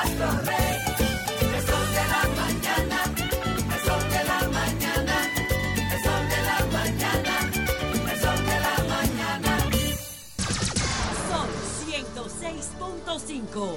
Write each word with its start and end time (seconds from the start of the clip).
Son 0.00 0.08
106.5. 11.84 13.76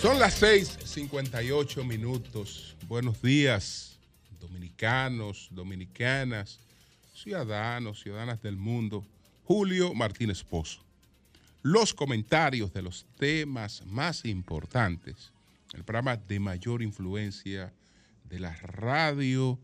Son 0.00 0.18
las 0.18 0.40
6:58 0.40 1.84
minutos. 1.84 2.74
Buenos 2.88 3.20
días, 3.20 3.98
dominicanos, 4.40 5.48
dominicanas, 5.50 6.58
ciudadanos, 7.12 8.00
ciudadanas 8.00 8.40
del 8.40 8.56
mundo. 8.56 9.04
Julio 9.44 9.92
Martínez 9.92 10.42
Pozo. 10.42 10.82
Los 11.62 11.94
comentarios 11.94 12.72
de 12.72 12.82
los 12.82 13.06
temas 13.18 13.86
más 13.86 14.24
importantes, 14.24 15.32
el 15.74 15.84
programa 15.84 16.16
de 16.16 16.40
mayor 16.40 16.82
influencia 16.82 17.72
de 18.28 18.40
la 18.40 18.52
radio 18.56 19.60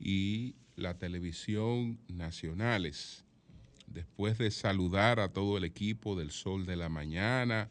y 0.00 0.54
la 0.76 0.96
televisión 0.96 1.98
nacionales. 2.08 3.24
Después 3.86 4.38
de 4.38 4.50
saludar 4.50 5.20
a 5.20 5.28
todo 5.28 5.58
el 5.58 5.64
equipo 5.64 6.16
del 6.16 6.30
Sol 6.30 6.64
de 6.64 6.76
la 6.76 6.88
Mañana, 6.88 7.68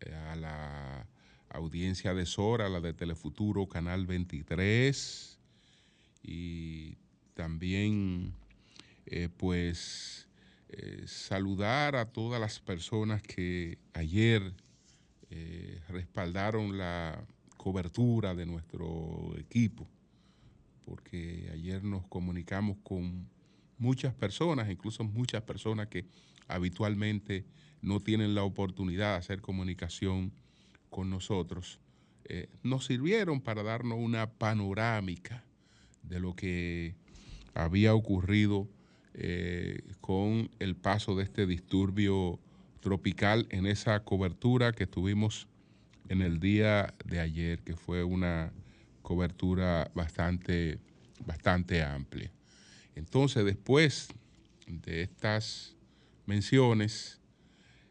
eh, 0.00 0.14
a 0.14 0.36
la 0.36 1.06
audiencia 1.50 2.14
de 2.14 2.26
Sora, 2.26 2.68
la 2.68 2.80
de 2.80 2.92
Telefuturo, 2.92 3.66
Canal 3.66 4.06
23, 4.06 5.36
y 6.22 6.96
también 7.34 8.32
eh, 9.06 9.28
pues 9.36 10.23
eh, 10.76 11.04
saludar 11.06 11.94
a 11.94 12.06
todas 12.06 12.40
las 12.40 12.58
personas 12.58 13.22
que 13.22 13.78
ayer 13.92 14.54
eh, 15.30 15.80
respaldaron 15.88 16.76
la 16.76 17.24
cobertura 17.56 18.34
de 18.34 18.44
nuestro 18.44 19.34
equipo, 19.38 19.88
porque 20.84 21.48
ayer 21.52 21.84
nos 21.84 22.04
comunicamos 22.06 22.78
con 22.82 23.28
muchas 23.78 24.14
personas, 24.14 24.68
incluso 24.68 25.04
muchas 25.04 25.42
personas 25.42 25.86
que 25.86 26.06
habitualmente 26.48 27.44
no 27.80 28.00
tienen 28.00 28.34
la 28.34 28.42
oportunidad 28.42 29.12
de 29.12 29.18
hacer 29.18 29.40
comunicación 29.40 30.32
con 30.90 31.08
nosotros, 31.08 31.78
eh, 32.24 32.48
nos 32.64 32.86
sirvieron 32.86 33.40
para 33.40 33.62
darnos 33.62 33.98
una 34.00 34.28
panorámica 34.28 35.44
de 36.02 36.18
lo 36.18 36.34
que 36.34 36.96
había 37.54 37.94
ocurrido 37.94 38.68
eh, 39.14 39.82
con 40.00 40.50
el 40.58 40.74
paso 40.74 41.14
de 41.14 41.24
este 41.24 41.46
disturbio 41.46 42.38
tropical 42.80 43.46
en 43.50 43.66
esa 43.66 44.00
cobertura 44.00 44.72
que 44.72 44.86
tuvimos 44.86 45.46
en 46.08 46.20
el 46.20 46.40
día 46.40 46.92
de 47.04 47.20
ayer, 47.20 47.60
que 47.60 47.76
fue 47.76 48.04
una 48.04 48.52
cobertura 49.02 49.90
bastante, 49.94 50.78
bastante 51.24 51.82
amplia. 51.82 52.30
Entonces, 52.94 53.44
después 53.44 54.08
de 54.66 55.02
estas 55.02 55.76
menciones, 56.26 57.20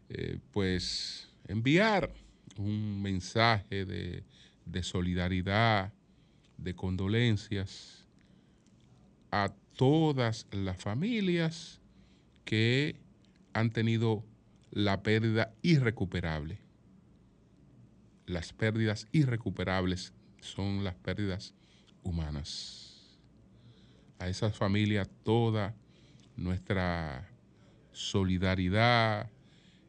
eh, 0.09 0.39
pues 0.51 1.29
enviar 1.47 2.13
un 2.57 3.01
mensaje 3.01 3.85
de, 3.85 4.23
de 4.65 4.83
solidaridad, 4.83 5.91
de 6.57 6.75
condolencias 6.75 8.05
a 9.31 9.51
todas 9.75 10.47
las 10.51 10.77
familias 10.77 11.81
que 12.45 12.95
han 13.53 13.71
tenido 13.71 14.23
la 14.71 15.03
pérdida 15.03 15.53
irrecuperable. 15.61 16.59
Las 18.25 18.53
pérdidas 18.53 19.07
irrecuperables 19.11 20.13
son 20.41 20.83
las 20.83 20.95
pérdidas 20.95 21.53
humanas. 22.03 23.19
A 24.19 24.29
esas 24.29 24.55
familias 24.55 25.09
toda 25.23 25.75
nuestra 26.35 27.29
solidaridad, 27.91 29.29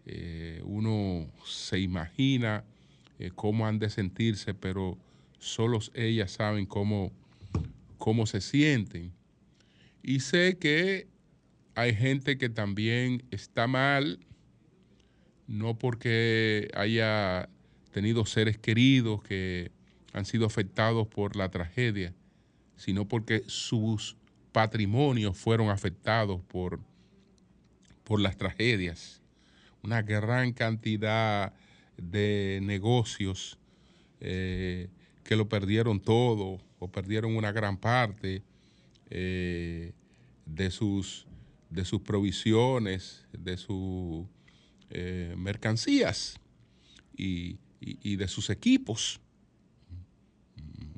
eh, 0.06 0.61
uno 0.65 1.31
se 1.45 1.78
imagina 1.78 2.65
eh, 3.19 3.31
cómo 3.34 3.66
han 3.66 3.78
de 3.78 3.89
sentirse, 3.89 4.55
pero 4.55 4.99
solo 5.39 5.78
ellas 5.95 6.33
saben 6.33 6.66
cómo, 6.66 7.12
cómo 7.99 8.27
se 8.27 8.41
sienten. 8.41 9.12
Y 10.06 10.20
sé 10.20 10.59
que 10.59 11.09
hay 11.75 11.94
gente 11.94 12.37
que 12.37 12.50
también 12.50 13.22
está 13.31 13.66
mal, 13.66 14.20
no 15.47 15.78
porque 15.78 16.69
haya 16.75 17.48
tenido 17.91 18.26
seres 18.26 18.59
queridos 18.59 19.22
que 19.22 19.72
han 20.12 20.26
sido 20.26 20.44
afectados 20.44 21.09
por 21.09 21.37
la 21.37 21.50
tragedia, 21.50 22.12
sino 22.76 23.09
porque 23.09 23.44
sus 23.47 24.19
patrimonios 24.53 25.38
fueron 25.38 25.70
afectados 25.70 26.42
por, 26.42 26.81
por 28.04 28.21
las 28.21 28.36
tragedias. 28.36 29.22
Una 29.82 30.03
gran 30.03 30.53
cantidad 30.53 31.54
de 31.97 32.60
negocios 32.62 33.59
eh, 34.21 34.91
que 35.25 35.34
lo 35.34 35.48
perdieron 35.48 35.98
todo 35.98 36.60
o 36.78 36.88
perdieron 36.88 37.36
una 37.36 37.53
gran 37.53 37.78
parte 37.78 38.42
eh, 39.15 39.93
de, 40.47 40.71
sus, 40.71 41.27
de 41.71 41.85
sus 41.85 42.01
provisiones, 42.03 43.27
de 43.33 43.57
sus 43.57 44.27
eh, 44.91 45.35
mercancías 45.37 46.39
y, 47.17 47.59
de 47.81 48.29
sus 48.29 48.51
equipos. 48.51 49.21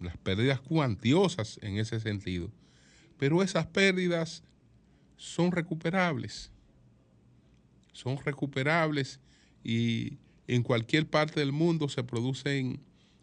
Las 0.00 0.16
pérdidas 0.18 0.60
cuantiosas 0.60 1.58
en 1.62 1.78
ese 1.78 2.00
sentido. 2.00 2.50
Pero 3.18 3.42
esas 3.42 3.66
pérdidas 3.66 4.42
son 5.16 5.52
recuperables 5.52 6.52
son 7.96 8.18
recuperables 8.18 9.20
y 9.64 10.18
en 10.46 10.62
cualquier 10.62 11.08
parte 11.08 11.40
del 11.40 11.50
mundo 11.50 11.88
se 11.88 12.04
producen 12.04 12.80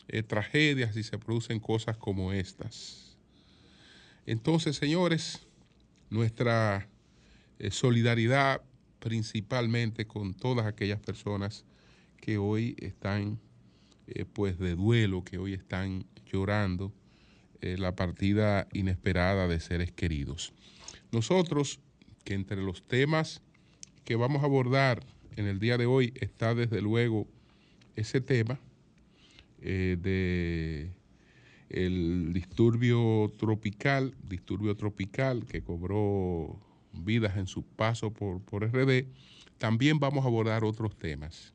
eh, 0.08 0.24
tragedias 0.24 0.98
y 0.98 1.04
se 1.04 1.18
producen 1.18 1.60
cosas 1.60 1.96
como 1.96 2.34
estas. 2.34 3.03
Entonces, 4.26 4.76
señores, 4.76 5.48
nuestra 6.10 6.88
eh, 7.60 7.72
solidaridad 7.72 8.62
principalmente 9.00 10.06
con 10.08 10.34
todas 10.34 10.66
aquellas 10.66 11.00
personas 11.00 11.66
que 12.18 12.38
hoy 12.38 12.76
están 12.80 13.40
eh, 14.08 14.26
pues 14.26 14.58
de 14.60 14.76
duelo, 14.76 15.24
que 15.24 15.38
hoy 15.38 15.54
están 15.54 16.06
llorando 16.32 16.94
la 17.62 17.96
partida 17.96 18.68
inesperada 18.74 19.48
de 19.48 19.58
seres 19.62 19.90
queridos. 19.94 20.52
Nosotros, 21.14 21.80
que 22.26 22.34
entre 22.34 22.62
los 22.62 22.84
temas 22.84 23.42
que 24.04 24.18
vamos 24.18 24.42
a 24.44 24.48
abordar 24.48 25.02
en 25.36 25.48
el 25.48 25.60
día 25.60 25.78
de 25.78 25.86
hoy 25.86 26.14
está 26.20 26.54
desde 26.56 26.82
luego 26.82 27.28
ese 27.96 28.22
tema 28.22 28.60
eh, 29.62 29.98
de 30.00 30.92
el 31.74 32.32
disturbio 32.34 33.34
tropical, 33.38 34.16
disturbio 34.30 34.76
tropical 34.76 35.46
que 35.46 35.64
cobró 35.64 36.60
vidas 36.94 37.38
en 37.38 37.48
su 37.48 37.64
paso 37.64 38.12
por, 38.12 38.42
por 38.42 38.64
RD. 38.66 39.06
También 39.58 40.00
vamos 40.00 40.24
a 40.24 40.28
abordar 40.28 40.64
otros 40.64 40.96
temas. 40.98 41.54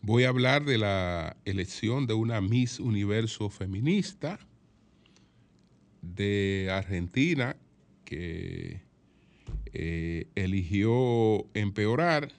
Voy 0.00 0.24
a 0.24 0.28
hablar 0.28 0.64
de 0.64 0.78
la 0.78 1.36
elección 1.44 2.06
de 2.06 2.14
una 2.14 2.40
Miss 2.40 2.78
Universo 2.78 3.50
feminista 3.50 4.38
de 6.02 6.68
Argentina 6.70 7.56
que 8.04 8.82
eh, 9.72 10.28
eligió 10.34 11.46
empeorar 11.54 12.30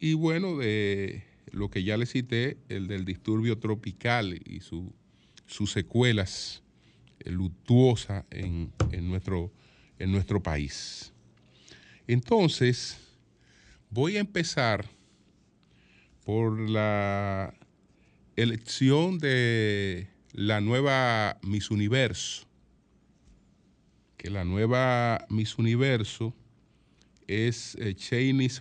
y 0.00 0.14
bueno, 0.14 0.58
de 0.58 1.22
lo 1.52 1.70
que 1.70 1.84
ya 1.84 1.96
le 1.96 2.06
cité, 2.06 2.58
el 2.68 2.86
del 2.86 3.04
disturbio 3.04 3.58
tropical 3.58 4.40
y 4.44 4.60
su, 4.60 4.92
sus 5.46 5.72
secuelas 5.72 6.62
eh, 7.20 7.30
luctuosas 7.30 8.24
en, 8.30 8.72
en, 8.92 9.08
nuestro, 9.08 9.52
en 9.98 10.12
nuestro 10.12 10.42
país. 10.42 11.12
Entonces, 12.06 12.98
voy 13.90 14.16
a 14.16 14.20
empezar 14.20 14.88
por 16.24 16.58
la 16.58 17.54
elección 18.36 19.18
de 19.18 20.08
la 20.32 20.60
nueva 20.60 21.38
Miss 21.42 21.70
Universo, 21.70 22.46
que 24.16 24.30
la 24.30 24.44
nueva 24.44 25.26
Miss 25.28 25.58
Universo 25.58 26.34
es 27.26 27.76
eh, 27.76 27.94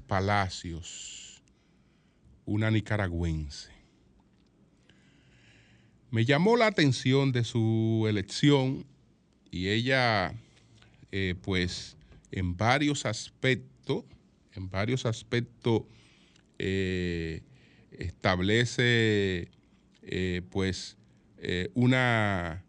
Palacios, 0.07 1.18
una 2.49 2.71
nicaragüense. 2.71 3.69
Me 6.09 6.25
llamó 6.25 6.57
la 6.57 6.65
atención 6.65 7.31
de 7.31 7.43
su 7.43 8.07
elección 8.09 8.85
y 9.51 9.67
ella, 9.67 10.33
eh, 11.11 11.35
pues, 11.43 11.95
en 12.31 12.57
varios 12.57 13.05
aspectos, 13.05 14.03
en 14.55 14.67
varios 14.71 15.05
aspectos 15.05 15.83
eh, 16.57 17.43
establece 17.91 19.49
eh, 20.01 20.41
pues 20.49 20.97
una, 21.75 22.65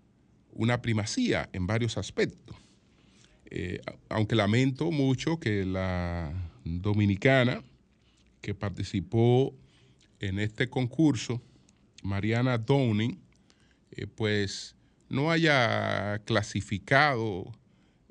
una 0.52 0.80
primacía 0.82 1.48
en 1.52 1.66
varios 1.66 1.96
aspectos. 1.96 2.56
Aunque 4.08 4.36
lamento 4.36 4.92
mucho 4.92 5.40
que 5.40 5.64
la 5.64 6.32
dominicana 6.64 7.64
que 8.40 8.54
participó 8.54 9.54
en 10.20 10.38
este 10.38 10.68
concurso, 10.68 11.42
Mariana 12.02 12.58
Downing, 12.58 13.18
eh, 13.90 14.06
pues 14.06 14.76
no 15.08 15.30
haya 15.30 16.20
clasificado 16.24 17.50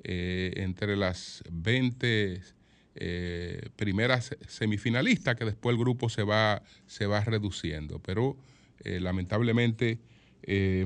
eh, 0.02 0.52
entre 0.56 0.96
las 0.96 1.42
20 1.50 2.42
eh, 2.96 3.68
primeras 3.76 4.36
semifinalistas, 4.48 5.36
que 5.36 5.44
después 5.44 5.72
el 5.72 5.80
grupo 5.80 6.08
se 6.08 6.24
va, 6.24 6.62
se 6.86 7.06
va 7.06 7.20
reduciendo. 7.20 8.00
Pero 8.00 8.36
lamentablemente 8.82 9.98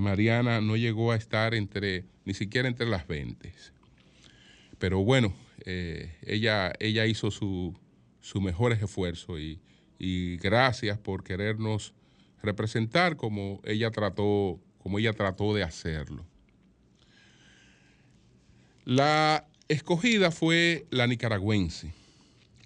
Mariana 0.01 0.61
no 0.61 0.77
llegó 0.77 1.13
a 1.13 1.17
estar 1.17 1.55
entre, 1.55 2.05
ni 2.25 2.35
siquiera 2.35 2.67
entre 2.67 2.89
las 2.89 3.07
20. 3.07 3.53
Pero 4.81 5.05
bueno, 5.05 5.33
ella, 5.65 6.73
ella 6.81 7.07
hizo 7.07 7.31
su, 7.31 7.73
sus 8.21 8.43
mejores 8.43 8.83
esfuerzos 8.83 9.39
y, 9.39 9.61
y 10.05 10.37
gracias 10.37 10.99
por 10.99 11.25
querernos 11.25 11.95
representar 12.43 13.17
como 13.17 13.63
ella 13.65 13.91
trató, 13.91 14.61
como 14.83 14.99
ella 14.99 15.15
trató 15.15 15.55
de 15.55 15.63
hacerlo. 15.63 16.27
La 18.85 19.47
escogida 19.69 20.31
fue 20.31 20.85
la 20.91 21.07
nicaragüense, 21.07 21.95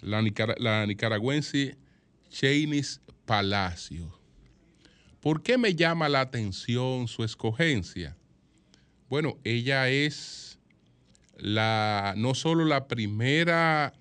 la, 0.01 0.21
nicara- 0.21 0.57
la 0.57 0.85
nicaragüense 0.85 1.77
Chainis 2.29 2.99
Palacio. 3.25 4.13
¿Por 5.21 5.41
qué 5.41 5.57
me 5.57 5.75
llama 5.75 6.09
la 6.09 6.19
atención 6.19 7.07
su 7.07 7.23
escogencia? 7.23 8.17
Bueno, 9.07 9.37
ella 9.45 9.87
es 9.87 10.59
la, 11.37 12.15
no 12.17 12.35
solo 12.35 12.65
la 12.65 12.89
primera 12.89 13.93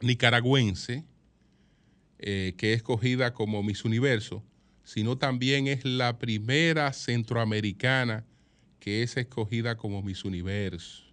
nicaragüense 0.00 1.04
eh, 2.22 2.54
que 2.58 2.72
es 2.72 2.78
escogida 2.78 3.32
como 3.32 3.62
Miss 3.62 3.84
Universo, 3.84 4.42
sino 4.84 5.16
también 5.16 5.66
es 5.68 5.86
la 5.86 6.18
primera 6.18 6.92
centroamericana 6.92 8.26
que 8.78 9.02
es 9.02 9.16
escogida 9.16 9.76
como 9.76 10.02
Miss 10.02 10.24
Universo. 10.24 11.04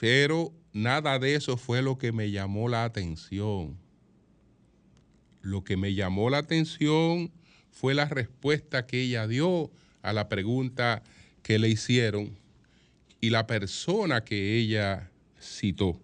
Pero 0.00 0.52
nada 0.72 1.18
de 1.20 1.36
eso 1.36 1.56
fue 1.56 1.80
lo 1.80 1.96
que 1.96 2.10
me 2.10 2.30
llamó 2.30 2.68
la 2.68 2.84
atención. 2.84 3.78
Lo 5.42 5.62
que 5.62 5.76
me 5.76 5.94
llamó 5.94 6.28
la 6.28 6.38
atención 6.38 7.30
fue 7.70 7.94
la 7.94 8.06
respuesta 8.06 8.86
que 8.86 9.02
ella 9.02 9.28
dio 9.28 9.70
a 10.02 10.12
la 10.12 10.28
pregunta 10.28 11.04
que 11.42 11.60
le 11.60 11.68
hicieron 11.68 12.36
y 13.20 13.30
la 13.30 13.46
persona 13.46 14.24
que 14.24 14.56
ella 14.56 15.10
citó. 15.40 16.00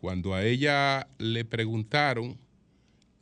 Cuando 0.00 0.34
a 0.34 0.44
ella 0.44 1.08
le 1.18 1.44
preguntaron 1.44 2.38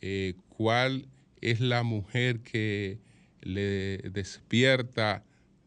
eh, 0.00 0.34
cuál 0.48 1.08
es 1.40 1.58
la 1.58 1.82
mujer 1.82 2.40
que 2.40 2.98
le 3.40 3.98
despierta 4.10 5.24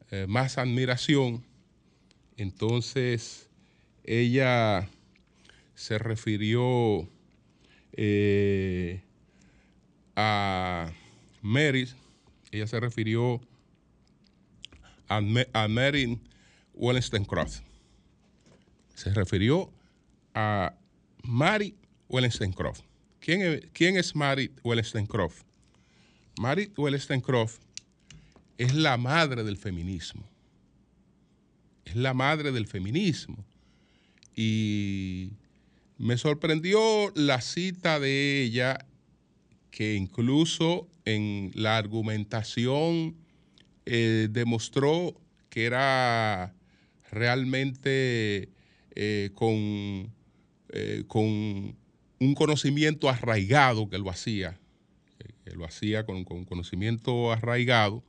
eh, 0.09 0.25
más 0.29 0.57
admiración, 0.57 1.43
entonces 2.37 3.49
ella 4.05 4.87
se 5.75 5.97
refirió 5.97 7.09
eh, 7.91 9.03
a 10.15 10.93
Mary, 11.41 11.89
ella 12.51 12.67
se 12.67 12.79
refirió 12.79 13.41
a, 15.09 15.19
a 15.51 15.67
Mary 15.67 16.19
Wollstonecraft. 16.73 17.63
Se 18.95 19.13
refirió 19.13 19.69
a 20.33 20.75
Mary 21.23 21.75
Wollstonecraft. 22.09 22.83
¿Quién 23.19 23.97
es, 23.97 24.15
Mary 24.15 24.51
Wollstonecraft? 24.63 25.45
Mary 26.39 26.71
Wollstonecraft 26.75 27.61
es 28.57 28.73
la 28.73 28.97
madre 28.97 29.43
del 29.43 29.57
feminismo. 29.57 30.27
Es 31.85 31.95
la 31.95 32.13
madre 32.13 32.51
del 32.51 32.67
feminismo. 32.67 33.45
Y 34.35 35.31
me 35.97 36.17
sorprendió 36.17 37.11
la 37.15 37.41
cita 37.41 37.99
de 37.99 38.41
ella, 38.41 38.85
que 39.69 39.95
incluso 39.95 40.87
en 41.05 41.51
la 41.53 41.77
argumentación 41.77 43.15
eh, 43.85 44.27
demostró 44.31 45.15
que 45.49 45.65
era 45.65 46.53
realmente 47.11 48.49
eh, 48.95 49.31
con, 49.35 50.11
eh, 50.71 51.03
con 51.07 51.75
un 52.19 52.35
conocimiento 52.35 53.09
arraigado 53.09 53.89
que 53.89 53.97
lo 53.97 54.09
hacía, 54.09 54.59
que 55.45 55.51
lo 55.55 55.65
hacía 55.65 56.05
con, 56.05 56.23
con 56.23 56.45
conocimiento 56.45 57.31
arraigado, 57.31 58.03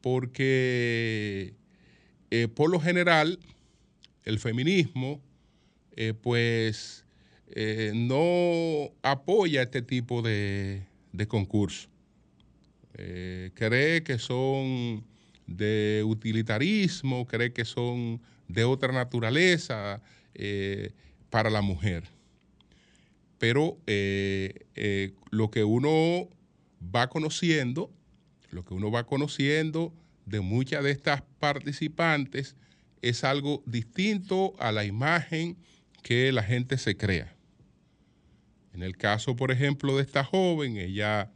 porque 0.00 1.54
eh, 2.30 2.48
por 2.48 2.70
lo 2.70 2.80
general 2.80 3.38
el 4.24 4.38
feminismo 4.38 5.20
eh, 5.96 6.14
pues 6.14 7.04
no 7.94 8.92
apoya 9.02 9.62
este 9.62 9.82
tipo 9.82 10.22
de, 10.22 10.84
de 11.12 11.26
concursos. 11.26 11.88
Eh, 12.94 13.50
cree 13.54 14.02
que 14.02 14.18
son 14.18 15.04
de 15.46 16.02
utilitarismo, 16.04 17.26
cree 17.26 17.52
que 17.52 17.64
son 17.64 18.20
de 18.48 18.64
otra 18.64 18.92
naturaleza 18.92 20.02
para 21.30 21.50
la 21.50 21.62
mujer. 21.62 22.04
Pero 23.38 23.78
eh, 23.86 24.66
eh, 24.74 25.14
lo 25.30 25.50
que 25.50 25.64
uno 25.64 26.28
va 26.94 27.08
conociendo, 27.08 27.90
lo 28.50 28.64
que 28.64 28.74
uno 28.74 28.90
va 28.90 29.06
conociendo 29.06 29.94
de 30.26 30.40
muchas 30.40 30.84
de 30.84 30.90
estas 30.90 31.22
participantes 31.38 32.56
es 33.02 33.24
algo 33.24 33.62
distinto 33.64 34.54
a 34.58 34.72
la 34.72 34.84
imagen 34.84 35.56
que 36.02 36.32
la 36.32 36.42
gente 36.42 36.76
se 36.76 36.96
crea. 36.96 37.34
En 38.74 38.82
el 38.82 38.96
caso, 38.96 39.36
por 39.36 39.50
ejemplo, 39.50 39.96
de 39.96 40.02
esta 40.02 40.24
joven, 40.24 40.76
ella 40.76 41.30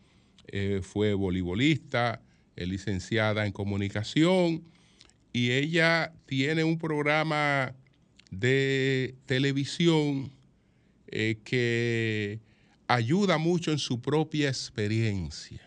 eh, 0.48 0.80
fue 0.82 1.14
voleibolista, 1.14 2.20
es 2.54 2.68
licenciada 2.68 3.46
en 3.46 3.52
comunicación 3.52 4.62
y 5.32 5.50
ella 5.50 6.12
tiene 6.26 6.64
un 6.64 6.78
programa 6.78 7.74
de 8.38 9.14
televisión 9.26 10.30
eh, 11.08 11.38
que 11.44 12.40
ayuda 12.86 13.38
mucho 13.38 13.72
en 13.72 13.78
su 13.78 14.00
propia 14.00 14.48
experiencia. 14.48 15.60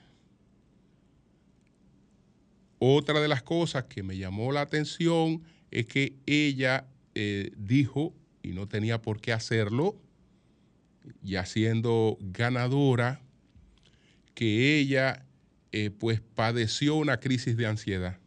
Otra 2.80 3.20
de 3.20 3.28
las 3.28 3.42
cosas 3.42 3.86
que 3.86 4.04
me 4.04 4.18
llamó 4.18 4.52
la 4.52 4.62
atención 4.62 5.44
es 5.72 5.88
que 5.88 6.16
ella 6.26 6.88
eh, 7.16 7.52
dijo, 7.58 8.14
y 8.44 8.50
no 8.50 8.68
tenía 8.68 9.02
por 9.02 9.20
qué 9.20 9.34
hacerlo, 9.34 10.00
ya 11.22 11.46
siendo 11.46 12.18
ganadora, 12.22 13.22
que 14.36 14.78
ella 14.78 15.26
eh, 15.72 15.90
pues 15.90 16.22
padeció 16.22 16.96
una 16.96 17.20
crisis 17.20 17.58
de 17.58 17.66
ansiedad. 17.66 18.20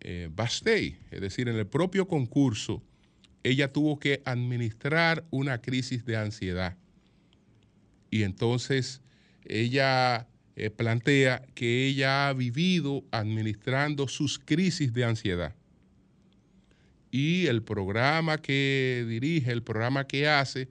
Eh, 0.00 0.30
es 1.10 1.20
decir, 1.20 1.48
en 1.48 1.56
el 1.56 1.66
propio 1.66 2.06
concurso, 2.06 2.82
ella 3.48 3.72
tuvo 3.72 3.98
que 3.98 4.20
administrar 4.26 5.24
una 5.30 5.60
crisis 5.62 6.04
de 6.04 6.16
ansiedad. 6.16 6.76
Y 8.10 8.22
entonces 8.22 9.00
ella 9.44 10.28
eh, 10.56 10.68
plantea 10.68 11.42
que 11.54 11.86
ella 11.86 12.28
ha 12.28 12.32
vivido 12.34 13.04
administrando 13.10 14.06
sus 14.06 14.38
crisis 14.38 14.92
de 14.92 15.04
ansiedad. 15.04 15.54
Y 17.10 17.46
el 17.46 17.62
programa 17.62 18.36
que 18.36 19.06
dirige, 19.08 19.50
el 19.50 19.62
programa 19.62 20.06
que 20.06 20.28
hace, 20.28 20.68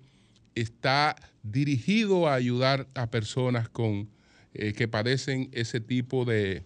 está 0.54 1.16
dirigido 1.42 2.28
a 2.28 2.36
ayudar 2.36 2.88
a 2.94 3.10
personas 3.10 3.70
con, 3.70 4.08
eh, 4.54 4.74
que 4.74 4.88
padecen 4.88 5.50
ese 5.52 5.80
tipo 5.80 6.26
de, 6.26 6.64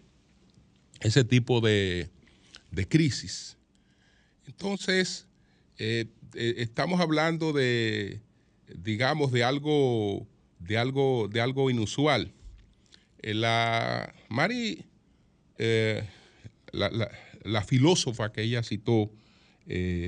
ese 1.00 1.24
tipo 1.24 1.62
de, 1.62 2.10
de 2.72 2.86
crisis. 2.86 3.58
Entonces, 4.46 5.28
eh, 5.84 6.06
eh, 6.36 6.54
estamos 6.58 7.02
hablando 7.02 7.54
de, 7.54 8.22
digamos, 8.76 9.32
de 9.32 9.44
algo, 9.44 10.28
de 10.60 10.78
algo, 10.78 11.28
de 11.28 11.42
algo 11.42 11.72
inusual. 11.72 12.32
Eh, 13.24 13.34
la 13.34 14.14
Mari, 14.30 14.86
la, 15.58 16.08
la- 17.44 17.64
filósofa 17.64 18.32
que 18.32 18.44
ella 18.44 18.62
citó, 18.62 19.12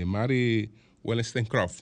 Mary 0.06 0.70
Wollstonecraft, 1.04 1.82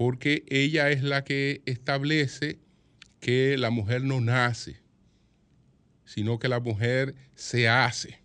porque 0.00 0.44
ella 0.48 0.90
es 0.90 1.02
la 1.02 1.24
que 1.24 1.60
establece 1.66 2.58
que 3.20 3.58
la 3.58 3.68
mujer 3.68 4.02
no 4.02 4.22
nace, 4.22 4.80
sino 6.06 6.38
que 6.38 6.48
la 6.48 6.58
mujer 6.58 7.14
se 7.34 7.68
hace, 7.68 8.18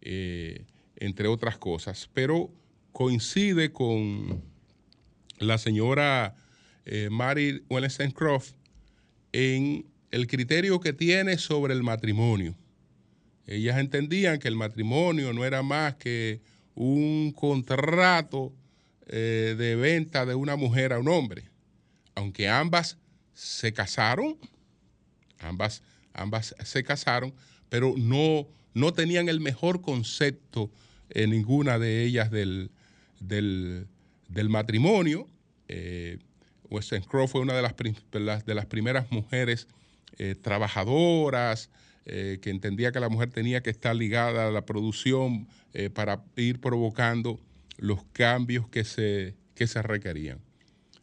eh, 0.00 0.64
entre 0.96 1.28
otras 1.28 1.58
cosas. 1.58 2.08
Pero 2.14 2.50
coincide 2.90 3.70
con 3.70 4.42
la 5.36 5.58
señora 5.58 6.36
eh, 6.86 7.10
Mary 7.10 7.62
Wollstonecraft 7.68 8.54
en 9.32 9.84
el 10.10 10.26
criterio 10.26 10.80
que 10.80 10.94
tiene 10.94 11.36
sobre 11.36 11.74
el 11.74 11.82
matrimonio. 11.82 12.56
Ellas 13.46 13.78
entendían 13.78 14.38
que 14.38 14.48
el 14.48 14.56
matrimonio 14.56 15.34
no 15.34 15.44
era 15.44 15.62
más 15.62 15.96
que 15.96 16.40
un 16.74 17.30
contrato 17.32 18.54
eh, 19.06 19.54
de 19.58 19.76
venta 19.76 20.26
de 20.26 20.34
una 20.34 20.56
mujer 20.56 20.92
a 20.92 20.98
un 20.98 21.08
hombre. 21.08 21.44
Aunque 22.14 22.48
ambas 22.48 22.98
se 23.34 23.72
casaron, 23.72 24.38
ambas, 25.40 25.82
ambas 26.12 26.54
se 26.64 26.84
casaron, 26.84 27.34
pero 27.68 27.94
no, 27.96 28.46
no 28.74 28.92
tenían 28.92 29.28
el 29.28 29.40
mejor 29.40 29.80
concepto 29.80 30.70
en 31.10 31.30
ninguna 31.30 31.78
de 31.78 32.04
ellas 32.04 32.30
del, 32.30 32.70
del, 33.20 33.88
matrimonio. 34.48 35.26
Eh, 35.68 36.18
Crowe 37.08 37.28
fue 37.28 37.40
una 37.40 37.54
de 37.54 37.62
las, 37.62 38.46
de 38.46 38.54
las 38.54 38.66
primeras 38.66 39.10
mujeres 39.10 39.68
eh, 40.18 40.34
trabajadoras, 40.34 41.70
eh, 42.04 42.38
que 42.42 42.50
entendía 42.50 42.90
que 42.90 42.98
la 42.98 43.08
mujer 43.08 43.30
tenía 43.30 43.62
que 43.62 43.70
estar 43.70 43.94
ligada 43.94 44.48
a 44.48 44.50
la 44.50 44.66
producción 44.66 45.46
eh, 45.72 45.88
para 45.88 46.24
ir 46.36 46.60
provocando 46.60 47.38
los 47.78 48.04
cambios 48.12 48.68
que 48.68 48.84
se, 48.84 49.34
que 49.54 49.66
se 49.66 49.82
requerían. 49.82 50.40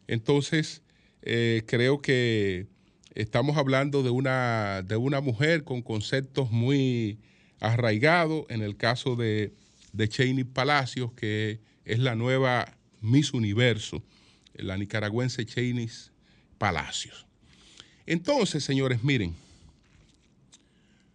Entonces, 0.06 0.82
eh, 1.22 1.62
creo 1.66 2.00
que 2.00 2.66
estamos 3.14 3.56
hablando 3.56 4.02
de 4.02 4.10
una, 4.10 4.82
de 4.82 4.96
una 4.96 5.20
mujer 5.20 5.64
con 5.64 5.82
conceptos 5.82 6.50
muy 6.50 7.18
arraigados, 7.60 8.46
en 8.48 8.62
el 8.62 8.76
caso 8.76 9.16
de, 9.16 9.52
de 9.92 10.44
Palacios, 10.52 11.12
que 11.12 11.60
es 11.84 11.98
la 11.98 12.14
nueva 12.14 12.76
Miss 13.00 13.32
Universo, 13.32 14.02
la 14.54 14.76
nicaragüense 14.76 15.44
Cheney 15.44 15.90
Palacios. 16.58 17.26
Entonces, 18.06 18.64
señores, 18.64 19.04
miren, 19.04 19.34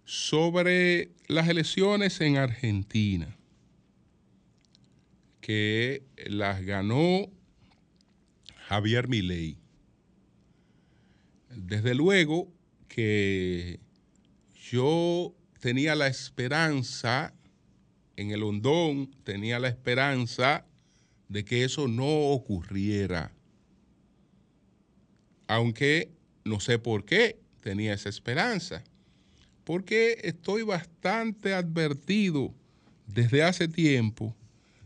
sobre 0.05 1.09
las 1.27 1.47
elecciones 1.47 2.21
en 2.21 2.38
Argentina, 2.38 3.35
que 5.45 6.01
las 6.25 6.65
ganó 6.65 7.31
Javier 8.67 9.07
Milei. 9.07 9.59
Desde 11.51 11.93
luego 11.93 12.51
que 12.87 13.79
yo 14.71 15.35
tenía 15.59 15.93
la 15.93 16.07
esperanza, 16.07 17.31
en 18.15 18.31
el 18.31 18.41
hondón 18.41 19.11
tenía 19.23 19.59
la 19.59 19.67
esperanza 19.67 20.65
de 21.29 21.45
que 21.45 21.63
eso 21.63 21.87
no 21.87 22.31
ocurriera. 22.31 23.31
Aunque 25.45 26.09
no 26.43 26.59
sé 26.59 26.79
por 26.79 27.05
qué 27.05 27.39
tenía 27.61 27.93
esa 27.93 28.09
esperanza 28.09 28.83
porque 29.63 30.21
estoy 30.23 30.63
bastante 30.63 31.53
advertido 31.53 32.51
desde 33.05 33.43
hace 33.43 33.67
tiempo 33.67 34.35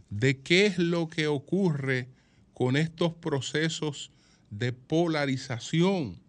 de 0.09 0.39
qué 0.39 0.65
es 0.65 0.77
lo 0.77 1.07
que 1.07 1.27
ocurre 1.27 2.07
con 2.53 2.75
estos 2.75 3.13
procesos 3.13 4.11
de 4.49 4.73
polarización 4.73 6.19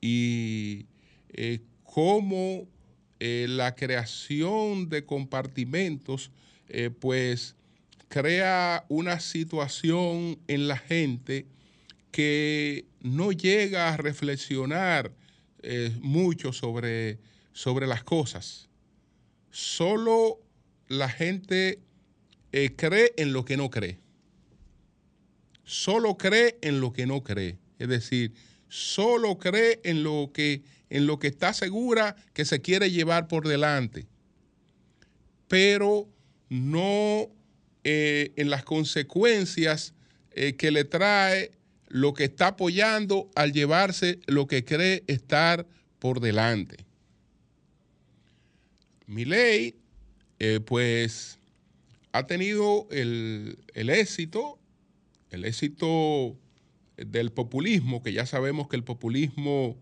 y 0.00 0.86
eh, 1.30 1.60
cómo 1.84 2.66
eh, 3.20 3.46
la 3.48 3.74
creación 3.74 4.88
de 4.88 5.04
compartimentos 5.04 6.30
eh, 6.68 6.90
pues 6.90 7.54
crea 8.08 8.84
una 8.88 9.20
situación 9.20 10.38
en 10.48 10.68
la 10.68 10.76
gente 10.76 11.46
que 12.10 12.84
no 13.00 13.32
llega 13.32 13.92
a 13.92 13.96
reflexionar 13.96 15.12
mucho 16.00 16.52
sobre 16.52 17.20
sobre 17.52 17.86
las 17.86 18.02
cosas. 18.02 18.68
Solo 19.50 20.40
la 20.88 21.08
gente 21.08 21.80
eh, 22.52 22.74
cree 22.76 23.14
en 23.16 23.32
lo 23.32 23.44
que 23.44 23.56
no 23.56 23.70
cree. 23.70 23.98
Solo 25.64 26.18
cree 26.18 26.58
en 26.60 26.80
lo 26.80 26.92
que 26.92 27.06
no 27.06 27.22
cree. 27.22 27.58
Es 27.78 27.88
decir, 27.88 28.34
solo 28.68 29.38
cree 29.38 29.80
en 29.84 30.02
lo 30.02 30.30
que, 30.32 30.62
en 30.90 31.06
lo 31.06 31.18
que 31.18 31.28
está 31.28 31.54
segura 31.54 32.14
que 32.34 32.44
se 32.44 32.60
quiere 32.60 32.90
llevar 32.90 33.26
por 33.26 33.48
delante. 33.48 34.06
Pero 35.48 36.08
no 36.50 37.28
eh, 37.84 38.32
en 38.36 38.50
las 38.50 38.64
consecuencias 38.64 39.94
eh, 40.32 40.54
que 40.54 40.70
le 40.70 40.84
trae 40.84 41.52
lo 41.88 42.12
que 42.12 42.24
está 42.24 42.48
apoyando 42.48 43.30
al 43.34 43.52
llevarse 43.52 44.20
lo 44.26 44.46
que 44.46 44.64
cree 44.64 45.04
estar 45.06 45.66
por 45.98 46.20
delante. 46.20 46.84
Mi 49.06 49.24
ley, 49.24 49.76
pues, 50.64 51.38
ha 52.12 52.26
tenido 52.26 52.86
el, 52.90 53.58
éxito, 53.74 54.58
el 55.30 55.44
éxito 55.44 56.36
del 56.96 57.32
populismo, 57.32 58.02
que 58.02 58.12
ya 58.12 58.26
sabemos 58.26 58.68
que 58.68 58.76
el 58.76 58.84
populismo 58.84 59.76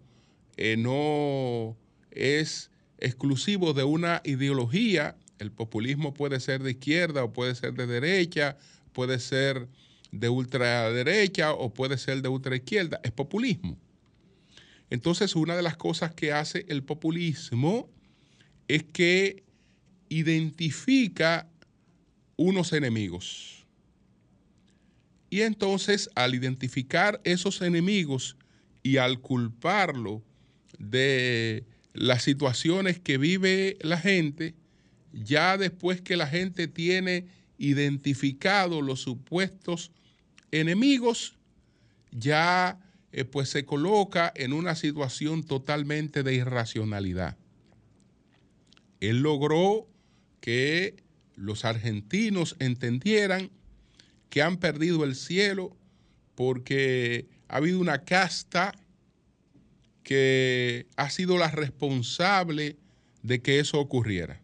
eh, 0.56 0.76
no 0.76 1.76
es 2.12 2.70
exclusivo 2.98 3.72
de 3.72 3.84
una 3.84 4.22
ideología, 4.24 5.16
el 5.38 5.50
populismo 5.50 6.14
puede 6.14 6.38
ser 6.38 6.62
de 6.62 6.72
izquierda 6.72 7.24
o 7.24 7.32
puede 7.32 7.54
ser 7.54 7.74
de 7.74 7.86
derecha, 7.86 8.56
puede 8.92 9.18
ser 9.18 9.68
de 10.12 10.28
ultraderecha 10.28 11.52
o 11.52 11.72
puede 11.72 11.98
ser 11.98 12.22
de 12.22 12.28
ultraizquierda, 12.28 13.00
es 13.02 13.12
populismo. 13.12 13.76
Entonces, 14.88 15.34
una 15.36 15.56
de 15.56 15.62
las 15.62 15.76
cosas 15.76 16.14
que 16.14 16.32
hace 16.32 16.66
el 16.68 16.82
populismo 16.82 17.88
es 18.68 18.84
que 18.84 19.44
identifica 20.08 21.48
unos 22.40 22.72
enemigos. 22.72 23.66
Y 25.28 25.42
entonces 25.42 26.08
al 26.14 26.34
identificar 26.34 27.20
esos 27.22 27.60
enemigos 27.60 28.38
y 28.82 28.96
al 28.96 29.20
culparlo 29.20 30.22
de 30.78 31.66
las 31.92 32.22
situaciones 32.22 32.98
que 32.98 33.18
vive 33.18 33.76
la 33.82 33.98
gente, 33.98 34.54
ya 35.12 35.58
después 35.58 36.00
que 36.00 36.16
la 36.16 36.26
gente 36.26 36.66
tiene 36.66 37.26
identificado 37.58 38.80
los 38.80 39.02
supuestos 39.02 39.90
enemigos, 40.50 41.36
ya 42.10 42.80
eh, 43.12 43.26
pues 43.26 43.50
se 43.50 43.66
coloca 43.66 44.32
en 44.34 44.54
una 44.54 44.76
situación 44.76 45.42
totalmente 45.42 46.22
de 46.22 46.36
irracionalidad. 46.36 47.36
Él 48.98 49.20
logró 49.20 49.86
que 50.40 51.09
los 51.40 51.64
argentinos 51.64 52.54
entendieran 52.58 53.50
que 54.28 54.42
han 54.42 54.58
perdido 54.58 55.04
el 55.04 55.16
cielo 55.16 55.74
porque 56.34 57.28
ha 57.48 57.56
habido 57.56 57.80
una 57.80 58.04
casta 58.04 58.74
que 60.02 60.86
ha 60.96 61.08
sido 61.08 61.38
la 61.38 61.50
responsable 61.50 62.76
de 63.22 63.40
que 63.40 63.58
eso 63.58 63.80
ocurriera. 63.80 64.40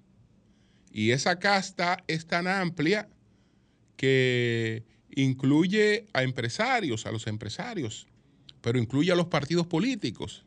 Y 0.90 1.10
esa 1.10 1.38
casta 1.38 2.02
es 2.08 2.26
tan 2.26 2.48
amplia 2.48 3.08
que 3.96 4.84
incluye 5.14 6.06
a 6.14 6.22
empresarios, 6.22 7.04
a 7.04 7.12
los 7.12 7.26
empresarios, 7.26 8.06
pero 8.62 8.78
incluye 8.78 9.12
a 9.12 9.16
los 9.16 9.26
partidos 9.26 9.66
políticos, 9.66 10.44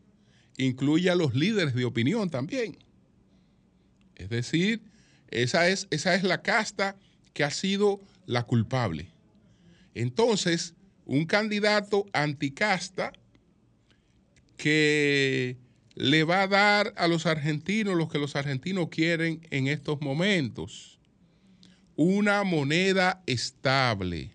incluye 0.58 1.12
a 1.12 1.16
los 1.16 1.36
líderes 1.36 1.76
de 1.76 1.86
opinión 1.86 2.32
también. 2.32 2.78
Es 4.16 4.30
decir, 4.30 4.89
esa 5.32 5.70
es, 5.70 5.88
esa 5.92 6.16
es 6.16 6.24
la 6.24 6.42
casta 6.42 6.96
que 7.34 7.44
ha 7.44 7.52
sido 7.52 8.00
la 8.26 8.44
culpable. 8.44 9.12
Entonces, 9.94 10.76
un 11.06 11.26
candidato 11.26 12.06
anticasta 12.14 13.14
que 14.58 15.58
le 15.96 16.24
va 16.24 16.44
a 16.44 16.48
dar 16.48 16.94
a 16.98 17.08
los 17.08 17.26
argentinos 17.26 17.96
lo 17.96 18.08
que 18.08 18.20
los 18.20 18.36
argentinos 18.36 18.90
quieren 18.90 19.42
en 19.50 19.68
estos 19.68 20.02
momentos. 20.02 21.00
Una 21.96 22.44
moneda 22.44 23.24
estable. 23.26 24.32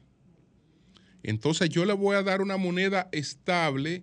Entonces 1.22 1.70
yo 1.70 1.84
le 1.84 1.94
voy 1.94 2.16
a 2.16 2.22
dar 2.22 2.42
una 2.42 2.56
moneda 2.56 3.08
estable 3.12 4.02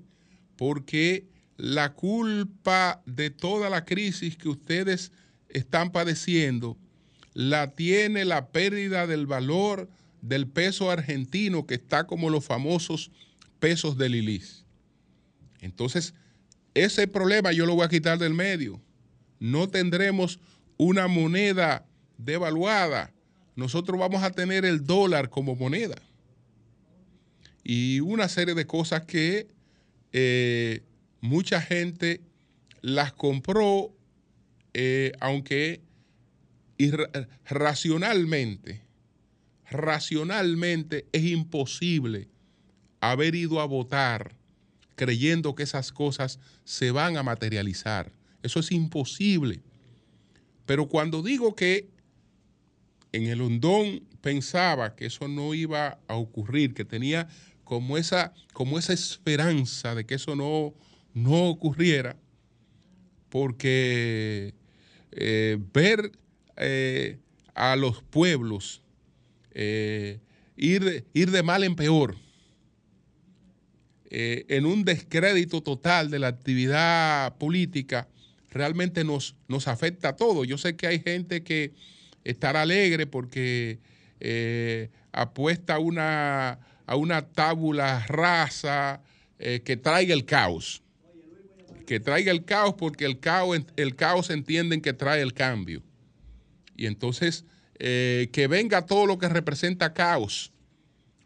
porque 0.55 1.27
la 1.57 1.93
culpa 1.93 3.03
de 3.05 3.29
toda 3.29 3.69
la 3.69 3.85
crisis 3.85 4.37
que 4.37 4.49
ustedes 4.49 5.11
están 5.53 5.91
padeciendo 5.91 6.77
la 7.33 7.71
tiene 7.71 8.25
la 8.25 8.49
pérdida 8.49 9.07
del 9.07 9.25
valor 9.25 9.89
del 10.21 10.47
peso 10.47 10.91
argentino 10.91 11.65
que 11.65 11.75
está 11.75 12.05
como 12.05 12.29
los 12.29 12.45
famosos 12.45 13.11
pesos 13.59 13.97
de 13.97 14.09
Lilis. 14.09 14.65
Entonces, 15.61 16.13
ese 16.73 17.07
problema 17.07 17.51
yo 17.51 17.65
lo 17.65 17.75
voy 17.75 17.85
a 17.85 17.89
quitar 17.89 18.17
del 18.17 18.33
medio. 18.33 18.81
No 19.39 19.69
tendremos 19.69 20.39
una 20.77 21.07
moneda 21.07 21.85
devaluada. 22.17 23.13
Nosotros 23.55 23.99
vamos 23.99 24.23
a 24.23 24.31
tener 24.31 24.65
el 24.65 24.85
dólar 24.85 25.29
como 25.29 25.55
moneda. 25.55 25.95
Y 27.63 27.99
una 27.99 28.27
serie 28.27 28.55
de 28.55 28.65
cosas 28.65 29.03
que 29.03 29.47
eh, 30.11 30.83
mucha 31.19 31.61
gente 31.61 32.21
las 32.81 33.13
compró, 33.13 33.93
eh, 34.73 35.11
aunque 35.19 35.81
racionalmente, 37.45 38.81
racionalmente 39.69 41.05
es 41.11 41.23
imposible 41.23 42.27
haber 42.99 43.35
ido 43.35 43.61
a 43.61 43.65
votar 43.65 44.35
creyendo 44.95 45.55
que 45.55 45.63
esas 45.63 45.91
cosas 45.91 46.39
se 46.63 46.91
van 46.91 47.17
a 47.17 47.23
materializar. 47.23 48.11
Eso 48.43 48.59
es 48.59 48.71
imposible. 48.71 49.61
Pero 50.65 50.87
cuando 50.87 51.23
digo 51.23 51.55
que 51.55 51.89
en 53.11 53.27
el 53.27 53.41
hondón 53.41 54.03
pensaba 54.21 54.95
que 54.95 55.07
eso 55.07 55.27
no 55.27 55.53
iba 55.53 55.99
a 56.07 56.15
ocurrir, 56.15 56.73
que 56.73 56.85
tenía 56.85 57.27
como 57.63 57.97
esa, 57.97 58.33
como 58.53 58.77
esa 58.77 58.93
esperanza 58.93 59.95
de 59.95 60.05
que 60.05 60.15
eso 60.15 60.35
no, 60.35 60.73
no 61.13 61.49
ocurriera, 61.49 62.15
porque 63.29 64.53
eh, 65.11 65.57
ver 65.73 66.11
eh, 66.55 67.17
a 67.53 67.75
los 67.75 68.01
pueblos 68.01 68.81
eh, 69.53 70.19
ir, 70.55 71.05
ir 71.13 71.31
de 71.31 71.43
mal 71.43 71.63
en 71.63 71.75
peor, 71.75 72.15
en 74.13 74.65
un 74.65 74.83
descrédito 74.83 75.61
total 75.63 76.11
de 76.11 76.19
la 76.19 76.27
actividad 76.27 77.37
política, 77.37 78.09
realmente 78.49 79.05
nos, 79.05 79.37
nos 79.47 79.69
afecta 79.69 80.09
a 80.09 80.15
todos. 80.17 80.45
Yo 80.45 80.57
sé 80.57 80.75
que 80.75 80.87
hay 80.87 80.99
gente 80.99 81.43
que 81.43 81.71
estará 82.25 82.63
alegre 82.63 83.07
porque 83.07 83.79
apuesta 85.13 85.79
una, 85.79 86.59
a 86.85 86.95
una 86.97 87.21
tábula 87.21 88.05
rasa 88.09 89.01
que 89.39 89.77
traiga 89.77 90.13
el 90.13 90.25
caos. 90.25 90.83
Que 91.91 91.99
traiga 91.99 92.31
el 92.31 92.45
caos 92.45 92.75
porque 92.77 93.03
el 93.03 93.19
caos, 93.19 93.59
el 93.75 93.97
caos 93.97 94.29
entienden 94.29 94.79
que 94.79 94.93
trae 94.93 95.21
el 95.21 95.33
cambio. 95.33 95.83
Y 96.77 96.85
entonces 96.85 97.43
que 97.77 98.47
venga 98.49 98.85
todo 98.85 99.05
lo 99.05 99.17
que 99.17 99.27
representa 99.27 99.93
caos 99.93 100.53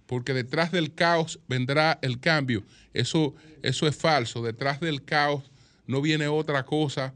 porque 0.07 0.33
detrás 0.33 0.71
del 0.71 0.95
caos 0.95 1.39
vendrá 1.47 1.99
el 2.01 2.19
cambio. 2.19 2.63
Eso, 2.95 3.35
eso 3.61 3.87
es 3.87 3.95
falso. 3.95 4.41
Detrás 4.41 4.79
del 4.79 5.05
caos 5.05 5.43
no 5.85 6.01
viene 6.01 6.27
otra 6.27 6.65
cosa 6.65 7.13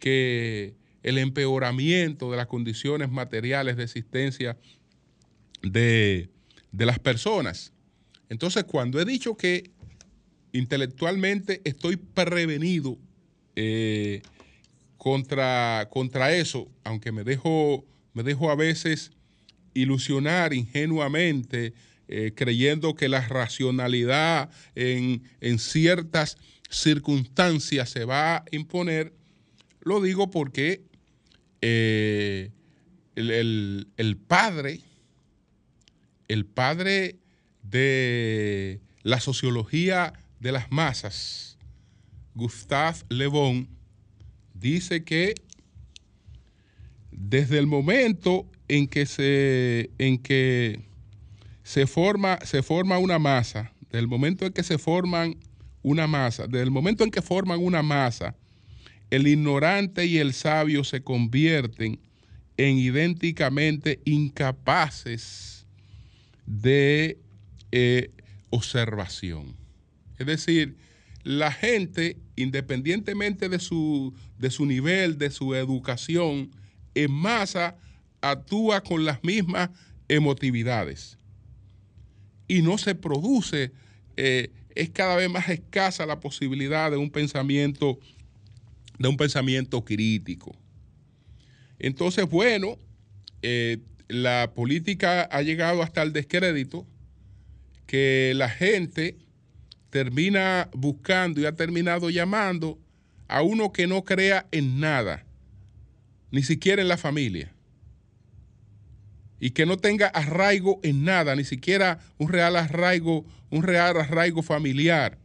que 0.00 0.74
el 1.04 1.18
empeoramiento 1.18 2.32
de 2.32 2.38
las 2.38 2.48
condiciones 2.48 3.08
materiales 3.08 3.76
de 3.76 3.84
existencia 3.84 4.56
de, 5.62 6.28
las 6.72 6.98
personas. 6.98 7.72
Entonces, 8.28 8.64
cuando 8.64 9.00
he 9.00 9.04
dicho 9.04 9.36
que 9.36 9.70
intelectualmente 10.52 11.60
estoy 11.64 11.96
prevenido 11.96 12.98
eh, 13.56 14.22
contra, 14.96 15.88
contra 15.90 16.34
eso, 16.34 16.68
aunque 16.84 17.12
me 17.12 17.24
dejo, 17.24 17.84
me 18.12 18.22
dejo 18.22 18.50
a 18.50 18.54
veces 18.54 19.12
ilusionar 19.74 20.52
ingenuamente 20.52 21.72
eh, 22.12 22.32
creyendo 22.34 22.94
que 22.94 23.08
la 23.08 23.20
racionalidad 23.20 24.50
en, 24.74 25.22
ciertas 25.58 26.36
circunstancias 26.68 27.88
se 27.90 28.04
va 28.04 28.38
a 28.38 28.44
imponer, 28.50 29.12
lo 29.80 30.00
digo 30.00 30.28
porque 30.28 30.82
eh, 31.60 32.50
el, 33.14 34.18
padre, 34.26 34.80
el 36.26 36.46
padre 36.46 37.20
de 37.62 38.80
la 39.02 39.20
sociología 39.20 40.12
de 40.40 40.52
las 40.52 40.72
masas, 40.72 41.58
Gustave 42.34 42.98
Le 43.10 43.26
Bon, 43.26 43.68
dice 44.54 45.04
que 45.04 45.34
desde 47.12 47.58
el 47.58 47.66
momento 47.66 48.46
en 48.68 48.88
que 48.88 49.04
se 49.06 49.90
en 49.98 50.18
que 50.18 50.80
se 51.62 51.86
forma, 51.86 52.38
se 52.44 52.62
forma 52.62 52.98
una 52.98 53.18
masa, 53.18 53.72
del 53.90 54.08
momento 54.08 54.46
en 54.46 54.52
que 54.52 54.62
se 54.62 54.78
forman 54.78 55.36
una 55.82 56.06
masa, 56.06 56.46
desde 56.46 56.62
el 56.62 56.70
momento 56.70 57.04
en 57.04 57.10
que 57.10 57.22
forman 57.22 57.60
una 57.62 57.82
masa, 57.82 58.34
el 59.10 59.26
ignorante 59.26 60.06
y 60.06 60.18
el 60.18 60.32
sabio 60.32 60.84
se 60.84 61.02
convierten 61.02 62.00
en 62.56 62.78
idénticamente 62.78 64.00
incapaces 64.04 65.66
de 66.46 67.18
eh, 67.72 68.10
observación. 68.50 69.59
Es 70.20 70.26
decir, 70.26 70.76
la 71.22 71.50
gente, 71.50 72.18
independientemente 72.36 73.48
de 73.48 73.58
su, 73.58 74.14
de 74.38 74.50
su 74.50 74.66
nivel, 74.66 75.16
de 75.16 75.30
su 75.30 75.54
educación, 75.54 76.50
en 76.94 77.10
masa 77.10 77.78
actúa 78.20 78.82
con 78.82 79.06
las 79.06 79.24
mismas 79.24 79.70
emotividades 80.08 81.16
y 82.46 82.60
no 82.60 82.76
se 82.76 82.94
produce, 82.94 83.72
eh, 84.18 84.50
es 84.74 84.90
cada 84.90 85.16
vez 85.16 85.30
más 85.30 85.48
escasa 85.48 86.04
la 86.04 86.20
posibilidad 86.20 86.90
de 86.90 86.98
un 86.98 87.08
pensamiento, 87.08 87.98
de 88.98 89.08
un 89.08 89.16
pensamiento 89.16 89.82
crítico. 89.86 90.54
Entonces, 91.78 92.28
bueno, 92.28 92.76
eh, 93.40 93.78
la 94.08 94.52
política 94.54 95.22
ha 95.22 95.40
llegado 95.40 95.82
hasta 95.82 96.02
el 96.02 96.12
descrédito 96.12 96.86
que 97.86 98.34
la 98.36 98.50
gente 98.50 99.16
termina 99.90 100.68
buscando 100.72 101.40
y 101.40 101.46
ha 101.46 101.52
terminado 101.52 102.10
llamando 102.10 102.78
a 103.28 103.42
uno 103.42 103.72
que 103.72 103.86
no 103.86 104.04
crea 104.04 104.46
en 104.50 104.80
nada, 104.80 105.24
ni 106.30 106.42
siquiera 106.42 106.82
en 106.82 106.88
la 106.88 106.96
familia 106.96 107.52
y 109.40 109.50
que 109.50 109.66
no 109.66 109.78
tenga 109.78 110.06
arraigo 110.06 110.78
en 110.82 111.02
nada, 111.04 111.34
ni 111.34 111.44
siquiera 111.44 111.98
un 112.18 112.28
real 112.28 112.56
arraigo, 112.56 113.24
un 113.50 113.62
real 113.62 113.96
arraigo 113.96 114.42
familiar. 114.42 115.18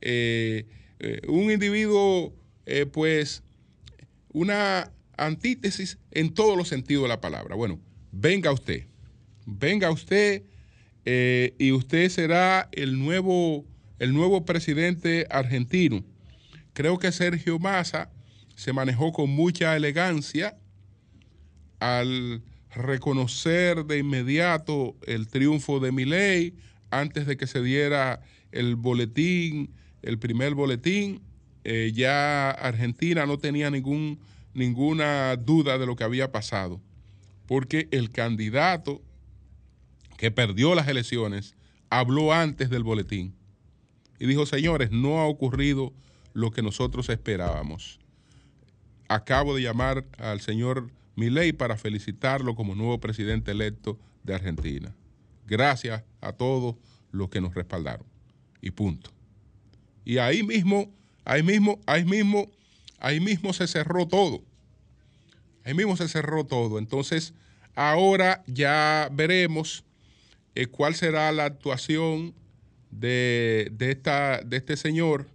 Eh, 0.00 0.66
eh, 1.00 1.20
un 1.28 1.50
individuo, 1.50 2.32
eh, 2.64 2.86
pues, 2.86 3.42
una 4.32 4.92
antítesis 5.16 5.98
en 6.12 6.32
todos 6.32 6.56
los 6.56 6.68
sentidos 6.68 7.02
de 7.02 7.08
la 7.08 7.20
palabra. 7.20 7.56
Bueno, 7.56 7.80
venga 8.12 8.52
usted, 8.52 8.86
venga 9.44 9.90
usted 9.90 10.44
y 11.04 11.72
usted 11.72 12.08
será 12.08 12.68
el 12.70 12.96
nuevo, 12.96 13.66
el 14.00 14.14
nuevo 14.14 14.44
presidente 14.44 15.26
argentino. 15.30 16.02
Creo 16.72 16.98
que 16.98 17.12
Sergio 17.12 17.58
Massa 17.58 18.10
se 18.56 18.72
manejó 18.72 19.12
con 19.12 19.30
mucha 19.30 19.76
elegancia 19.76 20.56
al 21.78 22.42
reconocer 22.74 23.84
de 23.84 23.98
inmediato 23.98 24.96
el 25.06 25.28
triunfo 25.28 25.80
de 25.80 25.92
Milei 25.92 26.54
antes 26.90 27.26
de 27.26 27.36
que 27.36 27.46
se 27.46 27.62
diera 27.62 28.22
el 28.52 28.74
boletín, 28.74 29.70
el 30.02 30.18
primer 30.18 30.54
boletín, 30.54 31.20
eh, 31.64 31.92
ya 31.94 32.50
Argentina 32.50 33.26
no 33.26 33.38
tenía 33.38 33.70
ningún, 33.70 34.18
ninguna 34.54 35.36
duda 35.36 35.76
de 35.76 35.84
lo 35.84 35.94
que 35.94 36.04
había 36.04 36.32
pasado, 36.32 36.80
porque 37.46 37.86
el 37.90 38.10
candidato 38.10 39.02
que 40.16 40.30
perdió 40.30 40.74
las 40.74 40.88
elecciones 40.88 41.54
habló 41.90 42.32
antes 42.32 42.70
del 42.70 42.82
boletín 42.82 43.34
y 44.20 44.26
dijo, 44.26 44.46
señores, 44.46 44.92
no 44.92 45.18
ha 45.18 45.26
ocurrido 45.26 45.92
lo 46.34 46.52
que 46.52 46.62
nosotros 46.62 47.08
esperábamos. 47.08 47.98
Acabo 49.08 49.56
de 49.56 49.62
llamar 49.62 50.04
al 50.18 50.40
señor 50.42 50.90
Milei 51.16 51.52
para 51.52 51.76
felicitarlo 51.76 52.54
como 52.54 52.74
nuevo 52.74 53.00
presidente 53.00 53.50
electo 53.50 53.98
de 54.22 54.34
Argentina. 54.34 54.94
Gracias 55.46 56.04
a 56.20 56.32
todos 56.32 56.76
los 57.10 57.30
que 57.30 57.40
nos 57.40 57.54
respaldaron. 57.54 58.06
Y 58.60 58.70
punto. 58.70 59.10
Y 60.04 60.18
ahí 60.18 60.42
mismo, 60.42 60.92
ahí 61.24 61.42
mismo, 61.42 61.80
ahí 61.86 62.04
mismo, 62.04 62.50
ahí 62.98 63.20
mismo 63.20 63.54
se 63.54 63.66
cerró 63.66 64.06
todo. 64.06 64.42
Ahí 65.64 65.72
mismo 65.72 65.96
se 65.96 66.08
cerró 66.08 66.44
todo. 66.44 66.78
Entonces, 66.78 67.32
ahora 67.74 68.44
ya 68.46 69.08
veremos 69.12 69.82
eh, 70.54 70.66
cuál 70.66 70.94
será 70.94 71.32
la 71.32 71.46
actuación 71.46 72.34
de, 72.90 73.72
esta, 73.78 74.42
de 74.42 74.56
este 74.56 74.76
señor, 74.76 75.26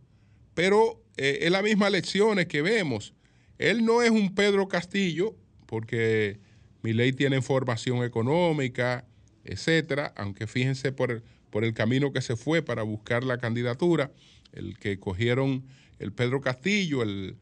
pero 0.53 1.01
eh, 1.17 1.39
es 1.41 1.51
la 1.51 1.61
misma 1.61 1.89
lecciones 1.89 2.47
que 2.47 2.61
vemos. 2.61 3.13
Él 3.57 3.85
no 3.85 4.01
es 4.01 4.11
un 4.11 4.35
Pedro 4.35 4.67
Castillo, 4.67 5.35
porque 5.65 6.39
mi 6.83 6.93
ley 6.93 7.13
tiene 7.13 7.41
formación 7.41 8.03
económica, 8.03 9.05
etcétera, 9.43 10.13
aunque 10.15 10.47
fíjense 10.47 10.91
por, 10.91 11.23
por 11.49 11.63
el 11.63 11.73
camino 11.73 12.11
que 12.11 12.21
se 12.21 12.35
fue 12.35 12.61
para 12.61 12.83
buscar 12.83 13.23
la 13.23 13.37
candidatura, 13.37 14.11
el 14.51 14.77
que 14.77 14.99
cogieron 14.99 15.63
el 15.99 16.11
Pedro 16.11 16.41
Castillo, 16.41 17.01
el, 17.01 17.37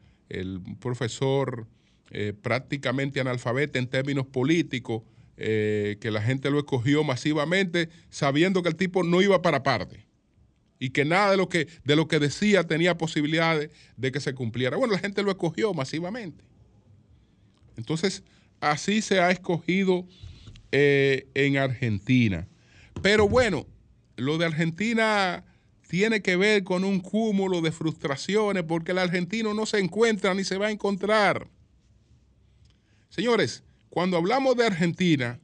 profesor 0.80 1.66
eh, 2.10 2.32
prácticamente 2.32 3.20
analfabeta 3.20 3.78
en 3.78 3.86
términos 3.86 4.26
políticos, 4.26 5.02
eh, 5.36 5.96
que 6.00 6.10
la 6.10 6.22
gente 6.22 6.50
lo 6.50 6.58
escogió 6.58 7.02
masivamente 7.04 7.88
sabiendo 8.10 8.62
que 8.62 8.68
el 8.68 8.76
tipo 8.76 9.02
no 9.02 9.20
iba 9.20 9.42
para 9.42 9.62
parte 9.62 10.06
y 10.78 10.90
que 10.90 11.04
nada 11.04 11.30
de 11.30 11.36
lo 11.36 11.48
que, 11.48 11.68
de 11.84 11.96
lo 11.96 12.08
que 12.08 12.18
decía 12.18 12.64
tenía 12.64 12.98
posibilidades 12.98 13.70
de 13.96 14.12
que 14.12 14.20
se 14.20 14.34
cumpliera. 14.34 14.76
Bueno, 14.76 14.92
la 14.92 14.98
gente 14.98 15.22
lo 15.22 15.30
escogió 15.30 15.72
masivamente. 15.72 16.44
Entonces, 17.76 18.22
así 18.60 19.02
se 19.02 19.20
ha 19.20 19.30
escogido 19.30 20.06
eh, 20.72 21.26
en 21.34 21.56
Argentina. 21.56 22.46
Pero 23.02 23.28
bueno, 23.28 23.66
lo 24.16 24.38
de 24.38 24.46
Argentina 24.46 25.44
tiene 25.88 26.22
que 26.22 26.36
ver 26.36 26.64
con 26.64 26.84
un 26.84 27.00
cúmulo 27.00 27.60
de 27.60 27.72
frustraciones 27.72 28.64
porque 28.64 28.92
el 28.92 28.98
argentino 28.98 29.54
no 29.54 29.66
se 29.66 29.78
encuentra 29.78 30.34
ni 30.34 30.44
se 30.44 30.58
va 30.58 30.66
a 30.66 30.70
encontrar. 30.70 31.48
Señores, 33.08 33.62
cuando 33.94 34.16
hablamos 34.16 34.56
de 34.56 34.66
Argentina, 34.66 35.38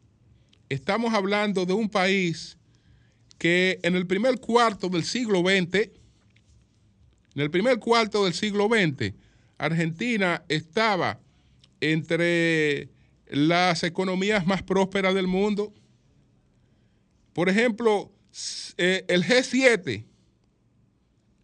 estamos 0.69 1.15
hablando 1.15 1.67
de 1.67 1.73
un 1.73 1.89
país 1.89 2.59
que 3.39 3.79
en 3.85 3.95
el 3.95 4.09
primer 4.09 4.41
cuarto 4.41 4.89
del 4.89 5.05
siglo 5.05 5.39
XX, 5.39 5.75
en 5.77 5.91
el 7.37 7.49
primer 7.53 7.79
cuarto 7.79 8.25
del 8.25 8.35
siglo 8.35 8.67
XX, 8.67 9.15
Argentina 9.57 10.43
estaba 10.49 11.21
entre 11.81 12.89
las 13.29 13.85
economías 13.85 14.45
más 14.45 14.65
prósperas 14.65 15.15
del 15.15 15.29
mundo. 15.29 15.73
Por 17.33 17.49
ejemplo, 17.49 18.11
eh, 18.79 19.05
el 19.07 19.23
G7, 19.23 20.05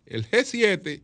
el 0.06 0.28
G7, 0.28 1.02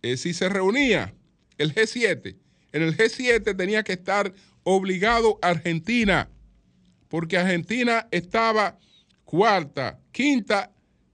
eh, 0.00 0.16
si 0.16 0.32
se 0.32 0.48
reunía 0.48 1.12
el 1.58 1.74
G7, 1.74 2.34
en 2.72 2.82
el 2.82 2.96
G7 2.96 3.54
tenía 3.54 3.82
que 3.82 3.92
estar 3.92 4.32
obligado 4.70 5.38
Argentina, 5.40 6.28
porque 7.08 7.38
Argentina 7.38 8.06
estaba 8.10 8.78
cuarta, 9.24 9.98
quinta 10.12 10.70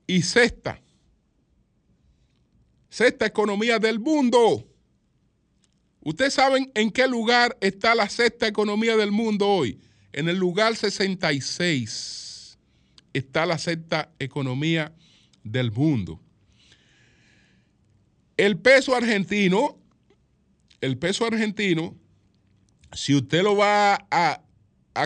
y 0.09 0.23
sexta. 0.23 0.81
Sexta 2.89 3.27
economía 3.27 3.79
del 3.79 4.01
mundo. 4.01 4.67
Ustedes 6.01 6.35
saben 6.35 6.73
en 6.75 6.91
qué 6.91 7.07
lugar 7.07 7.57
está 7.61 7.95
la 7.95 8.09
sexta 8.09 8.49
economía 8.49 8.97
del 8.97 9.13
mundo 9.13 9.49
hoy. 9.49 9.79
En 10.13 10.29
el 10.29 10.37
lugar 10.37 10.75
66 10.75 12.59
está 13.13 13.47
la 13.47 13.59
sexta 13.59 14.11
economía 14.19 14.93
del 15.45 15.71
mundo. 15.71 16.21
El 18.37 18.59
peso 18.59 18.97
argentino, 18.97 19.79
el 20.81 20.99
peso 20.99 21.25
argentino 21.25 21.95
si 22.95 23.15
usted 23.15 23.43
lo 23.43 23.57
va 23.57 24.07
a, 24.11 24.41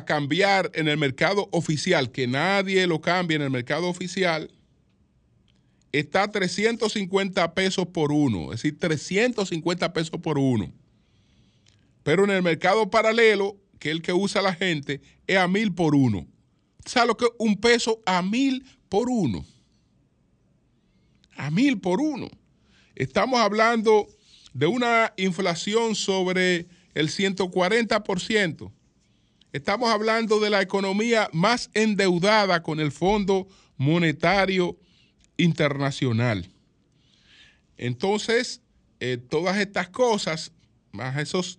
cambiar 0.05 0.71
en 0.75 0.87
el 0.87 0.99
mercado 0.99 1.49
oficial, 1.51 2.13
que 2.13 2.27
nadie 2.27 2.87
lo 2.87 3.01
cambie 3.01 3.37
en 3.37 3.43
el 3.43 3.51
mercado 3.51 3.89
oficial, 3.89 4.51
está 5.93 6.25
a 6.25 6.31
350 6.31 7.55
pesos 7.55 7.87
por 7.87 8.13
uno, 8.13 8.53
es 8.53 8.63
decir, 8.63 8.79
350 8.79 9.93
pesos 9.95 10.21
por 10.21 10.39
uno. 10.39 10.71
Pero 12.03 12.25
en 12.25 12.31
el 12.31 12.43
mercado 12.43 12.91
paralelo, 12.91 13.57
que 13.79 13.89
es 13.89 13.95
el 13.95 14.03
que 14.03 14.13
usa 14.13 14.43
la 14.43 14.55
gente, 14.55 15.01
es 15.27 15.39
a 15.39 15.49
mil 15.49 15.75
por 15.75 15.95
uno. 15.95 16.27
¿Sabe 16.85 17.09
lo 17.09 17.17
que 17.17 17.25
es 17.25 17.33
un 17.39 17.57
peso 17.57 18.03
a 18.05 18.21
mil 18.21 18.67
por 18.91 19.09
uno? 19.09 19.45
A 21.37 21.51
mil 21.51 21.81
por 21.81 22.01
uno. 22.01 22.29
Estamos 22.95 23.41
hablando 23.41 24.07
de 24.53 24.67
una 24.67 25.15
inflación 25.17 25.95
sobre 25.95 26.67
el 26.95 27.09
140%. 27.09 28.73
Estamos 29.53 29.91
hablando 29.91 30.41
de 30.41 30.51
la 30.51 30.61
economía 30.61 31.31
más 31.33 31.71
endeudada 31.75 32.63
con 32.63 32.81
el 32.81 32.93
Fondo 32.93 33.49
Monetario 33.77 34.77
Internacional. 35.37 36.49
Entonces, 37.77 38.61
eh, 39.01 39.17
todas 39.17 39.57
estas 39.59 39.89
cosas, 39.89 40.53
más 40.93 41.17
esos 41.19 41.59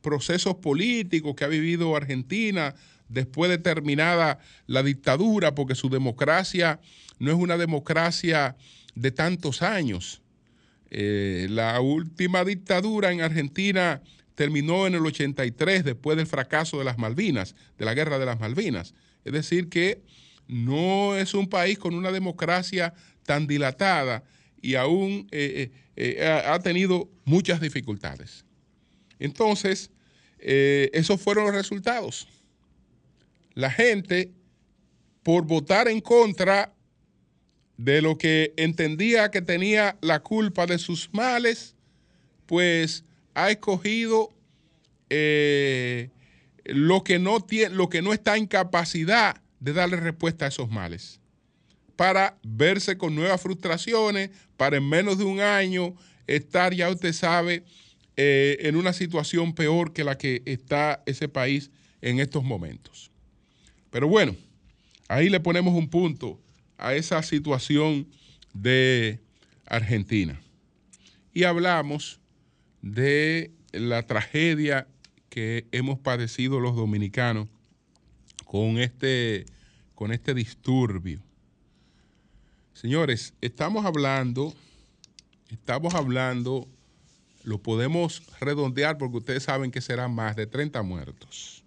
procesos 0.00 0.56
políticos 0.56 1.34
que 1.36 1.44
ha 1.44 1.48
vivido 1.48 1.94
Argentina 1.94 2.74
después 3.08 3.50
de 3.50 3.58
terminada 3.58 4.38
la 4.66 4.82
dictadura, 4.82 5.54
porque 5.54 5.74
su 5.74 5.90
democracia 5.90 6.80
no 7.18 7.30
es 7.30 7.36
una 7.36 7.58
democracia 7.58 8.56
de 8.94 9.10
tantos 9.10 9.62
años. 9.62 10.22
Eh, 10.90 11.46
la 11.50 11.80
última 11.80 12.44
dictadura 12.44 13.12
en 13.12 13.20
Argentina 13.20 14.02
terminó 14.40 14.86
en 14.86 14.94
el 14.94 15.04
83 15.04 15.84
después 15.84 16.16
del 16.16 16.26
fracaso 16.26 16.78
de 16.78 16.84
las 16.86 16.96
Malvinas, 16.96 17.54
de 17.76 17.84
la 17.84 17.92
guerra 17.92 18.18
de 18.18 18.24
las 18.24 18.40
Malvinas. 18.40 18.94
Es 19.22 19.34
decir, 19.34 19.68
que 19.68 20.00
no 20.48 21.14
es 21.14 21.34
un 21.34 21.46
país 21.46 21.78
con 21.78 21.94
una 21.94 22.10
democracia 22.10 22.94
tan 23.26 23.46
dilatada 23.46 24.24
y 24.62 24.76
aún 24.76 25.28
eh, 25.30 25.70
eh, 25.94 26.16
eh, 26.18 26.42
ha 26.46 26.58
tenido 26.60 27.10
muchas 27.26 27.60
dificultades. 27.60 28.46
Entonces, 29.18 29.90
esos 30.38 31.20
fueron 31.20 31.44
los 31.44 31.54
resultados. 31.54 32.26
La 33.52 33.70
gente, 33.70 34.32
por 35.22 35.44
votar 35.44 35.86
en 35.86 36.00
contra 36.00 36.72
de 37.76 38.00
lo 38.00 38.16
que 38.16 38.54
entendía 38.56 39.30
que 39.30 39.42
tenía 39.42 39.98
la 40.00 40.20
culpa 40.20 40.64
de 40.64 40.78
sus 40.78 41.10
males, 41.12 41.76
pues 42.46 43.04
ha 43.34 43.50
escogido 43.50 44.30
eh, 45.08 46.10
lo, 46.64 47.04
que 47.04 47.18
no 47.18 47.40
tiene, 47.40 47.74
lo 47.74 47.88
que 47.88 48.02
no 48.02 48.12
está 48.12 48.36
en 48.36 48.46
capacidad 48.46 49.40
de 49.58 49.72
darle 49.72 49.96
respuesta 49.96 50.44
a 50.46 50.48
esos 50.48 50.70
males, 50.70 51.20
para 51.96 52.38
verse 52.42 52.96
con 52.96 53.14
nuevas 53.14 53.40
frustraciones, 53.40 54.30
para 54.56 54.78
en 54.78 54.88
menos 54.88 55.18
de 55.18 55.24
un 55.24 55.40
año 55.40 55.94
estar, 56.26 56.72
ya 56.74 56.88
usted 56.88 57.12
sabe, 57.12 57.64
eh, 58.16 58.58
en 58.60 58.76
una 58.76 58.92
situación 58.92 59.54
peor 59.54 59.92
que 59.92 60.04
la 60.04 60.16
que 60.16 60.42
está 60.44 61.02
ese 61.06 61.28
país 61.28 61.70
en 62.00 62.20
estos 62.20 62.44
momentos. 62.44 63.10
Pero 63.90 64.08
bueno, 64.08 64.36
ahí 65.08 65.28
le 65.28 65.40
ponemos 65.40 65.74
un 65.74 65.88
punto 65.88 66.40
a 66.78 66.94
esa 66.94 67.22
situación 67.22 68.06
de 68.54 69.20
Argentina. 69.66 70.40
Y 71.32 71.44
hablamos 71.44 72.19
de 72.82 73.50
la 73.72 74.06
tragedia 74.06 74.86
que 75.28 75.66
hemos 75.72 75.98
padecido 75.98 76.60
los 76.60 76.76
dominicanos 76.76 77.48
con 78.44 78.78
este, 78.78 79.46
con 79.94 80.12
este 80.12 80.34
disturbio. 80.34 81.20
Señores, 82.72 83.34
estamos 83.40 83.84
hablando, 83.84 84.54
estamos 85.50 85.94
hablando, 85.94 86.66
lo 87.44 87.58
podemos 87.58 88.22
redondear 88.40 88.98
porque 88.98 89.18
ustedes 89.18 89.44
saben 89.44 89.70
que 89.70 89.80
serán 89.80 90.14
más 90.14 90.34
de 90.36 90.46
30 90.46 90.82
muertos. 90.82 91.62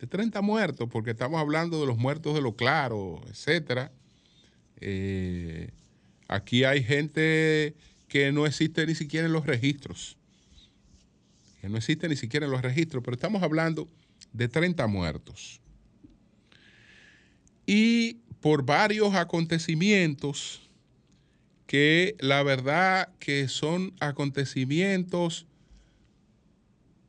de 0.00 0.06
30 0.06 0.42
muertos, 0.42 0.88
porque 0.92 1.12
estamos 1.12 1.40
hablando 1.40 1.80
de 1.80 1.86
los 1.86 1.96
muertos 1.96 2.34
de 2.34 2.42
lo 2.42 2.54
claro, 2.54 3.22
etcétera. 3.28 3.90
Eh, 4.80 5.70
aquí 6.28 6.64
hay 6.64 6.84
gente 6.84 7.74
que 8.08 8.32
no 8.32 8.46
existe 8.46 8.86
ni 8.86 8.94
siquiera 8.94 9.26
en 9.26 9.32
los 9.32 9.46
registros. 9.46 10.16
Que 11.60 11.68
no 11.68 11.76
existe 11.76 12.08
ni 12.08 12.16
siquiera 12.16 12.46
en 12.46 12.52
los 12.52 12.62
registros, 12.62 13.02
pero 13.04 13.14
estamos 13.14 13.42
hablando 13.42 13.88
de 14.32 14.48
30 14.48 14.86
muertos. 14.86 15.60
Y 17.66 18.18
por 18.40 18.64
varios 18.64 19.14
acontecimientos 19.14 20.62
que 21.66 22.14
la 22.20 22.42
verdad 22.44 23.08
que 23.18 23.48
son 23.48 23.92
acontecimientos 23.98 25.46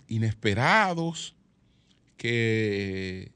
inesperados, 0.08 1.36
que 2.18 3.32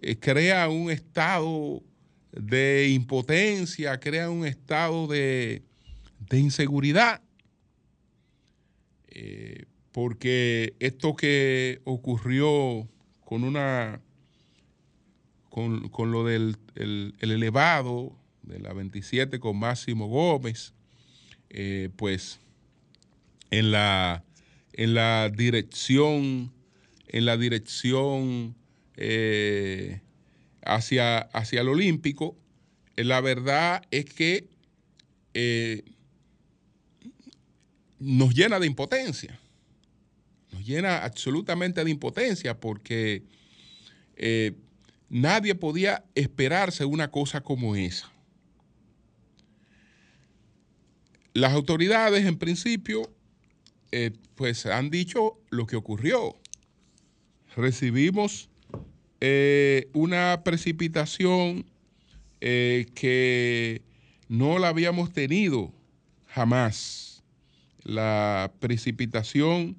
eh, 0.00 0.16
crea 0.20 0.68
un 0.68 0.90
estado 0.90 1.82
de 2.30 2.88
impotencia, 2.90 3.98
crea 3.98 4.30
un 4.30 4.46
estado 4.46 5.08
de, 5.08 5.62
de 6.28 6.38
inseguridad. 6.38 7.22
Eh, 9.08 9.66
porque 9.92 10.74
esto 10.80 11.14
que 11.14 11.80
ocurrió 11.84 12.88
con 13.24 13.44
una 13.44 14.00
con, 15.50 15.88
con 15.88 16.10
lo 16.10 16.24
del 16.24 16.56
el, 16.74 17.14
el 17.20 17.30
elevado 17.30 18.16
de 18.42 18.58
la 18.58 18.72
27 18.72 19.38
con 19.40 19.58
Máximo 19.58 20.08
Gómez, 20.08 20.74
eh, 21.50 21.90
pues 21.96 22.40
en 23.50 23.70
la, 23.70 24.24
en 24.72 24.94
la 24.94 25.30
dirección, 25.30 26.52
en 27.06 27.24
la 27.24 27.36
dirección 27.36 28.56
eh, 28.96 30.00
hacia, 30.64 31.18
hacia 31.18 31.60
el 31.60 31.68
Olímpico, 31.68 32.36
la 32.96 33.20
verdad 33.20 33.82
es 33.90 34.04
que 34.04 34.48
nos 38.04 38.34
llena 38.34 38.60
de 38.60 38.66
impotencia. 38.66 39.40
Nos 40.52 40.64
llena 40.64 41.04
absolutamente 41.04 41.82
de 41.82 41.90
impotencia 41.90 42.60
porque 42.60 43.22
eh, 44.16 44.52
nadie 45.08 45.54
podía 45.54 46.04
esperarse 46.14 46.84
una 46.84 47.10
cosa 47.10 47.40
como 47.40 47.74
esa. 47.74 48.10
Las 51.32 51.52
autoridades, 51.52 52.26
en 52.26 52.38
principio, 52.38 53.10
eh, 53.90 54.12
pues 54.34 54.66
han 54.66 54.90
dicho 54.90 55.38
lo 55.50 55.66
que 55.66 55.76
ocurrió. 55.76 56.36
Recibimos 57.56 58.50
eh, 59.20 59.88
una 59.94 60.42
precipitación 60.44 61.66
que 62.40 63.80
no 64.28 64.58
la 64.58 64.68
habíamos 64.68 65.14
tenido 65.14 65.72
jamás. 66.26 67.03
La 67.84 68.52
precipitación 68.60 69.76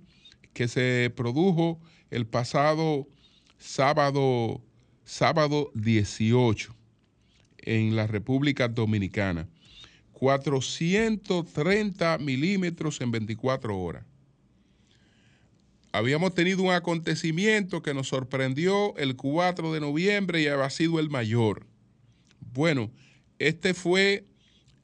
que 0.54 0.68
se 0.68 1.12
produjo 1.16 1.80
el 2.12 2.26
pasado 2.26 3.08
sábado, 3.58 4.62
sábado 5.04 5.72
18 5.76 6.76
en 7.58 7.96
la 7.96 8.08
República 8.08 8.68
Dominicana. 8.68 9.48
430 10.14 12.18
milímetros 12.20 13.02
en 13.02 13.12
24 13.12 13.78
horas. 13.78 14.06
Habíamos 15.92 16.34
tenido 16.34 16.64
un 16.64 16.72
acontecimiento 16.72 17.82
que 17.82 17.94
nos 17.94 18.10
sorprendió 18.10 18.96
el 18.98 19.16
4 19.16 19.74
de 19.74 19.80
noviembre 19.80 20.42
y 20.42 20.48
había 20.48 20.70
sido 20.70 21.00
el 21.00 21.10
mayor. 21.10 21.66
Bueno, 22.54 22.92
este 23.40 23.74
fue 23.74 24.26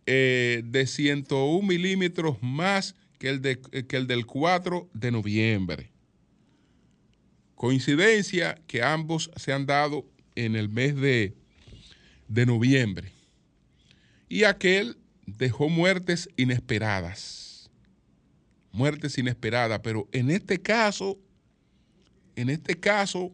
eh, 0.05 0.63
de 0.65 0.87
101 0.87 1.67
milímetros 1.67 2.37
más 2.41 2.95
que 3.21 3.29
el, 3.29 3.39
de, 3.39 3.61
que 3.61 3.97
el 3.97 4.07
del 4.07 4.25
4 4.25 4.89
de 4.95 5.11
noviembre. 5.11 5.91
Coincidencia 7.53 8.59
que 8.65 8.81
ambos 8.81 9.29
se 9.35 9.53
han 9.53 9.67
dado 9.67 10.07
en 10.33 10.55
el 10.55 10.69
mes 10.69 10.95
de, 10.95 11.35
de 12.27 12.45
noviembre. 12.47 13.11
Y 14.27 14.43
aquel 14.43 14.97
dejó 15.27 15.69
muertes 15.69 16.29
inesperadas. 16.35 17.69
Muertes 18.71 19.15
inesperadas, 19.19 19.81
pero 19.83 20.09
en 20.11 20.31
este 20.31 20.59
caso, 20.59 21.19
en 22.35 22.49
este 22.49 22.79
caso, 22.79 23.31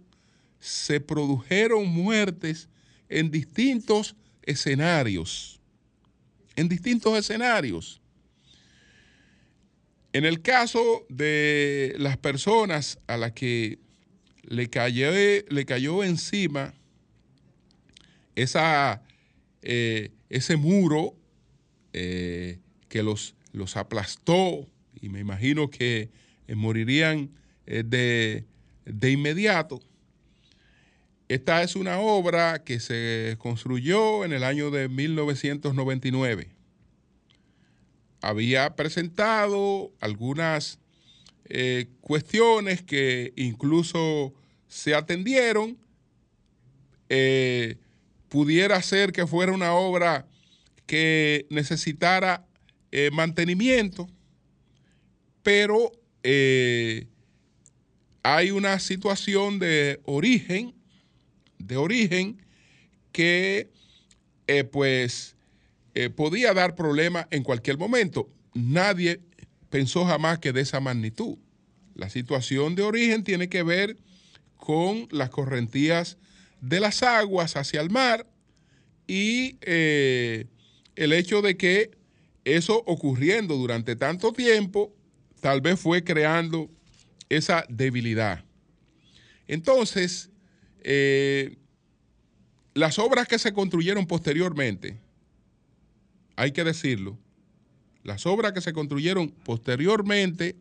se 0.60 1.00
produjeron 1.00 1.88
muertes 1.88 2.68
en 3.08 3.32
distintos 3.32 4.18
escenarios. 4.44 5.62
En 6.58 6.68
distintos 6.68 7.18
escenarios. 7.18 8.02
En 10.18 10.26
el 10.26 10.42
caso 10.42 11.06
de 11.10 11.94
las 12.00 12.18
personas 12.18 12.98
a 13.06 13.18
las 13.18 13.34
que 13.34 13.78
le 14.42 14.68
cayó, 14.68 15.12
le 15.12 15.66
cayó 15.68 16.04
encima 16.04 16.74
esa, 18.34 19.04
eh, 19.62 20.10
ese 20.30 20.56
muro 20.56 21.14
eh, 21.94 22.58
que 22.90 23.04
los, 23.04 23.36
los, 23.52 23.78
aplastó 23.78 24.68
y 25.00 25.10
me 25.10 25.20
imagino 25.20 25.70
que 25.70 26.10
eh, 26.48 26.56
morirían 26.56 27.30
de, 27.68 28.44
de, 28.86 29.12
inmediato. 29.12 29.80
Esta 31.28 31.62
es 31.62 31.76
una 31.76 32.00
obra 32.00 32.64
que 32.64 32.80
se 32.80 33.36
construyó 33.38 34.26
en 34.26 34.34
el 34.34 34.44
año 34.44 34.72
de 34.72 34.90
1999. 34.90 36.57
Había 38.22 38.76
presentado 38.76 39.92
algunas 40.00 40.80
eh, 41.46 41.88
cuestiones 42.02 42.82
que 42.82 43.34
incluso 43.36 44.34
se 44.68 44.96
atendieron. 44.96 45.78
pudiera 48.30 48.82
ser 48.82 49.14
que 49.14 49.26
fuera 49.26 49.54
una 49.54 49.74
obra 49.74 50.28
que 50.86 51.46
necesitara 51.50 52.46
eh, 52.92 53.10
mantenimiento, 53.12 54.10
pero 55.44 55.92
eh, 56.24 57.08
hay 58.22 58.52
una 58.52 58.80
situación 58.80 59.60
de 59.60 60.02
origen, 60.04 60.74
de 61.58 61.78
origen, 61.78 62.42
que 63.14 63.70
eh, 64.48 64.66
pues 64.66 65.37
eh, 66.00 66.12
podía 66.12 66.54
dar 66.54 66.76
problemas 66.76 67.26
en 67.32 67.42
cualquier 67.42 67.80
momento. 67.80 68.30
Nadie 68.54 69.20
pensó 69.72 70.06
jamás 70.06 70.38
que 70.38 70.54
de 70.54 70.62
esa 70.62 70.80
magnitud. 70.80 71.40
La 71.96 72.12
situación 72.12 72.76
de 72.76 72.84
origen 72.84 73.24
tiene 73.24 73.50
que 73.50 73.64
ver 73.64 73.98
con 74.58 75.08
las 75.10 75.32
correntías 75.32 76.20
de 76.62 76.82
las 76.82 77.02
aguas 77.02 77.56
hacia 77.56 77.82
el 77.82 77.90
mar 77.90 78.28
y 79.08 79.58
eh, 79.62 80.46
el 80.96 81.14
hecho 81.14 81.42
de 81.42 81.58
que 81.58 81.98
eso 82.46 82.84
ocurriendo 82.86 83.56
durante 83.56 83.96
tanto 83.96 84.34
tiempo, 84.34 84.94
tal 85.42 85.62
vez 85.62 85.80
fue 85.80 86.04
creando 86.04 86.70
esa 87.28 87.66
debilidad. 87.70 88.46
Entonces, 89.48 90.30
eh, 90.82 91.58
las 92.76 93.00
obras 93.00 93.28
que 93.28 93.40
se 93.40 93.52
construyeron 93.52 94.06
posteriormente, 94.06 95.00
hay 96.38 96.52
que 96.52 96.64
decirlo, 96.64 97.18
las 98.04 98.26
obras 98.26 98.54
que 98.54 98.62
se 98.62 98.72
construyeron 98.72 99.32
posteriormente, 99.44 100.56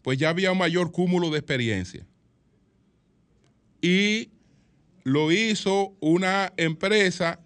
pues 0.00 0.16
ya 0.16 0.30
había 0.30 0.52
un 0.52 0.58
mayor 0.58 0.92
cúmulo 0.92 1.28
de 1.30 1.38
experiencia. 1.38 2.06
Y 3.82 4.30
lo 5.04 5.32
hizo 5.32 5.94
una 6.00 6.52
empresa 6.56 7.40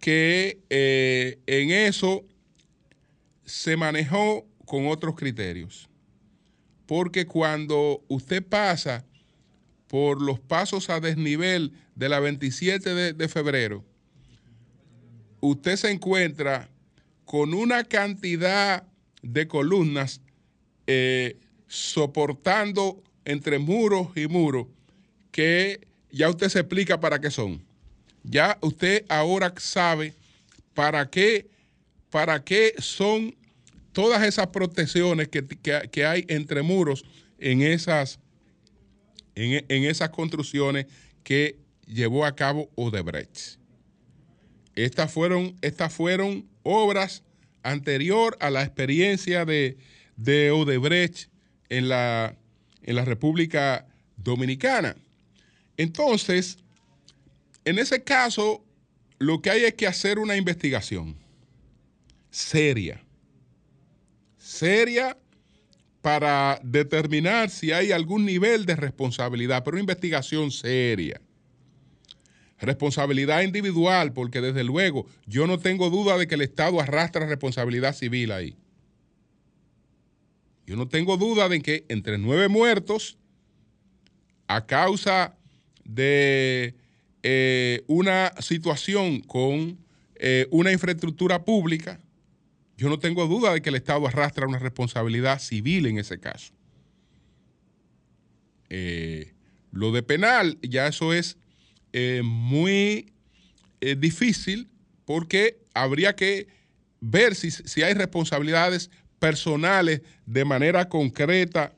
que 0.00 0.60
eh, 0.68 1.40
en 1.46 1.70
eso 1.70 2.24
se 3.44 3.76
manejó 3.76 4.46
con 4.66 4.86
otros 4.88 5.16
criterios. 5.16 5.88
Porque 6.86 7.26
cuando 7.26 8.04
usted 8.08 8.44
pasa 8.44 9.06
por 9.88 10.20
los 10.20 10.38
pasos 10.38 10.90
a 10.90 11.00
desnivel 11.00 11.72
de 11.94 12.08
la 12.10 12.20
27 12.20 12.94
de, 12.94 13.12
de 13.14 13.28
febrero, 13.28 13.84
usted 15.40 15.76
se 15.76 15.90
encuentra 15.90 16.68
con 17.24 17.54
una 17.54 17.84
cantidad 17.84 18.84
de 19.22 19.46
columnas 19.48 20.20
eh, 20.86 21.36
soportando 21.66 23.02
entre 23.24 23.58
muros 23.58 24.08
y 24.16 24.26
muros 24.26 24.66
que 25.30 25.86
ya 26.10 26.30
usted 26.30 26.48
se 26.48 26.60
explica 26.60 27.00
para 27.00 27.20
qué 27.20 27.30
son 27.30 27.62
ya 28.22 28.58
usted 28.62 29.04
ahora 29.08 29.52
sabe 29.58 30.14
para 30.78 31.10
qué, 31.10 31.50
para 32.08 32.44
qué 32.44 32.74
son 32.78 33.34
todas 33.92 34.22
esas 34.22 34.46
protecciones 34.46 35.26
que, 35.26 35.44
que, 35.44 35.88
que 35.90 36.06
hay 36.06 36.24
entre 36.28 36.62
muros 36.62 37.04
en 37.38 37.62
esas, 37.62 38.20
en, 39.34 39.64
en 39.68 39.84
esas 39.84 40.10
construcciones 40.10 40.86
que 41.24 41.58
llevó 41.84 42.24
a 42.24 42.36
cabo 42.36 42.70
Odebrecht. 42.76 43.57
Estas 44.84 45.12
fueron, 45.12 45.56
estas 45.60 45.92
fueron 45.92 46.46
obras 46.62 47.24
anterior 47.64 48.36
a 48.40 48.50
la 48.50 48.62
experiencia 48.62 49.44
de, 49.44 49.76
de 50.16 50.52
Odebrecht 50.52 51.28
en 51.68 51.88
la, 51.88 52.36
en 52.82 52.94
la 52.94 53.04
República 53.04 53.86
Dominicana. 54.16 54.96
Entonces, 55.76 56.58
en 57.64 57.78
ese 57.80 58.04
caso, 58.04 58.64
lo 59.18 59.42
que 59.42 59.50
hay 59.50 59.64
es 59.64 59.74
que 59.74 59.88
hacer 59.88 60.18
una 60.18 60.36
investigación 60.36 61.16
seria, 62.30 63.02
seria 64.38 65.16
para 66.02 66.60
determinar 66.62 67.50
si 67.50 67.72
hay 67.72 67.90
algún 67.90 68.24
nivel 68.24 68.64
de 68.64 68.76
responsabilidad, 68.76 69.64
pero 69.64 69.74
una 69.74 69.80
investigación 69.80 70.52
seria. 70.52 71.20
Responsabilidad 72.60 73.42
individual, 73.42 74.12
porque 74.12 74.40
desde 74.40 74.64
luego 74.64 75.06
yo 75.26 75.46
no 75.46 75.58
tengo 75.58 75.90
duda 75.90 76.18
de 76.18 76.26
que 76.26 76.34
el 76.34 76.42
Estado 76.42 76.80
arrastra 76.80 77.26
responsabilidad 77.26 77.94
civil 77.94 78.32
ahí. 78.32 78.56
Yo 80.66 80.76
no 80.76 80.88
tengo 80.88 81.16
duda 81.16 81.48
de 81.48 81.62
que 81.62 81.84
entre 81.88 82.18
nueve 82.18 82.48
muertos, 82.48 83.16
a 84.48 84.66
causa 84.66 85.36
de 85.84 86.74
eh, 87.22 87.84
una 87.86 88.32
situación 88.40 89.20
con 89.20 89.78
eh, 90.16 90.46
una 90.50 90.72
infraestructura 90.72 91.44
pública, 91.44 92.00
yo 92.76 92.88
no 92.88 92.98
tengo 92.98 93.26
duda 93.26 93.52
de 93.52 93.62
que 93.62 93.70
el 93.70 93.76
Estado 93.76 94.06
arrastra 94.06 94.46
una 94.46 94.58
responsabilidad 94.58 95.40
civil 95.40 95.86
en 95.86 95.98
ese 95.98 96.18
caso. 96.18 96.52
Eh, 98.68 99.32
lo 99.72 99.92
de 99.92 100.02
penal, 100.02 100.58
ya 100.62 100.86
eso 100.86 101.12
es 101.12 101.38
muy 102.22 103.12
difícil 103.80 104.68
porque 105.04 105.58
habría 105.74 106.14
que 106.14 106.48
ver 107.00 107.34
si, 107.34 107.50
si 107.50 107.82
hay 107.82 107.94
responsabilidades 107.94 108.90
personales 109.18 110.02
de 110.26 110.44
manera 110.44 110.88
concreta 110.88 111.72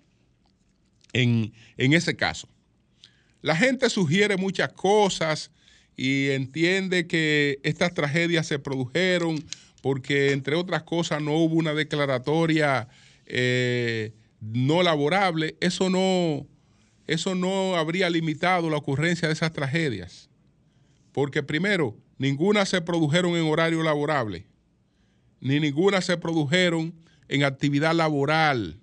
en, 1.12 1.53
en 1.77 1.92
ese 1.92 2.16
caso. 2.16 2.49
La 3.42 3.57
gente 3.57 3.88
sugiere 3.88 4.37
muchas 4.37 4.73
cosas 4.73 5.51
y 5.96 6.31
entiende 6.31 7.07
que 7.07 7.59
estas 7.62 7.94
tragedias 7.94 8.46
se 8.46 8.59
produjeron 8.59 9.44
porque, 9.83 10.33
entre 10.33 10.57
otras 10.57 10.83
cosas, 10.83 11.23
no 11.23 11.33
hubo 11.37 11.55
una 11.55 11.73
declaratoria 11.73 12.88
eh, 13.27 14.12
no 14.40 14.83
laborable. 14.83 15.57
Eso 15.61 15.88
no, 15.88 16.46
eso 17.11 17.35
no 17.35 17.75
habría 17.75 18.09
limitado 18.09 18.70
la 18.70 18.77
ocurrencia 18.77 19.27
de 19.27 19.35
esas 19.35 19.53
tragedias. 19.53 20.29
Porque, 21.11 21.42
primero, 21.42 21.99
ninguna 22.18 22.64
se 22.64 22.81
produjeron 22.81 23.35
en 23.35 23.46
horario 23.46 23.83
laborable, 23.83 24.46
ni 25.40 25.59
ninguna 25.59 26.03
se 26.03 26.16
produjeron 26.16 26.94
en 27.27 27.42
actividad 27.42 27.96
laboral. 27.96 28.79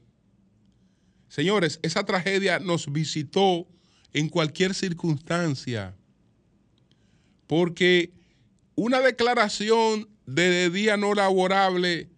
Señores, 1.30 1.80
esa 1.84 2.04
tragedia 2.04 2.60
nos 2.60 2.92
visitó 2.92 3.66
en 4.12 4.28
cualquier 4.28 4.74
circunstancia. 4.74 5.96
Porque 7.48 8.12
una 8.76 9.00
declaración 9.00 10.10
de 10.26 10.70
día 10.70 10.98
no 10.98 11.14
laborable 11.14 12.10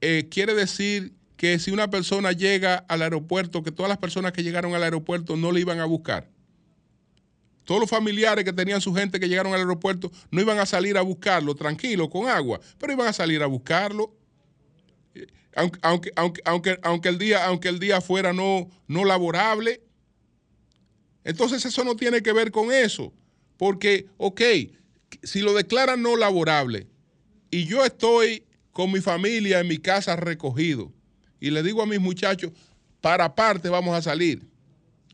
eh, 0.00 0.26
quiere 0.30 0.54
decir 0.54 1.12
que 1.36 1.58
si 1.58 1.70
una 1.70 1.90
persona 1.90 2.32
llega 2.32 2.84
al 2.88 3.02
aeropuerto, 3.02 3.62
que 3.62 3.72
todas 3.72 3.88
las 3.88 3.98
personas 3.98 4.32
que 4.32 4.42
llegaron 4.42 4.74
al 4.74 4.82
aeropuerto 4.82 5.36
no 5.36 5.52
le 5.52 5.60
iban 5.60 5.80
a 5.80 5.84
buscar. 5.84 6.28
Todos 7.64 7.80
los 7.80 7.90
familiares 7.90 8.44
que 8.44 8.52
tenían 8.52 8.80
su 8.80 8.94
gente 8.94 9.18
que 9.18 9.28
llegaron 9.28 9.52
al 9.52 9.60
aeropuerto 9.60 10.12
no 10.30 10.40
iban 10.40 10.58
a 10.58 10.66
salir 10.66 10.96
a 10.98 11.02
buscarlo 11.02 11.54
tranquilo, 11.54 12.10
con 12.10 12.28
agua, 12.28 12.60
pero 12.78 12.92
iban 12.92 13.08
a 13.08 13.12
salir 13.12 13.42
a 13.42 13.46
buscarlo. 13.46 14.14
Eh, 15.14 15.26
aunque, 15.56 15.80
aunque, 15.82 16.12
aunque, 16.44 16.78
aunque, 16.82 17.08
el, 17.08 17.18
día, 17.18 17.46
aunque 17.46 17.68
el 17.68 17.78
día 17.78 18.00
fuera 18.00 18.32
no, 18.32 18.68
no 18.86 19.04
laborable, 19.04 19.82
entonces 21.24 21.64
eso 21.64 21.84
no 21.84 21.96
tiene 21.96 22.22
que 22.22 22.32
ver 22.32 22.50
con 22.50 22.70
eso. 22.70 23.12
Porque, 23.56 24.06
ok, 24.18 24.42
si 25.22 25.40
lo 25.40 25.54
declaran 25.54 26.02
no 26.02 26.16
laborable 26.16 26.86
y 27.50 27.64
yo 27.64 27.84
estoy 27.84 28.44
con 28.72 28.92
mi 28.92 29.00
familia 29.00 29.60
en 29.60 29.68
mi 29.68 29.78
casa 29.78 30.16
recogido 30.16 30.92
y 31.44 31.50
le 31.50 31.62
digo 31.62 31.82
a 31.82 31.86
mis 31.86 32.00
muchachos, 32.00 32.52
para 33.02 33.26
aparte 33.26 33.68
vamos 33.68 33.94
a 33.94 34.00
salir, 34.00 34.40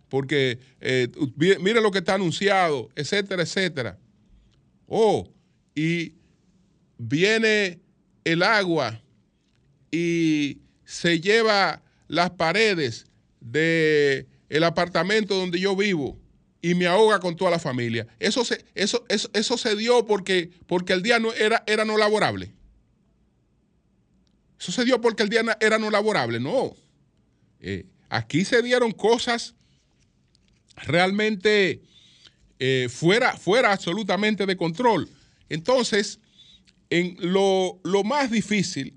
porque 0.08 0.60
eh, 0.80 1.08
mire 1.36 1.80
lo 1.80 1.90
que 1.90 1.98
está 1.98 2.14
anunciado, 2.14 2.88
etcétera, 2.94 3.42
etcétera. 3.42 3.98
Oh, 4.86 5.28
y 5.74 6.12
viene 6.98 7.80
el 8.22 8.44
agua 8.44 9.02
y 9.90 10.58
se 10.84 11.20
lleva 11.20 11.82
las 12.06 12.30
paredes 12.30 13.06
de 13.40 14.28
el 14.48 14.62
apartamento 14.62 15.34
donde 15.34 15.58
yo 15.58 15.74
vivo 15.74 16.16
y 16.62 16.76
me 16.76 16.86
ahoga 16.86 17.18
con 17.18 17.34
toda 17.34 17.50
la 17.50 17.58
familia. 17.58 18.06
Eso 18.20 18.44
se, 18.44 18.64
eso, 18.76 19.04
eso, 19.08 19.28
eso 19.32 19.58
se 19.58 19.74
dio 19.74 20.06
porque, 20.06 20.50
porque 20.68 20.92
el 20.92 21.02
día 21.02 21.18
no 21.18 21.32
era, 21.32 21.64
era 21.66 21.84
no 21.84 21.96
laborable. 21.96 22.52
Eso 24.60 24.72
se 24.72 24.84
dio 24.84 25.00
porque 25.00 25.22
el 25.22 25.30
día 25.30 25.42
era 25.60 25.78
no 25.78 25.90
laborable. 25.90 26.38
No. 26.38 26.76
Eh, 27.60 27.86
aquí 28.10 28.44
se 28.44 28.60
dieron 28.62 28.92
cosas 28.92 29.54
realmente 30.76 31.82
eh, 32.58 32.88
fuera, 32.90 33.36
fuera 33.36 33.72
absolutamente 33.72 34.44
de 34.44 34.56
control. 34.56 35.08
Entonces, 35.48 36.20
en 36.90 37.16
lo, 37.20 37.80
más 38.04 38.30
difícil, 38.30 38.94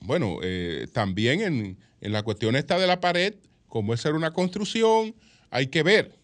bueno, 0.00 0.38
eh, 0.42 0.86
también 0.92 1.40
en, 1.40 1.78
en 2.00 2.12
la 2.12 2.22
cuestión 2.22 2.54
esta 2.54 2.78
de 2.78 2.86
la 2.86 3.00
pared, 3.00 3.34
como 3.68 3.94
es 3.94 4.00
ser 4.00 4.14
una 4.14 4.32
construcción, 4.32 5.14
hay 5.50 5.68
que 5.68 5.82
ver, 5.82 6.18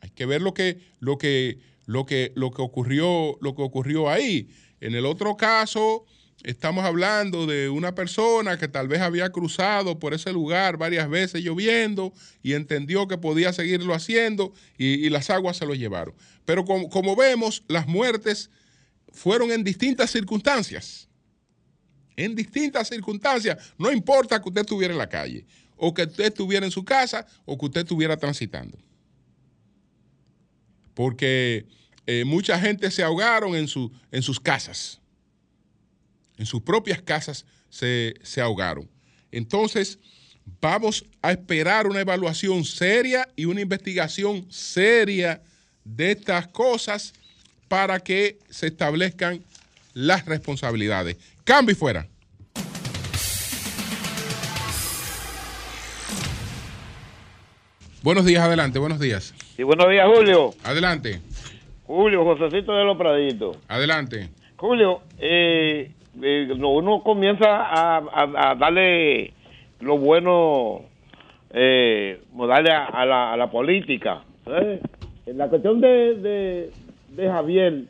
hay 0.00 0.10
que 0.10 0.24
ver 0.24 0.40
lo 0.40 0.54
que, 0.54 0.80
lo 1.00 1.18
que, 1.18 1.58
lo 1.84 2.06
que, 2.06 2.32
lo 2.34 2.52
que 2.52 2.62
ocurrió, 2.62 3.36
lo 3.42 3.54
que 3.54 3.62
ocurrió 3.62 4.08
ahí. 4.08 4.48
En 4.80 4.94
el 4.94 5.04
otro 5.04 5.36
caso, 5.36 6.06
estamos 6.44 6.84
hablando 6.84 7.46
de 7.46 7.68
una 7.68 7.94
persona 7.94 8.58
que 8.58 8.68
tal 8.68 8.88
vez 8.88 9.00
había 9.00 9.30
cruzado 9.30 9.98
por 9.98 10.14
ese 10.14 10.32
lugar 10.32 10.76
varias 10.76 11.08
veces 11.08 11.42
lloviendo 11.42 12.12
y 12.42 12.52
entendió 12.54 13.08
que 13.08 13.18
podía 13.18 13.52
seguirlo 13.52 13.94
haciendo 13.94 14.52
y, 14.76 15.08
las 15.10 15.30
aguas 15.30 15.56
se 15.56 15.66
lo 15.66 15.74
llevaron. 15.74 16.14
Pero 16.44 16.64
como, 16.64 16.88
como, 16.88 17.16
vemos, 17.16 17.64
las 17.68 17.86
muertes 17.86 18.50
fueron 19.12 19.50
en 19.50 19.64
distintas 19.64 20.10
circunstancias. 20.10 21.08
En 22.16 22.34
distintas 22.34 22.88
circunstancias. 22.88 23.74
No 23.78 23.92
importa 23.92 24.40
que 24.40 24.48
usted 24.48 24.62
estuviera 24.62 24.92
en 24.92 24.98
la 24.98 25.08
calle 25.08 25.44
o 25.76 25.94
que 25.94 26.02
usted 26.02 26.26
estuviera 26.26 26.66
en 26.66 26.72
su 26.72 26.84
casa 26.84 27.26
o 27.44 27.58
que 27.58 27.66
usted 27.66 27.80
estuviera 27.82 28.16
transitando. 28.16 28.78
Porque 30.94 31.66
eh, 32.06 32.24
mucha 32.24 32.58
gente 32.58 32.90
se 32.90 33.02
ahogaron 33.02 33.54
en, 33.54 33.68
su, 33.68 33.92
en 34.10 34.22
sus 34.22 34.40
casas. 34.40 35.00
En 36.38 36.46
sus 36.46 36.62
propias 36.62 37.02
casas 37.02 37.44
se, 37.68 38.14
se 38.22 38.40
ahogaron. 38.40 38.88
Entonces, 39.30 39.98
vamos 40.60 41.04
a 41.20 41.32
esperar 41.32 41.86
una 41.86 42.00
evaluación 42.00 42.64
seria 42.64 43.28
y 43.36 43.44
una 43.44 43.60
investigación 43.60 44.46
seria 44.50 45.42
de 45.84 46.12
estas 46.12 46.46
cosas 46.48 47.12
para 47.68 48.00
que 48.00 48.38
se 48.48 48.68
establezcan 48.68 49.42
las 49.94 50.24
responsabilidades. 50.24 51.16
Cambio 51.44 51.72
y 51.72 51.76
fuera. 51.76 52.08
Buenos 58.02 58.24
días, 58.24 58.42
adelante, 58.42 58.78
buenos 58.78 59.00
días. 59.00 59.34
Sí, 59.56 59.64
buenos 59.64 59.90
días, 59.90 60.06
Julio. 60.06 60.54
Adelante. 60.62 61.20
Julio, 61.84 62.24
Josecito 62.24 62.72
de 62.72 62.84
los 62.84 62.96
Praditos. 62.96 63.56
Adelante. 63.66 64.30
Julio, 64.56 65.02
eh, 65.18 65.90
eh, 66.22 66.52
uno 66.52 67.02
comienza 67.02 68.00
a, 68.00 68.54
darle 68.56 69.32
lo 69.80 69.98
bueno, 69.98 70.82
eh, 71.50 72.20
darle 72.34 72.72
a, 72.72 73.36
la, 73.36 73.50
política. 73.50 74.22
En 75.26 75.38
la 75.38 75.48
cuestión 75.48 75.80
de, 75.80 76.70
Javier, 77.16 77.82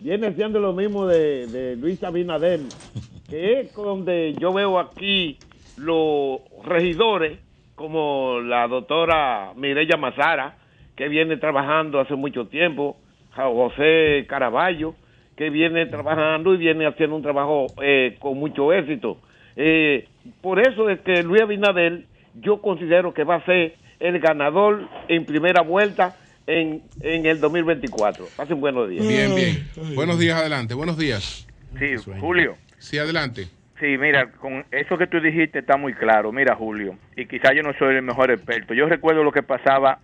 viene 0.00 0.32
siendo 0.32 0.60
lo 0.60 0.72
mismo 0.72 1.06
de, 1.06 1.46
de 1.46 1.76
Luis 1.76 2.02
Abinader, 2.02 2.60
que 3.28 3.60
es 3.60 3.74
donde 3.74 4.34
yo 4.38 4.52
veo 4.52 4.78
aquí 4.78 5.38
los 5.76 6.40
regidores 6.64 7.38
como 7.74 8.40
la 8.40 8.68
doctora 8.68 9.52
Mireya 9.56 9.96
Mazara, 9.96 10.56
que 10.96 11.08
viene 11.08 11.36
trabajando 11.36 11.98
hace 11.98 12.14
mucho 12.14 12.46
tiempo, 12.46 12.96
José 13.34 14.26
Caraballo, 14.28 14.94
que 15.36 15.50
viene 15.50 15.86
trabajando 15.86 16.54
y 16.54 16.58
viene 16.58 16.86
haciendo 16.86 17.16
un 17.16 17.22
trabajo 17.22 17.66
eh, 17.82 18.16
con 18.20 18.38
mucho 18.38 18.72
éxito. 18.72 19.18
Eh, 19.56 20.08
por 20.40 20.60
eso 20.60 20.88
es 20.90 21.00
que 21.00 21.22
Luis 21.22 21.42
Abinader 21.42 22.04
yo 22.40 22.60
considero 22.60 23.14
que 23.14 23.24
va 23.24 23.36
a 23.36 23.44
ser 23.44 23.76
el 24.00 24.18
ganador 24.20 24.88
en 25.08 25.24
primera 25.24 25.62
vuelta 25.62 26.16
en, 26.46 26.82
en 27.00 27.26
el 27.26 27.40
2024. 27.40 28.26
Pasen 28.36 28.60
buenos 28.60 28.88
días. 28.88 29.06
Bien, 29.06 29.34
bien. 29.34 29.94
Buenos 29.94 30.18
días, 30.18 30.38
adelante. 30.40 30.74
Buenos 30.74 30.98
días. 30.98 31.46
Sí, 31.78 31.96
Julio. 32.20 32.56
Sí, 32.78 32.98
adelante. 32.98 33.46
Sí, 33.80 33.98
mira, 33.98 34.30
con 34.30 34.64
eso 34.70 34.96
que 34.96 35.06
tú 35.06 35.20
dijiste 35.20 35.58
está 35.58 35.76
muy 35.76 35.94
claro. 35.94 36.32
Mira, 36.32 36.54
Julio, 36.54 36.96
y 37.16 37.26
quizá 37.26 37.52
yo 37.52 37.62
no 37.62 37.72
soy 37.78 37.96
el 37.96 38.02
mejor 38.02 38.30
experto. 38.30 38.72
Yo 38.72 38.86
recuerdo 38.86 39.24
lo 39.24 39.32
que 39.32 39.42
pasaba 39.42 39.98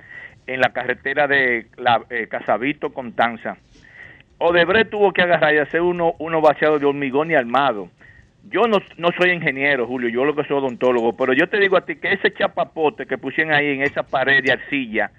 en 0.46 0.60
la 0.60 0.72
carretera 0.72 1.28
de 1.28 1.66
la, 1.76 2.02
eh, 2.10 2.26
Casavito 2.28 2.92
con 2.92 3.12
Tanza. 3.12 3.56
Odebrecht 4.42 4.90
tuvo 4.90 5.12
que 5.12 5.20
agarrar 5.20 5.54
y 5.54 5.58
hacer 5.58 5.82
uno, 5.82 6.14
uno 6.18 6.40
vaciado 6.40 6.78
de 6.78 6.86
hormigón 6.86 7.30
y 7.30 7.34
armado. 7.34 7.90
Yo 8.48 8.62
no, 8.62 8.78
no 8.96 9.10
soy 9.12 9.32
ingeniero, 9.32 9.86
Julio, 9.86 10.08
yo 10.08 10.24
lo 10.24 10.34
que 10.34 10.44
soy 10.44 10.56
odontólogo, 10.56 11.14
pero 11.14 11.34
yo 11.34 11.46
te 11.46 11.58
digo 11.60 11.76
a 11.76 11.84
ti 11.84 11.96
que 11.96 12.14
ese 12.14 12.32
chapapote 12.32 13.04
que 13.04 13.18
pusieron 13.18 13.52
ahí 13.52 13.66
en 13.66 13.82
esa 13.82 14.02
pared 14.02 14.42
de 14.42 14.52
arcilla 14.52 15.10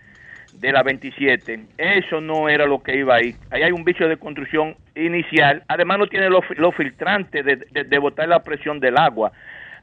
de 0.56 0.72
la 0.72 0.82
27, 0.82 1.66
eso 1.78 2.20
no 2.20 2.50
era 2.50 2.66
lo 2.66 2.82
que 2.82 2.98
iba 2.98 3.14
ahí. 3.14 3.36
Ahí 3.52 3.62
hay 3.62 3.72
un 3.72 3.84
bicho 3.84 4.08
de 4.08 4.18
construcción 4.18 4.76
inicial, 4.96 5.64
además 5.68 6.00
no 6.00 6.08
tiene 6.08 6.28
los, 6.28 6.44
los 6.58 6.74
filtrantes 6.76 7.46
de, 7.46 7.58
de, 7.58 7.84
de 7.84 7.98
botar 8.00 8.28
la 8.28 8.40
presión 8.40 8.80
del 8.80 8.98
agua. 8.98 9.32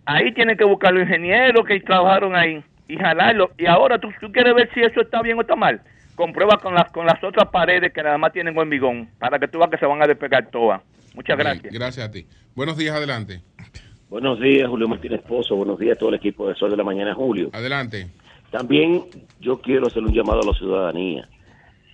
Ahí 0.04 0.32
tienen 0.32 0.56
que 0.56 0.64
buscar 0.64 0.92
los 0.92 1.04
ingenieros 1.04 1.64
que 1.64 1.78
trabajaron 1.78 2.34
ahí 2.34 2.60
y 2.88 2.96
jalarlo. 2.96 3.52
Y 3.56 3.66
ahora 3.66 3.98
tú, 3.98 4.12
tú 4.20 4.32
quieres 4.32 4.52
ver 4.54 4.68
si 4.74 4.80
eso 4.80 5.00
está 5.00 5.22
bien 5.22 5.38
o 5.38 5.42
está 5.42 5.54
mal. 5.54 5.80
Comprueba 6.18 6.58
con 6.58 6.74
las, 6.74 6.90
con 6.90 7.06
las 7.06 7.22
otras 7.22 7.48
paredes 7.48 7.92
que 7.92 8.02
nada 8.02 8.18
más 8.18 8.32
tienen 8.32 8.58
hormigón 8.58 9.08
para 9.20 9.38
que 9.38 9.46
tú 9.46 9.58
veas 9.58 9.70
que 9.70 9.78
se 9.78 9.86
van 9.86 10.02
a 10.02 10.06
despegar 10.08 10.50
todas. 10.50 10.82
Muchas 11.14 11.36
Bien, 11.36 11.46
gracias. 11.48 11.72
gracias 11.72 12.08
a 12.08 12.10
ti. 12.10 12.26
Buenos 12.56 12.76
días, 12.76 12.96
adelante. 12.96 13.40
Buenos 14.10 14.40
días, 14.40 14.68
Julio 14.68 14.88
Martínez 14.88 15.22
Pozo. 15.22 15.54
Buenos 15.54 15.78
días 15.78 15.96
a 15.96 15.98
todo 16.00 16.08
el 16.08 16.16
equipo 16.16 16.48
de 16.48 16.56
Sol 16.56 16.72
de 16.72 16.76
la 16.76 16.82
Mañana, 16.82 17.14
Julio. 17.14 17.50
Adelante. 17.52 18.10
También 18.50 19.04
yo 19.38 19.60
quiero 19.60 19.86
hacer 19.86 20.02
un 20.02 20.12
llamado 20.12 20.40
a 20.40 20.46
la 20.46 20.58
ciudadanía. 20.58 21.28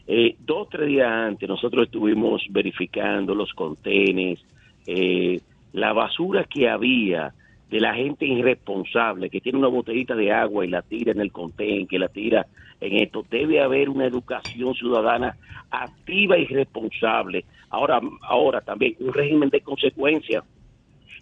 Eh, 0.06 0.36
dos, 0.38 0.70
tres 0.70 0.88
días 0.88 1.06
antes, 1.06 1.46
nosotros 1.46 1.84
estuvimos 1.84 2.42
verificando 2.48 3.34
los 3.34 3.52
contenes, 3.52 4.40
eh, 4.86 5.38
la 5.74 5.92
basura 5.92 6.44
que 6.44 6.70
había 6.70 7.34
de 7.74 7.80
la 7.80 7.92
gente 7.92 8.24
irresponsable 8.24 9.28
que 9.28 9.40
tiene 9.40 9.58
una 9.58 9.66
botellita 9.66 10.14
de 10.14 10.30
agua 10.30 10.64
y 10.64 10.68
la 10.68 10.82
tira 10.82 11.10
en 11.10 11.18
el 11.18 11.32
contén, 11.32 11.88
que 11.88 11.98
la 11.98 12.06
tira 12.06 12.46
en 12.80 13.02
esto. 13.02 13.24
Debe 13.28 13.60
haber 13.60 13.88
una 13.88 14.06
educación 14.06 14.76
ciudadana 14.76 15.36
activa 15.72 16.38
y 16.38 16.46
responsable. 16.46 17.44
Ahora, 17.70 18.00
ahora 18.22 18.60
también 18.60 18.94
un 19.00 19.12
régimen 19.12 19.48
de 19.48 19.60
consecuencias 19.60 20.44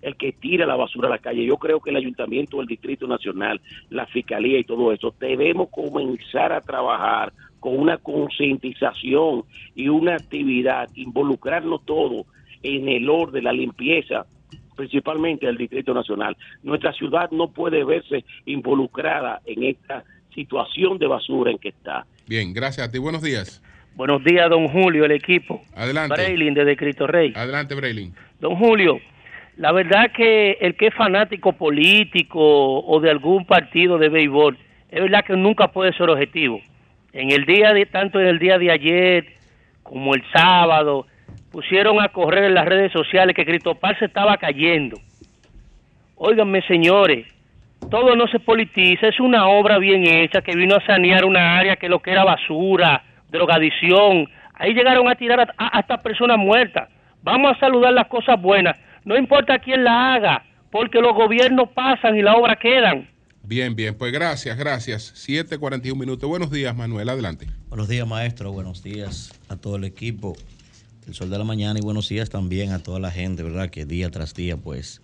el 0.02 0.14
que 0.16 0.32
tira 0.32 0.66
la 0.66 0.76
basura 0.76 1.08
a 1.08 1.12
la 1.12 1.20
calle. 1.20 1.42
Yo 1.42 1.56
creo 1.56 1.80
que 1.80 1.88
el 1.88 1.96
Ayuntamiento, 1.96 2.60
el 2.60 2.66
Distrito 2.66 3.06
Nacional, 3.06 3.58
la 3.88 4.04
Fiscalía 4.04 4.58
y 4.58 4.64
todo 4.64 4.92
eso, 4.92 5.14
debemos 5.18 5.70
comenzar 5.70 6.52
a 6.52 6.60
trabajar 6.60 7.32
con 7.60 7.78
una 7.78 7.96
concientización 7.96 9.44
y 9.74 9.88
una 9.88 10.16
actividad, 10.16 10.90
involucrarnos 10.96 11.82
todos 11.86 12.26
en 12.62 12.90
el 12.90 13.08
orden, 13.08 13.44
la 13.44 13.54
limpieza, 13.54 14.26
principalmente 14.76 15.46
del 15.46 15.56
Distrito 15.56 15.94
Nacional. 15.94 16.36
Nuestra 16.62 16.92
ciudad 16.92 17.30
no 17.30 17.48
puede 17.48 17.84
verse 17.84 18.24
involucrada 18.46 19.40
en 19.46 19.64
esta 19.64 20.04
situación 20.34 20.98
de 20.98 21.06
basura 21.06 21.50
en 21.50 21.58
que 21.58 21.68
está. 21.68 22.06
Bien, 22.26 22.52
gracias 22.52 22.88
a 22.88 22.90
ti. 22.90 22.98
Buenos 22.98 23.22
días. 23.22 23.62
Buenos 23.94 24.24
días, 24.24 24.48
don 24.48 24.68
Julio, 24.68 25.04
el 25.04 25.12
equipo. 25.12 25.62
Adelante. 25.74 26.14
Braylin 26.14 26.54
desde 26.54 26.76
Cristo 26.76 27.06
Rey. 27.06 27.32
Adelante, 27.36 27.74
Braylin. 27.74 28.14
Don 28.40 28.56
Julio, 28.56 28.98
la 29.58 29.70
verdad 29.72 30.10
que 30.16 30.52
el 30.60 30.76
que 30.76 30.86
es 30.86 30.94
fanático 30.94 31.52
político 31.52 32.80
o 32.80 33.00
de 33.00 33.10
algún 33.10 33.44
partido 33.44 33.98
de 33.98 34.08
béisbol, 34.08 34.56
es 34.90 35.02
verdad 35.02 35.24
que 35.24 35.36
nunca 35.36 35.68
puede 35.68 35.92
ser 35.92 36.08
objetivo. 36.08 36.60
En 37.12 37.30
el 37.30 37.44
día 37.44 37.74
de, 37.74 37.84
tanto 37.84 38.18
en 38.18 38.26
el 38.26 38.38
día 38.38 38.58
de 38.58 38.70
ayer 38.70 39.26
como 39.82 40.14
el 40.14 40.22
sábado, 40.32 41.06
pusieron 41.52 42.00
a 42.02 42.08
correr 42.08 42.44
en 42.44 42.54
las 42.54 42.64
redes 42.66 42.90
sociales 42.92 43.36
que 43.36 43.44
Cristopal 43.44 43.96
se 43.98 44.06
estaba 44.06 44.36
cayendo. 44.38 44.98
Óiganme, 46.16 46.62
señores, 46.62 47.26
todo 47.90 48.14
no 48.16 48.26
se 48.28 48.38
politiza, 48.40 49.08
es 49.08 49.20
una 49.20 49.48
obra 49.48 49.78
bien 49.78 50.06
hecha 50.06 50.40
que 50.40 50.54
vino 50.56 50.76
a 50.76 50.86
sanear 50.86 51.24
una 51.24 51.58
área 51.58 51.76
que 51.76 51.88
lo 51.88 52.00
que 52.00 52.12
era 52.12 52.24
basura, 52.24 53.04
drogadicción. 53.30 54.28
Ahí 54.54 54.72
llegaron 54.72 55.08
a 55.08 55.14
tirar 55.16 55.40
a- 55.40 55.54
a- 55.56 55.78
hasta 55.78 55.98
personas 55.98 56.38
muertas. 56.38 56.88
Vamos 57.22 57.52
a 57.56 57.60
saludar 57.60 57.92
las 57.92 58.06
cosas 58.06 58.40
buenas. 58.40 58.76
No 59.04 59.16
importa 59.16 59.58
quién 59.58 59.82
la 59.84 60.14
haga, 60.14 60.44
porque 60.70 61.00
los 61.00 61.12
gobiernos 61.14 61.68
pasan 61.70 62.16
y 62.16 62.22
las 62.22 62.36
obras 62.36 62.58
quedan. 62.58 63.08
Bien, 63.44 63.74
bien. 63.74 63.96
Pues 63.98 64.12
gracias, 64.12 64.56
gracias. 64.56 65.12
7.41 65.16 65.96
minutos. 65.98 66.28
Buenos 66.28 66.50
días, 66.52 66.76
Manuel. 66.76 67.08
Adelante. 67.08 67.46
Buenos 67.68 67.88
días, 67.88 68.06
maestro. 68.06 68.52
Buenos 68.52 68.82
días 68.84 69.32
a 69.48 69.56
todo 69.56 69.76
el 69.76 69.84
equipo 69.84 70.34
del 71.04 71.14
Sol 71.14 71.30
de 71.30 71.38
la 71.38 71.44
Mañana 71.44 71.78
y 71.80 71.82
buenos 71.82 72.08
días 72.08 72.30
también 72.30 72.70
a 72.70 72.78
toda 72.78 73.00
la 73.00 73.10
gente, 73.10 73.42
¿verdad? 73.42 73.70
Que 73.70 73.84
día 73.84 74.10
tras 74.10 74.34
día, 74.34 74.56
pues, 74.56 75.02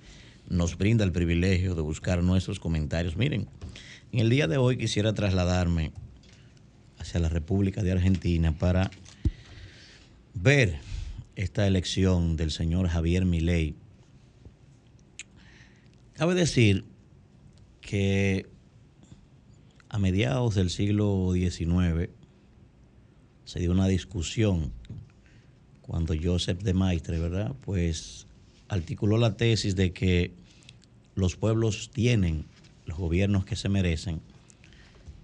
nos 0.49 0.79
brinda 0.79 1.05
el 1.05 1.11
privilegio 1.11 1.75
de 1.75 1.83
buscar 1.83 2.23
nuestros 2.23 2.61
comentarios. 2.61 3.17
Miren, 3.17 3.49
en 4.13 4.21
el 4.21 4.31
día 4.31 4.47
de 4.47 4.59
hoy 4.59 4.79
quisiera 4.79 5.13
trasladarme 5.13 5.93
hacia 6.99 7.19
la 7.19 7.29
República 7.29 7.83
de 7.83 7.93
Argentina 7.93 8.57
para 8.57 8.91
ver 10.35 10.79
esta 11.35 11.67
elección 11.67 12.37
del 12.37 12.53
señor 12.53 12.89
Javier 12.89 13.25
Milei. 13.25 13.75
Cabe 16.15 16.35
decir 16.35 16.85
que 17.81 18.47
a 19.89 19.99
mediados 19.99 20.55
del 20.55 20.71
siglo 20.71 21.33
XIX 21.33 22.11
se 23.45 23.59
dio 23.59 23.73
una 23.73 23.89
discusión 23.89 24.78
cuando 25.89 26.15
Joseph 26.23 26.63
de 26.63 26.75
Maistre, 26.75 27.19
¿verdad? 27.19 27.55
Pues 27.63 28.27
articuló 28.69 29.17
la 29.17 29.39
tesis 29.39 29.75
de 29.75 29.95
que 29.95 30.33
los 31.15 31.35
pueblos 31.35 31.91
tienen 31.91 32.45
los 32.85 32.99
gobiernos 32.99 33.47
que 33.47 33.57
se 33.57 33.71
merecen. 33.71 34.21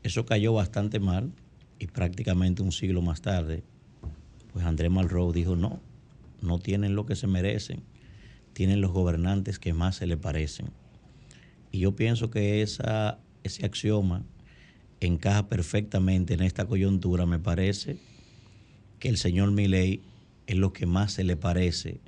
Eso 0.02 0.24
cayó 0.24 0.54
bastante 0.54 1.00
mal 1.00 1.30
y 1.78 1.86
prácticamente 1.86 2.62
un 2.62 2.72
siglo 2.72 3.02
más 3.02 3.20
tarde, 3.20 3.62
pues 4.54 4.64
André 4.64 4.88
Malraux 4.88 5.34
dijo 5.34 5.54
no, 5.54 5.80
no 6.40 6.58
tienen 6.58 6.94
lo 6.94 7.04
que 7.04 7.14
se 7.14 7.26
merecen, 7.26 7.82
tienen 8.54 8.80
los 8.80 8.90
gobernantes 8.90 9.58
que 9.58 9.74
más 9.74 9.96
se 9.96 10.06
le 10.06 10.16
parecen. 10.16 10.70
Y 11.72 11.80
yo 11.80 11.94
pienso 11.94 12.30
que 12.30 12.62
esa, 12.62 13.18
ese 13.42 13.66
axioma 13.66 14.22
encaja 15.00 15.46
perfectamente 15.46 16.32
en 16.32 16.42
esta 16.42 16.64
coyuntura. 16.64 17.26
Me 17.26 17.38
parece 17.38 17.98
que 18.98 19.10
el 19.10 19.18
señor 19.18 19.50
Milei 19.50 20.00
es 20.46 20.56
lo 20.56 20.72
que 20.72 20.86
más 20.86 21.12
se 21.12 21.24
le 21.24 21.36
parece 21.36 22.00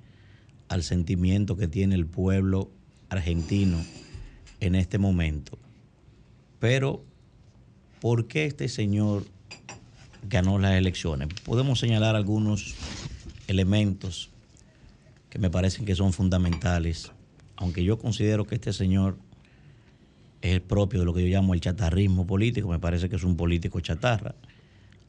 al 0.68 0.82
sentimiento 0.82 1.56
que 1.56 1.68
tiene 1.68 1.94
el 1.94 2.06
pueblo 2.06 2.70
argentino 3.08 3.78
en 4.60 4.74
este 4.74 4.98
momento. 4.98 5.58
Pero, 6.58 7.04
¿por 8.00 8.26
qué 8.26 8.46
este 8.46 8.68
señor 8.68 9.24
ganó 10.28 10.58
las 10.58 10.74
elecciones? 10.74 11.28
Podemos 11.44 11.78
señalar 11.78 12.16
algunos 12.16 12.74
elementos 13.46 14.30
que 15.30 15.38
me 15.38 15.50
parecen 15.50 15.84
que 15.84 15.94
son 15.94 16.12
fundamentales, 16.12 17.12
aunque 17.56 17.84
yo 17.84 17.98
considero 17.98 18.46
que 18.46 18.56
este 18.56 18.72
señor 18.72 19.16
es 20.42 20.52
el 20.52 20.62
propio 20.62 21.00
de 21.00 21.06
lo 21.06 21.14
que 21.14 21.22
yo 21.22 21.28
llamo 21.28 21.54
el 21.54 21.60
chatarrismo 21.60 22.26
político, 22.26 22.68
me 22.68 22.78
parece 22.78 23.08
que 23.08 23.16
es 23.16 23.24
un 23.24 23.36
político 23.36 23.80
chatarra, 23.80 24.34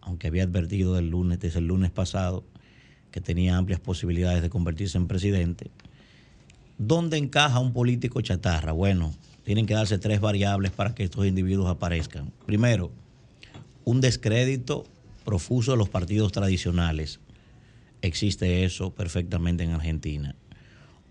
aunque 0.02 0.28
había 0.28 0.44
advertido 0.44 0.96
del 0.96 1.10
lunes, 1.10 1.40
desde 1.40 1.60
el 1.60 1.68
lunes 1.68 1.92
pasado 1.92 2.44
que 3.18 3.22
tenía 3.22 3.58
amplias 3.58 3.80
posibilidades 3.80 4.44
de 4.44 4.50
convertirse 4.52 4.96
en 4.96 5.08
presidente. 5.08 5.72
¿Dónde 6.78 7.18
encaja 7.18 7.58
un 7.58 7.74
político 7.74 8.22
chatarra? 8.22 8.74
Bueno, 8.74 9.12
tienen 9.44 9.66
que 9.66 9.74
darse 9.74 9.98
tres 9.98 10.22
variables 10.22 10.72
para 10.72 10.94
que 10.94 11.04
estos 11.04 11.26
individuos 11.26 11.68
aparezcan. 11.68 12.32
Primero, 12.46 12.92
un 13.86 14.02
descrédito 14.02 14.86
profuso 15.26 15.72
de 15.72 15.78
los 15.78 15.90
partidos 15.90 16.32
tradicionales. 16.32 17.20
Existe 18.04 18.64
eso 18.64 18.92
perfectamente 18.92 19.64
en 19.64 19.72
Argentina. 19.72 20.36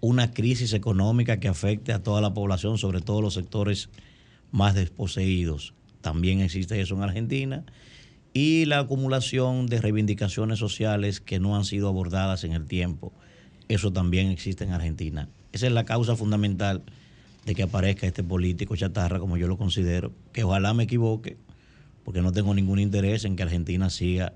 Una 0.00 0.32
crisis 0.32 0.74
económica 0.74 1.40
que 1.40 1.48
afecte 1.48 1.92
a 1.92 2.04
toda 2.04 2.20
la 2.20 2.32
población, 2.32 2.78
sobre 2.78 3.00
todo 3.00 3.20
los 3.20 3.34
sectores 3.34 3.88
más 4.52 4.76
desposeídos. 4.76 5.74
También 6.02 6.40
existe 6.40 6.80
eso 6.80 6.94
en 6.94 7.02
Argentina. 7.02 7.64
Y 8.38 8.66
la 8.66 8.80
acumulación 8.80 9.66
de 9.66 9.80
reivindicaciones 9.80 10.58
sociales 10.58 11.22
que 11.22 11.40
no 11.40 11.56
han 11.56 11.64
sido 11.64 11.88
abordadas 11.88 12.44
en 12.44 12.52
el 12.52 12.66
tiempo. 12.66 13.14
Eso 13.68 13.94
también 13.94 14.26
existe 14.26 14.62
en 14.62 14.72
Argentina. 14.72 15.30
Esa 15.52 15.68
es 15.68 15.72
la 15.72 15.86
causa 15.86 16.16
fundamental 16.16 16.82
de 17.46 17.54
que 17.54 17.62
aparezca 17.62 18.06
este 18.06 18.22
político 18.22 18.76
chatarra, 18.76 19.20
como 19.20 19.38
yo 19.38 19.48
lo 19.48 19.56
considero, 19.56 20.12
que 20.34 20.44
ojalá 20.44 20.74
me 20.74 20.84
equivoque, 20.84 21.38
porque 22.04 22.20
no 22.20 22.30
tengo 22.30 22.52
ningún 22.52 22.78
interés 22.78 23.24
en 23.24 23.36
que 23.36 23.42
Argentina 23.42 23.88
siga 23.88 24.34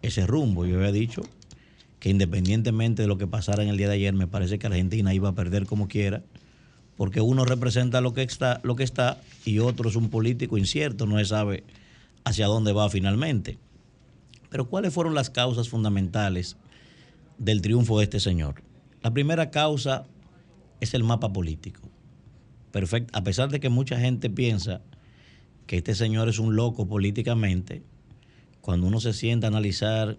ese 0.00 0.26
rumbo. 0.26 0.64
Yo 0.64 0.78
había 0.78 0.90
dicho 0.90 1.20
que 2.00 2.08
independientemente 2.08 3.02
de 3.02 3.08
lo 3.08 3.18
que 3.18 3.26
pasara 3.26 3.62
en 3.62 3.68
el 3.68 3.76
día 3.76 3.88
de 3.88 3.96
ayer, 3.96 4.14
me 4.14 4.26
parece 4.26 4.58
que 4.58 4.68
Argentina 4.68 5.12
iba 5.12 5.28
a 5.28 5.34
perder 5.34 5.66
como 5.66 5.86
quiera, 5.86 6.22
porque 6.96 7.20
uno 7.20 7.44
representa 7.44 8.00
lo 8.00 8.14
que 8.14 8.22
está, 8.22 8.60
lo 8.62 8.74
que 8.74 8.84
está 8.84 9.20
y 9.44 9.58
otro 9.58 9.90
es 9.90 9.96
un 9.96 10.08
político 10.08 10.56
incierto, 10.56 11.04
no 11.04 11.18
se 11.18 11.26
sabe 11.26 11.62
hacia 12.24 12.46
dónde 12.46 12.72
va 12.72 12.88
finalmente. 12.90 13.58
Pero 14.50 14.68
¿cuáles 14.68 14.92
fueron 14.92 15.14
las 15.14 15.30
causas 15.30 15.68
fundamentales 15.68 16.56
del 17.38 17.60
triunfo 17.60 17.98
de 17.98 18.04
este 18.04 18.20
señor? 18.20 18.62
La 19.02 19.12
primera 19.12 19.50
causa 19.50 20.06
es 20.80 20.94
el 20.94 21.04
mapa 21.04 21.32
político. 21.32 21.88
Perfecto. 22.72 23.16
A 23.16 23.22
pesar 23.22 23.50
de 23.50 23.60
que 23.60 23.68
mucha 23.68 23.98
gente 23.98 24.30
piensa 24.30 24.80
que 25.66 25.76
este 25.76 25.94
señor 25.94 26.28
es 26.28 26.38
un 26.38 26.56
loco 26.56 26.86
políticamente, 26.86 27.82
cuando 28.60 28.86
uno 28.86 29.00
se 29.00 29.12
sienta 29.12 29.46
a 29.46 29.48
analizar 29.48 30.18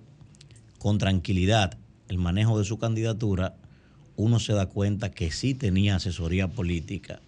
con 0.80 0.97
tranquilidad 0.97 1.78
el 2.08 2.18
manejo 2.18 2.60
de 2.60 2.66
su 2.66 2.78
candidatura, 2.78 3.56
uno 4.16 4.39
se 4.39 4.53
da 4.53 4.68
cuenta 4.68 5.12
que 5.12 5.32
sí 5.32 5.56
tenía 5.56 5.95
asesoría 5.95 6.47
política 6.47 7.22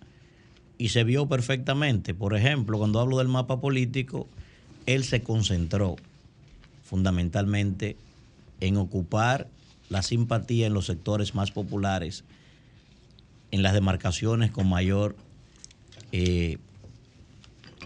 y 0.78 0.90
se 0.90 1.04
vio 1.04 1.28
perfectamente. 1.28 2.14
Por 2.14 2.36
ejemplo, 2.36 2.78
cuando 2.78 3.00
hablo 3.00 3.18
del 3.18 3.28
mapa 3.28 3.60
político, 3.60 4.30
él 4.88 5.04
se 5.04 5.22
concentró 5.22 5.98
fundamentalmente 6.84 7.98
en 8.62 8.78
ocupar 8.78 9.48
la 9.90 10.02
simpatía 10.02 10.66
en 10.66 10.74
los 10.74 10.88
sectores 10.88 11.36
más 11.36 11.52
populares, 11.52 12.24
en 13.52 13.62
las 13.62 13.74
demarcaciones 13.74 14.50
con 14.50 14.68
mayor, 14.68 15.16
eh, 16.12 16.58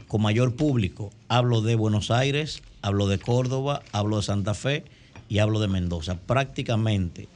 con 0.07 0.21
mayor 0.21 0.55
público. 0.55 1.11
Hablo 1.27 1.61
de 1.61 1.75
Buenos 1.75 2.11
Aires, 2.11 2.61
hablo 2.81 3.07
de 3.07 3.19
Córdoba, 3.19 3.81
hablo 3.91 4.17
de 4.17 4.23
Santa 4.23 4.53
Fe 4.53 4.85
y 5.27 5.39
hablo 5.39 5.59
de 5.59 5.67
Mendoza. 5.67 6.17
Prácticamente 6.17 7.27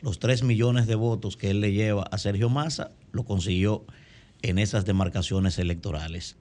los 0.00 0.18
3 0.18 0.44
millones 0.44 0.86
de 0.86 0.94
votos 0.94 1.36
que 1.36 1.50
él 1.50 1.60
le 1.60 1.72
lleva 1.72 2.04
a 2.04 2.18
Sergio 2.18 2.48
Massa 2.48 2.90
lo 3.12 3.24
consiguió 3.24 3.84
en 4.42 4.58
esas 4.58 4.84
demarcaciones 4.84 5.58
electorales. 5.58 6.36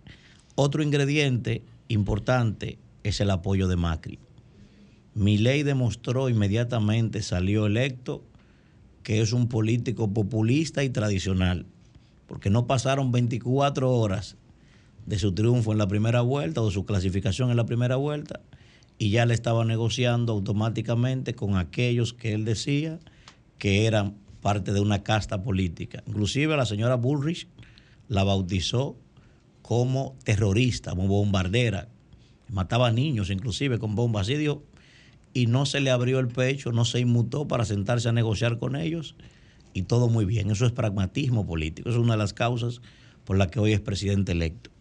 Otro 0.55 0.83
ingrediente 0.83 1.61
importante 1.91 2.79
es 3.03 3.21
el 3.21 3.29
apoyo 3.31 3.67
de 3.67 3.75
Macri. 3.75 4.19
Milei 5.13 5.63
demostró 5.63 6.29
inmediatamente, 6.29 7.21
salió 7.21 7.65
electo, 7.65 8.23
que 9.03 9.21
es 9.21 9.33
un 9.33 9.47
político 9.47 10.13
populista 10.13 10.83
y 10.83 10.89
tradicional, 10.89 11.65
porque 12.27 12.49
no 12.49 12.67
pasaron 12.67 13.11
24 13.11 13.91
horas 13.91 14.37
de 15.05 15.19
su 15.19 15.33
triunfo 15.33 15.71
en 15.71 15.79
la 15.79 15.87
primera 15.87 16.21
vuelta 16.21 16.61
o 16.61 16.67
de 16.67 16.71
su 16.71 16.85
clasificación 16.85 17.49
en 17.49 17.57
la 17.57 17.65
primera 17.65 17.95
vuelta 17.95 18.41
y 18.97 19.09
ya 19.09 19.25
le 19.25 19.33
estaba 19.33 19.65
negociando 19.65 20.31
automáticamente 20.33 21.33
con 21.33 21.57
aquellos 21.57 22.13
que 22.13 22.33
él 22.33 22.45
decía 22.45 22.99
que 23.57 23.87
eran 23.87 24.15
parte 24.41 24.73
de 24.73 24.79
una 24.79 25.01
casta 25.03 25.43
política. 25.43 26.03
Inclusive 26.05 26.55
la 26.55 26.65
señora 26.65 26.95
Bullrich 26.95 27.47
la 28.07 28.23
bautizó 28.23 28.95
como 29.71 30.17
terrorista, 30.25 30.91
como 30.91 31.07
bombardera, 31.07 31.87
mataba 32.49 32.91
niños 32.91 33.29
inclusive 33.29 33.79
con 33.79 33.95
bombas, 33.95 34.23
así 34.23 34.35
dio, 34.35 34.65
y 35.33 35.45
no 35.45 35.65
se 35.65 35.79
le 35.79 35.91
abrió 35.91 36.19
el 36.19 36.27
pecho, 36.27 36.73
no 36.73 36.83
se 36.83 36.99
inmutó 36.99 37.47
para 37.47 37.63
sentarse 37.63 38.09
a 38.09 38.11
negociar 38.11 38.57
con 38.57 38.75
ellos 38.75 39.15
y 39.73 39.83
todo 39.83 40.09
muy 40.09 40.25
bien. 40.25 40.51
Eso 40.51 40.65
es 40.65 40.73
pragmatismo 40.73 41.47
político, 41.47 41.89
es 41.89 41.95
una 41.95 42.15
de 42.15 42.17
las 42.17 42.33
causas 42.33 42.81
por 43.23 43.37
la 43.37 43.47
que 43.47 43.61
hoy 43.61 43.71
es 43.71 43.79
presidente 43.79 44.33
electo. 44.33 44.71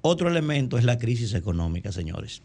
Otro 0.00 0.28
elemento 0.28 0.78
es 0.78 0.84
la 0.84 0.98
crisis 0.98 1.32
económica, 1.34 1.92
señores. 1.92 2.42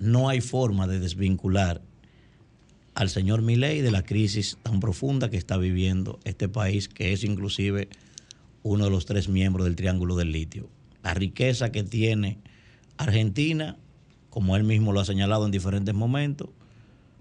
No 0.00 0.28
hay 0.28 0.40
forma 0.40 0.88
de 0.88 0.98
desvincular 0.98 1.82
al 2.96 3.10
señor 3.10 3.42
Milei 3.42 3.80
de 3.80 3.92
la 3.92 4.02
crisis 4.02 4.58
tan 4.64 4.80
profunda 4.80 5.30
que 5.30 5.36
está 5.36 5.56
viviendo 5.56 6.18
este 6.24 6.48
país, 6.48 6.88
que 6.88 7.12
es 7.12 7.22
inclusive 7.22 7.88
uno 8.64 8.84
de 8.84 8.90
los 8.90 9.06
tres 9.06 9.28
miembros 9.28 9.66
del 9.66 9.76
Triángulo 9.76 10.16
del 10.16 10.32
Litio. 10.32 10.68
La 11.02 11.14
riqueza 11.14 11.70
que 11.70 11.84
tiene 11.84 12.38
Argentina, 12.96 13.76
como 14.30 14.56
él 14.56 14.64
mismo 14.64 14.92
lo 14.92 15.00
ha 15.00 15.04
señalado 15.04 15.44
en 15.44 15.52
diferentes 15.52 15.94
momentos, 15.94 16.48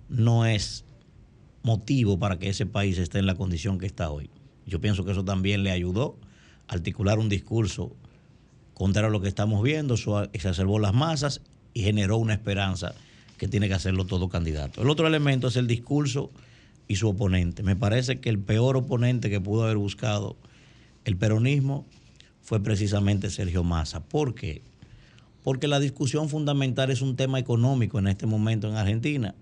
no 0.07 0.45
es 0.45 0.85
motivo 1.61 2.17
para 2.17 2.39
que 2.39 2.49
ese 2.49 2.65
país 2.65 2.97
esté 2.97 3.19
en 3.19 3.25
la 3.25 3.35
condición 3.35 3.77
que 3.77 3.85
está 3.85 4.09
hoy. 4.09 4.29
Yo 4.65 4.79
pienso 4.79 5.03
que 5.03 5.11
eso 5.11 5.25
también 5.25 5.63
le 5.63 5.71
ayudó 5.71 6.17
a 6.67 6.75
articular 6.75 7.19
un 7.19 7.27
discurso 7.27 7.93
contra 8.73 9.09
lo 9.09 9.19
que 9.19 9.27
estamos 9.27 9.61
viendo, 9.61 9.95
exacerbó 10.31 10.79
las 10.79 10.93
masas 10.93 11.41
y 11.73 11.83
generó 11.83 12.17
una 12.17 12.33
esperanza 12.33 12.95
que 13.37 13.49
tiene 13.49 13.67
que 13.67 13.73
hacerlo 13.73 14.05
todo 14.05 14.29
candidato. 14.29 14.81
El 14.81 14.89
otro 14.89 15.07
elemento 15.07 15.49
es 15.49 15.57
el 15.57 15.67
discurso 15.67 16.31
y 16.87 16.95
su 16.95 17.09
oponente. 17.09 17.63
Me 17.63 17.75
parece 17.75 18.21
que 18.21 18.29
el 18.29 18.39
peor 18.39 18.77
oponente 18.77 19.29
que 19.29 19.41
pudo 19.41 19.63
haber 19.63 19.77
buscado 19.77 20.37
el 21.05 21.17
peronismo 21.17 21.85
fue 22.41 22.61
precisamente 22.61 23.29
Sergio 23.29 23.63
Massa. 23.63 24.03
¿Por 24.03 24.35
qué? 24.35 24.61
Porque 25.43 25.67
la 25.67 25.79
discusión 25.79 26.29
fundamental 26.29 26.91
es 26.91 27.01
un 27.01 27.15
tema 27.15 27.39
económico 27.39 27.99
en 27.99 28.07
este 28.07 28.25
momento 28.25 28.69
en 28.69 28.75
Argentina. 28.75 29.35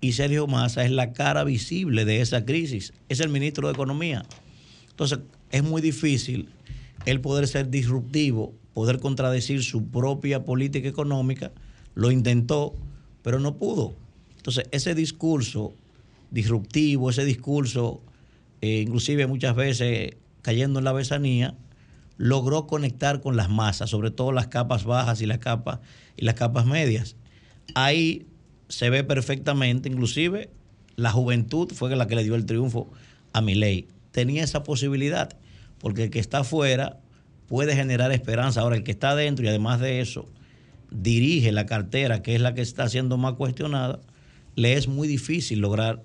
Y 0.00 0.12
Sergio 0.12 0.46
Massa 0.46 0.84
es 0.84 0.90
la 0.90 1.12
cara 1.12 1.44
visible 1.44 2.04
de 2.04 2.20
esa 2.20 2.44
crisis. 2.44 2.92
Es 3.08 3.20
el 3.20 3.28
ministro 3.28 3.68
de 3.68 3.74
Economía. 3.74 4.24
Entonces, 4.90 5.20
es 5.50 5.62
muy 5.62 5.80
difícil 5.80 6.48
el 7.06 7.20
poder 7.20 7.48
ser 7.48 7.70
disruptivo, 7.70 8.54
poder 8.74 8.98
contradecir 8.98 9.62
su 9.62 9.86
propia 9.86 10.44
política 10.44 10.88
económica. 10.88 11.52
Lo 11.94 12.10
intentó, 12.10 12.74
pero 13.22 13.40
no 13.40 13.56
pudo. 13.56 13.94
Entonces, 14.36 14.64
ese 14.72 14.94
discurso 14.94 15.74
disruptivo, 16.30 17.10
ese 17.10 17.24
discurso, 17.24 18.02
eh, 18.60 18.82
inclusive 18.82 19.26
muchas 19.26 19.56
veces 19.56 20.16
cayendo 20.44 20.78
en 20.78 20.84
la 20.84 20.92
besanía, 20.92 21.54
logró 22.18 22.66
conectar 22.66 23.22
con 23.22 23.34
las 23.34 23.48
masas, 23.48 23.88
sobre 23.88 24.10
todo 24.10 24.30
las 24.30 24.48
capas 24.48 24.84
bajas 24.84 25.22
y 25.22 25.26
las 25.26 25.38
capas, 25.38 25.80
y 26.18 26.24
las 26.26 26.34
capas 26.34 26.66
medias. 26.66 27.16
Ahí 27.74 28.26
se 28.68 28.90
ve 28.90 29.04
perfectamente, 29.04 29.88
inclusive 29.88 30.50
la 30.96 31.10
juventud 31.10 31.72
fue 31.72 31.96
la 31.96 32.06
que 32.06 32.14
le 32.14 32.24
dio 32.24 32.34
el 32.34 32.44
triunfo 32.44 32.92
a 33.32 33.40
Milei. 33.40 33.88
Tenía 34.12 34.44
esa 34.44 34.62
posibilidad, 34.62 35.34
porque 35.78 36.04
el 36.04 36.10
que 36.10 36.20
está 36.20 36.40
afuera 36.40 37.00
puede 37.48 37.74
generar 37.74 38.12
esperanza. 38.12 38.60
Ahora, 38.60 38.76
el 38.76 38.84
que 38.84 38.92
está 38.92 39.10
adentro 39.10 39.46
y 39.46 39.48
además 39.48 39.80
de 39.80 40.00
eso 40.00 40.28
dirige 40.90 41.52
la 41.52 41.64
cartera, 41.64 42.20
que 42.22 42.34
es 42.34 42.40
la 42.42 42.54
que 42.54 42.60
está 42.60 42.86
siendo 42.90 43.16
más 43.16 43.32
cuestionada, 43.32 44.00
le 44.56 44.74
es 44.74 44.88
muy 44.88 45.08
difícil 45.08 45.60
lograr 45.60 46.02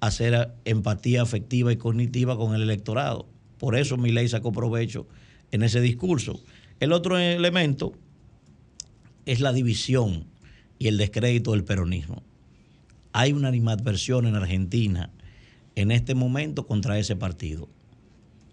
hacer 0.00 0.52
empatía 0.66 1.22
afectiva 1.22 1.72
y 1.72 1.76
cognitiva 1.76 2.36
con 2.36 2.54
el 2.54 2.62
electorado. 2.62 3.26
Por 3.58 3.76
eso 3.76 3.96
mi 3.96 4.12
ley 4.12 4.28
sacó 4.28 4.52
provecho 4.52 5.06
en 5.50 5.62
ese 5.62 5.80
discurso. 5.80 6.40
El 6.80 6.92
otro 6.92 7.18
elemento 7.18 7.92
es 9.26 9.40
la 9.40 9.52
división 9.52 10.26
y 10.78 10.88
el 10.88 10.96
descrédito 10.96 11.52
del 11.52 11.64
peronismo. 11.64 12.22
Hay 13.12 13.32
una 13.32 13.48
animadversión 13.48 14.26
en 14.26 14.36
Argentina 14.36 15.10
en 15.74 15.90
este 15.90 16.14
momento 16.14 16.66
contra 16.66 16.98
ese 16.98 17.16
partido. 17.16 17.68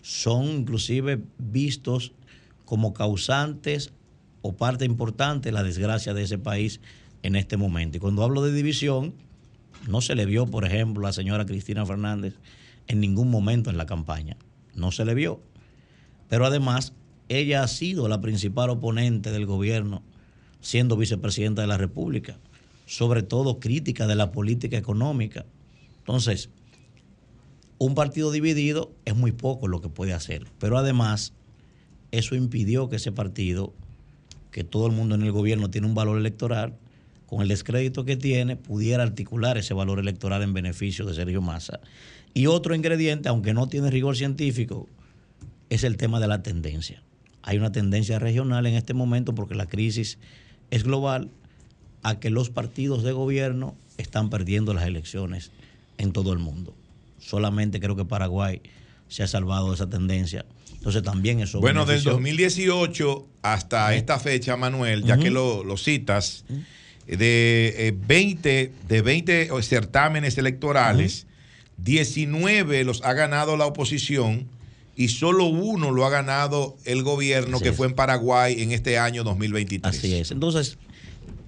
Son 0.02 0.46
inclusive 0.46 1.22
vistos 1.38 2.14
como 2.66 2.94
causantes 2.94 3.92
o 4.42 4.56
parte 4.56 4.86
importante 4.86 5.50
de 5.50 5.54
la 5.54 5.64
desgracia 5.64 6.14
de 6.14 6.24
ese 6.24 6.38
país 6.38 6.80
en 7.22 7.36
este 7.36 7.58
momento. 7.58 7.98
Y 7.98 8.00
cuando 8.00 8.24
hablo 8.24 8.42
de 8.42 8.54
división, 8.54 9.14
no 9.88 10.02
se 10.02 10.16
le 10.16 10.26
vio, 10.26 10.48
por 10.48 10.66
ejemplo, 10.66 11.06
a 11.06 11.10
la 11.10 11.14
señora 11.14 11.46
Cristina 11.46 11.86
Fernández 11.86 12.36
en 12.88 13.00
ningún 13.00 13.30
momento 13.30 13.70
en 13.70 13.78
la 13.78 13.86
campaña 13.86 14.38
no 14.76 14.92
se 14.92 15.06
le 15.06 15.14
vio. 15.14 15.42
Pero 16.30 16.46
además, 16.46 16.94
ella 17.30 17.64
ha 17.64 17.68
sido 17.68 18.08
la 18.08 18.22
principal 18.22 18.70
oponente 18.70 19.32
del 19.32 19.46
gobierno, 19.46 20.04
siendo 20.62 20.98
vicepresidenta 20.98 21.62
de 21.62 21.68
la 21.68 21.78
República, 21.78 22.38
sobre 22.86 23.24
todo 23.24 23.60
crítica 23.60 24.08
de 24.08 24.16
la 24.16 24.32
política 24.32 24.78
económica. 24.78 25.46
Entonces, 26.00 26.50
un 27.78 27.96
partido 27.96 28.32
dividido 28.32 28.92
es 29.06 29.16
muy 29.16 29.32
poco 29.32 29.68
lo 29.68 29.82
que 29.82 29.90
puede 29.90 30.14
hacer, 30.14 30.46
pero 30.60 30.78
además 30.78 31.34
eso 32.12 32.36
impidió 32.36 32.90
que 32.90 32.96
ese 32.96 33.12
partido, 33.12 33.74
que 34.52 34.64
todo 34.64 34.88
el 34.88 34.94
mundo 34.94 35.16
en 35.16 35.24
el 35.24 35.32
gobierno 35.32 35.70
tiene 35.70 35.88
un 35.88 35.96
valor 35.96 36.18
electoral, 36.18 36.78
con 37.26 37.42
el 37.42 37.48
descrédito 37.48 38.06
que 38.06 38.16
tiene, 38.16 38.56
pudiera 38.56 39.04
articular 39.04 39.58
ese 39.58 39.74
valor 39.74 40.00
electoral 40.00 40.44
en 40.44 40.54
beneficio 40.54 41.06
de 41.06 41.16
Sergio 41.16 41.42
Massa. 41.42 41.80
Y 42.36 42.48
otro 42.48 42.76
ingrediente, 42.76 43.30
aunque 43.30 43.54
no 43.54 43.68
tiene 43.68 43.90
rigor 43.90 44.18
científico, 44.18 44.90
es 45.70 45.86
el 45.86 45.96
tema 45.96 46.20
de 46.20 46.28
la 46.28 46.44
tendencia. 46.44 47.02
Hay 47.42 47.58
una 47.58 47.72
tendencia 47.72 48.20
regional 48.20 48.66
en 48.66 48.74
este 48.76 48.94
momento 48.94 49.34
porque 49.34 49.56
la 49.56 49.68
crisis 49.68 50.20
es 50.70 50.84
global 50.84 51.32
a 52.04 52.20
que 52.20 52.30
los 52.30 52.50
partidos 52.50 53.04
de 53.04 53.14
gobierno 53.14 53.78
están 53.98 54.30
perdiendo 54.30 54.74
las 54.74 54.86
elecciones 54.86 55.52
en 55.98 56.12
todo 56.12 56.34
el 56.34 56.40
mundo. 56.40 56.76
Solamente 57.20 57.80
creo 57.80 57.96
que 57.96 58.04
Paraguay 58.04 58.62
se 59.08 59.24
ha 59.24 59.28
salvado 59.28 59.70
de 59.70 59.76
esa 59.76 59.90
tendencia. 59.90 60.46
Entonces 60.74 61.04
también 61.04 61.40
eso... 61.40 61.62
Bueno, 61.62 61.86
del 61.86 62.04
2018 62.04 63.28
hasta 63.44 63.96
esta 63.96 64.20
fecha, 64.20 64.58
Manuel, 64.58 65.06
ya 65.06 65.18
que 65.18 65.32
lo, 65.32 65.64
lo 65.64 65.78
citas, 65.78 66.44
de 67.08 67.96
20, 68.06 68.74
de 68.90 69.02
20 69.02 69.50
certámenes 69.62 70.38
electorales, 70.38 71.28
19 71.78 72.84
los 72.84 73.04
ha 73.04 73.14
ganado 73.14 73.58
la 73.58 73.66
oposición 73.66 74.48
y 74.96 75.10
solo 75.10 75.46
uno 75.46 75.92
lo 75.92 76.06
ha 76.06 76.10
ganado 76.10 76.78
el 76.86 77.04
gobierno, 77.04 77.58
Así 77.58 77.64
que 77.64 77.70
es. 77.70 77.76
fue 77.76 77.88
en 77.88 77.94
Paraguay 77.94 78.62
en 78.62 78.72
este 78.72 78.98
año 78.98 79.24
2023. 79.24 79.98
Así 79.98 80.14
es. 80.16 80.32
Entonces, 80.32 80.78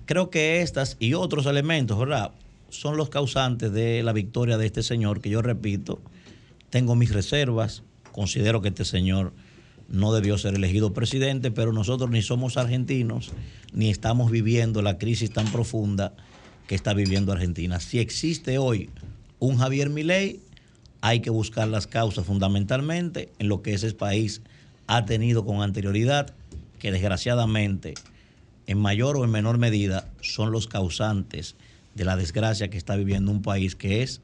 creo 0.06 0.30
que 0.30 0.62
estas 0.62 0.98
y 1.00 1.14
otros 1.14 1.46
elementos, 1.46 1.98
¿verdad? 1.98 2.32
Son 2.70 2.98
los 2.98 3.10
causantes 3.10 3.72
de 3.72 4.04
la 4.04 4.12
victoria 4.12 4.58
de 4.58 4.66
este 4.66 4.84
señor, 4.84 5.22
que 5.22 5.30
yo 5.30 5.42
repito, 5.42 6.02
tengo 6.70 6.96
mis 6.96 7.14
reservas, 7.14 7.84
considero 8.12 8.62
que 8.62 8.68
este 8.70 8.84
señor 8.84 9.34
no 9.88 10.14
debió 10.14 10.38
ser 10.38 10.56
elegido 10.56 10.94
presidente, 10.94 11.50
pero 11.50 11.72
nosotros 11.72 12.10
ni 12.10 12.22
somos 12.22 12.58
argentinos, 12.58 13.32
ni 13.72 13.90
estamos 13.90 14.30
viviendo 14.32 14.82
la 14.82 14.98
crisis 14.98 15.32
tan 15.32 15.50
profunda 15.52 16.14
que 16.68 16.76
está 16.76 16.94
viviendo 16.94 17.32
Argentina. 17.32 17.80
Si 17.80 18.00
existe 18.00 18.58
hoy 18.58 18.90
un 19.40 19.58
Javier 19.58 19.90
Milei, 19.90 20.40
hay 21.02 21.20
que 21.20 21.30
buscar 21.30 21.68
las 21.68 21.88
causas 21.88 22.26
fundamentalmente 22.26 23.32
en 23.40 23.50
lo 23.50 23.62
que 23.62 23.74
ese 23.74 23.94
país 23.94 24.42
ha 24.88 25.06
tenido 25.06 25.46
con 25.46 25.62
anterioridad, 25.62 26.34
que 26.80 26.92
desgraciadamente, 26.92 27.94
en 28.66 28.80
mayor 28.80 29.18
o 29.18 29.24
en 29.24 29.32
menor 29.32 29.58
medida, 29.58 30.10
son 30.22 30.52
los 30.52 30.68
causantes 30.68 31.56
de 31.96 32.06
la 32.06 32.16
desgracia 32.16 32.70
que 32.70 32.78
está 32.78 32.96
viviendo 32.96 33.32
un 33.32 33.42
país 33.42 33.76
que 33.76 34.04
es 34.04 34.22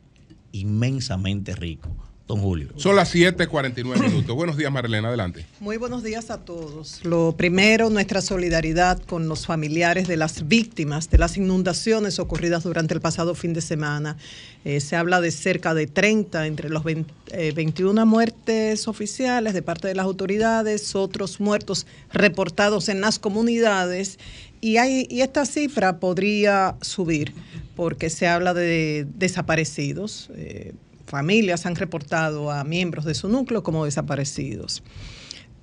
inmensamente 0.51 1.55
rico. 1.55 1.89
Don 2.26 2.39
Julio. 2.39 2.69
Son 2.78 2.95
las 2.95 3.13
7:49 3.13 3.99
minutos. 4.07 4.34
Buenos 4.34 4.55
días, 4.55 4.71
Marlene, 4.71 5.05
adelante. 5.07 5.45
Muy 5.59 5.76
buenos 5.76 6.03
días 6.03 6.32
a 6.32 6.38
todos. 6.38 7.01
Lo 7.03 7.36
primero, 7.36 7.89
nuestra 7.89 8.21
solidaridad 8.21 9.01
con 9.03 9.28
los 9.28 9.45
familiares 9.45 10.07
de 10.07 10.15
las 10.15 10.47
víctimas 10.47 11.09
de 11.09 11.17
las 11.17 11.36
inundaciones 11.36 12.19
ocurridas 12.19 12.63
durante 12.63 12.93
el 12.93 13.01
pasado 13.01 13.36
fin 13.36 13.51
de 13.53 13.59
semana. 13.59 14.15
Eh, 14.63 14.80
se 14.80 14.95
habla 14.95 15.19
de 15.19 15.32
cerca 15.32 15.74
de 15.74 15.86
30 15.86 16.47
entre 16.47 16.69
los 16.69 16.86
20, 16.86 17.13
eh, 17.32 17.51
21 17.53 18.05
muertes 18.05 18.88
oficiales 18.88 19.53
de 19.53 19.61
parte 19.61 19.89
de 19.89 19.95
las 19.95 20.05
autoridades, 20.05 20.95
otros 20.95 21.41
muertos 21.41 21.86
reportados 22.13 22.88
en 22.88 23.01
las 23.01 23.19
comunidades. 23.19 24.17
Y, 24.61 24.78
hay, 24.78 25.07
y 25.09 25.21
esta 25.21 25.45
cifra 25.45 25.99
podría 25.99 26.78
subir 26.80 27.34
porque 27.76 28.09
se 28.09 28.28
habla 28.28 28.53
de 28.53 29.05
desaparecidos. 29.13 30.30
eh, 30.36 30.74
familias 31.06 31.66
han 31.66 31.76
reportado 31.76 32.51
a 32.51 32.64
miembros 32.64 33.06
de 33.06 33.14
su 33.14 33.30
núcleo 33.30 33.64
como 33.64 33.86
desaparecidos. 33.86 34.84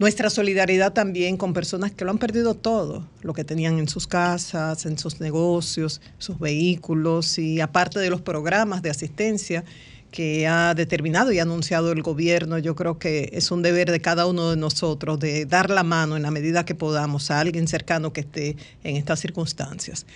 Nuestra 0.01 0.31
solidaridad 0.31 0.95
también 0.95 1.37
con 1.37 1.53
personas 1.53 1.93
que 1.93 2.07
lo 2.07 2.11
han 2.11 2.19
perdido 2.19 2.55
todo, 2.55 3.07
lo 3.21 3.35
que 3.35 3.45
tenían 3.45 3.79
en 3.79 3.87
sus 3.87 4.07
casas, 4.07 4.87
en 4.87 4.97
sus 4.97 5.21
negocios, 5.21 6.01
sus 6.17 6.39
vehículos 6.39 7.39
y 7.39 7.61
aparte 7.61 7.99
de 7.99 8.09
los 8.09 8.23
programas 8.23 8.81
de 8.81 8.89
asistencia 8.89 9.63
que 10.11 10.47
ha 10.47 10.75
determinado 10.75 11.33
y 11.33 11.39
anunciado 11.39 11.93
el 11.93 12.03
gobierno, 12.03 12.59
yo 12.59 12.75
creo 12.75 12.99
que 12.99 13.29
es 13.35 13.51
un 13.51 13.61
deber 13.61 13.91
de 13.91 14.01
cada 14.01 14.27
uno 14.27 14.51
de 14.51 14.57
nosotros 14.57 15.21
de 15.21 15.45
dar 15.45 15.69
la 15.69 15.83
mano 15.83 16.17
en 16.17 16.23
la 16.23 16.31
medida 16.31 16.65
que 16.65 16.75
podamos 16.75 17.31
a 17.31 17.39
alguien 17.39 17.69
cercano 17.69 18.13
que 18.13 18.23
esté 18.23 18.57
en 18.83 18.97
estas 18.97 19.21
circunstancias. 19.21 20.07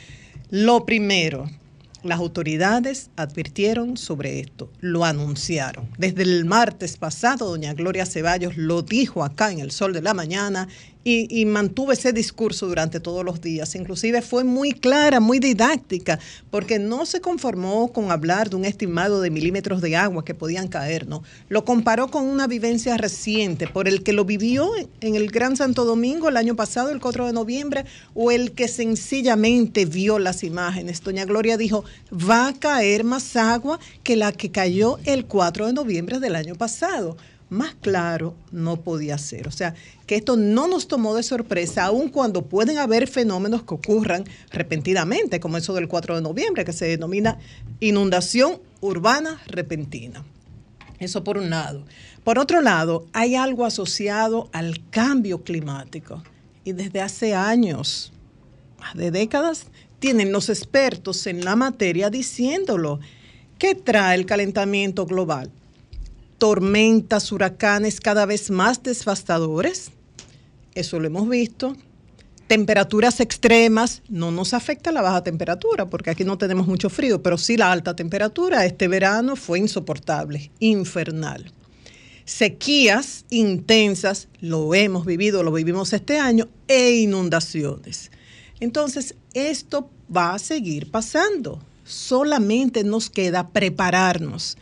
Lo 0.49 0.85
primero, 0.87 1.49
las 2.05 2.19
autoridades 2.21 3.11
advirtieron 3.17 3.97
sobre 3.97 4.41
esto, 4.41 4.71
lo 4.81 5.05
anunciaron. 5.05 5.89
Desde 5.99 6.23
el 6.23 6.45
martes 6.45 6.97
pasado, 6.97 7.49
doña 7.49 7.75
Gloria 7.75 8.07
Ceballos 8.07 8.57
lo 8.57 8.83
dijo 8.83 9.25
acá 9.25 9.51
en 9.51 9.61
el 9.61 9.71
Sol 9.71 9.93
de 9.93 10.03
la 10.03 10.15
Mañana 10.15 10.69
y, 11.05 11.41
y 11.41 11.45
mantuvo 11.45 11.93
ese 11.93 12.13
discurso 12.13 12.67
durante 12.67 12.99
todos 12.99 13.25
los 13.25 13.41
días. 13.41 13.75
Inclusive 13.75 14.23
fue 14.23 14.43
muy 14.43 14.73
clara, 14.73 15.21
muy 15.21 15.39
didáctica, 15.39 16.19
porque 16.51 16.79
no 16.79 17.07
se 17.07 17.21
conformó 17.21 17.93
con 17.93 18.11
hablar 18.11 18.51
de 18.51 18.57
un 18.57 18.65
estimado 18.65 19.21
de 19.21 19.31
milímetros 19.31 19.81
de 19.81 19.97
agua 19.97 20.25
que 20.25 20.35
podían 20.35 20.69
caer, 20.69 21.07
no. 21.07 21.23
Lo 21.49 21.65
comparó 21.65 22.09
con 22.09 22.25
una 22.25 22.47
vivencia 22.47 22.97
reciente 22.97 23.67
por 23.67 23.87
el 23.87 24.03
que 24.03 24.13
lo 24.13 24.25
vivió 24.25 24.71
en 25.01 25.15
el 25.15 25.31
Gran 25.31 25.57
Santo 25.57 25.85
Domingo 25.85 26.29
el 26.29 26.37
año 26.37 26.57
pasado, 26.57 26.91
el 26.91 27.01
4 27.01 27.27
de 27.27 27.33
noviembre, 27.33 27.85
o 28.15 28.31
el 28.31 28.53
que 28.53 28.69
sencillamente 28.69 29.85
vio 29.85 30.19
las 30.19 30.43
imágenes. 30.43 31.03
Doña 31.03 31.25
Gloria 31.25 31.57
dijo, 31.57 31.85
va 32.13 32.49
a 32.49 32.55
caer 32.55 33.05
más 33.05 33.37
agua 33.37 33.79
que 34.03 34.17
la 34.17 34.33
que 34.33 34.51
cayó 34.51 34.99
el 35.05 35.27
4 35.27 35.67
de 35.67 35.73
noviembre 35.73 36.21
del 36.21 36.37
año 36.37 36.55
pasado 36.55 37.17
más 37.49 37.75
claro 37.75 38.35
no 38.51 38.81
podía 38.81 39.19
ser. 39.19 39.49
O 39.49 39.51
sea, 39.51 39.75
que 40.07 40.17
esto 40.17 40.37
no 40.37 40.69
nos 40.69 40.89
tomó 40.89 41.15
de 41.15 41.23
sorpresa, 41.23 41.85
aun 41.85 42.09
cuando 42.09 42.47
pueden 42.47 42.79
haber 42.79 43.07
fenómenos 43.07 43.63
que 43.63 43.75
ocurran 43.75 44.25
repentinamente, 44.51 45.41
como 45.41 45.57
eso 45.57 45.75
del 45.75 45.89
4 45.89 46.17
de 46.17 46.23
noviembre, 46.23 46.65
que 46.65 46.73
se 46.73 46.87
denomina 46.87 47.39
inundación 47.81 48.61
urbana 48.81 49.41
repentina. 49.47 50.25
Eso 50.99 51.25
por 51.25 51.39
un 51.39 51.51
lado. 51.51 51.85
Por 52.23 52.39
otro 52.39 52.61
lado, 52.61 53.07
hay 53.13 53.35
algo 53.35 53.65
asociado 53.65 54.49
al 54.53 54.89
cambio 54.91 55.43
climático. 55.43 56.23
Y 56.65 56.73
desde 56.73 57.03
hace 57.03 57.35
años, 57.35 58.13
más 58.79 58.95
de 58.95 59.11
décadas, 59.11 59.67
tienen 59.99 60.33
los 60.33 60.49
expertos 60.49 61.27
en 61.27 61.45
la 61.45 61.57
materia 61.57 62.11
diciéndolo. 62.11 63.01
¿Qué 63.59 63.75
trae 63.75 64.17
el 64.17 64.27
calentamiento 64.27 65.07
global? 65.07 65.51
Tormentas, 66.39 67.33
huracanes 67.33 68.01
cada 68.01 68.27
vez 68.27 68.51
más 68.51 68.83
devastadores. 68.83 69.91
Eso 70.75 70.99
lo 70.99 71.07
hemos 71.07 71.29
visto. 71.29 71.77
Temperaturas 72.47 73.21
extremas, 73.21 74.03
no 74.09 74.31
nos 74.31 74.53
afecta 74.53 74.93
la 74.93 75.01
baja 75.01 75.23
temperatura, 75.25 75.87
porque 75.87 76.11
aquí 76.11 76.25
no 76.25 76.37
tenemos 76.37 76.67
mucho 76.67 76.91
frío, 76.91 77.23
pero 77.23 77.39
sí 77.39 77.57
la 77.57 77.73
alta 77.73 77.97
temperatura. 77.97 78.67
Este 78.67 78.87
verano 78.87 79.35
fue 79.35 79.61
insoportable, 79.61 80.51
infernal. 80.59 81.53
Sequías 82.27 83.25
intensas, 83.31 84.29
lo 84.41 84.75
hemos 84.75 85.07
vivido, 85.07 85.43
lo 85.43 85.53
vivimos 85.53 85.93
este 85.93 86.19
año, 86.19 86.49
e 86.69 86.93
inundaciones. 86.97 88.11
Entonces, 88.61 89.15
esto 89.33 89.91
va 90.15 90.35
a 90.35 90.39
seguir 90.39 90.91
pasando. 90.91 91.61
Solamente 91.85 92.85
nos 92.85 93.11
queda 93.11 93.49
prepararnos. 93.49 94.57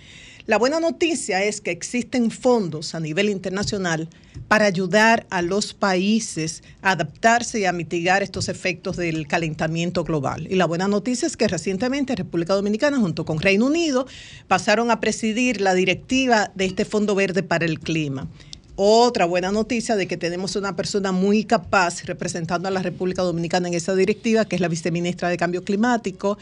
La 0.47 0.59
buena 0.59 0.81
noticia 0.81 1.45
es 1.45 1.61
que 1.61 1.71
existen 1.71 2.33
fondos 2.33 2.97
a 2.97 3.01
nivel 3.01 3.29
internacional 3.29 4.09
para 4.49 4.67
ayudar 4.67 5.25
a 5.31 5.41
los 5.41 5.73
países 5.73 6.65
a 6.83 6.93
adaptarse 6.93 7.61
y 7.61 7.65
a 7.65 7.73
mitigar 7.73 8.25
estos 8.25 8.49
efectos 8.49 8.97
del 8.97 9.29
calentamiento 9.29 10.03
global. 10.03 10.49
Y 10.51 10.57
la 10.57 10.67
buena 10.67 10.89
noticia 10.89 11.29
es 11.29 11.37
que 11.37 11.47
recientemente 11.47 12.17
República 12.17 12.55
Dominicana 12.55 12.99
junto 12.99 13.25
con 13.25 13.41
Reino 13.41 13.67
Unido 13.67 14.09
pasaron 14.49 14.91
a 14.91 14.99
presidir 14.99 15.61
la 15.61 15.75
directiva 15.75 16.51
de 16.57 16.65
este 16.65 16.85
Fondo 16.85 17.15
Verde 17.15 17.45
para 17.45 17.65
el 17.65 17.79
Clima. 17.79 18.27
Otra 18.75 19.27
buena 19.27 19.53
noticia 19.53 19.95
de 19.95 20.09
que 20.09 20.17
tenemos 20.17 20.57
una 20.57 20.75
persona 20.75 21.13
muy 21.13 21.45
capaz 21.45 22.03
representando 22.03 22.67
a 22.67 22.73
la 22.73 22.83
República 22.83 23.23
Dominicana 23.23 23.69
en 23.69 23.75
esa 23.75 23.95
directiva, 23.95 24.45
que 24.45 24.57
es 24.57 24.61
la 24.61 24.69
viceministra 24.69 25.29
de 25.29 25.37
Cambio 25.37 25.63
Climático, 25.63 26.37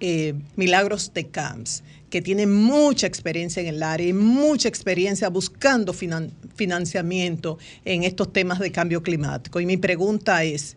eh, 0.00 0.34
Milagros 0.56 1.12
de 1.12 1.26
Camps 1.26 1.82
que 2.14 2.22
tiene 2.22 2.46
mucha 2.46 3.08
experiencia 3.08 3.60
en 3.60 3.66
el 3.66 3.82
área 3.82 4.06
y 4.06 4.12
mucha 4.12 4.68
experiencia 4.68 5.28
buscando 5.30 5.92
finan 5.92 6.30
financiamiento 6.54 7.58
en 7.84 8.04
estos 8.04 8.32
temas 8.32 8.60
de 8.60 8.70
cambio 8.70 9.02
climático. 9.02 9.58
Y 9.58 9.66
mi 9.66 9.78
pregunta 9.78 10.44
es, 10.44 10.76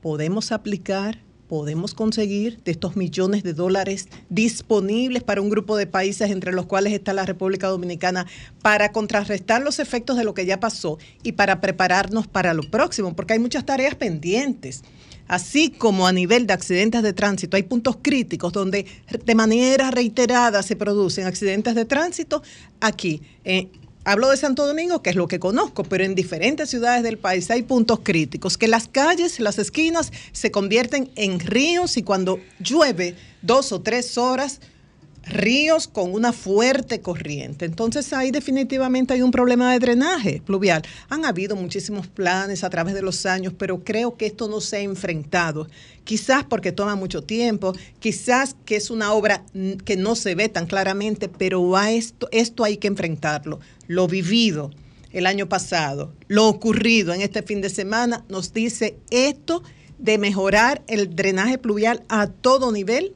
¿podemos 0.00 0.50
aplicar, 0.50 1.18
podemos 1.46 1.92
conseguir 1.92 2.62
de 2.64 2.70
estos 2.70 2.96
millones 2.96 3.42
de 3.42 3.52
dólares 3.52 4.08
disponibles 4.30 5.22
para 5.22 5.42
un 5.42 5.50
grupo 5.50 5.76
de 5.76 5.86
países 5.86 6.30
entre 6.30 6.52
los 6.52 6.64
cuales 6.64 6.94
está 6.94 7.12
la 7.12 7.26
República 7.26 7.66
Dominicana 7.66 8.26
para 8.62 8.90
contrarrestar 8.90 9.60
los 9.60 9.80
efectos 9.80 10.16
de 10.16 10.24
lo 10.24 10.32
que 10.32 10.46
ya 10.46 10.58
pasó 10.58 10.96
y 11.22 11.32
para 11.32 11.60
prepararnos 11.60 12.26
para 12.26 12.54
lo 12.54 12.62
próximo? 12.62 13.14
Porque 13.14 13.34
hay 13.34 13.40
muchas 13.40 13.66
tareas 13.66 13.94
pendientes 13.94 14.84
así 15.28 15.70
como 15.70 16.06
a 16.06 16.12
nivel 16.12 16.46
de 16.46 16.54
accidentes 16.54 17.02
de 17.02 17.12
tránsito, 17.12 17.56
hay 17.56 17.62
puntos 17.62 17.98
críticos 18.02 18.52
donde 18.52 18.86
de 19.24 19.34
manera 19.34 19.90
reiterada 19.90 20.62
se 20.62 20.74
producen 20.74 21.26
accidentes 21.26 21.74
de 21.74 21.84
tránsito 21.84 22.42
aquí. 22.80 23.22
Eh, 23.44 23.68
hablo 24.04 24.30
de 24.30 24.36
Santo 24.38 24.66
Domingo, 24.66 25.02
que 25.02 25.10
es 25.10 25.16
lo 25.16 25.28
que 25.28 25.38
conozco, 25.38 25.84
pero 25.84 26.04
en 26.04 26.14
diferentes 26.14 26.70
ciudades 26.70 27.02
del 27.02 27.18
país 27.18 27.50
hay 27.50 27.62
puntos 27.62 28.00
críticos, 28.02 28.56
que 28.56 28.66
las 28.66 28.88
calles, 28.88 29.38
las 29.38 29.58
esquinas 29.58 30.12
se 30.32 30.50
convierten 30.50 31.10
en 31.14 31.38
ríos 31.40 31.96
y 31.96 32.02
cuando 32.02 32.40
llueve 32.58 33.14
dos 33.42 33.70
o 33.72 33.82
tres 33.82 34.16
horas, 34.16 34.60
ríos 35.28 35.88
con 35.88 36.12
una 36.12 36.32
fuerte 36.32 37.00
corriente. 37.00 37.64
Entonces 37.64 38.12
ahí 38.12 38.30
definitivamente 38.30 39.14
hay 39.14 39.22
un 39.22 39.30
problema 39.30 39.72
de 39.72 39.78
drenaje 39.78 40.42
pluvial. 40.44 40.82
Han 41.08 41.24
habido 41.24 41.56
muchísimos 41.56 42.06
planes 42.06 42.64
a 42.64 42.70
través 42.70 42.94
de 42.94 43.02
los 43.02 43.26
años, 43.26 43.54
pero 43.56 43.84
creo 43.84 44.16
que 44.16 44.26
esto 44.26 44.48
no 44.48 44.60
se 44.60 44.76
ha 44.76 44.80
enfrentado. 44.80 45.68
Quizás 46.04 46.44
porque 46.44 46.72
toma 46.72 46.94
mucho 46.94 47.22
tiempo, 47.22 47.74
quizás 47.98 48.56
que 48.64 48.76
es 48.76 48.90
una 48.90 49.12
obra 49.12 49.44
que 49.84 49.96
no 49.96 50.14
se 50.14 50.34
ve 50.34 50.48
tan 50.48 50.66
claramente, 50.66 51.28
pero 51.28 51.76
a 51.76 51.92
esto, 51.92 52.28
esto 52.32 52.64
hay 52.64 52.78
que 52.78 52.88
enfrentarlo. 52.88 53.60
Lo 53.86 54.08
vivido 54.08 54.70
el 55.12 55.26
año 55.26 55.48
pasado, 55.48 56.12
lo 56.26 56.48
ocurrido 56.48 57.12
en 57.12 57.22
este 57.22 57.42
fin 57.42 57.60
de 57.60 57.70
semana, 57.70 58.24
nos 58.28 58.52
dice 58.52 58.96
esto 59.10 59.62
de 59.98 60.18
mejorar 60.18 60.82
el 60.86 61.14
drenaje 61.14 61.58
pluvial 61.58 62.04
a 62.08 62.28
todo 62.28 62.72
nivel 62.72 63.14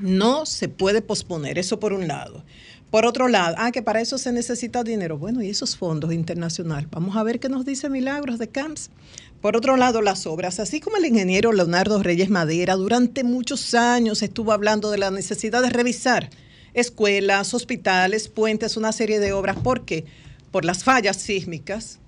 no 0.00 0.46
se 0.46 0.68
puede 0.68 1.02
posponer, 1.02 1.58
eso 1.58 1.80
por 1.80 1.92
un 1.92 2.08
lado. 2.08 2.44
Por 2.90 3.06
otro 3.06 3.28
lado, 3.28 3.54
ah, 3.58 3.70
que 3.70 3.82
para 3.82 4.00
eso 4.00 4.18
se 4.18 4.32
necesita 4.32 4.82
dinero. 4.82 5.16
Bueno, 5.16 5.42
y 5.42 5.48
esos 5.48 5.76
fondos 5.76 6.12
internacionales. 6.12 6.88
Vamos 6.90 7.16
a 7.16 7.22
ver 7.22 7.38
qué 7.38 7.48
nos 7.48 7.64
dice 7.64 7.88
Milagros 7.88 8.40
de 8.40 8.48
CAMS. 8.48 8.90
Por 9.40 9.56
otro 9.56 9.76
lado, 9.76 10.02
las 10.02 10.26
obras, 10.26 10.58
así 10.58 10.80
como 10.80 10.96
el 10.96 11.06
ingeniero 11.06 11.52
Leonardo 11.52 12.02
Reyes 12.02 12.30
Madera 12.30 12.74
durante 12.74 13.22
muchos 13.22 13.74
años 13.74 14.22
estuvo 14.22 14.52
hablando 14.52 14.90
de 14.90 14.98
la 14.98 15.12
necesidad 15.12 15.62
de 15.62 15.70
revisar 15.70 16.30
escuelas, 16.74 17.54
hospitales, 17.54 18.28
puentes, 18.28 18.76
una 18.76 18.92
serie 18.92 19.20
de 19.20 19.32
obras. 19.32 19.56
¿Por 19.56 19.84
qué? 19.84 20.04
Por 20.50 20.64
las 20.64 20.82
fallas 20.82 21.16
sísmicas, 21.16 21.99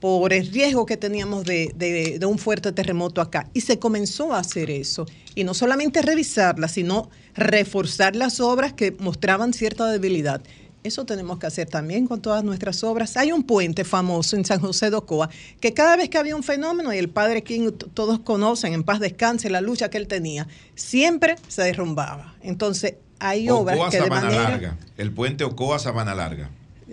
por 0.00 0.32
el 0.32 0.46
riesgo 0.52 0.86
que 0.86 0.96
teníamos 0.96 1.44
de, 1.44 1.72
de- 1.74 2.18
de 2.18 2.26
un 2.26 2.38
fuerte 2.38 2.72
terremoto 2.72 3.20
acá. 3.20 3.48
Y 3.52 3.62
se 3.62 3.78
comenzó 3.78 4.32
a 4.32 4.38
hacer 4.38 4.70
eso. 4.70 5.06
Y 5.34 5.44
no 5.44 5.54
solamente 5.54 6.02
revisarlas, 6.02 6.72
sino 6.72 7.10
reforzar 7.34 8.14
las 8.16 8.40
obras 8.40 8.72
que 8.72 8.92
mostraban 8.92 9.52
cierta 9.52 9.86
debilidad. 9.88 10.40
Eso 10.84 11.04
tenemos 11.04 11.40
que 11.40 11.46
hacer 11.46 11.68
también 11.68 12.06
con 12.06 12.22
todas 12.22 12.44
nuestras 12.44 12.84
obras. 12.84 13.16
Hay 13.16 13.32
un 13.32 13.42
puente 13.42 13.84
famoso 13.84 14.36
en 14.36 14.44
San 14.44 14.60
José 14.60 14.90
de 14.90 14.96
Ocoa 14.96 15.28
que 15.60 15.74
cada 15.74 15.96
vez 15.96 16.08
que 16.08 16.18
había 16.18 16.36
un 16.36 16.44
fenómeno, 16.44 16.94
y 16.94 16.98
el 16.98 17.08
padre 17.10 17.42
King 17.42 17.72
todos 17.94 18.20
conocen, 18.20 18.72
en 18.74 18.84
paz 18.84 19.00
descanse, 19.00 19.50
la 19.50 19.60
lucha 19.60 19.90
que 19.90 19.98
él 19.98 20.06
tenía, 20.06 20.46
siempre 20.76 21.34
se 21.48 21.62
derrumbaba. 21.62 22.36
Entonces, 22.42 22.94
hay 23.18 23.50
obras 23.50 23.76
Ocoa 23.76 23.90
que 23.90 23.96
de 23.96 24.02
Sabana 24.04 24.22
manera... 24.26 24.48
Larga. 24.50 24.78
El 24.96 25.12
puente 25.12 25.42
Ocoa 25.42 25.80
Sabana 25.80 26.14
Larga. 26.14 26.50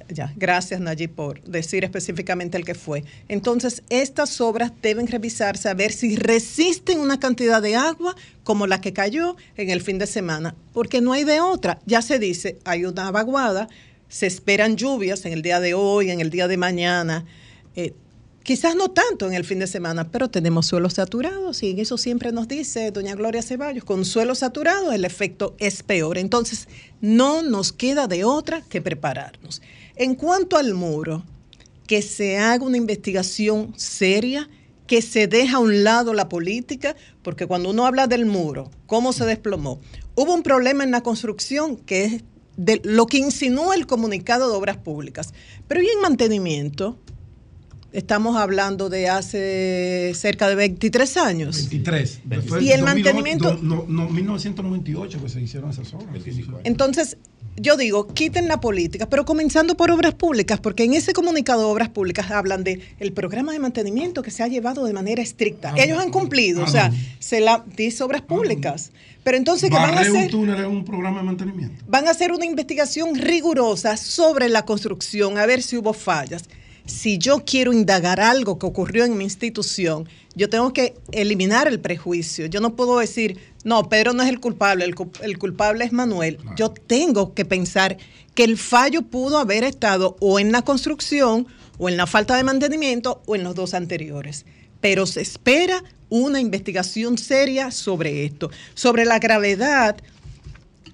Ya, 0.08 0.32
gracias 0.36 0.80
Nayib 0.80 1.12
por 1.12 1.41
decir 1.43 1.84
específicamente 1.84 2.58
el 2.58 2.66
que 2.66 2.76
fue. 2.76 3.03
Entonces, 3.28 3.82
estas 3.89 4.39
obras 4.39 4.72
deben 4.82 5.08
revisarse 5.08 5.68
a 5.68 5.74
ver 5.74 5.91
si 5.91 6.16
resisten 6.16 6.99
una 6.99 7.20
cantidad 7.20 7.62
de 7.62 7.76
agua 7.76 8.16
como 8.43 8.68
la 8.68 8.82
que 8.82 8.93
cayó 8.93 9.36
en 9.58 9.72
el 9.72 9.82
fin 9.82 9.97
de 9.97 10.06
semana, 10.06 10.56
porque 10.74 11.01
no 11.01 11.14
hay 11.14 11.24
de 11.24 11.41
otra. 11.41 11.80
Ya 11.86 12.03
se 12.03 12.20
dice, 12.20 12.60
hay 12.66 12.86
una 12.86 13.10
vaguada, 13.10 13.68
se 14.08 14.28
esperan 14.28 14.76
lluvias 14.76 15.26
en 15.26 15.34
el 15.34 15.41
día 15.41 15.60
de 15.60 15.74
hoy, 15.74 16.12
en 16.12 16.20
el 16.20 16.30
día 16.30 16.47
de 16.47 16.58
mañana. 16.58 17.26
Eh, 17.76 17.93
Quizás 18.45 18.76
no 18.76 18.89
tanto 18.89 19.26
en 19.26 19.34
el 19.34 19.43
fin 19.43 19.58
de 19.58 19.66
semana, 19.66 20.12
pero 20.12 20.30
tenemos 20.30 20.68
suelos 20.68 20.93
saturados 20.93 21.64
y 21.64 21.82
eso 21.82 21.97
siempre 21.97 22.32
nos 22.32 22.47
dice 22.47 22.91
doña 22.91 23.16
Gloria 23.16 23.41
Ceballos, 23.41 23.84
con 23.84 24.06
suelos 24.06 24.38
saturados 24.38 24.93
el 24.93 25.03
efecto 25.03 25.56
es 25.58 25.82
peor. 25.82 26.20
Entonces, 26.20 26.68
no 27.01 27.41
nos 27.41 27.74
queda 27.74 28.06
de 28.06 28.24
otra 28.24 28.62
que 28.62 28.84
prepararnos. 28.84 29.64
En 29.97 30.15
cuanto 30.15 30.57
al 30.57 30.73
muro, 30.73 31.23
que 31.87 32.01
se 32.01 32.37
haga 32.37 32.65
una 32.65 32.75
investigación 32.75 33.73
seria, 33.77 34.49
que 34.87 35.01
se 35.01 35.27
deja 35.27 35.57
a 35.57 35.59
un 35.59 35.85
lado 35.85 36.13
la 36.13 36.27
política, 36.27 36.97
porque 37.23 37.47
cuando 37.47 37.69
uno 37.69 37.85
habla 37.85 38.05
del 38.05 38.25
muro, 38.25 38.71
cómo 38.87 39.13
se 39.13 39.25
desplomó, 39.25 39.79
hubo 40.15 40.33
un 40.33 40.43
problema 40.43 40.83
en 40.83 40.91
la 40.91 41.01
construcción 41.01 41.77
que 41.77 42.05
es 42.05 42.23
de 42.57 42.81
lo 42.83 43.05
que 43.05 43.19
insinúa 43.19 43.75
el 43.75 43.87
comunicado 43.87 44.49
de 44.49 44.57
obras 44.57 44.77
públicas. 44.77 45.33
Pero 45.67 45.81
y 45.81 45.87
en 45.87 46.01
mantenimiento, 46.01 46.99
estamos 47.95 48.35
hablando 48.37 48.89
de 48.89 49.09
hace 49.09 50.11
cerca 50.15 50.47
de 50.49 50.55
23 50.55 51.17
años. 51.17 51.55
23. 51.69 52.21
Fue 52.47 52.63
Y 52.63 52.71
el 52.71 52.81
2008, 52.81 52.85
mantenimiento- 52.85 53.57
No, 53.61 53.85
no, 53.87 54.09
1998 54.09 55.21
que 55.21 55.29
se 55.29 55.41
hicieron 55.41 55.69
esas 55.71 55.93
obras. 55.93 56.09
Entonces, 56.63 57.17
yo 57.57 57.77
digo, 57.77 58.07
quiten 58.07 58.47
la 58.49 58.59
política, 58.59 59.07
pero 59.07 59.23
comenzando 59.23 59.77
por 59.77 59.89
obras 59.91 60.13
públicas, 60.13 60.59
porque 60.59 60.83
en 60.83 60.93
ese 60.93 61.13
comunicado 61.13 61.61
de 61.61 61.67
obras 61.67 61.87
públicas 61.89 62.29
hablan 62.29 62.63
de 62.65 62.81
el 62.99 63.13
programa 63.13 63.53
de 63.53 63.59
mantenimiento 63.59 64.21
que 64.23 64.31
se 64.31 64.43
ha 64.43 64.47
llevado 64.47 64.83
de 64.85 64.91
manera 64.93 65.21
estricta. 65.21 65.71
Ah, 65.73 65.81
Ellos 65.81 65.97
han 65.97 66.11
cumplido, 66.11 66.61
ah, 66.61 66.65
o 66.65 66.67
sea, 66.67 66.91
se 67.19 67.39
la 67.39 67.63
dice 67.77 68.03
obras 68.03 68.21
públicas. 68.21 68.91
Pero 69.23 69.37
entonces, 69.37 69.69
¿qué 69.69 69.75
van 69.75 69.97
a 69.97 70.01
un 70.01 70.07
hacer? 70.17 70.29
túnel 70.29 70.59
es 70.59 70.67
un 70.67 70.83
programa 70.85 71.19
de 71.19 71.23
mantenimiento. 71.23 71.83
Van 71.87 72.07
a 72.07 72.11
hacer 72.11 72.31
una 72.31 72.45
investigación 72.45 73.15
rigurosa 73.15 73.97
sobre 73.97 74.49
la 74.49 74.65
construcción, 74.65 75.37
a 75.37 75.45
ver 75.45 75.63
si 75.63 75.77
hubo 75.77 75.93
fallas. 75.93 76.43
Si 76.86 77.17
yo 77.17 77.43
quiero 77.45 77.73
indagar 77.73 78.19
algo 78.19 78.59
que 78.59 78.65
ocurrió 78.65 79.05
en 79.05 79.17
mi 79.17 79.23
institución, 79.23 80.07
yo 80.36 80.49
tengo 80.49 80.71
que 80.73 80.93
eliminar 81.11 81.67
el 81.67 81.79
prejuicio. 81.79 82.45
Yo 82.45 82.59
no 82.61 82.75
puedo 82.75 82.99
decir, 82.99 83.39
no, 83.63 83.89
Pedro 83.89 84.13
no 84.13 84.21
es 84.21 84.29
el 84.29 84.39
culpable, 84.39 84.86
el, 84.86 84.93
cu- 84.93 85.11
el 85.21 85.38
culpable 85.39 85.86
es 85.86 85.91
Manuel. 85.91 86.38
Yo 86.57 86.69
tengo 86.69 87.33
que 87.33 87.45
pensar 87.45 87.97
que 88.36 88.43
el 88.43 88.57
fallo 88.57 89.01
pudo 89.01 89.39
haber 89.39 89.63
estado 89.63 90.15
o 90.19 90.39
en 90.39 90.51
la 90.51 90.61
construcción, 90.61 91.47
o 91.77 91.89
en 91.89 91.97
la 91.97 92.05
falta 92.07 92.36
de 92.38 92.43
mantenimiento, 92.43 93.21
o 93.25 93.36
en 93.36 93.43
los 93.43 93.55
dos 93.55 93.73
anteriores. 93.73 94.45
Pero 94.79 95.05
se 95.07 95.21
espera 95.21 95.83
una 96.09 96.39
investigación 96.39 97.17
seria 97.17 97.71
sobre 97.71 98.25
esto, 98.25 98.51
sobre 98.75 99.05
la 99.05 99.17
gravedad 99.19 99.97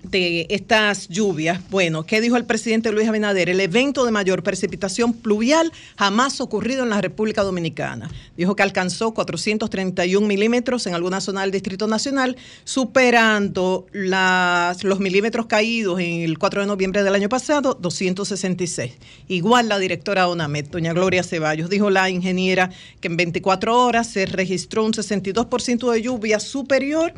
de 0.04 0.48
estas 0.50 1.08
lluvias, 1.08 1.62
bueno, 1.70 2.06
¿qué 2.06 2.22
dijo 2.22 2.36
el 2.36 2.46
presidente 2.46 2.92
Luis 2.92 3.08
Abinader? 3.08 3.50
El 3.50 3.60
evento 3.60 4.06
de 4.06 4.12
mayor 4.12 4.44
precipitación 4.44 5.14
pluvial 5.14 5.72
jamás 5.98 6.42
ocurrido 6.42 6.84
en 6.84 6.90
la 6.90 7.02
República 7.02 7.44
Dominicana. 7.44 8.10
Dijo 8.36 8.56
que 8.56 8.64
alcanzó 8.64 9.14
431 9.14 10.26
milímetros 10.26 10.88
en 10.88 10.96
alguna 10.96 11.22
zona 11.22 11.42
del 11.42 11.52
Distrito 11.52 11.88
Nacional, 11.88 12.36
superando 12.64 13.86
los 13.94 15.00
milímetros 15.00 15.46
caídos 15.46 16.00
en 16.00 16.22
el 16.22 16.38
4 16.38 16.62
de 16.62 16.68
noviembre 16.68 17.04
del 17.04 17.16
año 17.16 17.30
pasado, 17.30 17.78
266. 17.80 18.94
Igual 19.28 19.70
la 19.70 19.80
directora 19.80 20.28
ONAMED, 20.28 20.68
doña 20.70 20.94
Gloria 20.94 21.24
Ceballos, 21.24 21.70
dijo 21.70 21.90
la 21.90 22.10
ingeniera 22.10 22.72
que 23.00 23.08
en 23.08 23.18
24 23.18 23.78
horas 23.78 24.08
se 24.08 24.26
registró 24.26 24.84
un 24.84 24.94
62% 24.94 25.92
de 25.92 26.02
lluvia 26.02 26.40
superior 26.40 27.14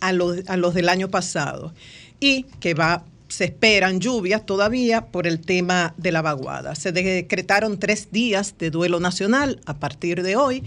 a 0.00 0.12
los, 0.12 0.48
a 0.48 0.56
los 0.56 0.74
del 0.74 0.88
año 0.88 1.08
pasado 1.08 1.72
y 2.20 2.44
que 2.60 2.74
va 2.74 3.04
se 3.34 3.44
esperan 3.44 4.00
lluvias 4.00 4.46
todavía 4.46 5.06
por 5.06 5.26
el 5.26 5.40
tema 5.40 5.94
de 5.96 6.12
la 6.12 6.22
vaguada. 6.22 6.74
Se 6.74 6.92
decretaron 6.92 7.78
tres 7.78 8.12
días 8.12 8.54
de 8.58 8.70
duelo 8.70 9.00
nacional 9.00 9.60
a 9.66 9.74
partir 9.74 10.22
de 10.22 10.36
hoy. 10.36 10.62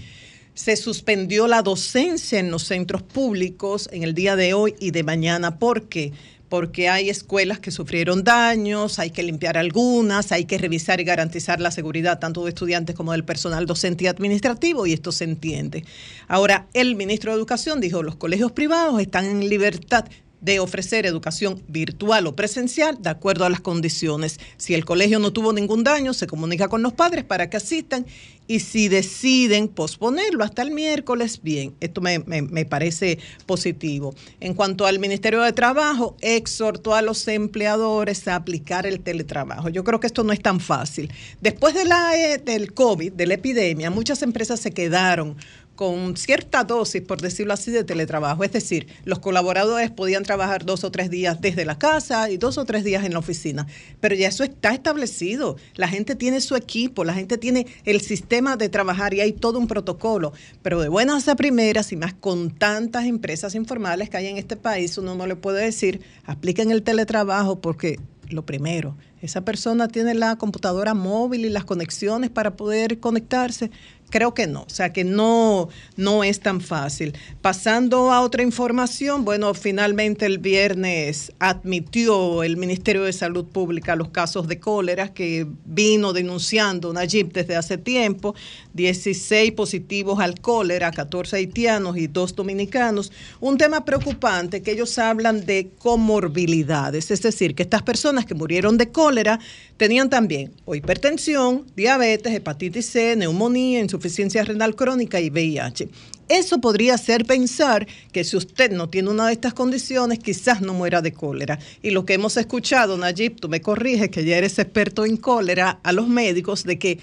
Se 0.54 0.76
suspendió 0.76 1.48
la 1.48 1.62
docencia 1.62 2.39
en 2.39 2.52
los 2.52 2.64
centros 2.64 3.04
públicos 3.04 3.89
en 3.93 4.04
el 4.04 4.14
día 4.14 4.36
de 4.36 4.54
hoy 4.54 4.76
y 4.80 4.91
de 4.91 5.04
mañana. 5.04 5.60
¿Por 5.60 5.84
qué? 5.84 6.12
Porque 6.50 6.89
hay 6.89 7.10
escuelas 7.10 7.60
que 7.60 7.72
sufrieron 7.72 8.24
daños, 8.24 9.00
hay 9.00 9.12
que 9.12 9.22
limpiar 9.22 9.58
algunas, 9.58 10.32
hay 10.32 10.45
que 10.45 10.58
revisar 10.58 11.00
y 11.00 11.04
garantizar 11.04 11.60
la 11.60 11.72
seguridad 11.72 12.20
tanto 12.20 12.43
de 12.43 12.50
estudiantes 12.50 12.95
como 12.95 13.12
del 13.12 13.26
personal 13.26 13.66
docente 13.66 14.06
y 14.06 14.08
administrativo, 14.08 14.88
y 14.88 14.93
esto 14.93 15.12
se 15.12 15.26
entiende. 15.26 15.84
Ahora, 16.28 16.68
el 16.74 16.95
ministro 16.95 17.32
de 17.32 17.38
Educación 17.38 17.82
dijo, 17.82 18.02
los 18.02 18.16
colegios 18.16 18.54
privados 18.54 19.00
están 19.02 19.26
en 19.26 19.50
libertad 19.50 20.06
de 20.42 20.60
ofrecer 20.60 21.06
educación 21.06 21.62
virtual 21.68 22.28
o 22.28 22.36
presencial 22.36 23.02
de 23.02 23.10
acuerdo 23.10 23.46
a 23.46 23.50
las 23.50 23.60
condiciones. 23.62 24.40
Si 24.58 24.74
el 24.74 24.86
colegio 24.86 25.20
no 25.20 25.34
tuvo 25.34 25.54
ningún 25.54 25.84
daño, 25.84 26.14
se 26.14 26.28
comunica 26.28 26.68
con 26.68 26.82
los 26.84 26.94
padres 26.94 27.24
para 27.24 27.50
que 27.50 27.58
asistan 27.58 28.06
y 28.50 28.62
si 28.62 28.88
deciden 28.88 29.68
posponerlo 29.68 30.44
hasta 30.44 30.62
el 30.62 30.72
miércoles, 30.72 31.42
bien, 31.44 31.76
esto 31.82 32.00
me, 32.00 32.20
me- 32.20 32.66
parece 32.66 33.20
positivo. 33.46 34.16
En 34.40 34.54
cuanto 34.54 34.86
al 34.86 35.00
Ministerio 35.00 35.42
de 35.42 35.52
Trabajo, 35.52 36.16
exhortó 36.22 36.96
a 36.96 37.02
los 37.02 37.28
empleadores 37.28 38.26
a 38.28 38.36
aplicar 38.36 38.86
el 38.86 39.02
teletrabajo. 39.02 39.68
Yo 39.70 39.84
creo 39.84 40.00
que 40.00 40.08
esto 40.08 40.24
no 40.24 40.32
es 40.32 40.42
tan 40.42 40.60
fácil. 40.62 41.12
Después 41.42 41.76
eh, 41.76 42.38
del 42.44 42.74
COVID, 42.74 43.14
de 43.14 43.26
la 43.28 43.34
epidemia, 43.34 43.90
muchas 43.90 44.22
empresas 44.22 44.60
se 44.62 44.72
quedaron 44.72 45.36
con 45.78 46.18
cierta 46.18 46.64
dosis, 46.64 47.04
por 47.04 47.22
decirlo 47.22 47.54
así, 47.54 47.72
de 47.72 47.86
teletrabajo. 47.86 48.44
Es 48.44 48.52
decir, 48.52 48.88
los 49.06 49.20
colaboradores 49.20 49.92
podían 49.92 50.24
trabajar 50.24 50.66
dos 50.66 50.84
o 50.84 50.92
tres 50.92 51.10
días 51.10 51.40
desde 51.40 51.64
la 51.64 51.78
casa 51.78 52.30
y 52.30 52.38
dos 52.38 52.58
o 52.58 52.66
tres 52.66 52.84
días 52.84 53.06
en 53.06 53.14
la 53.14 53.20
oficina. 53.20 53.68
Pero 54.02 54.16
ya 54.16 54.28
eso 54.28 54.44
está 54.44 54.74
establecido. 54.74 55.56
La 55.76 55.88
gente 55.88 56.16
tiene 56.16 56.42
su 56.42 56.56
equipo, 56.56 57.06
la 57.06 57.14
gente 57.14 57.38
tiene 57.38 57.68
el 57.86 58.02
sistema 58.02 58.58
de 58.58 58.70
trabajar 58.70 59.14
y 59.14 59.22
hay 59.22 59.32
todo 59.32 59.60
un 59.60 59.68
protocolo. 59.68 60.34
Pero 60.64 60.82
de 60.82 60.90
buenas 60.90 61.28
a 61.28 61.36
primeras 61.36 61.92
y 61.92 61.96
más 61.96 62.16
con 62.16 62.50
tantas 62.50 63.06
empresas 63.06 63.54
informales 63.54 64.10
que 64.10 64.18
hay 64.18 64.28
en 64.28 64.38
este 64.38 64.58
país, 64.58 64.98
uno 64.98 65.14
no 65.14 65.28
le 65.28 65.36
puede 65.36 65.64
decir, 65.64 66.02
apliquen 66.26 66.72
el 66.72 66.82
teletrabajo 66.82 67.62
porque 67.62 68.00
lo 68.30 68.46
primero, 68.46 68.98
esa 69.22 69.42
persona 69.42 69.88
tiene 69.88 70.14
la 70.14 70.36
computadora 70.36 70.94
móvil 70.94 71.46
y 71.46 71.50
las 71.50 71.66
conexiones 71.66 72.30
para 72.30 72.56
poder 72.56 73.00
conectarse. 73.00 73.72
Creo 74.10 74.34
que 74.34 74.47
no, 74.47 74.62
o 74.62 74.70
sea 74.70 74.93
que 74.93 75.03
no, 75.03 75.68
no 75.97 76.24
es 76.24 76.39
tan 76.39 76.62
fácil. 76.62 77.14
Pasando 77.41 78.14
a 78.14 78.22
otra 78.22 78.41
información, 78.41 79.26
bueno, 79.26 79.53
finalmente 79.53 80.26
el 80.26 80.38
viernes 80.38 81.34
admitió 81.39 82.41
el 82.43 82.55
Ministerio 82.55 83.03
de 83.03 83.12
Salud 83.12 83.43
Pública 83.47 83.97
los 83.97 84.08
casos 84.10 84.47
de 84.47 84.62
cólera 84.62 85.14
que 85.14 85.45
vino 85.66 86.14
denunciando 86.14 86.93
Nayib 86.93 87.34
desde 87.34 87.58
hace 87.58 87.78
tiempo, 87.78 88.34
16 88.76 89.51
positivos 89.51 90.22
al 90.22 90.39
cólera, 90.39 90.91
14 90.91 91.36
haitianos 91.36 91.97
y 91.97 92.08
2 92.08 92.34
dominicanos. 92.34 93.12
Un 93.41 93.58
tema 93.58 93.84
preocupante 93.84 94.62
que 94.62 94.72
ellos 94.72 94.97
hablan 94.99 95.45
de 95.45 95.72
comorbilidades, 95.80 97.12
es 97.12 97.22
decir, 97.22 97.55
que 97.55 97.64
estas 97.64 97.84
personas 97.84 98.26
que 98.26 98.36
murieron 98.36 98.78
de 98.78 98.89
cólera 98.89 99.41
tenían 99.76 100.10
también 100.10 100.53
o 100.64 100.76
hipertensión, 100.76 101.66
diabetes, 101.76 102.34
hepatitis 102.34 102.86
C, 102.86 103.18
neumonía, 103.18 103.82
insuficiencia 103.82 103.97
renal 104.45 104.76
crónica 104.76 105.20
y 105.20 105.30
VIH. 105.30 105.89
eso 106.30 106.60
podría 106.60 106.95
hacer 106.95 107.26
pensar 107.26 107.88
que 108.12 108.24
si 108.24 108.36
usted 108.38 108.72
no 108.72 108.89
tiene 108.89 109.10
una 109.10 109.28
de 109.28 109.34
estas 109.34 109.54
condiciones, 109.54 110.20
quizás 110.20 110.62
no 110.62 110.74
muera 110.74 111.02
de 111.02 111.14
cólera. 111.14 111.60
Y 111.82 111.91
lo 111.91 112.06
que 112.06 112.16
hemos 112.16 112.38
escuchado, 112.38 112.98
Nayib, 112.98 113.39
tú 113.39 113.50
me 113.50 113.62
corriges, 113.62 114.10
que 114.10 114.26
ya 114.26 114.38
eres 114.38 114.60
experto 114.60 115.06
en 115.06 115.18
cólera, 115.18 115.80
a 115.84 115.91
los 115.91 116.08
médicos, 116.08 116.64
de 116.64 116.78
que 116.78 117.00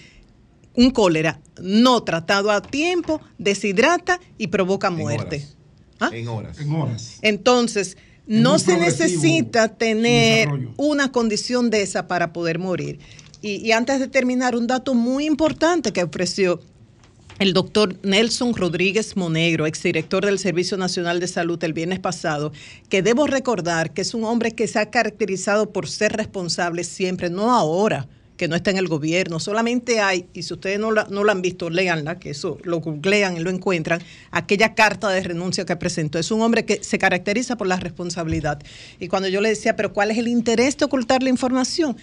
un 0.74 0.90
cólera 0.90 1.40
no 1.61 2.03
tratado 2.03 2.51
a 2.51 2.61
tiempo 2.61 3.20
deshidrata 3.38 4.20
y 4.38 4.49
provoca 4.49 4.90
muerte. 4.90 5.47
¿Ah? 6.01 6.11
En 6.12 6.28
horas. 6.28 6.59
En 6.59 6.72
horas. 6.72 7.18
Entonces, 7.22 7.97
Es 8.26 8.40
no 8.40 8.59
se 8.59 8.76
necesita 8.76 9.68
tener 9.68 10.49
una 10.76 11.12
condición 11.12 11.70
de 11.70 11.82
esa 11.82 12.09
para 12.09 12.32
poder 12.32 12.59
morir. 12.59 12.99
Y, 13.42 13.57
y 13.57 13.72
antes 13.72 14.01
de 14.01 14.09
terminar, 14.09 14.57
un 14.57 14.66
dato 14.66 14.95
muy 14.95 15.26
importante 15.26 15.92
que 15.92 16.03
ofreció 16.03 16.61
el 17.39 17.53
doctor 17.53 17.97
Nelson 18.03 18.55
Rodríguez 18.55 19.16
Monegro, 19.16 19.66
exdirector 19.66 20.24
del 20.24 20.39
Servicio 20.39 20.76
Nacional 20.76 21.20
de 21.20 21.26
Salud 21.26 21.62
el 21.64 21.72
viernes 21.72 21.99
pasado, 21.99 22.53
que 22.89 23.03
debo 23.03 23.26
recordar 23.26 23.93
que 23.93 24.03
es 24.03 24.14
un 24.14 24.24
hombre 24.24 24.53
que 24.53 24.68
se 24.68 24.78
ha 24.78 24.91
caracterizado 24.91 25.70
por 25.70 25.89
ser 25.89 26.12
responsable 26.12 26.85
siempre, 26.85 27.30
no 27.30 27.53
ahora 27.53 28.07
que 28.37 28.49
no 28.49 28.57
está 28.57 28.70
en 28.72 28.78
el 28.78 28.89
gobierno, 28.89 29.39
solamente 29.39 30.01
hay, 30.01 30.26
y 30.35 30.43
si 30.43 30.55
ustedes 30.55 30.80
no 30.80 30.91
la- 30.91 31.07
no 31.09 31.22
lo 31.22 31.30
han 31.30 31.41
visto, 31.41 31.70
léanla, 31.70 32.18
que 32.18 32.30
eso 32.30 32.59
lo 32.64 32.80
googlean 32.80 33.37
y 33.37 33.41
lo 33.41 33.49
encuentran, 33.51 34.01
aquella 34.32 34.74
carta 34.74 35.09
de 35.11 35.22
renuncia 35.22 35.64
que 35.64 35.76
presentó. 35.76 36.18
Es 36.18 36.32
un 36.32 36.41
hombre 36.43 36.64
que 36.64 36.82
se 36.82 36.99
caracteriza 36.99 37.57
por 37.57 37.68
la 37.68 37.76
responsabilidad. 37.76 38.61
Y 38.99 39.07
cuando 39.07 39.28
yo 39.28 39.41
le 39.41 39.51
decía, 39.51 39.76
pero 39.76 39.93
¿cuál 39.93 40.11
es 40.11 40.18
el 40.18 40.26
interés 40.26 40.76
de 40.76 40.85
ocultar 40.85 41.22
la 41.22 41.30
información? 41.30 41.97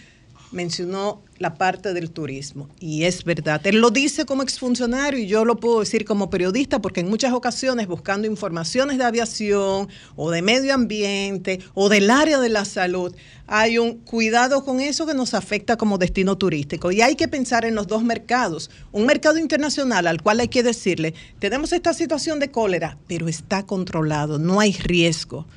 Mencionó 0.51 1.21
la 1.39 1.55
parte 1.55 1.93
del 1.93 2.11
turismo. 2.11 2.69
Y 2.79 3.03
es 3.03 3.23
verdad. 3.23 3.65
Él 3.65 3.77
lo 3.77 3.89
dice 3.89 4.25
como 4.25 4.43
exfuncionario 4.43 5.19
y 5.19 5.27
yo 5.27 5.43
lo 5.43 5.57
puedo 5.57 5.79
decir 5.79 6.05
como 6.05 6.29
periodista 6.29 6.79
porque 6.79 6.99
en 6.99 7.09
muchas 7.09 7.33
ocasiones 7.33 7.87
buscando 7.87 8.27
informaciones 8.27 8.97
de 8.97 9.03
aviación 9.03 9.89
o 10.15 10.31
de 10.31 10.41
medio 10.41 10.73
ambiente 10.73 11.59
o 11.73 11.89
del 11.89 12.11
área 12.11 12.39
de 12.39 12.49
la 12.49 12.65
salud, 12.65 13.15
hay 13.47 13.77
un 13.77 13.97
cuidado 13.97 14.63
con 14.63 14.79
eso 14.79 15.05
que 15.05 15.13
nos 15.13 15.33
afecta 15.33 15.77
como 15.77 15.97
destino 15.97 16.37
turístico. 16.37 16.91
Y 16.91 17.01
hay 17.01 17.15
que 17.15 17.27
pensar 17.27 17.65
en 17.65 17.75
los 17.75 17.87
dos 17.87 18.03
mercados. 18.03 18.69
Un 18.91 19.05
mercado 19.05 19.39
internacional 19.39 20.07
al 20.07 20.21
cual 20.21 20.39
hay 20.39 20.47
que 20.47 20.63
decirle, 20.63 21.13
tenemos 21.39 21.73
esta 21.73 21.93
situación 21.93 22.39
de 22.39 22.51
cólera, 22.51 22.97
pero 23.07 23.27
está 23.27 23.65
controlado, 23.65 24.37
no 24.37 24.59
hay 24.59 24.73
riesgo. 24.73 25.47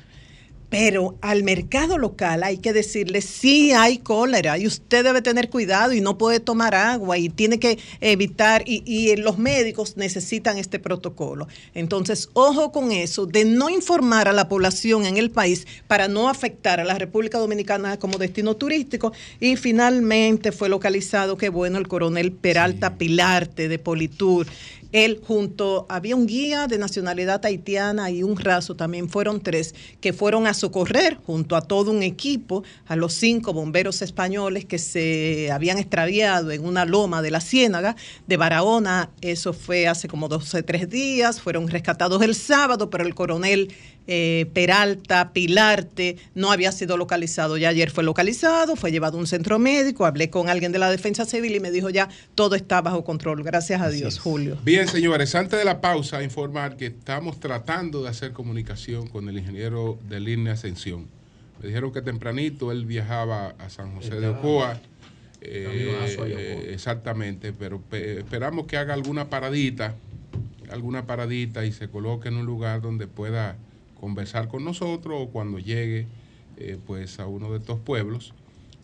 Pero 0.77 1.15
al 1.21 1.43
mercado 1.43 1.97
local 1.97 2.43
hay 2.43 2.57
que 2.57 2.73
decirle, 2.73 3.21
sí 3.21 3.71
hay 3.71 3.99
cólera 3.99 4.57
y 4.57 4.67
usted 4.67 5.05
debe 5.05 5.21
tener 5.21 5.49
cuidado 5.49 5.93
y 5.93 6.01
no 6.01 6.17
puede 6.17 6.41
tomar 6.41 6.75
agua 6.75 7.17
y 7.17 7.29
tiene 7.29 7.59
que 7.59 7.79
evitar, 8.01 8.63
y, 8.65 8.83
y 8.85 9.15
los 9.15 9.37
médicos 9.37 9.95
necesitan 9.95 10.57
este 10.57 10.77
protocolo. 10.77 11.47
Entonces, 11.73 12.27
ojo 12.33 12.73
con 12.73 12.91
eso, 12.91 13.25
de 13.25 13.45
no 13.45 13.69
informar 13.69 14.27
a 14.27 14.33
la 14.33 14.49
población 14.49 15.05
en 15.05 15.15
el 15.15 15.31
país 15.31 15.65
para 15.87 16.09
no 16.09 16.27
afectar 16.27 16.81
a 16.81 16.83
la 16.83 16.97
República 16.97 17.37
Dominicana 17.37 17.97
como 17.97 18.17
destino 18.17 18.57
turístico. 18.57 19.13
Y 19.39 19.55
finalmente 19.55 20.51
fue 20.51 20.67
localizado, 20.67 21.37
qué 21.37 21.47
bueno, 21.47 21.77
el 21.77 21.87
coronel 21.87 22.33
Peralta 22.33 22.97
Pilarte 22.97 23.69
de 23.69 23.79
Politur. 23.79 24.45
Él 24.95 25.19
junto, 25.27 25.85
había 25.89 26.15
un 26.15 26.25
guía 26.25 26.67
de 26.67 26.77
nacionalidad 26.77 27.45
haitiana 27.45 28.11
y 28.11 28.23
un 28.23 28.37
raso, 28.37 28.77
también 28.77 29.09
fueron 29.09 29.41
tres, 29.41 29.75
que 29.99 30.13
fueron 30.13 30.47
a 30.47 30.53
socorrer 30.53 31.17
junto 31.25 31.57
a 31.57 31.61
todo 31.61 31.91
un 31.91 32.01
equipo 32.01 32.63
a 32.87 32.95
los 32.95 33.11
cinco 33.11 33.51
bomberos 33.51 34.01
españoles 34.01 34.63
que 34.63 34.77
se 34.77 35.51
habían 35.51 35.79
extraviado 35.79 36.49
en 36.51 36.63
una 36.63 36.85
loma 36.85 37.21
de 37.21 37.29
la 37.29 37.41
Ciénaga 37.41 37.97
de 38.25 38.37
Barahona. 38.37 39.09
Eso 39.19 39.51
fue 39.51 39.89
hace 39.89 40.07
como 40.07 40.29
dos 40.29 40.55
o 40.55 40.63
tres 40.63 40.89
días, 40.89 41.41
fueron 41.41 41.67
rescatados 41.67 42.21
el 42.21 42.33
sábado, 42.33 42.89
pero 42.89 43.03
el 43.03 43.15
coronel 43.15 43.73
eh, 44.07 44.45
Peralta, 44.53 45.31
Pilarte, 45.33 46.17
no 46.35 46.51
había 46.51 46.71
sido 46.71 46.97
localizado. 46.97 47.57
Ya 47.57 47.69
ayer 47.69 47.89
fue 47.91 48.03
localizado, 48.03 48.75
fue 48.75 48.91
llevado 48.91 49.17
a 49.17 49.19
un 49.21 49.27
centro 49.27 49.59
médico, 49.59 50.05
hablé 50.05 50.29
con 50.29 50.49
alguien 50.49 50.71
de 50.71 50.79
la 50.79 50.89
defensa 50.91 51.25
civil 51.25 51.55
y 51.55 51.59
me 51.59 51.71
dijo 51.71 51.89
ya 51.89 52.09
todo 52.35 52.55
está 52.55 52.81
bajo 52.81 53.03
control. 53.03 53.43
Gracias 53.43 53.81
a 53.81 53.89
Dios, 53.89 54.19
Julio. 54.19 54.57
Bien, 54.63 54.87
señores, 54.87 55.33
antes 55.35 55.57
de 55.59 55.65
la 55.65 55.81
pausa, 55.81 56.21
informar 56.23 56.77
que 56.77 56.87
estamos 56.87 57.39
tratando 57.39 58.03
de 58.03 58.09
hacer 58.09 58.31
comunicación 58.31 59.07
con 59.07 59.29
el 59.29 59.37
ingeniero 59.37 59.97
de 60.09 60.19
línea 60.19 60.53
Ascensión. 60.53 61.07
Me 61.61 61.67
dijeron 61.69 61.91
que 61.93 62.01
tempranito 62.01 62.71
él 62.71 62.85
viajaba 62.85 63.55
a 63.59 63.69
San 63.69 63.95
José 63.95 64.19
de 64.19 64.27
Ocoa. 64.27 64.79
eh, 65.41 65.63
Camionazo 65.65 66.21
a 66.21 66.25
Ocoa. 66.25 66.73
exactamente, 66.73 67.53
pero 67.53 67.79
pe- 67.81 68.19
esperamos 68.19 68.67
que 68.67 68.77
haga 68.77 68.93
alguna 68.93 69.29
paradita, 69.29 69.95
alguna 70.69 71.05
paradita 71.05 71.65
y 71.65 71.71
se 71.71 71.87
coloque 71.87 72.27
en 72.27 72.35
un 72.37 72.45
lugar 72.45 72.81
donde 72.81 73.07
pueda 73.07 73.55
conversar 73.99 74.47
con 74.47 74.63
nosotros 74.63 75.17
o 75.19 75.29
cuando 75.29 75.59
llegue 75.59 76.07
eh, 76.57 76.77
pues 76.85 77.19
a 77.19 77.27
uno 77.27 77.51
de 77.51 77.57
estos 77.57 77.79
pueblos, 77.79 78.33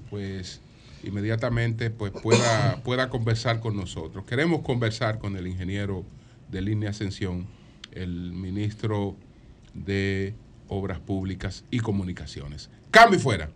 pues 0.09 0.62
inmediatamente 1.03 1.89
pues 1.89 2.12
pueda, 2.12 2.82
pueda 2.84 3.09
conversar 3.09 3.59
con 3.59 3.76
nosotros. 3.76 4.26
Queremos 4.26 4.62
conversar 4.62 5.20
con 5.20 5.38
el 5.38 5.47
ingeniero 5.47 6.03
de 6.49 6.62
línea 6.62 6.89
Ascensión, 6.89 7.47
el 7.91 8.34
ministro 8.34 9.16
de 9.74 10.34
Obras 10.68 10.99
Públicas 10.99 11.64
y 11.72 11.80
Comunicaciones. 11.80 12.70
Cambio 12.91 13.20
y 13.20 13.22
fuera. 13.22 13.49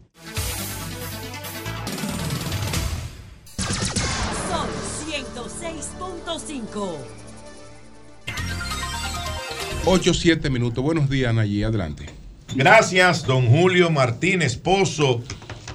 Sol 4.49 4.69
106.5. 5.07 7.24
8, 9.87 10.15
7 10.15 10.49
minutos. 10.49 10.83
Buenos 10.83 11.07
días, 11.11 11.37
allí 11.37 11.61
Adelante. 11.61 12.07
Gracias, 12.55 13.23
don 13.23 13.45
Julio 13.45 13.91
Martínez 13.91 14.57
Pozo. 14.57 15.21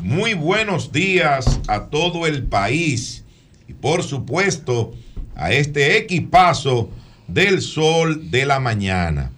Muy 0.00 0.34
buenos 0.34 0.90
días 0.90 1.60
a 1.68 1.84
todo 1.84 2.26
el 2.26 2.42
país 2.42 3.24
y 3.68 3.72
por 3.74 4.02
supuesto 4.02 4.94
a 5.36 5.52
este 5.52 5.96
equipazo 5.96 6.90
del 7.28 7.62
sol 7.62 8.32
de 8.32 8.46
la 8.46 8.58
mañana. 8.58 9.30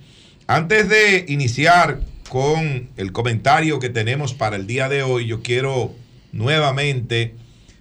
Antes 0.46 0.88
de 0.88 1.26
iniciar 1.28 2.00
con 2.30 2.88
el 2.96 3.12
comentario 3.12 3.78
que 3.78 3.90
tenemos 3.90 4.32
para 4.32 4.56
el 4.56 4.66
día 4.66 4.88
de 4.88 5.02
hoy, 5.02 5.26
yo 5.26 5.42
quiero 5.42 5.94
nuevamente 6.32 7.34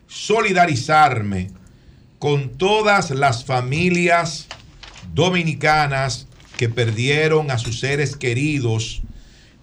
solidarizarme 0.09 1.51
con 2.19 2.49
todas 2.49 3.11
las 3.11 3.45
familias 3.45 4.49
dominicanas 5.13 6.27
que 6.61 6.69
perdieron 6.69 7.49
a 7.49 7.57
sus 7.57 7.79
seres 7.79 8.15
queridos 8.15 9.01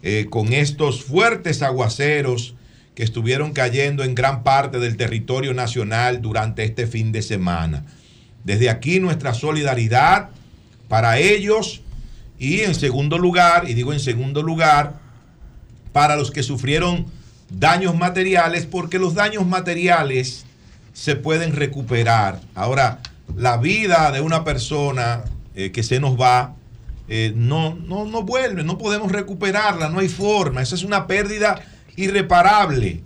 eh, 0.03 0.27
con 0.31 0.53
estos 0.53 1.05
fuertes 1.05 1.63
aguaceros 1.63 2.57
que 2.97 3.05
estuvieron 3.05 3.53
cayendo 3.53 4.03
en 4.03 4.17
gran 4.17 4.43
parte 4.43 4.81
del 4.81 4.97
territorio 4.97 5.55
nacional 5.55 6.21
durante 6.21 6.65
este 6.65 6.89
fin 6.89 7.13
de 7.13 7.23
semana. 7.23 7.87
Desde 8.43 8.69
aquí 8.69 8.99
nuestra 8.99 9.33
solidaridad 9.33 10.31
para 10.89 11.21
ellos 11.21 11.83
y 12.37 12.63
en 12.63 12.75
segundo 12.75 13.17
lugar, 13.17 13.71
y 13.71 13.75
digo 13.75 13.93
en 13.93 14.01
segundo 14.01 14.43
lugar, 14.43 14.99
para 15.93 16.17
los 16.17 16.33
que 16.33 16.43
sufrieron 16.43 17.07
daños 17.49 17.95
materiales, 17.95 18.67
porque 18.67 18.99
los 18.99 19.15
daños 19.15 19.47
materiales 19.47 20.47
se 20.95 21.15
pueden 21.15 21.55
recuperar. 21.55 22.41
Ahora, 22.57 22.99
la 23.37 23.57
vida 23.57 24.11
de 24.11 24.21
una 24.21 24.43
persona 24.43 25.23
eh, 25.55 25.71
que 25.71 25.85
se 25.85 26.01
nos 26.01 26.21
va, 26.21 26.57
eh, 27.09 27.33
no, 27.35 27.75
no, 27.75 28.05
no 28.05 28.23
vuelve, 28.23 28.63
no 28.63 28.77
podemos 28.77 29.11
recuperarla, 29.11 29.89
no 29.89 30.01
hay 30.01 30.09
forma. 30.09 30.61
Esa 30.61 30.75
es 30.75 30.85
una 30.85 31.07
pérdida 31.07 31.63
irreparable 31.97 33.03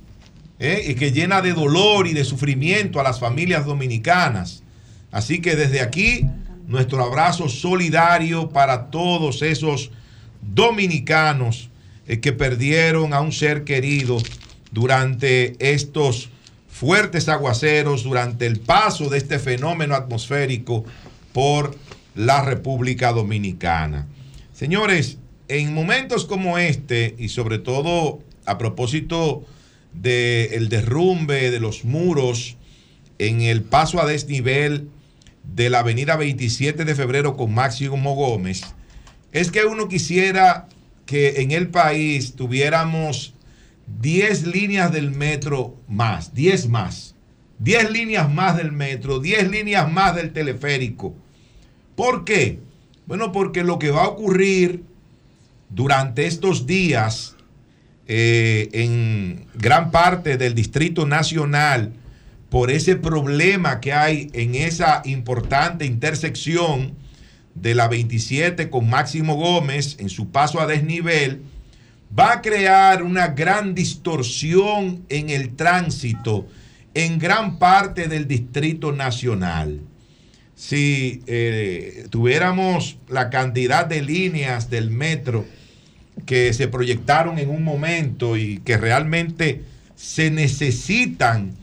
eh, 0.58 0.84
y 0.88 0.94
que 0.94 1.12
llena 1.12 1.40
de 1.40 1.52
dolor 1.52 2.06
y 2.06 2.12
de 2.12 2.24
sufrimiento 2.24 3.00
a 3.00 3.02
las 3.02 3.20
familias 3.20 3.64
dominicanas. 3.64 4.62
Así 5.10 5.40
que 5.40 5.56
desde 5.56 5.80
aquí, 5.80 6.26
nuestro 6.66 7.02
abrazo 7.04 7.48
solidario 7.48 8.48
para 8.48 8.90
todos 8.90 9.42
esos 9.42 9.90
dominicanos 10.40 11.70
eh, 12.06 12.20
que 12.20 12.32
perdieron 12.32 13.14
a 13.14 13.20
un 13.20 13.32
ser 13.32 13.64
querido 13.64 14.18
durante 14.72 15.54
estos 15.58 16.30
fuertes 16.68 17.28
aguaceros, 17.28 18.02
durante 18.02 18.46
el 18.46 18.58
paso 18.58 19.08
de 19.08 19.18
este 19.18 19.38
fenómeno 19.38 19.94
atmosférico 19.94 20.84
por 21.32 21.76
la 22.14 22.42
República 22.42 23.12
Dominicana. 23.12 24.06
Señores, 24.52 25.18
en 25.48 25.74
momentos 25.74 26.24
como 26.24 26.58
este, 26.58 27.14
y 27.18 27.28
sobre 27.28 27.58
todo 27.58 28.20
a 28.46 28.58
propósito 28.58 29.44
del 29.92 30.68
derrumbe 30.68 31.50
de 31.50 31.60
los 31.60 31.84
muros 31.84 32.56
en 33.18 33.42
el 33.42 33.62
paso 33.62 34.00
a 34.00 34.06
desnivel 34.06 34.88
de 35.54 35.70
la 35.70 35.80
avenida 35.80 36.16
27 36.16 36.84
de 36.84 36.94
febrero 36.94 37.36
con 37.36 37.52
Máximo 37.54 38.14
Gómez, 38.14 38.62
es 39.32 39.50
que 39.50 39.64
uno 39.64 39.88
quisiera 39.88 40.68
que 41.06 41.42
en 41.42 41.50
el 41.50 41.68
país 41.68 42.34
tuviéramos 42.34 43.34
10 44.00 44.46
líneas 44.46 44.92
del 44.92 45.10
metro 45.10 45.76
más, 45.88 46.34
10 46.34 46.68
más, 46.68 47.14
10 47.58 47.90
líneas 47.90 48.32
más 48.32 48.56
del 48.56 48.72
metro, 48.72 49.18
10 49.18 49.50
líneas 49.50 49.90
más 49.90 50.14
del 50.14 50.32
teleférico. 50.32 51.14
¿Por 51.94 52.24
qué? 52.24 52.58
Bueno, 53.06 53.32
porque 53.32 53.64
lo 53.64 53.78
que 53.78 53.90
va 53.90 54.04
a 54.04 54.08
ocurrir 54.08 54.84
durante 55.68 56.26
estos 56.26 56.66
días 56.66 57.36
eh, 58.06 58.68
en 58.72 59.46
gran 59.54 59.90
parte 59.90 60.36
del 60.36 60.54
Distrito 60.54 61.06
Nacional 61.06 61.92
por 62.50 62.70
ese 62.70 62.96
problema 62.96 63.80
que 63.80 63.92
hay 63.92 64.30
en 64.34 64.54
esa 64.54 65.02
importante 65.04 65.86
intersección 65.86 66.94
de 67.54 67.74
la 67.74 67.88
27 67.88 68.70
con 68.70 68.90
Máximo 68.90 69.36
Gómez 69.36 69.96
en 69.98 70.08
su 70.08 70.30
paso 70.30 70.60
a 70.60 70.66
desnivel, 70.66 71.42
va 72.18 72.32
a 72.32 72.42
crear 72.42 73.02
una 73.02 73.28
gran 73.28 73.74
distorsión 73.74 75.04
en 75.08 75.30
el 75.30 75.54
tránsito 75.54 76.46
en 76.94 77.18
gran 77.18 77.58
parte 77.58 78.08
del 78.08 78.28
Distrito 78.28 78.92
Nacional. 78.92 79.80
Si 80.64 81.24
eh, 81.26 82.06
tuviéramos 82.10 82.96
la 83.08 83.30
cantidad 83.30 83.84
de 83.84 84.00
líneas 84.00 84.70
del 84.70 84.90
metro 84.90 85.44
que 86.24 86.52
se 86.52 86.68
proyectaron 86.68 87.40
en 87.40 87.50
un 87.50 87.64
momento 87.64 88.36
y 88.36 88.58
que 88.58 88.76
realmente 88.76 89.62
se 89.96 90.30
necesitan 90.30 91.56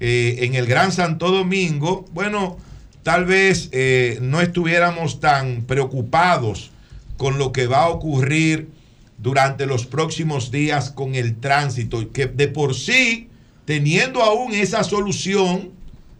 eh, 0.00 0.38
en 0.40 0.54
el 0.54 0.64
Gran 0.64 0.92
Santo 0.92 1.30
Domingo, 1.30 2.06
bueno, 2.14 2.56
tal 3.02 3.26
vez 3.26 3.68
eh, 3.72 4.18
no 4.22 4.40
estuviéramos 4.40 5.20
tan 5.20 5.64
preocupados 5.64 6.70
con 7.18 7.36
lo 7.36 7.52
que 7.52 7.66
va 7.66 7.82
a 7.82 7.88
ocurrir 7.90 8.70
durante 9.18 9.66
los 9.66 9.84
próximos 9.84 10.50
días 10.50 10.88
con 10.90 11.16
el 11.16 11.36
tránsito, 11.36 12.10
que 12.12 12.24
de 12.24 12.48
por 12.48 12.74
sí, 12.74 13.28
teniendo 13.66 14.22
aún 14.22 14.54
esa 14.54 14.84
solución, 14.84 15.76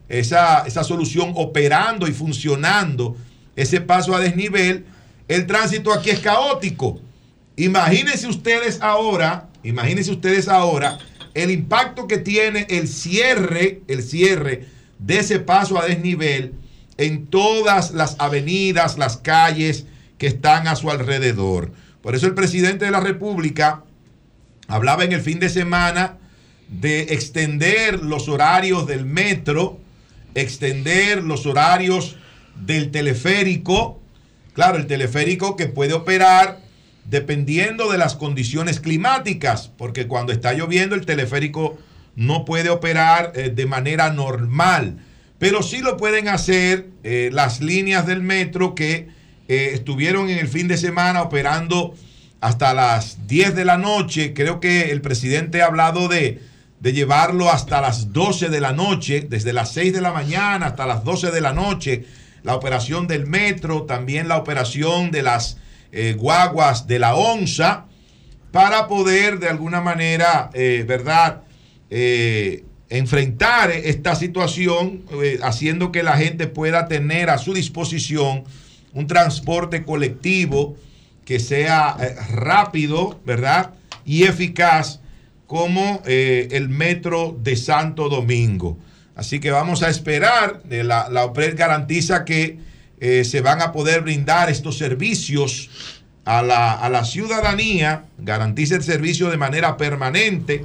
esa, 0.09 0.67
esa 0.67 0.85
solución 0.85 1.33
operando 1.35 2.07
y 2.07 2.13
funcionando, 2.13 3.17
ese 3.57 3.81
paso 3.81 4.15
a 4.15 4.21
desnivel, 4.21 4.87
el 5.27 5.47
tránsito 5.47 5.93
aquí 5.93 6.11
es 6.11 6.21
caótico. 6.21 7.01
Imagínense 7.57 8.27
ustedes 8.27 8.81
ahora, 8.81 9.49
imagínense 9.63 10.11
ustedes 10.11 10.49
ahora 10.49 10.99
el 11.35 11.51
impacto 11.51 12.09
que 12.09 12.19
tiene 12.19 12.67
el 12.69 12.89
cierre, 12.89 13.83
el 13.87 14.03
cierre 14.03 14.67
de 14.99 15.19
ese 15.19 15.39
paso 15.39 15.81
a 15.81 15.87
desnivel 15.87 16.55
en 16.97 17.27
todas 17.27 17.93
las 17.93 18.17
avenidas, 18.19 18.99
las 18.99 19.19
calles 19.19 19.87
que 20.19 20.27
están 20.27 20.67
a 20.67 20.75
su 20.75 20.91
alrededor. 20.91 21.71
Por 22.03 22.17
eso 22.17 22.27
el 22.27 22.35
presidente 22.35 22.87
de 22.87 22.91
la 22.91 23.01
República 23.01 23.85
hablaba 24.67 25.05
en 25.05 25.13
el 25.13 25.21
fin 25.21 25.39
de 25.39 25.49
semana 25.49 26.19
de 26.69 27.03
extender 27.03 28.03
los 28.03 28.29
horarios 28.29 28.87
del 28.87 29.05
metro, 29.05 29.79
extender 30.35 31.23
los 31.23 31.47
horarios 31.47 32.17
del 32.55 32.91
teleférico. 32.91 34.01
Claro, 34.53 34.79
el 34.79 34.87
teleférico 34.87 35.57
que 35.57 35.67
puede 35.67 35.95
operar 35.95 36.61
dependiendo 37.05 37.91
de 37.91 37.99
las 37.99 38.15
condiciones 38.15 38.81
climáticas, 38.81 39.71
porque 39.79 40.07
cuando 40.07 40.33
está 40.33 40.53
lloviendo 40.53 40.95
el 40.95 41.07
teleférico 41.07 41.79
no 42.17 42.45
puede 42.45 42.69
operar 42.69 43.33
eh, 43.35 43.51
de 43.51 43.67
manera 43.67 44.11
normal, 44.11 44.99
pero 45.39 45.63
sí 45.63 45.79
lo 45.79 45.97
pueden 45.97 46.29
hacer 46.29 46.89
eh, 47.05 47.31
las 47.33 47.61
líneas 47.61 48.07
del 48.07 48.23
metro 48.23 48.75
que 48.75 49.09
eh, 49.47 49.71
estuvieron 49.73 50.29
en 50.29 50.39
el 50.39 50.49
fin 50.49 50.69
de 50.69 50.77
semana 50.77 51.23
operando 51.23 51.95
hasta 52.41 52.75
las 52.75 53.27
10 53.27 53.55
de 53.55 53.65
la 53.65 53.79
noche. 53.79 54.35
Creo 54.35 54.61
que 54.61 54.91
el 54.91 55.01
presidente 55.01 55.63
ha 55.63 55.67
hablado 55.67 56.09
de, 56.09 56.41
de 56.81 56.93
llevarlo 56.93 57.51
hasta 57.51 57.81
las 57.81 58.13
12 58.13 58.49
de 58.49 58.61
la 58.61 58.73
noche, 58.73 59.27
desde 59.29 59.53
las 59.53 59.73
6 59.73 59.93
de 59.93 60.01
la 60.01 60.13
mañana 60.13 60.67
hasta 60.67 60.87
las 60.87 61.05
12 61.05 61.31
de 61.31 61.41
la 61.41 61.53
noche, 61.53 62.05
la 62.43 62.55
operación 62.55 63.07
del 63.07 63.27
metro, 63.27 63.83
también 63.83 64.29
la 64.29 64.37
operación 64.37 65.11
de 65.11 65.23
las 65.23 65.59
eh, 65.91 66.15
guaguas 66.17 66.87
de 66.87 66.99
la 66.99 67.15
onza, 67.15 67.87
para 68.53 68.87
poder 68.87 69.41
de 69.41 69.49
alguna 69.49 69.81
manera, 69.81 70.51
eh, 70.55 70.85
¿verdad? 70.87 71.43
Eh, 71.91 72.65
enfrentar 72.91 73.71
esta 73.71 74.15
situación, 74.15 75.05
haciendo 75.43 75.93
que 75.93 76.03
la 76.03 76.17
gente 76.17 76.47
pueda 76.47 76.89
tener 76.89 77.29
a 77.29 77.37
su 77.37 77.53
disposición 77.53 78.45
un 78.95 79.07
transporte 79.07 79.85
colectivo 79.85 80.77
que 81.27 81.39
sea 81.39 81.99
rápido, 82.31 83.21
¿verdad? 83.27 83.75
Y 84.07 84.23
eficaz 84.23 85.01
como 85.49 86.03
eh, 86.07 86.47
el 86.53 86.69
metro 86.69 87.37
de 87.43 87.57
Santo 87.57 88.09
Domingo. 88.09 88.79
Así 89.17 89.41
que 89.41 89.51
vamos 89.51 89.83
a 89.83 89.89
esperar, 89.89 90.63
eh, 90.71 90.85
la, 90.85 91.09
la 91.09 91.25
OPRED 91.25 91.57
garantiza 91.57 92.25
que 92.25 92.59
eh, 93.01 93.25
se 93.25 93.41
van 93.41 93.61
a 93.63 93.73
poder 93.73 94.03
brindar 94.03 94.51
estos 94.51 94.79
servicios 94.79 95.71
a 96.25 96.43
la, 96.43 96.75
a 96.75 96.91
la 96.91 97.05
ciudadanía, 97.05 98.05
garantiza 98.19 98.77
el 98.77 98.83
servicio 98.83 99.31
de 99.31 99.39
manera 99.39 99.77
permanente, 99.79 100.63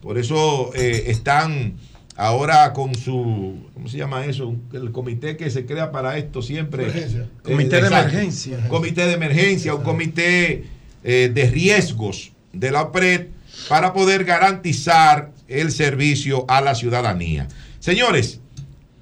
por 0.00 0.16
eso 0.16 0.70
eh, 0.74 1.04
están 1.08 1.74
ahora 2.16 2.72
con 2.72 2.94
su, 2.94 3.68
¿cómo 3.74 3.88
se 3.88 3.98
llama 3.98 4.24
eso? 4.26 4.54
El 4.72 4.92
comité 4.92 5.36
que 5.36 5.50
se 5.50 5.66
crea 5.66 5.90
para 5.90 6.16
esto 6.16 6.40
siempre. 6.40 6.84
Emergencia. 6.84 7.22
Eh, 7.22 7.42
Comité 7.42 7.76
de 7.76 7.82
exacto. 7.82 8.08
emergencia. 8.10 8.58
Un 8.62 8.68
comité 8.68 9.06
de 9.06 9.12
emergencia, 9.12 9.74
un 9.74 9.82
comité 9.82 10.64
eh, 11.02 11.30
de 11.34 11.50
riesgos 11.50 12.30
de 12.52 12.70
la 12.70 12.82
OPRED 12.82 13.26
para 13.68 13.92
poder 13.92 14.24
garantizar 14.24 15.32
el 15.48 15.72
servicio 15.72 16.44
a 16.48 16.60
la 16.60 16.74
ciudadanía. 16.74 17.48
Señores, 17.78 18.40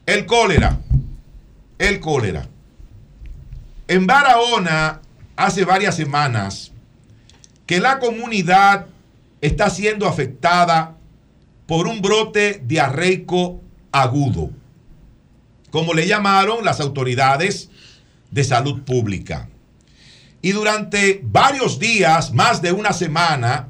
el 0.07 0.27
cólera, 0.27 0.81
el 1.79 2.01
cólera. 2.01 2.47
En 3.87 4.07
Barahona, 4.07 5.01
hace 5.37 5.65
varias 5.65 5.97
semanas, 5.97 6.73
que 7.67 7.81
la 7.81 7.99
comunidad 7.99 8.87
está 9.41 9.71
siendo 9.71 10.07
afectada 10.07 10.97
por 11.67 11.87
un 11.87 12.01
brote 12.01 12.63
diarreico 12.65 13.61
agudo, 13.93 14.51
como 15.71 15.93
le 15.93 16.07
llamaron 16.07 16.65
las 16.65 16.81
autoridades 16.81 17.69
de 18.31 18.45
salud 18.45 18.83
pública. 18.83 19.49
Y 20.41 20.53
durante 20.53 21.21
varios 21.23 21.79
días, 21.79 22.33
más 22.33 22.63
de 22.63 22.73
una 22.73 22.93
semana, 22.93 23.69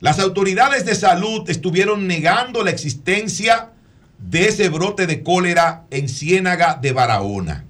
las 0.00 0.18
autoridades 0.18 0.84
de 0.84 0.94
salud 0.94 1.48
estuvieron 1.48 2.06
negando 2.06 2.62
la 2.62 2.70
existencia 2.70 3.70
de 4.18 4.48
ese 4.48 4.68
brote 4.68 5.06
de 5.06 5.22
cólera 5.22 5.84
en 5.90 6.08
Ciénaga 6.08 6.78
de 6.80 6.92
Barahona. 6.92 7.64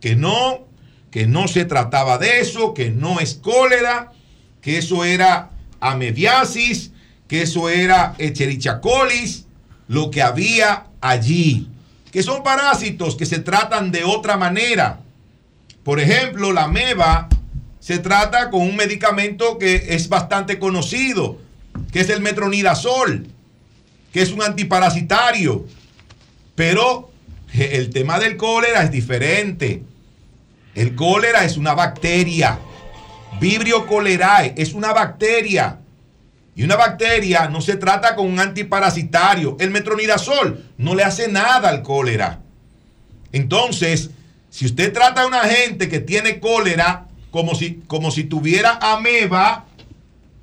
Que 0.00 0.16
no, 0.16 0.66
que 1.10 1.26
no 1.26 1.48
se 1.48 1.64
trataba 1.64 2.18
de 2.18 2.40
eso, 2.40 2.72
que 2.72 2.90
no 2.90 3.20
es 3.20 3.34
cólera, 3.34 4.12
que 4.62 4.78
eso 4.78 5.04
era 5.04 5.50
amebiasis, 5.80 6.92
que 7.28 7.42
eso 7.42 7.68
era 7.68 8.14
Echerichia 8.18 8.80
colis, 8.80 9.46
lo 9.88 10.10
que 10.10 10.22
había 10.22 10.86
allí, 11.00 11.68
que 12.10 12.22
son 12.22 12.42
parásitos 12.42 13.16
que 13.16 13.26
se 13.26 13.38
tratan 13.38 13.92
de 13.92 14.04
otra 14.04 14.36
manera. 14.36 15.00
Por 15.82 16.00
ejemplo, 16.00 16.52
la 16.52 16.64
ameba 16.64 17.28
se 17.80 17.98
trata 17.98 18.50
con 18.50 18.62
un 18.62 18.76
medicamento 18.76 19.58
que 19.58 19.86
es 19.90 20.08
bastante 20.08 20.58
conocido, 20.58 21.38
que 21.92 22.00
es 22.00 22.10
el 22.10 22.20
metronidazol, 22.20 23.26
que 24.12 24.22
es 24.22 24.32
un 24.32 24.42
antiparasitario. 24.42 25.66
Pero 26.54 27.10
el 27.52 27.90
tema 27.90 28.18
del 28.18 28.36
cólera 28.36 28.82
es 28.82 28.90
diferente. 28.90 29.82
El 30.74 30.94
cólera 30.94 31.44
es 31.44 31.56
una 31.56 31.74
bacteria. 31.74 32.58
Vibrio 33.40 33.86
cholerae 33.88 34.54
es 34.56 34.74
una 34.74 34.92
bacteria. 34.92 35.78
Y 36.54 36.64
una 36.64 36.76
bacteria 36.76 37.48
no 37.48 37.60
se 37.60 37.76
trata 37.76 38.14
con 38.14 38.26
un 38.26 38.38
antiparasitario. 38.38 39.56
El 39.60 39.70
metronidazol 39.70 40.64
no 40.76 40.94
le 40.94 41.04
hace 41.04 41.28
nada 41.28 41.68
al 41.68 41.82
cólera. 41.82 42.40
Entonces, 43.32 44.10
si 44.50 44.66
usted 44.66 44.92
trata 44.92 45.22
a 45.22 45.26
una 45.26 45.44
gente 45.44 45.88
que 45.88 46.00
tiene 46.00 46.40
cólera 46.40 47.06
como 47.30 47.54
si, 47.54 47.80
como 47.86 48.10
si 48.10 48.24
tuviera 48.24 48.78
ameba, 48.82 49.66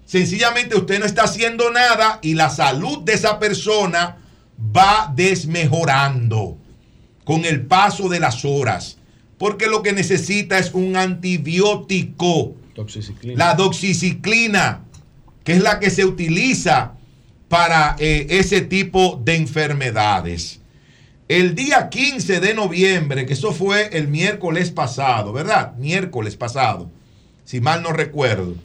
sencillamente 0.07 0.75
usted 0.75 0.99
no 0.99 1.05
está 1.05 1.25
haciendo 1.25 1.69
nada 1.69 2.17
y 2.23 2.33
la 2.33 2.49
salud 2.49 3.03
de 3.03 3.13
esa 3.13 3.37
persona 3.37 4.17
va 4.75 5.13
desmejorando 5.15 6.57
con 7.23 7.45
el 7.45 7.67
paso 7.67 8.09
de 8.09 8.19
las 8.19 8.43
horas. 8.43 8.97
Porque 9.37 9.67
lo 9.67 9.83
que 9.83 9.93
necesita 9.93 10.57
es 10.57 10.73
un 10.73 10.95
antibiótico. 10.95 12.55
La 13.35 13.53
doxiciclina, 13.53 14.85
que 15.43 15.53
es 15.53 15.61
la 15.61 15.79
que 15.79 15.91
se 15.91 16.05
utiliza 16.05 16.93
para 17.47 17.95
eh, 17.99 18.25
ese 18.29 18.61
tipo 18.61 19.21
de 19.23 19.35
enfermedades. 19.35 20.61
El 21.27 21.55
día 21.55 21.89
15 21.89 22.39
de 22.39 22.53
noviembre, 22.53 23.25
que 23.25 23.33
eso 23.33 23.51
fue 23.51 23.89
el 23.91 24.07
miércoles 24.07 24.71
pasado, 24.71 25.33
¿verdad? 25.33 25.75
Miércoles 25.75 26.37
pasado, 26.37 26.89
si 27.43 27.59
mal 27.59 27.83
no 27.83 27.91
recuerdo. 27.91 28.55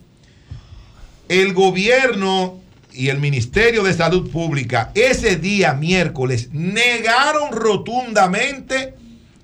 El 1.28 1.52
gobierno 1.54 2.60
y 2.92 3.08
el 3.08 3.18
Ministerio 3.18 3.82
de 3.82 3.94
Salud 3.94 4.30
Pública 4.30 4.90
ese 4.94 5.36
día 5.36 5.74
miércoles 5.74 6.50
negaron 6.52 7.52
rotundamente 7.52 8.94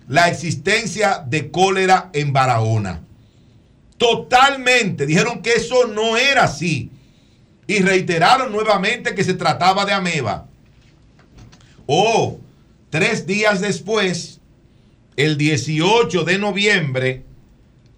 la 0.07 0.29
existencia 0.29 1.22
de 1.26 1.51
cólera 1.51 2.11
en 2.12 2.33
Barahona. 2.33 3.03
Totalmente. 3.99 5.07
Dijeron 5.07 5.43
que 5.43 5.53
eso 5.53 5.87
no 5.89 6.16
era 6.16 6.45
así. 6.45 6.91
Y 7.66 7.81
reiteraron 7.81 8.51
nuevamente 8.51 9.14
que 9.14 9.24
se 9.24 9.35
trataba 9.35 9.85
de 9.85 9.93
ameba. 9.93 10.47
Oh, 11.87 12.39
tres 12.91 13.26
días 13.26 13.61
después, 13.61 14.41
el 15.16 15.37
18 15.37 16.24
de 16.24 16.39
noviembre, 16.39 17.24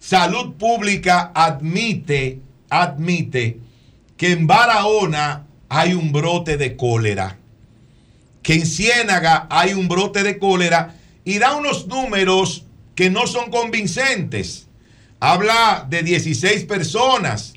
Salud 0.00 0.54
Pública 0.54 1.30
admite, 1.34 2.40
admite 2.70 3.58
que 4.20 4.32
en 4.32 4.46
Barahona 4.46 5.46
hay 5.70 5.94
un 5.94 6.12
brote 6.12 6.58
de 6.58 6.76
cólera, 6.76 7.38
que 8.42 8.52
en 8.52 8.66
Ciénaga 8.66 9.46
hay 9.48 9.72
un 9.72 9.88
brote 9.88 10.22
de 10.22 10.38
cólera 10.38 10.94
y 11.24 11.38
da 11.38 11.56
unos 11.56 11.86
números 11.86 12.66
que 12.94 13.08
no 13.08 13.26
son 13.26 13.50
convincentes. 13.50 14.66
Habla 15.20 15.86
de 15.88 16.02
16 16.02 16.64
personas 16.64 17.54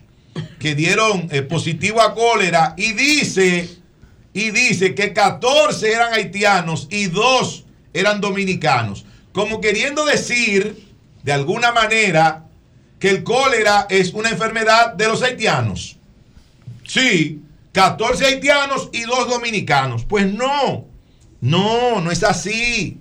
que 0.57 0.73
dieron 0.73 1.27
eh, 1.31 1.41
positivo 1.41 1.99
a 1.99 2.15
cólera 2.15 2.75
y 2.77 2.93
dice, 2.93 3.69
y 4.31 4.51
dice 4.51 4.95
que 4.95 5.11
14 5.11 5.91
eran 5.91 6.13
haitianos 6.13 6.87
y 6.89 7.07
2 7.07 7.65
eran 7.93 8.21
dominicanos. 8.21 9.03
Como 9.33 9.59
queriendo 9.59 10.05
decir, 10.05 10.81
de 11.23 11.33
alguna 11.33 11.73
manera, 11.73 12.45
que 12.99 13.09
el 13.09 13.25
cólera 13.25 13.85
es 13.89 14.13
una 14.13 14.29
enfermedad 14.29 14.93
de 14.93 15.09
los 15.09 15.21
haitianos. 15.23 15.97
Sí, 16.93 17.41
14 17.71 18.23
haitianos 18.23 18.89
y 18.93 19.01
2 19.01 19.27
dominicanos. 19.27 20.05
Pues 20.05 20.31
no, 20.31 20.85
no, 21.41 22.01
no 22.01 22.11
es 22.11 22.23
así. 22.23 22.99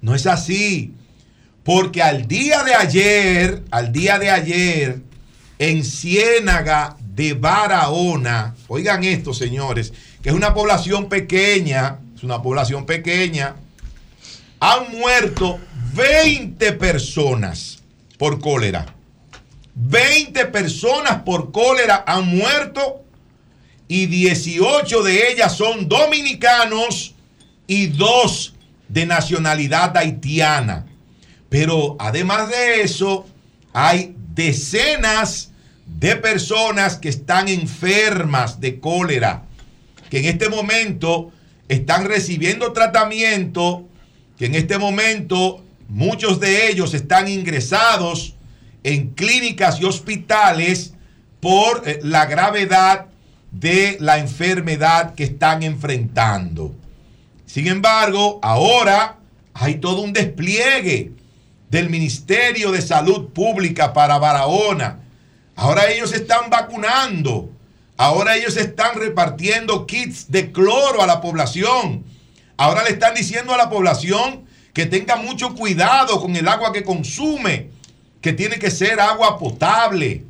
No 0.00 0.16
es 0.16 0.26
así. 0.26 0.94
Porque 1.62 2.02
al 2.02 2.26
día 2.26 2.64
de 2.64 2.74
ayer, 2.74 3.62
al 3.70 3.92
día 3.92 4.18
de 4.18 4.30
ayer, 4.30 5.02
en 5.60 5.84
Ciénaga 5.84 6.96
de 6.98 7.34
Barahona, 7.34 8.56
oigan 8.66 9.04
esto, 9.04 9.32
señores, 9.32 9.92
que 10.22 10.30
es 10.30 10.34
una 10.34 10.52
población 10.52 11.08
pequeña, 11.08 12.00
es 12.16 12.24
una 12.24 12.42
población 12.42 12.84
pequeña, 12.84 13.54
han 14.58 14.90
muerto 14.98 15.60
20 15.94 16.72
personas 16.72 17.80
por 18.18 18.40
cólera. 18.40 18.92
20 19.76 20.46
personas 20.46 21.22
por 21.22 21.52
cólera 21.52 22.02
han 22.04 22.26
muerto 22.26 23.04
y 23.90 24.06
18 24.06 25.02
de 25.02 25.32
ellas 25.32 25.56
son 25.56 25.88
dominicanos 25.88 27.12
y 27.66 27.88
dos 27.88 28.54
de 28.88 29.04
nacionalidad 29.04 29.96
haitiana. 29.96 30.86
Pero 31.48 31.96
además 31.98 32.50
de 32.50 32.82
eso, 32.82 33.26
hay 33.72 34.14
decenas 34.32 35.50
de 35.86 36.14
personas 36.14 36.98
que 36.98 37.08
están 37.08 37.48
enfermas 37.48 38.60
de 38.60 38.78
cólera, 38.78 39.42
que 40.08 40.20
en 40.20 40.26
este 40.26 40.48
momento 40.48 41.32
están 41.66 42.04
recibiendo 42.04 42.72
tratamiento, 42.72 43.88
que 44.38 44.46
en 44.46 44.54
este 44.54 44.78
momento 44.78 45.64
muchos 45.88 46.38
de 46.38 46.70
ellos 46.70 46.94
están 46.94 47.26
ingresados 47.26 48.36
en 48.84 49.14
clínicas 49.14 49.80
y 49.80 49.84
hospitales 49.84 50.94
por 51.40 51.82
eh, 51.88 51.98
la 52.04 52.26
gravedad 52.26 53.09
de 53.50 53.96
la 54.00 54.18
enfermedad 54.18 55.14
que 55.14 55.24
están 55.24 55.62
enfrentando. 55.62 56.74
Sin 57.46 57.66
embargo, 57.66 58.38
ahora 58.42 59.18
hay 59.54 59.76
todo 59.76 60.02
un 60.02 60.12
despliegue 60.12 61.12
del 61.68 61.90
Ministerio 61.90 62.72
de 62.72 62.82
Salud 62.82 63.28
Pública 63.30 63.92
para 63.92 64.18
Barahona. 64.18 65.00
Ahora 65.56 65.90
ellos 65.90 66.12
están 66.12 66.50
vacunando. 66.50 67.50
Ahora 67.96 68.36
ellos 68.36 68.56
están 68.56 68.94
repartiendo 68.94 69.86
kits 69.86 70.30
de 70.30 70.52
cloro 70.52 71.02
a 71.02 71.06
la 71.06 71.20
población. 71.20 72.04
Ahora 72.56 72.82
le 72.84 72.90
están 72.90 73.14
diciendo 73.14 73.52
a 73.52 73.58
la 73.58 73.68
población 73.68 74.46
que 74.72 74.86
tenga 74.86 75.16
mucho 75.16 75.54
cuidado 75.54 76.20
con 76.20 76.34
el 76.36 76.48
agua 76.48 76.72
que 76.72 76.84
consume, 76.84 77.70
que 78.20 78.32
tiene 78.32 78.58
que 78.58 78.70
ser 78.70 79.00
agua 79.00 79.38
potable. 79.38 80.24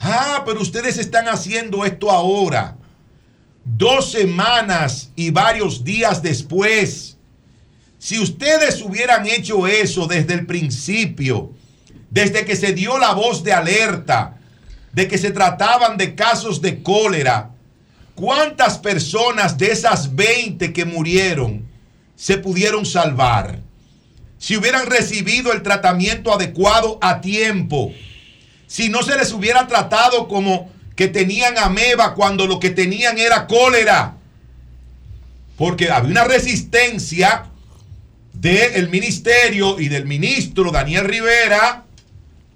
Ah, 0.00 0.42
pero 0.44 0.60
ustedes 0.60 0.98
están 0.98 1.28
haciendo 1.28 1.84
esto 1.84 2.10
ahora. 2.10 2.76
Dos 3.64 4.12
semanas 4.12 5.10
y 5.16 5.30
varios 5.30 5.84
días 5.84 6.22
después. 6.22 7.16
Si 7.98 8.18
ustedes 8.18 8.82
hubieran 8.82 9.26
hecho 9.26 9.66
eso 9.66 10.06
desde 10.06 10.34
el 10.34 10.46
principio, 10.46 11.52
desde 12.10 12.44
que 12.44 12.54
se 12.54 12.72
dio 12.72 12.98
la 12.98 13.14
voz 13.14 13.42
de 13.42 13.52
alerta, 13.52 14.38
de 14.92 15.08
que 15.08 15.18
se 15.18 15.30
trataban 15.30 15.96
de 15.96 16.14
casos 16.14 16.62
de 16.62 16.82
cólera, 16.82 17.50
¿cuántas 18.14 18.78
personas 18.78 19.58
de 19.58 19.72
esas 19.72 20.14
20 20.14 20.72
que 20.72 20.84
murieron 20.84 21.66
se 22.14 22.38
pudieron 22.38 22.86
salvar? 22.86 23.58
Si 24.38 24.56
hubieran 24.56 24.86
recibido 24.86 25.52
el 25.52 25.62
tratamiento 25.62 26.32
adecuado 26.32 26.98
a 27.00 27.20
tiempo, 27.20 27.92
si 28.66 28.88
no 28.88 29.02
se 29.02 29.16
les 29.16 29.32
hubiera 29.32 29.66
tratado 29.66 30.28
como 30.28 30.70
que 30.94 31.08
tenían 31.08 31.58
ameba 31.58 32.14
cuando 32.14 32.46
lo 32.46 32.58
que 32.58 32.70
tenían 32.70 33.18
era 33.18 33.46
cólera. 33.46 34.16
Porque 35.56 35.90
había 35.90 36.10
una 36.10 36.24
resistencia 36.24 37.46
del 38.32 38.88
ministerio 38.88 39.78
y 39.80 39.88
del 39.88 40.06
ministro 40.06 40.70
Daniel 40.70 41.04
Rivera 41.04 41.84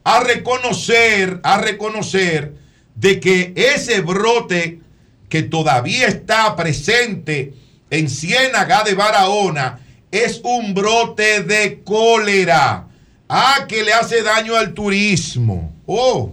a 0.05 0.21
reconocer, 0.21 1.41
a 1.43 1.59
reconocer 1.59 2.55
de 2.95 3.21
que 3.21 3.53
ese 3.57 4.01
brote 4.01 4.81
que 5.29 5.43
todavía 5.43 6.07
está 6.09 6.55
presente 6.57 7.55
en 7.91 8.09
Ciénaga 8.09 8.83
de 8.83 8.95
Barahona 8.95 9.81
es 10.11 10.41
un 10.43 10.75
brote 10.75 11.43
de 11.43 11.83
cólera. 11.85 12.87
Ah, 13.29 13.67
que 13.69 13.85
le 13.85 13.93
hace 13.93 14.23
daño 14.23 14.57
al 14.57 14.75
turismo. 14.75 15.73
Oh, 15.93 16.33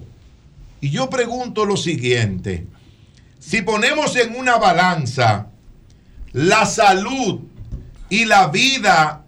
y 0.81 0.91
yo 0.91 1.09
pregunto 1.09 1.65
lo 1.65 1.77
siguiente. 1.77 2.67
Si 3.39 3.63
ponemos 3.63 4.15
en 4.15 4.35
una 4.35 4.57
balanza 4.57 5.47
la 6.31 6.67
salud 6.67 7.39
y 8.07 8.25
la 8.25 8.49
vida 8.49 9.25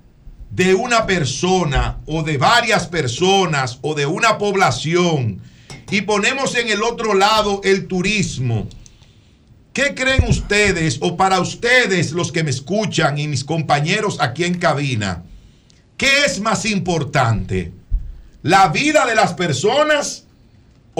de 0.52 0.76
una 0.76 1.08
persona 1.08 1.98
o 2.06 2.22
de 2.22 2.38
varias 2.38 2.86
personas 2.86 3.80
o 3.82 3.96
de 3.96 4.06
una 4.06 4.38
población 4.38 5.42
y 5.90 6.02
ponemos 6.02 6.54
en 6.54 6.70
el 6.70 6.84
otro 6.84 7.16
lado 7.16 7.62
el 7.64 7.88
turismo, 7.88 8.68
¿qué 9.74 9.96
creen 9.96 10.26
ustedes 10.30 11.00
o 11.02 11.18
para 11.18 11.40
ustedes 11.40 12.12
los 12.12 12.32
que 12.32 12.44
me 12.44 12.52
escuchan 12.52 13.18
y 13.18 13.28
mis 13.28 13.44
compañeros 13.44 14.18
aquí 14.20 14.44
en 14.44 14.60
cabina? 14.60 15.24
¿Qué 15.98 16.26
es 16.28 16.40
más 16.40 16.66
importante? 16.66 17.80
¿La 18.42 18.70
vida 18.70 19.06
de 19.06 19.16
las 19.16 19.34
personas 19.34 20.26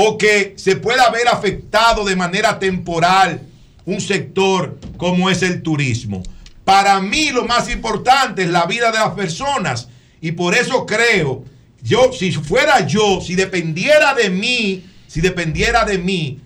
o 0.02 0.18
que 0.18 0.54
se 0.56 0.78
pueda 0.78 1.10
ver 1.10 1.28
afectado 1.28 2.06
de 2.06 2.16
manera 2.16 2.58
temporal 2.58 3.42
un 3.86 4.00
sector 4.00 4.80
como 4.96 5.30
es 5.30 5.42
el 5.44 5.62
turismo? 5.62 6.24
Para 6.64 7.02
mí 7.02 7.32
lo 7.32 7.44
más 7.44 7.70
importante 7.70 8.44
es 8.44 8.50
la 8.50 8.66
vida 8.66 8.94
de 8.94 9.00
las 9.00 9.10
personas 9.10 9.90
y 10.22 10.32
por 10.32 10.56
eso 10.56 10.86
creo, 10.86 11.44
yo 11.84 12.14
si 12.14 12.32
fuera 12.32 12.88
yo, 12.88 13.20
si 13.20 13.36
dependiera 13.36 14.14
de 14.14 14.30
mí, 14.30 14.86
si 15.06 15.20
dependiera 15.20 15.84
de 15.84 15.98
mí, 15.98 16.40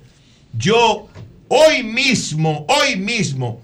yo 0.58 1.08
hoy 1.48 1.84
mismo, 1.84 2.66
hoy 2.68 2.96
mismo, 2.96 3.62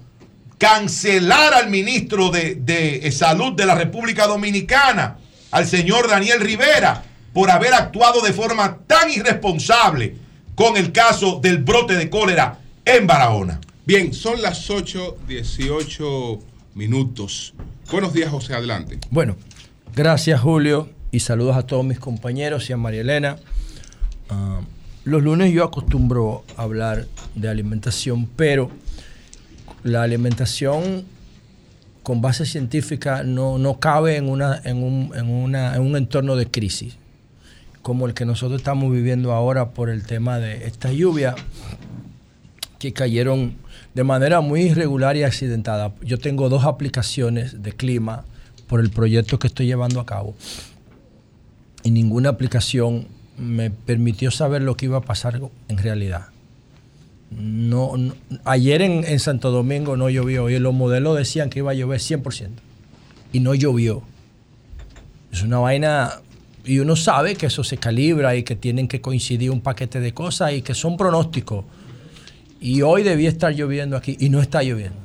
cancelar 0.56 1.52
al 1.52 1.68
ministro 1.68 2.30
de, 2.30 2.54
de 2.54 3.10
Salud 3.10 3.54
de 3.54 3.66
la 3.66 3.74
República 3.74 4.28
Dominicana, 4.28 5.18
al 5.50 5.66
señor 5.66 6.08
Daniel 6.08 6.38
Rivera, 6.38 7.09
por 7.32 7.50
haber 7.50 7.74
actuado 7.74 8.20
de 8.22 8.32
forma 8.32 8.78
tan 8.86 9.10
irresponsable 9.10 10.16
con 10.54 10.76
el 10.76 10.92
caso 10.92 11.40
del 11.40 11.58
brote 11.58 11.94
de 11.94 12.10
cólera 12.10 12.58
en 12.84 13.06
Barahona. 13.06 13.60
Bien, 13.86 14.12
son 14.12 14.42
las 14.42 14.68
8.18 14.68 16.40
minutos. 16.74 17.54
Buenos 17.90 18.12
días, 18.12 18.30
José, 18.30 18.54
adelante. 18.54 18.98
Bueno, 19.10 19.36
gracias 19.94 20.40
Julio 20.40 20.90
y 21.10 21.20
saludos 21.20 21.56
a 21.56 21.62
todos 21.62 21.84
mis 21.84 21.98
compañeros 21.98 22.68
y 22.70 22.72
a 22.72 22.76
María 22.76 23.00
Elena. 23.00 23.36
Ah, 24.28 24.60
los 25.04 25.22
lunes 25.22 25.52
yo 25.52 25.64
acostumbro 25.64 26.44
a 26.56 26.62
hablar 26.62 27.06
de 27.34 27.48
alimentación, 27.48 28.28
pero 28.36 28.70
la 29.82 30.02
alimentación 30.02 31.04
con 32.02 32.20
base 32.20 32.44
científica 32.44 33.22
no, 33.22 33.58
no 33.58 33.80
cabe 33.80 34.16
en, 34.16 34.28
una, 34.28 34.60
en, 34.64 34.82
un, 34.82 35.12
en, 35.16 35.30
una, 35.30 35.74
en 35.74 35.82
un 35.82 35.96
entorno 35.96 36.36
de 36.36 36.50
crisis 36.50 36.99
como 37.82 38.06
el 38.06 38.14
que 38.14 38.24
nosotros 38.24 38.60
estamos 38.60 38.92
viviendo 38.92 39.32
ahora 39.32 39.70
por 39.70 39.88
el 39.90 40.04
tema 40.04 40.38
de 40.38 40.66
esta 40.66 40.92
lluvia 40.92 41.34
que 42.78 42.92
cayeron 42.92 43.54
de 43.94 44.04
manera 44.04 44.40
muy 44.40 44.62
irregular 44.62 45.16
y 45.16 45.22
accidentada. 45.22 45.92
Yo 46.02 46.18
tengo 46.18 46.48
dos 46.48 46.64
aplicaciones 46.64 47.62
de 47.62 47.72
clima 47.72 48.24
por 48.68 48.80
el 48.80 48.90
proyecto 48.90 49.38
que 49.38 49.46
estoy 49.48 49.66
llevando 49.66 50.00
a 50.00 50.06
cabo. 50.06 50.34
Y 51.82 51.90
ninguna 51.90 52.28
aplicación 52.30 53.06
me 53.38 53.70
permitió 53.70 54.30
saber 54.30 54.62
lo 54.62 54.76
que 54.76 54.86
iba 54.86 54.98
a 54.98 55.02
pasar 55.02 55.40
en 55.68 55.78
realidad. 55.78 56.26
No, 57.30 57.96
no- 57.96 58.14
ayer 58.44 58.82
en, 58.82 59.04
en 59.04 59.18
Santo 59.20 59.50
Domingo 59.50 59.96
no 59.96 60.10
llovió 60.10 60.50
y 60.50 60.58
los 60.58 60.74
modelos 60.74 61.16
decían 61.16 61.48
que 61.48 61.60
iba 61.60 61.70
a 61.70 61.74
llover 61.74 62.00
100% 62.00 62.48
y 63.32 63.40
no 63.40 63.54
llovió. 63.54 64.02
Es 65.32 65.42
una 65.42 65.58
vaina 65.58 66.12
y 66.64 66.78
uno 66.78 66.96
sabe 66.96 67.34
que 67.36 67.46
eso 67.46 67.64
se 67.64 67.78
calibra 67.78 68.36
y 68.36 68.42
que 68.42 68.56
tienen 68.56 68.88
que 68.88 69.00
coincidir 69.00 69.50
un 69.50 69.60
paquete 69.60 70.00
de 70.00 70.12
cosas 70.12 70.52
y 70.52 70.62
que 70.62 70.74
son 70.74 70.96
pronósticos. 70.96 71.64
Y 72.60 72.82
hoy 72.82 73.02
debía 73.02 73.28
estar 73.28 73.54
lloviendo 73.54 73.96
aquí 73.96 74.16
y 74.20 74.28
no 74.28 74.40
está 74.40 74.62
lloviendo. 74.62 74.98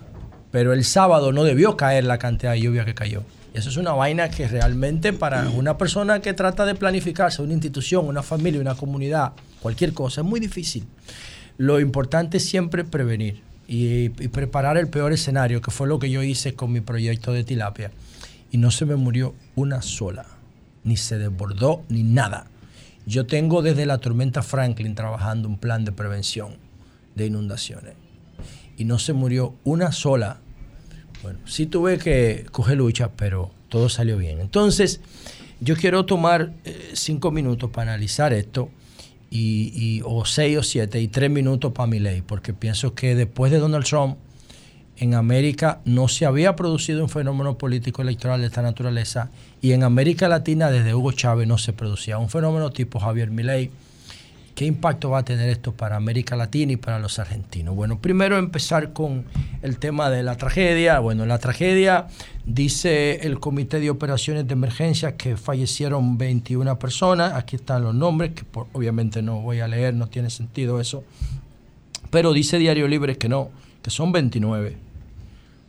Pero 0.51 0.73
el 0.73 0.83
sábado 0.83 1.31
no 1.31 1.43
debió 1.43 1.77
caer 1.77 2.03
la 2.03 2.17
cantidad 2.17 2.51
de 2.51 2.61
lluvia 2.61 2.85
que 2.85 2.93
cayó. 2.93 3.23
Y 3.53 3.57
eso 3.57 3.69
es 3.69 3.77
una 3.77 3.93
vaina 3.93 4.29
que 4.29 4.47
realmente 4.47 5.13
para 5.13 5.49
una 5.49 5.77
persona 5.77 6.19
que 6.19 6.33
trata 6.33 6.65
de 6.65 6.75
planificarse, 6.75 7.41
una 7.41 7.53
institución, 7.53 8.05
una 8.05 8.21
familia, 8.21 8.59
una 8.59 8.75
comunidad, 8.75 9.31
cualquier 9.61 9.93
cosa, 9.93 10.21
es 10.21 10.27
muy 10.27 10.41
difícil. 10.41 10.85
Lo 11.57 11.79
importante 11.79 12.37
es 12.37 12.45
siempre 12.45 12.83
prevenir 12.83 13.41
y, 13.65 14.05
y 14.21 14.27
preparar 14.27 14.77
el 14.77 14.89
peor 14.89 15.13
escenario, 15.13 15.61
que 15.61 15.71
fue 15.71 15.87
lo 15.87 15.99
que 15.99 16.09
yo 16.09 16.21
hice 16.21 16.53
con 16.53 16.73
mi 16.73 16.81
proyecto 16.81 17.31
de 17.31 17.45
tilapia. 17.45 17.91
Y 18.51 18.57
no 18.57 18.71
se 18.71 18.85
me 18.85 18.97
murió 18.97 19.33
una 19.55 19.81
sola, 19.81 20.25
ni 20.85 20.95
se 20.95 21.17
desbordó, 21.17 21.83
ni 21.89 22.03
nada. 22.03 22.47
Yo 23.05 23.25
tengo 23.25 23.61
desde 23.61 23.85
la 23.85 23.97
tormenta 23.97 24.41
Franklin 24.41 24.95
trabajando 24.95 25.49
un 25.49 25.57
plan 25.57 25.83
de 25.83 25.91
prevención 25.91 26.55
de 27.15 27.25
inundaciones. 27.25 27.95
Y 28.77 28.85
no 28.85 28.97
se 28.97 29.11
murió 29.11 29.55
una 29.65 29.91
sola. 29.91 30.39
Bueno, 31.21 31.39
sí 31.45 31.65
tuve 31.65 31.97
que 31.97 32.45
coger 32.51 32.77
lucha, 32.77 33.11
pero 33.17 33.51
todo 33.67 33.89
salió 33.89 34.17
bien. 34.17 34.39
Entonces, 34.39 35.01
yo 35.59 35.75
quiero 35.75 36.05
tomar 36.05 36.53
eh, 36.63 36.91
cinco 36.93 37.31
minutos 37.31 37.69
para 37.71 37.93
analizar 37.93 38.33
esto, 38.33 38.69
y, 39.37 40.01
o 40.05 40.23
seis 40.23 40.57
o 40.57 40.63
siete, 40.63 41.01
y 41.01 41.09
tres 41.09 41.29
minutos 41.29 41.73
para 41.73 41.87
mi 41.87 41.99
ley, 41.99 42.21
porque 42.21 42.53
pienso 42.53 42.95
que 42.95 43.15
después 43.15 43.51
de 43.51 43.57
Donald 43.57 43.85
Trump, 43.85 44.17
en 44.97 45.13
América 45.13 45.79
no 45.85 46.07
se 46.07 46.25
había 46.25 46.55
producido 46.55 47.03
un 47.03 47.09
fenómeno 47.09 47.57
político 47.57 48.01
electoral 48.01 48.41
de 48.41 48.47
esta 48.47 48.61
naturaleza, 48.61 49.29
y 49.61 49.71
en 49.73 49.83
América 49.83 50.27
Latina 50.27 50.69
desde 50.71 50.93
Hugo 50.93 51.11
Chávez 51.11 51.47
no 51.47 51.57
se 51.57 51.73
producía 51.73 52.17
un 52.17 52.29
fenómeno 52.29 52.71
tipo 52.71 52.99
Javier 52.99 53.29
Milei. 53.31 53.71
¿Qué 54.53 54.63
impacto 54.63 55.09
va 55.09 55.17
a 55.19 55.25
tener 55.25 55.49
esto 55.49 55.73
para 55.73 55.97
América 55.97 56.37
Latina 56.37 56.71
y 56.71 56.77
para 56.77 56.97
los 56.97 57.19
argentinos? 57.19 57.75
Bueno, 57.75 57.99
primero 57.99 58.37
empezar 58.37 58.93
con 58.93 59.25
el 59.61 59.79
tema 59.79 60.09
de 60.09 60.23
la 60.23 60.37
tragedia. 60.37 60.99
Bueno, 60.99 61.25
la 61.25 61.39
tragedia, 61.39 62.07
dice 62.45 63.15
el 63.27 63.41
Comité 63.41 63.81
de 63.81 63.89
Operaciones 63.89 64.47
de 64.47 64.53
Emergencia 64.53 65.17
que 65.17 65.35
fallecieron 65.35 66.17
21 66.17 66.79
personas. 66.79 67.33
Aquí 67.33 67.57
están 67.57 67.83
los 67.83 67.93
nombres, 67.93 68.31
que 68.31 68.45
por- 68.45 68.67
obviamente 68.71 69.21
no 69.21 69.41
voy 69.41 69.59
a 69.59 69.67
leer, 69.67 69.93
no 69.93 70.07
tiene 70.07 70.29
sentido 70.29 70.79
eso. 70.79 71.03
Pero 72.09 72.31
dice 72.31 72.57
Diario 72.57 72.87
Libre 72.87 73.17
que 73.17 73.27
no, 73.27 73.49
que 73.81 73.89
son 73.89 74.13
29. 74.13 74.77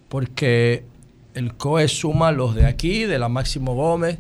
Porque 0.09 0.85
el 1.35 1.55
COE 1.55 1.89
suma 1.89 2.33
los 2.33 2.55
de 2.55 2.67
aquí, 2.67 3.05
de 3.05 3.19
la 3.19 3.29
Máximo 3.29 3.75
Gómez, 3.75 4.19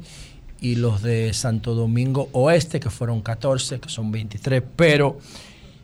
y 0.60 0.76
los 0.76 1.02
de 1.02 1.32
Santo 1.32 1.74
Domingo 1.74 2.28
Oeste, 2.32 2.80
que 2.80 2.90
fueron 2.90 3.20
14, 3.20 3.80
que 3.80 3.88
son 3.88 4.10
23, 4.10 4.62
pero 4.74 5.18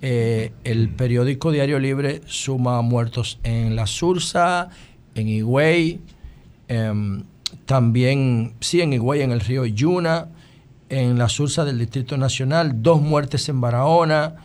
eh, 0.01 0.53
el 0.65 0.89
periódico 0.89 1.53
Diario 1.53 1.79
Libre 1.79 2.23
suma 2.27 2.81
muertos 2.83 3.39
en 3.45 3.77
La 3.77 3.87
Sursa, 3.87 4.70
en 5.15 5.29
Higüey, 5.29 6.01
em, 6.69 7.24
también, 7.66 8.55
sí, 8.61 8.81
en 8.81 8.93
Higüey, 8.93 9.23
en 9.23 9.31
el 9.31 9.41
río 9.41 9.66
Yuna, 9.66 10.29
en 10.89 11.19
La 11.19 11.29
Sursa 11.29 11.65
del 11.65 11.79
Distrito 11.79 12.16
Nacional, 12.16 12.83
dos 12.83 13.01
muertes 13.01 13.49
en 13.49 13.61
Barahona, 13.61 14.37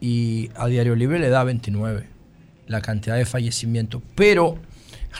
y 0.00 0.50
a 0.56 0.66
Diario 0.66 0.94
Libre 0.94 1.18
le 1.18 1.28
da 1.28 1.44
29 1.44 2.06
la 2.66 2.80
cantidad 2.80 3.16
de 3.16 3.26
fallecimientos, 3.26 4.02
pero 4.14 4.56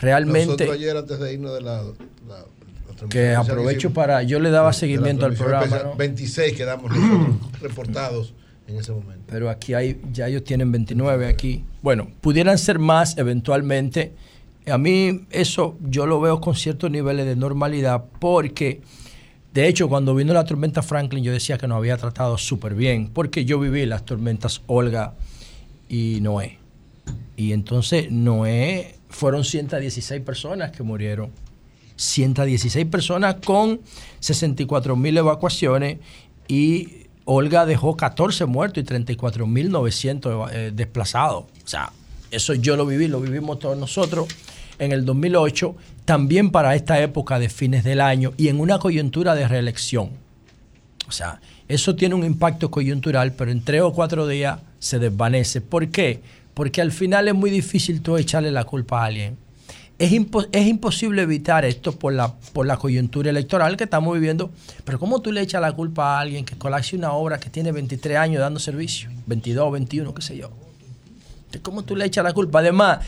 realmente... 0.01 0.47
Nosotros 0.47 0.71
ayer, 0.71 0.97
antes 0.97 1.19
de 1.19 1.33
irnos 1.33 1.53
de 1.53 1.61
la. 1.61 1.83
la- 2.27 2.45
que 3.09 3.35
aprovecho 3.35 3.91
para 3.91 4.23
yo 4.23 4.39
le 4.39 4.49
daba 4.51 4.71
seguimiento 4.71 5.25
al 5.25 5.33
programa 5.33 5.65
especial, 5.65 5.89
¿no? 5.91 5.95
26 5.97 6.53
quedamos 6.53 6.91
reportados 7.61 8.33
en 8.67 8.77
ese 8.77 8.93
momento. 8.93 9.23
pero 9.27 9.49
aquí 9.49 9.73
hay 9.73 9.99
ya 10.13 10.27
ellos 10.27 10.45
tienen 10.45 10.71
29 10.71 11.27
aquí 11.27 11.65
bueno 11.81 12.07
pudieran 12.21 12.57
ser 12.57 12.79
más 12.79 13.17
eventualmente 13.17 14.13
a 14.67 14.77
mí 14.77 15.25
eso 15.31 15.77
yo 15.81 16.05
lo 16.05 16.21
veo 16.21 16.39
con 16.39 16.55
ciertos 16.55 16.89
niveles 16.89 17.25
de 17.25 17.35
normalidad 17.35 18.05
porque 18.19 18.79
de 19.53 19.67
hecho 19.67 19.89
cuando 19.89 20.15
vino 20.15 20.33
la 20.33 20.45
tormenta 20.45 20.81
Franklin 20.81 21.21
yo 21.23 21.33
decía 21.33 21.57
que 21.57 21.67
nos 21.67 21.77
había 21.77 21.97
tratado 21.97 22.37
súper 22.37 22.75
bien 22.75 23.09
porque 23.13 23.43
yo 23.43 23.59
viví 23.59 23.85
las 23.85 24.05
tormentas 24.05 24.61
Olga 24.67 25.15
y 25.89 26.19
Noé 26.21 26.59
y 27.35 27.51
entonces 27.51 28.09
Noé 28.09 28.95
fueron 29.15 29.45
116 29.45 30.21
personas 30.21 30.71
que 30.71 30.83
murieron 30.83 31.31
116 31.95 32.85
personas 32.87 33.37
con 33.45 33.79
64 34.19 34.95
mil 34.95 35.17
evacuaciones 35.17 35.99
y 36.47 37.05
Olga 37.23 37.65
dejó 37.65 37.95
14 37.95 38.45
muertos 38.45 38.83
y 38.83 38.85
34 38.85 39.47
mil 39.47 39.71
900 39.71 40.51
eh, 40.51 40.71
desplazados. 40.73 41.45
O 41.63 41.67
sea, 41.67 41.91
eso 42.31 42.53
yo 42.53 42.75
lo 42.75 42.85
viví, 42.85 43.07
lo 43.07 43.21
vivimos 43.21 43.59
todos 43.59 43.77
nosotros 43.77 44.27
en 44.77 44.91
el 44.91 45.05
2008, 45.05 45.75
también 46.03 46.51
para 46.51 46.75
esta 46.75 47.01
época 47.01 47.39
de 47.39 47.47
fines 47.47 47.83
del 47.83 48.01
año 48.01 48.33
y 48.35 48.49
en 48.49 48.59
una 48.59 48.77
coyuntura 48.77 49.33
de 49.33 49.47
reelección. 49.47 50.09
O 51.07 51.11
sea, 51.11 51.39
eso 51.67 51.95
tiene 51.95 52.15
un 52.15 52.25
impacto 52.25 52.69
coyuntural, 52.69 53.33
pero 53.33 53.51
en 53.51 53.63
tres 53.63 53.81
o 53.81 53.93
cuatro 53.93 54.27
días 54.27 54.59
se 54.79 54.99
desvanece. 54.99 55.61
¿Por 55.61 55.87
qué? 55.87 56.21
Porque 56.55 56.81
al 56.81 56.91
final 56.91 57.27
es 57.27 57.35
muy 57.35 57.51
difícil 57.51 58.01
tú 58.01 58.17
echarle 58.17 58.49
la 58.49 58.63
culpa 58.63 59.03
a 59.03 59.05
alguien. 59.05 59.37
Es, 59.99 60.11
impo- 60.11 60.47
es 60.51 60.67
imposible 60.67 61.21
evitar 61.21 61.63
esto 61.63 61.91
por 61.93 62.13
la, 62.13 62.33
coyuntura 62.77 63.29
electoral 63.29 63.77
que 63.77 63.83
estamos 63.83 64.13
viviendo. 64.15 64.49
Pero 64.83 64.97
¿cómo 64.97 65.21
tú 65.21 65.31
le 65.31 65.41
echas 65.41 65.61
la 65.61 65.71
culpa 65.73 66.17
a 66.17 66.21
alguien 66.21 66.43
que 66.43 66.57
colapse 66.57 66.95
una 66.95 67.13
obra 67.13 67.39
que 67.39 67.49
tiene 67.49 67.71
23 67.71 68.17
años 68.17 68.39
dando 68.41 68.59
servicio? 68.59 69.09
22, 69.27 69.71
21, 69.71 70.13
qué 70.13 70.21
sé 70.23 70.37
yo. 70.37 70.49
¿Cómo 71.61 71.83
tú 71.83 71.95
le 71.95 72.05
echas 72.05 72.23
la 72.23 72.33
culpa? 72.33 72.59
Además, 72.59 72.99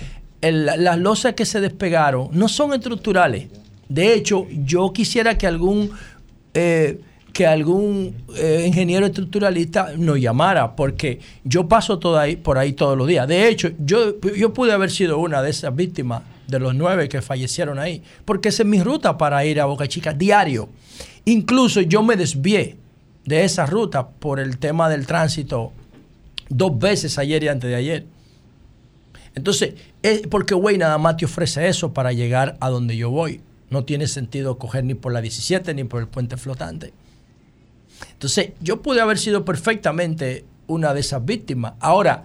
las 0.42 0.98
losas 1.00 1.34
que 1.34 1.46
se 1.46 1.60
despegaron 1.60 2.30
no 2.32 2.48
son 2.48 2.74
estructurales. 2.74 3.48
De 3.90 4.14
hecho, 4.14 4.46
yo 4.50 4.94
quisiera 4.94 5.38
que 5.38 5.48
algún, 5.48 5.92
eh, 6.54 7.02
que 7.38 7.46
algún 7.46 8.16
eh, 8.36 8.64
ingeniero 8.66 9.06
estructuralista 9.06 9.92
nos 9.96 10.20
llamara, 10.20 10.76
porque 10.76 11.20
yo 11.44 11.68
paso 11.68 12.00
por 12.42 12.58
ahí 12.58 12.74
todos 12.74 12.98
los 12.98 13.08
días. 13.08 13.28
De 13.28 13.48
hecho, 13.48 13.70
yo, 13.78 14.20
yo 14.36 14.56
pude 14.56 14.72
haber 14.72 14.90
sido 14.90 15.20
una 15.20 15.44
de 15.44 15.52
esas 15.52 15.76
víctimas 15.76 16.24
de 16.48 16.58
los 16.58 16.74
nueve 16.74 17.08
que 17.08 17.22
fallecieron 17.22 17.78
ahí, 17.78 18.02
porque 18.26 18.50
esa 18.50 18.64
es 18.64 18.68
mi 18.68 18.82
ruta 18.82 19.20
para 19.20 19.46
ir 19.46 19.62
a 19.62 19.66
Boca 19.66 19.88
Chica 19.88 20.14
diario. 20.14 20.70
Incluso 21.26 21.82
yo 21.82 22.02
me 22.02 22.16
desvié 22.16 22.78
de 23.24 23.44
esa 23.44 23.68
ruta 23.68 24.08
por 24.08 24.40
el 24.40 24.58
tema 24.58 24.90
del 24.90 25.06
tránsito 25.06 25.74
dos 26.50 26.80
veces 26.80 27.20
ayer 27.20 27.44
y 27.44 27.50
antes 27.50 27.70
de 27.70 27.76
ayer. 27.76 28.06
Entonces, 29.36 29.76
es 30.02 30.26
porque 30.26 30.56
güey 30.56 30.80
nada 30.80 30.98
más 30.98 31.18
te 31.18 31.26
ofrece 31.26 31.68
eso 31.68 31.94
para 31.94 32.14
llegar 32.14 32.58
a 32.62 32.70
donde 32.70 32.98
yo 32.98 33.12
voy. 33.12 33.42
No 33.70 33.86
tiene 33.86 34.08
sentido 34.08 34.58
coger 34.58 34.86
ni 34.86 34.96
por 34.96 35.14
la 35.14 35.22
17 35.22 35.76
ni 35.76 35.84
por 35.84 36.02
el 36.02 36.08
puente 36.08 36.36
flotante. 36.36 36.94
Entonces, 38.14 38.52
yo 38.62 38.82
pude 38.82 39.02
haber 39.02 39.18
sido 39.18 39.46
perfectamente 39.46 40.46
una 40.68 40.94
de 40.94 41.00
esas 41.02 41.24
víctimas. 41.26 41.74
Ahora, 41.80 42.24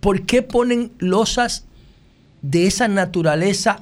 ¿por 0.00 0.22
qué 0.26 0.42
ponen 0.42 0.92
losas 0.98 1.64
de 2.42 2.66
esa 2.66 2.88
naturaleza 2.88 3.80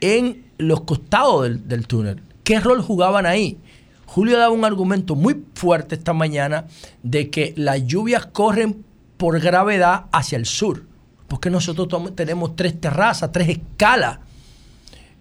en 0.00 0.44
los 0.58 0.82
costados 0.82 1.42
del, 1.44 1.66
del 1.68 1.86
túnel? 1.86 2.22
¿Qué 2.44 2.60
rol 2.60 2.82
jugaban 2.82 3.26
ahí? 3.26 3.58
Julio 4.06 4.38
daba 4.38 4.52
un 4.54 4.64
argumento 4.64 5.16
muy 5.16 5.42
fuerte 5.54 5.96
esta 5.96 6.12
mañana 6.12 6.66
de 7.02 7.28
que 7.30 7.52
las 7.56 7.84
lluvias 7.86 8.26
corren 8.26 8.84
por 9.16 9.40
gravedad 9.40 10.04
hacia 10.12 10.36
el 10.38 10.46
sur, 10.46 10.84
porque 11.26 11.50
nosotros 11.50 11.88
tenemos 12.14 12.54
tres 12.54 12.80
terrazas, 12.80 13.32
tres 13.32 13.48
escalas, 13.48 14.20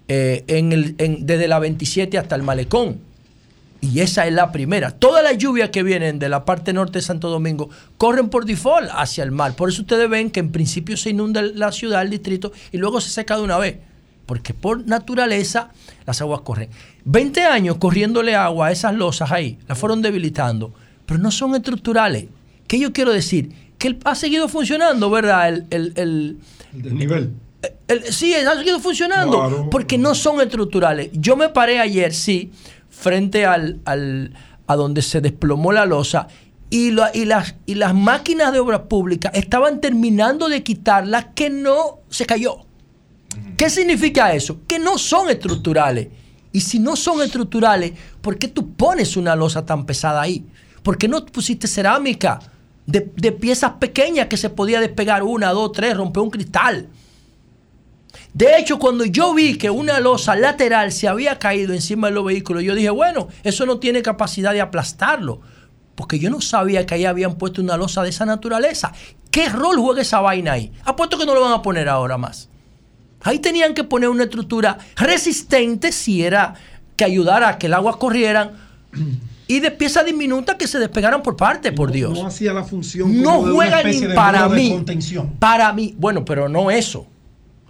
eh, 0.08 0.44
en 0.48 0.72
el- 0.72 0.96
desde 1.26 1.48
la 1.48 1.58
27 1.58 2.18
hasta 2.20 2.36
el 2.36 2.44
malecón. 2.44 3.00
Y 3.94 4.00
esa 4.00 4.26
es 4.26 4.34
la 4.34 4.52
primera. 4.52 4.92
Todas 4.92 5.24
las 5.24 5.38
lluvias 5.38 5.70
que 5.70 5.84
vienen 5.84 6.18
de 6.20 6.30
la 6.30 6.46
parte 6.46 6.74
norte 6.74 7.00
de 7.00 7.02
Santo 7.04 7.30
Domingo 7.30 7.70
corren 7.98 8.30
por 8.30 8.46
default 8.46 8.90
hacia 8.94 9.24
el 9.24 9.32
mar. 9.32 9.56
Por 9.56 9.70
eso 9.70 9.82
ustedes 9.82 10.10
ven 10.10 10.32
que 10.32 10.40
en 10.40 10.52
principio 10.52 10.98
se 10.98 11.12
inunda 11.12 11.42
la 11.42 11.72
ciudad, 11.72 12.02
el 12.02 12.10
distrito, 12.10 12.52
y 12.72 12.78
luego 12.78 13.00
se 13.02 13.10
seca 13.10 13.36
de 13.38 13.44
una 13.44 13.58
vez. 13.58 13.78
Porque 14.26 14.54
por 14.54 14.88
naturaleza 14.88 15.70
las 16.06 16.20
aguas 16.22 16.42
corren. 16.42 16.70
20 17.04 17.44
años 17.44 17.78
corriéndole 17.78 18.36
agua 18.36 18.68
a 18.68 18.72
esas 18.72 18.96
losas 18.96 19.32
ahí, 19.32 19.60
las 19.68 19.78
fueron 19.78 20.02
debilitando, 20.02 20.74
pero 21.06 21.20
no 21.20 21.30
son 21.30 21.54
estructurales. 21.56 22.26
¿Qué 22.68 22.80
yo 22.80 22.92
quiero 22.92 23.12
decir? 23.14 23.52
Que 23.78 23.90
el- 23.90 24.00
ha 24.04 24.16
seguido 24.16 24.48
funcionando, 24.48 25.10
¿verdad? 25.12 25.50
El, 25.50 25.66
el, 25.70 25.94
el, 25.96 26.38
El 26.74 26.82
desnivel. 26.82 27.34
El- 27.88 28.04
sí, 28.12 28.34
ha 28.34 28.56
seguido 28.56 28.80
funcionando. 28.80 29.38
Claro. 29.38 29.70
Porque 29.70 29.98
no 30.00 30.16
son 30.16 30.42
estructurales. 30.42 31.10
Yo 31.14 31.36
me 31.36 31.50
paré 31.50 31.80
ayer, 31.80 32.12
sí, 32.14 32.52
frente 32.98 33.46
al, 33.46 33.80
al- 33.86 34.34
a 34.68 34.76
donde 34.76 35.02
se 35.02 35.22
desplomó 35.22 35.72
la 35.72 35.86
losa. 35.86 36.28
Y, 36.70 36.92
la- 36.92 37.12
y 37.14 37.26
las, 37.26 37.56
y 37.66 37.76
las 37.76 37.94
máquinas 37.94 38.52
de 38.52 38.60
obra 38.60 38.86
pública 38.86 39.30
estaban 39.30 39.80
terminando 39.82 40.50
de 40.50 40.64
quitarla 40.64 41.32
que 41.34 41.50
no 41.50 42.00
se 42.10 42.26
cayó. 42.26 42.58
¿Qué 43.58 43.70
significa 43.70 44.34
eso? 44.34 44.60
Que 44.68 44.80
no 44.80 44.98
son 44.98 45.30
estructurales. 45.30 46.08
Y 46.52 46.62
si 46.62 46.80
no 46.80 46.96
son 46.96 47.22
estructurales, 47.22 47.92
¿por 48.22 48.38
qué 48.38 48.48
tú 48.48 48.74
pones 48.74 49.18
una 49.18 49.36
losa 49.36 49.66
tan 49.66 49.86
pesada 49.86 50.22
ahí? 50.22 50.46
¿Por 50.84 50.98
qué 50.98 51.08
no 51.08 51.24
pusiste 51.26 51.68
cerámica 51.68 52.40
de, 52.86 53.12
de 53.16 53.32
piezas 53.32 53.74
pequeñas 53.74 54.28
que 54.28 54.38
se 54.38 54.50
podía 54.50 54.80
despegar 54.80 55.22
una, 55.24 55.52
dos, 55.52 55.72
tres, 55.74 55.96
romper 55.98 56.24
un 56.24 56.30
cristal? 56.30 56.88
De 58.36 58.58
hecho, 58.58 58.80
cuando 58.80 59.06
yo 59.06 59.34
vi 59.34 59.58
que 59.58 59.70
una 59.70 60.02
losa 60.02 60.36
lateral 60.36 60.92
se 60.92 61.08
había 61.08 61.40
caído 61.40 61.74
encima 61.74 62.08
de 62.08 62.14
los 62.16 62.26
vehículos, 62.26 62.64
yo 62.64 62.76
dije, 62.76 62.90
bueno, 62.90 63.30
eso 63.46 63.66
no 63.66 63.80
tiene 63.80 64.02
capacidad 64.02 64.52
de 64.52 64.60
aplastarlo. 64.60 65.40
Porque 65.96 66.20
yo 66.20 66.30
no 66.30 66.42
sabía 66.42 66.86
que 66.86 66.96
ahí 66.96 67.06
habían 67.06 67.36
puesto 67.36 67.62
una 67.62 67.78
losa 67.78 68.04
de 68.04 68.10
esa 68.10 68.26
naturaleza. 68.26 68.92
¿Qué 69.32 69.48
rol 69.48 69.78
juega 69.78 70.02
esa 70.02 70.20
vaina 70.20 70.52
ahí? 70.52 70.74
Apuesto 70.84 71.18
que 71.18 71.26
no 71.26 71.34
lo 71.34 71.40
van 71.40 71.54
a 71.54 71.62
poner 71.62 71.88
ahora 71.88 72.18
más. 72.18 72.50
Ahí 73.22 73.40
tenían 73.40 73.74
que 73.74 73.86
poner 73.86 74.10
una 74.10 74.26
estructura 74.26 74.80
resistente 74.98 75.94
si 75.94 76.22
era 76.22 76.56
que 76.98 77.06
ayudara 77.06 77.48
a 77.48 77.58
que 77.58 77.68
el 77.68 77.74
agua 77.74 77.98
corriera 77.98 78.52
y 79.48 79.62
de 79.62 79.72
piezas 79.72 80.06
diminutas 80.06 80.58
que 80.58 80.68
se 80.68 80.78
despegaran 80.78 81.24
por 81.24 81.38
parte, 81.38 81.72
por 81.72 81.90
Dios. 81.90 82.12
No 82.20 82.28
hacía 82.28 82.52
la 82.52 82.66
función 82.66 83.22
No 83.22 83.44
juega 83.44 83.82
ni 83.82 84.02
para 84.14 84.50
de 84.50 84.56
mí. 84.58 84.72
contención. 84.72 85.36
Para 85.40 85.72
mí, 85.72 85.96
bueno, 85.98 86.26
pero 86.26 86.50
no 86.50 86.70
eso. 86.70 87.08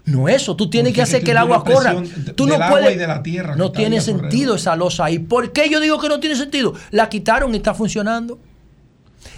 No 0.06 0.30
eso, 0.30 0.56
tú 0.56 0.69
tienes 0.69 0.94
que 0.94 1.02
hacer 1.02 1.23
que 1.23 1.32
el 1.32 1.38
agua 1.38 1.64
corra. 1.64 1.95
Tú 2.36 2.45
no 2.45 2.57
puedes. 2.69 2.98
de 2.98 3.07
la 3.07 3.23
tierra 3.23 3.56
no 3.56 3.72
tiene 3.72 4.02
sentido 4.02 4.56
esa 4.56 4.76
losa 4.76 5.06
ahí. 5.06 5.19
¿Por 5.19 5.52
qué 5.52 5.69
yo 5.69 5.80
digo 5.80 5.99
que 5.99 6.10
no 6.10 6.19
tiene 6.19 6.36
sentido? 6.36 6.73
La 6.91 7.10
quitaron 7.10 7.53
y 7.53 7.57
está 7.57 7.73
funcionando. 7.73 8.40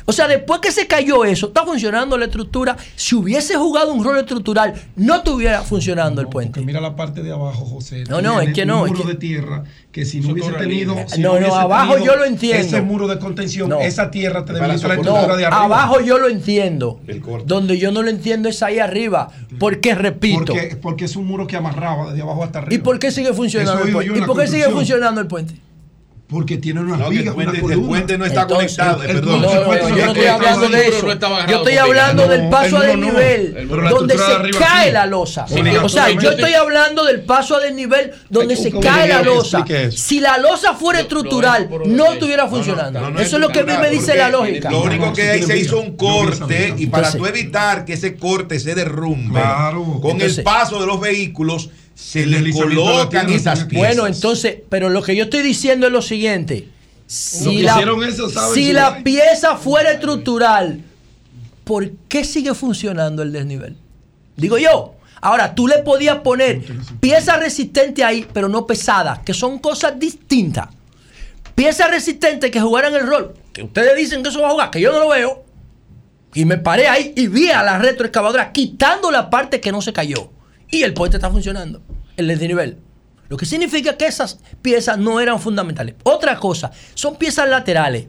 O 0.09 0.13
sea, 0.13 0.25
después 0.29 0.61
que 0.61 0.71
se 0.71 0.87
cayó 0.87 1.25
eso, 1.25 1.47
está 1.47 1.65
funcionando 1.65 2.17
la 2.17 2.25
estructura. 2.25 2.77
Si 2.95 3.13
hubiese 3.13 3.57
jugado 3.57 3.91
un 3.93 4.05
rol 4.05 4.17
estructural, 4.17 4.73
no 4.95 5.15
estuviera 5.15 5.63
funcionando 5.63 6.21
el 6.21 6.27
puente. 6.27 6.61
Mira 6.61 6.79
la 6.79 6.95
parte 6.95 7.21
de 7.21 7.33
abajo, 7.33 7.65
José. 7.65 8.05
No, 8.09 8.21
no, 8.21 8.39
es 8.39 8.53
que 8.53 8.61
un 8.61 8.67
no, 8.69 8.85
es 8.85 8.93
muro 8.93 9.03
que- 9.03 9.09
de 9.09 9.15
tierra 9.15 9.63
que 9.91 10.05
si 10.05 10.21
no 10.21 10.31
hubiese 10.31 10.53
tenido. 10.53 10.95
si 11.07 11.19
No, 11.19 11.37
no, 11.37 11.53
abajo 11.53 11.97
yo 11.97 12.15
lo 12.15 12.23
entiendo. 12.23 12.65
Ese 12.65 12.81
muro 12.81 13.05
de 13.09 13.19
contención, 13.19 13.67
No. 13.67 13.81
esa 13.81 14.09
tierra 14.09 14.45
te 14.45 14.53
debilita 14.53 14.87
la 14.87 14.93
estructura 14.93 15.35
de 15.35 15.45
arriba. 15.45 15.65
abajo 15.65 15.99
yo 15.99 16.17
lo 16.17 16.29
entiendo. 16.29 17.01
Donde 17.45 17.77
yo 17.77 17.91
no 17.91 18.01
lo 18.01 18.09
entiendo 18.09 18.47
es 18.47 18.63
ahí 18.63 18.79
arriba. 18.79 19.27
Porque, 19.59 19.93
repito. 19.93 20.53
Porque, 20.53 20.77
porque 20.81 21.03
es 21.05 21.17
un 21.17 21.25
muro 21.27 21.47
que 21.47 21.57
amarraba 21.57 22.13
de 22.13 22.21
abajo 22.21 22.45
hasta 22.45 22.59
arriba. 22.59 22.75
¿Y 22.75 22.77
por 22.81 22.97
qué 22.97 23.11
sigue 23.11 23.33
funcionando 23.33 23.79
Eso 23.79 23.87
el 23.87 23.93
puente? 23.93 24.19
¿Y 24.19 24.21
por 24.21 24.39
qué 24.39 24.47
sigue 24.47 24.69
funcionando 24.69 25.19
el 25.19 25.27
puente? 25.27 25.55
Porque 26.29 26.57
tiene 26.57 26.81
unas 26.81 26.99
No, 26.99 27.05
el 27.09 27.17
vigas, 27.19 27.33
puente- 27.33 27.61
una 27.61 27.73
el 27.73 27.81
puente 27.81 28.17
no 28.17 28.25
está 28.25 28.41
Entonces, 28.41 28.75
conectado, 28.77 29.03
el- 29.03 29.07
perdón. 29.15 29.41
no, 29.41 29.47
no, 29.55 29.61
no, 29.63 29.89
yo 29.95 30.05
no 30.05 30.11
estoy 30.11 30.25
hablando 30.25 30.67
de 30.69 30.87
eso. 30.89 31.07
Yo 31.47 31.57
estoy 31.57 31.77
hablando 31.77 32.27
del 32.27 32.49
paso 32.49 32.77
a 32.77 32.81
desnivel, 32.85 33.67
donde 33.89 34.17
se 34.17 34.51
cae 34.59 34.91
la 34.91 35.05
losa. 35.05 35.45
O 35.83 35.89
sea, 35.89 36.09
yo 36.11 36.31
estoy 36.31 36.53
hablando 36.53 37.05
del 37.05 37.21
paso 37.21 37.55
a 37.55 37.59
desnivel 37.61 38.11
donde 38.29 38.57
se 38.57 38.71
cae 38.77 39.07
la 39.07 39.21
losa. 39.21 39.63
Si 39.89 40.19
la 40.19 40.37
losa 40.37 40.73
fuera 40.73 40.99
estructural, 40.99 41.69
no 41.85 42.11
estuviera 42.11 42.47
funcionando. 42.47 43.07
Eso 43.19 43.37
es 43.37 43.41
lo 43.41 43.47
que 43.47 43.61
a 43.61 43.63
mí 43.63 43.73
me 43.79 43.89
dice 43.89 44.15
la 44.17 44.27
lógica. 44.29 44.69
Lo 44.69 44.81
único 44.83 45.13
que 45.13 45.29
ahí 45.29 45.43
se 45.43 45.57
hizo 45.57 45.79
un 45.79 45.95
corte 45.95 46.73
y 46.77 46.87
para 46.87 47.09
tú 47.11 47.25
evitar 47.25 47.85
que 47.85 47.93
ese 47.93 48.17
corte 48.17 48.59
se 48.59 48.75
derrumbe, 48.75 49.39
con 50.01 50.19
el 50.19 50.43
paso 50.43 50.79
de 50.81 50.87
los 50.87 50.99
vehículos 50.99 51.69
se 51.97 52.27
le 52.27 52.51
colocan 52.51 53.27
esas 53.31 53.65
piezas. 53.65 53.95
Bueno, 53.95 54.05
entonces, 54.05 54.57
pero 54.69 54.87
lo 54.89 55.01
que 55.01 55.15
yo 55.15 55.23
estoy 55.23 55.41
diciendo 55.41 55.87
es 55.87 55.91
lo 55.91 56.03
siguiente. 56.03 56.69
Si, 57.07 57.63
la, 57.63 57.71
hicieron 57.71 58.03
eso 58.03 58.29
saben 58.29 58.53
si 58.53 58.71
la 58.71 59.01
pieza 59.03 59.55
fuera 59.55 59.93
estructural, 59.93 60.81
¿por 61.63 61.89
qué 62.07 62.23
sigue 62.23 62.53
funcionando 62.53 63.23
el 63.23 63.31
desnivel? 63.31 63.75
Digo 64.35 64.59
yo. 64.59 64.93
Ahora, 65.19 65.55
tú 65.55 65.67
le 65.67 65.79
podías 65.79 66.17
poner 66.17 66.61
piezas 66.99 67.39
resistentes 67.39 68.05
ahí, 68.05 68.27
pero 68.31 68.47
no 68.47 68.67
pesadas, 68.67 69.19
que 69.19 69.33
son 69.33 69.57
cosas 69.57 69.97
distintas. 69.97 70.67
Piezas 71.55 71.89
resistentes 71.89 72.51
que 72.51 72.61
jugaran 72.61 72.93
el 72.93 73.07
rol, 73.07 73.33
que 73.51 73.63
ustedes 73.63 73.97
dicen 73.97 74.21
que 74.21 74.29
eso 74.29 74.41
va 74.41 74.49
a 74.49 74.51
jugar, 74.51 74.69
que 74.69 74.79
yo 74.79 74.91
no 74.91 74.99
lo 74.99 75.09
veo. 75.09 75.43
Y 76.35 76.45
me 76.45 76.59
paré 76.59 76.87
ahí 76.87 77.13
y 77.15 77.25
vi 77.25 77.49
a 77.49 77.63
la 77.63 77.79
retroexcavadora 77.79 78.51
quitando 78.51 79.09
la 79.09 79.31
parte 79.31 79.59
que 79.59 79.71
no 79.71 79.81
se 79.81 79.91
cayó. 79.91 80.29
Y 80.69 80.83
el 80.83 80.93
puente 80.93 81.17
está 81.17 81.29
funcionando, 81.29 81.81
el 82.17 82.27
desnivel. 82.27 82.77
Lo 83.29 83.37
que 83.37 83.45
significa 83.45 83.97
que 83.97 84.05
esas 84.05 84.39
piezas 84.61 84.97
no 84.97 85.19
eran 85.19 85.39
fundamentales. 85.39 85.95
Otra 86.03 86.37
cosa, 86.37 86.71
son 86.93 87.15
piezas 87.17 87.49
laterales. 87.49 88.07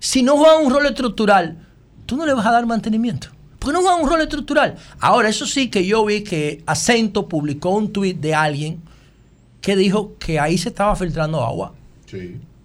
Si 0.00 0.22
no 0.22 0.36
juegan 0.36 0.64
un 0.66 0.72
rol 0.72 0.86
estructural, 0.86 1.66
tú 2.06 2.16
no 2.16 2.26
le 2.26 2.34
vas 2.34 2.46
a 2.46 2.52
dar 2.52 2.66
mantenimiento. 2.66 3.28
Porque 3.58 3.74
no 3.74 3.82
juegan 3.82 4.02
un 4.04 4.08
rol 4.10 4.20
estructural. 4.20 4.76
Ahora, 5.00 5.28
eso 5.28 5.46
sí 5.46 5.68
que 5.68 5.84
yo 5.84 6.04
vi 6.04 6.22
que 6.22 6.62
Acento 6.66 7.28
publicó 7.28 7.70
un 7.70 7.92
tuit 7.92 8.18
de 8.18 8.34
alguien 8.34 8.80
que 9.60 9.74
dijo 9.74 10.16
que 10.18 10.38
ahí 10.38 10.56
se 10.58 10.68
estaba 10.68 10.94
filtrando 10.94 11.44
agua. 11.44 11.74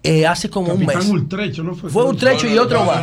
eh, 0.04 0.26
hace 0.26 0.48
como 0.50 0.72
un 0.72 0.84
mes. 0.86 1.06
Ultrecho, 1.08 1.62
¿no 1.64 1.74
fue? 1.74 1.90
Fue 1.90 2.04
Ultrecho 2.04 2.46
y 2.48 2.56
otro 2.58 2.84
más. 2.84 3.00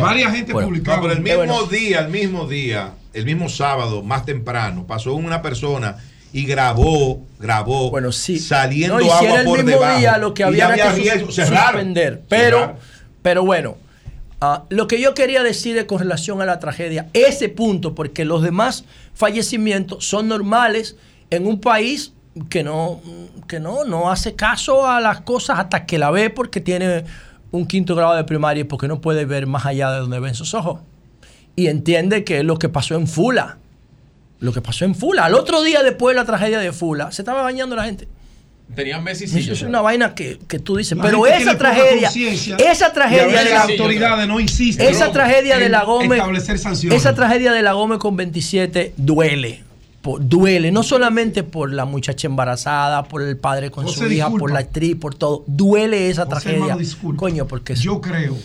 Varias 0.00 0.32
gente 0.34 0.52
Bueno, 0.52 0.68
publicaba. 0.68 0.96
No, 0.96 1.02
pero 1.04 1.14
el 1.14 1.22
mismo 1.22 1.36
bueno. 1.38 1.66
día, 1.66 2.00
el 2.00 2.08
mismo 2.10 2.46
día, 2.46 2.92
el 3.12 3.24
mismo 3.24 3.48
sábado, 3.48 4.02
más 4.02 4.24
temprano, 4.24 4.86
pasó 4.86 5.14
una 5.14 5.42
persona 5.42 5.96
y 6.32 6.44
grabó, 6.44 7.22
grabó, 7.38 7.90
saliendo 8.12 8.98
No, 8.98 9.00
y 9.00 9.04
si 9.04 9.26
agua 9.26 9.44
por 9.44 9.58
mismo 9.64 9.80
debajo. 9.80 9.98
día 9.98 10.18
lo 10.18 10.34
que 10.34 10.44
había, 10.44 10.72
que 10.72 10.90
riesgo, 10.90 11.30
suspender. 11.30 12.22
Pero, 12.28 12.76
pero 13.22 13.44
bueno, 13.44 13.76
ah, 14.40 14.64
lo 14.68 14.86
que 14.86 15.00
yo 15.00 15.14
quería 15.14 15.42
decir 15.42 15.76
es 15.78 15.84
con 15.84 15.98
relación 15.98 16.42
a 16.42 16.44
la 16.44 16.58
tragedia, 16.58 17.08
ese 17.14 17.48
punto, 17.48 17.94
porque 17.94 18.24
los 18.24 18.42
demás 18.42 18.84
fallecimientos 19.14 20.04
son 20.04 20.28
normales 20.28 20.96
en 21.30 21.46
un 21.46 21.60
país 21.60 22.12
que 22.50 22.62
no, 22.62 23.00
que 23.48 23.58
no, 23.58 23.84
no 23.84 24.10
hace 24.10 24.34
caso 24.34 24.86
a 24.86 25.00
las 25.00 25.22
cosas 25.22 25.58
hasta 25.58 25.86
que 25.86 25.98
la 25.98 26.10
ve 26.10 26.30
porque 26.30 26.60
tiene 26.60 27.04
un 27.50 27.66
quinto 27.66 27.94
grado 27.94 28.14
de 28.14 28.24
primaria 28.24 28.60
y 28.60 28.64
porque 28.64 28.86
no 28.86 29.00
puede 29.00 29.24
ver 29.24 29.46
más 29.46 29.66
allá 29.66 29.90
de 29.90 30.00
donde 30.00 30.20
ven 30.20 30.34
sus 30.34 30.54
ojos. 30.54 30.80
Y 31.58 31.66
entiende 31.66 32.22
que 32.22 32.38
es 32.38 32.44
lo 32.44 32.56
que 32.56 32.68
pasó 32.68 32.94
en 32.94 33.08
Fula. 33.08 33.58
Lo 34.38 34.52
que 34.52 34.60
pasó 34.62 34.84
en 34.84 34.94
Fula. 34.94 35.24
Al 35.24 35.34
otro 35.34 35.62
día 35.62 35.82
después 35.82 36.14
de 36.14 36.20
la 36.20 36.24
tragedia 36.24 36.60
de 36.60 36.70
Fula, 36.72 37.10
se 37.10 37.22
estaba 37.22 37.42
bañando 37.42 37.74
la 37.74 37.82
gente. 37.84 38.06
Tenían 38.76 39.02
Messi 39.02 39.24
Eso 39.24 39.52
es 39.54 39.62
una 39.62 39.80
vaina 39.80 40.14
que, 40.14 40.38
que 40.46 40.60
tú 40.60 40.76
dices. 40.76 40.96
La 40.96 41.02
pero 41.02 41.26
esa 41.26 41.58
tragedia, 41.58 42.10
esa 42.58 42.92
tragedia 42.92 43.26
de 43.26 43.32
las 43.50 43.52
la 43.52 43.62
autoridades 43.62 44.28
no 44.28 44.38
insisten 44.38 44.86
esa 44.86 45.10
tragedia 45.10 45.58
de 45.58 45.68
la 45.68 45.82
Gómez, 45.82 46.18
establecer 46.18 46.58
sanciones. 46.60 47.00
esa 47.00 47.14
tragedia 47.14 47.50
de 47.52 47.62
la 47.62 47.72
Gómez 47.72 47.98
con 47.98 48.16
27 48.16 48.92
duele. 48.96 49.64
Por- 50.02 50.28
duele, 50.28 50.70
no 50.70 50.84
solamente 50.84 51.42
por 51.42 51.72
la 51.72 51.86
muchacha 51.86 52.28
embarazada, 52.28 53.02
por 53.08 53.22
el 53.22 53.36
padre 53.36 53.72
con 53.72 53.84
José, 53.84 53.98
su 53.98 54.04
hija, 54.04 54.26
disculpa. 54.26 54.38
por 54.38 54.52
la 54.52 54.60
actriz, 54.60 54.94
por 54.94 55.16
todo. 55.16 55.42
Duele 55.48 56.08
esa 56.08 56.26
José, 56.26 56.30
tragedia. 56.30 56.74
hermano. 56.74 57.16
Coño, 57.16 57.46
porque 57.48 57.74
Yo 57.74 58.00
creo 58.00 58.36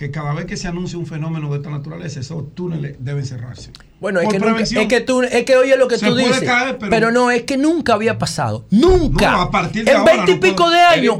que 0.00 0.10
cada 0.10 0.32
vez 0.32 0.46
que 0.46 0.56
se 0.56 0.66
anuncia 0.66 0.98
un 0.98 1.04
fenómeno 1.06 1.50
de 1.50 1.58
esta 1.58 1.68
naturaleza, 1.68 2.20
esos 2.20 2.54
túneles 2.54 2.96
deben 3.00 3.22
cerrarse. 3.26 3.70
Bueno, 4.00 4.20
es 4.20 4.24
Por 4.24 4.32
que, 4.32 4.38
nunca- 4.40 4.62
es 4.62 4.86
que 4.88 5.00
tú, 5.02 5.20
es 5.20 5.44
que 5.44 5.56
oye 5.56 5.76
lo 5.76 5.88
que 5.88 5.98
Se 5.98 6.06
tú 6.06 6.14
dices. 6.16 6.40
caer, 6.40 6.78
pero... 6.78 6.88
pero- 6.90 7.10
no, 7.10 7.30
es 7.30 7.42
que 7.42 7.58
nunca 7.58 7.92
había 7.92 8.16
pasado. 8.16 8.64
Nunca. 8.70 9.30
No, 9.30 9.40
a 9.42 9.50
partir 9.50 9.84
de 9.84 9.92
en 9.92 10.02
veinte 10.06 10.30
y 10.32 10.34
no 10.36 10.40
pico 10.40 10.56
puedo- 10.56 10.70
de 10.70 10.80
años. 10.80 11.16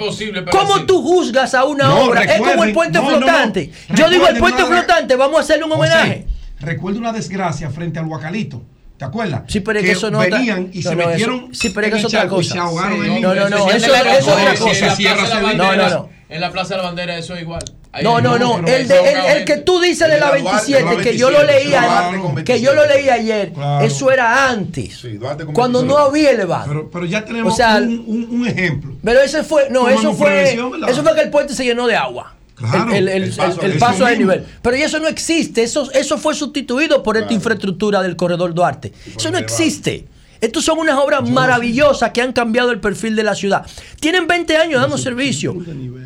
¿Cómo 0.50 0.86
tú 0.86 1.02
juzgas 1.02 1.52
a 1.52 1.64
una 1.66 1.88
No, 1.88 2.04
obra? 2.06 2.22
es 2.22 2.38
como 2.38 2.64
el 2.64 2.72
puente 2.72 2.98
no, 2.98 3.04
no, 3.04 3.10
no. 3.10 3.16
flotante. 3.18 3.70
Yo 3.94 4.08
digo 4.08 4.26
el 4.26 4.38
puente 4.38 4.64
flotante, 4.64 5.14
vamos 5.14 5.40
a 5.40 5.42
hacerle 5.42 5.64
un 5.64 5.72
José, 5.72 5.80
homenaje. 5.92 6.26
Recuerdo 6.60 7.00
una 7.00 7.12
desgracia 7.12 7.68
frente 7.68 7.98
al 7.98 8.06
Huacalito. 8.06 8.62
¿Te 8.96 9.04
acuerdas? 9.04 9.42
Sí, 9.48 9.60
pero 9.60 9.78
es 9.78 9.84
que 9.84 9.92
eso 9.92 10.10
no 10.10 10.20
venían 10.20 10.70
y 10.72 10.80
no, 10.80 10.88
se 10.90 10.96
no, 10.96 11.02
eso- 11.02 11.10
metieron 11.10 11.54
sí, 11.54 11.68
pero 11.68 11.86
es 11.86 11.92
en 11.92 11.96
que 11.96 12.00
el 12.00 12.06
es 12.06 12.14
otra 12.14 12.28
cosa. 12.28 12.52
se 12.54 12.58
ahogaron 12.58 13.02
Sí, 13.04 13.10
en 13.10 13.20
no, 13.20 13.34
no, 13.34 13.48
no, 13.50 13.56
eso- 13.56 13.70
eso 13.76 13.94
es 13.94 14.26
otra 14.26 14.54
cosa. 14.56 14.70
En 14.80 14.86
la 14.86 14.96
Cierra 14.96 15.16
Plaza 15.18 15.36
de 15.36 15.42
la 15.42 15.52
No, 15.52 15.64
Bandera, 15.64 15.88
no, 15.90 15.94
no. 15.96 16.08
En 16.30 16.40
la 16.40 16.50
Plaza 16.50 16.68
de 16.70 16.76
la 16.78 16.86
Bandera 16.86 17.18
eso 17.18 17.34
es 17.34 17.42
igual. 17.42 17.62
No, 18.02 18.20
no, 18.20 18.38
no. 18.38 18.58
El, 18.58 18.86
de- 18.86 19.12
el- 19.12 19.38
el 19.38 19.44
que 19.44 19.56
tú 19.56 19.80
dices 19.80 20.08
de 20.08 20.18
la 20.18 20.28
El 20.30 20.38
de 20.38 20.42
la 20.44 20.50
Duarte, 20.50 20.72
27, 20.72 20.96
la 20.96 21.02
que 21.02 21.18
yo 21.18 21.30
lo 21.30 21.38
27, 21.38 21.64
leía, 21.64 22.44
que 22.44 22.60
yo 22.60 22.72
lo 22.72 22.86
leí 22.86 23.08
ayer, 23.08 23.52
Claro. 23.52 23.84
eso 23.84 24.10
era 24.12 24.48
antes. 24.48 25.04
Cuando 25.52 25.82
no 25.82 25.94
27. 25.96 26.08
había 26.08 26.30
elevado. 26.30 26.64
Pero, 26.68 26.90
pero 26.90 27.04
ya 27.06 27.24
tenemos 27.24 27.52
O 27.52 27.56
sea, 27.56 27.76
un, 27.78 28.04
un- 28.06 28.28
un 28.30 28.46
ejemplo. 28.46 28.94
Pero 29.02 29.20
ese 29.20 29.42
fue, 29.42 29.68
no, 29.70 29.80
Tomando 29.80 30.00
eso 30.00 30.12
fue, 30.14 30.52
eso 30.88 31.02
fue 31.02 31.14
que 31.16 31.20
el 31.20 31.30
puente 31.30 31.52
se 31.54 31.64
llenó 31.64 31.86
de 31.88 31.96
agua. 31.96 32.34
Claro, 32.54 32.92
el, 32.92 33.08
el- 33.08 33.08
el 33.08 33.22
el- 33.24 33.32
paso- 33.36 33.62
el 33.62 33.78
paso 33.78 34.08
nivel. 34.10 34.46
Pero 34.62 34.76
eso 34.76 34.98
no 35.00 35.08
existe. 35.08 35.62
Eso, 35.62 35.90
eso 35.92 36.16
fue 36.18 36.34
sustituido 36.34 37.02
por 37.02 37.16
esta 37.16 37.32
infraestructura 37.32 38.02
del 38.02 38.14
corredor 38.16 38.54
Duarte. 38.54 38.92
Eso 39.16 39.30
no 39.30 39.38
existe. 39.38 40.04
Estos 40.40 40.64
son 40.64 40.78
unas 40.78 40.96
obras 40.98 41.28
maravillosas 41.28 42.10
que 42.12 42.22
han 42.22 42.32
cambiado 42.32 42.70
el 42.70 42.80
perfil 42.80 43.14
de 43.14 43.22
la 43.24 43.34
ciudad. 43.34 43.66
Tienen 44.00 44.26
20 44.26 44.56
años 44.56 44.80
dando 44.80 44.96
servicio. 44.96 45.52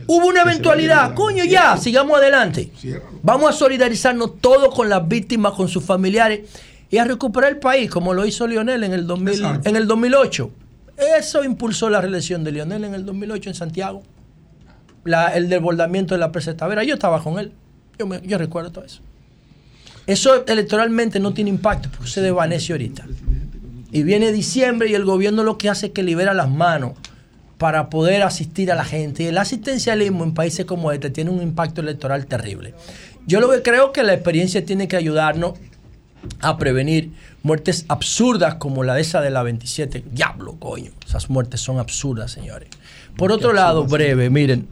Hubo 0.06 0.26
una 0.26 0.42
eventualidad. 0.42 1.14
Coño, 1.14 1.44
ya, 1.44 1.76
sigamos 1.76 2.18
adelante. 2.18 2.70
Vamos 3.22 3.50
a 3.50 3.52
solidarizarnos 3.52 4.38
todos 4.40 4.74
con 4.74 4.88
las 4.88 5.06
víctimas, 5.06 5.52
con 5.52 5.68
sus 5.68 5.84
familiares. 5.84 6.40
y 6.90 6.98
a 6.98 7.04
recuperar 7.04 7.50
el 7.50 7.58
país, 7.58 7.90
como 7.90 8.14
lo 8.14 8.24
hizo 8.24 8.46
Lionel 8.46 8.84
en 8.84 8.92
el, 8.92 9.06
2000 9.06 9.34
en 9.64 9.74
el 9.76 9.86
2008. 9.88 10.50
Eso 11.18 11.42
impulsó 11.42 11.90
la 11.90 12.00
reelección 12.00 12.44
de 12.44 12.52
Lionel 12.52 12.84
en 12.84 12.94
el 12.94 13.04
2008 13.04 13.50
en 13.50 13.54
Santiago. 13.56 14.02
La- 15.04 15.28
el 15.34 15.48
desbordamiento 15.48 16.14
de 16.14 16.20
la 16.20 16.30
presa 16.30 16.52
de 16.52 16.56
Tavera. 16.56 16.84
Yo 16.84 16.94
estaba 16.94 17.20
con 17.22 17.38
él. 17.40 17.52
Yo, 17.98 18.06
me- 18.06 18.20
yo 18.24 18.38
recuerdo 18.38 18.70
todo 18.70 18.84
eso. 18.84 19.00
Eso 20.06 20.44
electoralmente 20.46 21.18
no 21.18 21.32
tiene 21.32 21.50
impacto 21.50 21.88
porque 21.90 22.10
se 22.10 22.20
desvanece 22.20 22.72
ahorita. 22.72 23.06
Y 23.94 24.02
viene 24.02 24.32
diciembre 24.32 24.90
y 24.90 24.94
el 24.94 25.04
gobierno 25.04 25.44
lo 25.44 25.56
que 25.56 25.70
hace 25.70 25.86
es 25.86 25.92
que 25.92 26.02
libera 26.02 26.34
las 26.34 26.50
manos 26.50 26.94
para 27.58 27.90
poder 27.90 28.24
asistir 28.24 28.72
a 28.72 28.74
la 28.74 28.84
gente. 28.84 29.22
Y 29.22 29.26
el 29.26 29.38
asistencialismo 29.38 30.24
en 30.24 30.34
países 30.34 30.66
como 30.66 30.90
este 30.90 31.10
tiene 31.10 31.30
un 31.30 31.40
impacto 31.40 31.80
electoral 31.80 32.26
terrible. 32.26 32.74
Yo 33.24 33.40
lo 33.40 33.48
que 33.48 33.62
creo 33.62 33.92
que 33.92 34.02
la 34.02 34.12
experiencia 34.12 34.66
tiene 34.66 34.88
que 34.88 34.96
ayudarnos 34.96 35.52
a 36.40 36.58
prevenir 36.58 37.12
muertes 37.44 37.84
absurdas 37.86 38.56
como 38.56 38.82
la 38.82 38.96
de 38.96 39.02
esa 39.02 39.20
de 39.20 39.30
la 39.30 39.44
27. 39.44 40.02
Diablo, 40.10 40.56
coño. 40.58 40.90
Esas 41.06 41.30
muertes 41.30 41.60
son 41.60 41.78
absurdas, 41.78 42.32
señores. 42.32 42.70
Por 43.16 43.30
otro 43.30 43.52
lado, 43.52 43.84
breve, 43.84 44.28
miren. 44.28 44.66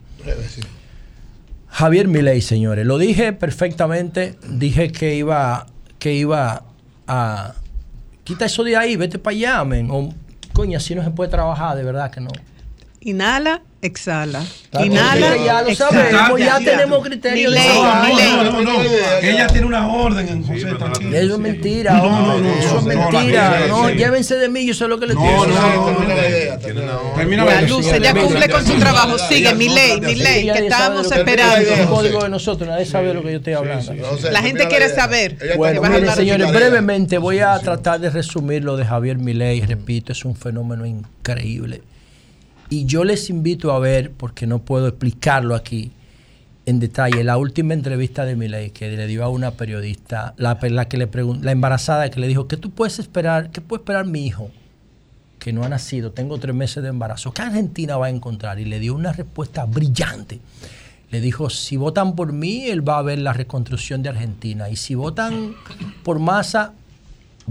Javier 1.68 2.08
Milei, 2.08 2.40
señores. 2.40 2.84
Lo 2.84 2.98
dije 2.98 3.32
perfectamente. 3.32 4.34
Dije 4.48 4.90
que 4.90 5.14
iba, 5.14 5.68
que 6.00 6.12
iba 6.12 6.64
a. 7.06 7.54
Quita 8.24 8.44
eso 8.44 8.62
de 8.64 8.76
ahí, 8.76 8.96
vete 8.96 9.18
para 9.18 9.34
allá, 9.36 9.64
men. 9.64 9.90
O, 9.90 10.14
coño, 10.52 10.76
así 10.76 10.94
no 10.94 11.02
se 11.02 11.10
puede 11.10 11.30
trabajar, 11.30 11.76
de 11.76 11.82
verdad 11.82 12.10
que 12.10 12.20
no. 12.20 12.30
Inhala, 13.00 13.62
exhala. 13.82 14.42
Claro, 14.70 14.86
Inhala, 14.86 15.36
ya 15.44 15.62
lo 15.62 15.68
exhala. 15.68 15.90
sabemos, 16.10 16.38
ya 16.40 16.58
tenemos 16.60 17.08
ley, 17.08 17.44
No, 17.44 17.82
no, 17.84 18.44
no, 18.44 18.50
no, 18.52 18.62
no. 18.62 18.82
Ella 19.20 19.46
tiene 19.48 19.66
una 19.66 19.86
orden 19.92 20.28
en 20.28 20.46
José, 20.46 20.74
tranquilo. 20.76 21.16
Eso 21.16 21.32
es 21.34 21.38
mentira, 21.38 21.92
No, 21.94 22.08
no, 22.08 22.34
hombre. 22.34 22.48
no, 22.50 22.58
Eso 22.58 22.78
es 22.78 22.84
no, 22.84 22.94
no, 22.94 23.10
mentira. 23.10 23.66
No, 23.68 23.90
llévense 23.90 24.36
de 24.36 24.48
mí, 24.48 24.64
yo 24.64 24.72
sé 24.72 24.86
lo 24.86 25.00
que 25.00 25.08
les 25.08 25.16
No, 25.16 25.22
digo. 25.22 25.46
no, 25.46 25.74
no, 25.74 25.84
termina 25.86 26.14
la 26.14 26.28
idea, 26.28 26.58
Termina 26.58 27.44
la 27.44 27.62
luz, 27.62 27.86
ella 27.92 28.14
cumple 28.14 28.48
con 28.48 28.66
su 28.66 28.74
trabajo. 28.78 29.18
Sigue, 29.18 29.54
mi 29.54 29.68
ley, 29.68 30.00
mi 30.00 30.14
ley, 30.14 30.44
que 30.50 30.58
estamos 30.66 31.10
esperando. 31.10 31.68
Es 31.68 31.80
un 31.80 31.86
código 31.86 32.22
de 32.22 32.28
nosotros, 32.28 32.68
nadie 32.68 32.86
sabe 32.86 33.08
de 33.08 33.14
lo 33.14 33.22
que 33.22 33.32
yo 33.32 33.38
estoy 33.38 33.54
hablando. 33.54 33.92
La 34.30 34.42
gente 34.42 34.68
quiere 34.68 34.88
saber. 34.88 35.36
Bueno, 35.56 35.82
señores, 36.14 36.52
brevemente 36.52 37.18
voy 37.18 37.40
a 37.40 37.58
tratar 37.58 38.00
de 38.00 38.10
resumir 38.10 38.62
lo 38.64 38.76
de 38.76 38.84
Javier 38.86 39.18
Milei. 39.18 39.60
Repito, 39.60 40.12
es 40.12 40.24
un 40.24 40.36
fenómeno 40.36 40.86
increíble. 40.86 41.82
Y 42.72 42.86
yo 42.86 43.04
les 43.04 43.28
invito 43.28 43.70
a 43.72 43.78
ver, 43.78 44.12
porque 44.12 44.46
no 44.46 44.60
puedo 44.60 44.88
explicarlo 44.88 45.54
aquí 45.54 45.92
en 46.64 46.80
detalle, 46.80 47.22
la 47.22 47.36
última 47.36 47.74
entrevista 47.74 48.24
de 48.24 48.34
Milei 48.34 48.70
que 48.70 48.88
le 48.96 49.06
dio 49.06 49.24
a 49.24 49.28
una 49.28 49.50
periodista, 49.50 50.32
la, 50.38 50.58
que 50.88 50.96
le 50.96 51.10
pregun- 51.10 51.42
la 51.42 51.52
embarazada 51.52 52.08
que 52.08 52.18
le 52.18 52.28
dijo, 52.28 52.48
¿qué 52.48 52.56
tú 52.56 52.70
puedes 52.70 52.98
esperar? 52.98 53.50
¿Qué 53.50 53.60
puede 53.60 53.82
esperar 53.82 54.06
mi 54.06 54.24
hijo? 54.26 54.50
Que 55.38 55.52
no 55.52 55.64
ha 55.64 55.68
nacido, 55.68 56.12
tengo 56.12 56.38
tres 56.38 56.54
meses 56.54 56.82
de 56.82 56.88
embarazo. 56.88 57.34
¿Qué 57.34 57.42
Argentina 57.42 57.98
va 57.98 58.06
a 58.06 58.10
encontrar? 58.10 58.58
Y 58.58 58.64
le 58.64 58.80
dio 58.80 58.94
una 58.94 59.12
respuesta 59.12 59.66
brillante. 59.66 60.40
Le 61.10 61.20
dijo, 61.20 61.50
si 61.50 61.76
votan 61.76 62.16
por 62.16 62.32
mí, 62.32 62.68
él 62.68 62.88
va 62.88 62.96
a 62.96 63.02
ver 63.02 63.18
la 63.18 63.34
reconstrucción 63.34 64.02
de 64.02 64.08
Argentina. 64.08 64.70
Y 64.70 64.76
si 64.76 64.94
votan 64.94 65.54
por 66.04 66.20
Massa, 66.20 66.72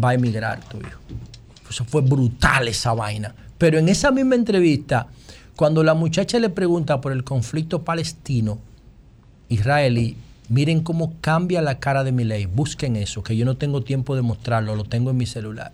va 0.03 0.09
a 0.09 0.13
emigrar 0.15 0.61
tu 0.67 0.77
hijo. 0.79 0.99
Eso 1.69 1.85
fue 1.85 2.01
brutal 2.01 2.67
esa 2.69 2.93
vaina. 2.93 3.35
Pero 3.61 3.77
en 3.77 3.89
esa 3.89 4.09
misma 4.09 4.33
entrevista, 4.33 5.05
cuando 5.55 5.83
la 5.83 5.93
muchacha 5.93 6.39
le 6.39 6.49
pregunta 6.49 6.99
por 6.99 7.11
el 7.11 7.23
conflicto 7.23 7.83
palestino, 7.83 8.57
israelí, 9.49 10.17
miren 10.49 10.81
cómo 10.81 11.13
cambia 11.21 11.61
la 11.61 11.77
cara 11.77 12.03
de 12.03 12.11
mi 12.11 12.23
ley. 12.23 12.47
Busquen 12.47 12.95
eso, 12.95 13.21
que 13.21 13.37
yo 13.37 13.45
no 13.45 13.57
tengo 13.57 13.83
tiempo 13.83 14.15
de 14.15 14.23
mostrarlo, 14.23 14.75
lo 14.75 14.85
tengo 14.85 15.11
en 15.11 15.17
mi 15.17 15.27
celular. 15.27 15.73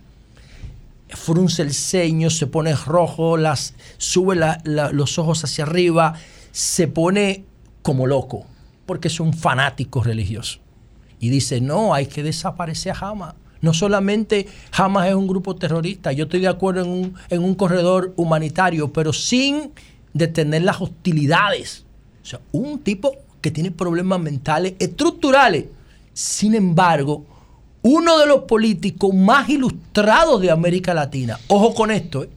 Frunce 1.08 1.62
el 1.62 1.74
ceño, 1.74 2.30
se 2.30 2.48
pone 2.48 2.76
rojo, 2.76 3.38
las, 3.38 3.74
sube 3.98 4.38
los 4.66 5.18
ojos 5.18 5.46
hacia 5.46 5.64
arriba, 5.64 6.16
se 6.52 6.90
pone 6.90 7.46
como 7.84 8.06
loco, 8.06 8.46
porque 8.86 9.08
es 9.08 9.22
un 9.22 9.34
fanático 9.34 10.04
religioso. 10.04 10.60
Y 11.22 11.30
dice, 11.30 11.62
no, 11.62 11.94
hay 11.94 12.08
que 12.08 12.22
desaparecer 12.22 12.92
a 12.92 13.08
Hamas. 13.08 13.36
No 13.62 13.74
solamente 13.74 14.48
Hamas 14.72 15.08
es 15.08 15.16
un 15.16 15.28
grupo 15.28 15.56
terrorista, 15.56 16.12
yo 16.12 16.26
estoy 16.26 16.42
de 16.42 16.48
acuerdo 16.48 16.82
en 16.82 16.90
un, 16.90 17.14
en 17.30 17.44
un 17.44 17.56
corredor 17.56 18.14
humanitario, 18.16 18.92
pero 18.94 19.14
sin 19.14 19.72
detener 20.14 20.64
las 20.64 20.82
hostilidades. 20.82 21.86
O 22.24 22.26
sea, 22.26 22.42
un 22.52 22.80
tipo 22.80 23.14
que 23.42 23.52
tiene 23.52 23.72
problemas 23.72 24.20
mentales 24.20 24.74
estructurales. 24.80 25.66
Sin 26.14 26.56
embargo, 26.56 27.26
uno 27.84 28.18
de 28.18 28.26
los 28.26 28.44
políticos 28.44 29.14
más 29.14 29.48
ilustrados 29.50 30.42
de 30.42 30.52
América 30.52 30.94
Latina, 30.94 31.40
ojo 31.48 31.74
con 31.74 31.92
esto, 31.92 32.24
¿eh? 32.24 32.30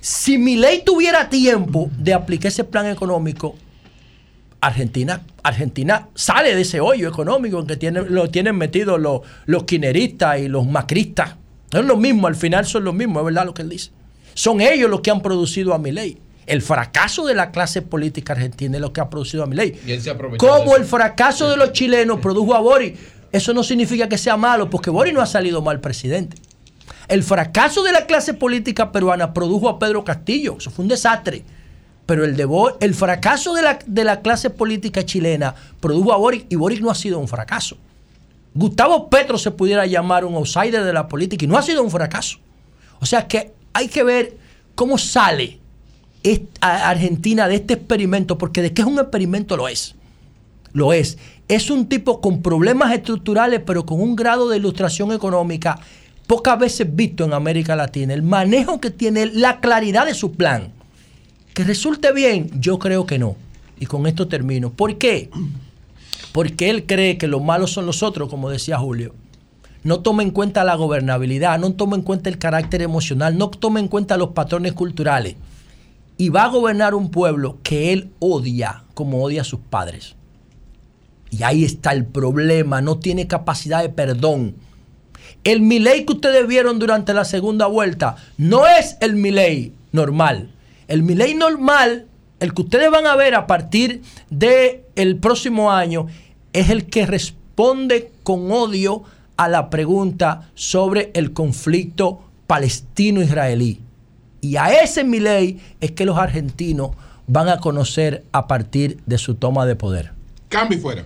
si 0.00 0.36
mi 0.36 0.56
ley 0.56 0.82
tuviera 0.84 1.30
tiempo 1.30 1.88
de 1.98 2.12
aplicar 2.12 2.48
ese 2.48 2.64
plan 2.64 2.86
económico, 2.86 3.54
Argentina, 4.66 5.22
Argentina 5.42 6.08
sale 6.14 6.54
de 6.54 6.62
ese 6.62 6.80
hoyo 6.80 7.08
económico 7.08 7.60
en 7.60 7.66
que 7.66 7.76
tiene, 7.76 8.02
lo 8.02 8.30
tienen 8.30 8.56
metidos 8.56 8.98
los, 8.98 9.20
los 9.44 9.64
quineristas 9.64 10.40
y 10.40 10.48
los 10.48 10.66
macristas. 10.66 11.36
Es 11.70 11.84
lo 11.84 11.96
mismo, 11.96 12.26
al 12.26 12.36
final 12.36 12.64
son 12.64 12.84
los 12.84 12.94
mismos, 12.94 13.20
es 13.20 13.24
verdad 13.26 13.44
lo 13.44 13.52
que 13.52 13.62
él 13.62 13.68
dice. 13.68 13.90
Son 14.32 14.60
ellos 14.60 14.90
los 14.90 15.00
que 15.00 15.10
han 15.10 15.20
producido 15.20 15.74
a 15.74 15.78
mi 15.78 15.92
ley. 15.92 16.18
El 16.46 16.62
fracaso 16.62 17.26
de 17.26 17.34
la 17.34 17.50
clase 17.50 17.82
política 17.82 18.32
argentina 18.32 18.76
es 18.76 18.80
lo 18.80 18.92
que 18.92 19.00
ha 19.00 19.10
producido 19.10 19.44
a 19.44 19.46
mi 19.46 19.56
ley. 19.56 19.78
Como 20.38 20.76
el 20.76 20.84
fracaso 20.84 21.50
de 21.50 21.56
los 21.56 21.72
chilenos 21.72 22.20
produjo 22.20 22.54
a 22.54 22.60
Boris. 22.60 22.98
Eso 23.32 23.52
no 23.52 23.64
significa 23.64 24.08
que 24.08 24.16
sea 24.16 24.36
malo, 24.36 24.70
porque 24.70 24.90
Boris 24.90 25.12
no 25.12 25.20
ha 25.20 25.26
salido 25.26 25.60
mal 25.60 25.80
presidente. 25.80 26.36
El 27.08 27.22
fracaso 27.22 27.82
de 27.82 27.92
la 27.92 28.06
clase 28.06 28.32
política 28.32 28.92
peruana 28.92 29.34
produjo 29.34 29.68
a 29.68 29.78
Pedro 29.78 30.04
Castillo. 30.04 30.56
Eso 30.58 30.70
fue 30.70 30.84
un 30.84 30.88
desastre. 30.88 31.44
Pero 32.06 32.24
el, 32.24 32.36
de 32.36 32.44
Bo- 32.44 32.76
el 32.80 32.94
fracaso 32.94 33.54
de 33.54 33.62
la, 33.62 33.78
de 33.86 34.04
la 34.04 34.20
clase 34.20 34.50
política 34.50 35.04
chilena 35.04 35.54
produjo 35.80 36.12
a 36.12 36.16
Boric 36.16 36.46
y 36.50 36.56
Boric 36.56 36.80
no 36.80 36.90
ha 36.90 36.94
sido 36.94 37.18
un 37.18 37.28
fracaso. 37.28 37.76
Gustavo 38.54 39.08
Petro 39.08 39.38
se 39.38 39.50
pudiera 39.50 39.86
llamar 39.86 40.24
un 40.24 40.34
outsider 40.34 40.84
de 40.84 40.92
la 40.92 41.08
política 41.08 41.44
y 41.44 41.48
no 41.48 41.56
ha 41.56 41.62
sido 41.62 41.82
un 41.82 41.90
fracaso. 41.90 42.38
O 43.00 43.06
sea 43.06 43.26
que 43.26 43.52
hay 43.72 43.88
que 43.88 44.04
ver 44.04 44.36
cómo 44.74 44.98
sale 44.98 45.58
Argentina 46.60 47.48
de 47.48 47.56
este 47.56 47.74
experimento, 47.74 48.38
porque 48.38 48.62
de 48.62 48.72
que 48.72 48.82
es 48.82 48.88
un 48.88 48.98
experimento 48.98 49.56
lo 49.56 49.68
es. 49.68 49.94
Lo 50.72 50.92
es. 50.92 51.18
Es 51.48 51.70
un 51.70 51.86
tipo 51.88 52.20
con 52.20 52.42
problemas 52.42 52.92
estructurales, 52.92 53.60
pero 53.64 53.84
con 53.84 54.00
un 54.00 54.16
grado 54.16 54.48
de 54.48 54.56
ilustración 54.56 55.12
económica 55.12 55.78
pocas 56.26 56.58
veces 56.58 56.94
visto 56.94 57.24
en 57.24 57.32
América 57.32 57.76
Latina. 57.76 58.14
El 58.14 58.22
manejo 58.22 58.80
que 58.80 58.90
tiene, 58.90 59.26
la 59.26 59.60
claridad 59.60 60.06
de 60.06 60.14
su 60.14 60.32
plan. 60.32 60.72
Que 61.54 61.62
resulte 61.62 62.12
bien, 62.12 62.50
yo 62.60 62.80
creo 62.80 63.06
que 63.06 63.18
no. 63.18 63.36
Y 63.78 63.86
con 63.86 64.06
esto 64.08 64.26
termino. 64.26 64.72
¿Por 64.72 64.98
qué? 64.98 65.30
Porque 66.32 66.68
él 66.68 66.84
cree 66.84 67.16
que 67.16 67.28
los 67.28 67.42
malos 67.42 67.70
son 67.70 67.86
los 67.86 68.02
otros, 68.02 68.28
como 68.28 68.50
decía 68.50 68.76
Julio. 68.76 69.14
No 69.84 70.00
toma 70.00 70.24
en 70.24 70.32
cuenta 70.32 70.64
la 70.64 70.74
gobernabilidad, 70.74 71.58
no 71.60 71.74
toma 71.74 71.94
en 71.94 72.02
cuenta 72.02 72.28
el 72.28 72.38
carácter 72.38 72.82
emocional, 72.82 73.38
no 73.38 73.50
toma 73.50 73.78
en 73.78 73.86
cuenta 73.86 74.16
los 74.16 74.30
patrones 74.30 74.72
culturales. 74.72 75.36
Y 76.16 76.30
va 76.30 76.44
a 76.44 76.48
gobernar 76.48 76.94
un 76.94 77.10
pueblo 77.10 77.58
que 77.62 77.92
él 77.92 78.10
odia 78.18 78.82
como 78.94 79.22
odia 79.22 79.42
a 79.42 79.44
sus 79.44 79.60
padres. 79.60 80.16
Y 81.30 81.42
ahí 81.44 81.64
está 81.64 81.92
el 81.92 82.04
problema, 82.04 82.80
no 82.80 82.98
tiene 82.98 83.28
capacidad 83.28 83.82
de 83.82 83.90
perdón. 83.90 84.56
El 85.44 85.60
Milei 85.60 86.04
que 86.04 86.14
ustedes 86.14 86.48
vieron 86.48 86.78
durante 86.78 87.14
la 87.14 87.24
segunda 87.24 87.66
vuelta 87.66 88.16
no 88.38 88.66
es 88.66 88.96
el 89.00 89.14
Milei 89.14 89.72
normal. 89.92 90.50
El 90.88 91.02
Milei 91.02 91.34
normal, 91.34 92.06
el 92.40 92.54
que 92.54 92.62
ustedes 92.62 92.90
van 92.90 93.06
a 93.06 93.16
ver 93.16 93.34
a 93.34 93.46
partir 93.46 94.02
del 94.30 94.82
el 94.96 95.16
próximo 95.16 95.72
año, 95.72 96.06
es 96.52 96.70
el 96.70 96.86
que 96.86 97.06
responde 97.06 98.12
con 98.22 98.50
odio 98.52 99.02
a 99.36 99.48
la 99.48 99.70
pregunta 99.70 100.50
sobre 100.54 101.10
el 101.14 101.32
conflicto 101.32 102.20
palestino-israelí. 102.46 103.80
Y 104.40 104.56
a 104.56 104.82
ese 104.82 105.04
Milei 105.04 105.60
es 105.80 105.92
que 105.92 106.04
los 106.04 106.18
argentinos 106.18 106.90
van 107.26 107.48
a 107.48 107.58
conocer 107.58 108.24
a 108.32 108.46
partir 108.46 109.00
de 109.06 109.18
su 109.18 109.34
toma 109.34 109.66
de 109.66 109.76
poder. 109.76 110.12
Cambio 110.48 110.78
y 110.78 110.80
fuera. 110.80 111.04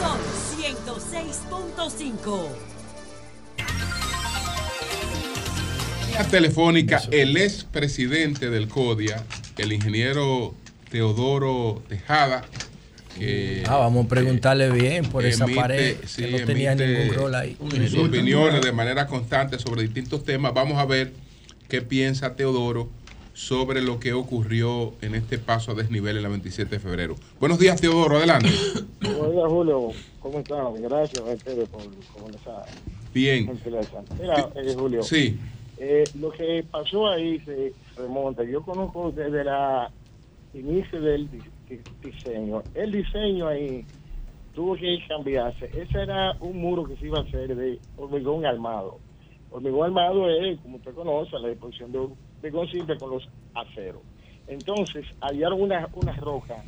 Son 0.00 0.18
106.5. 0.60 2.63
Línea 6.14 6.30
telefónica, 6.30 7.02
el 7.10 7.36
expresidente 7.36 8.48
del 8.48 8.68
CODIA, 8.68 9.24
el 9.58 9.72
ingeniero 9.72 10.54
Teodoro 10.88 11.82
Tejada, 11.88 12.44
que 13.18 13.64
Ah, 13.66 13.78
vamos 13.78 14.06
a 14.06 14.08
preguntarle 14.08 14.70
bien 14.70 15.06
por 15.06 15.26
esa 15.26 15.48
pared, 15.48 15.96
sí, 16.06 16.22
que 16.22 16.30
no 16.30 16.46
tenía 16.46 16.70
emite 16.74 16.86
ningún 16.86 17.14
rol 17.16 17.34
ahí. 17.34 17.56
Sus 17.88 18.06
opiniones 18.06 18.62
de 18.62 18.70
manera 18.70 19.08
constante 19.08 19.58
sobre 19.58 19.82
distintos 19.82 20.22
temas. 20.22 20.54
Vamos 20.54 20.78
a 20.78 20.84
ver 20.84 21.12
qué 21.68 21.82
piensa 21.82 22.36
Teodoro 22.36 22.88
sobre 23.32 23.82
lo 23.82 23.98
que 23.98 24.12
ocurrió 24.12 24.94
en 25.02 25.16
este 25.16 25.38
paso 25.38 25.72
a 25.72 25.74
desnivel 25.74 26.16
en 26.16 26.22
la 26.22 26.28
27 26.28 26.76
de 26.76 26.78
febrero. 26.78 27.16
Buenos 27.40 27.58
días, 27.58 27.80
Teodoro, 27.80 28.18
adelante. 28.18 28.52
Buenos 29.00 29.32
días, 29.32 29.46
Julio. 29.48 29.88
¿Cómo 30.20 30.38
están? 30.38 30.80
Gracias 30.80 31.18
a 31.18 31.24
ustedes 31.24 31.68
por 31.68 31.82
comenzar. 32.16 32.66
Bien. 33.12 33.50
Mira, 34.20 34.48
eh, 34.54 34.74
Julio. 34.76 35.02
Sí. 35.02 35.40
Eh, 35.76 36.10
lo 36.14 36.30
que 36.30 36.64
pasó 36.70 37.08
ahí 37.08 37.40
se 37.40 37.74
remonta. 37.96 38.44
Yo 38.44 38.62
conozco 38.62 39.10
desde 39.12 39.44
la 39.44 39.90
inicio 40.52 41.00
del 41.00 41.28
di- 41.30 41.44
di- 41.68 41.84
diseño. 42.02 42.64
El 42.74 42.92
diseño 42.92 43.48
ahí 43.48 43.86
tuvo 44.52 44.76
que 44.76 44.98
cambiarse. 45.08 45.68
Ese 45.74 46.02
era 46.02 46.36
un 46.40 46.58
muro 46.58 46.84
que 46.84 46.96
se 46.96 47.06
iba 47.06 47.18
a 47.18 47.22
hacer 47.22 47.54
de 47.56 47.80
hormigón 47.96 48.46
armado. 48.46 49.00
Hormigón 49.50 49.86
armado 49.86 50.30
es, 50.30 50.60
como 50.60 50.76
usted 50.76 50.94
conoce, 50.94 51.38
la 51.38 51.48
disposición 51.48 51.90
de 51.92 51.98
hormigón 51.98 52.68
simple 52.68 52.98
con 52.98 53.10
los 53.10 53.28
aceros. 53.54 54.02
Entonces, 54.46 55.06
hallaron 55.20 55.60
una, 55.62 55.88
una 55.94 56.14
roca 56.16 56.62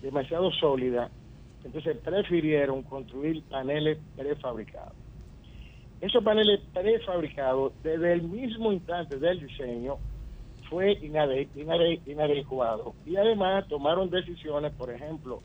demasiado 0.00 0.52
sólida, 0.52 1.10
entonces 1.64 1.96
prefirieron 1.98 2.82
construir 2.82 3.42
paneles 3.48 3.98
prefabricados. 4.14 4.94
Esos 6.06 6.22
paneles 6.22 6.60
prefabricados, 6.72 7.72
desde 7.82 8.12
el 8.12 8.22
mismo 8.22 8.70
instante 8.72 9.18
del 9.18 9.40
diseño, 9.40 9.96
fue 10.70 10.96
inade- 11.00 11.48
inade- 11.56 12.00
inadecuado. 12.06 12.94
Y 13.04 13.16
además 13.16 13.66
tomaron 13.66 14.08
decisiones, 14.08 14.72
por 14.74 14.88
ejemplo, 14.90 15.40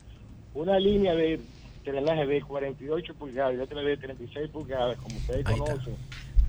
una 0.54 0.78
línea 0.78 1.16
de 1.16 1.40
drenaje 1.84 2.26
de 2.26 2.42
48 2.42 3.14
pulgadas 3.14 3.54
y 3.54 3.58
otra 3.58 3.80
de 3.80 3.96
36 3.96 4.50
pulgadas, 4.50 4.96
como 4.98 5.16
ustedes 5.16 5.44
conocen, 5.44 5.96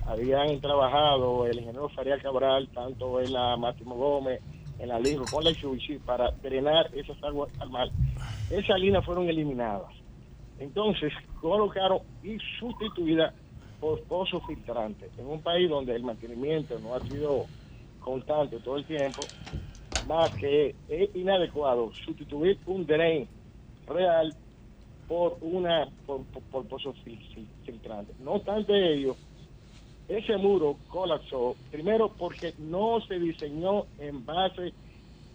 habían 0.06 0.60
trabajado 0.60 1.46
el 1.46 1.58
ingeniero 1.58 1.88
Faría 1.88 2.16
Cabral, 2.20 2.68
tanto 2.72 3.20
en 3.20 3.32
la 3.32 3.56
Máximo 3.56 3.96
Gómez, 3.96 4.40
en 4.78 4.90
la 4.90 5.00
Lingo, 5.00 5.24
con 5.28 5.42
la 5.42 5.52
Chuchi, 5.54 5.98
para 5.98 6.30
drenar 6.40 6.88
esas 6.94 7.20
aguas 7.24 7.50
al 7.58 7.70
mar. 7.70 7.88
Esas 8.48 8.78
líneas 8.78 9.04
fueron 9.04 9.28
eliminadas. 9.28 9.90
Entonces, 10.60 11.12
colocaron 11.40 11.98
y 12.22 12.36
sustituidas 12.60 13.34
por 13.80 14.02
pozos 14.04 14.42
filtrantes. 14.46 15.10
En 15.18 15.26
un 15.26 15.42
país 15.42 15.68
donde 15.68 15.94
el 15.94 16.02
mantenimiento 16.02 16.78
no 16.78 16.94
ha 16.94 17.00
sido 17.06 17.46
constante 18.00 18.58
todo 18.60 18.76
el 18.76 18.84
tiempo, 18.84 19.28
más 20.06 20.32
que 20.34 20.74
es 20.88 21.16
inadecuado 21.16 21.90
sustituir 22.04 22.58
un 22.66 22.86
drain 22.86 23.28
real 23.86 24.34
por 25.08 25.38
una 25.40 25.88
por, 26.06 26.22
por, 26.24 26.66
por. 26.66 26.82
No 28.20 28.32
obstante 28.32 28.94
ello, 28.94 29.16
ese 30.08 30.36
muro 30.36 30.76
colapsó, 30.88 31.56
primero 31.70 32.10
porque 32.18 32.54
no 32.58 33.00
se 33.06 33.18
diseñó 33.18 33.86
en 33.98 34.24
base 34.24 34.72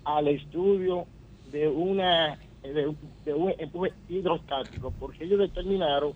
al 0.03 0.27
estudio 0.27 1.05
de 1.51 1.67
una 1.67 2.39
de, 2.61 2.95
de 3.25 3.33
un 3.33 3.53
empuje 3.57 3.93
hidrostático, 4.09 4.91
porque 4.99 5.23
ellos 5.23 5.39
determinaron 5.39 6.13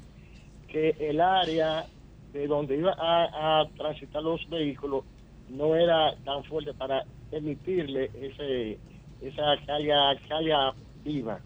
que 0.67 0.89
el 0.99 1.21
área 1.21 1.85
de 2.33 2.47
donde 2.47 2.77
iba 2.77 2.95
a, 2.99 3.61
a 3.61 3.69
transitar 3.77 4.23
los 4.23 4.41
vehículos 4.49 5.05
no 5.49 5.75
era 5.75 6.13
tan 6.25 6.43
fuerte 6.45 6.73
para 6.73 7.05
emitirle 7.31 8.11
ese 8.13 8.79
esa 9.21 9.57
carga 9.65 10.19
carga 10.27 10.75
viva 10.95 11.41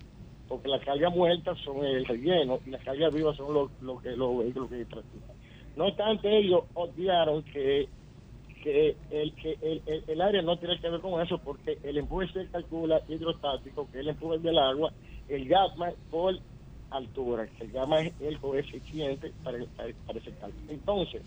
porque 0.47 0.69
las 0.69 0.83
cargas 0.83 1.13
muertas 1.13 1.59
son 1.59 1.85
el 1.85 2.05
relleno 2.05 2.59
y 2.65 2.71
las 2.71 2.83
cargas 2.83 3.13
vivas 3.13 3.37
son 3.37 3.53
lo, 3.53 3.71
lo 3.81 3.99
que 3.99 4.15
los 4.15 4.39
vehículos 4.39 4.69
que 4.69 4.85
transitan. 4.85 5.35
No 5.75 5.87
obstante 5.87 6.37
ellos 6.37 6.63
obviaron 6.73 7.43
que 7.43 7.89
que 8.63 8.97
el 9.11 9.35
que 9.35 9.57
el, 9.61 9.83
el- 9.85 10.03
área 10.21 10.41
no 10.41 10.57
tiene 10.57 10.79
que 10.79 10.89
ver 10.89 11.01
con 11.01 11.21
eso 11.21 11.39
porque 11.39 11.79
el 11.83 11.97
empuje 11.97 12.27
se 12.33 12.49
calcula 12.49 13.01
hidrostático 13.07 13.87
que 13.91 13.99
es 13.99 14.01
el 14.01 14.09
empuje 14.09 14.39
del 14.39 14.57
agua 14.57 14.93
el 15.27 15.47
gamma 15.47 15.93
por 16.09 16.39
altura 16.89 17.49
que 17.57 17.67
gamma 17.67 18.01
es 18.01 18.15
el 18.19 18.39
coeficiente 18.39 19.33
para, 19.43 19.59
para, 19.75 19.93
para 20.05 20.19
ese 20.19 20.33
cálculo 20.35 20.63
entonces 20.67 21.23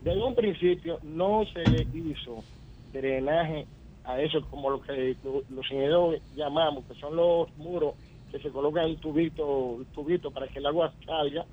desde 0.00 0.22
un 0.22 0.34
principio 0.36 0.98
no 1.02 1.44
se 1.52 1.66
le 1.66 1.88
hizo 1.92 2.46
drenaje 2.84 3.68
a 4.04 4.20
eso 4.22 4.46
como 4.48 4.70
lo 4.70 4.80
que 4.82 5.18
lo- 5.22 5.44
los 5.48 5.66
ingenieros 5.70 6.22
llamamos 6.30 6.86
que 6.86 6.94
son 6.96 7.16
los 7.16 7.48
muros 7.56 7.96
que 8.30 8.40
se 8.40 8.50
colocan 8.52 8.98
tubito 8.98 9.86
tubito 9.92 10.32
para 10.32 10.48
que 10.48 10.60
el 10.60 10.66
agua 10.66 10.94
salga 11.06 11.46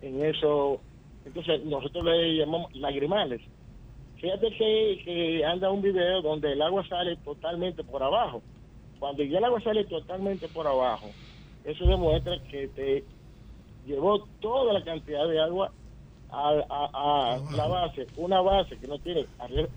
en 0.00 0.24
eso. 0.24 0.84
Entonces 1.24 1.64
nosotros 1.64 2.04
le 2.04 2.36
llamamos 2.36 2.68
lagrimales. 2.74 3.42
Fíjate 4.16 4.50
que, 4.56 5.02
que 5.04 5.44
anda 5.44 5.70
un 5.70 5.82
video 5.82 6.22
donde 6.22 6.52
el 6.52 6.62
agua 6.62 6.86
sale 6.88 7.16
totalmente 7.18 7.84
por 7.84 8.02
abajo. 8.02 8.44
Cuando 8.98 9.24
ya 9.24 9.38
el 9.38 9.44
agua 9.44 9.62
sale 9.62 9.86
totalmente 9.86 10.48
por 10.50 10.66
abajo 10.68 11.16
eso 11.70 11.86
demuestra 11.86 12.40
que 12.50 12.68
te 12.68 13.06
llevó 13.84 14.28
toda 14.40 14.72
la 14.72 14.84
cantidad 14.84 15.28
de 15.28 15.40
agua 15.40 15.72
a, 16.30 16.50
a- 16.68 16.90
a 17.34 17.42
la 17.50 17.68
base, 17.68 18.08
una 18.16 18.40
base 18.40 18.78
que 18.78 18.86
no 18.86 18.98
tiene 19.00 19.28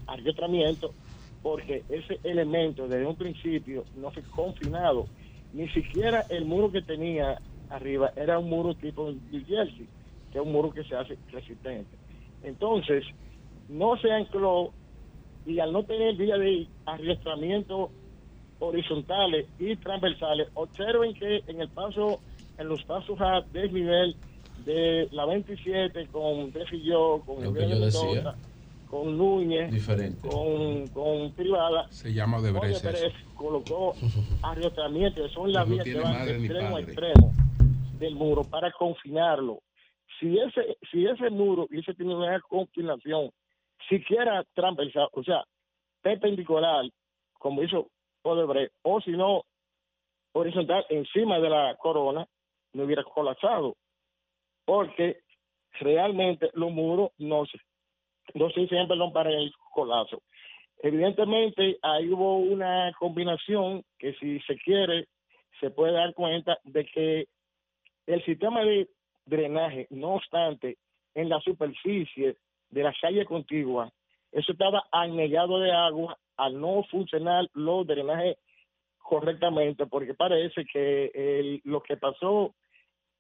arretramiento, 0.07 0.95
porque 1.41 1.85
ese 1.89 2.19
elemento 2.23 2.88
desde 2.88 3.05
un 3.07 3.18
principio 3.18 3.88
no 3.93 4.11
fue 4.11 4.23
confinado. 4.26 5.09
Ni 5.53 5.69
siquiera 5.69 6.26
el 6.30 6.45
muro 6.45 6.72
que 6.72 6.84
tenía 6.84 7.41
arriba 7.69 8.13
era 8.15 8.39
un 8.39 8.49
muro 8.49 8.76
tipo 8.76 9.11
New 9.11 9.45
Jersey, 9.45 9.89
que 10.31 10.39
es 10.39 10.45
un 10.45 10.51
muro 10.51 10.72
que 10.72 10.84
se 10.85 10.95
hace 10.95 11.19
resistente. 11.30 11.97
Entonces, 12.41 13.05
no 13.68 13.97
se 13.97 14.11
ancló 14.11 14.73
y 15.45 15.59
al 15.59 15.73
no 15.73 15.85
tener 15.85 16.15
vía 16.15 16.38
de 16.38 16.69
arrastramiento 16.85 17.93
horizontales 18.61 19.47
y 19.59 19.75
transversales, 19.75 20.47
observen 20.53 21.13
que 21.15 21.43
en 21.47 21.61
el 21.61 21.69
paso, 21.69 22.21
en 22.57 22.67
los 22.69 22.83
pasos 22.83 23.19
a 23.19 23.41
desnivel 23.51 24.15
de 24.65 25.09
la 25.11 25.25
27 25.25 26.07
con 26.07 26.51
Trujillo, 26.51 27.21
con 27.21 27.43
Lo 27.43 27.53
que 27.53 27.61
yo. 27.61 27.67
Mendoza, 27.67 28.35
con 28.88 29.17
Núñez, 29.17 29.71
Diferente. 29.71 30.27
con, 30.27 30.88
con 30.89 31.31
Privada, 31.31 31.88
Se 31.91 32.13
llama 32.13 32.38
Odebrecht 32.38 32.85
eso. 32.85 33.07
colocó 33.35 33.95
arrastramiento, 34.43 35.27
son 35.29 35.51
las 35.51 35.67
No 35.67 35.73
vías 35.73 35.85
que 35.85 35.91
tiene 35.91 36.03
van 36.05 36.13
madre 36.19 36.33
de 36.33 36.45
extremo 36.45 36.75
a 36.75 36.81
extremo 36.81 37.33
del 37.99 38.15
muro 38.15 38.43
para 38.43 38.71
confinarlo. 38.71 39.59
Si 40.19 40.38
ese, 40.38 40.77
si 40.91 41.05
ese 41.05 41.29
muro 41.31 41.65
hubiese 41.69 41.93
tenido 41.95 42.19
una 42.19 42.39
confinación 42.41 43.31
siquiera 43.89 44.43
transversal, 44.53 45.07
o 45.13 45.23
sea, 45.23 45.43
perpendicular, 46.01 46.85
como 47.39 47.63
hizo 47.63 47.88
Odebrecht, 48.23 48.73
o 48.84 49.02
si 49.02 49.11
no, 49.11 49.43
horizontal 50.34 50.85
encima 50.89 51.39
de 51.39 51.49
la 51.49 51.76
corona, 51.76 52.27
no 52.73 52.84
hubiera 52.84 53.03
colapsado. 53.03 53.76
Porque 54.65 55.22
realmente 55.80 56.49
los 56.53 56.72
muros 56.72 57.11
no 57.18 57.45
se, 57.45 57.57
no 58.34 58.49
se 58.52 58.61
hicieron, 58.61 58.88
perdón, 58.88 59.14
para 59.14 59.31
el 59.31 59.52
colapso. 59.73 60.22
Evidentemente, 60.80 61.77
ahí 61.81 62.10
hubo 62.10 62.38
una 62.38 62.91
combinación 62.98 63.84
que 63.99 64.14
si 64.14 64.39
se 64.41 64.57
quiere, 64.57 65.07
se 65.60 65.69
puede 65.69 65.93
dar 65.93 66.14
cuenta 66.14 66.57
de 66.64 66.85
que 66.85 67.27
el 68.07 68.23
sistema 68.26 68.64
de 68.64 68.89
drenaje, 69.26 69.88
no 69.91 70.15
obstante, 70.15 70.77
en 71.14 71.30
la 71.30 71.39
superficie 71.41 72.38
de 72.69 72.84
la 72.84 72.93
calle 72.99 73.26
contigua, 73.26 73.91
eso 74.31 74.53
estaba 74.53 74.84
anegado 74.91 75.60
de 75.60 75.72
agua 75.72 76.18
al 76.41 76.59
no 76.59 76.84
funcionar 76.89 77.47
los 77.53 77.85
drenajes 77.85 78.38
correctamente, 78.97 79.85
porque 79.85 80.13
parece 80.13 80.65
que 80.65 81.11
el- 81.13 81.61
lo 81.63 81.81
que 81.84 81.97
pasó 81.97 82.55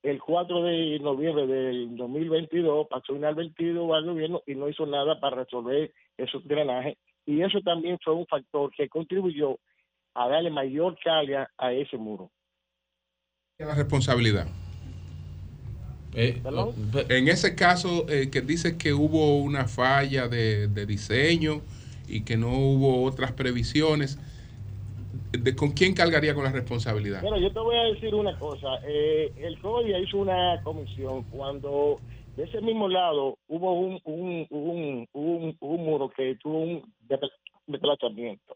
el 0.01 0.19
4 0.19 0.63
de 0.63 0.97
noviembre 0.99 1.45
del 1.45 1.95
2022 1.95 2.87
pasó 2.89 3.15
inadvertido 3.15 3.93
al 3.93 4.05
gobierno 4.05 4.41
y 4.47 4.55
no 4.55 4.67
hizo 4.67 4.85
nada 4.87 5.19
para 5.19 5.43
resolver 5.43 5.93
esos 6.17 6.43
drenajes. 6.47 6.97
Y 7.25 7.41
eso 7.41 7.59
también 7.61 7.99
fue 8.03 8.15
un 8.15 8.25
factor 8.25 8.71
que 8.75 8.89
contribuyó 8.89 9.59
a 10.15 10.27
darle 10.27 10.49
mayor 10.49 10.97
carga 11.03 11.47
a 11.57 11.71
ese 11.71 11.97
muro. 11.97 12.31
la 13.59 13.75
responsabilidad. 13.75 14.47
en 16.13 17.27
ese 17.27 17.55
caso 17.55 18.05
eh, 18.09 18.29
que 18.31 18.41
dice 18.41 18.77
que 18.77 18.91
hubo 18.93 19.37
una 19.37 19.67
falla 19.67 20.27
de, 20.27 20.67
de 20.67 20.85
diseño 20.87 21.61
y 22.07 22.21
que 22.23 22.37
no 22.37 22.49
hubo 22.57 23.03
otras 23.03 23.31
previsiones, 23.31 24.19
¿de, 25.31 25.55
¿con 25.55 25.71
quién 25.71 25.93
cargaría 25.93 26.33
con 26.33 26.43
la 26.43 26.51
responsabilidad? 26.51 27.21
Bueno, 27.21 27.37
yo 27.37 27.51
te 27.51 27.59
voy 27.59 27.75
a 27.77 27.83
decir 27.83 28.13
una 28.15 28.37
cosa. 28.37 28.67
Eh, 28.85 29.31
el 29.37 29.59
CODIA 29.59 29.99
hizo 29.99 30.17
una 30.17 30.61
comisión 30.63 31.23
cuando 31.23 31.99
de 32.35 32.43
ese 32.43 32.61
mismo 32.61 32.87
lado 32.87 33.37
hubo 33.47 33.73
un, 33.79 33.99
un, 34.05 34.47
un, 34.49 35.07
un, 35.13 35.57
un 35.59 35.85
muro 35.85 36.09
que 36.09 36.35
tuvo 36.41 36.59
un 36.59 36.81
desplazamiento. 37.67 38.55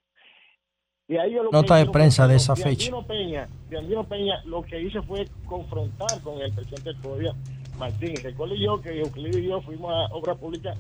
Y 1.08 1.18
ahí 1.18 1.34
yo 1.34 1.44
lo 1.44 1.52
que 1.52 1.58
Nota 1.58 1.76
de 1.78 1.86
prensa 1.86 2.24
fue- 2.24 2.32
de 2.32 2.38
esa 2.38 2.54
Andino 2.54 3.06
Peña, 3.06 3.48
Andino 3.78 4.04
Peña 4.06 4.42
lo 4.46 4.64
que 4.64 4.82
hizo 4.82 5.04
fue 5.04 5.28
confrontar 5.46 6.20
con 6.22 6.42
el 6.42 6.52
presidente 6.52 6.94
del 6.94 7.02
CODIA, 7.02 7.34
Martín. 7.78 8.16
Recuerdo 8.24 8.56
yo 8.56 8.82
que 8.82 9.00
Euclides 9.00 9.38
y 9.38 9.48
yo 9.50 9.62
fuimos 9.62 9.92
a 9.94 10.14
Obra 10.16 10.34
Pública 10.36 10.74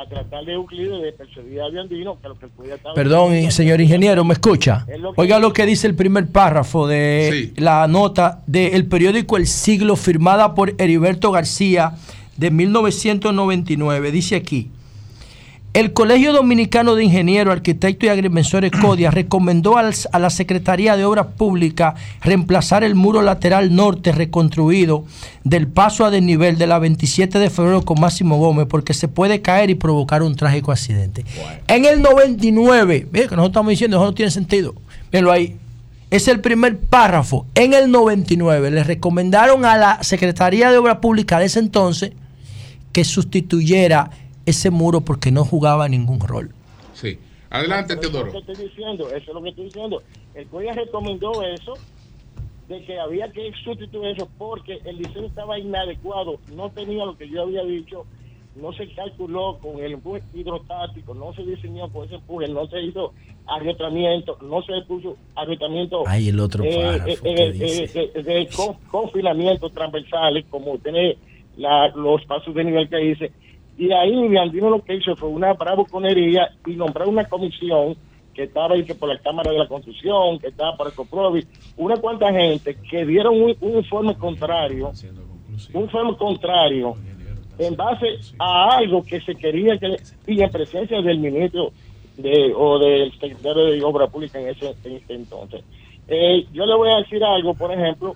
a 0.00 0.08
tratar 0.08 0.44
de 0.44 0.52
Euclides 0.52 1.02
de 1.02 1.12
persuadir 1.12 1.60
a 1.60 1.66
Andino 1.66 2.18
que 2.22 2.28
lo 2.28 2.38
que 2.38 2.46
el 2.46 2.52
CODIA 2.52 2.74
estaba 2.76 2.94
Perdón, 2.94 3.34
y- 3.36 3.50
señor 3.50 3.80
ingeniero, 3.80 4.24
¿me 4.24 4.34
escucha? 4.34 4.86
Es 4.88 5.00
lo 5.00 5.12
que- 5.12 5.20
Oiga 5.20 5.38
lo 5.40 5.52
que 5.52 5.66
dice 5.66 5.86
el 5.88 5.94
primer 5.96 6.28
párrafo 6.28 6.86
de 6.86 7.52
la 7.56 7.86
nota 7.88 8.42
del 8.46 8.86
periódico 8.86 9.36
El 9.36 9.46
Siglo 9.48 9.96
firmada 9.96 10.54
por 10.54 10.74
Heriberto 10.78 11.32
García 11.32 11.94
de 12.36 12.50
1999. 12.52 14.12
Dice 14.12 14.36
aquí, 14.36 14.70
el 15.74 15.92
Colegio 15.92 16.32
Dominicano 16.32 16.94
de 16.94 17.04
Ingenieros, 17.04 17.52
Arquitectos 17.52 18.06
y 18.06 18.08
Agrimensores 18.10 18.70
CODIA 18.80 19.10
recomendó 19.10 19.76
al- 19.78 19.94
a 20.12 20.18
la 20.18 20.30
Secretaría 20.30 20.96
de 20.96 21.04
Obras 21.04 21.26
Públicas 21.36 21.94
reemplazar 22.22 22.82
el 22.84 22.94
muro 22.94 23.22
lateral 23.22 23.74
norte 23.76 24.10
reconstruido 24.12 25.04
del 25.44 25.68
paso 25.68 26.04
a 26.04 26.10
desnivel 26.10 26.58
de 26.58 26.66
la 26.66 26.78
27 26.78 27.38
de 27.38 27.50
febrero 27.50 27.82
con 27.84 28.00
Máximo 28.00 28.38
Gómez 28.38 28.66
porque 28.68 28.94
se 28.94 29.08
puede 29.08 29.40
caer 29.42 29.70
y 29.70 29.74
provocar 29.74 30.22
un 30.22 30.34
trágico 30.36 30.72
accidente. 30.72 31.24
En 31.68 31.84
el 31.84 32.02
99, 32.02 33.06
ve 33.10 33.20
que 33.20 33.36
nosotros 33.36 33.48
estamos 33.48 33.70
diciendo, 33.70 33.98
eso 33.98 34.06
no 34.06 34.14
tiene 34.14 34.30
sentido. 34.30 34.74
Véanlo 35.12 35.30
ahí. 35.32 35.56
Es 36.10 36.26
el 36.26 36.40
primer 36.40 36.78
párrafo. 36.78 37.46
En 37.54 37.74
el 37.74 37.90
99 37.90 38.70
le 38.70 38.82
recomendaron 38.82 39.66
a 39.66 39.76
la 39.76 40.02
Secretaría 40.02 40.70
de 40.70 40.78
Obras 40.78 40.96
Públicas 40.98 41.38
de 41.38 41.44
ese 41.46 41.58
entonces 41.58 42.12
que 42.92 43.04
sustituyera 43.04 44.10
ese 44.48 44.70
muro 44.70 45.00
porque 45.02 45.30
no 45.30 45.44
jugaba 45.44 45.88
ningún 45.88 46.20
rol. 46.20 46.50
Sí. 46.94 47.18
Adelante, 47.50 47.94
Eso 47.94 48.02
es 48.02 48.10
Teodoro. 48.10 48.26
lo 48.26 48.32
que 48.32 48.52
estoy 48.52 48.66
diciendo, 48.68 49.08
eso 49.08 49.16
es 49.16 49.34
lo 49.34 49.42
que 49.42 49.48
estoy 49.50 49.64
diciendo. 49.66 50.02
El 50.34 50.46
COIA 50.48 50.72
recomendó 50.74 51.42
eso, 51.42 51.74
de 52.68 52.84
que 52.84 52.98
había 53.00 53.30
que 53.32 53.50
sustituir 53.64 54.08
eso 54.16 54.28
porque 54.36 54.78
el 54.84 54.98
diseño 54.98 55.26
estaba 55.26 55.58
inadecuado, 55.58 56.38
no 56.54 56.68
tenía 56.70 57.06
lo 57.06 57.16
que 57.16 57.26
yo 57.28 57.42
había 57.44 57.62
dicho, 57.64 58.04
no 58.56 58.72
se 58.74 58.88
calculó 58.92 59.58
con 59.62 59.78
el 59.82 59.92
empuje 59.94 60.22
hidrostático, 60.34 61.14
no 61.14 61.32
se 61.32 61.42
diseñó 61.44 61.88
con 61.90 62.04
ese 62.04 62.16
empuje, 62.16 62.46
no 62.48 62.66
se 62.66 62.82
hizo 62.82 63.14
agrietamiento, 63.46 64.36
no 64.42 64.62
se 64.62 64.72
puso 64.86 65.16
agrietamiento 65.34 66.02
Ay, 66.06 66.28
el 66.28 66.38
otro 66.40 66.62
eh, 66.64 66.74
párrafo 66.82 67.08
eh, 67.08 67.20
eh, 67.24 67.52
dice. 67.52 67.84
eh, 67.94 68.10
de, 68.14 68.22
de 68.22 68.48
con- 68.54 68.74
confinamientos 68.90 69.72
transversales, 69.72 70.44
como 70.50 70.76
tiene 70.78 71.16
la- 71.56 71.88
los 71.88 72.22
pasos 72.26 72.54
de 72.54 72.64
nivel 72.64 72.88
que 72.88 72.96
dice. 72.98 73.32
Y 73.78 73.92
ahí 73.92 74.36
Andino 74.36 74.70
lo 74.70 74.82
que 74.82 74.96
hizo 74.96 75.14
fue 75.16 75.28
una 75.28 75.52
bravuconería 75.54 76.50
y 76.66 76.72
nombrar 76.74 77.08
una 77.08 77.24
comisión 77.24 77.96
que 78.34 78.44
estaba 78.44 78.74
ahí 78.74 78.84
que 78.84 78.94
por 78.94 79.08
la 79.08 79.18
Cámara 79.20 79.50
de 79.52 79.58
la 79.58 79.68
Construcción, 79.68 80.38
que 80.40 80.48
estaba 80.48 80.76
por 80.76 80.88
el 80.88 80.94
Coprovi, 80.94 81.44
una 81.76 81.96
cuanta 81.96 82.32
gente 82.32 82.76
que 82.90 83.06
dieron 83.06 83.40
un, 83.40 83.56
un 83.60 83.76
informe 83.78 84.16
contrario, 84.16 84.92
un 85.74 85.82
informe 85.84 86.16
contrario 86.16 86.96
en 87.58 87.76
base 87.76 88.06
a 88.38 88.76
algo 88.78 89.04
que 89.04 89.20
se 89.20 89.34
quería 89.36 89.78
que 89.78 89.96
y 90.26 90.42
en 90.42 90.50
presencia 90.50 91.00
del 91.00 91.18
ministro 91.20 91.72
de 92.16 92.52
o 92.56 92.78
del 92.80 93.12
secretario 93.12 93.64
de 93.66 93.82
Obra 93.84 94.08
Pública 94.08 94.40
en 94.40 94.48
ese, 94.48 94.74
en 94.84 94.96
ese 94.96 95.14
entonces. 95.14 95.62
Eh, 96.08 96.46
yo 96.52 96.66
le 96.66 96.74
voy 96.74 96.90
a 96.90 96.96
decir 96.98 97.22
algo, 97.24 97.54
por 97.54 97.72
ejemplo, 97.72 98.14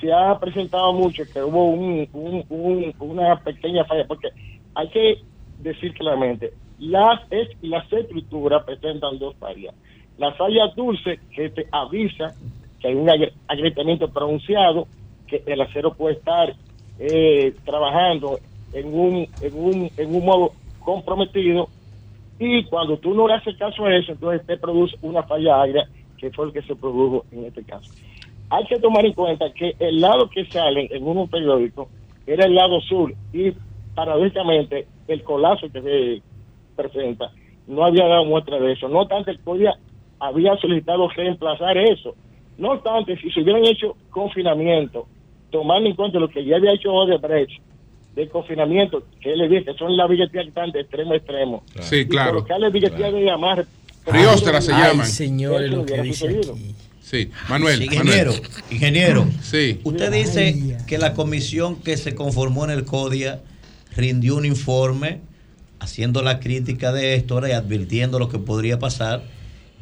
se 0.00 0.12
ha 0.12 0.38
presentado 0.38 0.92
mucho 0.92 1.22
que 1.32 1.42
hubo 1.42 1.64
un, 1.70 2.08
un- 2.12 2.44
un- 2.48 2.94
una 2.98 3.36
pequeña 3.40 3.84
falla, 3.84 4.06
porque 4.06 4.28
hay 4.74 4.88
que 4.90 5.18
decir 5.58 5.92
claramente, 5.94 6.52
las, 6.78 7.20
las 7.60 7.92
estructuras 7.92 8.64
presentan 8.64 9.18
dos 9.18 9.36
fallas. 9.36 9.74
La 10.16 10.32
falla 10.34 10.68
dulce 10.76 11.20
que 11.34 11.50
te 11.50 11.66
avisa 11.72 12.34
que 12.80 12.88
hay 12.88 12.94
un 12.94 13.08
agri- 13.08 13.32
agrietamiento 13.46 14.10
pronunciado, 14.10 14.88
que 15.26 15.42
el 15.46 15.60
acero 15.60 15.94
puede 15.94 16.16
estar 16.16 16.54
eh, 16.98 17.54
trabajando 17.64 18.40
en 18.72 18.86
un, 18.94 19.28
en, 19.40 19.54
un, 19.54 19.90
en 19.96 20.14
un 20.14 20.24
modo 20.24 20.54
comprometido 20.78 21.70
y 22.38 22.64
cuando 22.64 22.98
tú 22.98 23.14
no 23.14 23.28
le 23.28 23.34
haces 23.34 23.56
caso 23.58 23.84
a 23.84 23.94
eso, 23.94 24.12
entonces 24.12 24.46
te 24.46 24.56
produce 24.56 24.96
una 25.02 25.22
falla 25.24 25.62
aérea, 25.62 25.88
que 26.16 26.30
fue 26.30 26.46
el 26.46 26.52
que 26.52 26.62
se 26.62 26.74
produjo 26.74 27.26
en 27.30 27.44
este 27.44 27.64
caso. 27.64 27.90
Hay 28.48 28.64
que 28.66 28.78
tomar 28.80 29.04
en 29.04 29.12
cuenta 29.12 29.52
que 29.52 29.76
el 29.78 30.00
lado 30.00 30.28
que 30.30 30.46
sale 30.46 30.88
en 30.90 31.06
un 31.06 31.28
periódico 31.28 31.90
era 32.26 32.46
el 32.46 32.54
lado 32.54 32.80
sur 32.80 33.14
y 33.32 33.52
paradójicamente 34.04 34.86
el 35.08 35.22
colapso 35.22 35.66
que 35.70 35.82
se 35.82 36.22
presenta 36.74 37.30
no 37.66 37.84
había 37.84 38.06
dado 38.06 38.24
muestra 38.24 38.58
de 38.58 38.72
eso. 38.72 38.88
No 38.88 39.00
obstante, 39.00 39.30
el 39.30 39.40
CODIA 39.40 39.74
había 40.18 40.56
solicitado 40.56 41.08
reemplazar 41.10 41.76
eso. 41.76 42.14
No 42.58 42.72
obstante, 42.72 43.16
si 43.20 43.30
se 43.30 43.40
hubieran 43.42 43.64
hecho 43.66 43.96
confinamiento, 44.10 45.06
tomando 45.50 45.88
en 45.88 45.94
cuenta 45.96 46.18
lo 46.18 46.28
que 46.28 46.44
ya 46.44 46.56
había 46.56 46.72
hecho 46.72 46.92
Odebrecht, 46.92 47.60
de 48.14 48.28
confinamiento, 48.28 49.04
que 49.20 49.32
él 49.32 49.38
le 49.38 49.48
dice 49.48 49.66
que 49.66 49.74
son 49.74 49.96
las 49.96 50.08
billeteras 50.08 50.44
que 50.44 50.48
están 50.48 50.72
de 50.72 50.80
extremo 50.80 51.12
a 51.12 51.16
extremo. 51.16 51.62
Sí, 51.80 51.96
Y 51.98 52.04
claro. 52.08 52.32
colocarle 52.32 52.70
billeteras 52.70 53.12
de 53.12 53.30
amarre. 53.30 53.64
Priósteras 54.04 54.64
se 54.64 54.72
Ay, 54.72 54.82
llaman. 54.82 55.06
señores, 55.06 55.68
Eso 55.68 55.76
lo 55.76 55.84
que 55.84 55.92
hubiera 55.92 56.02
dice 56.02 56.26
sucedido. 56.26 56.54
aquí. 56.54 56.74
Sí, 57.02 57.30
Manuel. 57.48 57.82
Ingeniero, 57.82 58.32
Manuel. 58.32 58.50
ingeniero. 58.70 59.24
Sí. 59.42 59.80
Usted 59.84 60.12
dice 60.12 60.76
que 60.88 60.98
la 60.98 61.12
comisión 61.14 61.76
que 61.82 61.96
se 61.96 62.14
conformó 62.14 62.64
en 62.64 62.70
el 62.70 62.84
CODIA 62.84 63.40
rindió 63.96 64.36
un 64.36 64.44
informe 64.44 65.20
haciendo 65.80 66.22
la 66.22 66.40
crítica 66.40 66.92
de 66.92 67.14
esto 67.14 67.34
ahora 67.34 67.48
y 67.48 67.52
advirtiendo 67.52 68.18
lo 68.18 68.28
que 68.28 68.38
podría 68.38 68.78
pasar. 68.78 69.22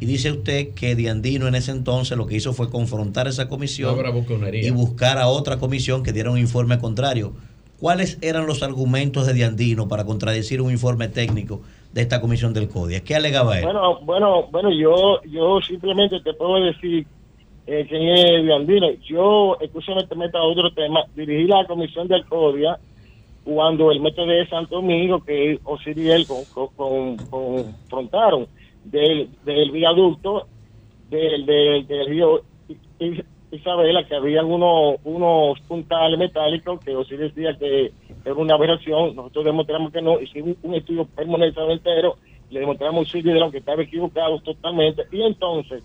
Y 0.01 0.07
dice 0.07 0.31
usted 0.31 0.75
que 0.75 0.95
Diandino 0.95 1.49
en 1.49 1.57
ese 1.57 1.73
entonces 1.73 2.17
lo 2.17 2.27
que 2.27 2.37
hizo 2.37 2.53
fue 2.53 2.71
confrontar 2.71 3.27
esa 3.27 3.49
comisión 3.49 3.97
y 4.53 4.71
buscar 4.71 5.19
a 5.19 5.27
otra 5.27 5.59
comisión 5.59 6.05
que 6.05 6.13
diera 6.13 6.31
un 6.31 6.39
informe 6.39 6.79
contrario. 6.79 7.33
¿Cuáles 7.81 8.19
eran 8.23 8.47
los 8.47 8.63
argumentos 8.63 9.27
de 9.27 9.35
Diandino 9.35 9.89
para 9.89 10.05
contradecir 10.05 10.61
un 10.61 10.71
informe 10.71 11.09
técnico 11.09 11.63
de 11.93 12.03
esta 12.03 12.21
comisión 12.21 12.53
del 12.53 12.69
CODIA? 12.69 13.03
¿Qué 13.03 13.15
alegaba 13.15 13.59
él? 13.59 13.65
Bueno, 13.65 14.01
bueno, 14.01 14.49
bueno, 14.51 14.71
yo, 14.73 15.21
yo 15.25 15.61
simplemente 15.61 16.21
te 16.21 16.33
puedo 16.35 16.61
decir 16.65 17.07
eh, 17.67 17.87
es 17.91 18.45
Viandino. 18.45 18.91
Yo, 19.07 19.59
escúchame, 19.61 20.07
te 20.07 20.15
meto 20.17 20.39
a 20.39 20.45
otro 20.45 20.73
tema. 20.73 21.05
Dirigí 21.15 21.47
la 21.47 21.67
comisión 21.67 22.09
del 22.09 22.25
CODIA 22.25 22.79
cuando 23.55 23.91
el 23.91 24.01
método 24.01 24.27
de 24.27 24.47
Santo 24.47 24.77
Domingo, 24.77 25.25
que 25.25 25.59
Osiris 25.65 26.05
y 26.05 26.11
él 26.11 26.27
con- 26.27 26.45
con- 26.45 26.69
con- 26.77 27.17
confrontaron 27.31 28.47
del, 28.85 29.31
del 29.43 29.71
viaducto 29.71 30.47
del, 31.09 31.47
del, 31.47 31.87
del 31.87 32.07
río 32.07 32.43
Isabela, 33.51 34.07
que 34.07 34.15
habían 34.17 34.45
unos, 34.45 34.97
unos 35.05 35.59
puntales 35.63 36.19
metálicos 36.19 36.79
que 36.83 36.95
Osiris 36.95 37.35
decía 37.35 37.57
que 37.59 37.93
era 38.23 38.35
una 38.35 38.55
aberración. 38.55 39.17
Nosotros 39.17 39.47
demostramos 39.47 39.93
que 39.93 40.03
no, 40.03 40.21
hicimos 40.21 40.57
un 40.63 40.75
estudio 40.75 41.07
permanente 41.07 41.59
entero, 41.73 42.17
le 42.51 42.61
demostramos 42.61 43.09
Osiris 43.09 43.33
de 43.33 43.41
lo 43.41 43.51
que 43.51 43.59
estaba 43.59 43.83
equivocado 43.83 44.39
totalmente. 44.41 45.05
Y 45.11 45.23
entonces, 45.23 45.83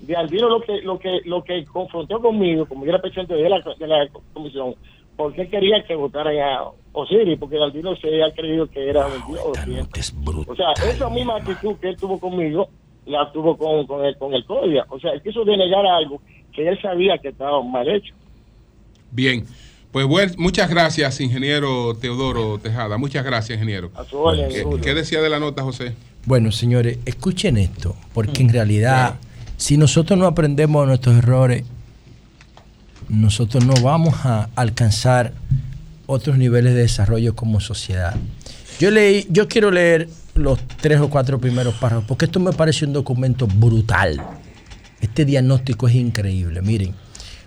de 0.00 0.16
Andino 0.16 0.48
lo 0.48 0.62
que, 0.62 0.80
lo 0.80 0.98
que, 0.98 1.20
lo 1.26 1.44
que 1.44 1.66
confrontó 1.66 2.18
conmigo, 2.20 2.64
como 2.64 2.84
yo 2.86 2.90
era 2.92 3.02
presidente 3.02 3.34
de 3.34 3.50
la, 3.50 3.60
de 3.78 3.86
la 3.86 4.08
comisión, 4.32 4.74
porque 5.16 5.48
quería 5.48 5.84
que 5.86 5.94
votaran 5.94 6.36
a 6.38 6.64
Osiris, 6.92 7.38
porque 7.38 7.56
Andino 7.62 7.94
se 7.96 8.22
ha 8.22 8.32
creído 8.32 8.68
que 8.68 8.88
era 8.88 9.06
un 9.06 9.32
dios. 9.32 9.42
¿sí? 9.64 10.12
O 10.46 10.56
sea, 10.56 10.72
esa 10.88 11.08
misma 11.10 11.36
actitud 11.36 11.76
que 11.80 11.90
él 11.90 11.96
tuvo 11.96 12.18
conmigo, 12.18 12.68
la 13.06 13.30
tuvo 13.32 13.56
con, 13.56 13.86
con 13.86 14.04
el, 14.04 14.16
con 14.16 14.34
el 14.34 14.44
CODIA. 14.44 14.86
O 14.88 14.98
sea, 14.98 15.12
él 15.12 15.22
quiso 15.22 15.44
denegar 15.44 15.86
algo 15.86 16.20
que 16.52 16.68
él 16.68 16.80
sabía 16.80 17.18
que 17.18 17.28
estaba 17.28 17.62
mal 17.62 17.88
hecho. 17.88 18.14
Bien. 19.10 19.44
Pues 19.92 20.06
bueno, 20.06 20.32
muchas 20.38 20.68
gracias, 20.68 21.20
ingeniero 21.20 21.94
Teodoro 21.94 22.58
Tejada. 22.58 22.98
Muchas 22.98 23.24
gracias, 23.24 23.56
ingeniero. 23.56 23.92
A 23.94 24.02
su 24.02 24.18
orden, 24.18 24.48
¿Qué, 24.48 24.64
qué 24.82 24.94
decía 24.94 25.20
de 25.20 25.30
la 25.30 25.38
nota, 25.38 25.62
José? 25.62 25.94
Bueno, 26.26 26.50
señores, 26.50 26.98
escuchen 27.04 27.56
esto, 27.58 27.94
porque 28.12 28.42
en 28.42 28.48
realidad, 28.48 29.20
si 29.56 29.76
nosotros 29.76 30.18
no 30.18 30.26
aprendemos 30.26 30.82
de 30.82 30.86
nuestros 30.88 31.16
errores, 31.16 31.64
nosotros 33.08 33.64
no 33.64 33.74
vamos 33.82 34.14
a 34.24 34.48
alcanzar 34.54 35.32
otros 36.06 36.38
niveles 36.38 36.74
de 36.74 36.82
desarrollo 36.82 37.34
como 37.34 37.60
sociedad. 37.60 38.14
Yo 38.78 38.90
leí, 38.90 39.26
yo 39.30 39.48
quiero 39.48 39.70
leer 39.70 40.08
los 40.34 40.58
tres 40.80 41.00
o 41.00 41.08
cuatro 41.08 41.38
primeros 41.38 41.74
párrafos, 41.74 42.06
porque 42.06 42.24
esto 42.24 42.40
me 42.40 42.52
parece 42.52 42.84
un 42.84 42.92
documento 42.92 43.46
brutal. 43.46 44.20
Este 45.00 45.24
diagnóstico 45.24 45.86
es 45.88 45.94
increíble. 45.94 46.60
Miren, 46.62 46.94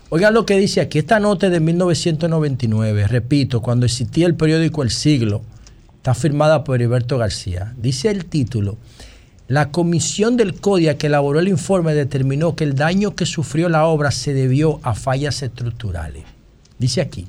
oigan 0.09 0.33
lo 0.33 0.45
que 0.45 0.57
dice 0.57 0.79
aquí. 0.79 0.99
Esta 0.99 1.19
nota 1.19 1.49
de 1.49 1.59
1999, 1.59 3.07
repito, 3.07 3.61
cuando 3.61 3.85
existía 3.85 4.27
el 4.27 4.35
periódico 4.35 4.83
El 4.83 4.91
Siglo, 4.91 5.41
está 5.97 6.13
firmada 6.13 6.63
por 6.63 6.75
Heriberto 6.75 7.17
García. 7.17 7.73
Dice 7.77 8.09
el 8.09 8.25
título. 8.25 8.77
La 9.47 9.71
comisión 9.71 10.35
del 10.35 10.59
CODIA 10.59 10.97
que 10.97 11.07
elaboró 11.07 11.39
el 11.39 11.47
informe 11.47 11.93
determinó 11.93 12.55
que 12.55 12.65
el 12.65 12.75
daño 12.75 13.15
que 13.15 13.25
sufrió 13.25 13.69
la 13.69 13.85
obra 13.85 14.11
se 14.11 14.33
debió 14.33 14.79
a 14.83 14.93
fallas 14.93 15.41
estructurales. 15.41 16.23
Dice 16.77 16.99
aquí. 17.01 17.27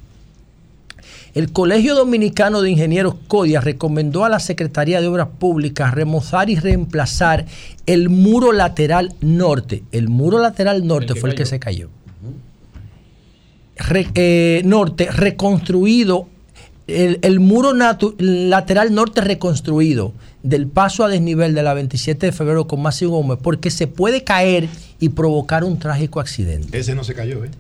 El 1.35 1.53
Colegio 1.53 1.95
Dominicano 1.95 2.61
de 2.63 2.71
Ingenieros 2.71 3.15
CODIA 3.29 3.61
recomendó 3.61 4.25
a 4.25 4.29
la 4.29 4.41
Secretaría 4.41 5.01
de 5.01 5.07
Obras 5.07 5.29
Públicas 5.39 5.95
remozar 5.95 6.51
y 6.51 6.57
reemplazar 6.57 7.47
el 7.87 8.09
muro 8.09 8.51
lateral 8.53 9.15
norte. 9.21 9.85
El 9.93 10.09
muro 10.09 10.41
lateral 10.41 10.87
norte 10.87 11.15
fue 11.15 11.31
el 11.31 11.37
que 11.37 11.47
se 11.47 11.61
cayó. 11.61 11.89
Re- 13.77 14.09
eh, 14.15 14.63
norte 14.65 15.09
reconstruido, 15.13 16.29
el, 16.89 17.19
el 17.23 17.39
muro 17.39 17.73
lateral 18.19 18.95
norte 18.95 19.21
reconstruido 19.21 20.13
del 20.43 20.67
paso 20.67 21.05
a 21.05 21.09
desnivel 21.09 21.55
de 21.55 21.63
la 21.63 21.75
27 21.75 22.27
de 22.27 22.33
febrero 22.33 22.67
con 22.67 22.83
Máximo 22.83 23.13
Gómez, 23.13 23.39
porque 23.43 23.71
se 23.71 23.87
puede 23.87 24.25
caer 24.25 24.69
y 24.99 25.11
provocar 25.11 25.65
un 25.65 25.79
trágico 25.79 26.21
accidente. 26.21 26.77
Ese 26.79 26.95
no 26.95 27.05
se 27.05 27.15
cayó, 27.15 27.45
¿eh? 27.45 27.51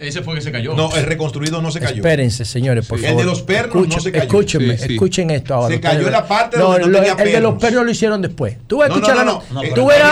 Ese 0.00 0.22
fue 0.22 0.34
que 0.36 0.40
se 0.40 0.52
cayó. 0.52 0.74
No, 0.74 0.94
el 0.94 1.04
reconstruido 1.04 1.60
no 1.60 1.70
se 1.70 1.80
cayó. 1.80 1.96
Espérense, 1.96 2.44
señores, 2.44 2.86
por 2.86 2.98
Sí. 2.98 3.04
favor. 3.06 3.20
El 3.20 3.26
de 3.26 3.30
los 3.32 3.42
pernos 3.42 3.88
no 3.88 4.00
se 4.00 4.12
cayó. 4.12 4.24
Escúchenme, 4.24 4.78
Sí, 4.78 4.86
sí. 4.86 4.92
escuchen 4.94 5.30
esto 5.30 5.54
ahora. 5.54 5.74
Se 5.74 5.80
cayó 5.80 6.08
la 6.10 6.26
parte 6.26 6.58
donde 6.58 6.80
no 6.80 6.86
lo- 6.86 6.98
tenía 6.98 7.12
El 7.18 7.32
de 7.32 7.40
los 7.40 7.54
pernos. 7.60 7.84
lo 7.84 7.90
hicieron 7.90 8.22
después. 8.22 8.56
Tú 8.66 8.78
vas 8.78 8.86
a 8.86 8.88
No, 8.90 8.94
no, 8.94 9.00
escuchar 9.06 9.26
no, 9.26 9.32
no. 9.32 9.42
no- 9.50 9.62
No, 9.68 9.74
Tú 9.74 9.86
verás 9.86 10.10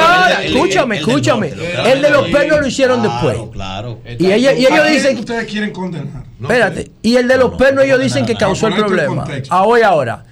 ahora, 0.00 0.44
Escúchame, 0.44 0.98
escúchame. 0.98 1.52
El 1.86 2.02
de 2.02 2.10
los 2.10 2.28
pernos 2.28 2.60
lo 2.60 2.66
hicieron 2.66 3.02
después. 3.02 3.36
Claro. 3.52 4.00
Y 4.18 4.32
ellos, 4.32 4.54
y 4.54 4.66
ellos 4.66 4.72
¿A 4.72 4.82
quién 4.82 4.92
dicen. 4.94 5.18
ustedes 5.18 5.44
quieren 5.46 5.70
condenar? 5.72 6.24
Espérate. 6.40 6.90
Y 7.02 7.16
el 7.16 7.28
de 7.28 7.36
los 7.38 7.54
pernos, 7.54 7.84
ellos 7.84 8.00
dicen 8.00 8.24
que 8.26 8.34
causó 8.34 8.66
el 8.68 8.74
problema. 8.74 9.24
Ahora, 9.50 9.88
ahora. 9.88 10.24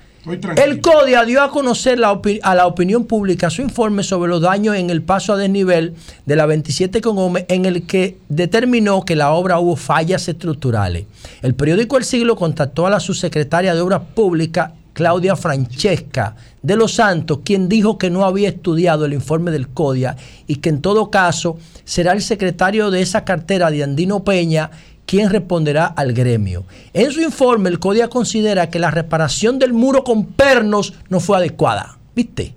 El 0.57 0.83
CODIA 0.83 1.25
dio 1.25 1.43
a 1.43 1.51
conocer 1.51 1.99
la 1.99 2.21
a 2.43 2.55
la 2.55 2.67
opinión 2.67 3.05
pública 3.05 3.49
su 3.49 3.63
informe 3.63 4.03
sobre 4.03 4.29
los 4.29 4.43
daños 4.43 4.77
en 4.77 4.91
el 4.91 5.01
paso 5.01 5.33
a 5.33 5.37
desnivel 5.39 5.95
de 6.27 6.37
la 6.37 6.45
27 6.45 7.01
con 7.01 7.17
Gómez, 7.17 7.47
en 7.49 7.65
el 7.65 7.87
que 7.87 8.19
determinó 8.29 9.05
que 9.07 9.17
la 9.17 9.33
obra 9.33 9.59
hubo 9.59 9.77
fallas 9.77 10.29
estructurales. 10.29 11.07
El 11.41 11.55
periódico 11.55 11.97
El 11.97 12.05
Siglo 12.05 12.37
contactó 12.37 12.87
a 12.87 12.91
la 12.91 13.01
subsecretaria 13.01 13.75
de 13.75 13.81
Obras 13.81 14.03
Públicas, 14.15 14.73
Claudia 14.93 15.37
Francesca 15.37 16.37
de 16.63 16.77
los 16.77 16.93
Santos, 16.93 17.41
quien 17.43 17.71
dijo 17.71 17.97
que 17.97 18.11
no 18.11 18.27
había 18.27 18.51
estudiado 18.51 19.07
el 19.07 19.15
informe 19.15 19.51
del 19.51 19.69
CODIA 19.69 20.17
y 20.47 20.57
que 20.57 20.69
en 20.69 20.83
todo 20.83 21.11
caso 21.11 21.59
será 21.85 22.13
el 22.13 22.21
secretario 22.21 22.91
de 22.91 23.01
esa 23.01 23.25
cartera 23.25 23.71
de 23.71 23.83
Andino 23.83 24.23
Peña 24.23 24.71
quien 25.11 25.29
responderá 25.29 25.87
al 25.87 26.13
gremio. 26.13 26.65
En 26.93 27.11
su 27.11 27.21
informe, 27.21 27.69
el 27.69 27.81
CODIA 27.81 28.07
considera 28.07 28.71
que 28.71 28.79
la 28.79 28.93
reparación 28.93 29.59
del 29.59 29.73
muro 29.73 30.05
con 30.05 30.25
pernos 30.25 30.95
no 31.09 31.19
fue 31.19 31.37
adecuada. 31.37 31.99
¿Viste? 32.15 32.55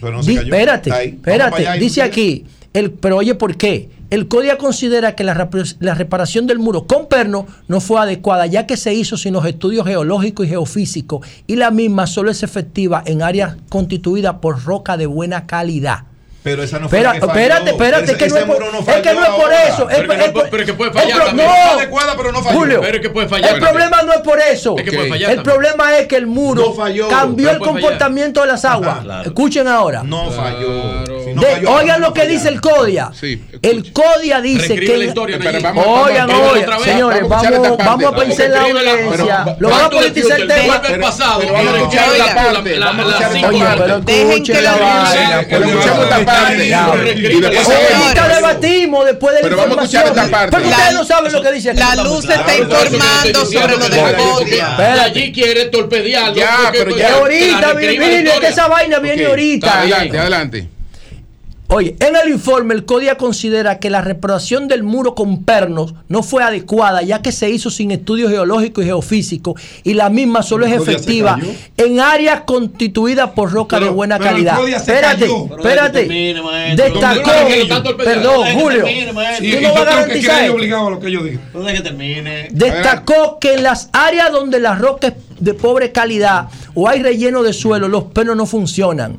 Pero 0.00 0.16
no 0.16 0.22
se 0.22 0.34
cayó. 0.34 0.44
espérate, 0.44 0.90
ahí. 0.90 1.08
Espérate. 1.08 1.78
Dice 1.78 2.00
¿y 2.00 2.02
aquí, 2.02 2.46
el, 2.72 2.90
pero 2.90 3.18
oye, 3.18 3.34
¿por 3.34 3.58
qué? 3.58 3.90
El 4.08 4.28
CODIA 4.28 4.56
considera 4.56 5.14
que 5.14 5.24
la 5.24 5.94
reparación 5.94 6.46
del 6.46 6.58
muro 6.58 6.86
con 6.86 7.06
perno 7.06 7.46
no 7.68 7.82
fue 7.82 8.00
adecuada, 8.00 8.46
ya 8.46 8.66
que 8.66 8.78
se 8.78 8.94
hizo 8.94 9.18
sin 9.18 9.34
los 9.34 9.44
estudios 9.44 9.86
geológicos 9.86 10.46
y 10.46 10.48
geofísicos, 10.48 11.26
y 11.46 11.56
la 11.56 11.70
misma 11.70 12.06
solo 12.06 12.30
es 12.30 12.42
efectiva 12.42 13.02
en 13.04 13.20
áreas 13.20 13.56
constituidas 13.68 14.36
por 14.40 14.64
roca 14.64 14.96
de 14.96 15.04
buena 15.04 15.46
calidad. 15.46 16.04
Pero 16.44 16.62
esa 16.62 16.78
no 16.78 16.90
fue 16.90 16.98
Espera, 16.98 17.14
la 17.14 17.20
que 17.20 17.26
falló. 17.26 17.40
espérate, 17.40 17.70
espérate, 17.70 18.04
Ese- 18.04 18.16
que 18.18 18.28
no 18.28 18.36
ese 18.36 18.38
es 18.38 18.44
por, 18.44 18.60
no 18.60 18.78
es 18.78 18.84
que 19.00 19.14
no 19.14 19.22
es 19.22 19.28
por 19.30 19.44
ahora. 19.44 19.62
eso. 19.64 19.88
es 19.88 19.96
Pero 19.96 20.12
es 20.12 20.32
pero 20.50 20.64
que 20.66 20.74
puede 20.74 20.90
el 20.90 20.96
fallar 20.96 21.16
pro- 21.16 21.26
también. 21.26 21.48
no. 21.48 21.54
Está 21.54 21.72
adecuada, 21.72 22.16
pero 22.18 22.32
no 22.32 22.42
falló. 22.42 22.58
Julio, 22.58 22.80
Pero 22.82 23.00
que 23.00 23.08
puede 23.10 23.28
fallar 23.28 23.54
el 23.54 23.60
también. 23.60 23.72
problema 23.88 24.02
no 24.02 24.12
es 24.12 24.20
por 24.20 24.38
eso. 24.40 24.74
Es 24.76 24.84
que 24.84 24.90
puede 24.92 25.04
el 25.04 25.08
fallar 25.14 25.34
también. 25.36 25.42
problema 25.42 25.96
es 25.96 26.06
que 26.06 26.16
el 26.16 26.26
muro 26.26 26.66
No 26.66 26.74
falló. 26.74 27.08
cambió 27.08 27.48
el 27.50 27.56
fallar. 27.58 27.72
comportamiento 27.72 28.40
de 28.42 28.46
las 28.46 28.64
aguas. 28.66 28.98
Escuchen 29.24 29.66
ahora. 29.66 30.02
No 30.04 30.30
falló. 30.30 31.23
No 31.34 31.42
De- 31.42 31.46
falló, 31.48 31.70
oigan 31.72 32.00
no 32.00 32.08
lo 32.08 32.14
que 32.14 32.26
dice 32.26 32.48
el 32.48 32.60
CODIA. 32.60 33.10
el 33.62 33.92
CODIA 33.92 34.40
dice 34.40 34.58
Reescribe 34.68 34.92
que. 34.92 34.98
la 34.98 35.04
historia, 35.04 35.38
Pero 35.42 35.60
vamos- 35.62 35.84
vamos- 35.86 36.08
oigan, 36.08 36.26
vamos- 36.28 36.52
oigan, 36.52 36.70
vamos- 36.70 36.84
señores, 36.84 37.28
vamos 37.28 37.78
vamos, 37.78 38.04
a 38.12 38.16
pensar 38.16 38.50
la 38.50 38.58
Escribe 38.58 38.82
la- 38.82 38.90
audiencia. 38.92 39.56
Lo 39.58 39.68
vamos 39.68 39.84
a 39.84 39.90
¿Cuánto 39.90 40.00
le 40.00 40.02
politizar 40.08 40.40
el 40.40 40.48
tema. 40.48 40.64
Vamos 40.64 40.88
a 40.88 41.76
escuchar 41.76 42.08
la- 42.18 42.34
parte, 42.34 42.78
Oye, 43.46 43.64
pero 43.78 44.00
Dejen 44.00 44.30
escuchen 44.30 44.56
que 44.56 44.62
la 44.62 44.72
parte. 44.78 45.54
Ahorita 47.94 48.28
debatimos 48.34 49.04
después 49.06 49.34
de 49.34 49.42
la 49.42 49.48
Pero 49.48 49.56
vamos 49.56 49.78
a 49.78 49.82
escuchar 49.82 50.06
información. 50.06 50.24
esta 50.26 50.38
parte. 50.38 50.56
Pero 50.56 50.68
ustedes 50.70 50.94
no 50.94 51.04
saben 51.04 51.32
lo 51.32 51.42
que 51.42 51.52
dice. 51.52 51.74
La 51.74 51.96
luz 51.96 52.24
está 52.24 52.56
informando 52.56 53.46
sobre 53.46 53.76
lo 53.76 53.88
del 53.88 54.16
CODIA. 54.16 55.02
Allí 55.04 55.32
quiere 55.32 55.64
torpedearlo. 55.66 56.34
Ya, 56.34 56.70
pero 56.72 56.96
ya. 56.96 57.14
Ahorita, 57.14 57.72
es 57.80 58.38
que 58.40 58.46
esa 58.48 58.68
vaina 58.68 58.98
viene 58.98 59.26
ahorita. 59.26 59.80
Adelante, 59.80 60.18
adelante. 60.18 60.68
Oye, 61.76 61.96
en 61.98 62.14
el 62.14 62.28
informe 62.30 62.72
el 62.72 62.84
CODIA 62.84 63.16
considera 63.16 63.80
que 63.80 63.90
la 63.90 64.00
reparación 64.00 64.68
del 64.68 64.84
muro 64.84 65.16
con 65.16 65.42
pernos 65.42 65.94
no 66.08 66.22
fue 66.22 66.44
adecuada 66.44 67.02
ya 67.02 67.20
que 67.20 67.32
se 67.32 67.50
hizo 67.50 67.68
sin 67.68 67.90
estudios 67.90 68.30
geológicos 68.30 68.84
y 68.84 68.86
geofísicos 68.86 69.60
y 69.82 69.94
la 69.94 70.08
misma 70.08 70.44
solo 70.44 70.66
es 70.66 70.72
efectiva 70.72 71.36
en 71.76 71.98
áreas 71.98 72.42
constituidas 72.42 73.30
por 73.30 73.50
roca 73.50 73.78
Pero- 73.78 73.86
de 73.86 73.92
buena 73.92 74.18
pero 74.18 74.30
el 74.30 74.34
calidad. 74.36 74.56
CODIA 74.56 74.78
se 74.78 74.92
Espérate, 74.92 75.24
espérate. 75.26 75.98
termine, 76.00 76.42
maestro. 76.42 76.84
Destacó, 76.84 77.30
Don 77.82 77.96
perdón, 77.96 78.46
Julio. 78.54 78.84
Y- 78.88 79.50
tú 79.50 79.56
no 79.56 79.62
yo 79.62 79.74
vas 79.74 79.80
a 79.80 79.84
garantizar 79.84 80.22
creer 80.30 80.44
esto. 80.44 80.54
obligado 80.54 80.86
a 80.86 80.90
lo 80.90 81.00
que. 81.00 81.38
Destacó 82.52 83.38
que 83.40 83.54
en 83.54 83.62
las 83.64 83.88
áreas 83.92 84.30
donde 84.30 84.60
la 84.60 84.76
roca 84.76 85.08
es 85.08 85.14
de 85.40 85.54
pobre 85.54 85.90
calidad 85.90 86.48
o 86.74 86.88
hay 86.88 87.02
relleno 87.02 87.42
de 87.42 87.52
suelo, 87.52 87.88
los 87.88 88.04
pernos 88.04 88.36
no 88.36 88.46
funcionan. 88.46 89.18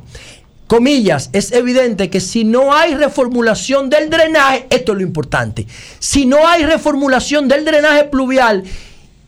Comillas, 0.68 1.30
es 1.32 1.52
evidente 1.52 2.10
que 2.10 2.20
si 2.20 2.44
no 2.44 2.74
hay 2.74 2.96
reformulación 2.96 3.90
del 3.92 4.10
drenaje, 4.10 4.66
esto 4.72 4.94
es 4.94 4.98
lo 4.98 5.04
importante, 5.04 5.68
si 6.00 6.26
no 6.26 6.48
hay 6.48 6.66
reformulación 6.66 7.48
del 7.48 7.64
drenaje 7.66 8.06
pluvial 8.06 8.64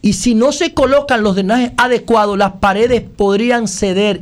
y 0.01 0.13
si 0.13 0.33
no 0.33 0.51
se 0.51 0.73
colocan 0.73 1.21
los 1.21 1.35
drenajes 1.35 1.71
adecuados, 1.77 2.37
las 2.39 2.53
paredes 2.53 3.03
podrían 3.03 3.67
ceder 3.67 4.21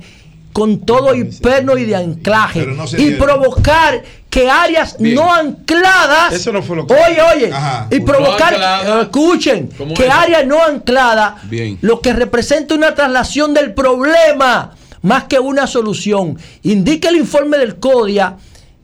con 0.52 0.80
todo 0.82 1.16
y 1.16 1.24
perno 1.26 1.78
y 1.78 1.86
de 1.86 1.96
anclaje 1.96 2.66
no 2.66 2.86
y 2.98 3.12
provocar 3.12 4.04
que 4.30 4.50
áreas 4.50 4.98
Bien. 5.00 5.16
no 5.16 5.34
ancladas, 5.34 6.34
Eso 6.34 6.52
no 6.52 6.62
fue 6.62 6.76
lo 6.76 6.86
que- 6.86 6.94
oye, 6.96 7.22
oye, 7.34 7.54
Ajá. 7.54 7.88
y 7.92 8.00
No 8.00 8.06
provocar, 8.06 8.54
anclada. 8.54 9.00
eh, 9.00 9.02
escuchen, 9.04 9.70
¿Cómo 9.78 9.94
que 9.94 10.10
áreas 10.10 10.46
no 10.46 10.62
ancladas, 10.62 11.50
Bien. 11.50 11.78
lo 11.82 12.02
que 12.02 12.12
representa 12.12 12.76
una 12.76 12.94
traslación 12.94 13.54
del 13.54 13.74
problema 13.74 14.76
más 15.06 15.26
que 15.26 15.40
una 15.40 15.68
solución. 15.68 16.38
Indica 16.64 17.10
el 17.10 17.16
informe 17.16 17.58
del 17.58 17.76
CODIA 17.78 18.38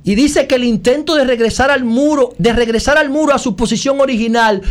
y 0.04 0.14
dice 0.16 0.46
que 0.48 0.56
el 0.56 0.64
intento 0.64 1.16
de 1.16 1.26
regresar 1.26 1.72
al 1.72 1.84
muro, 1.84 2.34
de 2.38 2.54
regresar 2.54 2.98
al 2.98 3.10
muro 3.10 3.34
a 3.34 3.40
su 3.40 3.56
posición 3.56 4.00
original, 4.00 4.62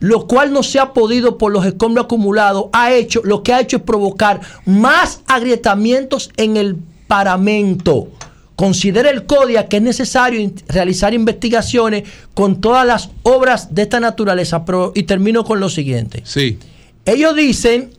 lo 0.00 0.26
cual 0.26 0.50
no 0.52 0.62
se 0.62 0.78
ha 0.78 0.92
podido 0.94 1.36
por 1.36 1.52
los 1.52 1.66
escombros 1.66 2.06
acumulados, 2.06 2.66
ha 2.72 2.92
hecho, 2.92 3.20
lo 3.22 3.42
que 3.42 3.52
ha 3.52 3.60
hecho 3.60 3.76
es 3.76 3.82
provocar 3.82 4.40
más 4.64 5.20
agrietamientos 5.26 6.30
en 6.38 6.56
el 6.56 6.76
paramento. 7.06 8.08
Considera 8.56 9.10
el 9.10 9.26
CODIA 9.26 9.66
que 9.68 9.76
es 9.76 9.82
necesario 9.82 10.50
realizar 10.68 11.12
investigaciones 11.12 12.04
con 12.32 12.60
todas 12.60 12.86
las 12.86 13.10
obras 13.24 13.74
de 13.74 13.82
esta 13.82 14.00
naturaleza. 14.00 14.64
Pero- 14.64 14.92
y 14.94 15.02
termino 15.02 15.44
con 15.44 15.60
lo 15.60 15.68
siguiente. 15.68 16.22
Sí. 16.24 16.58
Ellos 17.04 17.36
dicen, 17.36 17.90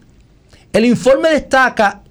el 0.74 0.86
informe 0.86 1.30
destaca 1.30 2.02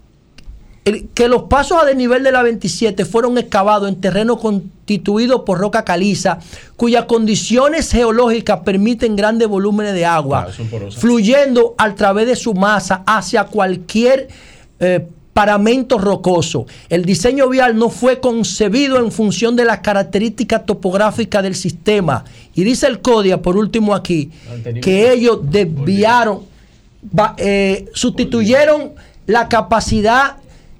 el- 0.88 1.08
que 1.14 1.28
los 1.28 1.44
pasos 1.44 1.78
a 1.82 1.84
desnivel 1.86 2.22
de 2.22 2.32
la 2.32 2.42
27 2.42 3.04
fueron 3.04 3.38
excavados 3.38 3.88
en 3.88 4.00
terreno 4.00 4.38
constituido 4.38 5.44
por 5.44 5.58
roca 5.58 5.84
caliza, 5.84 6.38
cuyas 6.76 7.04
condiciones 7.04 7.90
geológicas 7.90 8.60
permiten 8.64 9.16
grandes 9.16 9.48
volúmenes 9.48 9.94
de 9.94 10.04
agua, 10.06 10.48
porosas. 10.70 11.00
fluyendo 11.00 11.74
a 11.78 11.94
través 11.94 12.26
de 12.26 12.36
su 12.36 12.54
masa 12.54 13.02
hacia 13.06 13.44
cualquier 13.44 14.28
eh, 14.80 15.06
paramento 15.32 15.98
rocoso. 15.98 16.66
El 16.88 17.04
diseño 17.04 17.48
vial 17.48 17.76
no 17.76 17.90
fue 17.90 18.18
concebido 18.18 18.98
en 18.98 19.12
función 19.12 19.54
de 19.54 19.64
las 19.64 19.78
características 19.80 20.66
topográficas 20.66 21.44
del 21.44 21.54
sistema. 21.54 22.24
Y 22.56 22.64
dice 22.64 22.88
el 22.88 23.00
CODIA, 23.00 23.40
por 23.40 23.56
último 23.56 23.94
aquí, 23.94 24.30
que 24.80 25.12
ellos 25.12 25.38
desviaron, 25.48 26.40
eh, 27.36 27.86
sustituyeron 27.94 28.92
la 29.26 29.48
capacidad 29.48 30.36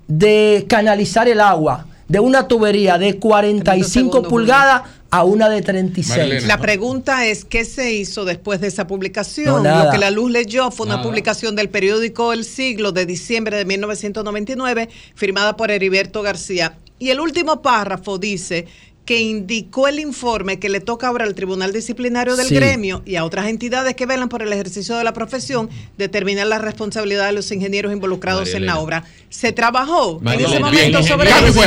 de 0.08 0.66
canalizar 0.68 1.28
el 1.28 1.40
agua 1.40 1.86
de 2.08 2.20
una 2.20 2.48
tubería 2.48 2.98
de 2.98 3.18
45 3.18 3.88
segundo, 3.90 4.28
pulgadas 4.28 4.82
a 5.10 5.24
una 5.24 5.48
de 5.48 5.62
36. 5.62 6.18
Marilena. 6.18 6.46
La 6.46 6.58
pregunta 6.58 7.26
es, 7.26 7.44
¿qué 7.44 7.64
se 7.64 7.92
hizo 7.92 8.24
después 8.24 8.60
de 8.60 8.68
esa 8.68 8.86
publicación? 8.86 9.46
No, 9.46 9.60
nada. 9.60 9.84
Lo 9.84 9.90
que 9.90 9.98
la 9.98 10.10
luz 10.10 10.30
leyó 10.30 10.70
fue 10.70 10.86
una 10.86 10.96
Nada. 10.96 11.06
publicación 11.06 11.54
del 11.54 11.68
periódico 11.68 12.32
El 12.32 12.44
Siglo 12.44 12.92
de 12.92 13.06
diciembre 13.06 13.56
de 13.56 13.64
1999, 13.64 14.88
firmada 15.14 15.56
por 15.56 15.70
Heriberto 15.70 16.22
García. 16.22 16.76
Y 16.98 17.10
el 17.10 17.20
último 17.20 17.62
párrafo 17.62 18.18
dice 18.18 18.66
que 19.08 19.20
indicó 19.22 19.88
el 19.88 20.00
informe 20.00 20.58
que 20.58 20.68
le 20.68 20.80
toca 20.80 21.08
ahora 21.08 21.24
al 21.24 21.34
Tribunal 21.34 21.72
Disciplinario 21.72 22.36
del 22.36 22.48
Sí. 22.48 22.56
Gremio 22.56 23.00
y 23.06 23.16
a 23.16 23.24
otras 23.24 23.46
entidades 23.46 23.96
que 23.96 24.04
velan 24.04 24.28
por 24.28 24.42
el 24.42 24.52
ejercicio 24.52 24.98
de 24.98 25.04
la 25.04 25.14
profesión 25.14 25.70
determinar 25.96 26.46
la 26.46 26.58
responsabilidad 26.58 27.24
de 27.24 27.32
los 27.32 27.50
ingenieros 27.50 27.90
involucrados 27.90 28.50
María 28.50 28.56
en 28.58 28.66
la 28.66 28.78
obra. 28.78 29.04
¿Se 29.30 29.52
trabajó 29.52 30.20
María 30.20 30.40
en 30.40 30.44
ese 30.44 30.56
Elena, 30.56 30.66
momento 30.66 31.02
sobre 31.02 31.30
eso? 31.30 31.52
Son 31.54 31.64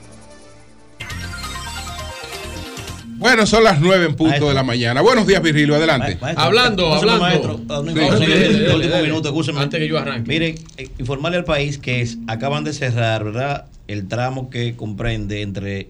Bueno, 3.17 3.45
son 3.47 3.63
las 3.63 3.79
9 3.81 4.05
en 4.05 4.15
punto 4.15 4.47
de 4.47 4.53
la 4.53 4.63
mañana. 4.63 5.01
Buenos 5.01 5.25
días, 5.25 5.41
Virgilio. 5.41 5.75
Adelante. 5.75 6.17
Maestro, 6.21 6.43
Hablando, 6.43 6.93
hablando. 6.93 7.21
maestro. 7.21 7.59
Ah. 7.69 7.81
Antes 9.61 9.79
que 9.79 9.87
yo 9.87 9.97
arranque. 9.97 10.27
Miren, 10.29 10.55
eh, 10.77 10.89
informarle 10.99 11.37
al 11.39 11.43
país 11.43 11.79
que 11.79 12.01
es, 12.01 12.19
acaban 12.27 12.63
de 12.63 12.73
cerrar, 12.73 13.23
¿verdad? 13.23 13.65
El 13.87 14.07
tramo 14.07 14.49
que 14.51 14.75
comprende 14.75 15.41
entre 15.41 15.89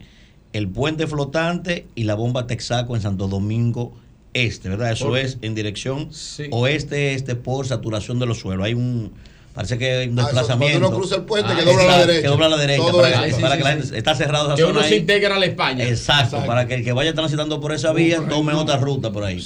el 0.53 0.69
puente 0.69 1.05
flotante 1.07 1.85
y 1.95 2.03
la 2.03 2.15
bomba 2.15 2.47
Texaco 2.47 2.95
en 2.95 3.01
Santo 3.01 3.27
Domingo 3.27 3.93
Este, 4.33 4.69
¿verdad? 4.69 4.91
Eso 4.91 5.17
es 5.17 5.39
en 5.41 5.55
dirección 5.55 6.09
Sí. 6.13 6.43
oeste-este 6.51 7.35
por 7.35 7.65
saturación 7.65 8.19
de 8.19 8.27
los 8.27 8.39
suelos. 8.39 8.65
Hay 8.65 8.73
un 8.75 9.11
Parece 9.57 9.77
que 9.79 9.91
hay 9.91 10.07
un 10.09 10.19
Ah, 10.19 10.21
eso, 10.21 10.31
desplazamiento. 10.35 10.79
cuando 10.79 10.88
uno 10.89 10.97
cruza 10.99 11.15
el 11.15 11.23
puente, 11.23 11.51
que 11.55 11.61
Ah, 11.61 11.65
dobla 11.65 11.84
a 11.84 11.88
la 11.97 12.05
derecha. 12.05 12.21
Que 12.21 12.27
dobla 12.27 12.45
a 12.45 12.49
la 12.49 12.57
derecha. 12.57 12.77
Todo 12.84 13.01
para 13.01 13.23
que, 13.23 13.34
Sí, 13.34 13.41
para 13.41 13.51
sí, 13.53 13.57
que 13.57 13.63
la 13.63 13.69
gente- 13.71 13.97
está 13.97 14.15
cerrado 14.15 14.45
esa 14.49 14.55
Que 14.55 14.61
zona 14.61 14.73
uno 14.73 14.81
se 14.88 14.93
ahí. 14.93 14.99
integra 14.99 15.35
a 15.35 15.39
la 15.39 15.45
España. 15.47 15.84
Exacto, 15.85 16.45
para 16.45 16.67
que 16.67 16.75
el 16.75 16.84
que 16.84 16.91
vaya 16.93 17.13
transitando 17.15 17.59
por 17.59 17.71
esa 17.73 17.91
vía 17.91 18.21
tome 18.29 18.53
otra 18.53 18.77
ruta 18.77 19.11
por 19.11 19.23
ahí. 19.23 19.43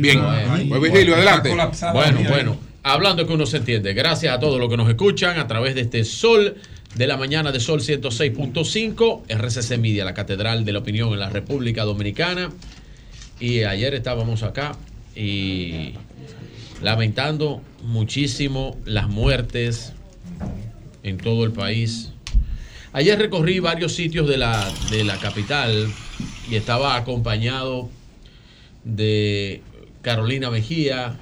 Bien, 0.00 0.22
pues 0.68 0.80
Virgilio, 0.82 1.14
adelante. 1.16 1.48
Bueno, 1.94 2.20
bueno. 2.28 2.56
Hablando 2.82 3.26
que 3.26 3.32
uno 3.32 3.46
se 3.46 3.56
entiende. 3.56 3.94
Gracias 3.94 4.34
a 4.34 4.38
todos 4.38 4.60
los 4.60 4.68
que 4.68 4.76
nos 4.76 4.86
escuchan 4.90 5.38
a 5.38 5.46
través 5.46 5.74
de 5.74 5.80
este 5.80 6.04
Sol 6.04 6.56
de 6.94 7.06
la 7.06 7.16
mañana 7.16 7.50
de 7.50 7.58
Sol 7.58 7.80
106.5, 7.80 9.22
RCC 9.26 9.78
Media, 9.78 10.04
la 10.04 10.12
Catedral 10.12 10.66
de 10.66 10.72
la 10.72 10.80
Opinión 10.80 11.10
en 11.14 11.20
la 11.20 11.30
República 11.30 11.84
Dominicana. 11.84 12.50
Y 13.40 13.62
ayer 13.64 13.94
estábamos 13.94 14.42
acá 14.42 14.76
y 15.16 15.94
lamentando 16.82 17.62
muchísimo 17.82 18.78
las 18.84 19.08
muertes 19.08 19.92
en 21.02 21.18
todo 21.18 21.44
el 21.44 21.52
país. 21.52 22.10
Ayer 22.92 23.18
recorrí 23.18 23.58
varios 23.58 23.94
sitios 23.94 24.28
de 24.28 24.36
la, 24.36 24.72
de 24.90 25.04
la 25.04 25.16
capital 25.18 25.88
y 26.48 26.56
estaba 26.56 26.96
acompañado 26.96 27.88
de 28.84 29.62
Carolina 30.02 30.50
Mejía, 30.50 31.16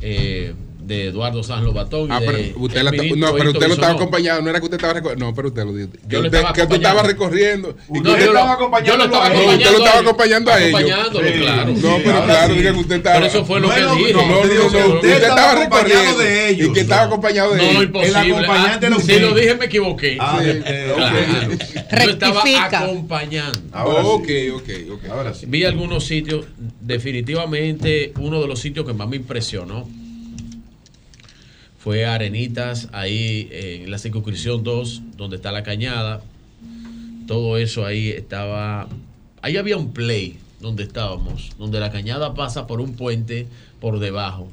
eh, 0.00 0.54
de 0.86 1.06
Eduardo 1.06 1.42
Sanz 1.42 1.64
Lobatón. 1.64 2.08
y 2.10 2.12
Ah, 2.12 2.20
pero 2.24 2.38
usted 2.56 2.78
el 2.80 2.84
la- 2.84 2.90
ministro 2.92 3.16
no, 3.18 3.32
pero 3.34 3.50
usted 3.52 3.68
lo 3.68 3.74
estaba 3.74 3.92
acompañando, 3.94 4.42
no 4.42 4.50
era 4.50 4.58
que 4.60 4.64
usted 4.66 4.76
estaba 4.76 4.92
recorriendo. 4.94 5.24
No, 5.26 5.34
pero 5.34 5.48
usted 5.48 5.64
lo 5.64 5.72
dijo. 5.74 5.88
Yo 6.06 6.18
usted- 6.20 6.34
estaba 6.34 6.52
que 6.52 6.66
tú 6.66 6.74
estabas 6.74 7.04
acompañando. 7.04 7.08
recorriendo. 7.08 7.76
y 7.88 7.92
No, 8.00 8.02
que 8.02 8.02
yo 8.02 8.02
lo- 8.04 8.14
yo 8.16 8.16
lo 8.24 8.28
estaba 8.38 8.52
acompañando 8.52 9.04
Usted 9.04 9.08
lo 9.10 9.16
a 9.16 9.26
estaba 9.26 9.80
ellos. 9.88 10.00
acompañando 10.02 10.50
a 10.50 10.62
ellos. 10.62 10.74
Acompañándolo, 10.80 11.28
Sí. 11.28 11.34
claro. 11.40 11.72
No, 11.74 11.96
pero 12.04 12.24
claro, 12.24 12.52
sí. 12.54 12.58
diga 12.60 12.72
que 12.72 12.78
usted 12.80 12.96
estaba. 12.96 13.14
Pero 13.16 13.26
eso 13.26 13.44
fue 13.44 13.60
lo 13.60 13.70
que 13.70 13.80
no, 13.80 13.94
dije. 13.96 14.12
No, 14.12 14.18
no, 14.22 14.28
no, 14.28 14.34
no, 14.34 14.42
usted 14.44 14.84
usted 14.86 15.10
estaba 15.10 15.28
estaba 15.28 15.52
acompañado 15.52 15.84
recorriendo. 15.88 16.18
de 16.18 16.48
ellos, 16.50 16.68
Y 16.68 16.72
que 16.74 16.80
estaba 16.80 17.02
acompañado 17.02 17.50
de 17.52 17.56
No, 17.56 17.62
ellos. 17.70 17.82
imposible. 17.84 18.46
Ah, 18.48 18.78
Si 19.04 19.18
lo 19.20 19.34
dije, 19.34 19.54
me 19.54 19.64
equivoqué. 19.66 20.16
Ah. 20.20 20.40
Yo 20.44 20.50
estaba 22.10 22.42
Rectifica. 22.42 22.78
acompañando. 22.80 23.60
Ok, 23.84 24.28
ok, 24.54 24.68
ok. 24.92 25.04
Ahora 25.10 25.34
sí. 25.34 25.46
Vi 25.48 25.64
algunos 25.64 26.04
sitios, 26.06 26.44
definitivamente 26.80 28.12
uno 28.18 28.40
de 28.40 28.46
los 28.48 28.60
sitios 28.60 28.86
que 28.86 28.92
más 28.92 29.08
me 29.08 29.16
impresionó 29.16 29.88
fue 31.84 32.06
Arenitas, 32.06 32.88
ahí 32.92 33.46
eh, 33.52 33.82
en 33.84 33.90
la 33.90 33.98
circunscripción 33.98 34.64
2, 34.64 35.02
donde 35.18 35.36
está 35.36 35.52
la 35.52 35.62
cañada. 35.62 36.22
Todo 37.26 37.58
eso 37.58 37.84
ahí 37.84 38.08
estaba. 38.08 38.88
Ahí 39.42 39.58
había 39.58 39.76
un 39.76 39.92
play 39.92 40.38
donde 40.60 40.82
estábamos, 40.82 41.50
donde 41.58 41.80
la 41.80 41.92
cañada 41.92 42.32
pasa 42.32 42.66
por 42.66 42.80
un 42.80 42.94
puente 42.94 43.48
por 43.82 43.98
debajo. 43.98 44.48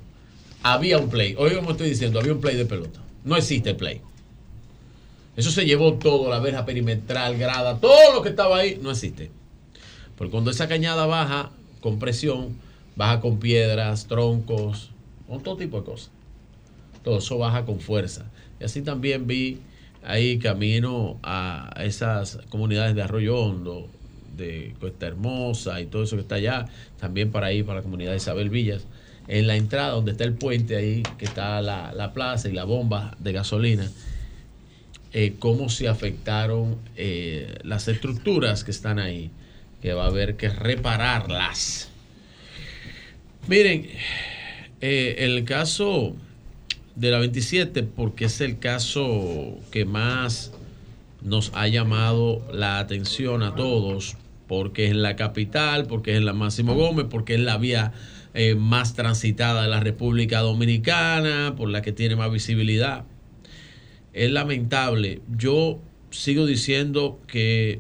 Había 0.62 0.98
un 0.98 1.10
play. 1.10 1.34
Oiga, 1.38 1.60
como 1.60 1.72
estoy 1.72 1.88
diciendo, 1.88 2.20
había 2.20 2.34
un 2.34 2.42
play 2.42 2.58
de 2.58 2.66
pelota. 2.66 3.00
No 3.24 3.38
existe 3.38 3.76
play. 3.76 4.02
Eso 5.38 5.52
se 5.52 5.66
llevó 5.66 5.94
todo, 5.94 6.30
la 6.30 6.40
verja 6.40 6.66
perimetral, 6.66 7.38
grada, 7.38 7.78
todo 7.78 8.14
lo 8.14 8.22
que 8.24 8.28
estaba 8.28 8.58
ahí, 8.58 8.78
no 8.84 8.92
existe. 8.92 9.32
Porque 10.18 10.32
cuando 10.32 10.52
esa 10.52 10.68
cañada 10.68 11.06
baja 11.06 11.50
con 11.80 11.98
presión, 11.98 12.58
baja 12.98 13.22
con 13.22 13.40
piedras, 13.40 14.08
troncos, 14.08 14.90
con 15.30 15.42
todo 15.42 15.56
tipo 15.56 15.80
de 15.80 15.86
cosas. 15.86 16.12
Todo 17.04 17.20
eso 17.20 17.38
baja 17.38 17.66
con 17.66 17.80
fuerza. 17.80 18.26
Y 18.60 18.64
así 18.64 18.82
también 18.82 19.28
vi 19.28 19.60
ahí 20.04 20.40
camino 20.40 21.20
a 21.24 21.74
esas 21.84 22.40
comunidades 22.50 22.96
de 22.96 23.02
Arroyo 23.02 23.38
Hondo, 23.38 23.90
de 24.36 24.74
Cuesta 24.80 25.08
Hermosa 25.08 25.82
y 25.82 25.86
todo 25.86 26.04
eso 26.04 26.16
que 26.16 26.22
está 26.22 26.36
allá, 26.36 26.68
también 27.00 27.32
para 27.32 27.52
ir 27.54 27.66
para 27.66 27.80
la 27.80 27.84
comunidad 27.84 28.12
de 28.12 28.18
Isabel 28.18 28.50
Villas. 28.50 28.86
En 29.28 29.48
la 29.48 29.56
entrada 29.56 29.92
donde 29.92 30.12
está 30.12 30.24
el 30.24 30.34
puente 30.34 30.76
ahí, 30.76 31.04
que 31.18 31.26
está 31.26 31.62
la, 31.62 31.94
la 31.94 32.14
plaza 32.14 32.50
y 32.50 32.54
la 32.54 32.64
bomba 32.64 33.16
de 33.20 33.32
gasolina, 33.34 33.90
eh, 35.14 35.36
cómo 35.40 35.70
se 35.70 35.90
afectaron 35.90 36.78
eh, 36.96 37.56
las 37.64 37.88
estructuras 37.90 38.64
que 38.64 38.72
están 38.72 38.98
ahí, 38.98 39.30
que 39.82 39.94
va 39.94 40.06
a 40.06 40.08
haber 40.08 40.38
que 40.38 40.50
repararlas. 40.50 41.90
Miren, 43.48 43.90
eh, 44.80 45.16
el 45.20 45.44
caso 45.44 46.16
de 46.96 47.12
la 47.12 47.20
27, 47.20 47.84
porque 47.84 48.26
es 48.26 48.42
el 48.42 48.60
caso 48.60 49.58
que 49.72 49.86
más 49.86 50.52
nos 51.24 51.52
ha 51.54 51.68
llamado 51.68 52.42
la 52.54 52.80
atención 52.80 53.44
a 53.44 53.56
todos, 53.56 54.18
porque 54.48 54.88
es 54.88 54.96
la 54.96 55.16
capital, 55.16 55.86
porque 55.88 56.16
es 56.16 56.22
la 56.22 56.34
Máximo 56.34 56.76
Gómez, 56.76 57.06
porque 57.10 57.36
es 57.36 57.40
la 57.40 57.58
vía 57.58 57.94
eh, 58.34 58.56
más 58.56 58.94
transitada 58.94 59.64
de 59.64 59.70
la 59.70 59.80
República 59.80 60.40
Dominicana, 60.40 61.54
por 61.56 61.70
la 61.70 61.82
que 61.82 61.92
tiene 61.92 62.16
más 62.16 62.32
visibilidad. 62.32 63.04
Es 64.14 64.32
lamentable. 64.32 65.22
Yo 65.38 65.80
sigo 66.10 66.46
diciendo 66.46 67.20
que 67.28 67.80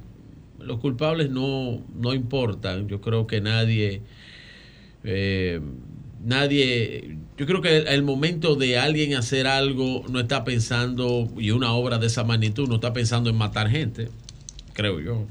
los 0.60 0.80
culpables 0.80 1.30
no, 1.30 1.82
no 1.96 2.14
importan. 2.14 2.88
Yo 2.88 3.02
creo 3.02 3.28
que 3.28 3.42
nadie, 3.42 4.02
eh, 5.04 5.60
nadie, 6.24 7.18
yo 7.42 7.48
creo 7.48 7.60
que 7.60 7.76
el, 7.76 8.04
momento 8.04 8.56
de 8.56 8.78
alguien 8.78 9.16
hacer 9.16 9.48
algo 9.48 10.06
no 10.08 10.20
está 10.20 10.44
pensando, 10.44 11.28
y 11.40 11.50
una 11.50 11.74
obra 11.74 11.98
de 11.98 12.06
esa 12.06 12.24
magnitud, 12.24 12.70
no 12.70 12.76
está 12.76 12.94
pensando 12.94 13.32
en 13.32 13.36
matar 13.36 13.68
gente, 13.68 14.10
creo 14.74 15.00
yo. 15.00 15.26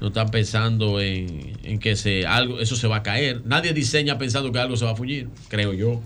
No 0.00 0.06
están 0.06 0.30
pensando 0.30 1.00
en, 1.00 1.58
en 1.64 1.80
que 1.80 1.96
se, 1.96 2.26
algo, 2.26 2.60
eso 2.60 2.76
se 2.76 2.86
va 2.86 2.98
a 2.98 3.02
caer. 3.02 3.42
Nadie 3.44 3.72
diseña 3.72 4.18
pensando 4.18 4.52
que 4.52 4.60
algo 4.60 4.76
se 4.76 4.84
va 4.84 4.92
a 4.92 4.94
fuñir, 4.94 5.28
creo 5.48 5.72
yo. 5.72 6.00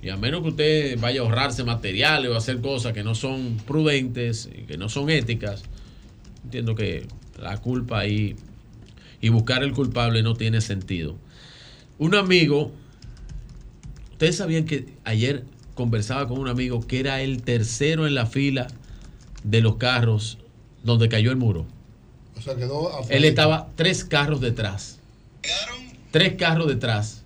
Y 0.00 0.10
a 0.10 0.16
menos 0.16 0.42
que 0.42 0.50
usted 0.50 1.00
vaya 1.00 1.20
a 1.20 1.24
ahorrarse 1.24 1.64
materiales 1.64 2.30
o 2.30 2.36
hacer 2.36 2.60
cosas 2.60 2.92
que 2.92 3.02
no 3.02 3.16
son 3.16 3.56
prudentes 3.66 4.48
que 4.68 4.78
no 4.78 4.88
son 4.88 5.10
éticas, 5.10 5.64
entiendo 6.44 6.76
que 6.76 7.04
la 7.36 7.56
culpa 7.56 7.98
ahí 7.98 8.36
y 9.20 9.28
buscar 9.30 9.64
el 9.64 9.72
culpable 9.72 10.22
no 10.22 10.34
tiene 10.34 10.60
sentido. 10.60 11.18
Un 11.98 12.14
amigo, 12.14 12.70
ustedes 14.20 14.36
sabían 14.36 14.66
que 14.66 14.84
ayer 15.04 15.46
conversaba 15.74 16.28
con 16.28 16.38
un 16.38 16.46
amigo 16.46 16.86
que 16.86 17.00
era 17.00 17.22
el 17.22 17.42
tercero 17.42 18.06
en 18.06 18.14
la 18.14 18.26
fila 18.26 18.66
de 19.44 19.62
los 19.62 19.76
carros 19.76 20.36
donde 20.84 21.08
cayó 21.08 21.30
el 21.30 21.38
muro. 21.38 21.64
O 22.36 22.42
sea, 22.42 22.54
quedó 22.54 22.90
afuera. 22.90 23.16
Él 23.16 23.24
estaba 23.24 23.70
tres 23.76 24.04
carros 24.04 24.42
detrás. 24.42 24.98
Tres 26.10 26.34
carros 26.34 26.68
detrás 26.68 27.24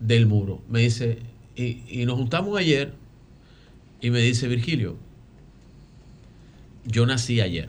del 0.00 0.24
muro. 0.24 0.62
Me 0.70 0.80
dice, 0.80 1.18
y, 1.54 1.82
y 1.86 2.06
nos 2.06 2.16
juntamos 2.16 2.58
ayer 2.58 2.94
y 4.00 4.08
me 4.08 4.20
dice, 4.20 4.48
Virgilio, 4.48 4.96
yo 6.86 7.04
nací 7.04 7.42
ayer. 7.42 7.68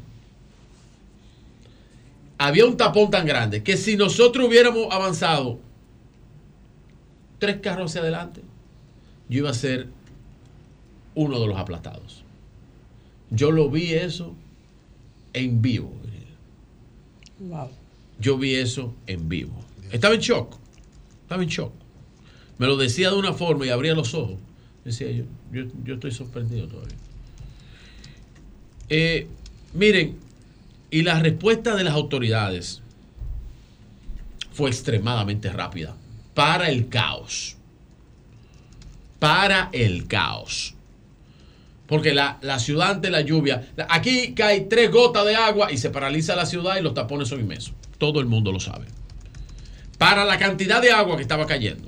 Había 2.37 2.65
un 2.65 2.77
tapón 2.77 3.11
tan 3.11 3.25
grande 3.25 3.61
que 3.61 3.75
si 3.75 3.97
nosotros 3.97 4.47
hubiéramos 4.47 4.87
avanzado 4.89 5.59
tres 7.43 7.57
carros 7.57 7.91
hacia 7.91 7.99
adelante, 7.99 8.39
yo 9.27 9.39
iba 9.39 9.49
a 9.49 9.53
ser 9.53 9.89
uno 11.13 11.41
de 11.41 11.47
los 11.47 11.57
aplastados. 11.57 12.23
Yo 13.31 13.51
lo 13.51 13.69
vi 13.69 13.91
eso 13.91 14.33
en 15.33 15.61
vivo. 15.61 15.91
Wow. 17.39 17.69
Yo 18.17 18.37
vi 18.37 18.55
eso 18.55 18.95
en 19.07 19.27
vivo. 19.27 19.61
Estaba 19.91 20.15
en 20.15 20.21
shock. 20.21 20.55
Estaba 21.23 21.43
en 21.43 21.49
shock. 21.49 21.73
Me 22.59 22.65
lo 22.65 22.77
decía 22.77 23.09
de 23.09 23.17
una 23.17 23.33
forma 23.33 23.65
y 23.65 23.69
abría 23.71 23.93
los 23.93 24.13
ojos. 24.13 24.37
Decía 24.85 25.11
yo, 25.11 25.25
yo, 25.51 25.65
yo 25.83 25.95
estoy 25.95 26.11
sorprendido 26.11 26.69
todavía. 26.69 26.95
Eh, 28.87 29.27
miren, 29.73 30.17
y 30.89 31.01
la 31.01 31.19
respuesta 31.19 31.75
de 31.75 31.83
las 31.83 31.93
autoridades 31.93 32.81
fue 34.53 34.69
extremadamente 34.69 35.51
rápida. 35.51 35.97
Para 36.33 36.69
el 36.69 36.89
caos. 36.89 37.57
Para 39.19 39.69
el 39.71 40.07
caos. 40.07 40.75
Porque 41.87 42.13
la, 42.13 42.39
la 42.41 42.59
ciudad 42.59 42.91
ante 42.91 43.09
la 43.09 43.21
lluvia, 43.21 43.69
aquí 43.89 44.33
cae 44.33 44.61
tres 44.61 44.89
gotas 44.91 45.25
de 45.25 45.35
agua 45.35 45.71
y 45.71 45.77
se 45.77 45.89
paraliza 45.89 46.35
la 46.35 46.45
ciudad 46.45 46.77
y 46.77 46.81
los 46.81 46.93
tapones 46.93 47.27
son 47.27 47.39
inmensos. 47.39 47.73
Todo 47.97 48.19
el 48.19 48.25
mundo 48.25 48.51
lo 48.51 48.59
sabe. 48.59 48.85
Para 49.97 50.25
la 50.25 50.37
cantidad 50.37 50.81
de 50.81 50.91
agua 50.91 51.15
que 51.15 51.21
estaba 51.21 51.45
cayendo. 51.45 51.87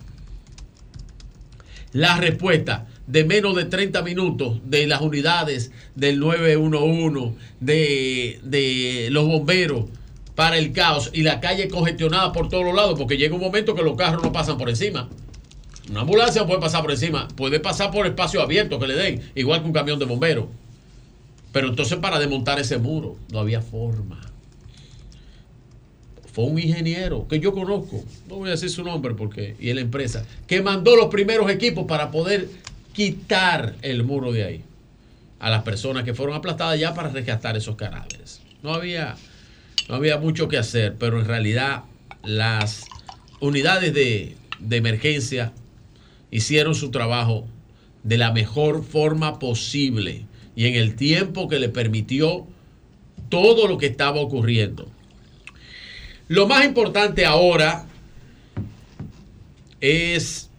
La 1.92 2.18
respuesta 2.18 2.88
de 3.08 3.24
menos 3.24 3.56
de 3.56 3.66
30 3.66 4.02
minutos 4.02 4.60
de 4.66 4.88
las 4.88 5.02
unidades 5.02 5.72
del 5.96 6.20
911, 6.20 7.36
de, 7.60 8.40
de 8.44 9.08
los 9.12 9.26
bomberos 9.26 9.86
para 10.36 10.58
el 10.58 10.74
caos 10.74 11.10
y 11.14 11.24
la 11.24 11.40
calle 11.40 11.70
congestionada 11.70 12.32
por 12.32 12.50
todos 12.50 12.66
los 12.66 12.76
lados, 12.76 13.00
porque 13.00 13.18
llega 13.18 13.34
un 13.34 13.42
momento 13.42 13.74
que 13.74 13.84
los 13.84 13.96
carros 13.96 14.22
no 14.22 14.32
pasan 14.32 14.58
por 14.58 14.70
encima. 14.70 15.10
Una 15.90 16.02
ambulancia 16.02 16.42
no 16.42 16.48
puede 16.48 16.60
pasar 16.60 16.82
por 16.82 16.92
encima, 16.92 17.28
puede 17.36 17.60
pasar 17.60 17.92
por 17.92 18.06
espacio 18.06 18.42
abierto 18.42 18.80
que 18.80 18.88
le 18.88 18.96
den, 18.96 19.32
igual 19.36 19.62
que 19.62 19.68
un 19.68 19.74
camión 19.74 20.00
de 20.00 20.06
bomberos. 20.06 20.46
Pero 21.52 21.70
entonces 21.70 21.98
para 22.00 22.20
desmontar 22.20 22.60
ese 22.60 22.78
muro 22.78 23.18
no 23.32 23.40
había 23.40 23.62
forma. 23.62 24.20
Fue 26.34 26.44
un 26.44 26.60
ingeniero 26.60 27.28
que 27.30 27.40
yo 27.40 27.54
conozco, 27.54 28.04
no 28.28 28.36
voy 28.36 28.50
a 28.50 28.52
decir 28.52 28.70
su 28.70 28.84
nombre 28.84 29.14
porque, 29.14 29.56
y 29.58 29.72
la 29.74 29.80
empresa, 29.80 30.26
que 30.48 30.62
mandó 30.62 30.98
los 30.98 31.08
primeros 31.08 31.50
equipos 31.50 31.86
para 31.86 32.12
poder 32.12 32.50
quitar 32.92 33.76
el 33.82 34.04
muro 34.04 34.34
de 34.34 34.44
ahí 34.44 34.64
a 35.40 35.50
las 35.50 35.64
personas 35.64 36.04
que 36.04 36.14
fueron 36.14 36.36
aplastadas 36.36 36.80
ya 36.80 36.94
para 36.94 37.10
rescatar 37.10 37.56
esos 37.56 37.76
cadáveres. 37.76 38.42
No 38.64 38.74
había, 38.74 39.16
no 39.88 39.96
había 39.96 40.18
mucho 40.18 40.48
que 40.48 40.58
hacer, 40.58 40.96
pero 40.98 41.20
en 41.20 41.26
realidad 41.26 41.84
las 42.24 42.86
unidades 43.40 43.94
de, 43.94 44.36
de 44.60 44.78
emergencia 44.78 45.54
hicieron 46.32 46.76
su 46.76 46.92
trabajo 46.92 47.48
de 48.04 48.18
la 48.18 48.32
mejor 48.32 48.84
forma 48.84 49.40
posible 49.40 50.26
y 50.56 50.68
en 50.68 50.76
el 50.76 50.96
tiempo 50.96 51.48
que 51.48 51.60
le 51.60 51.70
permitió 51.70 52.48
todo 53.30 53.68
lo 53.68 53.78
que 53.78 53.88
estaba 53.88 54.20
ocurriendo. 54.22 54.90
Lo 56.28 56.48
más 56.48 56.66
importante 56.66 57.26
ahora 57.26 57.86
es 59.82 60.50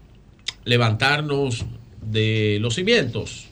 levantarnos 0.65 1.65
de 2.01 2.59
los 2.61 2.75
cimientos, 2.75 3.47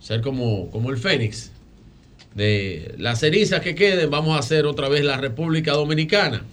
ser 0.00 0.20
como, 0.20 0.70
como 0.70 0.90
el 0.90 0.98
Fénix. 0.98 1.50
De 2.36 2.94
las 2.98 3.20
cenizas 3.20 3.62
que 3.62 3.74
queden, 3.74 4.10
vamos 4.10 4.36
a 4.36 4.40
hacer 4.40 4.66
otra 4.66 4.90
vez 4.90 5.02
la 5.02 5.16
República 5.16 5.72
Dominicana. 5.72 6.44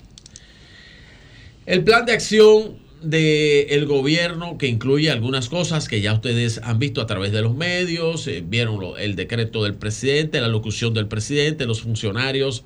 El 1.65 1.83
plan 1.83 2.05
de 2.05 2.13
acción 2.13 2.77
del 3.01 3.85
gobierno 3.85 4.57
que 4.57 4.67
incluye 4.67 5.11
algunas 5.11 5.49
cosas 5.49 5.89
que 5.89 5.99
ya 5.99 6.13
ustedes 6.13 6.61
han 6.63 6.79
visto 6.79 7.01
a 7.01 7.05
través 7.05 7.33
de 7.33 7.41
los 7.41 7.53
medios, 7.53 8.27
eh, 8.27 8.41
vieron 8.47 8.79
el 8.97 9.17
decreto 9.17 9.61
del 9.65 9.75
presidente, 9.75 10.39
la 10.39 10.47
locución 10.47 10.93
del 10.93 11.09
presidente, 11.09 11.65
los 11.65 11.81
funcionarios 11.81 12.63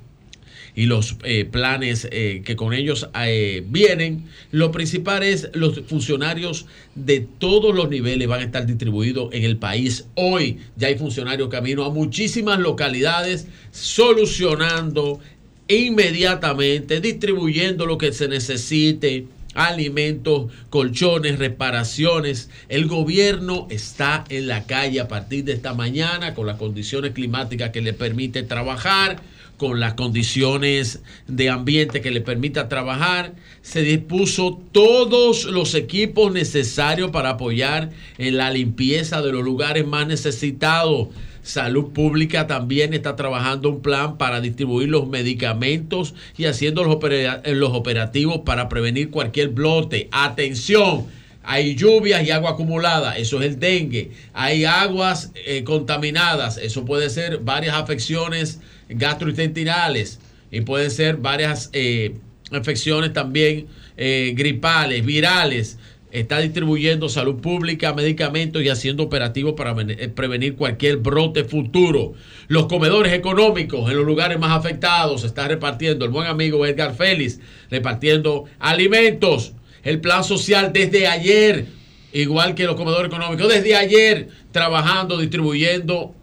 y 0.77 0.85
los 0.85 1.15
eh, 1.23 1.43
planes 1.43 2.07
eh, 2.11 2.43
que 2.45 2.55
con 2.55 2.71
ellos 2.71 3.09
eh, 3.19 3.63
vienen. 3.67 4.25
Lo 4.51 4.71
principal 4.71 5.23
es 5.23 5.49
los 5.53 5.81
funcionarios 5.87 6.67
de 6.93 7.27
todos 7.39 7.73
los 7.73 7.89
niveles 7.89 8.27
van 8.27 8.41
a 8.41 8.43
estar 8.43 8.67
distribuidos 8.67 9.33
en 9.33 9.43
el 9.43 9.57
país. 9.57 10.05
Hoy 10.13 10.59
ya 10.75 10.89
hay 10.89 10.95
funcionarios 10.95 11.49
camino 11.49 11.83
a 11.83 11.89
muchísimas 11.89 12.59
localidades 12.59 13.47
solucionando 13.71 15.19
inmediatamente, 15.67 17.01
distribuyendo 17.01 17.87
lo 17.87 17.97
que 17.97 18.13
se 18.13 18.27
necesite 18.27 19.25
alimentos, 19.55 20.51
colchones, 20.69 21.39
reparaciones. 21.39 22.51
El 22.69 22.85
gobierno 22.85 23.67
está 23.71 24.23
en 24.29 24.47
la 24.47 24.65
calle 24.65 24.99
a 24.99 25.07
partir 25.07 25.43
de 25.45 25.53
esta 25.53 25.73
mañana 25.73 26.35
con 26.35 26.45
las 26.45 26.57
condiciones 26.57 27.13
climáticas 27.13 27.71
que 27.71 27.81
le 27.81 27.93
permite 27.93 28.43
trabajar, 28.43 29.19
con 29.57 29.79
las 29.79 29.95
condiciones 29.95 31.01
de 31.27 31.49
ambiente 31.49 32.01
que 32.01 32.11
le 32.11 32.21
permita 32.21 32.69
trabajar. 32.69 33.33
Se 33.61 33.81
dispuso 33.81 34.61
todos 34.71 35.45
los 35.45 35.75
equipos 35.75 36.31
necesarios 36.31 37.11
para 37.11 37.31
apoyar 37.31 37.89
en 38.17 38.37
la 38.37 38.51
limpieza 38.51 39.21
de 39.21 39.31
los 39.31 39.43
lugares 39.43 39.85
más 39.85 40.07
necesitados. 40.07 41.09
Salud 41.41 41.91
Pública 41.93 42.45
también 42.45 42.93
está 42.93 43.15
trabajando 43.15 43.69
un 43.69 43.81
plan 43.81 44.17
para 44.17 44.41
distribuir 44.41 44.89
los 44.89 45.07
medicamentos 45.07 46.13
y 46.37 46.43
haciendo 46.43 46.83
los, 46.83 46.95
opera- 46.95 47.41
los 47.45 47.71
operativos 47.73 48.41
para 48.45 48.67
prevenir 48.67 49.09
cualquier 49.09 49.49
brote. 49.49 50.09
Atención, 50.11 51.05
hay 51.49 51.75
lluvias 51.75 52.27
y 52.27 52.31
agua 52.31 52.51
acumulada, 52.51 53.17
eso 53.17 53.39
es 53.39 53.47
el 53.47 53.59
dengue. 53.59 54.11
Hay 54.33 54.65
aguas 54.65 55.31
eh, 55.33 55.63
contaminadas, 55.63 56.57
eso 56.57 56.83
puede 56.83 57.09
ser 57.09 57.37
varias 57.37 57.73
afecciones 57.75 58.59
gastrointestinales 58.89 60.19
y 60.51 60.61
pueden 60.61 60.91
ser 60.91 61.15
varias 61.15 61.69
eh, 61.71 62.15
infecciones 62.51 63.13
también 63.13 63.67
eh, 63.95 64.33
gripales, 64.35 65.05
virales. 65.05 65.79
Está 66.11 66.39
distribuyendo 66.39 67.07
salud 67.07 67.41
pública, 67.41 67.93
medicamentos 67.93 68.61
y 68.61 68.67
haciendo 68.67 69.03
operativos 69.03 69.53
para 69.53 69.73
eh, 69.81 70.09
prevenir 70.09 70.55
cualquier 70.55 70.97
brote 70.97 71.45
futuro. 71.45 72.13
Los 72.49 72.67
comedores 72.67 73.13
económicos 73.13 73.89
en 73.89 73.95
los 73.95 74.05
lugares 74.05 74.37
más 74.37 74.51
afectados 74.51 75.23
está 75.23 75.47
repartiendo. 75.47 76.03
El 76.03 76.11
buen 76.11 76.27
amigo 76.27 76.65
Edgar 76.65 76.93
Félix 76.93 77.39
repartiendo 77.69 78.43
alimentos. 78.59 79.53
El 79.87 80.01
plan 80.01 80.25
social 80.25 80.73
desde 80.73 81.07
ayer, 81.07 81.65
igual 82.11 82.55
que 82.55 82.65
los 82.65 82.75
comedores 82.75 83.07
económicos, 83.07 83.47
desde 83.47 83.73
ayer 83.77 84.27
trabajando, 84.51 85.17
distribuyendo 85.17 86.13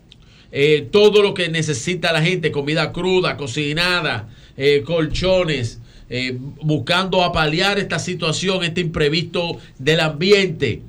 eh, 0.52 0.86
todo 0.92 1.22
lo 1.22 1.32
que 1.32 1.48
necesita 1.48 2.12
la 2.12 2.20
gente, 2.20 2.52
comida 2.52 2.92
cruda, 2.92 3.38
cocinada, 3.38 4.28
eh, 4.58 4.82
colchones, 4.84 5.80
eh, 6.10 6.36
buscando 6.60 7.24
apalear 7.24 7.78
esta 7.78 7.98
situación, 7.98 8.64
este 8.64 8.82
imprevisto 8.82 9.56
del 9.78 10.00
ambiente. 10.00 10.82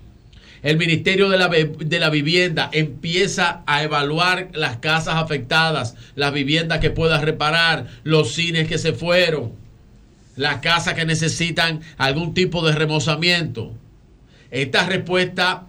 El 0.61 0.75
Ministerio 0.75 1.29
de 1.29 1.37
la, 1.37 1.47
de 1.47 1.99
la 2.01 2.09
Vivienda 2.09 2.69
empieza 2.73 3.63
a 3.67 3.83
evaluar 3.83 4.49
las 4.51 4.79
casas 4.79 5.15
afectadas, 5.15 5.95
las 6.15 6.33
viviendas 6.33 6.79
que 6.79 6.89
pueda 6.89 7.21
reparar, 7.21 7.87
los 8.03 8.33
cines 8.33 8.67
que 8.67 8.77
se 8.77 8.91
fueron, 8.91 9.53
las 10.35 10.57
casas 10.57 10.93
que 10.93 11.05
necesitan 11.05 11.81
algún 11.97 12.33
tipo 12.33 12.65
de 12.65 12.73
remozamiento. 12.73 13.73
Esta 14.51 14.85
respuesta 14.85 15.65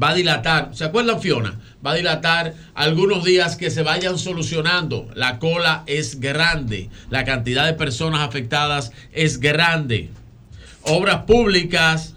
va 0.00 0.10
a 0.10 0.14
dilatar, 0.14 0.70
¿se 0.74 0.84
acuerdan 0.84 1.20
Fiona? 1.20 1.60
Va 1.84 1.92
a 1.92 1.96
dilatar 1.96 2.54
algunos 2.74 3.24
días 3.24 3.56
que 3.56 3.70
se 3.70 3.82
vayan 3.82 4.18
solucionando. 4.18 5.08
La 5.14 5.38
cola 5.38 5.82
es 5.86 6.20
grande, 6.20 6.90
la 7.08 7.24
cantidad 7.24 7.66
de 7.66 7.74
personas 7.74 8.20
afectadas 8.20 8.92
es 9.12 9.40
grande. 9.40 10.10
Obras 10.82 11.24
públicas 11.24 12.14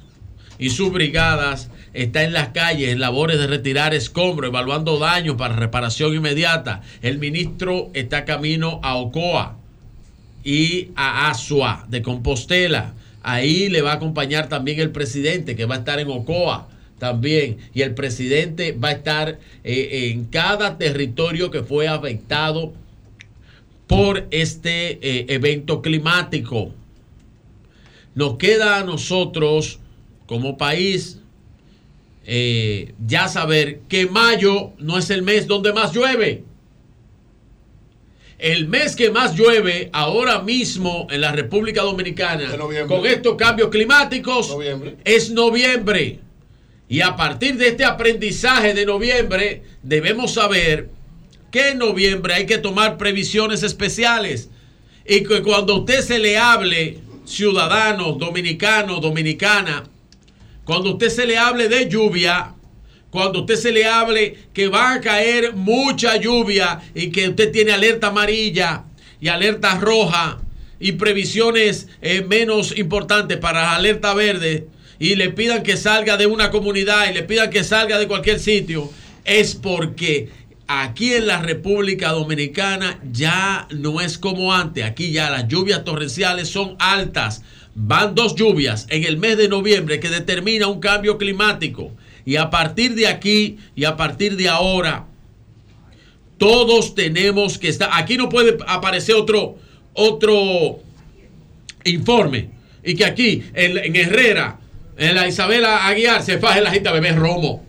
y 0.60 0.70
sus 0.70 0.92
brigadas 0.92 1.70
está 1.94 2.24
en 2.24 2.34
las 2.34 2.50
calles 2.50 2.90
en 2.90 3.00
labores 3.00 3.38
de 3.38 3.48
retirar 3.48 3.94
escombros, 3.94 4.50
evaluando 4.50 5.00
daños 5.00 5.36
para 5.36 5.56
reparación 5.56 6.14
inmediata. 6.14 6.82
El 7.02 7.20
ministro 7.20 7.90
está 7.94 8.26
camino 8.26 8.80
a 8.84 8.96
Ocoa 8.96 9.58
y 10.44 10.90
a 10.96 11.30
Asua 11.30 11.86
de 11.90 12.02
Compostela. 12.02 12.94
Ahí 13.22 13.70
le 13.70 13.82
va 13.82 13.94
a 13.94 13.96
acompañar 13.96 14.50
también 14.50 14.80
el 14.80 14.92
presidente 14.92 15.56
que 15.56 15.66
va 15.66 15.76
a 15.76 15.80
estar 15.80 16.00
en 16.00 16.10
Ocoa 16.10 16.68
también. 17.00 17.58
Y 17.74 17.82
el 17.82 17.94
presidente 17.94 18.74
va 18.74 18.90
a 18.90 18.94
estar 18.94 19.40
eh, 19.64 20.10
en 20.12 20.26
cada 20.26 20.78
territorio 20.78 21.52
que 21.52 21.64
fue 21.64 21.88
afectado 21.88 22.74
por 23.88 24.28
este 24.32 25.00
eh, 25.02 25.26
evento 25.30 25.82
climático. 25.82 26.72
Nos 28.16 28.38
queda 28.38 28.80
a 28.80 28.84
nosotros 28.84 29.80
como 30.26 30.58
país 30.58 31.20
eh, 32.26 32.94
ya 33.06 33.28
saber 33.28 33.80
que 33.90 34.08
mayo 34.08 34.72
no 34.78 34.98
es 34.98 35.10
el 35.10 35.24
mes 35.24 35.48
donde 35.48 35.74
más 35.74 35.94
llueve. 35.94 36.44
El 38.44 38.68
mes 38.68 38.98
que 38.98 39.10
más 39.10 39.38
llueve 39.38 39.90
ahora 39.94 40.42
mismo 40.42 41.08
en 41.10 41.22
la 41.22 41.32
República 41.32 41.82
Dominicana 41.82 42.58
con 42.90 43.06
estos 43.06 43.38
cambios 43.38 43.70
climáticos 43.70 44.54
es 45.06 45.30
noviembre. 45.30 46.20
Y 46.90 47.00
a 47.00 47.16
partir 47.16 47.56
de 47.56 47.70
este 47.70 47.86
aprendizaje 47.86 48.74
de 48.74 48.86
noviembre 48.86 49.64
debemos 49.82 50.34
saber 50.34 50.90
que 51.52 51.70
en 51.70 51.78
noviembre 51.78 52.34
hay 52.34 52.46
que 52.46 52.58
tomar 52.58 52.98
previsiones 52.98 53.64
especiales 53.64 54.50
y 55.08 55.24
que 55.24 55.42
cuando 55.42 55.78
usted 55.78 56.02
se 56.02 56.20
le 56.20 56.38
hable, 56.38 57.00
ciudadano, 57.24 58.12
dominicano, 58.12 59.00
dominicana, 59.00 59.86
cuando 60.66 60.92
usted 60.92 61.08
se 61.08 61.26
le 61.26 61.38
hable 61.38 61.70
de 61.70 61.88
lluvia, 61.88 62.56
cuando 63.14 63.42
usted 63.42 63.58
se 63.58 63.72
le 63.72 63.86
hable 63.86 64.36
que 64.54 64.70
va 64.70 64.94
a 64.94 65.00
caer 65.00 65.54
mucha 65.54 66.18
lluvia 66.18 66.82
y 66.96 67.12
que 67.12 67.30
usted 67.30 67.52
tiene 67.52 67.72
alerta 67.72 68.08
amarilla 68.08 68.86
y 69.22 69.28
alerta 69.28 69.80
roja 69.80 70.40
y 70.80 70.94
previsiones 70.94 71.90
eh, 72.02 72.26
menos 72.28 72.76
importantes 72.76 73.38
para 73.38 73.76
alerta 73.76 74.16
verde 74.16 74.66
y 74.98 75.14
le 75.14 75.30
pidan 75.30 75.62
que 75.62 75.78
salga 75.78 76.18
de 76.18 76.26
una 76.26 76.50
comunidad 76.50 77.08
y 77.08 77.14
le 77.14 77.22
pidan 77.22 77.52
que 77.52 77.64
salga 77.64 78.00
de 78.00 78.08
cualquier 78.08 78.40
sitio, 78.40 78.90
es 79.26 79.54
porque 79.54 80.30
aquí 80.66 81.14
en 81.14 81.28
la 81.28 81.40
República 81.40 82.14
Dominicana 82.14 83.00
ya 83.12 83.68
no 83.70 84.02
es 84.02 84.18
como 84.18 84.56
antes. 84.56 84.86
Aquí 84.86 85.12
ya 85.12 85.30
las 85.30 85.48
lluvias 85.48 85.84
torrenciales 85.84 86.50
son 86.50 86.78
altas. 86.80 87.44
Van 87.76 88.16
dos 88.16 88.34
lluvias 88.34 88.88
en 88.90 89.04
el 89.04 89.18
mes 89.18 89.38
de 89.38 89.50
noviembre 89.50 90.00
que 90.00 90.10
determina 90.10 90.66
un 90.66 90.80
cambio 90.80 91.20
climático. 91.20 91.92
Y 92.26 92.38
a 92.38 92.50
partir 92.50 92.96
de 92.96 93.08
aquí 93.08 93.58
y 93.76 93.84
a 93.84 93.98
partir 93.98 94.38
de 94.38 94.48
ahora, 94.48 95.06
todos 96.38 96.96
tenemos 96.96 97.58
que 97.58 97.70
estar. 97.70 97.90
Aquí 97.94 98.18
no 98.18 98.30
puede 98.30 98.58
aparecer 98.68 99.16
otro, 99.16 99.58
otro 99.94 100.80
informe. 101.84 102.50
Y 102.84 102.96
que 102.96 103.06
aquí, 103.06 103.44
en, 103.54 103.96
Herrera, 103.96 104.60
en 104.98 105.16
la 105.16 105.28
Isabela 105.28 105.88
Aguiar, 105.88 106.22
se 106.24 106.38
faje 106.40 106.62
la 106.62 106.72
gente 106.72 106.90
a 106.90 106.94
beber 106.94 107.16
romo. 107.16 107.64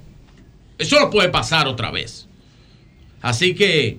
Eso 0.78 0.98
no 0.98 1.10
puede 1.10 1.28
pasar 1.28 1.68
otra 1.68 1.90
vez. 1.90 2.26
Así 3.22 3.54
que 3.54 3.98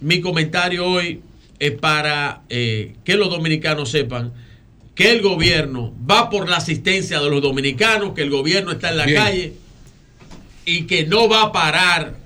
mi 0.00 0.20
comentario 0.20 0.86
hoy 0.86 1.22
es 1.58 1.72
para 1.72 2.42
eh, 2.48 2.94
que 3.04 3.14
los 3.14 3.30
dominicanos 3.30 3.90
sepan 3.90 4.32
que 4.98 5.12
el 5.12 5.22
gobierno 5.22 5.94
va 6.10 6.28
por 6.28 6.48
la 6.48 6.56
asistencia 6.56 7.20
de 7.20 7.30
los 7.30 7.40
dominicanos, 7.40 8.14
que 8.14 8.22
el 8.22 8.30
gobierno 8.30 8.72
está 8.72 8.90
en 8.90 8.96
la 8.96 9.06
Bien. 9.06 9.22
calle. 9.22 9.52
y 10.64 10.86
que 10.88 11.06
no 11.06 11.28
va 11.28 11.44
a 11.44 11.52
parar 11.52 12.16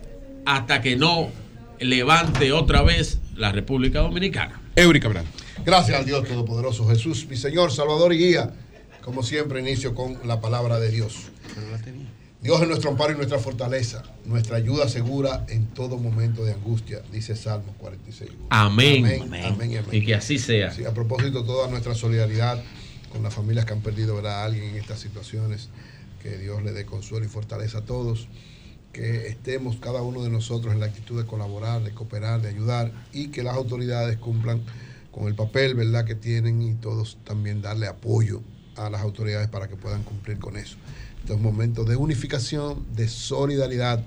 hasta 0.46 0.80
que 0.80 0.96
no 0.96 1.28
levante 1.78 2.50
otra 2.50 2.80
vez 2.82 3.18
la 3.36 3.52
República 3.52 4.00
Dominicana. 4.00 4.58
Eury 4.74 5.00
Cabral. 5.00 5.26
Gracias 5.66 5.98
al 5.98 6.06
Dios 6.06 6.26
Todopoderoso 6.26 6.88
Jesús, 6.88 7.26
mi 7.28 7.36
Señor, 7.36 7.70
Salvador 7.70 8.14
y 8.14 8.18
Guía. 8.18 8.54
Como 9.02 9.22
siempre, 9.22 9.60
inicio 9.60 9.94
con 9.94 10.18
la 10.24 10.40
palabra 10.40 10.80
de 10.80 10.90
Dios. 10.90 11.30
Dios 12.42 12.60
es 12.60 12.66
nuestro 12.66 12.90
amparo 12.90 13.12
y 13.12 13.16
nuestra 13.16 13.38
fortaleza, 13.38 14.02
nuestra 14.24 14.56
ayuda 14.56 14.88
segura 14.88 15.46
en 15.48 15.68
todo 15.68 15.96
momento 15.96 16.44
de 16.44 16.52
angustia, 16.52 17.00
dice 17.12 17.36
Salmo 17.36 17.72
46. 17.78 18.32
Amén. 18.50 19.06
Amén, 19.06 19.44
amén 19.44 19.70
y 19.70 19.76
amén. 19.76 19.90
Y 19.92 20.04
que 20.04 20.16
así 20.16 20.38
sea. 20.38 20.72
Sí, 20.72 20.84
a 20.84 20.92
propósito, 20.92 21.44
toda 21.44 21.68
nuestra 21.68 21.94
solidaridad 21.94 22.60
con 23.12 23.22
las 23.22 23.32
familias 23.32 23.64
que 23.64 23.74
han 23.74 23.80
perdido 23.80 24.16
¿verdad? 24.16 24.40
a 24.40 24.44
alguien 24.44 24.64
en 24.64 24.74
estas 24.74 24.98
situaciones, 24.98 25.68
que 26.20 26.36
Dios 26.36 26.64
le 26.64 26.72
dé 26.72 26.84
consuelo 26.84 27.24
y 27.24 27.28
fortaleza 27.28 27.78
a 27.78 27.82
todos, 27.82 28.26
que 28.92 29.28
estemos 29.28 29.76
cada 29.76 30.02
uno 30.02 30.24
de 30.24 30.30
nosotros 30.30 30.74
en 30.74 30.80
la 30.80 30.86
actitud 30.86 31.20
de 31.22 31.26
colaborar, 31.26 31.84
de 31.84 31.92
cooperar, 31.92 32.42
de 32.42 32.48
ayudar 32.48 32.90
y 33.12 33.28
que 33.28 33.44
las 33.44 33.54
autoridades 33.54 34.18
cumplan 34.18 34.64
con 35.12 35.28
el 35.28 35.36
papel 35.36 35.74
¿verdad? 35.74 36.04
que 36.04 36.16
tienen 36.16 36.60
y 36.60 36.74
todos 36.74 37.18
también 37.22 37.62
darle 37.62 37.86
apoyo 37.86 38.42
a 38.76 38.90
las 38.90 39.02
autoridades 39.02 39.46
para 39.48 39.68
que 39.68 39.76
puedan 39.76 40.02
cumplir 40.02 40.40
con 40.40 40.56
eso. 40.56 40.76
Estos 41.22 41.40
momentos 41.40 41.88
de 41.88 41.94
unificación, 41.94 42.84
de 42.96 43.06
solidaridad, 43.06 44.02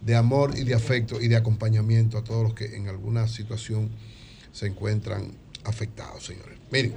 de 0.00 0.16
amor 0.16 0.58
y 0.58 0.64
de 0.64 0.74
afecto 0.74 1.20
y 1.20 1.28
de 1.28 1.36
acompañamiento 1.36 2.18
a 2.18 2.24
todos 2.24 2.42
los 2.42 2.54
que 2.54 2.74
en 2.74 2.88
alguna 2.88 3.28
situación 3.28 3.90
se 4.50 4.66
encuentran 4.66 5.30
afectados, 5.62 6.26
señores. 6.26 6.58
Miren, 6.72 6.96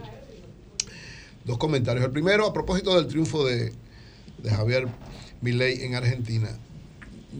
dos 1.45 1.59
comentarios. 1.59 2.03
El 2.03 2.09
primero, 2.09 2.47
a 2.47 2.53
propósito 2.53 2.95
del 2.95 3.05
triunfo 3.05 3.45
de, 3.45 3.71
de 4.41 4.49
Javier 4.49 4.87
Milei 5.41 5.83
en 5.83 5.93
Argentina, 5.93 6.49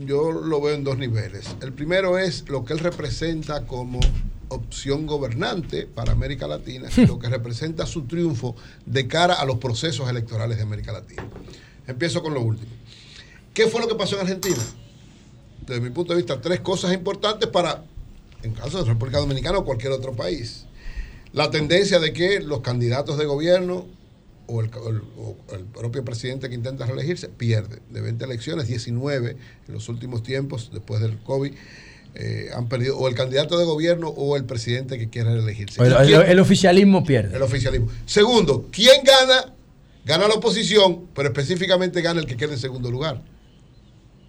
yo 0.06 0.32
lo 0.32 0.62
veo 0.62 0.76
en 0.76 0.84
dos 0.84 1.00
niveles. 1.00 1.56
El 1.60 1.74
primero 1.74 2.20
es 2.20 2.48
lo 2.50 2.64
que 2.66 2.74
él 2.74 2.80
representa 2.80 3.66
como 3.66 4.00
opción 4.50 5.08
gobernante 5.08 5.88
para 5.88 6.12
América 6.12 6.46
Latina 6.46 6.88
y 6.96 7.08
lo 7.08 7.18
que 7.18 7.30
representa 7.30 7.88
su 7.88 8.04
triunfo 8.04 8.56
de 8.86 9.08
cara 9.08 9.34
a 9.34 9.46
los 9.46 9.58
procesos 9.58 10.08
electorales 10.08 10.58
de 10.58 10.64
América 10.64 10.92
Latina. 10.92 11.28
Empiezo 11.92 12.22
con 12.22 12.34
lo 12.34 12.42
último. 12.42 12.72
¿Qué 13.54 13.68
fue 13.68 13.82
lo 13.82 13.88
que 13.88 13.96
pasó 13.96 14.16
en 14.16 14.22
Argentina? 14.22 14.58
Desde 15.68 15.82
mi 15.82 15.90
punto 15.90 16.14
de 16.14 16.18
vista, 16.18 16.42
tres 16.42 16.60
cosas 16.62 16.94
importantes 16.94 17.48
para, 17.50 17.84
en 18.44 18.54
caso 18.54 18.80
de 18.84 18.90
República 18.90 19.20
Dominicana 19.20 19.58
o 19.60 19.66
cualquier 19.66 19.92
otro 19.92 20.14
país. 20.14 20.66
La 21.34 21.50
tendencia 21.52 22.00
de 22.00 22.12
que 22.14 22.40
los 22.42 22.62
candidatos 22.62 23.18
de 23.18 23.26
gobierno 23.26 23.86
o 24.48 24.62
el, 24.62 24.68
el- 24.68 25.02
o 25.18 25.36
el 25.56 25.64
propio 25.66 26.04
presidente 26.04 26.50
que 26.50 26.56
intenta 26.56 26.86
reelegirse 26.86 27.30
pierde. 27.30 27.80
De 27.90 28.02
20 28.02 28.26
elecciones, 28.26 28.68
19 28.68 29.38
en 29.68 29.74
los 29.74 29.88
últimos 29.88 30.24
tiempos, 30.24 30.72
después 30.74 31.00
del 31.02 31.18
COVID, 31.20 31.54
eh, 32.16 32.50
han 32.54 32.68
perdido 32.68 32.98
o 32.98 33.08
el 33.08 33.16
candidato 33.16 33.58
de 33.58 33.64
gobierno 33.64 34.10
o 34.10 34.36
el 34.36 34.44
presidente 34.44 34.98
que 34.98 35.10
quiere 35.10 35.34
reelegirse. 35.36 35.82
El, 35.82 35.94
el 36.32 36.40
oficialismo 36.40 37.06
pierde. 37.06 37.36
El 37.38 37.42
oficialismo. 37.44 37.88
Segundo, 38.06 38.68
¿quién 38.72 39.02
gana? 39.06 39.54
Gana 40.06 40.28
la 40.28 40.36
oposición, 40.36 41.08
pero 41.14 41.30
específicamente 41.30 42.02
gana 42.02 42.20
el 42.20 42.26
que 42.26 42.38
quede 42.38 42.54
en 42.54 42.60
segundo 42.60 42.90
lugar. 42.90 43.22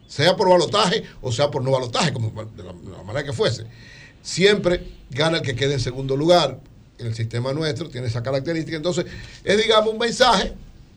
Sea 0.07 0.37
por 0.37 0.49
balotaje 0.49 1.05
o 1.23 1.33
sea 1.33 1.51
por 1.51 1.63
no 1.63 1.71
balotaje, 1.71 2.13
como 2.13 2.31
de 2.31 2.63
la, 2.63 2.73
de 2.73 2.91
la 2.91 3.03
manera 3.03 3.25
que 3.25 3.33
fuese. 3.33 3.65
Siempre 4.21 4.87
gana 5.11 5.39
el 5.39 5.43
que 5.43 5.55
quede 5.55 5.75
en 5.75 5.81
segundo 5.81 6.17
lugar. 6.17 6.61
En 6.99 7.07
el 7.07 7.15
sistema 7.15 7.53
nuestro 7.53 7.89
tiene 7.89 8.07
esa 8.07 8.23
característica. 8.23 8.77
Entonces, 8.77 9.07
es 9.43 9.57
digamos 9.57 9.93
un 9.93 9.99
mensaje 9.99 10.53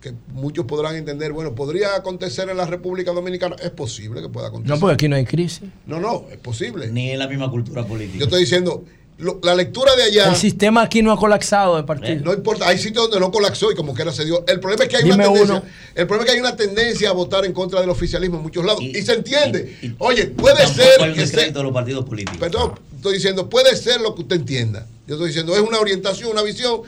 que 0.06 0.14
muchos 0.34 0.66
podrán 0.66 0.96
entender, 0.96 1.34
bueno, 1.34 1.56
podría 1.56 1.96
acontecer 1.96 2.48
en 2.50 2.58
la 2.58 2.66
República 2.66 3.12
Dominicana. 3.12 3.56
Es 3.56 3.72
posible 3.72 4.22
que 4.22 4.30
pueda 4.30 4.50
acontecer. 4.50 4.76
No, 4.76 4.80
porque 4.80 4.94
aquí 4.94 5.08
no 5.08 5.16
hay 5.16 5.26
crisis. 5.26 5.64
No, 5.88 6.00
no, 6.00 6.26
es 6.30 6.38
posible. 6.38 6.92
Ni 6.92 7.10
en 7.10 7.18
la 7.18 7.28
misma 7.28 7.50
cultura 7.50 7.84
política. 7.86 8.20
Yo 8.20 8.26
estoy 8.26 8.42
diciendo, 8.42 8.86
lo- 9.18 9.40
la 9.44 9.56
lectura 9.56 9.96
de 9.96 10.04
allá... 10.04 10.30
El 10.30 10.36
sistema 10.36 10.82
aquí 10.82 11.02
no 11.02 11.12
ha 11.12 11.18
colapsado 11.18 11.78
de 11.78 11.84
partido. 11.84 12.24
No 12.26 12.34
importa, 12.34 12.68
hay 12.68 12.78
sitios 12.78 13.04
donde 13.06 13.20
no 13.20 13.32
colapsó 13.32 13.72
y 13.72 13.76
como 13.76 13.94
quiera 13.94 14.12
se 14.12 14.26
dio. 14.26 14.44
El 14.48 14.60
problema 14.60 14.84
es 14.84 14.90
que 14.90 14.98
hay 14.98 15.04
una 15.04 15.24
tendencia. 15.24 15.56
uno. 15.56 15.64
El 15.96 16.08
problema 16.08 16.24
es 16.26 16.32
que 16.32 16.36
hay 16.36 16.40
una 16.42 16.56
tendencia 16.56 17.10
a 17.10 17.14
votar 17.14 17.46
en 17.46 17.54
contra 17.54 17.80
del 17.82 17.90
oficialismo 17.90 18.38
en 18.38 18.44
muchos 18.44 18.66
lados. 18.66 18.82
Y, 18.82 19.02
se 19.02 19.14
entiende. 19.14 19.96
Oye, 20.00 20.28
puede 20.28 20.68
ser 20.68 21.14
que 21.14 21.26
sea. 21.28 21.50
de 21.52 21.64
los 21.64 21.72
partidos 21.72 22.06
políticos. 22.06 22.38
Perdón, 22.40 22.74
estoy 22.96 23.14
diciendo, 23.16 23.50
puede 23.50 23.76
ser 23.76 24.02
lo 24.02 24.16
que 24.16 24.22
usted 24.24 24.36
entienda. 24.38 24.86
Yo 25.08 25.16
estoy 25.16 25.28
diciendo, 25.30 25.56
es 25.56 25.62
una 25.62 25.80
orientación, 25.80 26.32
una 26.32 26.42
visión 26.42 26.82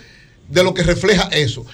de 0.49 0.64
lo 0.64 0.74
que 0.74 0.84
refleja 0.84 1.30
eso. 1.32 1.66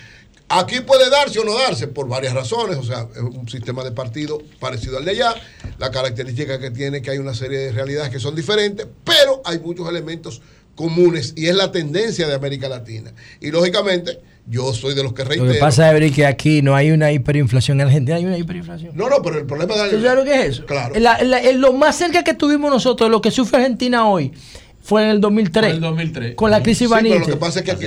Aquí 0.49 0.81
puede 0.81 1.09
darse 1.09 1.39
o 1.39 1.43
no 1.45 1.57
darse 1.57 1.87
por 1.87 2.07
varias 2.07 2.33
razones, 2.33 2.77
o 2.77 2.83
sea, 2.83 3.07
es 3.15 3.21
un 3.21 3.47
sistema 3.49 3.83
de 3.83 3.91
partido 3.91 4.39
parecido 4.59 4.97
al 4.97 5.05
de 5.05 5.11
allá, 5.11 5.33
la 5.79 5.89
característica 5.89 6.59
que 6.59 6.69
tiene 6.69 7.01
que 7.01 7.09
hay 7.11 7.17
una 7.17 7.33
serie 7.33 7.57
de 7.59 7.71
realidades 7.71 8.11
que 8.11 8.19
son 8.19 8.35
diferentes, 8.35 8.85
pero 9.03 9.41
hay 9.45 9.59
muchos 9.59 9.89
elementos 9.89 10.41
comunes 10.75 11.33
y 11.35 11.47
es 11.47 11.55
la 11.55 11.71
tendencia 11.71 12.27
de 12.27 12.35
América 12.35 12.67
Latina. 12.69 13.13
Y 13.41 13.49
lógicamente, 13.51 14.19
yo 14.45 14.73
soy 14.73 14.93
de 14.93 15.01
los 15.03 15.13
que 15.13 15.23
Lo 15.23 15.29
reitero. 15.29 15.53
que 15.53 15.59
pasa 15.59 15.95
es 15.97 16.11
que 16.11 16.25
aquí 16.25 16.61
no 16.61 16.75
hay 16.75 16.91
una 16.91 17.11
hiperinflación. 17.11 17.79
En 17.79 17.87
Argentina 17.87 18.17
hay 18.17 18.25
una 18.25 18.37
hiperinflación. 18.37 18.95
No, 18.95 19.09
no, 19.09 19.21
pero 19.23 19.39
el 19.39 19.45
problema 19.45 19.75
de 19.75 19.89
¿Tú 19.91 20.01
sabes 20.03 20.15
lo 20.17 20.23
que 20.25 20.39
es 20.41 20.45
eso? 20.49 20.65
Claro. 20.65 20.93
La- 20.99 21.23
la- 21.23 21.41
lo 21.53 21.73
más 21.73 21.95
cerca 21.95 22.23
que 22.23 22.33
tuvimos 22.33 22.69
nosotros 22.69 23.07
de 23.07 23.11
lo 23.11 23.21
que 23.21 23.31
sufre 23.31 23.57
Argentina 23.57 24.07
hoy 24.07 24.33
fue 24.81 25.03
en 25.03 25.09
el 25.09 25.21
2003. 25.21 25.61
Fue 25.63 25.69
en 25.69 25.75
el 25.75 25.81
2003. 25.81 26.35
Con 26.35 26.51
la 26.51 26.61
crisis 26.61 26.89
Sí, 26.89 26.93
pero 27.01 27.19
lo 27.19 27.25
que 27.25 27.37
pasa 27.37 27.59
es 27.59 27.65
que 27.65 27.71
aquí, 27.71 27.85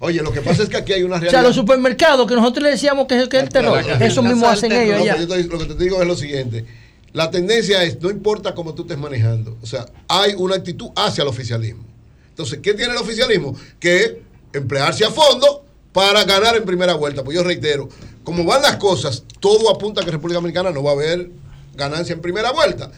oye, 0.00 0.22
lo 0.22 0.32
que 0.32 0.40
pasa 0.40 0.62
es 0.62 0.68
que 0.68 0.76
aquí 0.76 0.92
hay 0.92 1.02
una 1.02 1.16
O 1.16 1.18
realidad. 1.18 1.40
sea, 1.40 1.42
los 1.42 1.54
supermercados 1.56 2.26
que 2.26 2.34
nosotros 2.34 2.62
le 2.62 2.70
decíamos 2.70 3.06
que 3.06 3.20
es, 3.20 3.28
que 3.28 3.36
es 3.38 3.42
el 3.44 3.48
terror, 3.48 3.82
eso 4.00 4.22
mismo 4.22 4.48
hacen 4.48 4.72
ellos 4.72 4.96
No, 4.98 5.02
allá. 5.02 5.16
pero 5.18 5.36
yo 5.40 5.48
te- 5.48 5.52
lo 5.52 5.58
que 5.58 5.74
te 5.74 5.84
digo 5.84 6.00
es 6.00 6.06
lo 6.08 6.16
siguiente. 6.16 6.64
La 7.12 7.30
tendencia 7.30 7.82
es, 7.82 8.00
no 8.00 8.10
importa 8.10 8.54
cómo 8.54 8.74
tú 8.74 8.82
estés 8.82 8.98
manejando, 8.98 9.56
o 9.62 9.66
sea, 9.66 9.86
hay 10.08 10.34
una 10.36 10.56
actitud 10.56 10.90
hacia 10.94 11.22
el 11.22 11.28
oficialismo. 11.28 11.84
Entonces, 12.30 12.60
¿qué 12.62 12.74
tiene 12.74 12.92
el 12.92 12.98
oficialismo? 12.98 13.56
Que 13.80 14.22
emplearse 14.52 15.04
a 15.04 15.10
fondo 15.10 15.64
para 15.92 16.22
ganar 16.24 16.54
en 16.56 16.64
primera 16.64 16.94
vuelta. 16.94 17.24
Pues 17.24 17.34
yo 17.34 17.42
reitero, 17.42 17.88
como 18.22 18.44
van 18.44 18.62
las 18.62 18.76
cosas, 18.76 19.24
todo 19.40 19.70
apunta 19.74 20.02
a 20.02 20.04
que 20.04 20.10
República 20.12 20.36
Dominicana 20.36 20.70
no 20.70 20.82
va 20.84 20.90
a 20.90 20.94
haber 20.94 21.30
ganancia 21.74 22.12
en 22.12 22.20
primera 22.20 22.52
vuelta. 22.52 22.90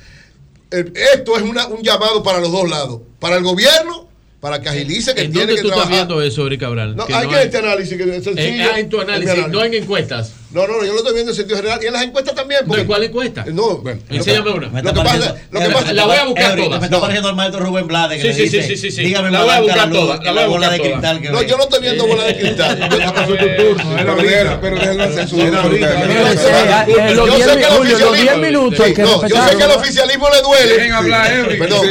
Eh, 0.70 0.92
Esto 1.14 1.36
es 1.36 1.42
una- 1.42 1.66
un 1.68 1.80
llamado 1.82 2.22
para 2.22 2.40
los 2.40 2.52
dos 2.52 2.68
lados, 2.68 3.00
para 3.18 3.36
el 3.36 3.42
gobierno, 3.44 4.08
para 4.40 4.60
que 4.60 4.68
agilice, 4.70 5.14
que 5.14 5.22
¿En 5.22 5.32
tiene 5.32 5.46
dónde 5.46 5.62
que 5.62 5.68
tú 5.68 5.68
estás 5.74 5.88
viendo 5.88 6.22
eso, 6.22 6.48
Cabral? 6.58 6.96
No, 6.96 7.06
Que 7.06 7.14
hay 7.14 7.24
no 7.24 7.30
que 7.30 7.36
hay- 7.36 7.44
este 7.46 7.58
análisis 7.58 7.96
que 7.96 8.16
es 8.16 8.24
sencillo. 8.24 8.70
En, 8.72 8.76
en 8.78 8.88
tu 8.88 8.96
mi 8.96 9.02
análisis, 9.04 9.48
no 9.48 9.64
en 9.64 9.74
encuestas. 9.74 10.32
No, 10.52 10.66
no, 10.66 10.78
no, 10.78 10.84
yo 10.84 10.92
lo 10.92 10.98
estoy 10.98 11.14
viendo 11.14 11.30
en 11.30 11.36
sentido 11.36 11.56
general. 11.58 11.78
Y 11.80 11.86
en 11.86 11.92
las 11.92 12.02
encuestas 12.02 12.34
también. 12.34 12.66
¿De 12.66 12.84
cuál 12.84 13.04
encuesta? 13.04 13.44
No, 13.52 13.76
bueno. 13.78 14.00
Enséñame 14.10 14.50
una. 14.50 14.68
Me 14.68 14.82
Lo 14.82 14.88
está 14.90 15.02
que 15.02 15.08
pasa, 15.08 15.34
lo 15.52 15.60
que 15.60 15.70
pasa, 15.70 15.92
la 15.92 16.06
voy 16.06 16.16
a 16.16 16.24
buscar 16.24 16.56
todas. 16.56 16.80
Me 16.80 16.86
está 16.86 16.96
No. 16.96 17.00
pareciendo 17.00 17.28
al 17.28 17.36
maestro 17.36 17.60
Rubén 17.60 17.86
Blades 17.86 18.20
que 18.20 18.34
Sí, 18.34 18.48
sí, 18.48 18.58
dice, 18.58 18.62
sí, 18.68 18.76
sí, 18.76 18.90
sí. 18.90 19.02
dígame 19.02 19.30
La 19.30 19.38
más 19.38 19.46
voy 19.46 19.54
a 19.56 19.60
buscar 19.60 19.76
la 19.78 19.86
luz 19.86 19.98
todas, 20.00 20.24
la 20.24 20.32
la 20.32 20.46
bola 20.48 20.70
de 20.70 20.80
cristal 20.80 21.20
que 21.20 21.28
No, 21.30 21.38
ve. 21.38 21.46
yo 21.46 21.56
no 21.56 21.62
estoy 21.62 21.80
viendo 21.82 22.06
bola 22.06 22.24
de 22.24 22.36
cristal. 22.36 22.78
Yo- 22.90 23.76
Pero 23.96 24.58
pero 24.60 24.76
déjalo 24.76 25.02
hacer 25.04 25.28
su 25.28 25.36
Pero, 25.36 25.62
su- 25.62 25.74
eh, 25.76 25.80
eh, 25.80 27.14
los 27.14 27.26
Yo 27.28 27.36
10 27.36 27.46
sé 27.48 27.56
que 27.56 27.64
el 27.64 27.70
Julio, 27.70 27.98
los 27.98 27.98
10 27.98 28.10
oficialismo- 28.10 28.40
minutos 28.40 28.78
yo 28.78 28.84
sé 28.84 28.94
que 28.94 29.02
al 29.02 29.20
respetarlo. 29.22 29.74
oficialismo 29.76 30.28
le 30.30 30.42
duele. 30.42 30.72
Dejen 30.74 30.92
hablar, 30.92 31.32
Eury, 31.32 31.58
Perdón, 31.58 31.86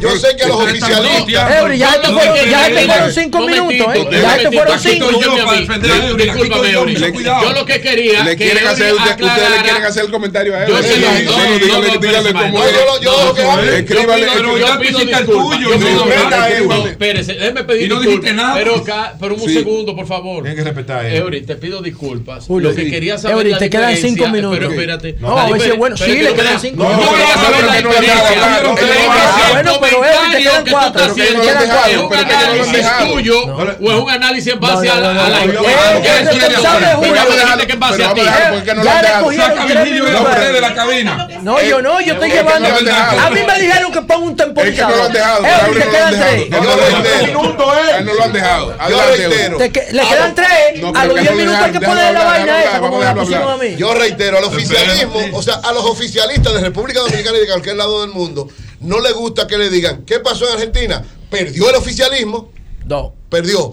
yo 0.00 0.16
sé 0.16 0.36
que 0.36 0.42
a 0.44 0.48
los 0.48 0.56
oficialistas. 0.56 1.26
ya 1.28 1.46
te 1.46 1.58
fueron, 1.60 1.68
no, 1.68 1.74
ya 1.74 1.90
no, 1.90 2.02
te 2.02 2.08
no, 2.08 2.18
fueron 2.18 3.06
no, 3.06 3.12
5 3.12 3.38
momentito, 3.38 3.88
minutos. 3.88 4.20
Ya 4.22 4.36
te 4.38 4.56
fueron 4.56 4.74
aquí 4.74 4.88
5. 4.88 5.10
estoy 5.10 5.22
yo 5.22 5.30
para 5.36 5.42
a 5.42 5.52
mí. 5.54 5.60
defender 5.66 5.90
a 5.92 5.94
Eury, 5.96 6.22
aquí 6.22 6.22
Discúlpame, 6.32 6.54
estoy 6.56 6.72
yo, 6.72 6.80
Eury. 6.80 6.92
mucho 6.96 7.12
cuidado. 7.12 7.42
Yo 7.42 7.52
lo 7.52 7.66
que 7.66 7.80
quería 7.96 8.24
Le 8.24 8.36
que 8.36 8.44
quieren 8.44 8.66
hacer, 8.66 8.92
usted- 8.94 9.22
ustedes 9.22 9.50
le 9.50 9.62
quieren 9.62 9.84
hacer 9.84 10.04
el 10.04 10.10
comentario 10.10 10.54
a 10.56 10.64
él. 10.64 10.68
Yo 10.68 10.76
no, 10.76 10.82
sí, 10.82 10.88
no, 10.88 10.96
dígale, 10.98 11.92
no, 11.92 11.98
dígale 11.98 12.32
no, 12.32 12.40
cómo 12.40 12.58
no, 12.58 12.64
es. 12.64 12.72
yo 12.72 13.10
lo- 13.12 13.62
lo 13.62 13.72
Escríbale. 13.72 14.26
Yo 14.26 14.82
hiciste 14.82 15.00
el 15.02 15.06
disculpas. 15.08 15.26
tuyo, 15.26 15.68
Yo 15.70 15.78
no, 15.78 15.86
pido 15.86 15.90
no, 15.90 16.04
disculpas. 16.04 16.50
no, 16.60 16.66
No, 16.68 16.76
no, 16.78 16.86
espérese, 16.88 17.32
déjeme 17.34 17.64
pedir 17.64 17.82
Y 17.82 17.88
no 17.88 18.00
dijiste 18.00 18.26
disculpas. 18.32 18.34
nada. 18.34 18.54
Pero, 19.18 19.34
un 19.34 19.50
segundo, 19.50 19.96
por 19.96 20.06
favor. 20.06 20.42
Tienen 20.42 20.56
que 20.58 20.64
respetar 20.64 21.06
eso. 21.06 21.16
Eury, 21.24 21.42
te 21.42 21.56
pido 21.56 21.82
disculpas. 21.82 22.48
Lo 22.48 22.74
que 22.74 22.90
quería 22.90 23.18
saber 23.18 23.46
Eury, 23.46 23.58
te 23.58 23.70
quedan 23.70 23.96
cinco 23.96 24.28
minutos. 24.28 24.58
Pero 24.58 24.70
espérate. 24.70 25.16
No, 25.20 25.38
a 25.38 25.50
veces, 25.50 25.76
bueno, 25.76 25.96
sí, 25.96 26.12
le 26.18 26.34
quedan 26.34 26.60
cinco 26.60 26.82
No, 26.84 26.88
minutos. 26.90 27.18
No, 27.18 27.42
saber 27.42 27.64
la 27.64 27.80
lo 27.80 27.90
el 27.90 28.06
Bueno, 29.52 29.78
pero 29.80 29.96
Eury, 30.04 30.32
te 30.32 30.38
quedan 30.42 30.64
que 30.64 30.70
tú 30.70 30.76
cuatro. 30.76 31.06
lo 31.06 31.12
¿Es 31.12 31.30
un 31.30 32.06
lo 32.06 32.12
análisis 32.12 32.86
tuyo 33.04 33.42
o 33.44 33.62
es 33.92 33.98
un 34.00 34.10
análisis 34.10 34.52
en 34.52 34.60
base 34.60 34.88
a 34.88 35.00
la 35.00 35.12
Eh, 37.90 37.98
le 37.98 38.04
base 38.06 38.16
pero 38.16 38.30
a 38.30 38.36
ti. 38.36 38.42
porque 38.54 38.74
no 38.74 38.82
lo 38.82 38.84
Ya 38.84 39.02
le 39.02 39.22
cogieron 39.24 39.48
Saca 39.48 39.64
Virgilio 39.66 40.04
la 40.04 40.38
de 40.52 40.60
la 40.60 40.74
cabina. 40.74 41.28
No, 41.42 41.60
yo 41.62 41.82
no, 41.82 42.00
yo 42.00 42.14
estoy 42.14 42.30
llevando. 42.30 42.68
lo. 42.68 42.92
A 42.94 43.30
mí 43.30 43.40
me 43.46 43.60
dijeron 43.60 43.92
que 43.92 44.02
ponga 44.02 44.18
un 44.18 44.30
Es 44.32 44.36
que 44.36 44.46
no 44.46 44.54
temporizador. 44.54 44.96
lo 44.96 45.04
han 45.04 45.12
dejado. 45.12 45.42
Te 45.42 45.48
no 45.50 45.68
lo 45.68 45.90
quedan 45.90 46.04
han 46.06 46.12
dejado. 46.12 46.36
tres. 46.36 46.50
No 46.50 46.60
lo 46.60 46.64
Yo 48.16 48.22
han 48.24 48.32
dejado. 48.32 48.76
lo. 48.78 48.88
Yo 48.90 49.06
reitero. 49.08 49.58
Le 49.58 49.70
quedan 49.72 50.34
tres. 50.34 50.48
No, 50.80 50.92
a 50.94 51.04
los 51.04 51.14
que 51.14 51.20
10 51.22 51.32
no 51.32 51.36
minutos 51.38 51.66
que 51.72 51.80
poner 51.80 52.12
la 52.14 52.24
vaina 52.24 52.62
esa, 52.64 52.80
como 52.80 53.00
a 53.02 53.04
la 53.04 53.14
pusieron 53.14 53.48
a 53.48 53.52
hablar. 53.54 53.68
mí. 53.70 53.76
Yo 53.76 53.94
reitero, 53.94 54.38
al 54.38 54.44
oficialismo, 54.44 55.20
o 55.32 55.42
sea, 55.42 55.54
a 55.62 55.72
los 55.72 55.84
oficialistas 55.84 56.52
de 56.54 56.60
República 56.60 57.00
Dominicana 57.00 57.36
y 57.38 57.40
de 57.40 57.46
cualquier 57.46 57.76
lado 57.76 58.00
del 58.02 58.10
mundo, 58.10 58.48
no 58.80 59.00
les 59.00 59.12
gusta 59.12 59.46
que 59.46 59.58
le 59.58 59.70
digan, 59.70 60.04
¿qué 60.04 60.20
pasó 60.20 60.46
en 60.48 60.54
Argentina? 60.54 61.02
Perdió 61.30 61.68
el 61.70 61.76
oficialismo, 61.76 62.50
No. 62.86 63.14
perdió. 63.28 63.72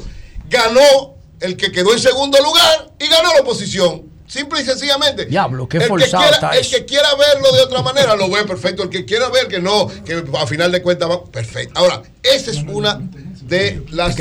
Ganó 0.49 1.15
el 1.41 1.57
que 1.57 1.71
quedó 1.71 1.93
en 1.93 1.99
segundo 1.99 2.37
lugar 2.41 2.91
y 2.99 3.07
ganó 3.07 3.33
la 3.33 3.41
oposición. 3.41 4.09
Simple 4.29 4.61
y 4.61 4.63
sencillamente. 4.63 5.25
Diablo, 5.25 5.67
qué 5.67 5.77
el 5.77 5.83
que, 5.83 5.89
forzado 5.89 6.21
quiera, 6.21 6.35
está 6.35 6.51
el 6.51 6.61
eso. 6.61 6.77
que 6.77 6.85
quiera 6.85 7.07
verlo 7.15 7.51
de 7.51 7.61
otra 7.61 7.81
manera 7.81 8.15
lo 8.15 8.29
ve 8.29 8.43
perfecto. 8.45 8.83
El 8.83 8.89
que 8.89 9.03
quiera 9.03 9.27
ver 9.29 9.47
que 9.47 9.59
no, 9.59 9.87
que 10.05 10.23
a 10.37 10.45
final 10.45 10.71
de 10.71 10.83
cuentas 10.83 11.09
va 11.09 11.23
perfecto. 11.25 11.79
Ahora, 11.79 12.03
esa 12.21 12.51
es 12.51 12.61
una 12.61 13.01
de 13.49 13.83
las 13.89 14.15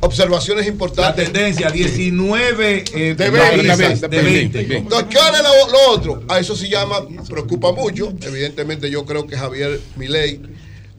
observaciones 0.00 0.66
importantes. 0.66 1.26
La 1.26 1.32
tendencia, 1.32 1.70
19 1.70 2.84
eh, 2.94 3.14
de 3.14 3.30
países 3.30 4.00
20. 4.00 4.08
de 4.08 4.22
20. 4.22 4.76
Entonces, 4.78 5.08
¿qué 5.10 5.18
es 5.18 5.42
lo, 5.42 5.72
lo 5.72 5.90
otro? 5.90 6.22
A 6.28 6.38
eso 6.38 6.56
se 6.56 6.66
llama, 6.66 7.06
preocupa 7.28 7.72
mucho. 7.72 8.14
Evidentemente, 8.22 8.90
yo 8.90 9.04
creo 9.04 9.26
que 9.26 9.36
Javier 9.36 9.78
Milei, 9.96 10.40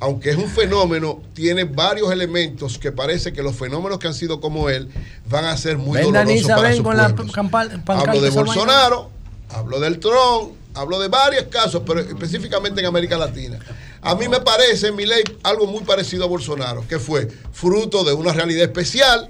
aunque 0.01 0.31
es 0.31 0.35
un 0.35 0.49
fenómeno, 0.49 1.21
tiene 1.33 1.63
varios 1.63 2.11
elementos 2.11 2.77
que 2.77 2.91
parece 2.91 3.31
que 3.31 3.41
los 3.43 3.55
fenómenos 3.55 3.99
que 3.99 4.07
han 4.07 4.13
sido 4.13 4.41
como 4.41 4.67
él 4.67 4.89
van 5.29 5.45
a 5.45 5.55
ser 5.55 5.77
muy 5.77 5.99
dolorosos 6.01 6.47
para 6.57 6.61
ven 6.69 6.77
su 6.77 6.83
con 6.83 6.97
la 6.97 7.07
pueblo. 7.15 7.31
campa- 7.31 7.69
pancarta 7.85 8.11
Hablo 8.11 8.21
de. 8.21 8.29
Bolsonaro, 8.31 9.09
hablo 9.49 9.79
del 9.79 9.99
Trump, 9.99 10.53
hablo 10.73 10.99
de 10.99 11.07
varios 11.07 11.43
casos, 11.45 11.83
pero 11.85 11.99
específicamente 12.01 12.81
en 12.81 12.87
América 12.87 13.17
Latina. 13.17 13.59
A 14.01 14.15
mí 14.15 14.27
me 14.27 14.39
parece, 14.41 14.91
mi 14.91 15.05
ley, 15.05 15.23
algo 15.43 15.67
muy 15.67 15.83
parecido 15.83 16.23
a 16.23 16.27
Bolsonaro, 16.27 16.83
que 16.87 16.97
fue 16.97 17.27
fruto 17.53 18.03
de 18.03 18.13
una 18.13 18.33
realidad 18.33 18.63
especial, 18.63 19.29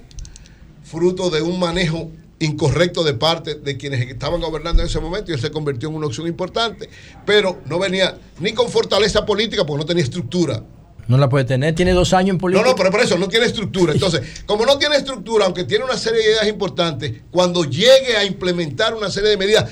fruto 0.84 1.30
de 1.30 1.41
un 1.41 1.60
manejo 1.60 2.10
incorrecto 2.41 3.03
de 3.03 3.13
parte 3.13 3.55
de 3.55 3.77
quienes 3.77 4.01
estaban 4.09 4.41
gobernando 4.41 4.81
en 4.81 4.88
ese 4.89 4.99
momento 4.99 5.31
y 5.31 5.35
él 5.35 5.41
se 5.41 5.51
convirtió 5.51 5.89
en 5.89 5.95
una 5.95 6.07
opción 6.07 6.27
importante, 6.27 6.89
pero 7.26 7.61
no 7.65 7.80
venía 7.80 8.18
ni 8.39 8.51
con 8.53 8.69
fortaleza 8.69 9.26
política 9.26 9.65
porque 9.65 9.80
no 9.80 9.85
tenía 9.85 10.03
estructura. 10.03 10.63
No 11.07 11.18
la 11.18 11.27
puede 11.30 11.45
tener, 11.45 11.76
tiene 11.76 11.91
dos 11.93 12.13
años 12.13 12.30
en 12.31 12.35
No, 12.35 12.41
política. 12.41 12.69
no, 12.69 12.76
pero 12.76 12.91
por 12.91 13.01
eso 13.01 13.18
no 13.18 13.27
tiene 13.27 13.45
estructura. 13.45 13.93
Entonces, 13.93 14.22
como 14.45 14.65
no 14.65 14.77
tiene 14.77 14.95
estructura, 14.95 15.45
aunque 15.45 15.63
tiene 15.63 15.84
una 15.84 15.97
serie 15.97 16.19
de 16.22 16.26
ideas 16.31 16.47
importantes, 16.47 17.13
cuando 17.31 17.65
llegue 17.65 18.15
a 18.18 18.23
implementar 18.23 18.93
una 18.93 19.09
serie 19.09 19.31
de 19.31 19.38
medidas 19.38 19.69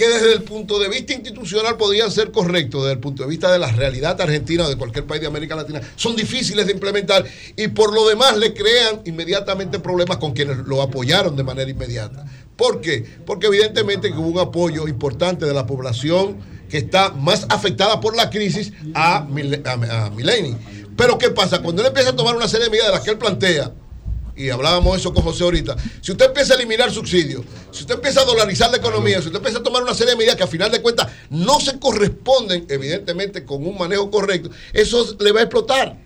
que 0.00 0.08
desde 0.08 0.32
el 0.32 0.44
punto 0.44 0.78
de 0.78 0.88
vista 0.88 1.12
institucional 1.12 1.76
podrían 1.76 2.10
ser 2.10 2.30
correctos, 2.30 2.84
desde 2.84 2.94
el 2.94 3.00
punto 3.00 3.22
de 3.22 3.28
vista 3.28 3.52
de 3.52 3.58
la 3.58 3.70
realidad 3.70 4.18
argentina 4.18 4.64
o 4.64 4.68
de 4.70 4.76
cualquier 4.76 5.04
país 5.04 5.20
de 5.20 5.26
América 5.26 5.54
Latina, 5.54 5.82
son 5.94 6.16
difíciles 6.16 6.64
de 6.64 6.72
implementar 6.72 7.22
y 7.54 7.68
por 7.68 7.92
lo 7.92 8.08
demás 8.08 8.38
le 8.38 8.54
crean 8.54 9.02
inmediatamente 9.04 9.78
problemas 9.78 10.16
con 10.16 10.32
quienes 10.32 10.56
lo 10.56 10.80
apoyaron 10.80 11.36
de 11.36 11.42
manera 11.42 11.70
inmediata. 11.70 12.24
¿Por 12.56 12.80
qué? 12.80 13.04
Porque 13.26 13.48
evidentemente 13.48 14.10
que 14.10 14.16
hubo 14.16 14.28
un 14.28 14.38
apoyo 14.38 14.88
importante 14.88 15.44
de 15.44 15.52
la 15.52 15.66
población 15.66 16.38
que 16.70 16.78
está 16.78 17.10
más 17.10 17.44
afectada 17.50 18.00
por 18.00 18.16
la 18.16 18.30
crisis 18.30 18.72
a, 18.94 19.18
a 19.18 20.10
Mileni. 20.16 20.56
Pero 20.96 21.18
¿qué 21.18 21.28
pasa? 21.28 21.60
Cuando 21.60 21.82
él 21.82 21.88
empieza 21.88 22.08
a 22.08 22.16
tomar 22.16 22.34
una 22.34 22.48
serie 22.48 22.64
de 22.64 22.70
medidas 22.70 22.88
de 22.88 22.94
las 22.94 23.04
que 23.04 23.10
él 23.10 23.18
plantea, 23.18 23.70
y 24.36 24.50
hablábamos 24.50 24.98
eso 24.98 25.12
con 25.12 25.22
José 25.22 25.44
ahorita, 25.44 25.76
si 26.00 26.12
usted 26.12 26.26
empieza 26.26 26.54
a 26.54 26.56
eliminar 26.56 26.90
subsidios, 26.90 27.42
si 27.70 27.80
usted 27.82 27.94
empieza 27.96 28.22
a 28.22 28.24
dolarizar 28.24 28.70
la 28.70 28.78
economía, 28.78 29.20
si 29.20 29.26
usted 29.26 29.36
empieza 29.38 29.58
a 29.58 29.62
tomar 29.62 29.82
una 29.82 29.94
serie 29.94 30.12
de 30.12 30.16
medidas 30.18 30.36
que 30.36 30.42
a 30.44 30.46
final 30.46 30.70
de 30.70 30.80
cuentas 30.82 31.08
no 31.30 31.60
se 31.60 31.78
corresponden, 31.78 32.66
evidentemente, 32.68 33.44
con 33.44 33.66
un 33.66 33.76
manejo 33.78 34.10
correcto, 34.10 34.50
eso 34.72 35.16
le 35.20 35.32
va 35.32 35.40
a 35.40 35.42
explotar. 35.44 35.96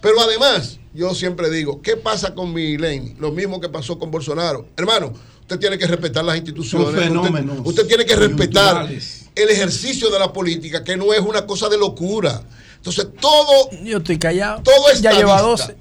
Pero 0.00 0.20
además, 0.20 0.78
yo 0.94 1.14
siempre 1.14 1.50
digo, 1.50 1.82
¿qué 1.82 1.96
pasa 1.96 2.34
con 2.34 2.52
Mileni? 2.54 3.14
Lo 3.18 3.32
mismo 3.32 3.60
que 3.60 3.68
pasó 3.68 3.98
con 3.98 4.10
Bolsonaro. 4.10 4.66
Hermano, 4.76 5.12
usted 5.42 5.58
tiene 5.58 5.76
que 5.76 5.86
respetar 5.86 6.24
las 6.24 6.36
instituciones. 6.36 6.86
Son 6.88 6.94
usted- 6.96 7.08
fenómenos 7.08 7.58
usted 7.64 7.86
tiene 7.86 8.06
que 8.06 8.16
respetar 8.16 8.88
el 9.34 9.48
ejercicio 9.50 10.08
de 10.10 10.18
la 10.18 10.32
política, 10.32 10.82
que 10.82 10.96
no 10.96 11.12
es 11.12 11.20
una 11.20 11.46
cosa 11.46 11.68
de 11.68 11.76
locura. 11.76 12.42
Entonces, 12.76 13.08
todo. 13.20 13.68
Yo 13.84 13.98
estoy 13.98 14.18
callado. 14.18 14.62
Todo 14.62 14.90
es 14.90 15.02
Ya 15.02 15.12
lleva 15.12 15.42
12. 15.42 15.76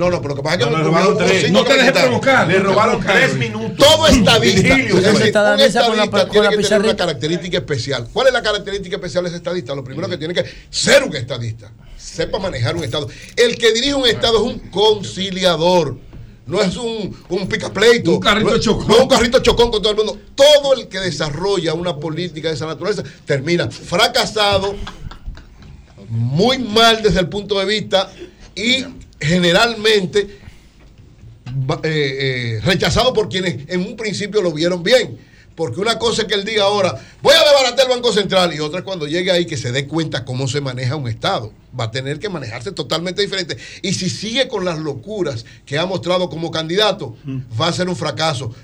No, 0.00 0.08
no, 0.10 0.22
pero 0.22 0.30
lo 0.30 0.36
que 0.36 0.42
pasa 0.42 0.56
es 0.56 0.64
que 0.64 0.70
No, 0.70 0.78
le 0.78 0.82
me- 0.82 0.88
robaron 0.88 1.18
tres. 1.18 1.50
No 1.52 1.62
te 1.62 1.74
dejes 1.74 1.92
provocar. 1.92 2.48
Le 2.48 2.58
robaron 2.60 3.00
tres 3.02 3.34
minutos. 3.34 3.76
Todo 3.76 4.06
estadista. 4.06 4.74
Un 4.74 5.02
Danisa 5.02 5.82
con 5.84 5.96
la- 5.96 6.04
estadista 6.04 6.20
con 6.22 6.30
tiene 6.30 6.46
la 6.46 6.50
que 6.56 6.62
tener 6.62 6.80
una 6.82 6.96
característica 6.96 7.58
especial. 7.58 8.08
¿Cuál 8.12 8.28
es 8.28 8.32
la 8.32 8.42
característica 8.42 8.96
especial 8.96 9.24
de 9.24 9.28
ese 9.28 9.36
estadista? 9.36 9.74
Lo 9.74 9.84
primero 9.84 10.08
que 10.08 10.16
tiene 10.16 10.32
que 10.32 10.44
ser 10.70 11.04
un 11.04 11.14
estadista. 11.14 11.70
Sepa 11.98 12.38
manejar 12.38 12.74
un 12.76 12.82
estado. 12.84 13.08
El 13.36 13.56
que 13.58 13.72
dirige 13.72 13.94
un 13.94 14.06
estado 14.06 14.36
es 14.38 14.54
un 14.54 14.58
conciliador. 14.70 15.98
No 16.46 16.60
es 16.62 16.76
un, 16.78 17.14
un 17.28 17.46
picapleito. 17.46 18.12
Un 18.12 18.20
carrito 18.20 18.58
chocón. 18.58 18.88
No 18.88 18.94
es 18.96 19.00
un 19.02 19.08
carrito 19.08 19.38
chocón 19.40 19.70
con 19.70 19.82
todo 19.82 19.90
el 19.92 19.98
mundo. 19.98 20.18
Todo 20.34 20.72
el 20.74 20.88
que 20.88 20.98
desarrolla 20.98 21.74
una 21.74 21.94
política 21.96 22.48
de 22.48 22.54
esa 22.54 22.66
naturaleza 22.66 23.04
termina 23.26 23.70
fracasado, 23.70 24.74
muy 26.08 26.58
mal 26.58 27.02
desde 27.02 27.20
el 27.20 27.28
punto 27.28 27.58
de 27.58 27.66
vista 27.66 28.10
y 28.56 28.84
generalmente 29.20 30.40
eh, 31.82 31.82
eh, 31.84 32.60
rechazado 32.64 33.12
por 33.12 33.28
quienes 33.28 33.68
en 33.68 33.80
un 33.80 33.96
principio 33.96 34.42
lo 34.42 34.52
vieron 34.52 34.82
bien. 34.82 35.18
Porque 35.54 35.80
una 35.80 35.98
cosa 35.98 36.22
es 36.22 36.28
que 36.28 36.34
él 36.34 36.44
diga 36.44 36.64
ahora, 36.64 36.98
voy 37.20 37.34
a 37.34 37.44
desbaratar 37.44 37.84
el 37.84 37.90
Banco 37.90 38.12
Central, 38.14 38.54
y 38.54 38.60
otra 38.60 38.78
es 38.78 38.84
cuando 38.84 39.06
llegue 39.06 39.30
ahí 39.30 39.44
que 39.44 39.58
se 39.58 39.72
dé 39.72 39.86
cuenta 39.86 40.24
cómo 40.24 40.48
se 40.48 40.62
maneja 40.62 40.96
un 40.96 41.06
Estado. 41.06 41.52
Va 41.78 41.84
a 41.84 41.90
tener 41.90 42.18
que 42.18 42.30
manejarse 42.30 42.72
totalmente 42.72 43.20
diferente. 43.20 43.58
Y 43.82 43.92
si 43.92 44.08
sigue 44.08 44.48
con 44.48 44.64
las 44.64 44.78
locuras 44.78 45.44
que 45.66 45.76
ha 45.76 45.84
mostrado 45.84 46.30
como 46.30 46.50
candidato, 46.50 47.14
va 47.60 47.66
a 47.66 47.72
ser 47.74 47.90
un 47.90 47.96
fracaso. 47.96 48.54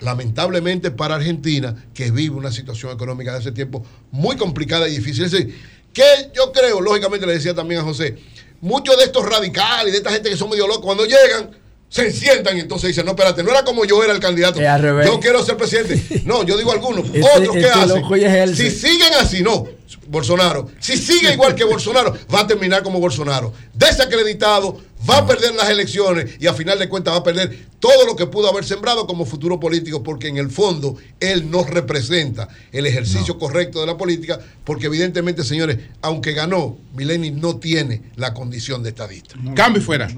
Lamentablemente 0.00 0.92
para 0.92 1.16
Argentina, 1.16 1.74
que 1.94 2.12
vive 2.12 2.36
una 2.36 2.52
situación 2.52 2.92
económica 2.92 3.32
de 3.32 3.40
ese 3.40 3.50
tiempo 3.50 3.84
muy 4.12 4.36
complicada 4.36 4.88
y 4.88 4.98
difícil. 4.98 5.24
Es 5.24 5.32
decir, 5.32 5.58
que 5.92 6.04
yo 6.32 6.52
creo, 6.52 6.80
lógicamente 6.80 7.26
le 7.26 7.32
decía 7.32 7.54
también 7.54 7.80
a 7.80 7.84
José, 7.84 8.18
muchos 8.60 8.96
de 8.96 9.04
estos 9.04 9.24
radicales, 9.24 9.92
de 9.92 9.98
esta 9.98 10.10
gente 10.10 10.30
que 10.30 10.36
son 10.36 10.50
medio 10.50 10.66
locos, 10.66 10.84
cuando 10.84 11.04
llegan, 11.04 11.56
se 11.88 12.10
sientan 12.12 12.56
y 12.56 12.60
entonces 12.60 12.88
dicen, 12.88 13.04
no, 13.04 13.12
espérate, 13.12 13.42
no 13.42 13.50
era 13.50 13.64
como 13.64 13.84
yo 13.84 14.02
era 14.02 14.12
el 14.12 14.20
candidato. 14.20 14.60
Es 14.60 14.66
al 14.66 14.82
revés. 14.82 15.06
Yo 15.06 15.20
quiero 15.20 15.44
ser 15.44 15.56
presidente. 15.56 16.22
No, 16.26 16.42
yo 16.44 16.56
digo 16.56 16.72
algunos. 16.72 17.06
Este- 17.06 17.20
Otros 17.22 17.52
que 17.52 17.60
este 17.60 17.70
hacen. 17.70 18.04
es 18.14 18.34
él, 18.34 18.56
Si 18.56 18.70
siguen 18.70 19.12
así, 19.20 19.42
no. 19.42 19.64
Bolsonaro. 20.08 20.68
Si 20.80 20.96
sigue 20.96 21.32
igual 21.32 21.54
que 21.54 21.64
Bolsonaro, 21.64 22.16
va 22.32 22.40
a 22.40 22.46
terminar 22.46 22.82
como 22.82 23.00
Bolsonaro. 23.00 23.52
Desacreditado, 23.74 24.80
va 25.08 25.18
a 25.18 25.26
perder 25.26 25.54
las 25.54 25.68
elecciones 25.70 26.32
y 26.40 26.46
a 26.46 26.54
final 26.54 26.78
de 26.78 26.88
cuentas 26.88 27.14
va 27.14 27.18
a 27.18 27.22
perder 27.22 27.66
todo 27.78 28.06
lo 28.06 28.16
que 28.16 28.26
pudo 28.26 28.48
haber 28.48 28.64
sembrado 28.64 29.06
como 29.06 29.24
futuro 29.24 29.60
político, 29.60 30.02
porque 30.02 30.28
en 30.28 30.38
el 30.38 30.50
fondo 30.50 30.96
él 31.20 31.50
no 31.50 31.64
representa 31.64 32.48
el 32.72 32.86
ejercicio 32.86 33.38
correcto 33.38 33.80
de 33.80 33.86
la 33.86 33.96
política, 33.96 34.40
porque 34.64 34.86
evidentemente, 34.86 35.44
señores, 35.44 35.78
aunque 36.02 36.32
ganó, 36.32 36.76
Mileni 36.94 37.30
no 37.30 37.56
tiene 37.56 38.02
la 38.16 38.34
condición 38.34 38.82
de 38.82 38.90
estadista. 38.90 39.36
Cambio 39.54 39.80
y 39.80 39.84
fuera. 39.84 40.08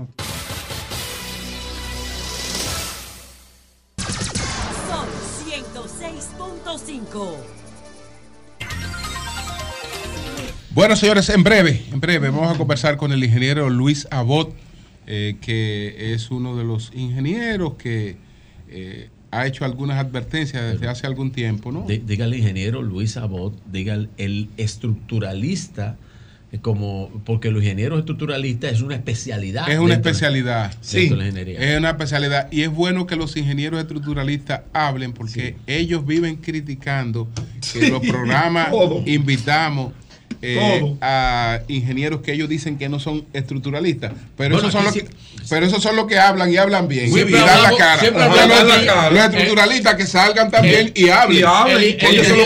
106.5. 7.18 7.58
Bueno, 10.70 10.94
señores, 10.94 11.28
en 11.30 11.42
breve, 11.42 11.82
en 11.92 12.00
breve 12.00 12.30
vamos 12.30 12.54
a 12.54 12.56
conversar 12.56 12.96
con 12.96 13.12
el 13.12 13.22
ingeniero 13.24 13.68
Luis 13.68 14.06
Abot, 14.10 14.54
eh, 15.06 15.36
que 15.40 16.12
es 16.14 16.30
uno 16.30 16.56
de 16.56 16.64
los 16.64 16.92
ingenieros 16.94 17.74
que 17.74 18.16
eh, 18.68 19.10
ha 19.32 19.46
hecho 19.46 19.64
algunas 19.64 19.98
advertencias 19.98 20.72
desde 20.72 20.88
hace 20.88 21.06
algún 21.06 21.32
tiempo, 21.32 21.72
¿no? 21.72 21.84
Diga 21.86 22.26
el 22.26 22.34
ingeniero 22.34 22.82
Luis 22.82 23.16
Abot, 23.16 23.54
diga 23.66 23.94
el, 23.94 24.08
el 24.18 24.50
estructuralista, 24.56 25.96
como 26.62 27.10
porque 27.26 27.50
los 27.50 27.62
ingenieros 27.62 27.98
estructuralistas 27.98 28.72
es 28.72 28.80
una 28.80 28.94
especialidad. 28.94 29.68
Es 29.68 29.78
una 29.78 29.94
dentro 29.94 30.10
especialidad. 30.10 30.72
la 30.92 31.26
ingeniería. 31.26 31.58
Es 31.60 31.78
una 31.78 31.90
especialidad. 31.90 32.48
Y 32.50 32.62
es 32.62 32.70
bueno 32.70 33.06
que 33.06 33.16
los 33.16 33.36
ingenieros 33.36 33.78
estructuralistas 33.80 34.62
hablen 34.72 35.12
porque 35.12 35.56
ellos 35.66 36.06
viven 36.06 36.36
criticando 36.36 37.28
que 37.34 37.80
Sí, 37.80 37.90
los 37.90 38.00
programas 38.00 38.70
invitamos 39.06 39.92
eh, 40.42 40.94
a 41.00 41.60
ingenieros 41.68 42.20
que 42.22 42.32
ellos 42.32 42.48
dicen 42.48 42.78
que 42.78 42.88
no 42.88 43.00
son 43.00 43.24
estructuralistas. 43.32 44.12
Pero, 44.36 44.54
Bueno, 44.56 44.68
esos 44.68 44.72
son 44.72 44.84
los 44.84 44.94
que, 44.94 45.06
pero 45.48 45.66
esos 45.66 45.82
son 45.82 45.96
los 45.96 46.06
que 46.06 46.18
hablan 46.18 46.52
y 46.52 46.56
hablan 46.56 46.86
bien. 46.88 47.12
Siempre 47.12 47.38
y 47.38 47.40
dan 47.40 47.62
la 47.62 47.76
cara. 47.76 48.00
siempre 48.00 48.24
Los- 48.24 49.24
estructuralistas 49.24 49.94
que 49.96 50.06
salgan 50.06 50.50
también 50.50 50.92
y 50.94 51.08
hablen. 51.08 51.38
y 51.40 51.42
hablen, 51.42 51.76
El- 51.78 51.84
el 51.84 51.98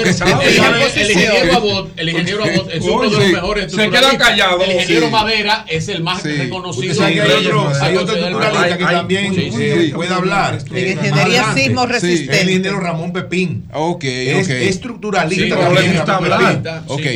que 0.02 0.12
saben. 0.12 0.34
el 0.40 0.54
ingeniero- 0.56 0.88
Saben. 0.88 1.02
el 1.02 1.10
ingeniero 1.10 1.56
Abot, 1.56 1.92
el 1.98 2.08
ingeniero 2.08 2.44
Abot 2.44 2.70
es 2.72 2.82
uno 2.82 3.02
de 3.02 3.10
los 3.10 3.28
mejores 3.32 3.72
Se 3.72 3.90
queda 3.90 4.18
callado. 4.18 4.62
El 4.64 4.72
ingeniero. 4.72 5.10
Madera 5.10 5.64
es 5.68 5.88
el 5.88 6.02
más 6.02 6.22
reconocido. 6.22 7.04
Hay 7.04 7.14
de- 7.16 7.22
otro, 7.22 7.70
estructuralista 7.70 8.78
que 8.78 8.84
también 8.84 9.34
eh, 9.36 9.92
puede 9.94 10.14
hablar. 10.14 10.58
En 10.70 10.76
eh, 10.76 10.90
ingeniería 10.92 11.54
sismo 11.54 11.84
Es 11.84 11.88
resistente. 11.90 12.40
el 12.40 12.48
ingeniero 12.50 12.80
Ramón 12.80 13.12
Pepín. 13.12 13.64
Ok, 13.72 14.04
Es 14.04 14.46
ok. 14.46 14.50
estructuralista. 14.52 15.56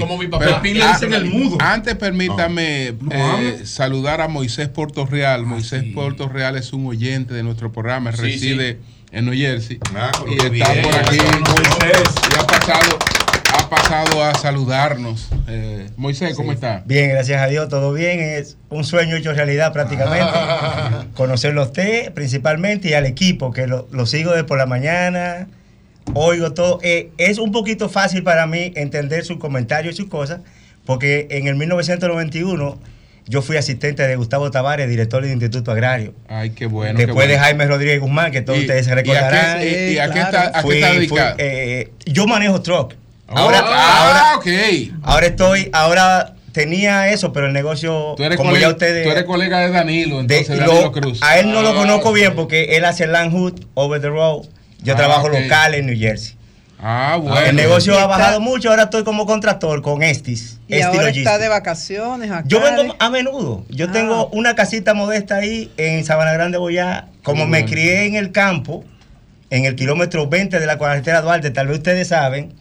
Como 0.00 0.18
mi 0.18 0.26
papá. 0.28 0.44
Le 0.74 0.86
dicen 0.88 1.12
el 1.12 1.24
mudo. 1.26 1.58
Antes 1.60 1.94
permítame 1.94 2.94
No 3.00 3.12
eh, 3.12 3.20
hable. 3.22 3.66
saludar 3.66 4.20
a 4.20 4.28
Moisés 4.28 4.68
Portorreal. 4.68 5.44
Moisés 5.46 5.84
Portorreal 5.94 6.56
es 6.56 6.72
un 6.72 6.86
oyente 6.86 7.34
de 7.34 7.42
nuestro 7.42 7.72
programa, 7.72 8.12
Sí, 8.12 8.22
reside 8.22 8.78
en 9.12 9.24
New 9.26 9.34
Jersey 9.34 9.78
Ah, 9.94 10.10
pero 10.18 10.32
y 10.32 10.58
está 10.60 10.72
bien. 10.72 10.84
por 10.84 10.94
aquí 10.96 11.18
Moisés. 11.18 12.02
y 12.32 12.38
ha 12.40 12.46
pasado, 12.46 12.98
ha 13.58 13.70
pasado 13.70 14.24
a 14.24 14.34
saludarnos. 14.34 15.28
Eh, 15.48 15.88
Moisés, 15.96 16.34
¿cómo 16.36 16.52
está? 16.52 16.82
Bien, 16.86 17.10
gracias 17.10 17.40
a 17.40 17.46
Dios, 17.46 17.68
todo 17.68 17.92
bien. 17.92 18.20
Es 18.20 18.56
un 18.68 18.84
sueño 18.84 19.16
hecho 19.16 19.32
realidad 19.32 19.72
prácticamente. 19.72 20.26
Conocerlo 21.14 21.62
a 21.62 21.64
usted 21.66 22.12
principalmente 22.14 22.88
y 22.90 22.94
al 22.94 23.06
equipo, 23.06 23.52
que 23.52 23.66
lo, 23.66 23.88
lo 23.92 24.06
sigo 24.06 24.32
de 24.32 24.44
por 24.44 24.58
la 24.58 24.66
mañana. 24.66 25.46
Oigo 26.14 26.52
todo. 26.52 26.78
Eh, 26.82 27.10
es 27.18 27.38
un 27.38 27.52
poquito 27.52 27.88
fácil 27.88 28.22
para 28.22 28.46
mí 28.46 28.72
entender 28.76 29.24
sus 29.24 29.38
comentarios 29.38 29.94
y 29.94 29.96
sus 29.98 30.08
cosas, 30.08 30.40
porque 30.84 31.26
en 31.30 31.46
el 31.48 31.56
1991 31.56 32.78
yo 33.28 33.42
fui 33.42 33.56
asistente 33.56 34.06
de 34.06 34.14
Gustavo 34.16 34.50
Tavares, 34.52 34.88
director 34.88 35.22
del 35.22 35.32
Instituto 35.32 35.72
Agrario. 35.72 36.14
Ay, 36.28 36.50
qué 36.50 36.66
bueno. 36.66 36.96
Después 36.96 37.06
qué 37.08 37.12
bueno. 37.12 37.32
de 37.32 37.38
Jaime 37.38 37.66
Rodríguez 37.66 38.00
Guzmán, 38.00 38.30
que 38.30 38.40
todos 38.40 38.58
Y- 38.58 38.62
ustedes 38.62 38.86
se 38.86 38.94
recordarán. 38.94 39.60
y- 39.62 39.98
a 39.98 40.10
qué 40.10 40.20
está- 40.20 40.62
yo 42.06 42.26
manejo 42.26 42.62
truck. 42.62 42.94
Oh, 43.28 43.36
Ahora, 43.38 43.60
ah, 43.64 44.06
ahora, 44.06 44.36
ok. 44.36 44.46
ahora 45.02 45.26
estoy, 45.26 45.68
ahora 45.72 46.34
tenía 46.52 47.08
eso, 47.10 47.32
pero 47.32 47.48
el 47.48 47.52
negocio, 47.52 48.14
Tú 48.16 48.22
eres, 48.22 48.36
como 48.36 48.50
colega, 48.50 48.68
ya 48.68 48.72
ustedes... 48.72 49.04
tú 49.04 49.10
eres 49.10 49.24
colega 49.24 49.58
de 49.58 49.70
Danilo, 49.72 50.22
de- 50.22 50.38
entonces 50.38 50.64
lo- 50.64 50.72
Danilo 50.74 50.92
Cruz. 50.92 51.18
a 51.24 51.38
él 51.40 51.50
no 51.50 51.60
lo 51.62 51.70
Ah, 51.70 51.74
conozco 51.74 52.12
bien 52.12 52.36
porque 52.36 52.76
él 52.76 52.84
hace 52.84 53.08
Land 53.08 53.32
Hood, 53.32 53.54
Over 53.74 54.00
the 54.00 54.08
Road. 54.10 54.46
Yo 54.82 54.94
Ah, 54.94 54.96
trabajo 54.96 55.26
ok. 55.26 55.34
local 55.40 55.74
en 55.74 55.86
New 55.86 55.98
Jersey. 55.98 56.34
Ah, 56.78 57.18
bueno. 57.20 57.38
El 57.40 57.56
negocio 57.56 57.98
ha 57.98 58.06
bajado 58.06 58.38
mucho, 58.40 58.68
ahora 58.70 58.84
estoy 58.84 59.02
como 59.02 59.24
contractor 59.24 59.80
con 59.80 60.02
Estis. 60.02 60.58
Y 60.68 60.74
Estis 60.74 60.84
ahora 60.86 60.98
Logistics. 61.04 61.26
está 61.26 61.38
de 61.38 61.48
vacaciones 61.48 62.30
acá. 62.30 62.44
Yo 62.46 62.60
vengo 62.60 62.94
a 62.98 63.10
menudo. 63.10 63.64
Yo 63.70 63.86
Ah. 63.88 63.92
tengo 63.92 64.26
una 64.28 64.54
casita 64.54 64.92
modesta 64.92 65.36
ahí 65.36 65.72
en 65.78 66.04
Sabana 66.04 66.32
Grande, 66.32 66.58
Boyá. 66.58 67.08
Como 67.22 67.44
me 67.46 67.60
bueno. 67.62 67.66
crié 67.68 68.04
en 68.06 68.14
el 68.14 68.30
campo, 68.30 68.84
en 69.50 69.64
el 69.64 69.74
kilómetro 69.74 70.28
20 70.28 70.60
de 70.60 70.66
la 70.66 70.78
carretera 70.78 71.22
Duarte, 71.22 71.50
tal 71.50 71.66
vez 71.68 71.78
ustedes 71.78 72.08
saben, 72.08 72.52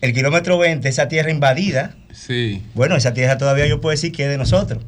el 0.00 0.14
kilómetro 0.14 0.56
20, 0.58 0.88
esa 0.88 1.08
tierra 1.08 1.30
invadida. 1.30 1.94
Sí. 2.12 2.62
Bueno, 2.74 2.96
esa 2.96 3.12
tierra 3.12 3.36
todavía 3.36 3.66
yo 3.66 3.80
puedo 3.82 3.90
decir 3.90 4.12
que 4.12 4.24
es 4.24 4.30
de 4.30 4.38
nosotros. 4.38 4.82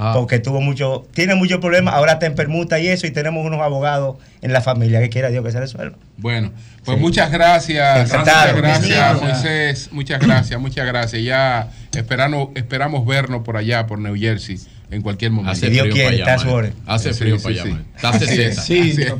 Ah. 0.00 0.12
Porque 0.14 0.38
tuvo 0.38 0.60
mucho, 0.60 1.06
tiene 1.12 1.34
muchos 1.34 1.58
problemas, 1.58 1.92
ahora 1.94 2.12
está 2.12 2.26
en 2.26 2.36
permuta 2.36 2.78
y 2.78 2.86
eso, 2.86 3.06
y 3.08 3.10
tenemos 3.10 3.44
unos 3.44 3.60
abogados 3.60 4.16
en 4.42 4.52
la 4.52 4.60
familia 4.60 5.00
que 5.00 5.08
quiera 5.10 5.28
Dios 5.28 5.44
que 5.44 5.50
se 5.50 5.58
resuelva. 5.58 5.96
Bueno, 6.18 6.52
pues 6.84 6.96
Sí. 6.98 7.02
muchas 7.02 7.32
gracias. 7.32 8.08
Encantado. 8.08 8.54
Muchas 8.54 8.86
gracias. 8.86 9.22
Moisés. 9.22 9.88
Muchas 9.90 10.20
gracias, 10.20 10.60
muchas 10.60 10.86
gracias. 10.86 11.22
Ya 11.24 11.70
esperamos, 11.96 12.50
esperamos 12.54 13.04
vernos 13.04 13.42
por 13.42 13.56
allá, 13.56 13.88
por 13.88 13.98
New 13.98 14.14
Jersey, 14.16 14.58
en 14.92 15.02
cualquier 15.02 15.32
momento. 15.32 15.50
Hace 15.52 15.68
Dios 15.68 15.82
frío 15.82 15.94
quiere, 15.94 16.18
para 16.20 16.34
allá, 16.34 16.70
a. 16.86 16.94
Hace 16.94 17.12
frío 17.14 17.36
para 17.42 17.54
allá, 17.54 17.64
man. 17.64 17.84
Está 17.96 18.08
a 18.08 18.10
Así 18.12 18.26
60. 18.26 18.48
es, 18.60 18.64
Sí, 18.64 18.94
está 19.02 19.14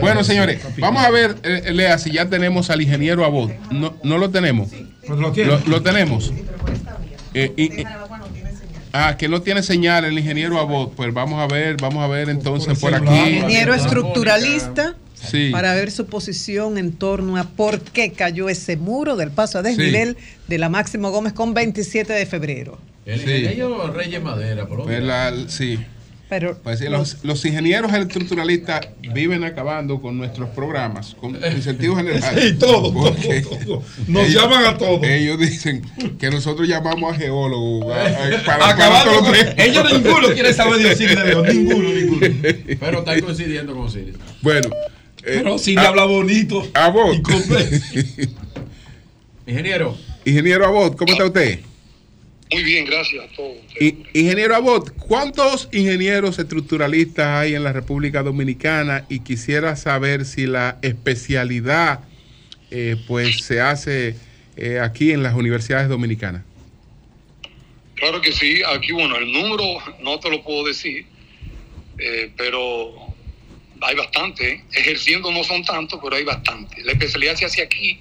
Bueno, 0.00 0.24
señores, 0.24 0.62
vamos 0.78 1.04
a 1.04 1.10
ver, 1.10 1.36
eh, 1.42 1.72
Lea, 1.74 1.98
si 1.98 2.10
ya 2.10 2.26
tenemos 2.30 2.70
al 2.70 2.80
ingeniero 2.80 3.26
Abot. 3.26 3.52
No, 3.70 3.94
no 4.02 4.16
lo 4.16 4.30
tenemos. 4.30 4.70
Pues 5.06 5.18
lo. 5.20 5.30
Lo, 5.34 5.58
lo 5.66 5.82
tenemos. 5.82 6.32
Eh, 7.34 7.52
y- 7.56 7.80
y- 7.80 7.84
ah, 8.92 9.16
que 9.16 9.28
no 9.28 9.42
tiene 9.42 9.62
señal 9.62 10.04
el 10.04 10.18
ingeniero 10.18 10.58
Abot. 10.58 10.94
Pues 10.94 11.12
vamos 11.12 11.40
a 11.40 11.46
ver, 11.52 11.76
vamos 11.80 12.02
a 12.02 12.06
ver 12.08 12.28
entonces 12.28 12.78
por 12.78 12.94
aquí. 12.94 13.06
Ingeniero 13.14 13.74
estructuralista 13.74 14.94
Sí. 15.14 15.50
para 15.52 15.72
ver 15.74 15.92
su 15.92 16.06
posición 16.06 16.78
en 16.78 16.92
torno 16.92 17.36
a 17.36 17.44
por 17.44 17.80
qué 17.80 18.10
cayó 18.12 18.48
ese 18.48 18.76
muro 18.76 19.14
del 19.16 19.30
paso 19.30 19.58
a 19.58 19.62
desnivel 19.62 20.16
de 20.48 20.58
la 20.58 20.68
Máximo 20.68 21.10
Gómez 21.10 21.32
con 21.32 21.54
27 21.54 22.12
de 22.12 22.26
febrero. 22.26 22.78
El 23.06 23.20
Sí. 23.20 23.30
ingeniero 23.30 23.92
Reyes 23.92 24.20
Madera, 24.22 24.66
por 24.66 24.78
lo 24.78 24.84
Pues 24.84 25.02
la- 25.02 25.32
sí. 25.48 25.78
Pero 26.32 26.56
Pues 26.62 26.78
sí, 26.78 26.86
los, 26.88 27.18
los 27.24 27.44
ingenieros 27.44 27.92
estructuralistas 27.92 28.88
viven 29.12 29.44
acabando 29.44 30.00
con 30.00 30.16
nuestros 30.16 30.48
programas, 30.48 31.14
con, 31.20 31.36
en 31.44 31.62
sentido 31.62 31.94
general. 31.94 32.22
Sí, 32.40 32.54
todo, 32.54 32.90
Porque 32.90 33.42
todo, 33.42 33.56
todo. 33.66 33.82
Nos 34.08 34.32
llaman 34.32 34.64
a 34.64 34.78
todos. 34.78 35.02
Ellos 35.04 35.38
dicen 35.38 35.82
que 36.18 36.30
nosotros 36.30 36.66
llamamos 36.66 37.12
a 37.12 37.18
geólogos 37.18 37.94
a- 37.94 38.06
a- 38.06 38.42
para, 38.46 38.68
Acabando 38.70 39.20
con- 39.20 39.34
ellos 39.58 39.92
ninguno 39.92 40.28
quiere 40.32 40.54
saber 40.54 40.78
de 40.82 40.90
Osiris 40.94 41.16
de 41.16 41.24
León, 41.26 41.46
ninguno, 41.46 41.90
ninguno. 41.90 42.26
Pero 42.80 42.98
está 43.00 43.20
coincidiendo 43.20 43.74
con 43.74 43.82
Osiris. 43.84 44.14
Bueno. 44.40 44.70
eh, 45.18 45.34
Pero 45.36 45.56
Osiris 45.56 45.80
ah, 45.84 45.88
habla 45.88 46.04
bonito. 46.06 46.66
Abot. 46.72 47.14
Ingeniero. 49.46 49.96
Ingeniero 50.24 50.64
Abot, 50.66 50.96
¿cómo 50.96 51.12
está 51.12 51.26
usted? 51.26 51.60
Muy 52.52 52.62
bien, 52.62 52.84
gracias 52.84 53.24
a 53.24 53.28
todos. 53.34 53.56
I- 53.80 53.96
ingeniero 54.12 54.54
Abot, 54.54 54.94
¿cuántos 54.98 55.68
ingenieros 55.72 56.38
estructuralistas 56.38 57.26
hay 57.26 57.54
en 57.54 57.64
la 57.64 57.72
República 57.72 58.22
Dominicana? 58.22 59.06
Y 59.08 59.20
quisiera 59.20 59.76
saber 59.76 60.24
si 60.24 60.46
la 60.46 60.78
especialidad 60.82 62.00
eh, 62.70 62.96
pues 63.06 63.42
se 63.44 63.60
hace 63.60 64.16
eh, 64.56 64.80
aquí 64.80 65.12
en 65.12 65.22
las 65.22 65.34
universidades 65.34 65.88
dominicanas. 65.88 66.42
Claro 67.94 68.20
que 68.20 68.32
sí, 68.32 68.62
aquí, 68.66 68.92
bueno, 68.92 69.16
el 69.16 69.30
número 69.32 69.64
no 70.00 70.18
te 70.18 70.28
lo 70.28 70.42
puedo 70.42 70.66
decir, 70.66 71.06
eh, 71.98 72.32
pero 72.36 72.92
hay 73.80 73.94
bastante. 73.94 74.64
Ejerciendo 74.72 75.30
no 75.30 75.44
son 75.44 75.64
tantos, 75.64 76.00
pero 76.02 76.16
hay 76.16 76.24
bastante. 76.24 76.82
La 76.82 76.92
especialidad 76.92 77.36
se 77.36 77.44
hace 77.46 77.62
aquí, 77.62 78.00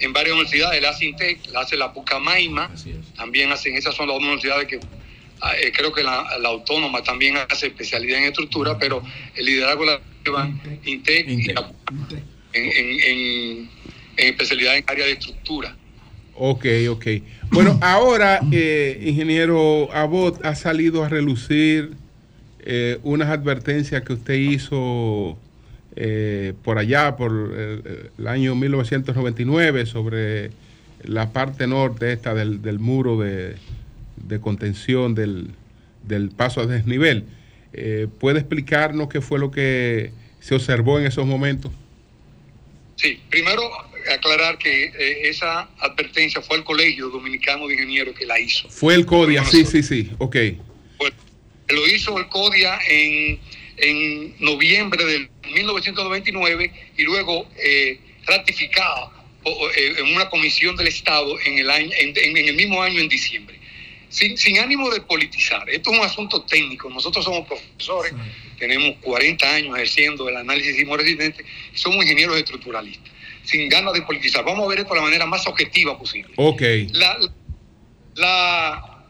en 0.00 0.12
varias 0.12 0.32
universidades, 0.34 0.80
la 0.82 0.90
hace 0.90 1.04
Intec, 1.06 1.46
la 1.52 1.60
hace 1.60 1.76
la 1.76 1.92
Pucamaima, 1.92 2.70
también 3.16 3.52
hacen, 3.52 3.74
esas 3.76 3.94
son 3.94 4.06
las 4.08 4.14
dos 4.16 4.22
universidades 4.24 4.66
que 4.66 4.80
ah, 5.42 5.52
eh, 5.56 5.72
creo 5.74 5.92
que 5.92 6.02
la, 6.02 6.26
la 6.40 6.48
autónoma 6.48 7.02
también 7.02 7.36
hace 7.48 7.66
especialidad 7.68 8.18
en 8.18 8.24
estructura, 8.24 8.78
pero 8.78 9.02
el 9.36 9.44
liderazgo 9.46 9.84
la 9.84 10.00
llevan 10.24 10.60
Intec, 10.84 11.28
y 11.28 11.42
la- 11.52 11.72
en, 12.52 12.64
en- 12.64 13.00
en- 13.00 13.70
en 14.16 14.26
especialidad 14.28 14.76
en 14.76 14.84
área 14.86 15.06
de 15.06 15.12
estructura. 15.12 15.76
Ok, 16.34 16.66
ok. 16.90 17.06
Bueno, 17.50 17.78
ahora, 17.82 18.40
eh, 18.52 18.98
ingeniero 19.04 19.92
Abot, 19.92 20.44
ha 20.44 20.54
salido 20.54 21.04
a 21.04 21.08
relucir 21.08 21.92
eh, 22.60 22.98
unas 23.02 23.28
advertencias 23.28 24.02
que 24.02 24.12
usted 24.14 24.34
hizo 24.34 25.38
eh, 26.02 26.54
por 26.64 26.78
allá, 26.78 27.14
por 27.14 27.30
el, 27.30 28.10
el 28.18 28.26
año 28.26 28.54
1999, 28.54 29.84
sobre 29.84 30.50
la 31.04 31.30
parte 31.30 31.66
norte 31.66 32.10
esta 32.10 32.32
del, 32.34 32.62
del 32.62 32.78
muro 32.78 33.18
de, 33.18 33.56
de 34.16 34.40
contención 34.40 35.14
del, 35.14 35.50
del 36.02 36.30
paso 36.30 36.62
a 36.62 36.66
desnivel. 36.66 37.24
Eh, 37.74 38.06
¿Puede 38.18 38.38
explicarnos 38.38 39.10
qué 39.10 39.20
fue 39.20 39.38
lo 39.38 39.50
que 39.50 40.10
se 40.40 40.54
observó 40.54 40.98
en 40.98 41.06
esos 41.06 41.26
momentos? 41.26 41.70
Sí, 42.96 43.20
primero 43.28 43.62
aclarar 44.10 44.56
que 44.56 44.84
eh, 44.84 45.28
esa 45.28 45.68
advertencia 45.80 46.40
fue 46.40 46.56
el 46.56 46.64
Colegio 46.64 47.10
Dominicano 47.10 47.68
de 47.68 47.74
Ingenieros 47.74 48.18
que 48.18 48.24
la 48.24 48.40
hizo. 48.40 48.70
Fue 48.70 48.94
el 48.94 49.04
CODIA, 49.04 49.44
sí, 49.44 49.66
sí, 49.66 49.82
sí, 49.82 50.10
ok. 50.16 50.36
Lo 51.68 51.86
hizo 51.86 52.18
el 52.18 52.26
CODIA 52.28 52.78
en, 52.88 53.38
en 53.76 54.34
noviembre 54.40 55.04
del 55.04 55.28
1999 55.52 56.72
y 56.96 57.02
luego 57.02 57.48
eh, 57.56 57.98
ratificado 58.26 59.12
o- 59.44 59.70
eh, 59.70 59.94
en 59.98 60.14
una 60.14 60.28
comisión 60.28 60.76
del 60.76 60.88
Estado 60.88 61.38
en 61.40 61.58
el, 61.58 61.70
año, 61.70 61.90
en, 61.98 62.08
en- 62.16 62.36
en 62.36 62.48
el 62.48 62.54
mismo 62.54 62.82
año, 62.82 63.00
en 63.00 63.08
diciembre. 63.08 63.58
Sin, 64.08 64.36
sin 64.36 64.58
ánimo 64.58 64.90
de 64.90 65.00
politizar, 65.02 65.70
esto 65.70 65.92
es 65.92 65.98
un 65.98 66.04
asunto 66.04 66.42
técnico. 66.42 66.90
Nosotros 66.90 67.24
somos 67.24 67.46
profesores, 67.46 68.12
tenemos 68.58 68.96
40 69.02 69.54
años 69.54 69.74
ejerciendo 69.76 70.28
el 70.28 70.36
análisis 70.36 70.76
sismo 70.76 70.96
resistente, 70.96 71.44
somos 71.74 72.02
ingenieros 72.04 72.36
estructuralistas, 72.36 73.08
sin 73.44 73.68
ganas 73.68 73.92
de 73.94 74.02
politizar. 74.02 74.44
Vamos 74.44 74.64
a 74.66 74.68
ver 74.68 74.80
esto 74.80 74.94
de 74.94 74.98
la 75.00 75.04
manera 75.06 75.26
más 75.26 75.46
objetiva 75.46 75.96
posible. 75.96 76.32
Ok. 76.36 76.60
La, 76.92 77.18
la- 78.16 79.04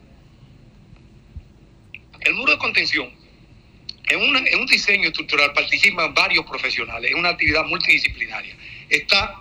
el 2.21 2.35
muro 2.35 2.53
de 2.53 2.59
contención, 2.59 3.11
en, 4.11 4.21
una- 4.21 4.41
en 4.47 4.59
un 4.61 4.67
diseño 4.67 5.09
estructural 5.09 5.53
participan 5.53 6.13
varios 6.15 6.45
profesionales, 6.47 7.11
es 7.11 7.17
una 7.17 7.31
actividad 7.31 7.65
multidisciplinaria. 7.65 8.55
Está 8.89 9.35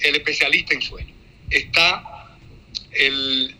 el 0.00 0.16
especialista 0.16 0.74
en 0.74 0.82
suelo, 0.82 1.08
está 1.50 2.02
el, 2.92 3.54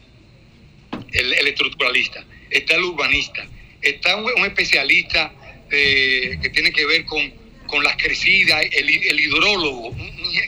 el, 1.12 1.46
estructuralista, 1.48 2.24
está 2.50 2.74
el 2.74 2.82
urbanista, 2.84 3.46
está 3.80 4.16
un, 4.16 4.44
especialista 4.44 5.32
eh, 5.70 6.38
que 6.42 6.50
tiene 6.50 6.72
que 6.72 6.84
ver 6.86 7.04
con, 7.04 7.32
con 7.66 7.82
las 7.84 7.96
crecidas, 7.96 8.64
el, 8.72 8.90
hidrólogo, 9.20 9.94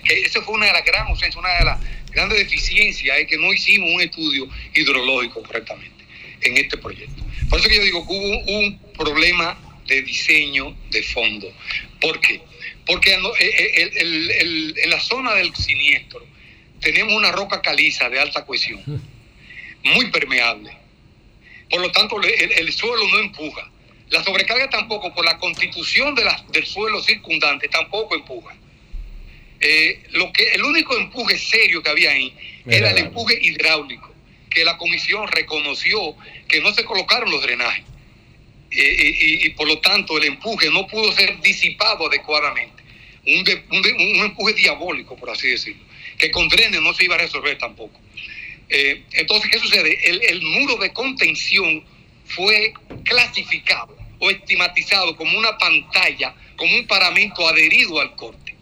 que 0.05 0.23
eso 0.23 0.43
fue 0.43 0.55
una 0.55 0.67
de 0.67 0.73
las 0.73 0.85
grandes 0.85 1.11
ausencias, 1.11 1.37
una 1.37 1.59
de 1.59 1.65
las 1.65 1.81
grandes 2.11 2.39
deficiencias, 2.39 3.17
es 3.19 3.27
que 3.27 3.37
no 3.39 3.53
hicimos 3.53 3.91
un 3.95 4.01
estudio 4.01 4.49
hidrológico 4.75 5.43
correctamente 5.43 6.05
en 6.43 6.57
este 6.57 6.77
proyecto. 6.79 7.23
Por 7.49 7.61
eso 7.61 7.69
que 7.69 7.77
yo 7.77 7.83
digo 7.83 8.07
que 8.07 8.13
hubo 8.13 8.59
un 8.59 8.81
problema 8.97 9.59
de 9.87 10.03
diseño 10.03 10.77
de 10.91 11.03
fondo. 11.03 11.53
¿Por 12.01 12.21
qué? 12.21 12.41
Porque 12.85 13.13
eh, 13.15 13.19
eh, 13.41 13.73
el- 13.77 13.97
el- 13.99 14.31
el- 14.31 14.75
en 14.79 14.91
la 14.91 15.01
zona 15.01 15.35
del 15.35 15.55
siniestro 15.55 16.25
tenemos 16.81 17.15
una 17.15 17.33
roca 17.33 17.61
caliza 17.63 18.09
de 18.09 18.19
alta 18.21 18.45
cohesión, 18.45 18.83
muy 19.85 20.11
permeable. 20.11 20.77
Por 21.71 21.81
lo 21.81 21.91
tanto, 21.91 22.21
el, 22.23 22.53
el 22.53 22.73
suelo 22.73 23.07
no 23.09 23.19
empuja. 23.19 23.71
La 24.11 24.23
sobrecarga 24.23 24.71
tampoco, 24.71 25.13
por 25.15 25.25
la 25.25 25.37
constitución 25.39 26.15
de 26.15 26.25
la- 26.25 26.45
del 26.53 26.65
suelo 26.67 27.03
circundante, 27.03 27.67
tampoco 27.69 28.15
empuja. 28.15 28.55
Eh, 29.61 30.03
lo 30.13 30.33
que, 30.33 30.49
el 30.53 30.63
único 30.63 30.97
empuje 30.97 31.39
serio 31.39 31.83
que 31.83 31.91
había 31.91 32.11
ahí 32.11 32.33
era 32.67 32.91
el 32.91 32.99
empuje 32.99 33.39
hidráulico, 33.41 34.15
que 34.51 34.65
la 34.65 34.77
comisión 34.77 35.27
reconoció 35.29 36.15
que 36.47 36.61
no 36.61 36.73
se 36.75 36.85
colocaron 36.85 37.31
los 37.31 37.43
drenajes. 37.43 37.85
Y, 38.71 39.49
por 39.51 39.69
lo 39.69 39.79
tanto 39.79 40.19
el 40.19 40.25
empuje 40.25 40.69
no 40.71 40.87
pudo 40.87 41.13
ser 41.13 41.41
disipado 41.41 42.09
adecuadamente. 42.09 42.83
un, 43.27 43.45
un 43.71 44.25
empuje 44.25 44.55
diabólico, 44.55 45.17
por 45.17 45.31
así 45.31 45.49
decirlo, 45.49 45.83
que 46.19 46.31
con 46.31 46.49
drenes 46.49 46.81
no 46.81 46.93
se 46.93 47.05
iba 47.05 47.15
a 47.15 47.19
resolver 47.19 47.57
tampoco. 47.59 48.01
Eh, 48.69 49.03
entonces, 49.13 49.51
¿qué 49.51 49.59
sucede? 49.59 49.99
El, 50.11 50.23
el 50.23 50.43
muro 50.43 50.77
de 50.77 50.93
contención 50.93 51.85
fue 52.25 52.75
clasificado 53.05 53.97
o 54.19 54.31
estigmatizado 54.31 55.15
como 55.17 55.39
una 55.39 55.57
pantalla, 55.59 56.35
como 56.57 56.75
un 56.75 56.87
paramento 56.87 57.47
adherido 57.49 58.01
al 58.01 58.15
corte. 58.17 58.55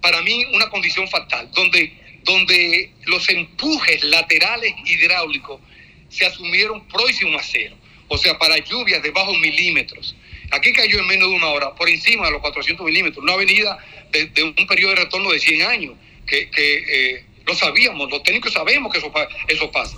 Para 0.00 0.20
mí, 0.22 0.44
una 0.52 0.68
condición 0.68 1.08
fatal, 1.08 1.50
donde, 1.52 1.92
donde 2.24 2.92
los 3.04 3.28
empujes 3.28 4.02
laterales 4.04 4.74
hidráulicos 4.84 5.60
se 6.08 6.26
asumieron 6.26 6.86
próximo 6.88 7.38
a 7.38 7.42
cero, 7.42 7.76
o 8.12 8.18
sea, 8.18 8.38
para 8.38 8.58
lluvias 8.58 9.02
de 9.02 9.10
bajos 9.10 9.38
milímetros. 9.38 10.14
Aquí 10.50 10.70
cayó 10.74 10.98
en 10.98 11.06
menos 11.06 11.30
de 11.30 11.34
una 11.36 11.48
hora, 11.48 11.74
por 11.74 11.88
encima 11.88 12.26
de 12.26 12.32
los 12.32 12.42
400 12.42 12.84
milímetros, 12.84 13.22
una 13.24 13.32
avenida 13.32 13.78
de, 14.10 14.42
un 14.42 14.66
periodo 14.66 14.90
de 14.90 14.96
retorno 14.96 15.30
de 15.30 15.40
100 15.40 15.62
años, 15.62 15.94
que, 16.26 16.50
eh, 16.56 17.24
lo 17.46 17.54
sabíamos, 17.54 18.10
los 18.10 18.22
técnicos 18.22 18.52
sabemos 18.52 18.92
que 18.92 18.98
eso, 18.98 19.10
pa- 19.10 19.26
eso 19.48 19.70
pasa. 19.70 19.96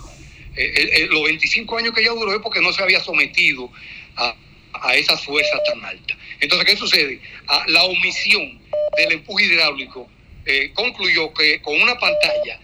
Eh, 0.55 0.89
eh, 0.93 1.07
los 1.11 1.23
25 1.25 1.77
años 1.77 1.93
que 1.93 2.01
ya 2.05 2.11
duró 2.11 2.33
es 2.33 2.39
porque 2.41 2.61
no 2.61 2.71
se 2.71 2.81
había 2.81 3.01
sometido 3.01 3.69
a, 4.15 4.33
a 4.81 4.95
esas 4.95 5.21
fuerzas 5.25 5.59
tan 5.69 5.83
altas. 5.83 6.17
Entonces, 6.39 6.65
¿qué 6.69 6.77
sucede? 6.77 7.19
Ah, 7.47 7.65
la 7.67 7.83
omisión 7.83 8.57
del 8.95 9.11
empuje 9.11 9.45
hidráulico 9.45 10.09
concluyó 10.73 11.33
que 11.33 11.59
con 11.61 11.81
una 11.81 11.97
pantalla 11.97 12.59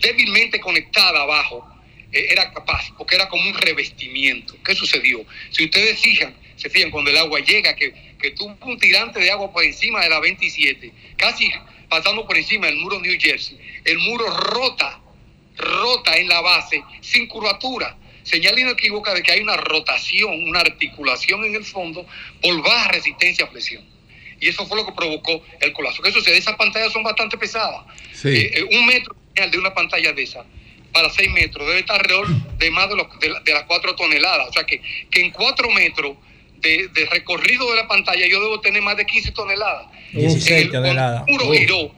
débilmente 0.00 0.58
conectada 0.60 1.20
abajo 1.22 1.66
era 2.12 2.52
capaz, 2.52 2.90
porque 2.96 3.14
era 3.14 3.28
como 3.28 3.48
un 3.48 3.54
revestimiento. 3.54 4.56
¿Qué 4.64 4.74
sucedió? 4.74 5.24
Si 5.50 5.64
ustedes 5.64 6.00
fijan, 6.00 6.34
se 6.56 6.68
fijan 6.68 6.90
cuando 6.90 7.10
el 7.10 7.18
agua 7.18 7.40
llega, 7.40 7.74
que, 7.76 7.92
que 8.20 8.32
tuvo 8.32 8.56
un 8.62 8.78
tirante 8.78 9.20
de 9.20 9.30
agua 9.30 9.52
por 9.52 9.64
encima 9.64 10.02
de 10.02 10.10
la 10.10 10.20
27, 10.20 10.92
casi 11.16 11.50
pasando 11.88 12.26
por 12.26 12.36
encima 12.36 12.66
del 12.66 12.76
muro 12.76 13.00
New 13.00 13.16
Jersey, 13.18 13.58
el 13.84 13.98
muro 13.98 14.28
rota, 14.28 15.00
rota 15.56 16.16
en 16.16 16.28
la 16.28 16.40
base, 16.40 16.82
sin 17.00 17.26
curvatura. 17.26 17.96
Señal 18.22 18.58
inequívoca 18.58 19.14
de 19.14 19.22
que 19.22 19.32
hay 19.32 19.40
una 19.40 19.56
rotación, 19.56 20.44
una 20.44 20.60
articulación 20.60 21.44
en 21.44 21.54
el 21.54 21.64
fondo 21.64 22.06
por 22.42 22.62
baja 22.62 22.88
resistencia 22.92 23.46
a 23.46 23.48
flexión. 23.48 23.84
Y 24.38 24.48
eso 24.48 24.66
fue 24.66 24.76
lo 24.76 24.86
que 24.86 24.92
provocó 24.92 25.42
el 25.60 25.72
colapso. 25.72 26.02
¿Qué 26.02 26.12
sucede? 26.12 26.38
Esas 26.38 26.56
pantallas 26.56 26.92
son 26.92 27.02
bastante 27.02 27.36
pesadas. 27.36 27.84
Sí. 28.12 28.28
Eh, 28.28 28.52
eh, 28.54 28.78
un 28.78 28.86
metro 28.86 29.16
de 29.34 29.58
una 29.58 29.72
pantalla 29.72 30.12
de 30.12 30.22
esa 30.22 30.44
para 30.92 31.10
6 31.10 31.30
metros 31.32 31.66
debe 31.66 31.80
estar 31.80 31.96
alrededor 31.96 32.28
de 32.58 32.70
más 32.70 32.88
de, 32.88 32.96
los, 32.96 33.06
de, 33.20 33.28
la- 33.30 33.40
de 33.40 33.52
las 33.52 33.64
4 33.64 33.94
toneladas. 33.96 34.48
O 34.48 34.52
sea 34.52 34.64
que, 34.64 34.80
que 35.10 35.20
en 35.20 35.30
4 35.30 35.70
metros 35.70 36.16
de, 36.58 36.88
de 36.88 37.06
recorrido 37.06 37.70
de 37.70 37.76
la 37.76 37.88
pantalla 37.88 38.26
yo 38.26 38.40
debo 38.40 38.60
tener 38.60 38.82
más 38.82 38.96
de 38.96 39.06
15 39.06 39.32
toneladas. 39.32 39.86
16 40.12 40.50
El- 40.66 40.70
toneladas. 40.70 41.24
Cuando 41.26 41.42
el 41.44 41.48
muro 41.48 41.58
giró, 41.58 41.94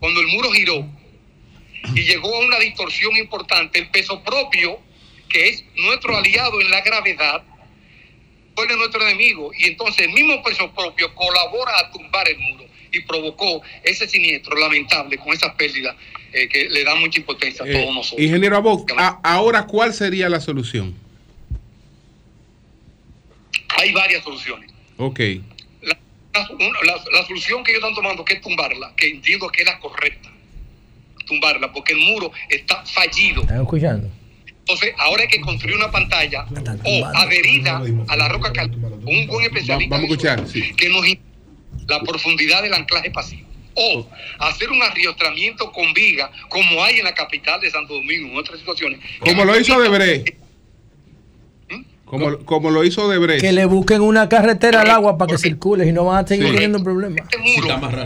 cuando 0.00 0.20
el 0.20 0.26
muro 0.28 0.50
giró 0.52 0.86
y 1.94 2.00
llegó 2.02 2.34
a 2.36 2.40
una 2.40 2.58
distorsión 2.58 3.16
importante, 3.16 3.78
el 3.78 3.88
peso 3.90 4.22
propio, 4.22 4.78
que 5.28 5.48
es 5.48 5.64
nuestro 5.76 6.16
aliado 6.16 6.60
en 6.60 6.70
la 6.70 6.80
gravedad, 6.80 7.42
fue 8.56 8.66
nuestro 8.76 9.02
enemigo. 9.06 9.50
Y 9.56 9.66
entonces 9.66 10.06
el 10.06 10.12
mismo 10.12 10.42
peso 10.42 10.72
propio 10.72 11.14
colabora 11.14 11.78
a 11.78 11.90
tumbar 11.92 12.28
el 12.28 12.38
muro 12.38 12.64
y 12.92 13.00
provocó 13.00 13.62
ese 13.82 14.08
siniestro 14.08 14.56
lamentable 14.58 15.16
con 15.18 15.32
esas 15.32 15.54
pérdidas 15.54 15.96
eh, 16.32 16.48
que 16.48 16.68
le 16.68 16.84
dan 16.84 17.00
mucha 17.00 17.20
impotencia 17.20 17.64
a 17.64 17.68
Eh, 17.68 17.72
todos 17.72 17.94
nosotros. 17.94 18.20
ingeniero 18.24 18.56
Abog, 18.56 18.86
a- 18.96 19.20
ahora, 19.22 19.66
¿cuál 19.66 19.94
sería 19.94 20.28
la 20.28 20.40
solución? 20.40 20.94
Hay 23.78 23.92
varias 23.92 24.24
soluciones. 24.24 24.70
Ok. 24.96 25.20
La, 25.82 25.96
una- 26.50 26.78
la- 26.84 27.04
la 27.20 27.26
solución 27.26 27.62
que 27.64 27.72
ellos 27.72 27.82
están 27.82 27.94
tomando 27.94 28.24
que 28.24 28.34
es 28.34 28.40
tumbarla, 28.40 28.92
que 28.96 29.08
entiendo 29.08 29.48
que 29.48 29.62
es 29.62 29.66
la 29.68 29.78
correcta, 29.78 30.30
tumbarla, 31.26 31.72
porque 31.72 31.92
el 31.92 31.98
muro 32.00 32.30
está 32.48 32.84
fallido. 32.86 33.42
¿Están 33.42 33.60
escuchando? 33.62 34.10
Entonces, 34.60 34.92
ahora 34.98 35.22
hay 35.22 35.28
que 35.28 35.40
construir 35.40 35.76
una 35.76 35.90
pantalla 35.90 36.44
o 36.84 37.04
adherida 37.06 37.80
a 38.08 38.16
la 38.16 38.28
roca 38.28 38.52
cal- 38.52 38.70
un 38.74 39.26
buen 39.26 39.46
especialista 39.46 39.94
Vamos 39.96 40.10
a 40.10 40.12
escuchar, 40.12 40.46
sí. 40.46 40.74
que 40.76 40.90
nos 40.90 41.06
la 41.88 42.00
profundidad 42.00 42.62
del 42.62 42.74
anclaje 42.74 43.10
pasivo. 43.10 43.48
O 43.74 44.08
hacer 44.40 44.70
un 44.70 44.82
arriostramiento 44.82 45.70
con 45.72 45.92
viga, 45.94 46.30
como 46.48 46.82
hay 46.82 46.98
en 46.98 47.04
la 47.04 47.14
capital 47.14 47.60
de 47.60 47.70
Santo 47.70 47.94
Domingo, 47.94 48.28
en 48.28 48.36
otras 48.36 48.58
situaciones. 48.58 49.00
Como 49.20 49.44
lo 49.44 49.58
hizo 49.58 49.80
Debré. 49.80 50.36
Como, 52.04 52.38
como 52.44 52.70
lo 52.70 52.84
hizo 52.84 53.08
Debré. 53.08 53.38
Que 53.38 53.52
le 53.52 53.66
busquen 53.66 54.00
una 54.00 54.28
carretera 54.28 54.80
al 54.80 54.90
agua 54.90 55.16
para 55.18 55.32
que 55.32 55.38
circule 55.38 55.86
y 55.86 55.92
no 55.92 56.06
van 56.06 56.24
a 56.24 56.28
seguir 56.28 56.46
Sí. 56.46 56.52
teniendo 56.54 56.82
problemas. 56.82 57.26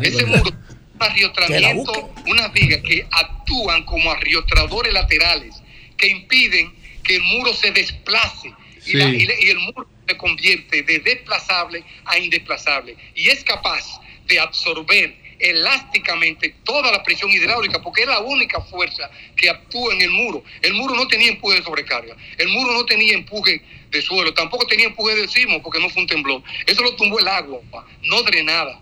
ese 0.03 0.27
muro, 0.27 0.51
un 0.51 1.03
arriostramiento, 1.03 2.13
unas 2.27 2.53
vigas 2.53 2.81
que 2.83 3.07
actúan 3.11 3.85
como 3.85 4.11
arriostradores 4.11 4.93
laterales, 4.93 5.55
que 5.97 6.09
impiden 6.09 6.73
que 7.03 7.17
el 7.17 7.23
muro 7.23 7.53
se 7.55 7.71
desplace 7.71 8.53
y, 8.87 8.95
la- 8.95 9.11
Sí. 9.11 9.17
y 9.17 9.27
le- 9.27 9.37
y 9.43 9.51
el 9.51 9.59
muro 9.59 9.87
se 10.09 10.17
convierte 10.17 10.83
de 10.83 10.99
desplazable 11.01 11.85
a 12.05 12.19
indesplazable 12.19 12.97
y 13.15 13.29
es 13.29 13.43
capaz 13.45 13.85
de 14.27 14.39
absorber 14.41 15.15
elásticamente 15.39 16.55
toda 16.65 16.91
la 16.93 17.03
presión 17.03 17.31
hidráulica 17.31 17.83
porque 17.83 18.03
es 18.03 18.09
la 18.09 18.21
única 18.21 18.61
fuerza 18.61 19.11
que 19.37 19.51
actúa 19.51 19.95
en 19.95 20.03
el 20.03 20.11
muro. 20.11 20.45
El 20.61 20.75
muro 20.75 20.95
no 20.95 21.07
tenía 21.09 21.29
empuje 21.31 21.57
de 21.59 21.65
sobrecarga, 21.65 22.17
el 22.39 22.49
muro 22.49 22.73
no 22.73 22.85
tenía 22.85 23.15
empuje 23.15 23.61
de 23.91 24.03
suelo, 24.03 24.33
tampoco 24.35 24.67
tenía 24.67 24.87
empuje 24.87 25.15
de 25.17 25.29
sismo 25.29 25.63
porque 25.63 25.79
no 25.81 25.89
fue 25.91 26.03
un 26.03 26.09
temblor. 26.09 26.43
Eso 26.67 26.83
lo 26.83 26.95
tumbó 26.97 27.19
el 27.19 27.29
agua, 27.29 27.61
no 28.03 28.23
drenada. 28.23 28.81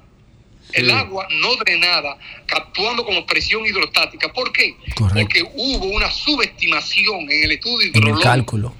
El 0.72 0.88
agua 0.92 1.26
no 1.32 1.56
drenada, 1.56 2.16
actuando 2.48 3.04
como 3.04 3.26
presión 3.26 3.66
hidrostática. 3.66 4.32
¿Por 4.32 4.52
qué? 4.52 4.76
Porque 4.96 5.42
hubo 5.54 5.86
una 5.86 6.08
subestimación 6.12 7.28
en 7.30 7.42
el 7.44 7.52
estudio 7.52 7.80
En 7.80 7.86
el 7.88 7.98
hidrológico 7.98 8.22
cálculo. 8.22 8.74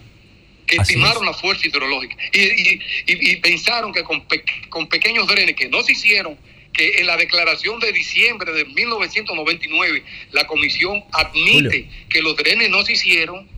Que 0.70 0.80
Así 0.80 0.92
estimaron 0.94 1.26
la 1.26 1.32
fuerza 1.34 1.66
hidrológica 1.66 2.14
y, 2.32 2.38
y- 2.40 2.80
y- 3.06 3.30
y 3.32 3.36
pensaron 3.36 3.92
que 3.92 4.02
con, 4.04 4.20
pe- 4.28 4.44
con 4.68 4.88
pequeños 4.88 5.26
drenes 5.26 5.56
que 5.56 5.68
no 5.68 5.82
se 5.82 5.92
hicieron, 5.92 6.36
que 6.72 7.00
en 7.00 7.06
la 7.08 7.16
declaración 7.16 7.80
de 7.80 7.92
diciembre 7.92 8.52
de 8.52 8.64
1999 8.66 10.02
la 10.32 10.46
comisión 10.46 11.02
admite 11.12 11.88
que 12.08 12.22
los 12.22 12.36
drenes 12.36 12.70
no 12.70 12.84
se 12.84 12.92
hicieron, 12.92 13.48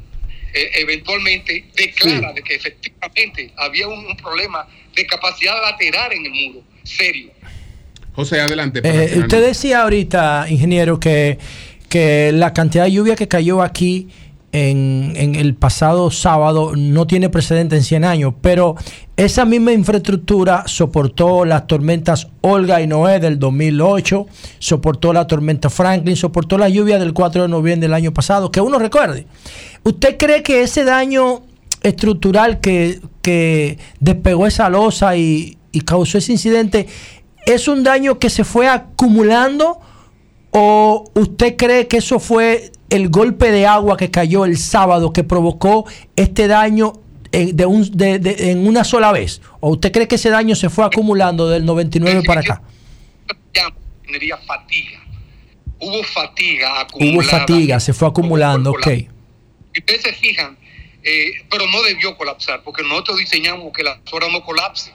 eh, 0.55 0.71
eventualmente 0.77 1.65
declara 1.77 2.33
de 2.33 2.43
que 2.43 2.55
efectivamente 2.55 3.51
había 3.57 3.89
un, 3.89 4.07
un 4.07 4.17
problema 4.17 4.67
de 4.95 5.07
capacidad 5.07 5.55
lateral 5.63 6.13
en 6.13 6.25
el 6.27 6.33
muro, 6.33 6.63
serio. 6.85 7.31
José, 8.15 8.41
adelante. 8.41 8.83
para 8.83 9.05
Eh, 9.05 9.19
usted 9.19 9.43
decía 9.47 9.83
ahorita, 9.83 10.47
ingeniero, 10.49 10.99
que, 11.01 11.39
que 11.89 12.31
la 12.33 12.53
cantidad 12.53 12.85
de 12.85 12.93
lluvia 12.93 13.17
que 13.17 13.29
cayó 13.29 13.63
aquí 13.63 14.09
en, 14.53 15.35
el 15.35 15.55
pasado 15.55 16.11
sábado 16.11 16.73
no 16.77 17.07
tiene 17.07 17.31
precedente 17.31 17.77
en 17.77 17.83
100 17.83 18.05
años, 18.05 18.35
pero 18.41 18.77
esa 19.17 19.45
misma 19.45 19.73
infraestructura 19.73 20.65
soportó 20.67 21.45
las 21.45 21.67
tormentas 21.67 22.29
Olga 22.43 22.81
y 22.83 22.87
Noé 22.87 23.19
del 23.19 23.39
2008, 23.39 24.27
soportó 24.59 25.13
la 25.13 25.27
tormenta 25.27 25.71
Franklin, 25.71 26.17
soportó 26.17 26.59
la 26.59 26.69
lluvia 26.69 26.99
del 26.99 27.15
4 27.15 27.43
de 27.43 27.49
noviembre 27.49 27.89
del 27.89 27.95
año 27.95 28.13
pasado, 28.13 28.53
que 28.53 28.61
uno 28.61 28.79
recuerde. 28.79 29.27
¿Usted 29.85 30.19
cree 30.19 30.43
que 30.43 30.63
ese 30.63 30.85
daño 30.85 31.43
estructural 31.83 32.61
que, 32.61 33.01
que 33.23 33.79
despegó 34.01 34.47
esa 34.47 34.69
losa 34.69 35.17
y, 35.17 35.57
y 35.73 35.81
causó 35.81 36.19
ese 36.19 36.33
incidente 36.33 36.87
es 37.47 37.67
un 37.67 37.83
daño 37.83 38.19
que 38.19 38.31
se 38.31 38.45
fue 38.45 38.69
acumulando 38.69 39.81
o 40.51 41.05
usted 41.15 41.57
cree 41.57 41.89
que 41.89 41.97
eso 41.97 42.21
fue 42.21 42.71
el 42.95 43.09
golpe 43.09 43.51
de 43.51 43.67
agua 43.67 43.97
que 43.97 44.11
cayó 44.11 44.45
el 44.45 44.57
sábado 44.59 45.13
que 45.13 45.25
provocó 45.25 45.87
este 46.17 46.47
daño 46.47 46.93
en, 47.33 47.57
de 47.57 47.67
un- 47.67 47.91
de- 47.97 48.19
de- 48.19 48.51
en 48.51 48.67
una 48.67 48.85
sola 48.85 49.13
vez? 49.13 49.41
¿O 49.61 49.71
usted 49.71 49.91
cree 49.93 50.07
que 50.09 50.17
ese 50.17 50.31
daño 50.31 50.55
se 50.55 50.69
fue 50.71 50.85
acumulando 50.85 51.49
del 51.49 51.65
99 51.65 52.23
para 52.27 52.41
acá? 52.43 52.63
fatiga. 54.47 55.01
Hubo 55.81 56.03
fatiga 56.05 56.69
Hubo 56.73 56.79
acumulada. 56.81 57.39
fatiga, 57.41 57.81
se 57.81 57.93
fue 57.93 58.09
acumulando, 58.09 58.71
ok. 58.71 58.87
Si 58.87 59.81
ustedes 59.81 60.03
se 60.03 60.13
fijan, 60.13 60.57
eh, 61.03 61.33
pero 61.51 61.67
no 61.67 61.83
debió 61.83 62.17
colapsar, 62.17 62.63
porque 62.63 62.83
nosotros 62.83 63.19
diseñamos 63.19 63.73
que 63.73 63.83
las 63.83 63.99
horas 64.13 64.31
no 64.31 64.43
colapsen. 64.45 64.95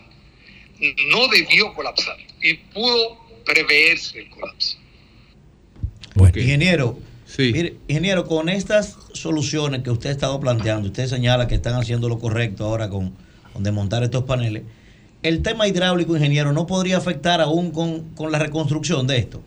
No 1.11 1.27
debió 1.27 1.73
colapsar 1.73 2.15
y 2.41 2.53
pudo 2.53 3.17
preverse 3.43 4.19
el 4.19 4.29
colapso. 4.29 4.77
Ingeniero, 6.35 6.97
mire, 7.37 7.75
ingeniero, 7.87 8.25
con 8.25 8.49
estas 8.49 8.97
soluciones 9.13 9.83
que 9.83 9.91
usted 9.91 10.09
ha 10.09 10.13
estado 10.13 10.39
planteando, 10.39 10.87
usted 10.87 11.07
señala 11.07 11.47
que 11.47 11.55
están 11.55 11.75
haciendo 11.75 12.09
lo 12.09 12.19
correcto 12.19 12.65
ahora 12.65 12.89
con, 12.89 13.15
con 13.53 13.63
desmontar 13.63 14.03
estos 14.03 14.23
paneles. 14.23 14.63
El 15.23 15.41
tema 15.41 15.67
hidráulico, 15.67 16.15
ingeniero, 16.15 16.53
no 16.53 16.67
podría 16.67 16.97
afectar 16.97 17.41
aún 17.41 17.71
con, 17.71 18.15
con 18.15 18.31
la 18.31 18.39
reconstrucción 18.39 19.07
de 19.07 19.17
esto. 19.17 19.41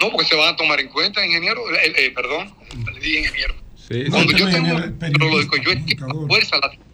No, 0.00 0.10
porque 0.10 0.26
se 0.26 0.36
van 0.36 0.54
a 0.54 0.56
tomar 0.56 0.78
en 0.80 0.88
cuenta, 0.88 1.24
ingeniero, 1.24 1.60
eh, 1.74 1.92
eh, 1.96 2.12
perdón, 2.14 2.54
le 2.94 3.00
dije 3.00 3.18
ingeniero. 3.18 3.54
Sí, 3.76 4.04
Cuando 4.10 4.32
yo 4.32 4.48
tengo 4.48 4.76
un 4.76 4.98
hidrológico, 5.00 5.56
yo 5.56 5.70
estimo 5.72 6.06
la 6.06 6.26
fuerza 6.28 6.56
lateral. 6.56 6.86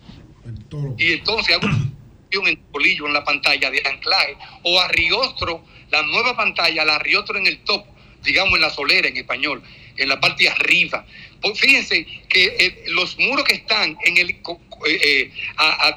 Y 0.98 1.12
entonces 1.12 1.54
hago 1.54 1.66
un 1.66 1.94
en 2.40 2.46
el 2.48 2.58
bolillo, 2.72 3.06
en 3.06 3.12
la 3.12 3.24
pantalla 3.24 3.70
de 3.70 3.82
anclaje, 3.84 4.36
o 4.62 4.80
arriostro, 4.80 5.62
la 5.90 6.02
nueva 6.02 6.36
pantalla, 6.36 6.84
la 6.84 6.96
arriostro 6.96 7.38
en 7.38 7.46
el 7.46 7.58
top, 7.60 7.84
digamos 8.24 8.54
en 8.54 8.60
la 8.62 8.70
solera 8.70 9.08
en 9.08 9.16
español, 9.16 9.62
en 9.96 10.08
la 10.08 10.18
parte 10.20 10.44
de 10.44 10.50
arriba. 10.50 11.06
Pues 11.40 11.60
fíjense 11.60 12.04
que 12.28 12.44
eh, 12.58 12.84
los 12.88 13.18
muros 13.18 13.44
que 13.44 13.54
están 13.54 13.96
en 14.04 14.16
el 14.16 14.30
eh, 14.30 14.40
eh, 14.86 15.30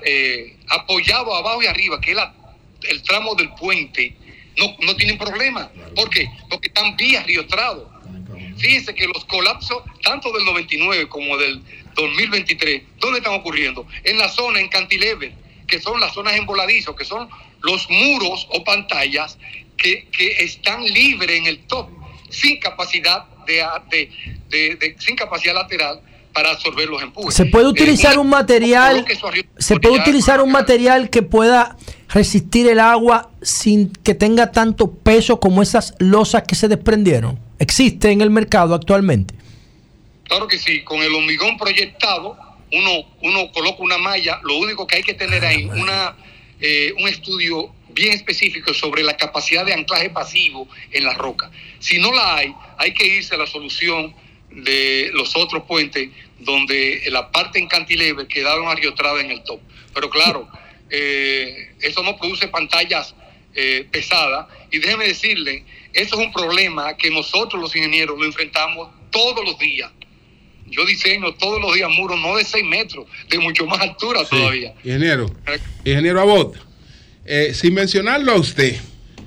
eh, 0.06 0.56
apoyados 0.70 1.34
abajo 1.40 1.64
y 1.64 1.68
arriba, 1.68 2.00
que 2.02 2.12
es 2.12 2.18
la- 2.18 2.34
el 2.84 3.02
tramo 3.02 3.34
del 3.36 3.50
puente, 3.54 4.14
no, 4.58 4.76
no 4.82 4.96
tienen 4.96 5.18
problema. 5.18 5.72
¿Por 5.96 6.10
qué? 6.10 6.28
Porque 6.50 6.68
están 6.68 6.96
bien 6.98 7.22
arriostrados. 7.22 7.88
Fíjense 8.58 8.94
que 8.96 9.08
los 9.08 9.24
colapsos, 9.26 9.84
tanto 10.04 10.32
del 10.32 10.44
99 10.46 11.08
como 11.10 11.38
del 11.38 11.62
2023, 11.96 12.82
¿dónde 13.00 13.20
están 13.20 13.34
ocurriendo? 13.34 13.88
En 14.04 14.18
la 14.18 14.30
zona, 14.30 14.60
en 14.60 14.68
cantilever, 14.68 15.32
que 15.68 15.80
son 15.80 16.00
las 16.00 16.14
zonas 16.14 16.36
en 16.36 16.46
voladizo, 16.46 16.96
que 16.96 17.06
son 17.06 17.30
los 17.62 17.90
muros 17.90 18.48
o 18.52 18.64
pantallas 18.64 19.38
que, 19.78 20.08
que 20.12 20.44
están 20.44 20.84
libres 20.86 21.38
en 21.38 21.46
el 21.48 21.60
top, 21.68 21.90
sin 22.30 22.60
capacidad 22.60 23.26
de, 23.46 23.64
de- 23.90 24.10
de- 24.50 24.76
de- 24.76 24.96
sin 25.00 25.16
capacidad 25.16 25.54
lateral 25.54 26.02
para 26.34 26.52
absorber 26.52 26.88
los 26.88 27.02
empujes. 27.02 27.34
Se 27.34 27.46
puede 27.46 27.66
Eh, 27.66 27.70
utilizar 27.70 28.20
un 28.20 28.30
material, 28.30 29.06
se 29.58 29.80
puede 29.80 30.00
utilizar 30.00 30.42
un 30.42 30.52
material 30.52 31.10
que 31.10 31.24
pueda 31.24 31.76
resistir 32.10 32.68
el 32.68 32.80
agua 32.80 33.32
sin 33.42 33.92
que 33.92 34.14
tenga 34.14 34.52
tanto 34.52 34.92
peso 34.92 35.40
como 35.40 35.62
esas 35.62 35.96
losas 36.00 36.44
que 36.48 36.56
se 36.56 36.68
desprendieron. 36.68 37.40
Existe 37.60 38.12
en 38.12 38.22
el 38.22 38.30
mercado 38.30 38.76
actualmente. 38.76 39.34
Claro 40.26 40.48
que 40.48 40.58
sí, 40.60 40.84
con 40.84 41.02
el 41.02 41.14
hormigón 41.14 41.58
proyectado, 41.58 42.38
uno, 42.72 42.92
uno 43.24 43.52
coloca 43.52 43.82
una 43.82 43.98
malla, 43.98 44.40
lo 44.44 44.58
único 44.58 44.86
que 44.86 44.98
hay 44.98 45.04
que 45.04 45.14
tener 45.14 45.44
ahí, 45.46 45.66
una, 45.66 46.16
eh, 46.60 46.94
un 47.00 47.08
estudio 47.08 47.72
bien 47.98 48.14
específico 48.14 48.74
sobre 48.76 49.04
la 49.04 49.18
capacidad 49.18 49.66
de 49.66 49.74
anclaje 49.74 50.12
pasivo 50.12 50.70
en 50.92 51.04
la 51.04 51.14
roca. 51.16 51.50
Si 51.80 51.98
no 51.98 52.12
la 52.12 52.36
hay, 52.36 52.54
hay 52.78 52.94
que 52.94 53.06
irse 53.08 53.34
a 53.34 53.40
la 53.40 53.48
solución 53.48 54.14
de 54.52 55.10
los 55.14 55.36
otros 55.36 55.64
puentes 55.64 56.10
donde 56.40 57.02
la 57.10 57.32
parte 57.32 57.58
en 57.58 57.68
cantilever 57.68 58.28
quedaron 58.28 58.68
arriotradas 58.68 59.24
en 59.24 59.32
el 59.32 59.44
top. 59.44 59.60
Pero 59.96 60.12
claro, 60.12 60.48
eh, 60.92 61.74
eso 61.82 62.04
no 62.04 62.16
produce 62.18 62.48
pantallas 62.48 63.16
eh, 63.56 63.88
pesadas 63.92 64.46
y 64.70 64.78
déjeme 64.78 65.08
decirle, 65.08 65.66
eso 65.94 66.20
es 66.20 66.28
un 66.28 66.32
problema 66.32 66.96
que 66.96 67.10
nosotros 67.10 67.60
los 67.60 67.76
ingenieros 67.76 68.20
lo 68.20 68.26
enfrentamos 68.26 68.90
todos 69.10 69.44
los 69.44 69.58
días. 69.58 69.92
Yo 70.68 70.86
diseño 70.86 71.34
todos 71.34 71.60
los 71.60 71.74
días 71.74 71.90
muros 71.90 72.20
no 72.20 72.36
de 72.36 72.44
6 72.44 72.64
metros, 72.66 73.08
de 73.30 73.40
mucho 73.40 73.66
más 73.66 73.80
altura 73.80 74.24
todavía. 74.26 74.74
Ingeniero, 74.84 75.26
ingeniero 75.84 76.22
Abot, 76.22 76.68
eh, 77.28 77.54
sin 77.54 77.74
mencionarlo 77.74 78.32
a 78.32 78.36
usted, 78.36 78.76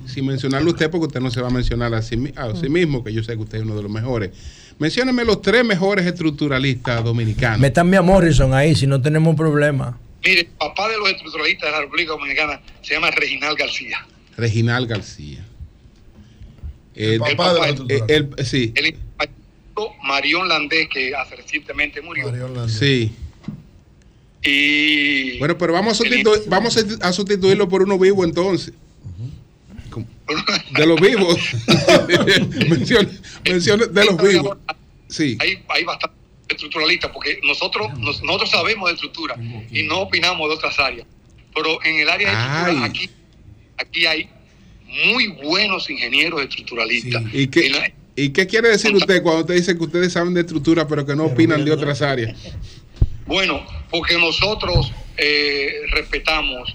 sin 0.06 0.26
mencionarlo 0.26 0.70
a 0.70 0.72
usted 0.72 0.90
porque 0.90 1.06
usted 1.06 1.20
no 1.20 1.30
se 1.30 1.40
va 1.40 1.48
a 1.48 1.50
mencionar 1.50 1.94
a 1.94 2.02
sí, 2.02 2.16
a 2.36 2.54
sí 2.56 2.68
mismo, 2.68 3.04
que 3.04 3.12
yo 3.12 3.22
sé 3.22 3.34
que 3.34 3.42
usted 3.42 3.58
es 3.58 3.64
uno 3.64 3.76
de 3.76 3.82
los 3.82 3.90
mejores. 3.92 4.30
Mencióneme 4.78 5.24
los 5.24 5.42
tres 5.42 5.64
mejores 5.64 6.06
estructuralistas 6.06 7.04
dominicanos. 7.04 7.60
Métanme 7.60 7.98
a 7.98 8.02
Morrison 8.02 8.54
ahí 8.54 8.74
si 8.74 8.86
no 8.86 9.00
tenemos 9.02 9.36
problema. 9.36 9.98
Mire, 10.24 10.40
el 10.40 10.46
papá 10.48 10.88
de 10.88 10.96
los 10.98 11.10
estructuralistas 11.10 11.68
de 11.68 11.72
la 11.72 11.80
República 11.82 12.12
Dominicana 12.12 12.60
se 12.82 12.94
llama 12.94 13.10
Reginald 13.10 13.58
García. 13.58 14.06
Reginald 14.36 14.88
García. 14.88 15.44
El 16.94 17.18
papá 17.20 17.54
de 17.54 17.72
los 17.76 17.90
eh, 17.90 18.02
el- 18.08 18.46
sí, 18.46 18.72
El 18.74 18.96
Marión 20.02 20.48
Landés, 20.48 20.88
que 20.92 21.14
hace 21.14 21.36
recientemente 21.36 22.00
murió. 22.02 22.30
sí. 22.68 23.12
Y 24.42 25.38
Bueno, 25.38 25.56
pero 25.58 25.72
vamos 25.72 26.00
a, 26.00 26.04
sustitu- 26.04 26.42
vamos 26.46 26.76
a- 27.00 27.12
sustituirlo 27.12 27.68
por 27.68 27.82
uno 27.82 27.98
vivo 27.98 28.24
entonces. 28.24 28.72
De 30.76 30.86
los 30.86 31.00
vivos. 31.00 31.36
menciona, 32.68 33.08
menciona 33.44 33.86
de 33.86 34.04
los 34.04 34.22
vivos. 34.22 34.56
Sí. 35.08 35.36
hay, 35.40 35.62
hay 35.68 35.84
bastante 35.84 36.16
estructuralistas 36.48 37.10
porque 37.10 37.40
nosotros 37.42 37.88
nos- 37.98 38.22
nosotros 38.22 38.50
sabemos 38.50 38.88
de 38.88 38.94
estructura 38.94 39.36
y 39.70 39.82
no 39.82 40.00
opinamos 40.02 40.48
de 40.48 40.54
otras 40.54 40.78
áreas. 40.78 41.06
Pero 41.54 41.82
en 41.84 41.96
el 42.00 42.08
área 42.08 42.28
de 42.28 42.34
estructura, 42.34 42.84
Ay. 42.84 42.90
aquí, 42.90 43.10
aquí 43.76 44.06
hay 44.06 44.28
muy 45.06 45.26
buenos 45.28 45.90
ingenieros 45.90 46.40
estructuralistas. 46.42 47.22
¿Y 47.32 47.48
qué, 47.48 47.92
¿Y 48.16 48.30
qué 48.30 48.46
quiere 48.46 48.68
decir 48.68 48.94
usted 48.94 49.22
cuando 49.22 49.40
usted 49.42 49.54
dice 49.54 49.76
que 49.76 49.82
ustedes 49.82 50.12
saben 50.12 50.34
de 50.34 50.42
estructura 50.42 50.86
pero 50.86 51.04
que 51.04 51.16
no 51.16 51.24
opinan 51.24 51.64
de 51.64 51.72
otras 51.72 52.00
áreas? 52.02 52.38
Bueno, 53.30 53.64
porque 53.90 54.18
nosotros 54.18 54.92
eh, 55.16 55.82
respetamos 55.92 56.74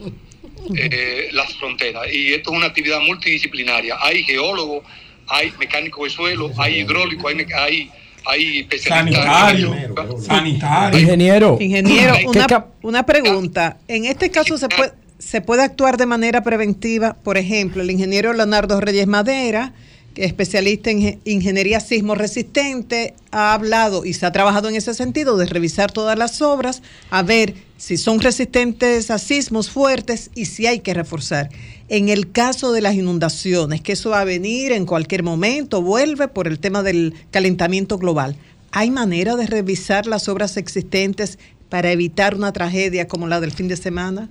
eh, 0.73 1.27
las 1.33 1.53
fronteras 1.55 2.03
y 2.13 2.33
esto 2.33 2.51
es 2.51 2.57
una 2.57 2.67
actividad 2.67 3.01
multidisciplinaria. 3.01 3.97
Hay 3.99 4.23
geólogos, 4.23 4.85
hay 5.27 5.51
mecánicos 5.59 6.05
de 6.05 6.09
suelo, 6.11 6.49
hay 6.57 6.79
hidráulicos, 6.79 7.29
hay, 7.29 7.45
hay, 7.53 7.91
hay 8.25 8.59
especialistas. 8.59 9.25
Sanitario, 9.25 9.75
sanitario. 10.21 10.97
Ingeniero. 10.97 11.57
Ingeniero, 11.59 12.15
¿Qué 12.31 12.39
una, 12.39 12.65
una 12.83 13.05
pregunta. 13.05 13.77
En 13.89 14.05
este 14.05 14.31
caso 14.31 14.57
se 14.57 14.69
puede, 14.69 14.93
se 15.19 15.41
puede 15.41 15.61
actuar 15.61 15.97
de 15.97 16.05
manera 16.05 16.41
preventiva. 16.41 17.17
Por 17.21 17.37
ejemplo, 17.37 17.81
el 17.81 17.91
ingeniero 17.91 18.31
Leonardo 18.31 18.79
Reyes 18.79 19.07
Madera, 19.07 19.73
especialista 20.15 20.89
en 20.91 21.01
ge- 21.01 21.19
ingeniería 21.25 21.79
sismo 21.79 22.15
resistente, 22.15 23.13
ha 23.31 23.53
hablado 23.53 24.05
y 24.05 24.13
se 24.13 24.25
ha 24.25 24.31
trabajado 24.31 24.69
en 24.69 24.75
ese 24.75 24.93
sentido 24.93 25.37
de 25.37 25.45
revisar 25.45 25.91
todas 25.91 26.17
las 26.17 26.41
obras, 26.41 26.81
a 27.09 27.23
ver 27.23 27.53
si 27.77 27.97
son 27.97 28.19
resistentes 28.19 29.11
a 29.11 29.17
sismos 29.19 29.69
fuertes 29.69 30.31
y 30.35 30.45
si 30.45 30.67
hay 30.67 30.79
que 30.79 30.93
reforzar. 30.93 31.49
En 31.89 32.09
el 32.09 32.31
caso 32.31 32.71
de 32.71 32.81
las 32.81 32.95
inundaciones, 32.95 33.81
que 33.81 33.93
eso 33.93 34.09
va 34.11 34.21
a 34.21 34.25
venir 34.25 34.71
en 34.71 34.85
cualquier 34.85 35.23
momento, 35.23 35.81
vuelve 35.81 36.27
por 36.27 36.47
el 36.47 36.59
tema 36.59 36.81
del 36.83 37.13
calentamiento 37.31 37.97
global. 37.97 38.35
¿Hay 38.71 38.91
manera 38.91 39.35
de 39.35 39.47
revisar 39.47 40.07
las 40.07 40.27
obras 40.27 40.57
existentes 40.57 41.37
para 41.69 41.91
evitar 41.91 42.35
una 42.35 42.53
tragedia 42.53 43.07
como 43.07 43.27
la 43.27 43.39
del 43.39 43.51
fin 43.51 43.67
de 43.67 43.77
semana? 43.77 44.29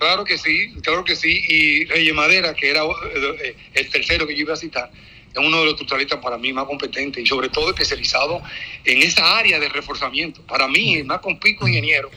Claro 0.00 0.24
que 0.24 0.38
sí, 0.38 0.72
claro 0.82 1.04
que 1.04 1.14
sí. 1.14 1.42
Y 1.48 1.84
Reyes 1.84 2.14
Madera, 2.14 2.54
que 2.54 2.70
era 2.70 2.82
eh, 2.84 3.54
el 3.74 3.90
tercero 3.90 4.26
que 4.26 4.34
yo 4.34 4.40
iba 4.40 4.54
a 4.54 4.56
citar, 4.56 4.90
es 5.30 5.36
uno 5.38 5.58
de 5.58 5.64
los 5.64 5.74
estructuralistas 5.74 6.18
para 6.20 6.38
mí 6.38 6.52
más 6.52 6.64
competentes 6.64 7.22
y 7.22 7.26
sobre 7.26 7.50
todo 7.50 7.68
especializado 7.68 8.42
en 8.84 9.02
esa 9.02 9.38
área 9.38 9.60
de 9.60 9.68
reforzamiento. 9.68 10.40
Para 10.42 10.66
mí, 10.66 10.94
el 10.94 11.04
más 11.04 11.20
compico 11.20 11.68
ingeniero 11.68 12.10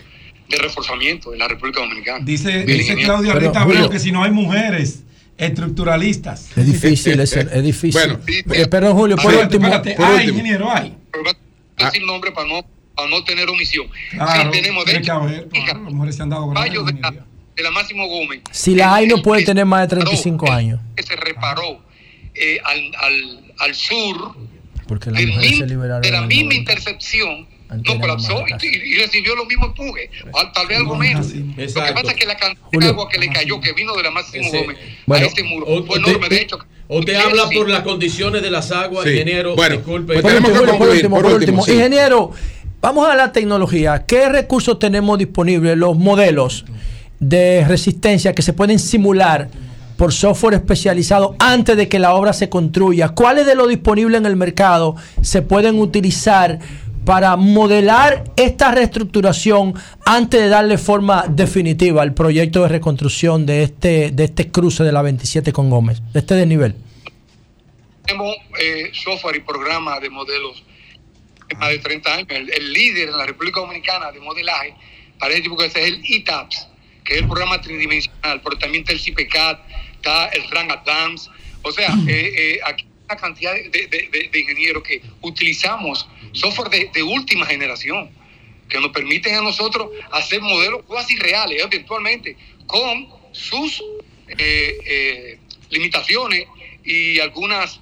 de 0.47 0.57
reforzamiento 0.57 1.33
en 1.33 1.39
la 1.39 1.47
República 1.47 1.81
Dominicana. 1.81 2.23
Dice, 2.23 2.63
dice 2.63 2.95
Pero, 2.95 3.21
Rita 3.33 3.61
Abreu 3.61 3.89
que 3.89 3.99
si 3.99 4.11
no 4.11 4.23
hay 4.23 4.31
mujeres 4.31 5.03
estructuralistas. 5.37 6.55
Es 6.57 6.65
difícil, 6.65 7.19
es, 7.19 7.33
es 7.35 7.63
difícil. 7.63 8.01
Bueno. 8.01 8.19
Eh, 8.53 8.67
perdón, 8.67 8.93
Julio, 8.93 9.15
por 9.17 9.25
Espérate, 9.31 9.57
último. 9.57 9.65
espérate. 9.75 9.95
por 9.95 10.05
Hay, 10.05 10.15
último. 10.15 10.31
ingeniero, 10.39 10.71
hay. 10.71 10.95
Pero 11.11 11.23
va 11.25 11.31
a 11.31 11.85
decir 11.85 12.03
nombre 12.03 12.31
para 12.31 12.47
no, 12.47 12.65
para 12.95 13.09
no 13.09 13.23
tener 13.23 13.49
omisión. 13.49 13.87
Claro, 14.11 14.51
sí, 14.53 14.61
tenemos 14.61 14.85
de 14.85 14.91
que 14.93 14.97
hecho, 14.99 15.13
haber, 15.13 15.47
claro, 15.49 15.83
las 15.83 15.93
mujeres 15.93 16.15
se 16.15 16.23
han 16.23 16.29
dado 16.29 16.53
de 17.55 17.63
la, 17.63 17.69
la 17.69 17.71
Máximo 17.71 18.07
Gómez 18.07 18.41
Si 18.51 18.75
la 18.75 18.95
hay, 18.95 19.07
no 19.07 19.21
puede 19.21 19.43
tener 19.43 19.65
más 19.65 19.81
de 19.81 19.87
35 19.95 20.51
años. 20.51 20.79
que 20.95 21.03
se 21.03 21.15
reparó 21.15 21.81
eh, 22.35 22.59
al, 22.63 22.79
al, 22.99 23.53
al 23.59 23.75
sur 23.75 24.35
Porque 24.87 25.11
del 25.11 25.33
se 25.57 25.67
liberaron. 25.67 26.01
de 26.01 26.11
la 26.11 26.19
el 26.19 26.27
misma 26.27 26.43
90. 26.53 26.55
intercepción 26.55 27.47
no 27.85 27.99
colapsó 27.99 28.43
y, 28.61 28.67
y 28.67 28.97
recibió 28.99 29.35
los 29.35 29.47
mismos 29.47 29.69
empujes, 29.69 30.07
tal 30.53 30.67
vez 30.67 30.77
algo 30.77 30.95
menos. 30.95 31.33
Lo 31.33 31.55
que 31.55 31.67
pasa 31.93 32.11
es 32.11 32.13
que 32.15 32.25
la 32.27 32.37
cantidad 32.37 32.61
Julio. 32.65 32.79
de 32.87 32.93
agua 32.93 33.09
que 33.09 33.17
le 33.17 33.29
cayó, 33.29 33.59
que 33.61 33.73
vino 33.73 33.95
de 33.95 34.03
la 34.03 34.11
Máximo 34.11 34.45
Ese- 34.45 34.61
Gómez 34.61 34.77
Bueno, 35.07 35.25
a 35.25 35.27
este 35.27 35.43
muro, 35.43 35.65
o- 35.67 35.83
fue 35.83 35.99
te- 35.99 36.09
enorme. 36.09 36.29
De 36.29 36.41
hecho, 36.41 36.59
O 36.87 37.01
te 37.03 37.17
habla 37.17 37.49
por 37.49 37.67
las 37.69 37.81
condiciones 37.81 38.43
de 38.43 38.51
las 38.51 38.71
aguas, 38.71 39.05
Sí. 39.05 39.11
ingeniero. 39.13 39.55
Bueno, 39.55 39.77
disculpe. 39.77 40.13
pues 40.13 40.21
Por 40.21 40.31
tenemos 40.31 40.51
último, 40.51 40.71
que 40.71 40.77
por 40.77 40.89
último, 40.89 41.15
por 41.15 41.23
por 41.23 41.33
último, 41.33 41.61
último. 41.61 41.65
sí. 41.65 41.71
Ingeniero, 41.73 42.31
vamos 42.79 43.09
a 43.09 43.15
la 43.15 43.31
tecnología. 43.31 44.05
¿Qué 44.05 44.29
recursos 44.29 44.77
tenemos 44.77 45.17
disponibles? 45.17 45.75
Los 45.75 45.97
modelos 45.97 46.65
de 47.27 47.65
resistencia 47.67 48.33
que 48.33 48.41
se 48.41 48.53
pueden 48.53 48.79
simular 48.79 49.49
por 49.97 50.11
software 50.11 50.55
especializado 50.55 51.35
antes 51.39 51.77
de 51.77 51.87
que 51.87 51.99
la 51.99 52.13
obra 52.13 52.33
se 52.33 52.49
construya. 52.49 53.09
¿Cuáles 53.09 53.45
de 53.45 53.55
los 53.55 53.67
disponibles 53.67 54.19
en 54.19 54.25
el 54.25 54.35
mercado 54.35 54.95
se 55.21 55.41
pueden 55.41 55.79
utilizar 55.79 56.59
para 57.05 57.35
modelar 57.35 58.23
esta 58.35 58.71
reestructuración 58.71 59.73
antes 60.05 60.41
de 60.41 60.47
darle 60.47 60.77
forma 60.77 61.25
definitiva 61.27 62.01
al 62.01 62.13
proyecto 62.13 62.63
de 62.63 62.69
reconstrucción 62.69 63.45
de 63.45 63.63
este, 63.63 64.11
de 64.11 64.23
este 64.23 64.49
cruce 64.49 64.83
de 64.83 64.91
la 64.91 65.01
27 65.01 65.51
con 65.51 65.69
Gómez, 65.69 66.01
de 66.13 66.19
este 66.19 66.35
desnivel? 66.35 66.75
tenemos 68.05 68.35
eh, 68.59 68.91
software 68.93 69.37
y 69.37 69.39
programa 69.41 69.99
de 69.99 70.09
modelos 70.09 70.63
de 71.47 71.55
más 71.55 71.69
de 71.69 71.79
30 71.79 72.13
años. 72.13 72.27
El, 72.29 72.73
líder 72.73 73.09
en 73.09 73.17
la 73.17 73.25
República 73.25 73.61
Dominicana 73.61 74.11
de 74.11 74.19
modelaje 74.19 74.75
para 75.19 75.33
ese 75.33 75.43
tipo 75.43 75.61
de 75.61 75.67
es 75.67 75.75
el 75.75 76.01
ETAPS, 76.07 76.67
que 77.03 77.15
es 77.15 77.21
el 77.21 77.27
programa 77.27 77.59
tridimensional, 77.61 78.41
pero 78.41 78.57
también 78.57 78.83
está 78.83 78.93
el 78.93 78.99
CIPECAT, 78.99 79.59
está 79.95 80.27
el 80.29 80.49
RAN 80.49 80.71
Advance. 80.71 81.29
O 81.61 81.71
sea, 81.71 81.89
eh, 82.07 82.33
eh, 82.37 82.59
aquí 82.65 82.83
hay 82.85 83.05
una 83.05 83.15
cantidad 83.17 83.53
de, 83.53 83.69
de- 83.69 83.87
de- 83.87 84.29
de 84.31 84.39
ingenieros 84.39 84.83
que 84.83 85.01
utilizamos 85.21 86.07
software 86.33 86.69
de, 86.69 86.89
de 86.93 87.03
última 87.03 87.45
generación, 87.45 88.09
que 88.69 88.79
nos 88.79 88.91
permiten 88.91 89.35
a 89.35 89.41
nosotros 89.41 89.89
hacer 90.11 90.41
modelos 90.41 90.83
cuasi 90.87 91.15
reales, 91.17 91.61
¿eh? 91.61 91.67
virtualmente, 91.69 92.35
con 92.65 93.07
sus 93.31 93.83
eh, 94.27 95.37
limitaciones 95.69 96.45
y 96.83 97.19
algunas, 97.19 97.79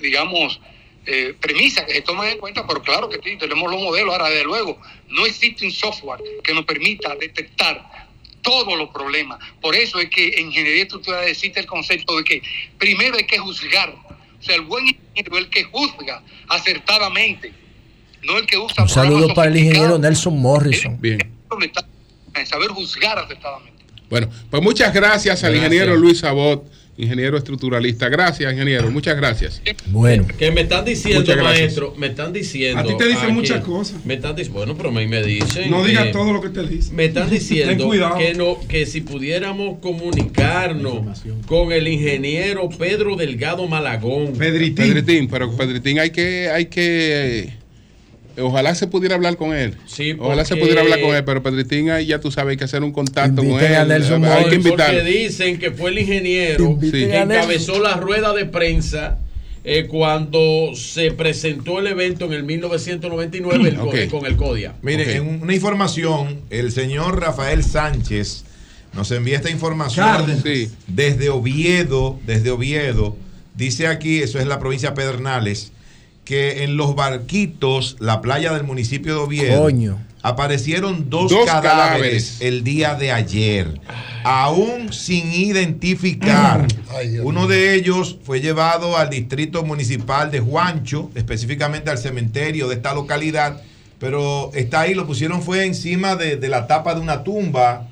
digamos, 0.00 0.60
eh, 1.06 1.34
premisas 1.40 1.84
que 1.84 1.94
se 1.94 2.02
toman 2.02 2.28
en 2.28 2.38
cuenta, 2.38 2.66
pero 2.66 2.80
claro 2.82 3.08
que 3.08 3.18
sí, 3.22 3.36
tenemos 3.36 3.70
los 3.70 3.80
modelos. 3.82 4.12
Ahora, 4.12 4.28
desde 4.28 4.44
luego, 4.44 4.80
no 5.08 5.26
existe 5.26 5.64
un 5.64 5.72
software 5.72 6.20
que 6.44 6.54
nos 6.54 6.64
permita 6.64 7.14
detectar 7.16 8.01
todos 8.42 8.76
los 8.76 8.90
problemas. 8.90 9.38
Por 9.60 9.74
eso 9.74 9.98
es 9.98 10.10
que 10.10 10.28
en 10.38 10.48
ingeniería 10.48 10.82
estructural 10.82 11.24
existe 11.26 11.60
el 11.60 11.66
concepto 11.66 12.16
de 12.16 12.24
que 12.24 12.42
primero 12.78 13.16
hay 13.16 13.24
que 13.24 13.38
juzgar. 13.38 13.94
O 13.94 14.42
sea, 14.44 14.56
el 14.56 14.62
buen 14.62 14.86
ingeniero 14.88 15.38
es 15.38 15.44
el 15.44 15.50
que 15.50 15.64
juzga 15.64 16.22
acertadamente, 16.48 17.52
no 18.22 18.38
el 18.38 18.46
que 18.46 18.58
usa 18.58 18.82
Un 18.82 18.88
saludo 18.88 19.32
para 19.34 19.50
el 19.50 19.56
ingeniero. 19.56 19.98
Nelson 19.98 20.38
Morrison. 20.38 21.00
Bien. 21.00 21.18
Saber 22.44 22.68
juzgar 22.70 23.18
acertadamente. 23.18 23.84
Bueno, 24.10 24.28
pues 24.50 24.62
muchas 24.62 24.92
gracias 24.92 25.42
al 25.44 25.52
Gracias. 25.52 25.72
ingeniero 25.72 25.96
Luis 25.96 26.18
Sabot, 26.18 26.64
ingeniero 26.96 27.36
estructuralista. 27.36 28.08
Gracias, 28.08 28.52
ingeniero. 28.52 28.90
Muchas 28.90 29.16
gracias. 29.16 29.62
Bueno. 29.86 30.26
Que 30.38 30.50
me 30.50 30.62
están 30.62 30.84
diciendo, 30.84 31.36
maestro, 31.42 31.94
me 31.96 32.08
están 32.08 32.32
diciendo. 32.32 32.80
A 32.80 32.84
ti 32.84 32.96
te 32.96 33.08
dicen 33.08 33.34
muchas 33.34 33.64
cosas. 33.64 34.04
Me 34.04 34.14
están 34.14 34.36
diciendo, 34.36 34.58
bueno, 34.58 34.76
pero 34.76 34.90
a 34.90 34.92
mí 34.92 35.06
me 35.06 35.22
dicen. 35.22 35.70
No 35.70 35.84
digas 35.84 36.06
eh, 36.06 36.12
todo 36.12 36.32
lo 36.32 36.40
que 36.40 36.50
te 36.50 36.62
dicen. 36.66 36.94
Me 36.94 37.06
están 37.06 37.28
Ten 37.28 37.38
diciendo 37.38 37.86
cuidado. 37.86 38.18
que 38.18 38.34
no, 38.34 38.58
que 38.68 38.86
si 38.86 39.00
pudiéramos 39.00 39.78
comunicarnos 39.80 41.22
con 41.46 41.72
el 41.72 41.88
ingeniero 41.88 42.68
Pedro 42.68 43.16
Delgado 43.16 43.66
Malagón. 43.66 44.32
Pedritín. 44.34 45.28
pero 45.28 45.54
Pedritín 45.56 45.98
hay 45.98 46.10
que, 46.10 46.50
hay 46.50 46.66
que, 46.66 47.38
eh, 47.40 47.54
ojalá 48.40 48.74
se 48.74 48.86
pudiera 48.86 49.14
hablar 49.14 49.36
con 49.36 49.54
él. 49.54 49.76
Sí, 49.86 50.14
ojalá 50.18 50.44
se 50.44 50.56
pudiera 50.56 50.80
hablar 50.82 51.00
con 51.00 51.14
él, 51.14 51.24
pero 51.24 51.42
Pedritín 51.42 51.90
ahí 51.90 52.06
ya 52.06 52.20
tú 52.20 52.30
sabes, 52.30 52.52
hay 52.52 52.56
que 52.56 52.64
hacer 52.64 52.82
un 52.82 52.92
contacto 52.92 53.42
con 53.44 53.60
él. 53.60 53.74
a 53.74 53.84
Nelson 53.84 54.24
hay 54.24 54.44
que 54.46 54.54
invitarlo. 54.56 54.98
Porque 55.00 55.10
dicen 55.18 55.58
que 55.58 55.70
fue 55.70 55.90
el 55.90 55.98
ingeniero 55.98 56.64
Inviten 56.64 57.10
que 57.10 57.16
encabezó 57.18 57.80
la 57.80 57.96
rueda 57.96 58.32
de 58.32 58.46
prensa 58.46 59.18
eh, 59.64 59.86
cuando 59.86 60.74
se 60.74 61.12
presentó 61.12 61.78
el 61.78 61.86
evento 61.86 62.24
en 62.24 62.32
el 62.32 62.42
1999 62.42 63.68
el 63.68 63.76
co- 63.76 63.84
Ok. 63.88 63.96
con 64.10 64.26
el 64.26 64.36
CODIA. 64.36 64.74
Mire, 64.82 65.16
en 65.16 65.40
una 65.42 65.54
información, 65.54 66.40
el 66.50 66.72
señor 66.72 67.20
Rafael 67.20 67.62
Sánchez 67.62 68.44
nos 68.92 69.10
envía 69.12 69.36
esta 69.36 69.50
información 69.50 70.26
desde 70.88 71.30
Oviedo, 71.30 72.18
desde 72.26 72.50
Oviedo. 72.50 73.16
Dice 73.54 73.86
aquí, 73.86 74.18
eso 74.22 74.38
es 74.40 74.46
la 74.46 74.58
provincia 74.58 74.90
de 74.90 74.96
Pedernales, 74.96 75.72
que 76.24 76.64
en 76.64 76.76
los 76.76 76.94
barquitos, 76.94 77.96
la 77.98 78.20
playa 78.20 78.52
del 78.52 78.64
municipio 78.64 79.14
de 79.14 79.20
Oviedo, 79.20 79.62
Coño. 79.62 79.98
aparecieron 80.22 81.10
dos, 81.10 81.30
Dos 81.30 81.44
cadáveres, 81.46 81.62
cadáveres. 81.72 82.36
el 82.40 82.62
día 82.64 82.94
de 82.94 83.10
ayer, 83.12 83.80
aún 84.24 84.92
sin 84.92 85.32
identificar. 85.32 86.66
Uno 87.24 87.46
de 87.48 87.74
ellos 87.74 88.18
fue 88.24 88.40
llevado 88.40 88.96
al 88.96 89.10
distrito 89.10 89.64
municipal 89.64 90.30
de 90.30 90.40
Juancho, 90.40 91.10
específicamente 91.14 91.90
al 91.90 91.98
cementerio 91.98 92.68
de 92.68 92.76
esta 92.76 92.94
localidad, 92.94 93.60
pero 93.98 94.50
está 94.54 94.80
ahí, 94.80 94.94
lo 94.94 95.06
pusieron 95.06 95.42
fue 95.42 95.64
encima 95.64 96.16
de, 96.16 96.36
de 96.36 96.48
la 96.48 96.66
tapa 96.66 96.94
de 96.94 97.00
una 97.00 97.22
tumba. 97.24 97.88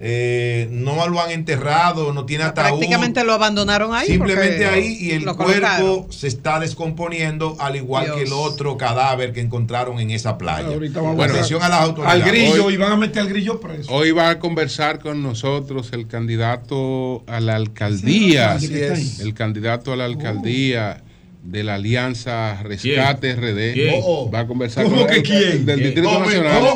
Eh, 0.00 0.68
no 0.72 1.08
lo 1.08 1.20
han 1.20 1.30
enterrado, 1.30 2.12
no 2.12 2.26
tiene 2.26 2.44
ataúd. 2.44 2.68
Prácticamente 2.78 3.22
lo 3.24 3.32
abandonaron 3.32 3.94
ahí. 3.94 4.08
Simplemente 4.08 4.66
ahí 4.66 4.98
y 5.00 5.10
el 5.12 5.24
cuerpo 5.24 5.44
colocaron. 5.44 6.12
se 6.12 6.26
está 6.26 6.58
descomponiendo 6.58 7.56
al 7.60 7.76
igual 7.76 8.06
Dios. 8.06 8.16
que 8.16 8.22
el 8.24 8.32
otro 8.32 8.76
cadáver 8.76 9.32
que 9.32 9.40
encontraron 9.40 10.00
en 10.00 10.10
esa 10.10 10.36
playa. 10.36 10.66
Ahorita 10.66 11.00
vamos 11.00 11.16
Bueno, 11.16 11.32
a 11.32 11.36
atención 11.36 11.62
a 11.62 11.68
las 11.68 11.80
Al 11.80 11.86
autoridades. 11.90 12.26
grillo, 12.26 12.64
Hoy- 12.66 12.74
y 12.74 12.76
van 12.76 12.92
a 12.92 12.96
meter 12.96 13.22
al 13.22 13.28
grillo 13.28 13.60
preso. 13.60 13.92
Hoy 13.92 14.10
va 14.10 14.30
a 14.30 14.38
conversar 14.38 14.98
con 14.98 15.22
nosotros 15.22 15.90
el 15.92 16.06
candidato 16.08 17.22
a 17.26 17.40
la 17.40 17.54
alcaldía, 17.54 18.58
Sí, 18.58 18.72
el 19.20 19.32
candidato 19.34 19.92
a 19.92 19.96
la 19.96 20.04
alcaldía 20.06 21.02
de 21.44 21.62
la 21.62 21.74
Alianza 21.74 22.62
Rescate 22.62 23.34
RD. 23.36 23.74
¿Quién? 23.74 24.00
Oh, 24.02 24.30
Va 24.30 24.40
a 24.40 24.46
conversar 24.46 24.84
¿Cómo 24.84 24.96
con 25.02 25.06
que 25.08 25.22
quién? 25.22 25.66
del 25.66 25.78
Distrito. 25.80 26.18
Nacional. 26.18 26.62
Va 26.62 26.70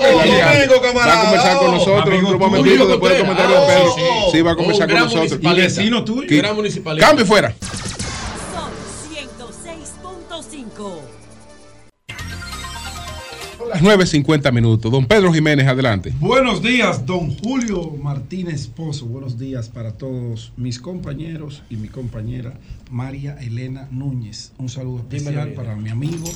a 1.14 1.22
conversar 1.22 1.56
con 1.58 1.70
nosotros 1.74 2.22
un 2.22 2.38
momentito 2.38 2.86
después 2.86 3.12
del 3.14 3.22
usted. 3.22 3.34
comentario 3.34 3.60
de 3.60 3.66
Pedro. 3.66 3.94
Ah, 3.98 4.24
Sí, 4.30 4.36
sí. 4.36 4.42
va 4.42 4.52
a 4.52 4.56
conversar 4.56 4.88
con 4.90 4.98
nosotros. 5.00 5.40
vecino 5.56 6.04
tuyo. 6.04 6.54
Municipalista. 6.54 7.06
Cambio 7.06 7.24
fuera. 7.26 7.54
Son 13.68 13.84
Las 13.86 13.98
9.50 13.98 14.52
minutos. 14.52 14.90
Don 14.90 15.04
Pedro 15.04 15.32
Jiménez, 15.32 15.66
adelante. 15.66 16.14
Buenos 16.20 16.62
días, 16.62 17.04
don 17.04 17.36
Julio 17.36 17.90
Martínez 18.02 18.66
Pozo. 18.66 19.04
Buenos 19.04 19.38
días 19.38 19.68
para 19.68 19.92
todos 19.92 20.52
mis 20.56 20.78
compañeros 20.78 21.62
y 21.68 21.76
mi 21.76 21.88
compañera 21.88 22.54
María 22.90 23.36
Elena 23.40 23.86
Núñez. 23.90 24.52
Un 24.58 24.70
saludo 24.70 25.00
especial 25.00 25.50
Dímelo, 25.50 25.54
para 25.54 25.76
mi 25.76 25.90
amigo, 25.90 26.30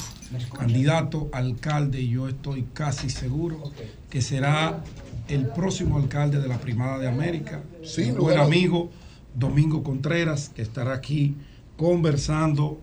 candidato 0.56 1.30
alcalde. 1.32 2.06
Yo 2.06 2.28
estoy 2.28 2.66
casi 2.74 3.08
seguro 3.08 3.62
que 4.10 4.20
será 4.20 4.84
el 5.28 5.46
próximo 5.46 5.96
alcalde 5.98 6.38
de 6.38 6.48
la 6.48 6.58
Primada 6.58 6.98
de 6.98 7.08
América. 7.08 7.62
Sí, 7.82 8.02
mi 8.02 8.12
no, 8.12 8.22
buen 8.22 8.38
amigo 8.38 8.90
Domingo 9.34 9.82
Contreras, 9.82 10.50
que 10.54 10.60
estará 10.60 10.92
aquí 10.92 11.34
conversando 11.78 12.78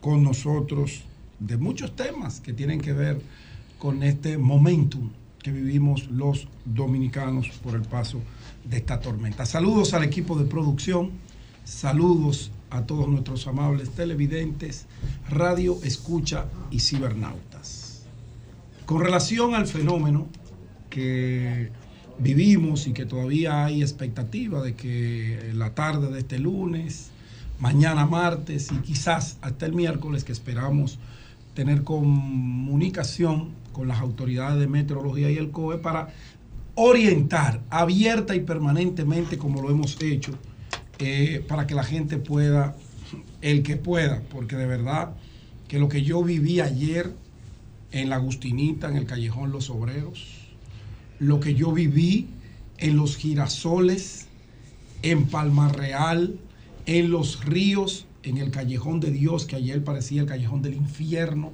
con 0.00 0.24
nosotros 0.24 1.04
de 1.38 1.56
muchos 1.58 1.94
temas 1.94 2.40
que 2.40 2.52
tienen 2.52 2.80
que 2.80 2.92
ver 2.92 3.20
con 3.78 4.02
este 4.02 4.38
momentum 4.38 5.10
que 5.42 5.52
vivimos 5.52 6.08
los 6.10 6.48
dominicanos 6.64 7.48
por 7.62 7.74
el 7.74 7.82
paso 7.82 8.20
de 8.64 8.78
esta 8.78 9.00
tormenta. 9.00 9.44
Saludos 9.44 9.92
al 9.92 10.02
equipo 10.02 10.38
de 10.38 10.46
producción, 10.46 11.10
saludos 11.64 12.50
a 12.70 12.82
todos 12.82 13.08
nuestros 13.08 13.46
amables 13.46 13.90
televidentes, 13.90 14.86
radio, 15.28 15.78
escucha 15.84 16.46
y 16.70 16.80
cibernautas. 16.80 18.04
Con 18.86 19.02
relación 19.02 19.54
al 19.54 19.66
fenómeno 19.66 20.26
que 20.88 21.70
vivimos 22.18 22.86
y 22.86 22.92
que 22.92 23.04
todavía 23.04 23.64
hay 23.64 23.82
expectativa 23.82 24.62
de 24.62 24.74
que 24.74 25.52
la 25.54 25.74
tarde 25.74 26.10
de 26.10 26.20
este 26.20 26.38
lunes, 26.38 27.10
mañana 27.60 28.06
martes 28.06 28.70
y 28.72 28.76
quizás 28.76 29.38
hasta 29.42 29.66
el 29.66 29.72
miércoles 29.72 30.24
que 30.24 30.32
esperamos 30.32 30.98
tener 31.54 31.84
comunicación 31.84 33.50
con 33.74 33.88
las 33.88 34.00
autoridades 34.00 34.58
de 34.58 34.66
meteorología 34.66 35.30
y 35.30 35.36
el 35.36 35.50
COE 35.50 35.76
para 35.76 36.14
orientar 36.76 37.60
abierta 37.68 38.34
y 38.34 38.40
permanentemente 38.40 39.36
como 39.36 39.60
lo 39.60 39.70
hemos 39.70 40.00
hecho 40.00 40.32
eh, 40.98 41.44
para 41.46 41.66
que 41.66 41.74
la 41.74 41.84
gente 41.84 42.16
pueda, 42.16 42.76
el 43.42 43.62
que 43.62 43.76
pueda, 43.76 44.22
porque 44.30 44.56
de 44.56 44.66
verdad 44.66 45.10
que 45.68 45.78
lo 45.78 45.88
que 45.88 46.02
yo 46.02 46.22
viví 46.22 46.60
ayer 46.60 47.12
en 47.92 48.08
la 48.08 48.16
Agustinita, 48.16 48.88
en 48.88 48.96
el 48.96 49.06
Callejón 49.06 49.52
Los 49.52 49.70
Obreros, 49.70 50.48
lo 51.18 51.40
que 51.40 51.54
yo 51.54 51.72
viví 51.72 52.28
en 52.78 52.96
los 52.96 53.16
girasoles, 53.16 54.28
en 55.02 55.26
Palma 55.26 55.68
Real, 55.68 56.38
en 56.86 57.10
los 57.10 57.44
ríos, 57.44 58.06
en 58.22 58.38
el 58.38 58.50
Callejón 58.50 59.00
de 59.00 59.10
Dios, 59.10 59.46
que 59.46 59.56
ayer 59.56 59.82
parecía 59.84 60.22
el 60.22 60.26
Callejón 60.26 60.62
del 60.62 60.74
Infierno, 60.74 61.52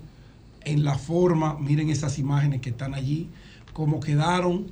en 0.65 0.85
la 0.85 0.97
forma, 0.97 1.57
miren 1.59 1.91
esas 1.91 2.19
imágenes 2.19 2.61
que 2.61 2.71
están 2.71 2.95
allí, 2.95 3.29
como 3.73 4.01
quedaron 4.01 4.67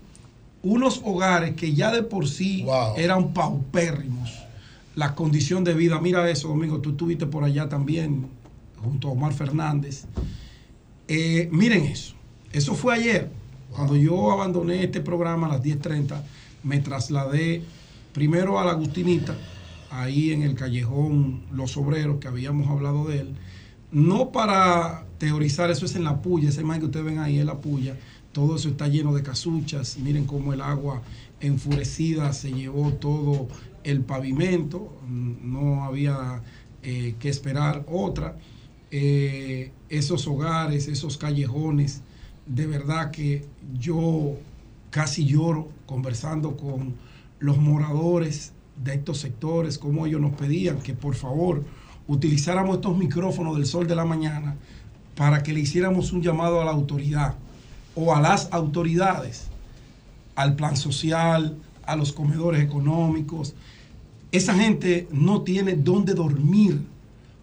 unos 0.63 1.01
hogares 1.05 1.55
que 1.55 1.75
ya 1.75 1.93
de 1.93 2.03
por 2.03 2.29
sí 2.29 2.67
eran 2.97 3.33
paupérrimos. 3.33 4.31
La 4.95 5.15
condición 5.15 5.63
de 5.63 5.75
vida, 5.75 6.01
mira 6.01 6.29
eso, 6.29 6.49
Domingo, 6.49 6.81
tú 6.81 6.91
estuviste 6.91 7.27
por 7.27 7.45
allá 7.45 7.69
también, 7.69 8.27
junto 8.83 9.09
a 9.09 9.13
Omar 9.13 9.33
Fernández. 9.33 10.07
Eh, 11.07 11.49
miren 11.53 11.85
eso, 11.85 12.15
eso 12.53 12.75
fue 12.75 12.95
ayer. 12.95 13.31
Cuando 13.71 13.97
yo 13.97 14.33
abandoné 14.33 14.83
este 14.83 15.01
programa 15.01 15.47
a 15.47 15.51
las 15.51 15.63
10.30, 15.63 16.21
me 16.65 16.81
trasladé 16.81 17.63
primero 18.13 18.59
a 18.59 18.65
la 18.65 18.73
Agustinita, 18.73 19.37
ahí 19.91 20.33
en 20.33 20.43
el 20.43 20.55
callejón 20.55 21.43
Los 21.53 21.77
Obreros, 21.77 22.19
que 22.19 22.29
habíamos 22.29 22.69
hablado 22.69 23.05
de 23.05 23.21
él, 23.21 23.35
no 23.91 24.31
para 24.31 25.05
teorizar, 25.19 25.71
eso 25.71 25.87
es 25.87 25.97
en 25.97 26.05
la 26.05 26.21
puya, 26.23 26.49
esa 26.49 26.61
imagen 26.61 26.83
que 26.83 26.87
ustedes 26.87 27.07
ven 27.07 27.19
ahí 27.19 27.39
es 27.39 27.45
la 27.45 27.59
puya, 27.59 27.97
todo 28.33 28.57
eso 28.57 28.69
está 28.69 28.89
lleno 28.89 29.15
de 29.15 29.23
casuchas, 29.23 29.99
miren 29.99 30.25
cómo 30.25 30.53
el 30.53 30.61
agua 30.61 31.03
enfurecida 31.41 32.33
se 32.33 32.53
llevó 32.53 32.93
todo 32.93 33.49
el 33.85 34.03
pavimento, 34.03 34.97
no 35.09 35.85
había 35.85 36.43
eh, 36.83 37.15
que 37.19 37.29
esperar 37.29 37.85
otra. 37.89 38.37
Eh, 38.91 39.73
esos 39.89 40.27
hogares, 40.27 40.89
esos 40.89 41.19
callejones, 41.19 42.03
de 42.47 42.67
verdad 42.67 43.11
que 43.11 43.45
yo 43.79 44.37
casi 44.91 45.25
lloro 45.27 45.69
conversando 45.87 46.57
con 46.57 46.95
los 47.39 47.59
moradores 47.59 48.53
de 48.83 48.95
estos 48.95 49.19
sectores, 49.19 49.79
como 49.79 50.07
ellos 50.07 50.21
nos 50.21 50.33
pedían 50.33 50.79
que 50.79 50.95
por 50.95 51.15
favor 51.15 51.65
utilizáramos 52.09 52.77
estos 52.77 52.97
micrófonos 52.97 53.57
del 53.57 53.67
sol 53.67 53.87
de 53.87 53.95
la 53.95 54.05
mañana 54.05 54.57
para 55.15 55.43
que 55.43 55.53
le 55.53 55.61
hiciéramos 55.61 56.13
un 56.13 56.23
llamado 56.23 56.61
a 56.61 56.65
la 56.65 56.73
autoridad. 56.73 57.37
o 58.01 58.15
a 58.15 58.21
las 58.21 58.49
autoridades, 58.53 59.49
al 60.37 60.55
plan 60.55 60.77
social, 60.77 61.57
a 61.85 61.97
los 61.97 62.13
comedores 62.13 62.63
económicos. 62.63 63.57
Esa 64.31 64.55
gente 64.55 65.09
no 65.11 65.43
tiene 65.43 65.75
dónde 65.75 66.15
dormir, 66.15 66.81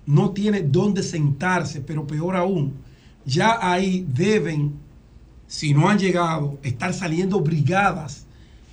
no 0.06 0.32
tiene 0.32 0.62
dónde 0.62 1.04
sentarse, 1.04 1.82
pero 1.82 2.08
peor 2.08 2.38
aún, 2.38 2.74
ya 3.26 3.60
ahí 3.62 4.08
deben, 4.08 4.76
si 5.46 5.74
no 5.74 5.90
han 5.90 6.00
llegado, 6.00 6.58
estar 6.64 6.94
saliendo 6.94 7.42
brigadas 7.42 8.25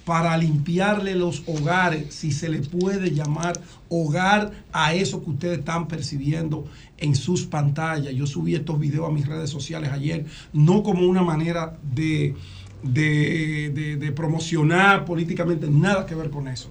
para 0.05 0.37
limpiarle 0.37 1.15
los 1.15 1.43
hogares, 1.47 2.15
si 2.15 2.33
se 2.33 2.49
le 2.49 2.59
puede 2.61 3.13
llamar 3.13 3.61
hogar 3.89 4.51
a 4.73 4.95
eso 4.95 5.23
que 5.23 5.31
ustedes 5.31 5.59
están 5.61 5.87
percibiendo 5.87 6.67
en 6.99 7.15
sus 7.15 7.45
pantallas. 7.45 8.13
Yo 8.15 8.27
subí 8.27 8.55
estos 8.55 8.79
videos 8.81 9.09
a 9.09 9.13
mis 9.13 9.27
redes 9.27 9.51
sociales 9.51 9.91
ayer, 9.93 10.27
no 10.53 10.83
como 10.83 11.07
una 11.07 11.23
manera 11.23 11.79
de, 11.95 12.35
de, 12.83 13.97
de- 14.01 14.13
promocionar 14.13 15.05
políticamente, 15.05 15.69
nada 15.71 16.05
que 16.07 16.15
ver 16.15 16.31
con 16.31 16.49
eso. 16.49 16.69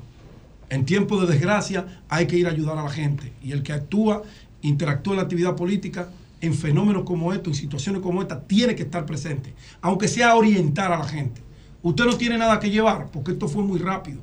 En 0.69 0.85
tiempos 0.85 1.22
de 1.22 1.34
desgracia 1.34 2.03
hay 2.10 2.27
que 2.27 2.38
ir 2.38 2.48
a 2.48 2.51
ayudar 2.51 2.77
a 2.77 2.84
la 2.84 2.90
gente. 2.90 3.34
Y 3.43 3.51
el 3.51 3.61
que 3.64 3.74
actúa, 3.74 4.24
interactúa 4.61 5.14
en 5.14 5.18
la 5.18 5.24
actividad 5.24 5.56
política, 5.56 6.10
en 6.40 6.53
fenómenos 6.53 7.03
como 7.03 7.34
estos, 7.34 7.53
en 7.53 7.56
situaciones 7.56 8.01
como 8.01 8.22
esta, 8.22 8.42
tiene 8.42 8.74
que 8.76 8.84
estar 8.84 9.06
presente. 9.06 9.53
Aunque 9.82 10.08
sea 10.08 10.35
orientar 10.35 10.92
a 10.92 10.98
la 10.98 11.08
gente. 11.08 11.42
Usted 11.84 12.06
no 12.06 12.18
tiene 12.18 12.38
nada 12.38 12.60
que 12.60 12.69
llevar, 12.69 13.10
porque 13.11 13.32
esto 13.32 13.48
fue 13.48 13.64
muy 13.64 13.80
rápido. 13.80 14.19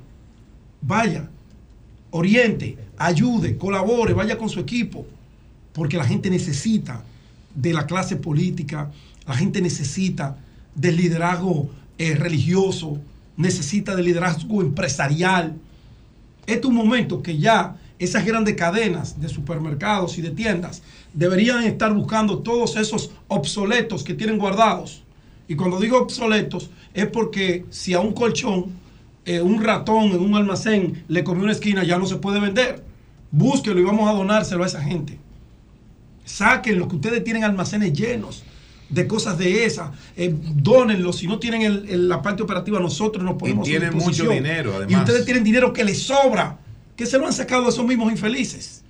Vaya, 0.80 1.28
oriente, 2.10 2.78
ayude, 2.96 3.56
colabore, 3.56 4.12
vaya 4.12 4.38
con 4.38 4.48
su 4.48 4.60
equipo. 4.60 5.06
Porque 5.72 5.96
la 5.96 6.04
gente 6.04 6.30
necesita 6.30 7.02
de 7.54 7.72
la 7.72 7.86
clase 7.86 8.16
política, 8.16 8.90
la 9.26 9.34
gente 9.34 9.60
necesita 9.60 10.38
del 10.74 10.96
liderazgo 10.96 11.70
eh, 11.98 12.14
religioso, 12.14 12.98
necesita 13.36 13.96
del 13.96 14.06
liderazgo 14.06 14.62
empresarial. 14.62 15.56
Este 16.46 16.60
es 16.60 16.64
un 16.66 16.74
momento 16.74 17.22
que 17.22 17.38
ya 17.38 17.76
esas 17.98 18.24
grandes 18.24 18.54
cadenas 18.54 19.20
de 19.20 19.28
supermercados 19.28 20.18
y 20.18 20.22
de 20.22 20.30
tiendas 20.30 20.82
deberían 21.12 21.64
estar 21.64 21.92
buscando 21.92 22.38
todos 22.38 22.76
esos 22.76 23.10
obsoletos 23.26 24.04
que 24.04 24.14
tienen 24.14 24.38
guardados. 24.38 25.02
Y 25.48 25.56
cuando 25.56 25.80
digo 25.80 25.98
obsoletos 25.98 26.70
es 26.94 27.06
porque 27.06 27.64
si 27.70 27.94
a 27.94 28.00
un 28.00 28.12
colchón, 28.12 28.66
eh, 29.24 29.40
un 29.40 29.62
ratón 29.62 30.10
en 30.12 30.20
un 30.20 30.34
almacén 30.34 31.04
le 31.08 31.24
comió 31.24 31.42
una 31.44 31.52
esquina, 31.52 31.82
ya 31.84 31.98
no 31.98 32.06
se 32.06 32.16
puede 32.16 32.38
vender. 32.40 32.84
Búsquelo 33.30 33.80
y 33.80 33.84
vamos 33.84 34.08
a 34.08 34.12
donárselo 34.12 34.62
a 34.64 34.66
esa 34.66 34.82
gente. 34.82 35.18
Saquen 36.24 36.86
que 36.88 36.96
ustedes 36.96 37.24
tienen 37.24 37.44
almacenes 37.44 37.92
llenos 37.92 38.42
de 38.90 39.06
cosas 39.06 39.36
de 39.38 39.64
esas, 39.64 39.90
eh, 40.16 40.34
dónenlo. 40.54 41.12
Si 41.12 41.26
no 41.26 41.38
tienen 41.38 41.62
el- 41.62 41.88
el- 41.88 42.08
la 42.08 42.22
parte 42.22 42.42
operativa, 42.42 42.80
nosotros 42.80 43.22
nos 43.24 43.34
ponemos 43.36 43.66
su 43.66 43.70
tienen 43.70 43.90
mucho 43.94 44.24
dinero, 44.34 44.72
además. 44.76 44.90
Y 44.92 44.94
ustedes 45.00 45.24
tienen 45.24 45.44
dinero 45.44 45.72
que 45.72 45.84
les 45.84 46.02
sobra, 46.02 46.58
que 46.96 47.06
se 47.06 47.18
lo 47.18 47.26
han 47.26 47.32
sacado 47.32 47.66
a 47.66 47.68
esos 47.68 47.84
mismos 47.86 48.10
infelices. 48.10 48.82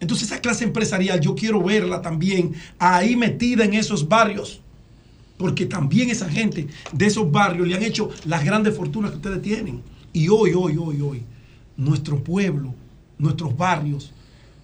Entonces 0.00 0.28
esa 0.30 0.40
clase 0.40 0.64
empresarial 0.64 1.20
yo 1.20 1.34
quiero 1.34 1.62
verla 1.62 2.00
también 2.02 2.54
ahí 2.78 3.16
metida 3.16 3.64
en 3.64 3.74
esos 3.74 4.08
barrios. 4.08 4.60
Porque 5.40 5.64
también 5.64 6.10
esa 6.10 6.28
gente 6.28 6.68
de 6.92 7.06
esos 7.06 7.32
barrios 7.32 7.66
le 7.66 7.74
han 7.74 7.82
hecho 7.82 8.10
las 8.26 8.44
grandes 8.44 8.76
fortunas 8.76 9.10
que 9.10 9.16
ustedes 9.16 9.40
tienen. 9.40 9.80
Y 10.12 10.28
hoy, 10.28 10.52
hoy, 10.52 10.76
hoy, 10.76 11.00
hoy, 11.00 11.22
nuestro 11.78 12.22
pueblo, 12.22 12.74
nuestros 13.16 13.56
barrios, 13.56 14.12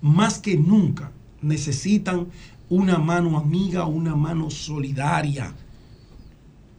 más 0.03 0.39
que 0.39 0.55
nunca 0.55 1.13
necesitan 1.41 2.27
una 2.69 2.99
mano 2.99 3.39
amiga, 3.39 3.87
una 3.87 4.15
mano 4.15 4.51
solidaria. 4.51 5.55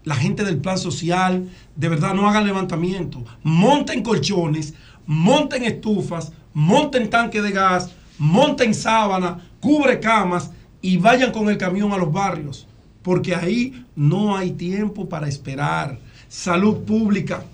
La 0.03 0.15
gente 0.15 0.43
del 0.43 0.59
plan 0.59 0.77
social, 0.77 1.49
de 1.75 1.89
verdad, 1.89 2.13
no 2.13 2.29
hagan 2.29 2.45
levantamiento. 2.45 3.25
Monten 3.41 4.03
colchones, 4.03 4.75
monten 5.07 5.63
estufas, 5.63 6.33
monten 6.53 7.09
tanque 7.09 7.41
de 7.41 7.51
gas, 7.51 7.89
monten 8.19 8.75
sábana, 8.75 9.49
cubre 9.59 9.99
camas 9.99 10.51
y 10.83 10.97
vayan 10.97 11.31
con 11.31 11.49
el 11.49 11.57
camión 11.57 11.91
a 11.93 11.97
los 11.97 12.13
barrios. 12.13 12.66
Porque 13.07 13.33
ahí 13.33 13.85
no 13.95 14.35
hay 14.35 14.51
tiempo 14.51 15.07
para 15.07 15.29
esperar. 15.29 15.97
Salud 16.27 16.83
pública, 16.83 17.45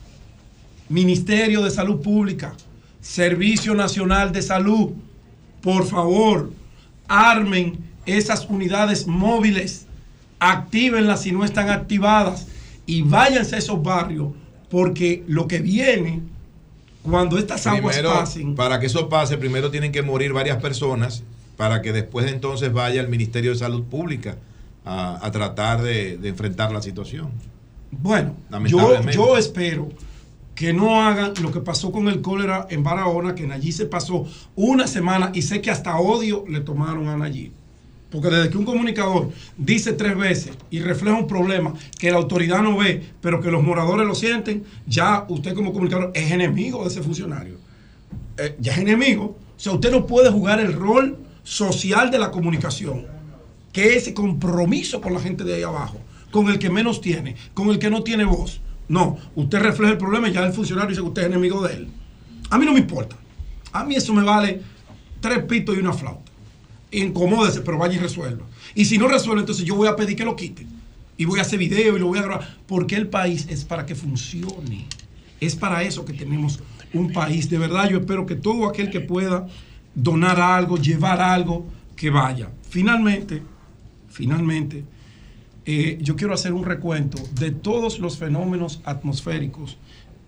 Ministerio 0.90 1.62
de 1.62 1.70
Salud 1.70 2.02
Pública, 2.02 2.56
Servicio 3.02 3.76
Nacional 3.76 4.32
de 4.32 4.42
Salud, 4.42 4.94
por 5.62 5.86
favor, 5.86 6.52
armen 7.08 7.78
esas 8.08 8.50
unidades 8.50 9.06
móviles, 9.06 9.86
actívenlas 10.40 11.22
si 11.22 11.32
no 11.32 11.46
están 11.46 11.70
activadas 11.70 12.48
y 12.88 13.04
váyanse 13.04 13.54
a 13.54 13.60
esos 13.60 13.84
barrios, 13.84 14.30
porque 14.72 15.24
lo 15.28 15.48
que 15.48 15.60
viene 15.60 16.22
cuando 17.04 17.38
estas 17.38 17.68
aguas 17.68 17.98
Primero, 17.98 18.16
pasen, 18.16 18.56
para 18.56 18.80
que 18.80 18.88
eso 18.88 19.08
pase, 19.08 19.38
primero 19.38 19.70
tienen 19.70 19.92
que 19.92 20.02
morir 20.02 20.34
varias 20.34 20.60
personas 20.60 21.22
para 21.58 21.84
que 21.84 21.94
después 21.94 22.32
entonces 22.32 22.74
vaya 22.74 23.02
el 23.02 23.08
Ministerio 23.08 23.52
de 23.52 23.58
Salud 23.58 23.84
Pública 23.84 24.36
a, 24.86 25.26
a 25.26 25.32
tratar 25.32 25.82
de, 25.82 26.18
de 26.18 26.30
enfrentar 26.30 26.72
la 26.72 26.82
situación. 26.82 27.30
Bueno, 27.92 28.36
yo, 28.66 29.02
yo 29.12 29.38
espero 29.38 29.90
que 30.56 30.74
no 30.74 31.02
hagan 31.02 31.34
lo 31.42 31.52
que 31.52 31.60
pasó 31.60 31.92
con 31.92 32.08
el 32.08 32.22
cólera 32.22 32.68
en 32.70 32.84
Barahona, 32.84 33.36
que 33.36 33.52
allí 33.52 33.72
se 33.72 33.86
pasó 33.86 34.28
una 34.56 34.88
semana 34.88 35.32
y 35.34 35.42
sé 35.42 35.62
que 35.62 35.72
hasta 35.72 35.98
odio 35.98 36.46
le 36.48 36.60
tomaron 36.62 37.08
a 37.08 37.18
Nayib. 37.18 37.52
Porque 38.12 38.30
desde 38.30 38.52
que 38.52 38.58
un 38.60 38.66
comunicador 38.66 39.32
dice 39.58 39.94
tres 39.94 40.16
veces 40.16 40.56
y 40.70 40.82
refleja 40.82 41.18
un 41.18 41.28
problema 41.28 41.74
que 41.98 42.12
la 42.12 42.18
autoridad 42.18 42.62
no 42.62 42.78
ve, 42.78 43.04
pero 43.22 43.42
que 43.42 43.50
los 43.50 43.64
moradores 43.64 44.06
lo 44.06 44.14
sienten, 44.14 44.64
ya 44.86 45.26
usted 45.30 45.56
como 45.56 45.74
comunicador 45.74 46.12
es 46.14 46.32
enemigo 46.32 46.84
de 46.84 46.90
ese 46.90 47.02
funcionario. 47.02 47.56
Eh, 48.38 48.56
ya 48.60 48.74
es 48.74 48.78
enemigo. 48.80 49.36
O 49.56 49.60
sea, 49.60 49.74
usted 49.74 49.92
no 49.92 50.06
puede 50.06 50.30
jugar 50.30 50.60
el 50.60 50.74
rol 50.74 51.18
social 51.44 52.12
de 52.12 52.20
la 52.20 52.30
comunicación, 52.30 53.08
que 53.74 53.90
es 53.90 54.04
ese 54.04 54.14
compromiso 54.14 55.02
con 55.02 55.14
la 55.14 55.20
gente 55.20 55.44
de 55.44 55.56
ahí 55.56 55.64
abajo, 55.64 56.00
con 56.32 56.48
el 56.50 56.60
que 56.60 56.70
menos 56.70 57.02
tiene, 57.02 57.36
con 57.54 57.70
el 57.70 57.80
que 57.80 57.90
no 57.90 58.04
tiene 58.04 58.24
voz. 58.24 58.62
No, 58.88 59.18
usted 59.36 59.60
refleja 59.60 59.94
el 59.94 59.98
problema 59.98 60.30
y 60.30 60.34
ya 60.34 60.46
el 60.46 60.54
funcionario 60.54 60.90
dice 60.90 61.02
que 61.02 61.08
usted 61.08 61.24
es 61.24 61.28
enemigo 61.28 61.68
de 61.68 61.74
él. 61.74 61.88
A 62.50 62.58
mí 62.58 62.66
no 62.66 62.74
me 62.74 62.80
importa. 62.80 63.18
A 63.72 63.84
mí 63.84 63.96
eso 63.96 64.14
me 64.14 64.24
vale 64.24 64.62
tres 65.20 65.44
pitos 65.46 65.76
y 65.76 65.80
una 65.80 65.94
flauta. 65.94 66.32
Incomódese, 66.92 67.62
pero 67.62 67.80
vaya 67.80 67.96
y 67.96 67.98
resuelva. 67.98 68.46
Y 68.76 68.86
si 68.86 69.00
no 69.00 69.08
resuelve, 69.08 69.42
entonces 69.42 69.66
yo 69.66 69.76
voy 69.76 69.88
a 69.88 69.96
pedir 69.96 70.16
que 70.16 70.24
lo 70.24 70.36
quiten. 70.36 70.68
Y 71.18 71.26
voy 71.26 71.40
a 71.40 71.42
hacer 71.42 71.58
video 71.58 71.96
y 71.96 72.00
lo 72.00 72.08
voy 72.08 72.20
a 72.20 72.24
grabar. 72.24 72.58
Porque 72.68 72.96
el 72.96 73.08
país 73.08 73.48
es 73.50 73.64
para 73.66 73.86
que 73.86 73.96
funcione. 73.96 74.86
Es 75.40 75.56
para 75.56 75.82
eso 75.82 76.06
que 76.06 76.14
tenemos 76.14 76.60
un 76.94 77.12
país. 77.12 77.50
De 77.50 77.58
verdad, 77.58 77.90
yo 77.90 77.98
espero 77.98 78.28
que 78.28 78.36
todo 78.36 78.70
aquel 78.70 78.92
que 78.92 79.00
pueda 79.00 79.48
donar 79.96 80.40
algo, 80.40 80.78
llevar 80.78 81.20
algo, 81.20 81.66
que 81.96 82.10
vaya. 82.10 82.50
Finalmente, 82.70 83.42
finalmente, 84.14 84.86
eh, 85.66 85.98
yo 86.02 86.16
quiero 86.16 86.34
hacer 86.34 86.54
un 86.54 86.66
recuento 86.66 87.18
de 87.34 87.52
todos 87.52 88.00
los 88.00 88.18
fenómenos 88.18 88.82
atmosféricos 88.86 89.78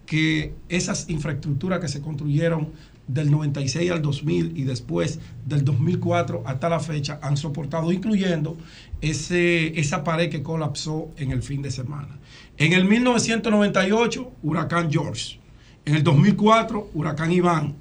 que 0.06 0.54
esas 0.70 1.10
infraestructuras 1.10 1.80
que 1.80 1.88
se 1.88 2.02
construyeron 2.02 2.70
del 3.08 3.30
96 3.30 3.92
al 3.92 4.02
2000 4.02 4.58
y 4.58 4.64
después 4.64 5.20
del 5.46 5.64
2004 5.64 6.44
hasta 6.46 6.70
la 6.70 6.80
fecha 6.80 7.20
han 7.22 7.38
soportado, 7.38 7.92
incluyendo 7.92 8.58
ese, 9.02 9.80
esa 9.80 10.04
pared 10.04 10.30
que 10.30 10.42
colapsó 10.42 11.10
en 11.18 11.32
el 11.32 11.44
fin 11.44 11.62
de 11.62 11.70
semana. 11.70 12.18
En 12.58 12.74
el 12.74 12.86
1998, 12.86 14.32
huracán 14.42 14.92
George. 14.92 15.40
En 15.86 15.96
el 15.96 16.04
2004, 16.04 16.90
huracán 16.96 17.32
Iván. 17.32 17.76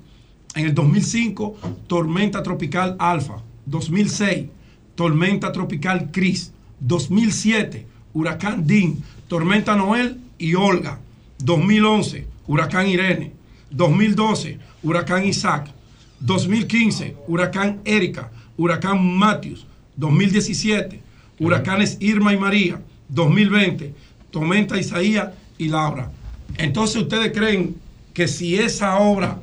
En 0.55 0.66
el 0.66 0.74
2005, 0.74 1.57
tormenta 1.86 2.42
tropical 2.42 2.97
Alfa. 2.99 3.42
2006, 3.66 4.49
tormenta 4.95 5.53
tropical 5.53 6.11
Chris. 6.13 6.53
2007, 6.81 7.87
huracán 8.13 8.67
Dean, 8.67 8.97
tormenta 9.29 9.75
Noel 9.77 10.21
y 10.39 10.55
Olga. 10.55 10.99
2011, 11.39 12.27
huracán 12.47 12.87
Irene. 12.87 13.33
2012, 13.71 14.59
huracán 14.83 15.25
Isaac. 15.25 15.71
2015, 16.21 17.17
huracán 17.27 17.81
Erika, 17.85 18.31
huracán 18.57 19.17
Matthews. 19.19 19.67
2017, 19.97 21.01
huracanes 21.39 21.97
Irma 22.01 22.33
y 22.33 22.39
María. 22.39 22.81
2020, 23.09 23.95
tormenta 24.31 24.79
Isaías 24.79 25.31
y 25.59 25.69
Laura. 25.69 26.11
Entonces 26.57 27.03
ustedes 27.03 27.33
creen 27.33 27.77
que 28.13 28.29
si 28.29 28.57
esa 28.57 28.99
obra 28.99 29.39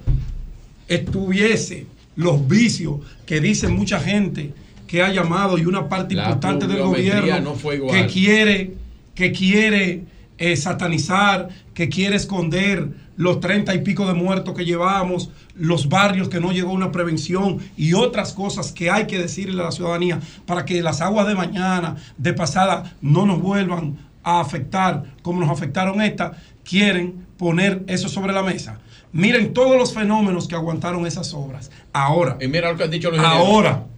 estuviese 0.88 1.86
los 2.16 2.48
vicios 2.48 3.00
que 3.26 3.40
dice 3.40 3.68
mucha 3.68 4.00
gente 4.00 4.54
que 4.92 5.02
ha 5.02 5.10
llamado 5.10 5.58
y 5.58 5.66
una 5.66 5.88
parte 5.88 6.16
La 6.16 6.24
importante 6.24 6.68
del 6.68 6.82
gobierno 6.82 7.40
no 7.40 7.56
fue 7.56 7.76
igual. 7.76 7.96
que 7.96 8.08
quiere 8.12 8.74
que 9.16 9.32
quiere 9.32 10.04
eh, 10.38 10.58
satanizar, 10.58 11.48
que 11.74 11.88
quiere 11.88 12.18
esconder 12.18 12.90
los 13.16 13.40
treinta 13.40 13.74
y 13.74 13.80
pico 13.84 14.06
de 14.06 14.14
muertos 14.14 14.54
que 14.54 14.66
llevamos, 14.66 15.30
los 15.56 15.88
barrios 15.88 16.28
que 16.28 16.42
no 16.42 16.52
llegó 16.52 16.74
una 16.74 16.92
prevención 16.92 17.60
y 17.78 17.94
otras 17.94 18.34
cosas 18.34 18.74
que 18.74 18.92
hay 18.92 19.08
que 19.08 19.18
decirle 19.18 19.62
a 19.62 19.66
la 19.66 19.72
ciudadanía 19.72 20.20
para 20.46 20.66
que 20.66 20.82
las 20.82 21.00
aguas 21.00 21.26
de 21.26 21.36
mañana, 21.36 21.96
de 22.18 22.34
pasada, 22.34 22.94
no 23.00 23.26
nos 23.26 23.42
vuelvan 23.42 23.98
a 24.24 24.42
afectar 24.42 25.06
como 25.22 25.40
nos 25.40 25.50
afectaron 25.50 26.02
esta, 26.02 26.34
quieren 26.66 27.28
poner 27.38 27.86
eso 27.88 28.10
sobre 28.10 28.34
la 28.34 28.44
mesa. 28.44 28.80
Miren 29.14 29.54
todos 29.54 29.78
los 29.78 29.94
fenómenos 29.94 30.50
que 30.50 30.56
aguantaron 30.56 31.08
esas 31.08 31.34
obras. 31.34 31.72
Ahora. 31.94 32.38
Y 32.42 32.48
mira 32.50 32.72
lo 32.72 32.78
que 32.78 32.84
han 32.84 32.92
dicho 32.92 33.10
los 33.10 33.20
ingenieros. 33.20 33.91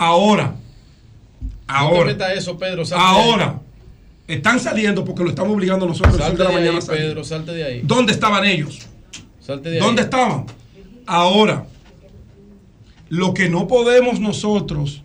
Ahora. 0.00 0.54
Ahora. 1.66 2.14
No 2.14 2.26
eso, 2.28 2.56
Pedro. 2.56 2.82
ahí. 2.84 2.90
Ahora. 2.94 3.60
Están 4.26 4.58
saliendo 4.58 5.04
porque 5.04 5.22
lo 5.22 5.28
estamos 5.28 5.52
obligando 5.52 5.86
nosotros. 5.86 6.16
Salte 6.16 6.38
de 6.38 6.44
la 6.44 6.50
ahí, 6.50 6.56
mañana 6.56 6.78
a 6.78 6.80
salir. 6.80 7.02
Pedro, 7.02 7.22
salte 7.22 7.52
de 7.52 7.64
ahí. 7.64 7.80
¿Dónde 7.84 8.12
estaban 8.12 8.46
ellos? 8.46 8.88
Salte 9.40 9.68
de 9.68 9.76
ahí. 9.76 9.82
¿Dónde 9.82 10.02
estaban? 10.02 10.46
Ahora, 11.04 11.66
lo 13.10 13.34
que 13.34 13.50
no 13.50 13.68
podemos 13.68 14.20
nosotros, 14.20 15.02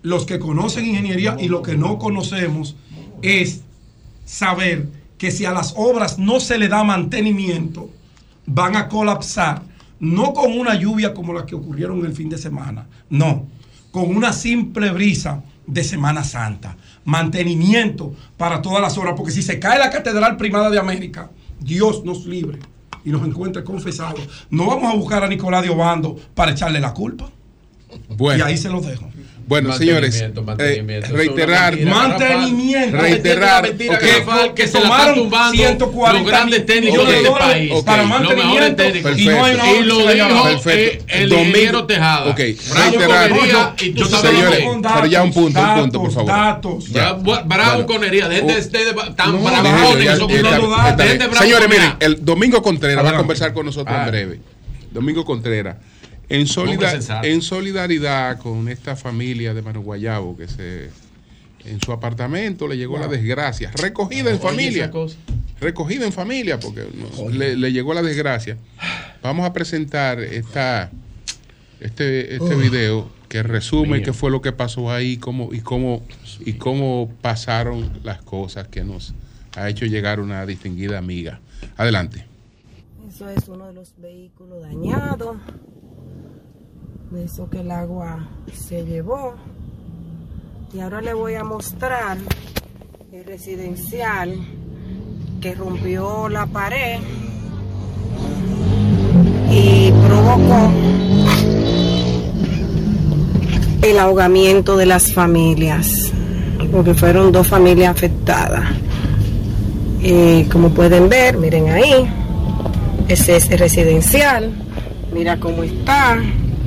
los 0.00 0.24
que 0.24 0.38
conocen 0.38 0.86
ingeniería 0.86 1.36
y 1.38 1.48
los 1.48 1.60
que 1.60 1.76
no 1.76 1.98
conocemos, 1.98 2.76
es 3.20 3.60
saber 4.24 4.88
que 5.18 5.30
si 5.30 5.44
a 5.44 5.52
las 5.52 5.74
obras 5.76 6.18
no 6.18 6.40
se 6.40 6.56
le 6.56 6.68
da 6.68 6.82
mantenimiento, 6.82 7.90
van 8.46 8.74
a 8.74 8.88
colapsar, 8.88 9.60
no 10.00 10.32
con 10.32 10.58
una 10.58 10.76
lluvia 10.76 11.12
como 11.12 11.34
la 11.34 11.44
que 11.44 11.54
ocurrieron 11.54 12.06
el 12.06 12.14
fin 12.14 12.30
de 12.30 12.38
semana, 12.38 12.86
no, 13.10 13.48
con 13.96 14.14
una 14.14 14.34
simple 14.34 14.90
brisa 14.90 15.42
de 15.66 15.82
Semana 15.82 16.22
Santa. 16.22 16.76
Mantenimiento 17.06 18.14
para 18.36 18.60
todas 18.60 18.82
las 18.82 18.98
obras, 18.98 19.14
porque 19.16 19.32
si 19.32 19.40
se 19.40 19.58
cae 19.58 19.78
la 19.78 19.88
Catedral 19.88 20.36
Primada 20.36 20.68
de 20.68 20.78
América, 20.78 21.30
Dios 21.60 22.04
nos 22.04 22.26
libre 22.26 22.58
y 23.06 23.10
nos 23.10 23.26
encuentre 23.26 23.64
confesados. 23.64 24.20
No 24.50 24.66
vamos 24.66 24.92
a 24.92 24.96
buscar 24.96 25.24
a 25.24 25.28
Nicolás 25.28 25.62
de 25.62 25.70
Obando 25.70 26.14
para 26.34 26.52
echarle 26.52 26.78
la 26.78 26.92
culpa. 26.92 27.30
Bueno. 28.10 28.44
Y 28.44 28.46
ahí 28.46 28.58
se 28.58 28.68
los 28.68 28.84
dejo. 28.84 29.08
Bueno, 29.48 29.72
señores, 29.74 30.24
Mantenimiento, 30.44 31.06
eh, 31.06 31.10
reiterar, 31.12 31.78
Mantenimiento. 31.80 32.96
Reiterar, 32.96 33.62
mentira, 33.62 33.98
Rafael, 34.00 34.48
que, 34.54 34.62
que 34.62 34.66
se 34.68 34.72
la 34.74 34.78
están 34.80 34.90
tomaron 34.90 35.14
tumbando 35.14 35.56
140 35.56 36.12
los 36.18 36.26
grandes 36.28 36.66
técnicos 36.66 37.08
de 37.08 37.16
este 37.18 37.82
para 37.84 38.02
mantenimiento 38.02 38.76
técnicos. 38.76 39.18
y 39.18 39.26
no 39.26 39.44
hay 39.44 39.54
una 39.54 39.72
Y 39.72 39.84
lo 39.84 39.98
dijo 40.12 40.42
Perfecto. 40.42 41.04
el 41.08 41.28
Domingo- 41.28 41.48
ingeniero 41.48 41.86
Tejada. 41.86 42.30
Ok, 42.30 42.38
reiterar. 42.38 43.28
Conería 43.30 43.74
y 43.80 43.90
tú 43.90 43.98
Yo 44.00 44.06
sabes 44.06 44.30
señores, 44.32 44.64
pero 44.94 45.06
ya 45.06 45.22
un 45.22 45.32
punto, 45.32 45.60
un 45.60 45.74
punto, 45.80 46.00
por 46.02 46.10
favor. 46.12 46.28
datos. 46.28 46.88
Ya. 46.90 47.12
Bravo. 47.12 47.86
Conería, 47.86 48.28
dejen 48.28 48.48
tan 49.14 49.42
bravucones. 49.44 50.18
Señores, 51.38 51.68
miren, 51.68 51.92
el 52.00 52.24
Domingo 52.24 52.60
Contreras 52.62 53.04
va 53.04 53.10
a 53.10 53.16
conversar 53.16 53.52
con 53.52 53.66
nosotros 53.66 53.94
en 53.94 54.02
Ah. 54.02 54.06
breve. 54.08 54.40
Domingo 54.90 55.24
Contreras, 55.24 55.76
en, 56.28 56.46
solidaridad 57.42 58.38
con 58.38 58.68
esta 58.68 58.96
familia 58.96 59.54
de 59.54 59.62
Mano 59.62 59.80
Guayabo 59.80 60.36
que 60.36 60.48
se 60.48 60.90
en 61.64 61.80
su 61.80 61.92
apartamento 61.92 62.68
le 62.68 62.76
llegó 62.76 62.96
la 62.98 63.08
desgracia, 63.08 63.72
recogida 63.72 64.30
en 64.30 64.36
Oye, 64.36 64.38
familia, 64.38 64.90
recogida 65.60 66.06
en 66.06 66.12
familia 66.12 66.60
porque 66.60 66.86
no- 66.94 67.28
le, 67.30 67.56
le 67.56 67.72
llegó 67.72 67.92
la 67.92 68.02
desgracia. 68.02 68.56
Vamos 69.22 69.44
a 69.46 69.52
presentar 69.52 70.20
esta 70.20 70.90
este 71.80 72.36
este 72.36 72.54
video 72.54 73.10
que 73.28 73.42
resume 73.42 73.96
Mío. 73.96 74.02
qué 74.04 74.12
fue 74.12 74.30
lo 74.30 74.40
que 74.40 74.52
pasó 74.52 74.92
ahí 74.92 75.16
cómo, 75.16 75.52
y 75.52 75.60
cómo 75.60 76.02
y 76.44 76.52
cómo 76.54 77.10
pasaron 77.20 77.98
las 78.04 78.22
cosas 78.22 78.68
que 78.68 78.84
nos 78.84 79.12
ha 79.56 79.68
hecho 79.68 79.86
llegar 79.86 80.20
una 80.20 80.46
distinguida 80.46 80.98
amiga. 80.98 81.40
Adelante. 81.76 82.24
Eso 83.08 83.28
es 83.30 83.48
uno 83.48 83.66
de 83.66 83.72
los 83.72 83.94
vehículos 83.98 84.62
dañados. 84.62 85.36
De 87.10 87.24
eso 87.24 87.48
que 87.48 87.60
el 87.60 87.70
agua 87.70 88.28
se 88.52 88.84
llevó. 88.84 89.34
Y 90.74 90.80
ahora 90.80 91.00
le 91.00 91.14
voy 91.14 91.34
a 91.34 91.44
mostrar 91.44 92.18
el 93.12 93.24
residencial 93.24 94.34
que 95.40 95.54
rompió 95.54 96.28
la 96.28 96.46
pared 96.46 96.98
y 99.50 99.92
provocó 100.06 100.70
el 103.82 103.98
ahogamiento 103.98 104.76
de 104.76 104.86
las 104.86 105.12
familias, 105.12 106.12
porque 106.72 106.94
fueron 106.94 107.30
dos 107.30 107.46
familias 107.46 107.90
afectadas. 107.96 108.64
Eh, 110.02 110.46
como 110.50 110.70
pueden 110.70 111.08
ver, 111.08 111.38
miren 111.38 111.68
ahí, 111.68 112.08
ese 113.08 113.36
es 113.36 113.50
el 113.50 113.58
residencial, 113.58 114.52
mira 115.12 115.38
cómo 115.38 115.62
está, 115.62 116.18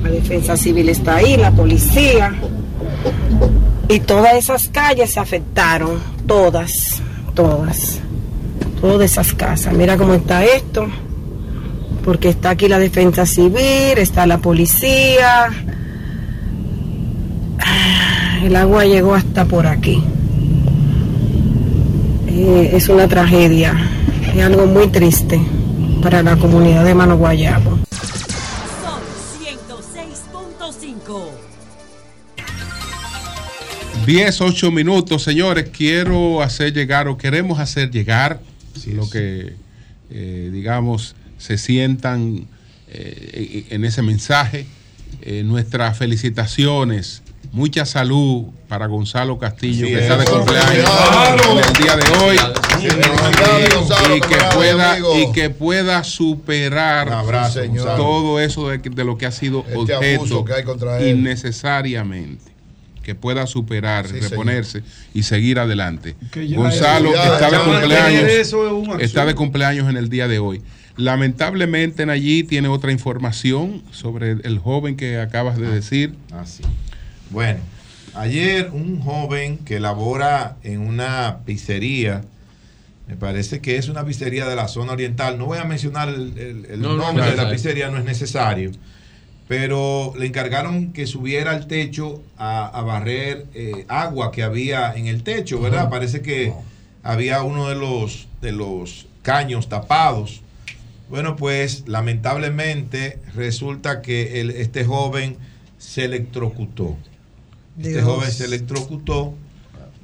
la 0.04 0.10
defensa 0.10 0.58
civil 0.58 0.90
está 0.90 1.18
ahí, 1.18 1.38
la 1.38 1.52
policía, 1.52 2.34
y 3.88 4.00
todas 4.00 4.36
esas 4.36 4.70
calles 4.70 5.12
se 5.12 5.20
afectaron, 5.20 6.00
todas, 6.28 7.02
todas, 7.34 8.00
todas 8.82 9.12
esas 9.12 9.34
casas, 9.34 9.74
mira 9.74 9.98
cómo 9.98 10.14
está 10.14 10.44
esto, 10.46 10.88
porque 12.04 12.30
está 12.30 12.52
aquí 12.52 12.68
la 12.68 12.80
defensa 12.80 13.26
civil, 13.26 13.98
está 13.98 14.26
la 14.26 14.38
policía, 14.38 15.50
Ah, 17.62 18.40
el 18.44 18.56
agua 18.56 18.86
llegó 18.86 19.14
hasta 19.14 19.46
por 19.46 19.68
aquí. 19.68 20.02
Eh, 22.28 22.72
es 22.74 22.90
una 22.90 23.08
tragedia, 23.08 23.74
es 24.36 24.44
algo 24.44 24.66
muy 24.66 24.88
triste 24.88 25.40
para 26.02 26.24
la 26.24 26.36
comunidad 26.38 26.86
de 26.86 26.96
Mano 26.96 27.18
Guayabo. 27.18 27.78
10, 34.10 34.42
8 34.42 34.72
minutos, 34.72 35.22
señores. 35.22 35.70
Quiero 35.70 36.42
hacer 36.42 36.74
llegar 36.74 37.08
o 37.08 37.16
queremos 37.16 37.60
hacer 37.60 37.92
llegar 37.92 38.40
lo 38.88 39.08
que, 39.08 39.54
eh, 40.10 40.50
digamos, 40.52 41.16
se 41.38 41.60
sientan 41.60 42.48
eh, 42.88 43.68
en 43.70 43.86
ese 43.86 44.02
mensaje. 44.02 44.66
Eh, 45.22 45.44
nuestras 45.46 45.96
felicitaciones, 45.96 47.22
mucha 47.52 47.86
salud 47.86 48.46
para 48.68 48.88
Gonzalo 48.88 49.38
Castillo, 49.38 49.86
que 49.86 50.00
está 50.00 50.18
de 50.18 50.26
cumpleaños 50.26 50.90
Claro. 50.90 51.60
en 51.60 51.66
el 51.66 51.74
día 51.74 51.96
de 51.96 52.18
hoy. 52.18 52.38
Y 54.16 54.22
que, 54.22 54.38
pueda, 54.56 54.98
y 55.20 55.32
que 55.34 55.52
pueda 55.52 56.04
superar 56.04 57.14
abrazo, 57.14 57.60
todo 57.96 58.40
eso 58.40 58.70
de, 58.70 58.80
de 58.80 59.04
lo 59.04 59.20
que 59.20 59.28
ha 59.28 59.32
sido 59.32 59.64
Este 59.68 59.96
objeto 59.96 60.46
que 60.46 61.10
innecesariamente 61.12 62.49
que 63.10 63.16
pueda 63.16 63.48
superar, 63.48 64.08
Sí, 64.08 64.20
reponerse 64.20 64.84
y 65.16 65.24
seguir 65.24 65.58
adelante. 65.58 66.16
Ya 66.36 66.56
Gonzalo 66.58 67.12
ya, 67.12 67.24
está 67.34 67.46
de 67.48 67.52
ya, 67.58 67.64
cumpleaños. 67.64 68.24
es 68.30 68.54
Está 69.00 69.26
de 69.26 69.34
cumpleaños 69.34 69.90
en 69.90 69.98
el 69.98 70.10
día 70.10 70.28
de 70.28 70.38
hoy. 70.38 70.62
Lamentablemente 70.96 72.04
allí 72.04 72.44
tiene 72.44 72.68
otra 72.68 72.92
información 72.92 73.82
sobre 73.92 74.34
el 74.44 74.60
joven 74.60 74.96
que 74.96 75.20
acabas 75.20 75.58
de 75.58 75.68
decir. 75.68 76.14
Así. 76.32 76.62
Bueno, 77.32 77.60
ayer 78.14 78.70
un 78.74 79.00
joven 79.02 79.58
que 79.58 79.80
labora 79.80 80.58
en 80.64 80.82
una 80.82 81.40
pizzería, 81.48 82.22
me 83.08 83.16
parece 83.16 83.60
que 83.60 83.78
es 83.78 83.90
una 83.90 84.06
pizzería 84.06 84.46
de 84.48 84.56
la 84.56 84.68
zona 84.68 84.92
oriental, 84.92 85.40
no 85.40 85.48
voy 85.48 85.58
a 85.58 85.64
mencionar 85.64 86.10
el, 86.10 86.38
el- 86.38 86.66
el 86.70 86.80
No, 86.80 86.90
no, 86.90 86.98
nombre 87.06 87.26
no, 87.26 87.32
de 87.32 87.38
la 87.38 87.50
pizzería, 87.50 87.90
no 87.90 87.98
es 87.98 88.04
necesario, 88.06 88.70
pero 89.50 90.14
le 90.16 90.28
encargaron 90.28 90.94
que 90.94 91.08
subiera 91.08 91.50
al 91.52 91.66
techo 91.66 92.22
a, 92.38 92.68
a 92.68 92.82
barrer 92.84 93.48
eh, 93.56 93.84
agua 93.88 94.32
que 94.32 94.44
había 94.44 94.94
en 94.94 95.08
el 95.08 95.24
techo, 95.24 95.60
¿verdad? 95.60 95.90
Parece 95.90 96.22
que 96.22 96.54
había 97.02 97.42
uno 97.42 97.68
de 97.68 97.74
los, 97.74 98.28
de 98.42 98.52
los 98.52 99.08
caños 99.24 99.68
tapados. 99.68 100.42
Bueno, 101.10 101.36
pues 101.36 101.86
lamentablemente 101.88 103.18
resulta 103.36 104.04
que 104.04 104.40
el- 104.40 104.52
este 104.52 104.86
joven 104.86 105.38
se 105.80 106.06
electrocutó. 106.06 106.96
Este 107.80 108.04
joven 108.04 108.32
se 108.32 108.46
electrocutó 108.46 109.34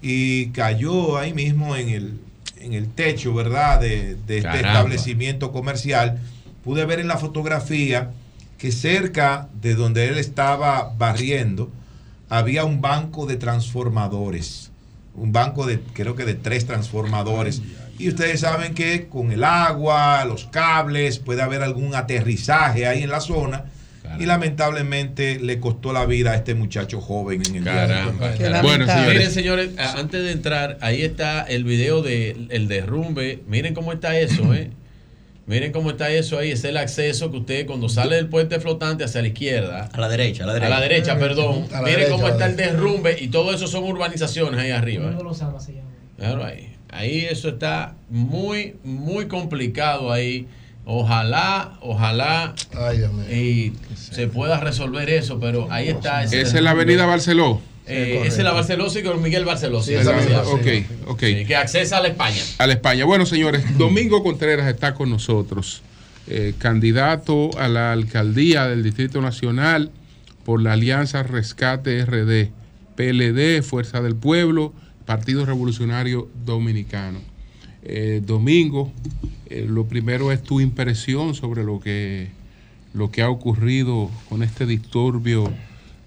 y 0.01 0.47
cayó 0.47 1.19
ahí 1.19 1.33
mismo 1.35 1.75
en 1.75 1.89
el, 1.89 2.13
en 2.59 2.73
el 2.73 2.87
techo, 2.89 3.31
¿verdad? 3.35 3.79
De, 3.79 4.15
de 4.15 4.37
este 4.39 4.49
establecimiento 4.69 5.51
comercial. 5.51 6.19
Pude 6.63 6.83
ver 6.85 6.99
en 6.99 7.07
la 7.07 7.17
fotografía 7.17 8.09
que 8.57 8.71
cerca 8.71 9.49
de 9.61 9.75
donde 9.75 10.07
él 10.07 10.17
estaba 10.17 10.93
barriendo 10.97 11.71
había 12.29 12.65
un 12.65 12.81
banco 12.81 13.25
de 13.25 13.37
transformadores. 13.37 14.71
Un 15.15 15.31
banco 15.31 15.65
de, 15.65 15.79
creo 15.93 16.15
que 16.15 16.25
de 16.25 16.33
tres 16.33 16.65
transformadores. 16.65 17.61
Y 17.97 18.09
ustedes 18.09 18.41
saben 18.41 18.73
que 18.73 19.07
con 19.07 19.31
el 19.31 19.43
agua, 19.43 20.25
los 20.25 20.45
cables, 20.45 21.19
puede 21.19 21.41
haber 21.41 21.61
algún 21.63 21.95
aterrizaje 21.95 22.87
ahí 22.87 23.03
en 23.03 23.09
la 23.09 23.21
zona. 23.21 23.65
Y 24.19 24.25
lamentablemente 24.25 25.39
le 25.39 25.59
costó 25.59 25.91
la 25.91 26.05
vida 26.05 26.31
a 26.31 26.35
este 26.35 26.53
muchacho 26.53 27.01
joven 27.01 27.41
en 27.45 27.55
el 27.55 27.63
de. 27.63 27.71
Caramba. 27.71 28.33
Bueno, 28.61 28.85
lamentable. 28.85 29.13
Miren, 29.13 29.31
señores, 29.31 29.69
antes 29.77 30.23
de 30.23 30.31
entrar, 30.31 30.77
ahí 30.81 31.01
está 31.01 31.41
el 31.41 31.63
video 31.63 32.01
del 32.01 32.47
el 32.51 32.67
derrumbe. 32.67 33.41
Miren 33.47 33.73
cómo 33.73 33.91
está 33.91 34.17
eso, 34.17 34.53
¿eh? 34.53 34.71
Miren 35.47 35.71
cómo 35.71 35.91
está 35.91 36.09
eso 36.09 36.39
ahí. 36.39 36.51
Es 36.51 36.63
el 36.63 36.75
acceso 36.77 37.29
que 37.29 37.37
usted, 37.37 37.65
cuando 37.67 37.87
sale 37.87 38.15
del 38.15 38.27
puente 38.29 38.59
flotante 38.59 39.03
hacia 39.03 39.21
la 39.21 39.27
izquierda. 39.27 39.89
A 39.93 39.99
la 39.99 40.09
derecha, 40.09 40.43
a 40.43 40.47
la 40.47 40.53
A 40.53 40.55
derecha. 40.55 40.69
la 40.75 40.81
derecha, 40.81 41.19
perdón. 41.19 41.67
A 41.71 41.73
la 41.73 41.81
Miren 41.81 41.95
derecha, 41.99 42.11
cómo 42.11 42.25
a 42.27 42.29
está 42.31 42.45
el 42.47 42.55
derrumbe 42.55 43.15
y 43.19 43.27
todo 43.27 43.53
eso 43.53 43.67
son 43.67 43.83
urbanizaciones 43.83 44.59
ahí 44.59 44.71
arriba. 44.71 45.11
Claro 46.17 46.43
ahí. 46.43 46.71
Ahí 46.89 47.25
eso 47.29 47.49
está 47.49 47.95
muy, 48.09 48.75
muy 48.83 49.27
complicado 49.27 50.11
ahí. 50.11 50.47
Ojalá, 50.87 51.77
ojalá 51.81 52.53
y 53.31 53.73
se 53.95 54.27
pueda 54.27 54.59
resolver 54.59 55.09
eso, 55.09 55.39
pero 55.39 55.67
ahí 55.71 55.89
está. 55.89 56.23
Esa 56.23 56.37
es 56.37 56.53
la 56.61 56.71
avenida 56.71 57.05
Barceló. 57.05 57.59
Eh, 57.87 58.23
esa 58.25 58.37
es 58.37 58.43
la 58.43 58.51
Barceló 58.51 58.87
y 58.93 59.03
con 59.03 59.21
Miguel 59.21 59.45
Barceló. 59.45 59.81
Sí, 59.81 59.95
ok, 59.95 60.67
ok. 61.07 61.19
Sí, 61.23 61.45
que 61.45 61.55
accesa 61.55 61.97
a 61.97 62.01
la 62.01 62.07
España. 62.07 62.41
A 62.57 62.67
la 62.67 62.73
España. 62.73 63.05
Bueno, 63.05 63.25
señores, 63.25 63.77
Domingo 63.77 64.23
Contreras 64.23 64.67
está 64.67 64.95
con 64.95 65.09
nosotros, 65.09 65.83
eh, 66.27 66.53
candidato 66.57 67.51
a 67.59 67.67
la 67.67 67.91
alcaldía 67.91 68.67
del 68.67 68.81
Distrito 68.81 69.21
Nacional 69.21 69.91
por 70.43 70.61
la 70.61 70.73
Alianza 70.73 71.23
Rescate 71.23 72.05
RD, 72.05 72.49
PLD, 72.95 73.61
Fuerza 73.61 74.01
del 74.01 74.15
Pueblo, 74.15 74.73
Partido 75.05 75.45
Revolucionario 75.45 76.27
Dominicano. 76.45 77.19
Eh, 77.83 78.21
Domingo, 78.25 78.91
eh, 79.47 79.65
lo 79.69 79.85
primero 79.85 80.31
es 80.31 80.41
tu 80.41 80.59
impresión 80.59 81.35
sobre 81.35 81.63
lo 81.63 81.79
que, 81.79 82.29
lo 82.95 83.11
que 83.11 83.21
ha 83.21 83.29
ocurrido 83.29 84.09
con 84.27 84.41
este 84.41 84.65
disturbio 84.65 85.53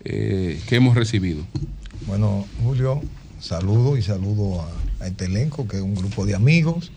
eh, 0.05 0.61
que 0.69 0.77
hemos 0.77 0.95
recibido. 0.95 1.45
Bueno, 2.07 2.47
Julio, 2.63 3.03
saludo 3.41 3.97
y 3.97 4.03
saludo 4.03 4.63
a, 5.01 5.07
este 5.07 5.27
elenco, 5.27 5.69
que 5.69 5.77
es 5.77 5.83
un 5.83 5.95
grupo 5.95 6.27
de 6.27 6.35
amigos. 6.35 6.91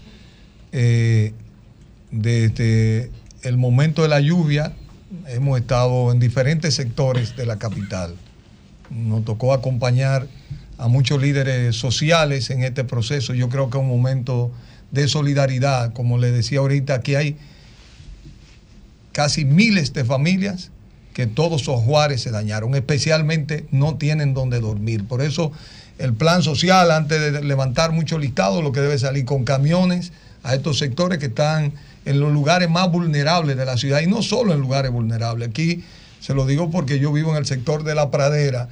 Eh, 0.71 1.33
desde 2.11 3.11
el 3.43 3.57
momento 3.57 4.01
de 4.01 4.07
la 4.07 4.19
lluvia, 4.19 4.73
hemos 5.27 5.59
estado 5.59 6.11
en 6.11 6.19
diferentes 6.19 6.75
sectores 6.75 7.35
de 7.35 7.45
la 7.45 7.57
capital. 7.57 8.15
Nos 8.89 9.25
tocó 9.25 9.53
acompañar 9.53 10.27
a 10.77 10.87
muchos 10.87 11.21
líderes 11.21 11.75
sociales 11.75 12.49
en 12.49 12.63
este 12.63 12.83
proceso. 12.83 13.33
Yo 13.33 13.49
creo 13.49 13.69
que 13.69 13.77
es 13.77 13.81
un 13.83 13.89
momento 13.89 14.51
de 14.91 15.07
solidaridad. 15.07 15.93
Como 15.93 16.17
le 16.17 16.31
decía 16.31 16.59
ahorita, 16.59 16.95
aquí 16.95 17.15
hay 17.15 17.37
casi 19.11 19.45
miles 19.45 19.93
de 19.93 20.05
familias 20.05 20.71
que 21.13 21.27
todos 21.27 21.61
sus 21.61 21.75
hogares 21.75 22.21
se 22.21 22.31
dañaron, 22.31 22.73
especialmente 22.75 23.65
no 23.71 23.95
tienen 23.95 24.33
donde 24.33 24.59
dormir. 24.59 25.05
Por 25.07 25.21
eso 25.21 25.51
el 25.99 26.13
plan 26.13 26.41
social, 26.43 26.89
antes 26.91 27.19
de 27.33 27.43
levantar 27.43 27.91
muchos 27.91 28.19
listados, 28.19 28.63
lo 28.63 28.71
que 28.71 28.79
debe 28.81 28.97
salir 28.97 29.25
con 29.25 29.43
camiones 29.43 30.11
a 30.43 30.55
estos 30.55 30.77
sectores 30.79 31.19
que 31.19 31.27
están 31.27 31.73
en 32.05 32.19
los 32.19 32.31
lugares 32.31 32.69
más 32.69 32.91
vulnerables 32.91 33.57
de 33.57 33.65
la 33.65 33.77
ciudad 33.77 34.01
y 34.01 34.07
no 34.07 34.23
solo 34.23 34.53
en 34.53 34.59
lugares 34.59 34.91
vulnerables. 34.91 35.49
Aquí 35.49 35.83
se 36.19 36.33
lo 36.33 36.45
digo 36.45 36.71
porque 36.71 36.97
yo 36.99 37.11
vivo 37.11 37.31
en 37.31 37.37
el 37.37 37.45
sector 37.45 37.83
de 37.83 37.93
la 37.93 38.09
pradera 38.09 38.69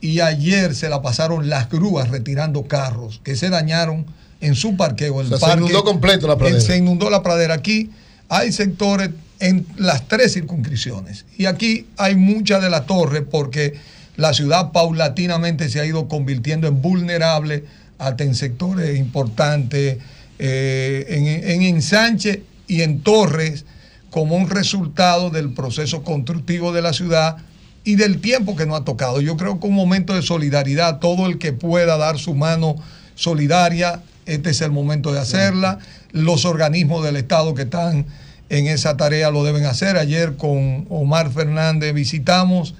y 0.00 0.18
ayer 0.20 0.74
se 0.74 0.88
la 0.88 1.00
pasaron 1.02 1.48
las 1.48 1.68
grúas 1.70 2.08
retirando 2.08 2.64
carros 2.64 3.20
que 3.22 3.36
se 3.36 3.50
dañaron 3.50 4.04
en 4.40 4.56
su 4.56 4.76
parqueo. 4.76 5.20
El 5.20 5.26
O 5.26 5.28
sea, 5.28 5.38
se 5.38 5.46
parque- 5.46 5.60
inundó 5.62 5.84
completo 5.84 6.26
la 6.26 6.36
pradera. 6.36 6.60
Se 6.60 6.76
inundó 6.76 7.08
la 7.10 7.22
pradera. 7.22 7.54
Aquí 7.54 7.90
hay 8.28 8.50
sectores 8.50 9.10
en 9.42 9.66
las 9.76 10.06
tres 10.06 10.34
circunscripciones. 10.34 11.26
Y 11.36 11.46
aquí 11.46 11.88
hay 11.96 12.14
mucha 12.14 12.60
de 12.60 12.70
la 12.70 12.86
torre 12.86 13.22
porque 13.22 13.74
la 14.16 14.32
ciudad 14.32 14.70
paulatinamente 14.70 15.68
se 15.68 15.80
ha 15.80 15.84
ido 15.84 16.06
convirtiendo 16.06 16.68
en 16.68 16.80
vulnerable 16.80 17.64
hasta 17.98 18.22
en 18.22 18.36
sectores 18.36 18.96
importantes, 18.96 19.98
eh, 20.38 21.06
en, 21.08 21.26
en 21.26 21.62
ensanche 21.62 22.44
y 22.68 22.82
en 22.82 23.00
torres, 23.00 23.64
como 24.10 24.36
un 24.36 24.48
resultado 24.48 25.30
del 25.30 25.52
proceso 25.52 26.04
constructivo 26.04 26.72
de 26.72 26.82
la 26.82 26.92
ciudad 26.92 27.38
y 27.82 27.96
del 27.96 28.20
tiempo 28.20 28.54
que 28.54 28.64
nos 28.64 28.80
ha 28.80 28.84
tocado. 28.84 29.20
Yo 29.20 29.36
creo 29.36 29.58
que 29.58 29.66
un 29.66 29.74
momento 29.74 30.14
de 30.14 30.22
solidaridad, 30.22 31.00
todo 31.00 31.26
el 31.26 31.38
que 31.38 31.52
pueda 31.52 31.96
dar 31.96 32.16
su 32.16 32.34
mano 32.34 32.76
solidaria, 33.16 34.02
este 34.24 34.50
es 34.50 34.60
el 34.60 34.70
momento 34.70 35.12
de 35.12 35.18
hacerla. 35.18 35.80
Los 36.12 36.44
organismos 36.44 37.02
del 37.02 37.16
Estado 37.16 37.54
que 37.54 37.62
están 37.62 38.06
en 38.48 38.66
esa 38.66 38.96
tarea 38.96 39.30
lo 39.30 39.44
deben 39.44 39.64
hacer. 39.64 39.96
Ayer 39.96 40.36
con 40.36 40.86
Omar 40.90 41.30
Fernández 41.30 41.94
visitamos 41.94 42.74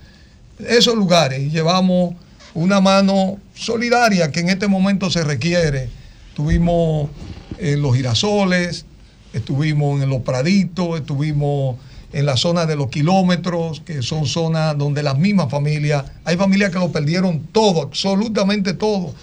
esos 0.59 0.95
lugares 0.95 1.41
y 1.41 1.51
llevamos 1.51 2.15
una 2.55 2.81
mano 2.81 3.39
solidaria 3.55 4.31
que 4.31 4.41
en 4.41 4.51
este 4.51 4.69
momento 4.69 5.11
se 5.11 5.25
requiere. 5.25 5.89
Estuvimos 6.29 7.11
en 7.59 7.81
los 7.83 7.97
girasoles, 7.97 8.85
estuvimos 9.33 10.03
en 10.03 10.11
los 10.11 10.23
praditos, 10.23 10.99
estuvimos 11.01 11.77
en 12.13 12.27
la 12.27 12.37
zona 12.37 12.67
de 12.67 12.77
los 12.77 12.89
kilómetros, 12.89 13.81
que 13.81 14.03
son 14.03 14.27
zonas 14.27 14.77
donde 14.77 15.03
las 15.03 15.17
mismas 15.17 15.51
familias, 15.51 16.05
hay 16.25 16.37
familias 16.37 16.71
que 16.71 16.79
lo 16.79 16.93
perdieron 16.93 17.41
todo, 17.53 17.83
absolutamente 17.83 18.75
todo. 18.75 19.15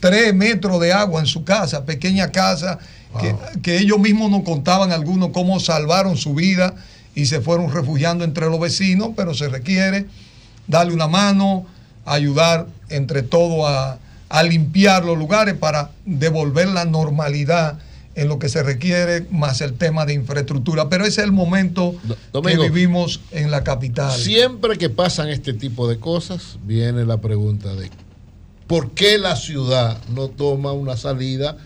Tres 0.00 0.34
metros 0.34 0.80
de 0.80 0.92
agua 0.92 1.20
en 1.20 1.26
su 1.26 1.44
casa, 1.44 1.84
pequeña 1.84 2.30
casa, 2.30 2.78
que, 3.20 3.34
que 3.62 3.78
ellos 3.78 3.98
mismos 3.98 4.30
nos 4.30 4.42
contaban 4.42 4.92
algunos 4.92 5.30
cómo 5.30 5.60
salvaron 5.60 6.16
su 6.16 6.34
vida 6.34 6.74
y 7.14 7.26
se 7.26 7.40
fueron 7.40 7.72
refugiando 7.72 8.24
entre 8.24 8.46
los 8.46 8.60
vecinos, 8.60 9.10
pero 9.16 9.34
se 9.34 9.48
requiere 9.48 10.06
darle 10.66 10.92
una 10.92 11.08
mano, 11.08 11.66
ayudar 12.04 12.66
entre 12.90 13.22
todos 13.22 13.68
a, 13.68 13.98
a 14.28 14.42
limpiar 14.42 15.04
los 15.04 15.18
lugares 15.18 15.54
para 15.54 15.90
devolver 16.04 16.68
la 16.68 16.84
normalidad 16.84 17.78
en 18.14 18.28
lo 18.28 18.38
que 18.38 18.48
se 18.48 18.62
requiere, 18.62 19.26
más 19.30 19.60
el 19.60 19.74
tema 19.74 20.04
de 20.04 20.12
infraestructura. 20.14 20.88
Pero 20.88 21.04
ese 21.04 21.20
es 21.20 21.26
el 21.26 21.32
momento 21.32 21.94
Domingo, 22.32 22.62
que 22.62 22.70
vivimos 22.70 23.20
en 23.30 23.50
la 23.50 23.62
capital. 23.62 24.12
Siempre 24.12 24.76
que 24.76 24.90
pasan 24.90 25.28
este 25.28 25.52
tipo 25.52 25.88
de 25.88 25.98
cosas, 25.98 26.58
viene 26.64 27.04
la 27.04 27.18
pregunta 27.18 27.74
de 27.74 27.90
por 28.66 28.90
qué 28.90 29.18
la 29.18 29.36
ciudad 29.36 29.98
no 30.14 30.28
toma 30.28 30.72
una 30.72 30.96
salida 30.96 31.56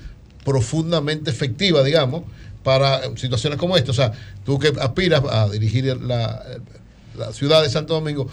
profundamente 0.45 1.31
efectiva, 1.31 1.83
digamos, 1.83 2.23
para 2.63 3.01
situaciones 3.17 3.59
como 3.59 3.77
esta. 3.77 3.91
O 3.91 3.95
sea, 3.95 4.13
tú 4.45 4.59
que 4.59 4.73
aspiras 4.81 5.23
a 5.31 5.49
dirigir 5.49 5.85
la, 6.01 6.43
la 7.17 7.33
ciudad 7.33 7.63
de 7.63 7.71
Santo 7.71 7.95
Domingo, 7.95 8.29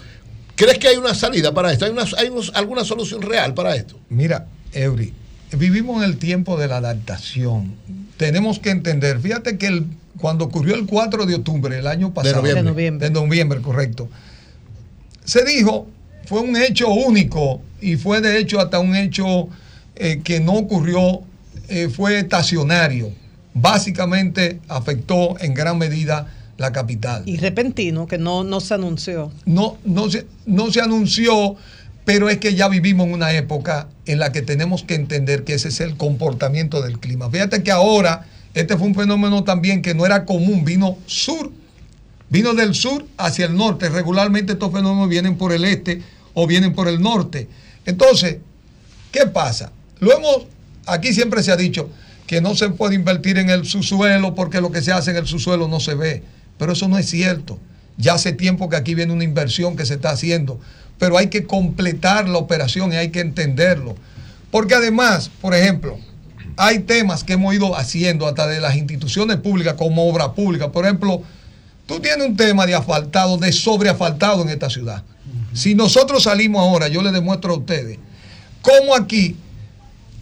¿crees 0.56 0.78
que 0.78 0.88
hay 0.88 0.96
una 0.96 1.14
salida 1.14 1.52
para 1.54 1.72
esto? 1.72 1.84
¿Hay, 1.84 1.90
una, 1.92 2.04
hay 2.18 2.28
unos- 2.28 2.52
alguna 2.54 2.84
solución 2.84 3.22
real 3.22 3.54
para 3.54 3.74
esto? 3.76 3.98
Mira, 4.08 4.46
Eury, 4.72 5.12
vivimos 5.56 5.98
en 6.02 6.10
el 6.10 6.16
tiempo 6.18 6.56
de 6.58 6.68
la 6.68 6.76
adaptación. 6.78 7.74
Tenemos 8.16 8.58
que 8.58 8.70
entender, 8.70 9.18
fíjate 9.20 9.56
que 9.58 9.66
el- 9.66 9.86
cuando 10.18 10.44
ocurrió 10.44 10.74
el 10.74 10.86
4 10.86 11.24
de 11.26 11.36
octubre 11.36 11.74
del 11.74 11.86
año 11.86 12.12
pasado, 12.12 12.36
noviembre. 12.36 12.62
De 12.62 12.70
noviembre. 12.70 13.08
de 13.08 13.14
noviembre, 13.14 13.60
correcto, 13.62 14.08
se 15.24 15.44
dijo, 15.44 15.88
fue 16.26 16.40
un 16.40 16.56
hecho 16.56 16.88
único 16.88 17.62
y 17.80 17.96
fue 17.96 18.20
de 18.20 18.38
hecho 18.38 18.60
hasta 18.60 18.78
un 18.80 18.94
hecho 18.96 19.48
eh, 19.96 20.20
que 20.22 20.40
no 20.40 20.52
ocurrió, 20.54 21.22
eh, 21.70 21.88
fue 21.88 22.18
estacionario. 22.18 23.10
Básicamente 23.54 24.60
afectó 24.68 25.38
en 25.40 25.54
gran 25.54 25.78
medida 25.78 26.32
la 26.56 26.72
capital. 26.72 27.22
Y 27.26 27.38
repentino, 27.38 28.06
que 28.06 28.18
no, 28.18 28.44
no 28.44 28.60
se 28.60 28.74
anunció. 28.74 29.32
no, 29.46 29.78
no, 29.84 30.10
se, 30.10 30.26
no 30.44 30.70
se 30.70 30.80
anunció, 30.80 31.56
pero 32.04 32.28
es 32.28 32.38
que 32.38 32.54
ya 32.54 32.68
vivimos 32.68 33.06
en 33.06 33.14
una 33.14 33.32
época 33.32 33.88
en 34.04 34.18
la 34.18 34.32
que 34.32 34.42
tenemos 34.42 34.82
que 34.82 34.94
entender 34.94 35.44
que 35.44 35.54
ese 35.54 35.68
es 35.68 35.80
el 35.80 35.96
comportamiento 35.96 36.82
del 36.82 36.98
clima. 36.98 37.30
Fíjate 37.30 37.62
que 37.62 37.70
ahora 37.70 38.26
este 38.52 38.76
fue 38.76 38.88
un 38.88 38.94
fenómeno 38.94 39.44
también 39.44 39.80
que 39.80 39.94
no 39.94 40.04
era 40.04 40.24
común, 40.24 40.64
vino 40.64 40.98
sur, 41.06 41.52
vino 42.28 42.54
del 42.54 42.74
sur 42.74 43.06
hacia 43.16 43.46
el 43.46 43.56
norte. 43.56 43.88
Regularmente 43.88 44.52
estos 44.52 44.72
fenómenos 44.72 45.08
vienen 45.08 45.36
por 45.38 45.52
el 45.52 45.64
este 45.64 46.02
o 46.34 46.46
vienen 46.46 46.72
por 46.72 46.88
el 46.88 47.00
norte. 47.00 47.48
Entonces, 47.86 48.38
¿qué 49.12 49.26
pasa? 49.26 49.72
Lo 50.00 50.16
hemos, 50.16 50.46
aquí 50.90 51.12
siempre 51.12 51.42
se 51.42 51.52
ha 51.52 51.56
dicho 51.56 51.90
que 52.26 52.40
no 52.40 52.54
se 52.54 52.68
puede 52.70 52.94
invertir 52.94 53.38
en 53.38 53.50
el 53.50 53.64
subsuelo 53.64 54.34
porque 54.34 54.60
lo 54.60 54.70
que 54.70 54.82
se 54.82 54.92
hace 54.92 55.10
en 55.10 55.16
el 55.16 55.26
subsuelo 55.26 55.66
no 55.68 55.80
se 55.80 55.94
ve. 55.94 56.22
Pero 56.58 56.72
eso 56.72 56.88
no 56.88 56.98
es 56.98 57.08
cierto. 57.08 57.58
Ya 57.96 58.14
hace 58.14 58.32
tiempo 58.32 58.68
que 58.68 58.76
aquí 58.76 58.94
viene 58.94 59.12
una 59.12 59.24
inversión 59.24 59.76
que 59.76 59.84
se 59.84 59.94
está 59.94 60.10
haciendo, 60.10 60.60
pero 60.98 61.18
hay 61.18 61.26
que 61.26 61.44
completar 61.44 62.28
la 62.28 62.38
operación 62.38 62.92
y 62.92 62.96
hay 62.96 63.10
que 63.10 63.20
entenderlo. 63.20 63.96
Porque 64.50 64.74
además, 64.74 65.30
por 65.40 65.54
ejemplo, 65.54 65.98
hay 66.56 66.80
temas 66.80 67.24
que 67.24 67.34
hemos 67.34 67.54
ido 67.54 67.76
haciendo 67.76 68.26
hasta 68.26 68.46
de 68.46 68.60
las 68.60 68.76
instituciones 68.76 69.36
públicas 69.38 69.74
como 69.74 70.08
obra 70.08 70.32
pública. 70.32 70.70
Por 70.70 70.84
ejemplo, 70.84 71.22
tú 71.86 72.00
tienes 72.00 72.26
un 72.26 72.36
tema 72.36 72.66
de 72.66 72.74
asfaltado, 72.74 73.38
de 73.38 73.52
sobreasfaltado 73.52 74.42
en 74.42 74.50
esta 74.50 74.70
ciudad. 74.70 75.02
Si 75.52 75.74
nosotros 75.74 76.24
salimos 76.24 76.60
ahora, 76.60 76.88
yo 76.88 77.02
les 77.02 77.12
demuestro 77.12 77.54
a 77.54 77.56
ustedes 77.56 77.98
cómo 78.62 78.94
aquí 78.94 79.36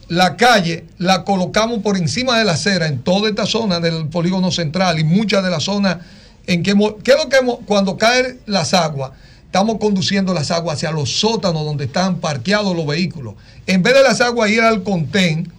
la 0.09 0.37
calle 0.37 0.87
la 0.99 1.25
colocamos 1.25 1.81
por 1.81 1.97
encima 1.97 2.39
de 2.39 2.45
la 2.45 2.53
acera 2.53 2.87
en 2.87 3.03
toda 3.03 3.29
esta 3.29 3.47
zona 3.47 3.79
del 3.79 4.09
polígono 4.09 4.51
central 4.51 4.99
y 4.99 5.05
muchas 5.05 5.45
de 5.45 5.51
las 5.51 5.65
zonas 5.65 5.99
en 6.47 6.63
que 6.63 6.71
hemos, 6.71 6.95
¿qué 7.05 7.13
es 7.13 7.19
lo 7.19 7.29
que 7.29 7.37
hemos, 7.37 7.59
cuando 7.67 7.99
caen 7.99 8.41
las 8.47 8.73
aguas, 8.73 9.13
estamos 9.45 9.77
conduciendo 9.79 10.33
las 10.33 10.51
aguas 10.51 10.77
hacia 10.77 10.91
los 10.91 11.21
sótanos 11.21 11.65
donde 11.65 11.85
están 11.85 12.21
parqueados 12.21 12.75
los 12.75 12.87
vehículos. 12.87 13.35
En 13.67 13.83
vez 13.83 13.95
de 13.95 14.03
las 14.03 14.21
aguas 14.21 14.51
ir 14.51 14.63
al 14.63 14.83
contén 14.83 15.53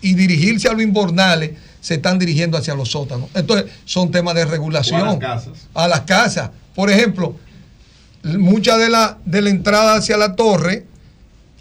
y 0.00 0.14
dirigirse 0.14 0.68
a 0.68 0.72
los 0.72 0.82
invernales, 0.82 1.52
se 1.80 1.94
están 1.94 2.18
dirigiendo 2.18 2.58
hacia 2.58 2.74
los 2.74 2.90
sótanos. 2.90 3.28
Entonces, 3.34 3.70
son 3.84 4.10
temas 4.10 4.34
de 4.34 4.44
regulación. 4.44 5.00
A 5.00 5.04
las 5.04 5.18
casas. 5.18 5.52
A 5.74 5.88
las 5.88 6.00
casas. 6.00 6.50
Por 6.74 6.90
ejemplo, 6.90 7.36
mucha 8.24 8.76
de 8.76 8.88
la, 8.88 9.18
de 9.24 9.42
la 9.42 9.50
entrada 9.50 9.94
hacia 9.94 10.16
la 10.16 10.34
torre 10.34 10.84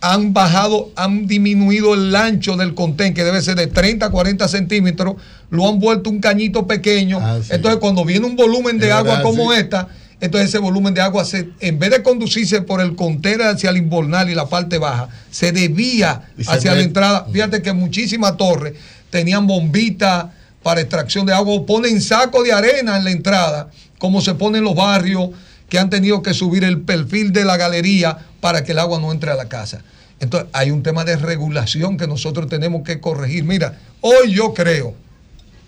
han 0.01 0.33
bajado, 0.33 0.91
han 0.95 1.25
disminuido 1.27 1.93
el 1.93 2.15
ancho 2.15 2.55
del 2.57 2.75
contén, 2.75 3.13
que 3.13 3.23
debe 3.23 3.41
ser 3.41 3.55
de 3.55 3.67
30 3.67 4.05
a 4.05 4.09
40 4.09 4.47
centímetros, 4.47 5.15
lo 5.49 5.67
han 5.67 5.79
vuelto 5.79 6.09
un 6.09 6.19
cañito 6.19 6.67
pequeño. 6.67 7.19
Entonces, 7.49 7.79
cuando 7.79 8.05
viene 8.05 8.25
un 8.25 8.35
volumen 8.35 8.77
de 8.77 8.91
agua 8.91 9.15
verdad, 9.15 9.23
como 9.23 9.51
sí. 9.51 9.59
esta, 9.59 9.87
entonces 10.21 10.49
ese 10.49 10.59
volumen 10.59 10.93
de 10.93 11.01
agua, 11.01 11.25
se, 11.25 11.49
en 11.59 11.79
vez 11.79 11.91
de 11.91 12.03
conducirse 12.03 12.61
por 12.61 12.81
el 12.81 12.95
contero 12.95 13.47
hacia 13.47 13.69
el 13.69 13.77
inbornal 13.77 14.29
y 14.29 14.35
la 14.35 14.47
parte 14.47 14.77
baja, 14.77 15.09
se 15.29 15.51
debía 15.51 16.29
se 16.39 16.51
hacia 16.51 16.73
la 16.73 16.81
entrada. 16.81 17.27
Fíjate 17.31 17.61
que 17.61 17.73
muchísimas 17.73 18.37
torres 18.37 18.73
tenían 19.09 19.47
bombitas 19.47 20.25
para 20.63 20.81
extracción 20.81 21.25
de 21.25 21.33
agua 21.33 21.53
o 21.53 21.65
ponen 21.65 22.01
saco 22.01 22.43
de 22.43 22.53
arena 22.53 22.97
en 22.97 23.03
la 23.03 23.11
entrada, 23.11 23.69
como 23.97 24.21
se 24.21 24.33
pone 24.33 24.59
en 24.59 24.63
los 24.63 24.75
barrios 24.75 25.29
que 25.69 25.79
han 25.79 25.89
tenido 25.89 26.21
que 26.21 26.33
subir 26.33 26.63
el 26.63 26.81
perfil 26.81 27.31
de 27.33 27.45
la 27.45 27.57
galería 27.57 28.17
para 28.39 28.63
que 28.63 28.73
el 28.73 28.79
agua 28.79 28.99
no 28.99 29.11
entre 29.11 29.31
a 29.31 29.35
la 29.35 29.49
casa. 29.49 29.81
Entonces, 30.19 30.49
hay 30.53 30.71
un 30.71 30.83
tema 30.83 31.03
de 31.03 31.17
regulación 31.17 31.97
que 31.97 32.07
nosotros 32.07 32.47
tenemos 32.47 32.83
que 32.83 32.99
corregir. 32.99 33.43
Mira, 33.43 33.79
hoy 34.01 34.31
yo 34.31 34.53
creo 34.53 34.93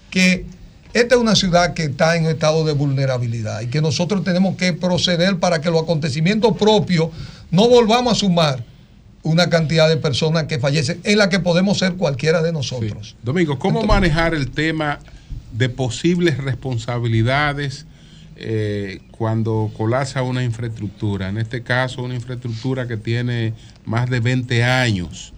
que 0.10 0.46
esta 0.94 1.16
es 1.16 1.22
una 1.22 1.36
ciudad 1.36 1.74
que 1.74 1.84
está 1.84 2.16
en 2.16 2.26
estado 2.26 2.64
de 2.64 2.74
vulnerabilidad 2.74 3.62
y 3.62 3.68
que 3.68 3.82
nosotros 3.82 4.24
tenemos 4.24 4.56
que 4.56 4.74
proceder 4.74 5.38
para 5.38 5.60
que 5.62 5.70
los 5.70 5.84
acontecimientos 5.84 6.56
propios 6.58 7.10
no 7.52 7.68
volvamos 7.68 8.14
a 8.14 8.16
sumar 8.16 8.64
una 9.24 9.50
cantidad 9.50 9.90
de 9.90 9.98
personas 9.98 10.46
que 10.46 10.60
fallecen 10.60 11.02
en 11.04 11.18
la 11.18 11.28
que 11.28 11.40
podemos 11.40 11.78
ser 11.80 11.96
cualquiera 11.96 12.42
de 12.42 12.54
nosotros. 12.54 13.18
Domingo, 13.24 13.60
¿cómo 13.60 13.82
Entonces- 13.82 13.88
manejar 14.02 14.34
el 14.34 14.50
tema 14.52 15.00
de 15.52 15.68
posibles 15.70 16.38
responsabilidades 16.38 17.86
eh, 18.40 19.02
cuando 19.12 19.72
colapsa 19.76 20.22
una 20.24 20.44
infraestructura? 20.44 21.30
En 21.30 21.38
este 21.38 21.64
caso, 21.64 22.04
una 22.04 22.16
infraestructura 22.16 22.88
que 22.88 22.98
tiene 22.98 23.54
más 23.86 24.10
de 24.10 24.20
20 24.20 24.64
años. 24.64 25.34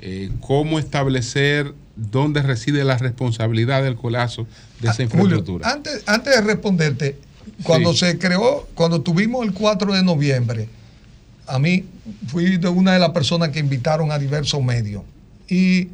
Eh, 0.00 0.30
¿Cómo 0.40 0.78
establecer 0.78 1.74
dónde 1.96 2.40
reside 2.42 2.84
la 2.84 2.96
responsabilidad 2.98 3.82
del 3.82 3.96
colapso 3.96 4.46
de 4.80 4.88
esa 4.88 5.02
Ah, 5.02 5.06
Julio, 5.10 5.24
infraestructura? 5.38 5.70
antes, 5.72 6.02
antes 6.06 6.34
de 6.36 6.40
responderte, 6.42 7.18
cuando 7.64 7.92
Sí. 7.92 8.00
se 8.06 8.18
creó, 8.18 8.68
cuando 8.74 9.00
tuvimos 9.00 9.44
el 9.44 9.52
4 9.52 9.92
de 9.94 10.02
noviembre, 10.04 10.68
a 11.46 11.58
mí 11.58 11.84
fui 12.28 12.56
de 12.58 12.68
una 12.68 12.92
de 12.92 12.98
las 13.00 13.10
personas 13.10 13.48
que 13.48 13.58
invitaron 13.58 14.12
a 14.12 14.18
diversos 14.18 14.62
medios. 14.62 15.02
¿Y 15.48 15.88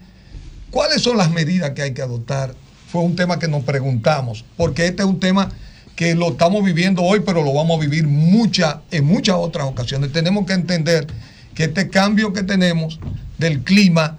cuáles 0.70 1.00
son 1.00 1.16
las 1.16 1.31
medidas 1.31 1.70
que 1.70 1.83
hay 1.83 1.94
que 1.94 2.02
adoptar? 2.02 2.55
Fue 2.89 3.00
un 3.02 3.16
tema 3.16 3.39
que 3.39 3.49
nos 3.49 3.62
preguntamos, 3.65 4.44
porque 4.57 4.86
este 4.86 5.02
es 5.02 5.08
un 5.08 5.18
tema 5.20 5.50
que 5.97 6.14
lo 6.14 6.31
estamos 6.31 6.64
viviendo 6.64 7.02
hoy, 7.02 7.20
pero 7.24 7.42
lo 7.42 7.52
vamos 7.52 7.78
a 7.78 7.81
vivir 7.81 8.06
mucha, 8.06 8.82
en 8.90 9.05
muchas 9.05 9.36
otras 9.36 9.66
ocasiones. 9.66 10.12
Tenemos 10.12 10.47
que 10.47 10.55
entender 10.55 11.06
que 11.55 11.64
este 11.64 11.89
cambio 11.89 12.32
que 12.32 12.42
tenemos 12.42 12.98
del 13.39 13.62
clima 13.62 14.18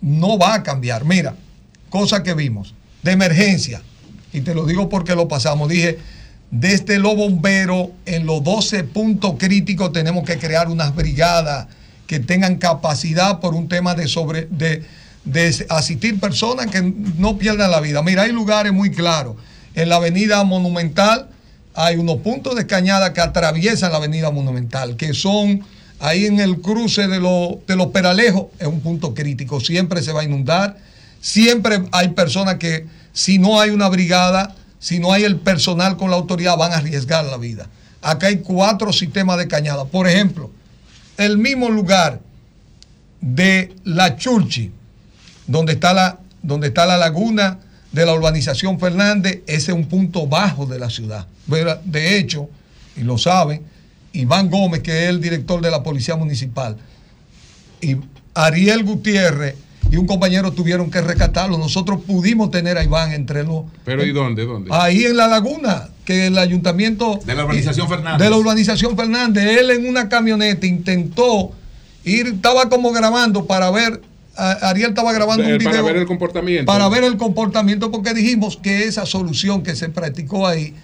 no 0.00 0.38
va 0.38 0.54
a 0.54 0.62
cambiar. 0.62 1.04
Mira, 1.04 1.36
cosa 1.88 2.22
que 2.22 2.34
vimos, 2.34 2.74
de 3.02 3.12
emergencia, 3.12 3.82
y 4.32 4.40
te 4.40 4.54
lo 4.54 4.66
digo 4.66 4.88
porque 4.88 5.14
lo 5.14 5.28
pasamos, 5.28 5.68
dije, 5.68 5.98
desde 6.50 6.98
los 6.98 7.16
bomberos 7.16 7.88
en 8.06 8.26
los 8.26 8.42
12 8.42 8.84
puntos 8.84 9.34
críticos 9.38 9.92
tenemos 9.92 10.24
que 10.24 10.38
crear 10.38 10.68
unas 10.68 10.94
brigadas 10.94 11.68
que 12.06 12.20
tengan 12.20 12.56
capacidad 12.56 13.40
por 13.40 13.54
un 13.54 13.68
tema 13.68 13.94
de 13.94 14.08
sobre 14.08 14.46
de, 14.50 14.82
de 15.24 15.66
asistir 15.68 16.20
personas 16.20 16.66
que 16.66 16.82
no 16.82 17.38
pierdan 17.38 17.70
la 17.70 17.80
vida. 17.80 18.02
Mira, 18.02 18.22
hay 18.22 18.32
lugares 18.32 18.72
muy 18.72 18.90
claros. 18.90 19.36
En 19.74 19.88
la 19.88 19.96
avenida 19.96 20.42
Monumental 20.44 21.28
hay 21.74 21.96
unos 21.96 22.18
puntos 22.18 22.54
de 22.54 22.66
cañada 22.66 23.12
que 23.12 23.20
atraviesan 23.20 23.90
la 23.90 23.98
avenida 23.98 24.30
Monumental, 24.30 24.96
que 24.96 25.12
son 25.14 25.64
ahí 26.00 26.26
en 26.26 26.38
el 26.40 26.60
cruce 26.60 27.08
de, 27.08 27.18
lo- 27.20 27.60
de 27.66 27.76
los 27.76 27.88
Peralejos, 27.88 28.46
es 28.58 28.66
un 28.66 28.80
punto 28.80 29.14
crítico, 29.14 29.60
siempre 29.60 30.02
se 30.02 30.12
va 30.12 30.20
a 30.20 30.24
inundar, 30.24 30.76
siempre 31.20 31.82
hay 31.92 32.08
personas 32.10 32.56
que 32.56 32.86
si 33.12 33.38
no 33.38 33.60
hay 33.60 33.70
una 33.70 33.88
brigada, 33.88 34.54
si 34.78 34.98
no 34.98 35.12
hay 35.12 35.24
el 35.24 35.36
personal 35.36 35.96
con 35.96 36.10
la 36.10 36.16
autoridad, 36.16 36.56
van 36.56 36.72
a 36.72 36.76
arriesgar 36.76 37.24
la 37.24 37.36
vida. 37.38 37.68
Acá 38.02 38.26
hay 38.26 38.38
cuatro 38.38 38.92
sistemas 38.92 39.38
de 39.38 39.48
cañada. 39.48 39.86
Por 39.86 40.06
ejemplo, 40.06 40.50
el 41.16 41.38
mismo 41.38 41.70
lugar 41.70 42.20
de 43.20 43.74
La 43.84 44.16
Churchi, 44.16 44.70
donde 45.46 45.72
está 45.72 45.94
la, 45.94 46.18
donde 46.42 46.66
está 46.68 46.84
la 46.86 46.98
laguna 46.98 47.60
de 47.94 48.04
la 48.04 48.12
urbanización 48.12 48.80
Fernández, 48.80 49.42
ese 49.46 49.70
es 49.70 49.76
un 49.76 49.86
punto 49.86 50.26
bajo 50.26 50.66
de 50.66 50.80
la 50.80 50.90
ciudad. 50.90 51.28
De 51.84 52.18
hecho, 52.18 52.48
y 52.96 53.02
lo 53.02 53.18
saben, 53.18 53.62
Iván 54.12 54.50
Gómez, 54.50 54.82
que 54.82 55.04
es 55.04 55.10
el 55.10 55.20
director 55.20 55.60
de 55.60 55.70
la 55.70 55.82
Policía 55.82 56.16
Municipal, 56.16 56.76
y 57.80 57.96
Ariel 58.34 58.82
Gutiérrez 58.82 59.54
y 59.90 59.96
un 59.96 60.06
compañero 60.06 60.50
tuvieron 60.50 60.90
que 60.90 61.00
rescatarlo. 61.00 61.56
Nosotros 61.56 62.00
pudimos 62.04 62.50
tener 62.50 62.78
a 62.78 62.82
Iván 62.82 63.12
entre 63.12 63.44
los... 63.44 63.64
¿Pero 63.84 64.04
y 64.04 64.12
dónde? 64.12 64.44
¿Dónde? 64.44 64.70
Ahí 64.72 65.04
en 65.04 65.16
la 65.16 65.28
laguna, 65.28 65.90
que 66.04 66.26
el 66.26 66.38
ayuntamiento... 66.38 67.20
De 67.24 67.34
la 67.34 67.44
urbanización 67.44 67.88
Fernández. 67.88 68.18
De 68.18 68.30
la 68.30 68.36
urbanización 68.36 68.96
Fernández. 68.96 69.60
Él 69.60 69.70
en 69.70 69.86
una 69.86 70.08
camioneta 70.08 70.66
intentó 70.66 71.52
ir, 72.02 72.26
estaba 72.26 72.68
como 72.68 72.90
grabando 72.90 73.46
para 73.46 73.70
ver, 73.70 74.00
Ariel 74.36 74.90
estaba 74.90 75.12
grabando 75.12 75.44
Eh, 75.44 75.52
un 75.52 75.58
video. 75.58 75.70
para 75.70 75.82
ver 75.82 75.96
el 75.96 76.06
comportamiento. 76.06 76.64
Para 76.66 76.88
ver 76.88 77.04
el 77.04 77.16
comportamiento, 77.16 77.90
porque 77.90 78.14
dijimos 78.14 78.56
que 78.62 78.84
esa 78.84 79.06
solución 79.06 79.62
que 79.62 79.74
se 79.76 79.88
practicó 79.88 80.46
ahí 80.46 80.74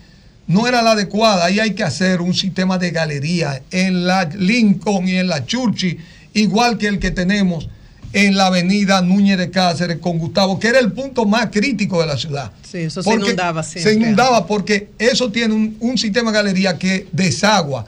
no 0.47 0.67
era 0.67 0.83
la 0.83 0.93
adecuada. 0.93 1.45
Ahí 1.45 1.59
hay 1.61 1.75
que 1.75 1.83
hacer 1.85 2.21
un 2.21 2.35
sistema 2.35 2.79
de 2.79 2.91
galería 2.91 3.63
en 3.71 4.07
la 4.07 4.25
Lincoln 4.25 5.07
y 5.09 5.17
en 5.17 5.29
la 5.29 5.45
Churchi, 5.47 5.97
igual 6.35 6.79
que 6.79 6.87
el 6.89 6.99
que 6.99 7.11
tenemos 7.11 7.69
en 8.13 8.37
la 8.37 8.47
avenida 8.47 9.01
Núñez 9.03 9.39
de 9.39 9.51
Cáceres 9.51 9.99
con 9.99 10.19
Gustavo, 10.19 10.59
que 10.59 10.67
era 10.67 10.81
el 10.81 10.91
punto 10.93 11.27
más 11.27 11.47
crítico 11.53 12.01
de 12.01 12.09
la 12.09 12.17
ciudad. 12.17 12.51
Sí, 12.69 12.79
eso 12.79 13.03
se 13.05 13.13
inundaba 13.15 13.63
Se 13.63 13.81
siempre. 13.81 13.93
inundaba 14.09 14.47
porque 14.49 14.89
eso 14.99 15.31
tiene 15.31 15.55
un, 15.55 15.77
un 15.79 15.97
sistema 15.97 16.33
de 16.33 16.39
galería 16.39 16.77
que 16.77 17.07
desagua 17.13 17.87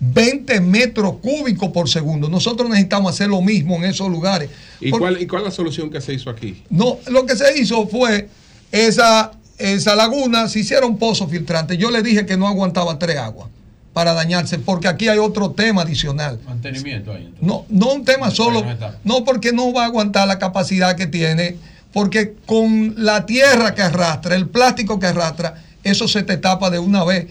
20 0.00 0.60
metros 0.62 1.16
cúbicos 1.22 1.70
por 1.70 1.88
segundo. 1.88 2.28
Nosotros 2.28 2.68
necesitamos 2.70 3.12
hacer 3.14 3.28
lo 3.28 3.42
mismo 3.42 3.76
en 3.76 3.84
esos 3.84 4.08
lugares. 4.10 4.48
¿Y 4.80 4.90
Porque- 4.90 5.02
cuál, 5.02 5.22
¿Y 5.22 5.26
cuál 5.26 5.42
es 5.42 5.48
la 5.48 5.54
solución 5.54 5.90
que 5.90 6.00
se 6.00 6.14
hizo 6.14 6.30
aquí? 6.30 6.62
no, 6.70 6.98
lo 7.08 7.26
que 7.26 7.36
se 7.36 7.58
hizo 7.60 7.86
fue 7.86 8.28
esa, 8.72 9.32
esa 9.58 9.94
laguna, 9.94 10.48
se 10.48 10.60
hicieron 10.60 10.96
pozos 10.96 11.30
filtrantes. 11.30 11.76
Yo 11.76 11.90
le 11.90 12.02
dije 12.02 12.24
que 12.24 12.36
no 12.38 12.48
aguantaba 12.48 12.98
tres 12.98 13.18
aguas 13.18 13.48
para 13.92 14.14
dañarse, 14.14 14.58
porque 14.58 14.88
aquí 14.88 15.08
hay 15.08 15.18
otro 15.18 15.50
tema 15.50 15.82
adicional. 15.82 16.40
Mantenimiento 16.46 17.12
ahí. 17.12 17.24
entonces. 17.26 17.42
No, 17.46 17.66
no 17.68 17.92
un 17.92 18.04
tema 18.04 18.30
solo, 18.30 18.64
no 19.04 19.24
porque 19.24 19.52
no 19.52 19.72
va 19.72 19.82
a 19.82 19.86
aguantar 19.86 20.26
la 20.28 20.38
capacidad 20.38 20.96
que 20.96 21.06
tiene, 21.08 21.56
porque 21.92 22.34
con 22.46 22.94
la 22.96 23.26
tierra 23.26 23.74
que 23.74 23.82
arrastra, 23.82 24.34
el 24.36 24.48
plástico 24.48 24.98
que 25.00 25.06
arrastra, 25.08 25.62
eso 25.82 26.06
se 26.08 26.22
te 26.22 26.36
tapa 26.36 26.70
de 26.70 26.78
una 26.78 27.04
vez. 27.04 27.26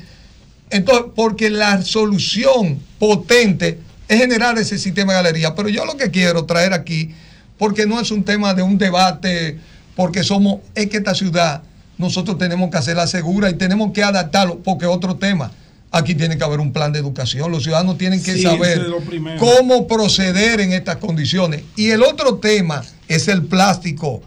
Entonces, 0.70 1.06
porque 1.16 1.50
la 1.50 1.82
solución 1.82 2.80
potente 3.00 3.80
es 4.08 4.20
generar 4.20 4.58
ese 4.58 4.78
sistema 4.78 5.14
de 5.14 5.20
galería. 5.20 5.56
Pero 5.56 5.70
yo 5.70 5.86
lo 5.86 5.98
que 5.98 6.12
quiero 6.12 6.46
traer 6.46 6.74
aquí, 6.74 7.12
porque 7.58 7.86
no 7.86 8.00
es 8.00 8.12
un 8.12 8.24
tema 8.24 8.54
de 8.54 8.62
un 8.62 8.78
debate, 8.78 9.60
porque 9.96 10.24
somos, 10.24 10.62
es 10.76 10.88
que 10.88 10.98
esta 10.98 11.16
ciudad 11.16 11.64
nosotros 11.98 12.38
tenemos 12.38 12.70
que 12.72 12.78
hacerla 12.78 13.08
segura 13.08 13.50
y 13.50 13.56
tenemos 13.56 13.92
que 13.92 14.04
adaptarlo, 14.04 14.60
porque 14.60 14.86
otro 14.86 15.18
tema. 15.18 15.52
Aquí 15.92 16.14
tiene 16.14 16.38
que 16.38 16.44
haber 16.44 16.60
un 16.60 16.72
plan 16.72 16.94
de 16.94 17.00
educación. 17.00 17.52
Los 17.52 17.64
ciudadanos 17.64 17.98
tienen 17.98 18.22
que 18.22 18.34
Sí, 18.36 18.44
saber 18.44 18.86
cómo 19.40 19.88
proceder 19.88 20.62
en 20.62 20.72
estas 20.72 20.98
condiciones. 20.98 21.64
Y 21.76 21.90
el 21.90 22.04
otro 22.04 22.36
tema 22.38 22.84
es 23.08 23.28
el 23.28 23.44
plástico. 23.44 24.22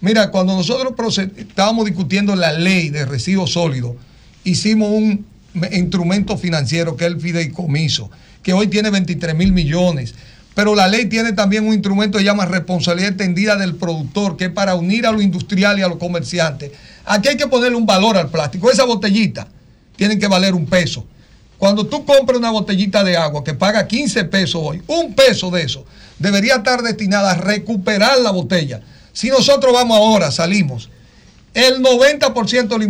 Mira, 0.00 0.30
cuando 0.30 0.54
nosotros 0.54 1.18
estábamos 1.18 1.86
discutiendo 1.86 2.36
la 2.36 2.52
ley 2.52 2.90
de 2.90 3.04
residuos 3.04 3.52
sólidos, 3.52 3.96
hicimos 4.44 4.90
un 4.90 5.26
instrumento 5.72 6.36
financiero 6.36 6.96
que 6.96 7.06
es 7.06 7.12
el 7.12 7.20
fideicomiso, 7.20 8.10
que 8.42 8.52
hoy 8.52 8.68
tiene 8.68 8.90
23 8.90 9.34
mil 9.34 9.52
millones. 9.52 10.14
Pero 10.54 10.74
la 10.74 10.88
ley 10.88 11.06
tiene 11.06 11.32
también 11.32 11.66
un 11.66 11.74
instrumento 11.74 12.18
que 12.18 12.24
llama 12.24 12.44
responsabilidad 12.44 13.10
extendida 13.10 13.56
del 13.56 13.76
productor, 13.76 14.36
que 14.36 14.46
es 14.46 14.50
para 14.50 14.74
unir 14.74 15.06
a 15.06 15.12
lo 15.12 15.22
industrial 15.22 15.78
y 15.78 15.82
a 15.82 15.88
los 15.88 15.98
comerciantes. 15.98 16.72
Aquí 17.04 17.28
hay 17.28 17.36
que 17.36 17.46
ponerle 17.46 17.76
un 17.76 17.86
valor 17.86 18.16
al 18.16 18.30
plástico. 18.30 18.70
Esa 18.70 18.84
botellita 18.84 19.46
tiene 19.96 20.18
que 20.18 20.26
valer 20.26 20.54
un 20.54 20.66
peso. 20.66 21.06
Cuando 21.56 21.86
tú 21.86 22.04
compras 22.04 22.38
una 22.38 22.50
botellita 22.50 23.04
de 23.04 23.16
agua 23.16 23.44
que 23.44 23.54
paga 23.54 23.86
15 23.86 24.24
pesos 24.24 24.60
hoy, 24.64 24.82
un 24.86 25.14
peso 25.14 25.50
de 25.50 25.62
eso 25.62 25.84
debería 26.18 26.56
estar 26.56 26.82
destinada 26.82 27.32
a 27.32 27.34
recuperar 27.34 28.18
la 28.20 28.30
botella. 28.30 28.80
Si 29.12 29.28
nosotros 29.28 29.72
vamos 29.72 29.96
ahora, 29.96 30.30
salimos, 30.30 30.88
el 31.54 31.82
90% 31.82 32.68
de 32.68 32.78
los 32.78 32.84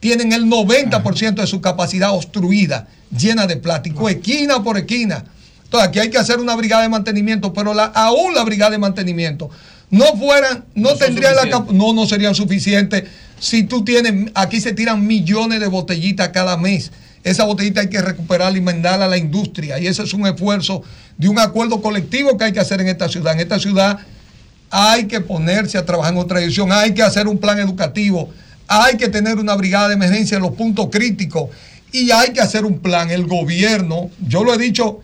tienen 0.00 0.32
el 0.32 0.46
90% 0.46 1.34
de 1.34 1.46
su 1.46 1.60
capacidad 1.60 2.12
obstruida, 2.12 2.88
llena 3.16 3.46
de 3.46 3.56
plástico, 3.56 4.08
esquina 4.08 4.62
por 4.62 4.78
esquina. 4.78 5.24
Entonces 5.64 5.88
aquí 5.88 5.98
hay 5.98 6.10
que 6.10 6.18
hacer 6.18 6.38
una 6.38 6.54
brigada 6.56 6.82
de 6.82 6.88
mantenimiento, 6.88 7.52
pero 7.52 7.74
la, 7.74 7.84
aún 7.86 8.34
la 8.34 8.44
brigada 8.44 8.70
de 8.72 8.78
mantenimiento 8.78 9.50
no 9.90 10.04
fueran, 10.16 10.64
no, 10.74 10.90
son 10.90 10.98
tendrían 10.98 11.34
la 11.36 11.44
no, 11.72 11.92
no 11.92 12.06
serían 12.06 12.34
suficientes. 12.34 13.04
Si 13.38 13.64
tú 13.64 13.84
tienes, 13.84 14.30
aquí 14.34 14.60
se 14.60 14.72
tiran 14.72 15.06
millones 15.06 15.60
de 15.60 15.66
botellitas 15.66 16.28
cada 16.28 16.56
mes 16.56 16.90
esa 17.24 17.44
botellita 17.44 17.80
hay 17.80 17.88
que 17.88 18.00
recuperarla 18.00 18.58
y 18.58 18.60
mandarla 18.60 19.06
a 19.06 19.08
la 19.08 19.18
industria. 19.18 19.78
Y 19.78 19.86
ese 19.86 20.02
es 20.02 20.14
un 20.14 20.26
esfuerzo 20.26 20.82
de 21.16 21.28
un 21.28 21.38
acuerdo 21.38 21.82
colectivo 21.82 22.36
que 22.38 22.44
hay 22.44 22.52
que 22.52 22.60
hacer 22.60 22.80
en 22.80 22.88
esta 22.88 23.08
ciudad. 23.08 23.34
En 23.34 23.40
esta 23.40 23.58
ciudad 23.58 23.98
hay 24.70 25.06
que 25.06 25.20
ponerse 25.20 25.78
a 25.78 25.84
trabajar 25.84 26.12
en 26.12 26.20
otra 26.20 26.38
dirección, 26.38 26.70
hay 26.72 26.92
que 26.92 27.02
hacer 27.02 27.26
un 27.26 27.38
plan 27.38 27.58
educativo, 27.58 28.30
hay 28.68 28.96
que 28.96 29.08
tener 29.08 29.38
una 29.38 29.54
brigada 29.54 29.88
de 29.88 29.94
emergencia 29.94 30.36
en 30.36 30.42
los 30.42 30.52
puntos 30.52 30.88
críticos 30.92 31.50
y 31.90 32.10
hay 32.10 32.32
que 32.32 32.40
hacer 32.40 32.64
un 32.64 32.78
plan. 32.78 33.10
El 33.10 33.26
gobierno, 33.26 34.10
yo 34.26 34.44
lo 34.44 34.54
he 34.54 34.58
dicho, 34.58 35.00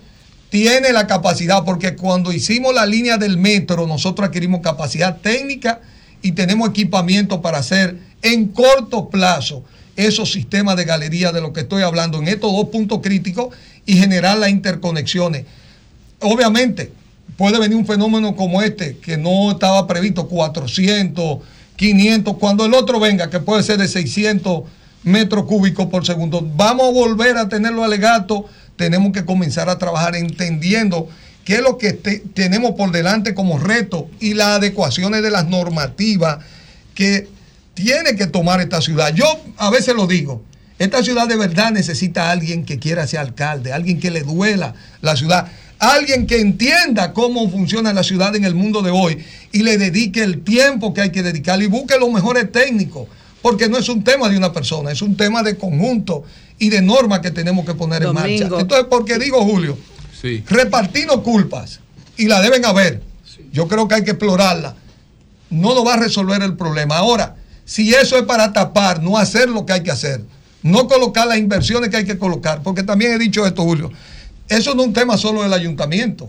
tiene 0.51 0.93
la 0.93 1.07
capacidad, 1.07 1.65
porque 1.65 1.97
cuando 1.97 2.33
hicimos 2.33 2.75
la 2.75 2.87
línea 2.87 3.17
del 3.17 3.39
metro, 3.39 3.87
nosotros 3.87 4.29
adquirimos 4.29 4.61
capacidad 4.61 5.17
técnica 5.17 5.81
y 6.23 6.33
tenemos 6.33 6.69
equipamiento 6.69 7.43
para 7.43 7.59
hacer 7.59 7.99
en 8.23 8.49
corto 8.49 9.09
plazo 9.09 9.65
esos 9.97 10.31
sistemas 10.33 10.77
de 10.77 10.85
galería 10.85 11.33
de 11.33 11.41
lo 11.41 11.53
que 11.53 11.61
estoy 11.61 11.83
hablando 11.83 12.19
en 12.19 12.29
estos 12.29 12.53
dos 12.53 12.69
puntos 12.69 13.01
críticos 13.03 13.55
y 13.87 13.97
generar 13.97 14.39
las 14.39 14.51
interconexiones. 14.51 15.45
Obviamente, 16.21 16.93
puede 17.37 17.59
venir 17.59 17.77
un 17.77 17.87
fenómeno 17.87 18.37
como 18.37 18.63
este, 18.63 18.99
que 18.99 19.17
no 19.17 19.53
estaba 19.53 19.87
previsto, 19.87 20.29
400, 20.29 21.39
500, 21.77 22.37
cuando 22.39 22.65
el 22.67 22.75
otro 22.75 23.01
venga, 23.01 23.31
que 23.31 23.41
puede 23.41 23.63
ser 23.63 23.79
de 23.79 23.89
600 23.89 24.63
metros 25.03 25.45
cúbicos 25.47 25.87
por 25.87 26.07
segundo, 26.07 26.47
vamos 26.57 26.89
a 26.89 26.93
volver 26.93 27.37
a 27.37 27.49
tener 27.49 27.73
los 27.73 27.85
alegatos, 27.85 28.43
tenemos 28.77 29.13
que 29.13 29.25
comenzar 29.25 29.69
a 29.69 29.79
trabajar 29.79 30.17
entendiendo 30.17 31.09
qué 31.45 31.57
es 31.57 31.61
lo 31.63 31.77
que 31.79 31.93
te- 31.93 32.21
tenemos 32.33 32.73
por 32.73 32.91
delante 32.91 33.35
como 33.35 33.59
reto 33.59 34.09
y 34.21 34.35
las 34.35 34.49
adecuaciones 34.59 35.23
de 35.23 35.31
las 35.31 35.47
normativas 35.47 36.39
que 36.95 37.29
tiene 37.75 38.15
que 38.17 38.27
tomar 38.27 38.61
esta 38.61 38.81
ciudad. 38.81 39.13
Yo 39.15 39.27
a 39.59 39.69
veces 39.71 39.95
lo 39.95 40.07
digo, 40.07 40.43
esta 40.79 41.03
ciudad 41.03 41.29
de 41.29 41.37
verdad 41.37 41.71
necesita 41.71 42.29
a 42.29 42.31
alguien 42.31 42.65
que 42.65 42.79
quiera 42.79 43.07
ser 43.07 43.21
alcalde, 43.21 43.73
alguien 43.73 44.01
que 44.01 44.11
le 44.11 44.23
duela 44.23 44.75
la 45.03 45.17
ciudad, 45.17 45.49
alguien 45.79 46.27
que 46.27 46.41
entienda 46.41 47.13
cómo 47.13 47.49
funciona 47.51 47.93
la 47.93 48.03
ciudad 48.03 48.35
en 48.37 48.45
el 48.45 48.55
mundo 48.55 48.83
de 48.83 48.91
hoy 48.91 49.25
y 49.53 49.63
le 49.63 49.79
dedique 49.79 50.23
el 50.23 50.43
tiempo 50.43 50.95
que 50.95 51.03
hay 51.03 51.11
que 51.11 51.23
dedicarle 51.23 51.65
y 51.65 51.69
busque 51.69 51.99
los 51.99 52.11
mejores 52.11 52.51
técnicos, 52.51 53.07
porque 53.43 53.69
no 53.69 53.79
es 53.79 53.89
un 53.89 54.03
tema 54.03 54.29
de 54.29 54.37
una 54.37 54.53
persona, 54.53 54.91
es 54.91 55.03
un 55.03 55.17
tema 55.17 55.43
de 55.43 55.57
conjunto 55.57 56.25
y 56.59 56.71
de 56.71 56.81
normas 56.83 57.21
que 57.21 57.31
tenemos 57.31 57.65
que 57.67 57.75
poner 57.75 58.03
en 58.05 58.15
marcha. 58.15 58.45
Entonces, 58.45 58.87
porque 58.89 59.19
digo, 59.19 59.45
Julio, 59.45 59.77
Sí. 60.21 60.43
repartirnos 60.49 61.19
culpas 61.21 61.81
y 62.17 62.29
la 62.29 62.41
deben 62.41 62.65
haber. 62.65 63.03
Yo 63.53 63.69
creo 63.69 63.87
que 63.87 63.97
hay 63.97 64.05
que 64.05 64.13
explorarla. 64.13 64.75
No 65.51 65.75
nos 65.75 65.87
va 65.87 65.95
a 65.95 65.99
resolver 65.99 66.43
el 66.43 66.57
problema. 66.57 66.97
Ahora, 66.97 67.37
si 67.65 67.95
eso 67.95 68.17
es 68.17 68.25
para 68.25 68.53
tapar, 68.53 69.03
no 69.03 69.19
hacer 69.19 69.49
lo 69.49 69.67
que 69.67 69.75
hay 69.75 69.83
que 69.83 69.91
hacer, 69.91 70.23
no 70.63 70.89
colocar 70.89 71.27
las 71.27 71.39
inversiones 71.39 71.91
que 71.91 71.99
hay 71.99 72.05
que 72.05 72.19
colocar, 72.19 72.63
porque 72.63 72.83
también 72.83 73.13
he 73.13 73.19
dicho 73.19 73.47
esto, 73.47 73.63
Julio, 73.63 73.91
eso 74.49 74.75
no 74.75 74.83
es 74.83 74.89
un 74.89 74.95
tema 74.95 75.17
solo 75.17 75.43
del 75.43 75.53
ayuntamiento. 75.53 76.29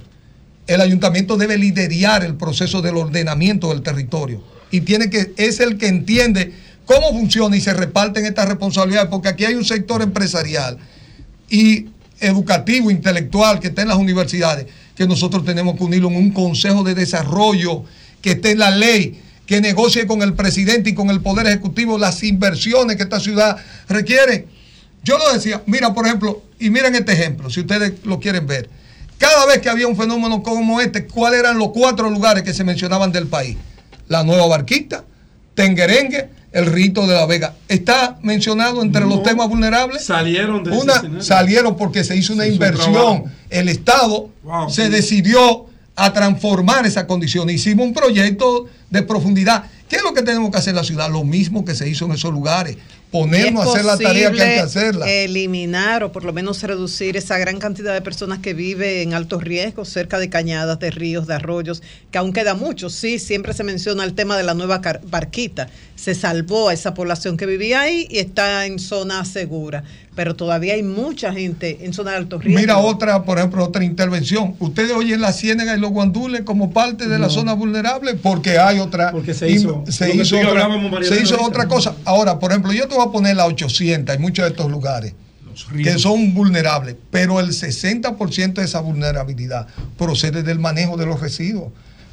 El 0.68 0.82
ayuntamiento 0.82 1.38
debe 1.38 1.58
liderar 1.58 2.24
el 2.24 2.36
proceso 2.36 2.82
del 2.82 2.98
ordenamiento 2.98 3.70
del 3.70 3.82
territorio 3.82 4.42
y 4.72 4.82
tiene 4.82 5.10
que 5.10 5.34
es 5.38 5.60
el 5.60 5.78
que 5.78 5.88
entiende 5.88 6.54
cómo 6.86 7.10
funciona 7.12 7.56
y 7.56 7.62
se 7.62 7.74
reparten 7.74 8.26
estas 8.26 8.48
responsabilidades, 8.48 9.10
porque 9.10 9.30
aquí 9.30 9.46
hay 9.46 9.56
un 9.56 9.66
sector 9.66 10.02
empresarial 10.02 10.78
y 11.50 11.88
educativo, 12.20 12.90
intelectual 12.90 13.60
que 13.60 13.68
está 13.68 13.82
en 13.82 13.90
las 13.90 13.98
universidades, 13.98 14.68
que 14.96 15.08
nosotros 15.08 15.46
tenemos 15.46 15.76
que 15.76 15.84
unirlo 15.84 16.10
en 16.10 16.16
un 16.16 16.32
consejo 16.32 16.84
de 16.84 16.96
desarrollo 16.96 17.84
que 18.22 18.32
esté 18.32 18.52
en 18.52 18.60
la 18.60 18.72
ley, 18.72 19.22
que 19.46 19.62
negocie 19.62 20.08
con 20.08 20.22
el 20.22 20.34
presidente 20.34 20.92
y 20.92 20.94
con 20.94 21.10
el 21.10 21.22
poder 21.22 21.46
ejecutivo 21.48 21.98
las 21.98 22.24
inversiones 22.24 22.96
que 22.96 23.04
esta 23.04 23.20
ciudad 23.20 23.58
requiere. 23.88 24.48
Yo 25.06 25.18
lo 25.20 25.32
decía, 25.32 25.62
mira, 25.68 25.94
por 25.94 26.06
ejemplo, 26.08 26.42
y 26.60 26.70
miren 26.72 26.96
este 26.96 27.14
ejemplo, 27.14 27.50
si 27.50 27.60
ustedes 27.62 27.94
lo 28.04 28.20
quieren 28.20 28.46
ver. 28.48 28.70
Cada 29.20 29.46
vez 29.46 29.60
que 29.60 29.70
había 29.70 29.88
un 29.88 29.96
fenómeno 29.96 30.44
como 30.44 30.82
este, 30.82 31.06
¿cuáles 31.06 31.40
eran 31.40 31.58
los 31.58 31.70
cuatro 31.70 32.10
lugares 32.10 32.44
que 32.44 32.54
se 32.54 32.64
mencionaban 32.64 33.12
del 33.12 33.28
país? 33.28 33.56
La 34.10 34.24
Nueva 34.24 34.48
Barquita, 34.48 35.04
Tenguerengue, 35.54 36.30
el 36.52 36.66
Rito 36.66 37.06
de 37.08 37.14
la 37.14 37.26
Vega. 37.26 37.54
¿Está 37.68 38.18
mencionado 38.24 38.82
entre 38.82 39.06
los 39.06 39.24
temas 39.24 39.48
vulnerables? 39.48 40.04
salieron 40.04 40.64
de 40.64 40.72
una. 40.72 41.22
Salieron 41.22 41.78
porque 41.78 42.04
se 42.04 42.16
hizo 42.16 42.34
una 42.34 42.44
Se 42.44 42.50
inversión. 42.54 43.26
El 43.50 43.70
Estado 43.70 44.30
Wow, 44.44 44.70
se 44.70 44.86
sí. 44.86 44.90
decidió 44.92 45.66
a 45.96 46.12
transformar 46.14 46.86
esa 46.86 47.08
condición. 47.08 47.50
Hicimos 47.50 47.86
un 47.88 47.94
proyecto 47.94 48.66
de 48.90 49.02
profundidad. 49.04 49.66
¿Qué 49.88 49.98
es 49.98 50.04
lo 50.04 50.14
que 50.14 50.24
tenemos 50.24 50.50
que 50.52 50.58
hacer 50.58 50.72
en 50.72 50.78
la 50.78 50.84
ciudad? 50.84 51.10
Lo 51.10 51.24
mismo 51.24 51.64
que 51.64 51.76
se 51.76 51.88
hizo 51.88 52.06
en 52.06 52.14
esos 52.14 52.32
lugares. 52.34 52.78
Ponernos 53.16 53.66
a 53.66 53.70
¿Es 53.70 53.74
hacer 53.74 53.86
la 53.86 53.98
tarea 53.98 54.32
que 54.32 54.42
hay 54.42 54.56
que 54.56 54.60
hacerla. 54.60 55.10
Eliminar 55.10 56.04
o 56.04 56.12
por 56.12 56.26
lo 56.26 56.34
menos 56.34 56.62
reducir 56.64 57.16
esa 57.16 57.38
gran 57.38 57.60
cantidad 57.60 57.94
de 57.94 58.02
personas 58.02 58.40
que 58.40 58.54
vive 58.54 59.04
en 59.04 59.14
alto 59.14 59.40
riesgo, 59.40 59.86
cerca 59.86 60.20
de 60.20 60.30
cañadas, 60.30 60.80
de 60.80 60.92
ríos, 60.92 61.26
de 61.26 61.36
arroyos, 61.36 61.82
que 62.12 62.18
aún 62.18 62.34
queda 62.34 62.56
mucho. 62.56 62.90
Sí, 62.90 63.18
siempre 63.18 63.54
se 63.54 63.64
menciona 63.64 64.04
el 64.04 64.16
tema 64.16 64.36
de 64.36 64.44
la 64.44 64.54
nueva 64.54 64.82
barquita. 65.04 65.70
Se 65.96 66.14
salvó 66.14 66.70
a 66.70 66.74
esa 66.74 66.94
población 66.94 67.38
que 67.38 67.46
vivía 67.46 67.82
ahí 67.82 68.08
y 68.10 68.20
está 68.20 68.66
en 68.66 68.80
zona 68.80 69.24
segura. 69.26 69.84
Pero 70.16 70.36
todavía 70.36 70.76
hay 70.76 70.84
mucha 70.84 71.34
gente 71.34 71.80
en 71.82 71.94
zona 71.94 72.12
de 72.12 72.18
alto 72.18 72.40
riesgo. 72.40 72.60
Mira 72.60 72.78
otra, 72.78 73.24
por 73.24 73.38
ejemplo, 73.38 73.64
otra 73.64 73.84
intervención. 73.84 74.56
Ustedes 74.60 74.92
oyen 74.92 75.22
la 75.22 75.34
ciénaga 75.34 75.76
y 75.76 75.80
los 75.80 75.92
guandules 75.92 76.42
como 76.42 76.72
parte 76.72 77.08
de 77.08 77.20
la 77.20 77.30
zona 77.30 77.54
vulnerable 77.54 78.16
porque 78.16 78.58
hay 78.58 78.80
otra. 78.80 79.12
Porque 79.12 79.34
se 79.34 79.50
hizo 79.50 79.84
se 79.88 80.14
hizo 80.16 80.40
otra, 80.40 80.70
se 81.04 81.22
hizo 81.22 81.38
cosa. 81.68 81.96
Ahora, 82.06 82.40
por 82.40 82.52
ejemplo, 82.52 82.72
yo 82.72 82.88
te 82.88 82.96
voy 82.96 83.08
a 83.08 83.12
poner 83.12 83.36
la 83.36 83.46
800 83.46 84.16
en 84.16 84.22
muchos 84.22 84.46
de 84.46 84.52
estos 84.52 84.70
lugares 84.70 85.14
que 85.84 85.98
son 85.98 86.34
vulnerables, 86.34 86.96
pero 87.12 87.40
el 87.40 87.50
60% 87.50 88.54
de 88.54 88.64
esa 88.64 88.82
vulnerabilidad 88.82 89.68
procede 89.98 90.44
del 90.44 90.60
manejo 90.60 90.98
de 90.98 91.06
los 91.06 91.20
residuos. 91.20 91.72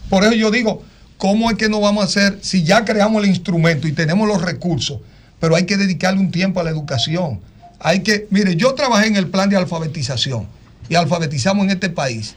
Por 0.09 0.25
eso 0.25 0.35
yo 0.35 0.51
digo, 0.51 0.83
¿cómo 1.23 1.49
es 1.53 1.57
que 1.57 1.69
no 1.69 1.79
vamos 1.79 2.03
a 2.03 2.07
hacer 2.09 2.41
si 2.43 2.65
ya 2.65 2.85
creamos 2.85 3.23
el 3.23 3.29
instrumento 3.29 3.87
y 3.87 3.93
tenemos 3.93 4.27
los 4.27 4.43
recursos? 4.43 4.99
Pero 5.39 5.55
hay 5.55 5.67
que 5.67 5.77
dedicarle 5.77 6.19
un 6.19 6.33
tiempo 6.33 6.59
a 6.59 6.65
la 6.65 6.71
educación. 6.71 7.39
Hay 7.79 8.01
que, 8.01 8.27
mire, 8.31 8.57
yo 8.57 8.75
trabajé 8.75 9.07
en 9.07 9.15
el 9.15 9.29
plan 9.29 9.49
de 9.49 9.55
alfabetización 9.55 10.49
y 10.89 10.97
alfabetizamos 10.97 11.63
en 11.63 11.71
este 11.71 11.91
país 11.91 12.35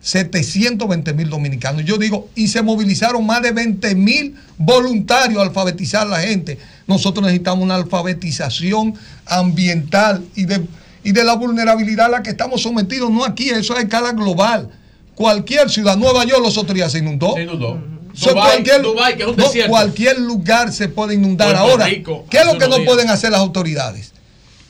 720 0.00 1.14
mil 1.14 1.30
dominicanos. 1.30 1.84
Yo 1.84 1.98
digo, 1.98 2.28
y 2.34 2.48
se 2.48 2.62
movilizaron 2.62 3.24
más 3.24 3.42
de 3.42 3.52
20 3.52 3.94
mil 3.94 4.34
voluntarios 4.58 5.38
a 5.38 5.42
alfabetizar 5.44 6.08
a 6.08 6.10
la 6.10 6.18
gente. 6.18 6.58
Nosotros 6.88 7.24
necesitamos 7.24 7.62
una 7.62 7.76
alfabetización 7.76 8.94
ambiental 9.24 10.24
y 10.34 10.46
de, 10.46 10.66
y 11.04 11.12
de 11.12 11.22
la 11.22 11.36
vulnerabilidad 11.36 12.06
a 12.06 12.08
la 12.08 12.22
que 12.24 12.30
estamos 12.30 12.60
sometidos, 12.60 13.08
no 13.08 13.24
aquí, 13.24 13.50
eso 13.50 13.74
es 13.74 13.78
a 13.78 13.82
escala 13.82 14.10
global. 14.10 14.68
Cualquier 15.14 15.70
ciudad, 15.70 15.96
Nueva 15.96 16.24
York 16.24 16.40
los 16.42 16.58
otros 16.58 16.74
días 16.74 16.90
se 16.90 16.98
inundó. 16.98 17.34
Se 17.34 17.44
inundó. 17.44 17.95
So, 18.16 18.32
cualquier, 18.32 18.82
Dubái, 18.82 19.16
que 19.16 19.22
es 19.24 19.28
un 19.28 19.36
no, 19.36 19.44
desierto. 19.44 19.70
cualquier 19.70 20.18
lugar 20.20 20.72
se 20.72 20.88
puede 20.88 21.14
inundar. 21.14 21.48
Puerto 21.48 21.62
Ahora, 21.70 21.86
Rico, 21.86 22.24
¿qué 22.30 22.38
es 22.38 22.46
lo 22.46 22.58
que 22.58 22.66
no 22.66 22.76
días. 22.76 22.86
pueden 22.88 23.10
hacer 23.10 23.30
las 23.30 23.40
autoridades? 23.40 24.12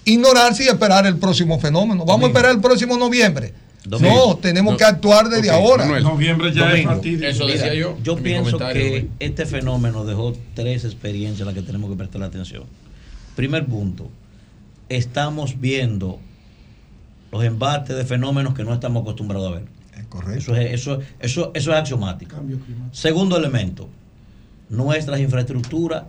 Ignorarse 0.05 0.65
y 0.65 0.69
esperar 0.69 1.07
el 1.07 1.17
próximo 1.19 1.59
fenómeno. 1.61 2.05
Vamos 2.05 2.25
a 2.25 2.27
esperar 2.29 2.51
el 2.53 2.61
próximo 2.61 2.97
noviembre. 2.97 3.55
Domingo. 3.85 4.15
No, 4.31 4.37
tenemos 4.37 4.73
No. 4.73 4.77
que 4.79 4.85
actuar 4.85 5.29
desde 5.29 5.49
ahora. 5.51 5.85
Manuel. 5.85 6.03
Noviembre 6.03 6.53
ya 6.53 6.73
es 6.73 6.85
fatídico. 6.85 7.25
Eso 7.25 7.47
decía 7.47 7.71
Mira, 7.73 7.95
yo 8.03 8.17
pienso 8.17 8.59
que 8.59 9.09
este 9.21 9.47
fenómeno 9.47 10.05
dejó 10.05 10.35
tres 10.55 10.85
experiencias 10.85 11.43
a 11.43 11.45
las 11.47 11.55
que 11.55 11.63
tenemos 11.63 11.89
que 11.91 11.97
prestar 11.97 12.23
atención. 12.25 12.65
Primer 13.37 13.65
punto, 13.67 14.09
estamos 14.89 15.61
viendo 15.61 16.19
los 17.31 17.45
embates 17.45 17.97
de 17.97 18.05
fenómenos 18.05 18.55
que 18.55 18.65
no 18.65 18.75
estamos 18.75 19.03
acostumbrados 19.03 19.53
a 19.53 19.55
ver. 19.57 19.65
Correcto. 20.09 20.39
Eso 20.39 20.57
es, 20.57 20.73
eso, 20.73 21.01
eso, 21.21 21.51
eso 21.55 21.73
es 21.73 21.79
axiomático. 21.79 22.37
Segundo 22.93 23.37
elemento, 23.37 23.89
nuestras 24.69 25.21
infraestructuras, 25.21 26.05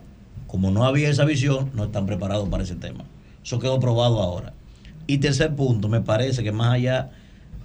como 0.47 0.71
no 0.71 0.85
había 0.85 1.09
esa 1.09 1.25
visión, 1.25 1.71
no 1.73 1.85
están 1.85 2.05
preparados 2.05 2.47
para 2.49 2.63
ese 2.63 2.75
tema. 2.75 3.03
Eso 3.43 3.59
quedó 3.59 3.79
probado 3.79 4.21
ahora. 4.21 4.53
Y 5.07 5.19
tercer 5.19 5.55
punto, 5.55 5.87
me 5.87 6.01
parece 6.01 6.43
que 6.43 6.51
más 6.51 6.73
allá 6.73 7.11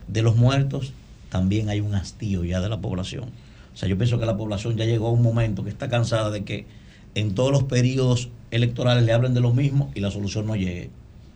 de 0.09 0.23
los 0.23 0.36
muertos, 0.36 0.93
también 1.28 1.69
hay 1.69 1.81
un 1.81 1.94
hastío 1.94 2.44
ya 2.44 2.61
de 2.61 2.69
la 2.69 2.81
población. 2.81 3.31
O 3.75 3.77
sea, 3.77 3.89
yo 3.89 3.97
pienso 3.97 4.19
que 4.19 4.27
la 4.27 4.36
población 4.36 4.77
ya 4.77 4.85
llegó 4.85 5.09
a 5.09 5.12
un 5.12 5.23
momento 5.23 5.65
que 5.65 5.70
está 5.70 5.89
cansada 5.89 6.31
de 6.31 6.44
que 6.44 6.67
en 7.15 7.35
todos 7.35 7.51
los 7.51 7.65
periodos 7.65 8.28
electorales 8.51 9.05
le 9.05 9.12
hablen 9.12 9.35
de 9.35 9.41
lo 9.41 9.52
mismo 9.52 9.91
y 9.94 10.01
la 10.01 10.11
solución 10.11 10.47
no 10.47 10.57
llegue. 10.57 10.91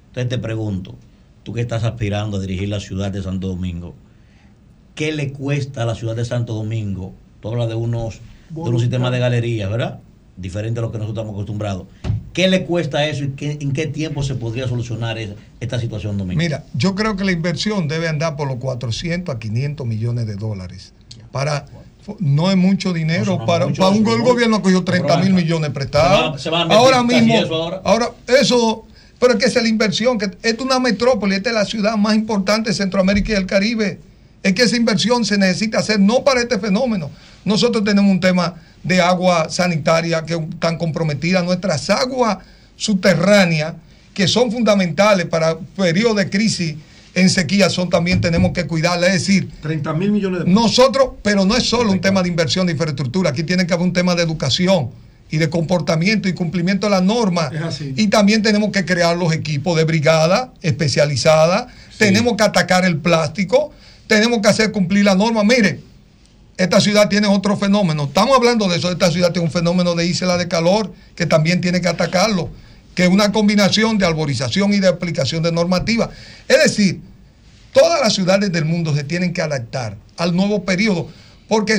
Entonces 0.09 0.29
te 0.29 0.39
pregunto, 0.39 0.95
tú 1.43 1.53
que 1.53 1.61
estás 1.61 1.85
aspirando 1.85 2.37
a 2.37 2.41
dirigir 2.41 2.69
la 2.69 2.81
ciudad 2.81 3.11
de 3.11 3.23
Santo 3.23 3.49
Domingo, 3.49 3.95
¿qué 4.97 5.13
le 5.13 5.33
cuesta 5.33 5.83
a 5.83 5.87
la 5.87 5.95
ciudad 5.95 6.17
de 6.17 6.25
Santo 6.25 6.55
Domingo? 6.55 7.13
Tú 7.41 7.49
hablas 7.49 7.69
de 7.69 7.77
unos, 7.77 8.21
de 8.51 8.61
unos 8.61 8.81
sistemas 8.81 9.13
de 9.13 9.21
galerías, 9.21 9.71
¿verdad? 9.71 10.01
Diferente 10.37 10.81
a 10.81 10.83
lo 10.83 10.91
que 10.91 10.99
nosotros 10.99 11.17
estamos 11.23 11.35
acostumbrados. 11.35 11.87
¿Qué 12.33 12.49
le 12.49 12.65
cuesta 12.65 13.07
eso 13.07 13.25
y 13.25 13.29
qué- 13.31 13.59
en 13.61 13.73
qué 13.73 13.87
tiempo 13.87 14.23
se 14.23 14.35
podría 14.35 14.67
solucionar 14.69 15.17
es- 15.19 15.31
esta 15.61 15.79
situación, 15.79 16.19
Domingo? 16.19 16.39
Mira, 16.39 16.65
yo 16.75 16.95
creo 16.95 17.17
que 17.17 17.25
la 17.25 17.33
inversión 17.33 17.87
debe 17.89 18.09
andar 18.09 18.37
por 18.37 18.49
los 18.49 18.57
400 18.57 19.35
a 19.35 19.39
500 19.39 19.87
millones 19.87 20.27
de 20.27 20.35
dólares. 20.35 20.93
Para, 21.31 21.67
no 22.19 22.51
es 22.51 22.57
mucho 22.57 22.93
dinero. 22.93 23.25
No, 23.25 23.39
no 23.39 23.47
para, 23.47 23.67
mucho, 23.67 23.83
para 23.83 23.93
un 23.95 24.07
el 24.07 24.19
no. 24.19 24.25
gobierno 24.25 24.57
ha 24.57 24.63
cogido 24.63 24.85
30 24.85 25.19
mil 25.19 25.33
millones 25.33 25.71
prestados. 25.71 26.19
se 26.21 26.27
va- 26.27 26.39
se 26.39 26.51
va 26.51 26.59
a 26.59 26.63
invertir 26.63 26.85
ahora 26.85 27.03
mismo, 27.03 27.35
eso 27.37 27.55
ahora. 27.55 27.81
ahora, 27.85 28.11
eso, 28.41 28.83
Pero 29.19 29.33
es 29.33 29.39
que 29.39 29.47
es 29.47 29.55
la 29.55 29.67
inversión, 29.67 30.19
que 30.19 30.27
esta 30.27 30.47
es 30.49 30.59
una 30.61 30.79
metrópoli, 30.79 31.37
esta 31.37 31.49
es 31.49 31.55
la 31.55 31.65
ciudad 31.65 31.97
más 31.97 32.15
importante 32.15 32.69
de 32.69 32.75
Centroamérica 32.77 33.33
y 33.33 33.35
del 33.37 33.47
Caribe. 33.47 33.99
Es 34.47 34.55
que 34.55 34.63
esa 34.63 34.77
inversión 34.77 35.25
se 35.25 35.37
necesita 35.37 35.81
hacer 35.81 35.99
no 35.99 36.23
para 36.23 36.41
este 36.41 36.61
fenómeno. 36.61 37.11
Nosotros 37.45 37.83
tenemos 37.83 38.09
un 38.09 38.21
tema 38.21 38.55
de 38.85 39.01
agua 39.01 39.49
sanitaria 39.51 40.25
que 40.25 40.35
están 40.35 40.79
comprometidas, 40.79 41.45
nuestras 41.45 41.91
aguas 41.91 42.39
subterráneas, 42.77 43.75
que 44.15 44.29
son 44.29 44.53
fundamentales 44.53 45.27
para 45.27 45.59
periodos 45.59 46.17
de 46.19 46.31
crisis 46.31 46.77
en 47.15 47.29
sequía, 47.29 47.69
son 47.71 47.91
también 47.91 48.21
tenemos 48.21 48.53
que 48.53 48.69
cuidarlas. 48.69 49.09
Es 49.09 49.27
decir, 49.27 49.51
30 49.63 49.93
mil 49.95 50.13
millones 50.13 50.39
de 50.39 50.45
pesos. 50.45 50.63
nosotros, 50.63 51.09
pero 51.25 51.45
no 51.45 51.57
es 51.57 51.65
solo 51.65 51.91
un 51.91 52.01
tema 52.01 52.23
de 52.23 52.29
inversión 52.29 52.67
de 52.67 52.73
infraestructura, 52.73 53.31
aquí 53.31 53.43
tiene 53.43 53.67
que 53.67 53.75
haber 53.75 53.85
un 53.85 53.93
tema 53.93 54.15
de 54.15 54.23
educación 54.23 54.91
y 55.29 55.39
de 55.39 55.51
comportamiento 55.51 56.29
y 56.29 56.35
cumplimiento 56.35 56.87
de 56.87 56.91
las 56.91 57.03
normas. 57.03 57.51
Y 57.97 58.07
también 58.07 58.43
tenemos 58.43 58.71
que 58.71 58.85
crear 58.85 59.17
los 59.17 59.33
equipos 59.33 59.77
de 59.77 59.83
brigada 59.83 60.53
especializada, 60.63 61.67
tenemos 61.99 62.37
que 62.37 62.45
atacar 62.45 62.85
el 62.85 62.99
plástico, 62.99 63.73
tenemos 64.07 64.41
que 64.41 64.49
hacer 64.49 64.73
cumplir 64.73 65.05
la 65.05 65.15
norma. 65.15 65.45
Mire, 65.45 65.81
esta 66.57 66.81
ciudad 66.81 67.09
tiene 67.09 67.27
otro 67.27 67.57
fenómeno. 67.57 68.05
Estamos 68.05 68.37
hablando 68.37 68.69
de 68.69 68.79
eso. 68.79 68.91
Esta 68.91 69.11
ciudad 69.11 69.33
tiene 69.33 69.47
un 69.47 69.53
fenómeno 69.53 69.95
de 69.95 70.07
isla 70.07 70.37
de 70.37 70.49
calor 70.49 70.93
que 71.15 71.27
también 71.27 71.61
tiene 71.61 71.81
que 71.81 71.89
atacarlo, 71.89 72.51
que 72.95 73.05
es 73.05 73.11
una 73.11 73.33
combinación 73.33 73.99
de 73.99 74.07
arborización 74.07 74.73
y 74.73 74.81
de 74.81 74.89
aplicación 74.89 75.43
de 75.43 75.53
normativa. 75.53 76.11
Es 76.49 76.63
decir, 76.63 77.01
todas 77.73 78.01
las 78.01 78.15
ciudades 78.15 78.51
del 78.53 78.65
mundo 78.65 78.95
se 78.95 79.05
tienen 79.05 79.33
que 79.33 79.43
adaptar 79.43 79.99
al 80.17 80.35
nuevo 80.35 80.65
periodo, 80.65 81.09
porque 81.47 81.77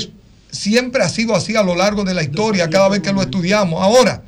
siempre 0.51 1.03
ha 1.03 1.09
sido 1.09 1.35
así 1.35 1.55
a 1.55 1.63
lo 1.63 1.75
largo 1.75 2.03
de 2.03 2.13
la 2.13 2.23
historia, 2.23 2.69
cada 2.69 2.89
vez 2.89 3.01
que 3.01 3.11
lo 3.11 3.21
estudiamos. 3.21 3.81
Ahora, 3.81 4.21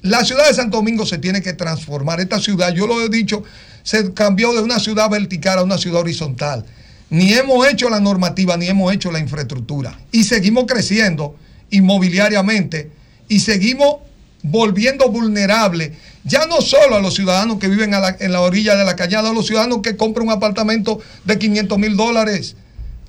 la 0.00 0.24
ciudad 0.24 0.48
de 0.48 0.54
Santo 0.54 0.78
Domingo 0.78 1.04
se 1.04 1.18
tiene 1.18 1.42
que 1.42 1.52
transformar. 1.52 2.18
Esta 2.20 2.40
ciudad, 2.40 2.72
yo 2.72 2.86
lo 2.86 3.00
he 3.02 3.08
dicho, 3.10 3.44
se 3.82 4.14
cambió 4.14 4.52
de 4.54 4.60
una 4.60 4.80
ciudad 4.80 5.10
vertical 5.10 5.58
a 5.58 5.62
una 5.62 5.76
ciudad 5.76 6.00
horizontal. 6.00 6.64
Ni 7.12 7.34
hemos 7.34 7.68
hecho 7.68 7.90
la 7.90 8.00
normativa, 8.00 8.56
ni 8.56 8.68
hemos 8.68 8.90
hecho 8.90 9.12
la 9.12 9.18
infraestructura. 9.18 9.98
Y 10.12 10.24
seguimos 10.24 10.64
creciendo 10.66 11.36
inmobiliariamente 11.70 12.90
y 13.28 13.40
seguimos 13.40 13.96
volviendo 14.42 15.10
vulnerables, 15.10 15.92
ya 16.24 16.46
no 16.46 16.62
solo 16.62 16.96
a 16.96 17.00
los 17.00 17.14
ciudadanos 17.14 17.58
que 17.58 17.68
viven 17.68 17.92
a 17.94 18.00
la- 18.00 18.16
en 18.18 18.32
la 18.32 18.40
orilla 18.40 18.76
de 18.76 18.84
la 18.86 18.96
cañada, 18.96 19.28
a 19.28 19.32
los 19.34 19.46
ciudadanos 19.46 19.80
que 19.82 19.94
compran 19.96 20.26
un 20.26 20.32
apartamento 20.32 21.00
de 21.26 21.38
500 21.38 21.78
mil 21.78 21.96
dólares, 21.98 22.56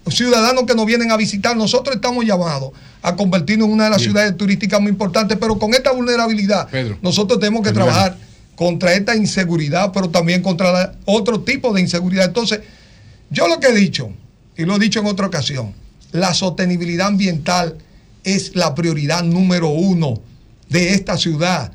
ciudadanos 0.10 0.66
que 0.66 0.76
nos 0.76 0.86
vienen 0.86 1.10
a 1.12 1.18
visitar. 1.18 1.56
Nosotros 1.56 1.96
estamos 1.96 2.26
llamados 2.26 2.72
a 3.02 3.16
convertirnos 3.16 3.68
en 3.68 3.74
una 3.74 3.86
de 3.86 3.90
las 3.92 4.02
ciudades 4.02 4.36
turísticas 4.36 4.82
muy 4.82 4.90
importantes, 4.92 5.38
pero 5.40 5.58
con 5.58 5.74
esta 5.74 5.92
vulnerabilidad, 5.94 6.68
nosotros 7.02 7.40
tenemos 7.40 7.62
que 7.64 7.70
Pedro, 7.70 7.86
trabajar 7.86 8.18
contra 8.56 8.94
esta 8.94 9.16
inseguridad, 9.16 9.92
pero 9.94 10.10
también 10.10 10.42
contra 10.42 10.72
la- 10.74 10.94
otro 11.06 11.40
tipo 11.42 11.74
de 11.74 11.82
inseguridad. 11.82 12.26
Entonces, 12.26 12.60
yo 13.34 13.48
lo 13.48 13.60
que 13.60 13.68
he 13.68 13.74
dicho, 13.74 14.12
y 14.56 14.64
lo 14.64 14.76
he 14.76 14.80
dicho 14.80 15.00
en 15.00 15.08
otra 15.08 15.26
ocasión, 15.28 15.74
la 16.12 16.34
sostenibilidad 16.34 17.08
ambiental 17.08 17.78
es 18.24 18.56
la 18.56 18.76
prioridad 18.76 19.24
número 19.24 19.70
uno 19.70 20.22
de 20.70 20.94
esta 20.94 21.18
ciudad. 21.18 21.72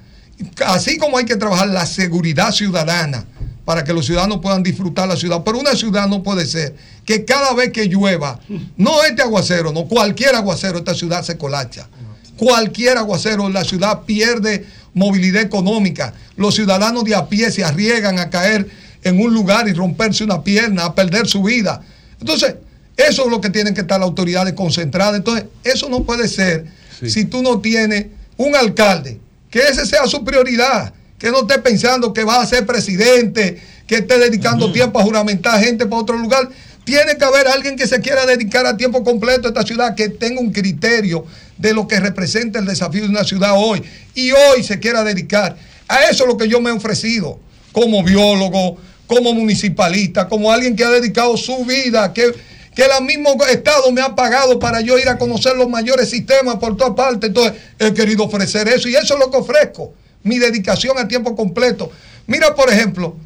Así 0.65 0.97
como 0.99 1.19
hay 1.19 1.25
que 1.25 1.37
trabajar 1.37 1.69
la 1.69 1.85
seguridad 1.85 2.53
ciudadana 2.53 3.27
para 3.65 3.83
que 3.83 3.93
los 3.93 4.07
ciudadanos 4.07 4.39
puedan 4.39 4.62
disfrutar 4.62 5.09
la 5.09 5.17
ciudad, 5.17 5.43
pero 5.45 5.59
una 5.59 5.75
ciudad 5.75 6.09
no 6.09 6.23
puede 6.23 6.47
ser 6.47 6.77
que 7.05 7.25
cada 7.25 7.53
vez 7.55 7.70
que 7.73 7.87
llueva, 7.87 8.41
no 8.77 9.03
este 9.05 9.23
aguacero, 9.23 9.73
no 9.73 9.85
cualquier 9.85 10.37
aguacero, 10.37 10.78
esta 10.78 10.95
ciudad 10.95 11.23
se 11.23 11.37
colapsa. 11.37 11.89
Cualquier 12.37 12.97
aguacero, 12.97 13.49
la 13.49 13.65
ciudad 13.65 14.03
pierde 14.03 14.65
movilidad 14.95 15.43
económica. 15.43 16.15
Los 16.37 16.55
ciudadanos 16.55 17.05
de 17.05 17.17
a 17.17 17.28
pie 17.28 17.51
se 17.51 17.65
arriesgan 17.65 18.19
a 18.20 18.31
caer 18.31 18.69
en 19.09 19.20
un 19.20 19.33
lugar 19.33 19.69
y 19.69 19.73
romperse 19.73 20.25
una 20.25 20.43
pierna, 20.43 20.85
a 20.85 20.95
perder 20.95 21.27
su 21.27 21.43
vida. 21.43 21.83
Entonces, 22.20 22.55
eso 22.97 23.25
es 23.25 23.31
lo 23.31 23.41
que 23.41 23.51
tienen 23.51 23.75
que 23.75 23.83
estar 23.83 24.01
las 24.01 24.09
autoridades 24.09 24.55
concentradas. 24.55 25.17
Entonces, 25.17 25.47
eso 25.65 25.89
no 25.89 26.05
puede 26.05 26.28
ser 26.28 26.67
si 27.07 27.25
tú 27.25 27.43
no 27.43 27.61
tienes 27.61 28.07
un 28.37 28.57
alcalde, 28.57 29.20
que 29.51 29.61
ese 29.61 29.87
sea 29.87 30.07
su 30.07 30.25
prioridad, 30.25 30.93
que 31.19 31.31
no 31.31 31.41
esté 31.43 31.59
pensando 31.59 32.12
que 32.12 32.25
va 32.25 32.41
a 32.41 32.47
ser 32.47 32.67
presidente, 32.67 33.61
que 33.87 33.97
esté 33.97 34.19
dedicando 34.19 34.73
tiempo 34.73 35.01
a 35.01 35.03
juramentar 35.03 35.61
gente 35.62 35.87
para 35.87 36.03
otro 36.03 36.17
lugar. 36.17 36.49
Tiene 36.85 37.17
que 37.17 37.25
haber 37.25 37.47
alguien 37.49 37.77
que 37.77 37.87
se 37.87 38.01
quiera 38.01 38.27
dedicar 38.27 38.67
a 38.67 38.77
tiempo 38.77 39.05
completo 39.05 39.47
a 39.47 39.51
esta 39.51 39.62
ciudad, 39.62 39.95
que 39.95 40.09
tenga 40.09 40.41
un 40.41 40.53
criterio 40.53 41.25
de 41.57 41.75
lo 41.75 41.87
que 41.87 42.01
representa 42.01 42.59
el 42.59 42.67
desafío 42.67 43.03
de 43.03 43.09
una 43.09 43.25
ciudad 43.25 43.53
hoy. 43.57 43.83
Y 44.15 44.31
hoy 44.31 44.62
se 44.62 44.78
quiera 44.78 45.05
dedicar. 45.05 45.57
A 45.87 46.05
eso 46.05 46.25
es 46.25 46.28
lo 46.28 46.37
que 46.37 46.49
yo 46.49 46.61
me 46.61 46.70
he 46.70 46.73
ofrecido, 46.73 47.39
como 47.73 48.03
biólogo, 48.03 48.78
como 49.09 49.33
municipalista, 49.33 50.28
como 50.28 50.53
alguien 50.53 50.77
que 50.77 50.85
ha 50.85 50.91
dedicado 50.91 51.37
su 51.37 51.65
vida, 51.65 52.12
que, 52.12 52.33
que 52.75 52.83
el 52.83 53.05
mismo 53.05 53.37
Estado 53.51 53.91
me 53.91 54.03
ha 54.03 54.15
pagado 54.15 54.59
para 54.59 54.81
yo 54.83 54.97
ir 54.99 55.09
a 55.09 55.19
conocer 55.19 55.57
los 55.57 55.69
mayores 55.69 56.11
sistemas 56.11 56.57
por 56.57 56.77
todas 56.77 56.95
partes. 56.95 57.28
Entonces, 57.28 57.55
he 57.78 57.93
querido 57.93 58.25
ofrecer 58.25 58.69
eso 58.69 58.89
y 58.89 58.95
eso 58.95 59.15
es 59.15 59.20
lo 59.20 59.31
que 59.31 59.39
ofrezco, 59.39 59.95
mi 60.23 60.39
dedicación 60.39 60.97
a 60.99 61.09
tiempo 61.09 61.35
completo. 61.35 61.91
Mira, 62.27 62.55
por 62.55 62.70
ejemplo, 62.70 63.17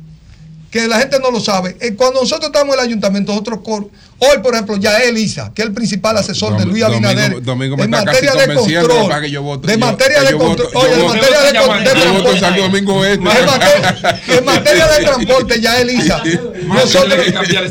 que 0.73 0.89
la 0.89 0.99
gente 0.99 1.19
no 1.21 1.31
lo 1.31 1.39
sabe. 1.39 1.77
eh, 1.81 1.93
Cuando 1.95 2.21
nosotros 2.21 2.47
estamos 2.47 2.75
en 2.75 2.81
el 2.81 2.87
ayuntamiento, 2.87 3.31
nosotros 3.33 3.59
cor- 3.63 3.91
hoy, 4.21 4.39
por 4.43 4.55
ejemplo, 4.55 4.77
Yael 4.79 5.19
Isa, 5.19 5.53
que 5.55 5.61
es 5.61 5.69
el 5.69 5.75
principal 5.75 6.17
asesor 6.17 6.57
de 6.57 6.65
Luis 6.65 6.83
Abinader, 6.83 7.31
en 7.85 7.91
materia 8.07 8.33
de 8.33 8.55
control, 8.55 9.09
de 9.67 9.77
materia 9.77 10.21
de 10.23 10.33
control, 10.39 10.71
de 10.73 10.97
voto- 11.03 11.15
materia 11.15 11.43
de, 11.43 11.49
en 11.49 11.55
transporte, 11.85 13.13
Este. 13.13 14.39
en 14.39 14.45
materia, 14.47 14.85
en 14.87 14.99
de 14.99 15.05
transporte, 15.05 15.61
Yael 15.61 15.91
Isa, 15.91 16.23
nosotros, 16.67 17.19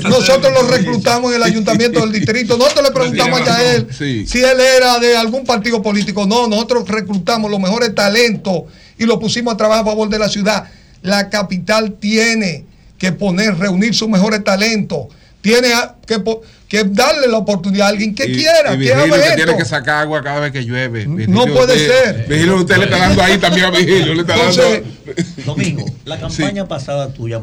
nosotros 0.03 0.53
lo 0.53 0.67
reclutamos 0.67 1.31
en 1.31 1.37
el 1.37 1.43
ayuntamiento 1.43 2.01
del 2.01 2.11
distrito, 2.11 2.55
nosotros 2.55 2.83
le 2.87 2.91
preguntamos 2.91 3.41
a 3.41 3.45
Yael 3.45 3.87
si 4.27 4.43
él 4.43 4.59
era 4.59 4.99
de 4.99 5.17
algún 5.17 5.43
partido 5.43 5.81
político. 5.81 6.27
No, 6.27 6.47
nosotros 6.47 6.87
reclutamos 6.87 7.49
los 7.49 7.59
mejores 7.59 7.95
talentos 7.95 8.63
y 8.99 9.05
lo 9.05 9.19
pusimos 9.19 9.55
a 9.55 9.57
trabajar 9.57 9.81
a 9.81 9.85
favor 9.87 10.07
de 10.07 10.19
la 10.19 10.29
ciudad. 10.29 10.65
La 11.01 11.31
capital 11.31 11.93
tiene 11.99 12.65
que 13.01 13.11
poner, 13.11 13.57
reunir 13.57 13.95
sus 13.95 14.07
mejores 14.07 14.43
talentos. 14.43 15.07
Tiene 15.41 15.69
que, 16.05 16.83
darle 16.83 17.27
la 17.27 17.39
oportunidad 17.39 17.87
a 17.87 17.89
alguien 17.89 18.13
que 18.13 18.25
Y- 18.29 18.35
quiera, 18.35 18.75
y 18.75 18.79
que 18.79 18.93
haga 18.93 19.03
Vigilio 19.05 19.15
que 19.15 19.21
esto. 19.29 19.35
tiene 19.37 19.57
que 19.57 19.65
sacar 19.65 20.01
agua 20.03 20.21
cada 20.21 20.39
vez 20.39 20.51
que 20.51 20.63
llueve. 20.63 21.07
No 21.07 21.45
puede 21.45 21.73
usted- 21.73 22.03
ser. 22.03 22.27
Vigilio, 22.27 22.57
usted 22.57 22.77
le 22.77 22.83
está 22.83 22.99
dando 22.99 23.23
ahí 23.23 23.39
también 23.39 23.65
a 23.65 23.71
Vigilio. 23.71 24.13
Le 24.13 24.21
está 24.21 24.35
Entonces, 24.35 24.83
dando. 25.03 25.23
Domingo, 25.47 25.85
la 26.05 26.19
campaña 26.19 26.67
pasada 26.67 27.11
tuya, 27.11 27.41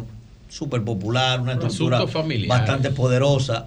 súper 0.49 0.85
popular, 0.85 1.41
una 1.41 1.55
estructura 1.55 2.05
bastante 2.47 2.91
poderosa, 2.91 3.67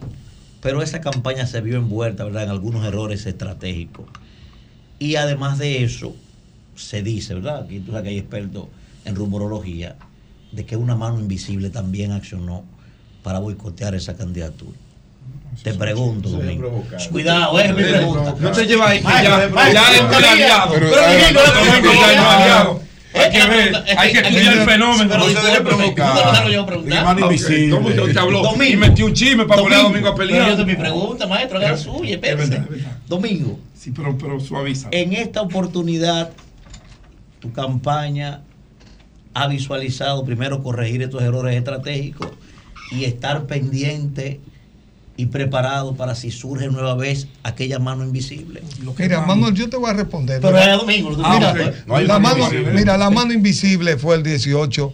pero 0.62 0.82
esa 0.82 1.02
campaña 1.02 1.46
se 1.46 1.60
vio 1.60 1.76
envuelta 1.76 2.24
¿verdad? 2.24 2.44
en 2.44 2.50
algunos 2.52 2.86
errores 2.86 3.26
estratégicos. 3.26 4.06
Y 4.98 5.18
además 5.18 5.58
de 5.58 5.84
eso, 5.84 6.16
se 6.78 7.04
dice, 7.04 7.34
¿verdad? 7.34 7.64
Aquí 7.66 7.80
tú 7.80 7.92
sabes 7.92 8.04
que 8.04 8.10
hay 8.12 8.18
expertos 8.20 8.68
en 9.04 9.16
rumorología, 9.16 9.98
de 10.52 10.66
que 10.66 10.76
una 10.76 10.96
mano 10.96 11.20
invisible 11.20 11.70
también 11.70 12.12
accionó 12.12 12.64
para 13.24 13.40
boicotear 13.40 13.96
esa 13.96 14.16
candidatura. 14.16 14.78
Te 15.64 15.74
pregunto, 15.74 16.30
Domingo. 16.30 16.84
Cuidado, 17.12 17.60
es 17.60 17.76
mi 17.76 17.84
pregunta. 17.84 18.36
No 18.40 18.52
te 18.52 18.66
llevas 18.66 18.90
ahí, 18.92 19.02
ya, 19.04 19.44
es 19.44 19.52
pero- 19.52 19.54
Pero 19.54 19.72
pero- 20.00 21.02
Domingo, 21.02 21.42
pero- 21.44 21.66
Domingo 21.66 21.94
ya 21.94 22.08
no 22.08 22.22
es 22.22 22.28
aliado. 22.28 22.82
Eh, 23.14 23.20
Hay 23.20 23.30
que 23.30 23.38
eh, 23.40 23.48
ver, 23.48 23.74
eh, 23.76 23.96
hay 23.98 24.12
que 24.14 24.20
eh, 24.20 24.22
estudiar 24.22 24.54
el 24.54 24.60
eh, 24.62 24.66
fenómeno. 24.66 25.10
pero 25.10 25.28
No 25.28 25.42
se 25.42 25.46
debe 25.48 25.62
provocar. 25.66 26.50
Yo 26.50 26.66
preguntar. 26.66 26.98
De 27.00 27.04
mano 27.04 27.20
invisible. 27.20 27.70
¿Cómo 27.76 27.88
usted 27.90 28.14
te 28.14 28.20
habló? 28.20 28.42
Domingo. 28.42 28.64
Y 28.64 28.78
metió 28.78 29.06
un 29.06 29.14
chisme 29.14 29.46
para 29.46 29.62
poner 29.62 29.80
a 29.80 29.84
Domingo 29.84 30.08
a 30.08 30.16
Pero 30.16 30.28
pelear. 30.30 30.50
yo 30.52 30.56
te 30.58 30.66
mi 30.66 30.76
pregunta, 30.76 31.28
maestro, 31.28 31.58
haga 31.58 31.72
la 31.72 31.78
suya, 31.78 32.16
espérese. 32.16 32.64
Domingo. 33.10 33.60
Sí, 33.78 33.92
pero, 33.92 34.18
pero 34.18 34.40
suaviza. 34.40 34.88
En 34.92 35.12
esta 35.12 35.42
oportunidad, 35.42 36.30
tu 37.42 37.52
campaña 37.52 38.40
ha 39.34 39.48
visualizado 39.48 40.24
primero 40.26 40.62
corregir 40.64 41.02
estos 41.02 41.22
errores 41.22 41.56
estratégicos 41.56 42.30
y 42.92 43.06
estar 43.06 43.46
pendiente 43.46 44.40
y 45.18 45.28
preparado 45.28 45.96
para 45.96 46.16
si 46.16 46.32
surge 46.32 46.68
nueva 46.70 46.96
vez 46.96 47.28
aquella 47.44 47.80
mano 47.80 48.04
invisible. 48.04 48.62
Mira, 48.98 49.22
Manuel, 49.22 49.54
yo 49.54 49.70
te 49.70 49.78
voy 49.78 49.90
a 49.90 49.94
responder. 49.94 50.42
Pero 50.42 50.54
Mira, 50.58 50.74
es 50.74 50.80
domingo, 50.80 51.10
mira, 51.12 52.04
la 52.04 52.20
mano 52.20 52.38
invisible. 52.44 52.74
mira, 52.74 52.98
la 52.98 53.10
mano 53.10 53.34
invisible 53.34 53.98
fue 53.98 54.16
el 54.16 54.24
18 54.24 54.94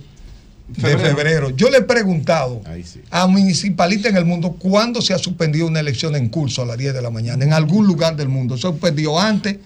de 0.67 0.81
Febrero. 0.81 0.99
febrero. 1.15 1.49
Yo 1.51 1.69
le 1.69 1.77
he 1.77 1.81
preguntado 1.81 2.61
a 3.09 3.27
municipalistas 3.27 4.11
en 4.11 4.17
el 4.17 4.25
mundo 4.25 4.57
cuándo 4.59 5.01
se 5.01 5.13
ha 5.13 5.17
suspendido 5.17 5.65
una 5.65 5.79
elección 5.79 6.15
en 6.15 6.27
curso 6.29 6.61
a 6.61 6.65
las 6.65 6.77
10 6.77 6.93
de 6.93 7.01
la 7.01 7.09
mañana, 7.09 7.45
en 7.45 7.53
algún 7.53 7.87
lugar 7.87 8.15
del 8.17 8.27
mundo. 8.27 8.57
Se 8.57 8.63
suspendió 8.63 9.17
antes, 9.19 9.57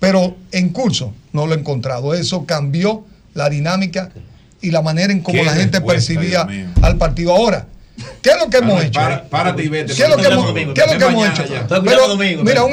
pero 0.00 0.36
en 0.52 0.70
curso 0.70 1.12
no 1.32 1.46
lo 1.46 1.54
he 1.54 1.58
encontrado. 1.58 2.14
Eso 2.14 2.46
cambió 2.46 3.04
la 3.36 3.48
dinámica 3.48 4.10
y 4.60 4.70
la 4.70 4.82
manera 4.82 5.12
en 5.12 5.20
cómo 5.20 5.42
la 5.44 5.52
gente 5.54 5.80
percibía 5.80 6.46
al 6.82 6.96
partido. 6.96 7.34
Ahora, 7.34 7.66
¿qué 8.22 8.30
es 8.30 8.36
lo 8.42 8.50
que 8.50 8.56
hemos 8.58 8.82
hecho? 8.82 8.98
para- 9.00 9.24
párate 9.28 9.62
y 9.64 9.68
vete, 9.68 9.94
¿Qué 9.94 10.02
es 10.02 10.08
lo 10.08 10.16
que 10.16 10.26
hemos, 10.26 10.46
domingo, 10.46 10.74
qué 10.74 10.80
es 10.80 10.86
lo 10.86 10.92
ve 10.94 10.98
que 10.98 11.04
hemos 11.04 11.22
mañana 11.28 11.44
hecho? 11.44 11.82
Pero, 11.84 12.16
mira, 12.44 12.64
un, 12.64 12.72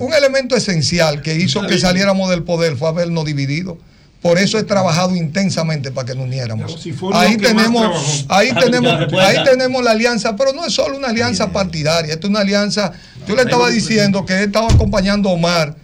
un 0.00 0.14
elemento 0.14 0.56
esencial 0.56 1.20
que 1.22 1.34
hizo 1.34 1.66
que 1.66 1.78
saliéramos 1.78 2.30
del 2.30 2.42
poder 2.44 2.76
fue 2.76 2.88
habernos 2.88 3.24
dividido. 3.24 3.76
Por 4.22 4.38
eso 4.38 4.58
he 4.58 4.64
trabajado 4.64 5.14
intensamente 5.14 5.92
para 5.92 6.06
que 6.06 6.14
nos 6.14 6.24
uniéramos. 6.24 6.84
Ahí 7.12 7.36
tenemos, 7.36 8.24
ahí 8.28 8.48
Ah, 8.52 8.60
tenemos, 8.60 9.12
ahí 9.20 9.36
tenemos 9.44 9.84
la 9.84 9.90
alianza, 9.92 10.34
pero 10.34 10.52
no 10.52 10.64
es 10.64 10.72
solo 10.72 10.96
una 10.96 11.08
alianza 11.08 11.52
partidaria, 11.52 12.14
esto 12.14 12.26
es 12.26 12.30
una 12.30 12.40
alianza. 12.40 12.92
Yo 13.28 13.36
le 13.36 13.42
estaba 13.42 13.68
diciendo 13.70 14.24
que 14.24 14.32
he 14.32 14.44
estado 14.44 14.68
acompañando 14.68 15.28
a 15.28 15.32
Omar, 15.32 15.76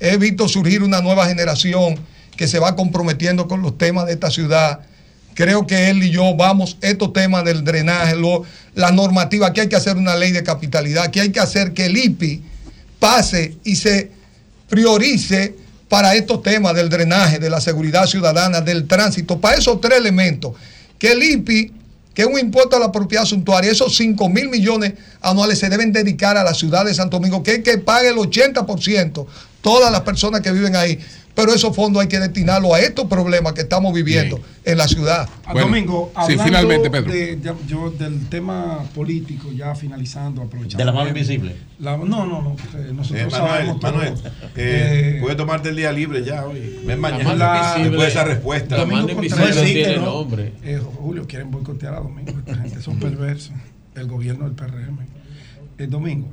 he 0.00 0.16
visto 0.18 0.46
surgir 0.48 0.82
una 0.82 1.00
nueva 1.00 1.26
generación 1.26 1.96
que 2.36 2.48
se 2.48 2.58
va 2.58 2.76
comprometiendo 2.76 3.48
con 3.48 3.62
los 3.62 3.76
temas 3.78 4.06
de 4.06 4.12
esta 4.12 4.30
ciudad. 4.30 4.80
Creo 5.34 5.66
que 5.66 5.90
él 5.90 6.02
y 6.02 6.10
yo 6.10 6.34
vamos, 6.34 6.78
estos 6.80 7.12
temas 7.12 7.44
del 7.44 7.62
drenaje, 7.64 8.16
lo- 8.16 8.42
la 8.74 8.90
normativa, 8.90 9.52
que 9.52 9.62
hay 9.62 9.68
que 9.68 9.76
hacer 9.76 9.96
una 9.96 10.16
ley 10.16 10.32
de 10.32 10.42
capitalidad, 10.42 11.10
que 11.10 11.20
hay 11.20 11.30
que 11.30 11.40
hacer 11.40 11.72
que 11.74 11.86
el 11.86 11.96
IPI 11.96 12.42
pase 12.98 13.56
y 13.64 13.76
se 13.76 14.10
priorice 14.68 15.54
para 15.88 16.14
estos 16.14 16.42
temas 16.42 16.74
del 16.74 16.88
drenaje, 16.88 17.38
de 17.38 17.48
la 17.50 17.60
seguridad 17.60 18.06
ciudadana, 18.06 18.60
del 18.60 18.86
tránsito, 18.86 19.40
para 19.40 19.56
esos 19.56 19.80
tres 19.80 19.98
elementos. 19.98 20.52
Que 20.98 21.12
el 21.12 21.22
IPI, 21.22 21.72
que 22.14 22.22
es 22.22 22.28
un 22.28 22.38
impuesto 22.38 22.76
a 22.76 22.80
la 22.80 22.90
propiedad 22.90 23.24
suntuaria, 23.24 23.70
esos 23.70 23.94
5 23.96 24.28
mil 24.28 24.48
millones 24.48 24.94
anuales 25.20 25.58
se 25.58 25.68
deben 25.68 25.92
dedicar 25.92 26.36
a 26.36 26.42
la 26.42 26.54
ciudad 26.54 26.84
de 26.84 26.94
Santo 26.94 27.18
Domingo, 27.18 27.42
que 27.42 27.56
es 27.56 27.62
que 27.62 27.78
pague 27.78 28.08
el 28.08 28.16
80%, 28.16 29.26
todas 29.60 29.92
las 29.92 30.00
personas 30.00 30.40
que 30.40 30.50
viven 30.50 30.74
ahí. 30.74 30.98
Pero 31.36 31.52
esos 31.52 31.76
fondos 31.76 32.00
hay 32.02 32.08
que 32.08 32.18
destinarlos 32.18 32.72
a 32.72 32.80
estos 32.80 33.04
problemas 33.06 33.52
que 33.52 33.60
estamos 33.60 33.92
viviendo 33.92 34.40
en 34.64 34.78
la 34.78 34.88
ciudad. 34.88 35.28
A 35.44 35.52
Domingo, 35.52 36.10
sí, 36.14 36.32
hablando 36.32 36.44
finalmente, 36.44 36.90
Pedro. 36.90 37.12
de- 37.12 37.38
ya- 37.42 37.54
yo 37.68 37.90
del 37.90 38.26
tema 38.28 38.82
político, 38.94 39.52
ya 39.52 39.74
finalizando, 39.74 40.40
aprovechando. 40.42 40.78
De 40.78 40.84
la 40.86 40.92
mano 40.92 41.08
invisible. 41.10 41.54
la- 41.78 41.98
no, 41.98 42.04
no, 42.24 42.40
no. 42.42 42.56
eh, 42.78 42.90
nosotros 42.94 43.32
Eh, 43.34 43.38
Manuel. 43.38 43.76
Manuel, 43.82 44.14
eh, 44.14 44.16
Eh, 44.56 45.18
puedes 45.20 45.36
tomarte 45.36 45.68
el 45.68 45.76
día 45.76 45.92
libre 45.92 46.24
ya 46.24 46.46
hoy. 46.46 46.80
Ven 46.86 46.98
mañana. 46.98 47.24
mano 47.34 47.44
invisible- 47.44 47.82
Después 47.90 48.00
de 48.02 48.08
esa 48.08 48.24
respuesta. 48.24 48.76
Domingo 48.78 48.96
La 48.96 49.14
mano 49.14 49.24
invisible 49.26 49.62
tiene 49.72 49.96
¿no? 49.98 50.04
nombre. 50.06 50.52
Eh, 50.64 50.80
Julio, 50.98 51.26
quieren 51.28 51.50
boicotear 51.50 51.94
a 51.96 52.00
Domingo. 52.00 52.32
Esta 52.46 52.54
gente 52.56 52.80
son 52.80 52.98
perversos. 52.98 53.52
El 53.94 54.06
gobierno 54.08 54.44
del 54.46 54.54
PRM. 54.54 54.98
El 55.76 55.90
domingo, 55.90 56.28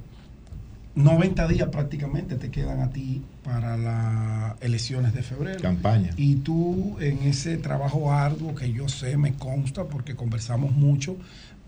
90 0.96 1.48
días 1.48 1.70
prácticamente 1.70 2.36
te 2.36 2.52
quedan 2.52 2.82
a 2.82 2.92
ti 2.92 3.24
para 3.44 3.78
las 3.78 4.62
elecciones 4.62 5.14
de 5.14 5.24
febrero. 5.24 5.60
Campaña. 5.60 6.12
Y 6.18 6.36
tú 6.36 6.98
en 7.00 7.24
ese 7.24 7.58
trabajo 7.58 8.12
arduo 8.12 8.54
que 8.54 8.72
yo 8.72 8.88
sé, 8.88 9.18
me 9.18 9.34
consta, 9.34 9.86
porque 9.86 10.16
conversamos 10.16 10.72
mucho, 10.74 11.18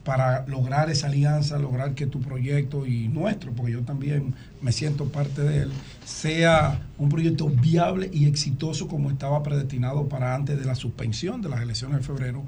para 0.04 0.46
lograr 0.46 0.92
esa 0.92 1.08
alianza, 1.08 1.58
lograr 1.58 1.96
que 1.96 2.06
tu 2.06 2.22
proyecto 2.22 2.86
y 2.86 3.08
nuestro, 3.08 3.52
porque 3.54 3.72
yo 3.72 3.82
también 3.82 4.36
me 4.62 4.72
siento 4.72 5.06
parte 5.06 5.42
de 5.42 5.64
él, 5.64 5.72
sea 6.06 6.80
un 7.00 7.10
proyecto 7.10 7.50
viable 7.50 8.12
y 8.14 8.28
exitoso 8.28 8.88
como 8.88 9.10
estaba 9.10 9.42
predestinado 9.42 10.08
para 10.08 10.36
antes 10.36 10.60
de 10.60 10.66
la 10.66 10.76
suspensión 10.76 11.42
de 11.42 11.50
las 11.50 11.62
elecciones 11.62 11.98
de 11.98 12.04
febrero. 12.04 12.44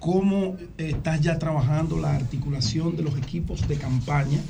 ¿Cómo 0.00 0.56
estás 0.76 1.20
ya 1.20 1.38
trabajando 1.38 1.96
la 1.96 2.16
articulación 2.16 2.96
de 2.96 3.04
los 3.04 3.16
equipos 3.16 3.66
de 3.68 3.76
campaña 3.76 4.40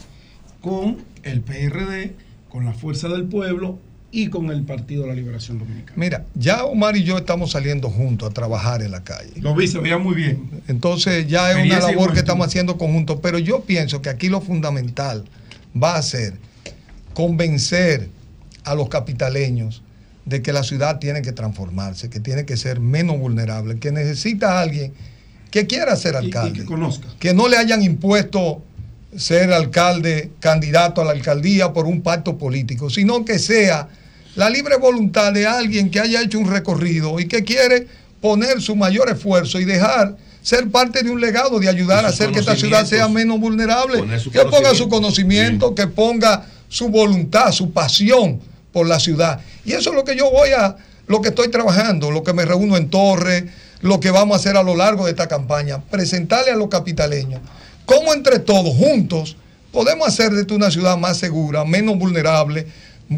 con 0.60 0.98
el 1.22 1.40
PRD, 1.40 2.14
con 2.48 2.64
la 2.64 2.72
Fuerza 2.72 3.08
del 3.08 3.24
Pueblo 3.24 3.78
y 4.10 4.28
con 4.28 4.50
el 4.50 4.62
Partido 4.62 5.02
de 5.02 5.08
la 5.08 5.14
Liberación 5.14 5.58
Dominicana? 5.58 5.94
Mira, 5.96 6.24
ya 6.34 6.64
Omar 6.64 6.96
y 6.96 7.04
yo 7.04 7.18
estamos 7.18 7.50
saliendo 7.50 7.90
juntos 7.90 8.30
a 8.30 8.32
trabajar 8.32 8.82
en 8.82 8.92
la 8.92 9.04
calle. 9.04 9.32
Lo 9.40 9.54
vi, 9.54 9.68
se 9.68 9.78
veía 9.78 9.98
muy 9.98 10.14
bien. 10.14 10.62
Entonces 10.68 11.26
ya 11.26 11.50
es 11.52 11.66
una 11.66 11.80
labor 11.80 12.12
que 12.12 12.20
estamos 12.20 12.46
haciendo 12.46 12.78
conjunto, 12.78 13.20
pero 13.20 13.38
yo 13.38 13.62
pienso 13.62 14.00
que 14.02 14.08
aquí 14.08 14.28
lo 14.28 14.40
fundamental 14.40 15.24
va 15.80 15.96
a 15.96 16.02
ser 16.02 16.34
convencer 17.14 18.08
a 18.64 18.74
los 18.74 18.88
capitaleños 18.88 19.82
de 20.24 20.42
que 20.42 20.52
la 20.52 20.64
ciudad 20.64 20.98
tiene 20.98 21.22
que 21.22 21.32
transformarse, 21.32 22.10
que 22.10 22.20
tiene 22.20 22.44
que 22.44 22.56
ser 22.56 22.80
menos 22.80 23.18
vulnerable, 23.18 23.78
que 23.78 23.92
necesita 23.92 24.58
a 24.58 24.62
alguien 24.62 24.92
que 25.50 25.66
quiera 25.66 25.96
ser 25.96 26.16
alcalde, 26.16 26.60
que 26.60 26.64
conozca. 26.64 27.06
que 27.18 27.32
no 27.32 27.48
le 27.48 27.56
hayan 27.56 27.82
impuesto 27.82 28.62
ser 29.16 29.52
alcalde, 29.52 30.30
candidato 30.40 31.00
a 31.00 31.04
la 31.04 31.12
alcaldía 31.12 31.72
por 31.72 31.86
un 31.86 32.02
pacto 32.02 32.36
político, 32.36 32.90
sino 32.90 33.24
que 33.24 33.38
sea 33.38 33.88
la 34.34 34.50
libre 34.50 34.76
voluntad 34.76 35.32
de 35.32 35.46
alguien 35.46 35.90
que 35.90 36.00
haya 36.00 36.22
hecho 36.22 36.38
un 36.38 36.50
recorrido 36.50 37.18
y 37.18 37.26
que 37.26 37.42
quiere 37.42 37.86
poner 38.20 38.60
su 38.60 38.76
mayor 38.76 39.10
esfuerzo 39.10 39.58
y 39.60 39.64
dejar 39.64 40.16
ser 40.42 40.70
parte 40.70 41.02
de 41.02 41.10
un 41.10 41.20
legado 41.20 41.58
de 41.58 41.68
ayudar 41.68 42.04
a 42.04 42.08
hacer 42.08 42.30
que 42.30 42.40
esta 42.40 42.54
ciudad 42.54 42.84
sea 42.86 43.08
menos 43.08 43.40
vulnerable, 43.40 44.04
que 44.32 44.44
ponga 44.44 44.74
su 44.74 44.88
conocimiento. 44.88 45.66
conocimiento, 45.68 45.74
que 45.74 45.86
ponga 45.86 46.46
su 46.68 46.88
voluntad, 46.88 47.50
su 47.52 47.72
pasión 47.72 48.40
por 48.72 48.86
la 48.86 49.00
ciudad. 49.00 49.40
Y 49.64 49.72
eso 49.72 49.90
es 49.90 49.96
lo 49.96 50.04
que 50.04 50.16
yo 50.16 50.30
voy 50.30 50.50
a, 50.50 50.76
lo 51.06 51.20
que 51.20 51.28
estoy 51.28 51.48
trabajando, 51.48 52.10
lo 52.10 52.22
que 52.22 52.32
me 52.32 52.44
reúno 52.44 52.76
en 52.76 52.90
Torre, 52.90 53.46
lo 53.80 53.98
que 54.00 54.10
vamos 54.10 54.36
a 54.36 54.40
hacer 54.40 54.56
a 54.56 54.62
lo 54.62 54.76
largo 54.76 55.06
de 55.06 55.12
esta 55.12 55.26
campaña, 55.28 55.80
presentarle 55.82 56.52
a 56.52 56.56
los 56.56 56.68
capitaleños 56.68 57.40
cómo 57.86 58.12
entre 58.12 58.38
todos, 58.40 58.76
juntos, 58.76 59.36
podemos 59.72 60.06
hacer 60.06 60.32
de 60.32 60.54
una 60.54 60.70
ciudad 60.70 60.98
más 60.98 61.16
segura, 61.18 61.64
menos 61.64 61.98
vulnerable, 61.98 62.66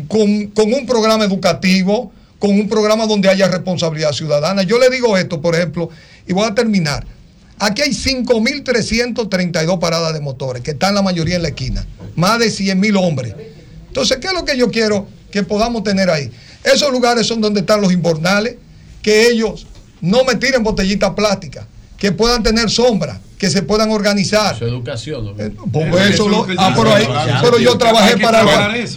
con, 0.07 0.49
con 0.49 0.73
un 0.73 0.87
programa 0.87 1.25
educativo, 1.25 2.13
con 2.39 2.51
un 2.51 2.69
programa 2.69 3.07
donde 3.07 3.29
haya 3.29 3.49
responsabilidad 3.49 4.13
ciudadana. 4.13 4.63
Yo 4.63 4.79
le 4.79 4.91
digo 4.91 5.17
esto, 5.17 5.41
por 5.41 5.55
ejemplo, 5.55 5.89
y 6.27 6.33
voy 6.33 6.47
a 6.47 6.55
terminar. 6.55 7.05
Aquí 7.59 7.83
hay 7.83 7.91
5.332 7.91 9.79
paradas 9.81 10.13
de 10.13 10.21
motores, 10.21 10.63
que 10.63 10.73
están 10.73 10.95
la 10.95 11.03
mayoría 11.03 11.37
en 11.37 11.43
la 11.43 11.49
esquina. 11.49 11.85
Más 12.15 12.39
de 12.39 12.47
100.000 12.47 12.97
hombres. 13.03 13.35
Entonces, 13.89 14.19
¿qué 14.19 14.29
es 14.29 14.33
lo 14.33 14.45
que 14.45 14.57
yo 14.57 14.71
quiero 14.71 15.09
que 15.33 15.43
podamos 15.43 15.83
tener 15.83 16.09
ahí? 16.09 16.31
Esos 16.63 16.93
lugares 16.93 17.27
son 17.27 17.41
donde 17.41 17.61
están 17.61 17.81
los 17.81 17.93
invernales, 17.93 18.57
que 19.03 19.29
ellos 19.29 19.67
no 20.01 20.25
me 20.25 20.37
tiren 20.37 20.63
botellitas 20.63 21.11
plásticas, 21.15 21.67
que 21.97 22.13
puedan 22.13 22.43
tener 22.43 22.71
sombra, 22.71 23.21
que 23.39 23.49
se 23.51 23.63
puedan 23.63 23.91
organizar. 23.91 24.59
Su 24.59 24.65
educación. 24.65 25.25
¿no? 25.27 25.35
Pues 25.71 26.11
eso 26.11 26.29
lo- 26.29 26.47
ah, 26.59 26.73
pero, 26.77 26.93
ahí- 26.95 27.09
pero 27.43 27.59
yo 27.59 27.79
trabajé 27.79 28.19
para 28.19 28.45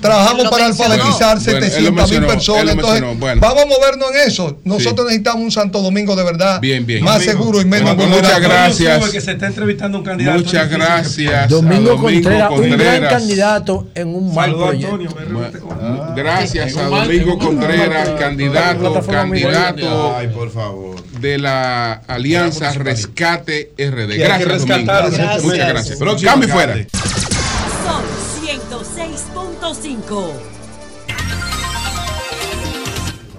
trabajamos 0.02 0.50
para 0.50 0.66
alfabetizar 0.66 1.38
Bueno, 1.40 1.58
él 1.60 1.62
lo 1.62 1.68
700 1.68 2.12
mil 2.12 2.26
personas. 2.26 2.76
Entonces, 2.76 3.20
bueno. 3.20 3.40
vamos 3.42 3.64
a 3.64 3.66
movernos 3.68 4.12
en 4.12 4.28
eso. 4.28 4.58
Nosotros 4.64 5.06
necesitamos 5.08 5.44
un 5.44 5.52
Santo 5.52 5.82
Domingo 5.82 6.16
de 6.16 6.24
verdad 6.24 6.60
Bien, 6.60 6.86
bien. 6.86 7.04
más 7.04 7.20
Domingo. 7.20 7.32
seguro 7.32 7.62
y 7.62 7.66
menos 7.66 7.96
Bueno, 7.96 8.16
muchas 8.16 8.42
gracias. 8.42 9.10
que 9.10 9.22
se 9.22 9.32
está 9.34 9.48
entrevistando 9.48 10.00
un 10.00 10.04
candidato. 10.04 10.40
Muchas 10.40 10.70
gracias. 10.70 11.50
Domingo, 11.50 11.92
Domingo 11.92 12.02
Contreras, 12.02 12.52
un 12.52 12.58
gran 12.62 12.70
Contreras. 12.72 13.14
candidato 13.14 13.88
en 13.96 14.08
un 14.08 14.34
mal 14.34 14.54
proyecto. 14.56 14.88
Antonio. 14.96 15.10
Bueno, 15.32 16.14
Gracias 16.16 16.76
a 16.78 16.84
Domingo 16.84 17.38
Contreras, 17.38 18.10
candidato, 18.20 19.02
candidato 19.06 20.96
de 21.20 21.38
la 21.38 21.94
Alianza 22.08 22.72
Rescate 22.74 23.72
RD. 23.78 24.18
Gracias, 24.40 24.68
rescatar 24.68 25.12
Muchas 25.42 25.70
gracias. 25.70 26.00
Pero 26.00 26.16
cambio 26.18 26.50
fuera. 26.50 26.76
Son 26.76 28.04
106.5. 28.44 30.34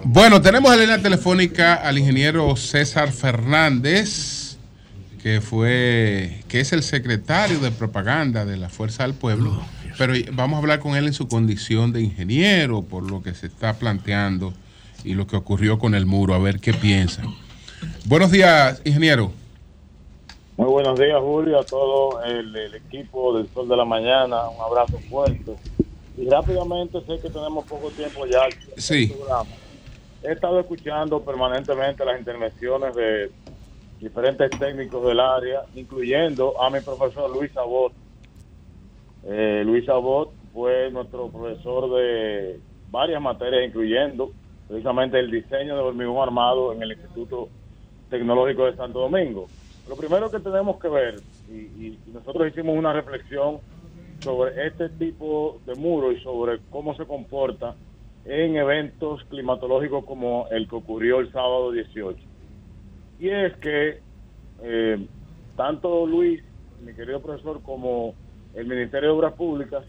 Bueno, 0.04 0.42
tenemos 0.42 0.72
en 0.72 0.78
la 0.78 0.84
línea 0.84 1.02
telefónica 1.02 1.74
al 1.74 1.96
ingeniero 1.96 2.54
César 2.56 3.12
Fernández, 3.12 4.56
que 5.22 5.40
fue, 5.40 6.42
que 6.48 6.60
es 6.60 6.72
el 6.72 6.82
secretario 6.82 7.60
de 7.60 7.70
propaganda 7.70 8.44
de 8.44 8.56
la 8.56 8.68
Fuerza 8.68 9.04
del 9.04 9.14
Pueblo. 9.14 9.62
Pero 9.96 10.14
vamos 10.32 10.56
a 10.56 10.58
hablar 10.58 10.80
con 10.80 10.96
él 10.96 11.06
en 11.06 11.12
su 11.12 11.28
condición 11.28 11.92
de 11.92 12.02
ingeniero, 12.02 12.82
por 12.82 13.10
lo 13.10 13.22
que 13.22 13.32
se 13.34 13.46
está 13.46 13.74
planteando 13.74 14.52
y 15.04 15.14
lo 15.14 15.26
que 15.26 15.36
ocurrió 15.36 15.78
con 15.78 15.94
el 15.94 16.06
muro, 16.06 16.34
a 16.34 16.38
ver 16.38 16.60
qué 16.60 16.74
piensa. 16.74 17.22
Buenos 18.04 18.30
días, 18.30 18.80
ingeniero. 18.84 19.32
Muy 20.62 20.70
buenos 20.70 20.96
días, 20.96 21.18
Julio, 21.20 21.58
a 21.58 21.64
todo 21.64 22.22
el, 22.22 22.54
el 22.54 22.74
equipo 22.76 23.36
del 23.36 23.48
Sol 23.48 23.68
de 23.68 23.76
la 23.76 23.84
Mañana. 23.84 24.48
Un 24.48 24.60
abrazo 24.60 24.96
fuerte. 25.10 25.56
Y 26.16 26.28
rápidamente, 26.28 27.00
sé 27.00 27.18
que 27.18 27.30
tenemos 27.30 27.66
poco 27.66 27.90
tiempo 27.90 28.24
ya. 28.26 28.42
Sí. 28.76 29.08
programa. 29.08 29.50
He 30.22 30.30
estado 30.30 30.60
escuchando 30.60 31.20
permanentemente 31.20 32.04
las 32.04 32.16
intervenciones 32.16 32.94
de 32.94 33.32
diferentes 33.98 34.50
técnicos 34.56 35.04
del 35.04 35.18
área, 35.18 35.62
incluyendo 35.74 36.54
a 36.62 36.70
mi 36.70 36.78
profesor 36.78 37.28
Luis 37.28 37.50
Abot. 37.56 37.92
Eh, 39.24 39.64
Luis 39.66 39.88
Abot 39.88 40.30
fue 40.52 40.92
nuestro 40.92 41.26
profesor 41.26 41.92
de 41.96 42.60
varias 42.88 43.20
materias, 43.20 43.66
incluyendo 43.66 44.30
precisamente 44.68 45.18
el 45.18 45.28
diseño 45.28 45.74
de 45.74 45.82
hormigón 45.82 46.22
armado 46.22 46.72
en 46.72 46.82
el 46.84 46.92
Instituto 46.92 47.48
Tecnológico 48.10 48.66
de 48.66 48.76
Santo 48.76 49.00
Domingo. 49.00 49.48
Lo 49.86 49.96
primero 49.96 50.30
que 50.30 50.40
tenemos 50.40 50.78
que 50.80 50.88
ver, 50.88 51.22
y, 51.48 52.00
nosotros 52.06 52.48
hicimos 52.48 52.76
una 52.76 52.92
reflexión 52.92 53.60
sobre 54.22 54.66
este 54.68 54.90
tipo 54.90 55.60
de 55.66 55.74
muro 55.74 56.12
y 56.12 56.20
sobre 56.20 56.60
cómo 56.70 56.94
se 56.96 57.06
comporta 57.06 57.76
en 58.24 58.56
eventos 58.56 59.24
climatológicos 59.24 60.04
como 60.04 60.46
el 60.50 60.68
que 60.68 60.76
ocurrió 60.76 61.18
el 61.18 61.32
sábado 61.32 61.72
18. 61.72 62.22
Y 63.18 63.28
es 63.30 63.56
que 63.58 64.02
eh, 64.62 65.08
tanto 65.56 66.06
Luis, 66.06 66.42
mi 66.78 66.94
querido 66.94 67.20
profesor, 67.20 67.62
como 67.62 68.14
el 68.54 68.66
Ministerio 68.66 69.10
de 69.10 69.16
Obras 69.16 69.34
Públicas, 69.34 69.84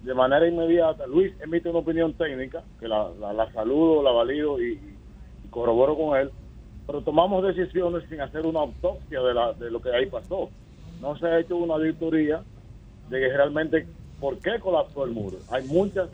de 0.00 0.14
manera 0.14 0.48
inmediata, 0.48 1.06
Luis 1.06 1.32
emite 1.40 1.68
una 1.68 1.80
opinión 1.80 2.14
técnica, 2.14 2.64
que 2.78 2.88
la, 2.88 3.10
la- 3.20 3.32
la 3.32 3.52
saludo, 3.52 4.02
la 4.02 4.10
valido 4.12 4.60
y 4.60 4.98
corroboro 5.50 5.96
con 5.96 6.18
él, 6.18 6.32
pero 6.86 7.02
tomamos 7.02 7.44
decisiones 7.44 8.08
sin 8.08 8.20
hacer 8.20 8.44
una 8.46 8.60
autopsia 8.60 9.20
de, 9.20 9.34
la, 9.34 9.52
de 9.52 9.70
lo 9.70 9.80
que 9.80 9.90
ahí 9.94 10.06
pasó. 10.06 10.50
No 11.00 11.16
se 11.16 11.26
ha 11.26 11.38
hecho 11.38 11.56
una 11.56 11.74
auditoría 11.74 12.42
de 13.08 13.20
que 13.20 13.28
realmente 13.28 13.86
por 14.20 14.38
qué 14.38 14.58
colapsó 14.60 15.04
el 15.04 15.12
muro. 15.12 15.38
Hay 15.50 15.64
muchas 15.64 16.08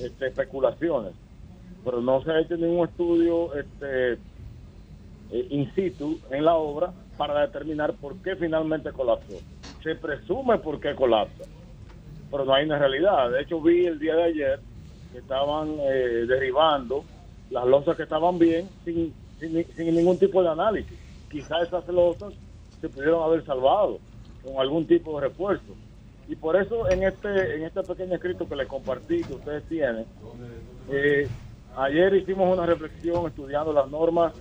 este, 0.00 0.28
especulaciones, 0.28 1.12
pero 1.84 2.00
no 2.00 2.22
se 2.22 2.30
ha 2.30 2.40
hecho 2.40 2.56
ningún 2.56 2.88
estudio 2.88 3.54
este, 3.54 4.12
eh, 5.32 5.46
in 5.50 5.72
situ 5.74 6.18
en 6.30 6.44
la 6.44 6.54
obra 6.54 6.92
para 7.16 7.40
determinar 7.40 7.94
por 7.94 8.16
qué 8.22 8.36
finalmente 8.36 8.92
colapsó. 8.92 9.38
Se 9.82 9.94
presume 9.94 10.58
por 10.58 10.80
qué 10.80 10.94
colapsa, 10.94 11.44
pero 12.30 12.44
no 12.44 12.54
hay 12.54 12.64
una 12.64 12.78
realidad. 12.78 13.30
De 13.30 13.42
hecho, 13.42 13.60
vi 13.60 13.86
el 13.86 13.98
día 13.98 14.14
de 14.14 14.22
ayer 14.24 14.60
que 15.12 15.18
estaban 15.18 15.76
eh, 15.80 16.24
derribando 16.28 17.04
las 17.50 17.66
losas 17.66 17.96
que 17.96 18.04
estaban 18.04 18.38
bien 18.38 18.68
sin, 18.84 19.12
sin, 19.40 19.94
ningún 19.94 20.18
tipo 20.18 20.42
de 20.42 20.50
análisis. 20.50 20.96
Quizás 21.30 21.68
esas 21.68 21.86
losas 21.88 22.32
se 22.80 22.88
pudieron 22.88 23.22
haber 23.22 23.44
salvado 23.44 23.98
con 24.44 24.58
algún 24.58 24.86
tipo 24.86 25.18
de 25.18 25.28
refuerzo. 25.28 25.74
Y 26.28 26.36
por 26.36 26.56
eso 26.56 26.88
en 26.88 27.02
este 27.02 27.56
en 27.56 27.64
este 27.64 27.82
pequeño 27.82 28.14
escrito 28.14 28.48
que 28.48 28.56
les 28.56 28.68
compartí, 28.68 29.22
que 29.24 29.34
ustedes 29.34 29.64
tienen, 29.64 30.04
eh, 30.90 31.28
ayer 31.76 32.14
hicimos 32.14 32.52
una 32.56 32.66
reflexión 32.66 33.26
estudiando 33.26 33.72
las 33.72 33.88
normas 33.88 34.32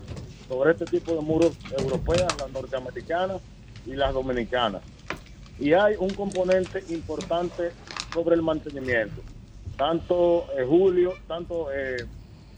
sobre 0.48 0.72
este 0.72 0.86
tipo 0.86 1.16
de 1.16 1.22
muros 1.22 1.58
europeas, 1.78 2.28
las 2.40 2.52
norteamericanas 2.52 3.42
y 3.86 3.94
las 3.94 4.14
dominicanas. 4.14 4.82
Y 5.60 5.74
hay 5.74 5.96
un 6.00 6.10
componente 6.12 6.84
importante 6.90 7.72
sobre 8.14 8.36
el 8.36 8.42
mantenimiento. 8.42 9.22
Tanto 9.78 10.46
eh, 10.58 10.66
Julio, 10.68 11.14
tanto 11.28 11.72
eh, 11.72 12.06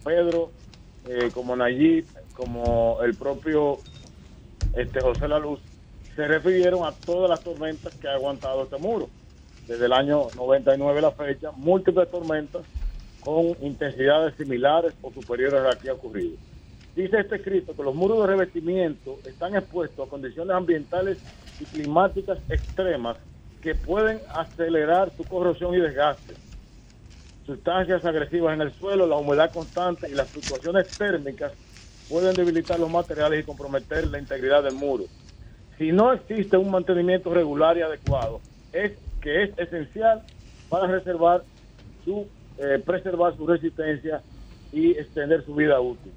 Pedro, 0.04 0.52
eh, 1.08 1.30
como 1.34 1.56
Nayib, 1.56 2.06
como 2.34 3.00
el 3.04 3.16
propio 3.16 3.80
este 4.76 5.02
José 5.02 5.28
La 5.28 5.40
Luz, 5.40 5.60
se 6.16 6.28
refirieron 6.28 6.86
a 6.86 6.92
todas 6.92 7.30
las 7.30 7.42
tormentas 7.42 7.94
que 7.96 8.08
ha 8.08 8.14
aguantado 8.14 8.64
este 8.64 8.78
muro. 8.78 9.10
Desde 9.68 9.86
el 9.86 9.94
año 9.94 10.28
99 10.36 11.00
a 11.00 11.02
la 11.02 11.12
fecha, 11.12 11.52
múltiples 11.52 12.10
tormentas 12.10 12.64
con 13.22 13.56
intensidades 13.62 14.36
similares 14.36 14.94
o 15.02 15.12
superiores 15.12 15.60
a 15.60 15.64
las 15.64 15.78
que 15.78 15.90
ha 15.90 15.94
ocurrido. 15.94 16.36
Dice 16.96 17.20
este 17.20 17.38
escrito 17.38 17.74
que 17.76 17.84
los 17.84 17.96
muros 17.96 18.20
de 18.22 18.28
revestimiento 18.28 19.20
están 19.26 19.56
expuestos 19.56 20.06
a 20.06 20.10
condiciones 20.10 20.56
ambientales 20.56 21.20
y 21.60 21.66
climáticas 21.66 22.40
extremas 22.50 23.18
que 23.62 23.76
pueden 23.76 24.20
acelerar 24.34 25.12
su 25.16 25.24
corrosión 25.24 25.74
y 25.76 25.80
desgaste. 25.80 26.34
Sustancias 27.46 28.06
agresivas 28.06 28.54
en 28.54 28.62
el 28.62 28.74
suelo, 28.74 29.08
la 29.08 29.18
humedad 29.18 29.52
constante 29.52 30.10
y 30.10 30.14
las 30.14 30.30
fluctuaciones 30.30 30.86
térmicas 30.98 31.52
pueden 32.08 32.36
debilitar 32.36 32.80
los 32.80 32.90
materiales 32.90 33.42
y 33.42 33.46
comprometer 33.46 34.08
la 34.08 34.20
integridad 34.20 34.64
del 34.64 34.74
muro. 34.74 35.06
Si 35.78 35.92
no 35.92 36.14
existe 36.14 36.58
un 36.58 36.70
mantenimiento 36.70 37.34
regular 37.34 37.78
y 37.78 37.82
adecuado, 37.82 38.42
es 38.72 38.92
que 39.22 39.44
es 39.44 39.58
esencial 39.58 40.24
para 40.70 40.88
reservar 40.88 41.44
su, 42.06 42.28
eh, 42.58 42.82
preservar 42.86 43.36
su 43.36 43.48
resistencia 43.48 44.22
y 44.72 44.92
extender 44.92 45.44
su 45.46 45.56
vida 45.56 45.80
útil. 45.80 46.14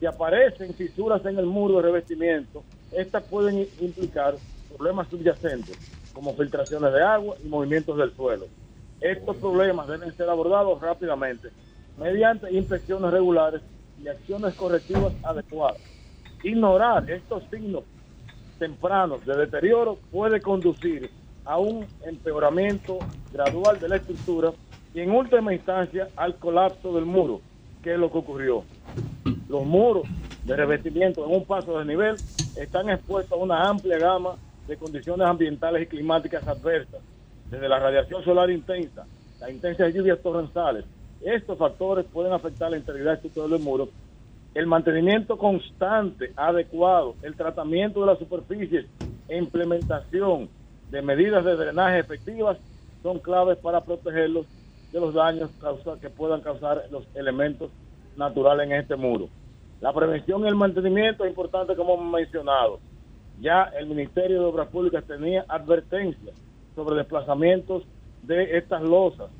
Si 0.00 0.06
aparecen 0.06 0.74
fisuras 0.74 1.24
en 1.26 1.38
el 1.38 1.46
muro 1.46 1.76
de 1.76 1.82
revestimiento, 1.82 2.64
estas 2.92 3.24
pueden 3.24 3.68
implicar 3.80 4.34
problemas 4.68 5.08
subyacentes, 5.08 5.78
como 6.12 6.34
filtraciones 6.34 6.92
de 6.92 7.02
agua 7.02 7.36
y 7.44 7.48
movimientos 7.48 7.96
del 7.98 8.14
suelo. 8.14 8.46
Estos 9.04 9.36
problemas 9.36 9.86
deben 9.86 10.16
ser 10.16 10.30
abordados 10.30 10.80
rápidamente 10.80 11.50
mediante 11.98 12.50
inspecciones 12.50 13.10
regulares 13.10 13.60
y 14.02 14.08
acciones 14.08 14.54
correctivas 14.54 15.12
adecuadas. 15.22 15.76
Ignorar 16.42 17.10
estos 17.10 17.42
signos 17.50 17.84
tempranos 18.58 19.22
de 19.26 19.36
deterioro 19.36 19.98
puede 20.10 20.40
conducir 20.40 21.10
a 21.44 21.58
un 21.58 21.86
empeoramiento 22.06 22.98
gradual 23.30 23.78
de 23.78 23.90
la 23.90 23.96
estructura 23.96 24.52
y 24.94 25.00
en 25.00 25.10
última 25.10 25.52
instancia 25.52 26.08
al 26.16 26.36
colapso 26.36 26.94
del 26.94 27.04
muro, 27.04 27.42
que 27.82 27.92
es 27.92 27.98
lo 27.98 28.10
que 28.10 28.16
ocurrió. 28.16 28.64
Los 29.50 29.66
muros 29.66 30.04
de 30.46 30.56
revestimiento 30.56 31.26
en 31.26 31.36
un 31.36 31.44
paso 31.44 31.78
de 31.78 31.84
nivel 31.84 32.16
están 32.56 32.88
expuestos 32.88 33.38
a 33.38 33.42
una 33.42 33.68
amplia 33.68 33.98
gama 33.98 34.36
de 34.66 34.78
condiciones 34.78 35.26
ambientales 35.26 35.82
y 35.82 35.86
climáticas 35.88 36.48
adversas, 36.48 37.02
desde 37.54 37.68
la 37.68 37.78
radiación 37.78 38.24
solar 38.24 38.50
intensa, 38.50 39.06
las 39.40 39.50
intensas 39.50 39.94
lluvias 39.94 40.20
torrenciales. 40.20 40.84
Estos 41.20 41.56
factores 41.56 42.04
pueden 42.12 42.32
afectar 42.32 42.70
la 42.70 42.76
integridad 42.76 43.14
estructural 43.14 43.50
del 43.50 43.60
muro. 43.60 43.88
El 44.54 44.66
mantenimiento 44.66 45.38
constante, 45.38 46.32
adecuado, 46.36 47.14
el 47.22 47.34
tratamiento 47.34 48.00
de 48.00 48.06
las 48.06 48.18
superficies 48.18 48.86
e 49.28 49.38
implementación 49.38 50.48
de 50.90 51.02
medidas 51.02 51.44
de 51.44 51.56
drenaje 51.56 52.00
efectivas 52.00 52.58
son 53.02 53.18
claves 53.18 53.58
para 53.58 53.80
protegerlos 53.80 54.46
de 54.92 55.00
los 55.00 55.14
daños 55.14 55.50
que 56.00 56.10
puedan 56.10 56.40
causar 56.40 56.84
los 56.90 57.04
elementos 57.14 57.70
naturales 58.16 58.66
en 58.66 58.72
este 58.72 58.96
muro. 58.96 59.28
La 59.80 59.92
prevención 59.92 60.44
y 60.44 60.48
el 60.48 60.54
mantenimiento 60.54 61.24
es 61.24 61.30
importante 61.30 61.74
como 61.74 61.94
hemos 61.94 62.12
mencionado. 62.12 62.80
Ya 63.40 63.64
el 63.78 63.86
Ministerio 63.86 64.40
de 64.40 64.46
Obras 64.46 64.68
Públicas 64.68 65.04
tenía 65.04 65.44
advertencias 65.48 66.34
sobre 66.74 66.96
desplazamientos 66.96 67.84
de 68.22 68.56
estas 68.56 68.82
losas 68.82 69.30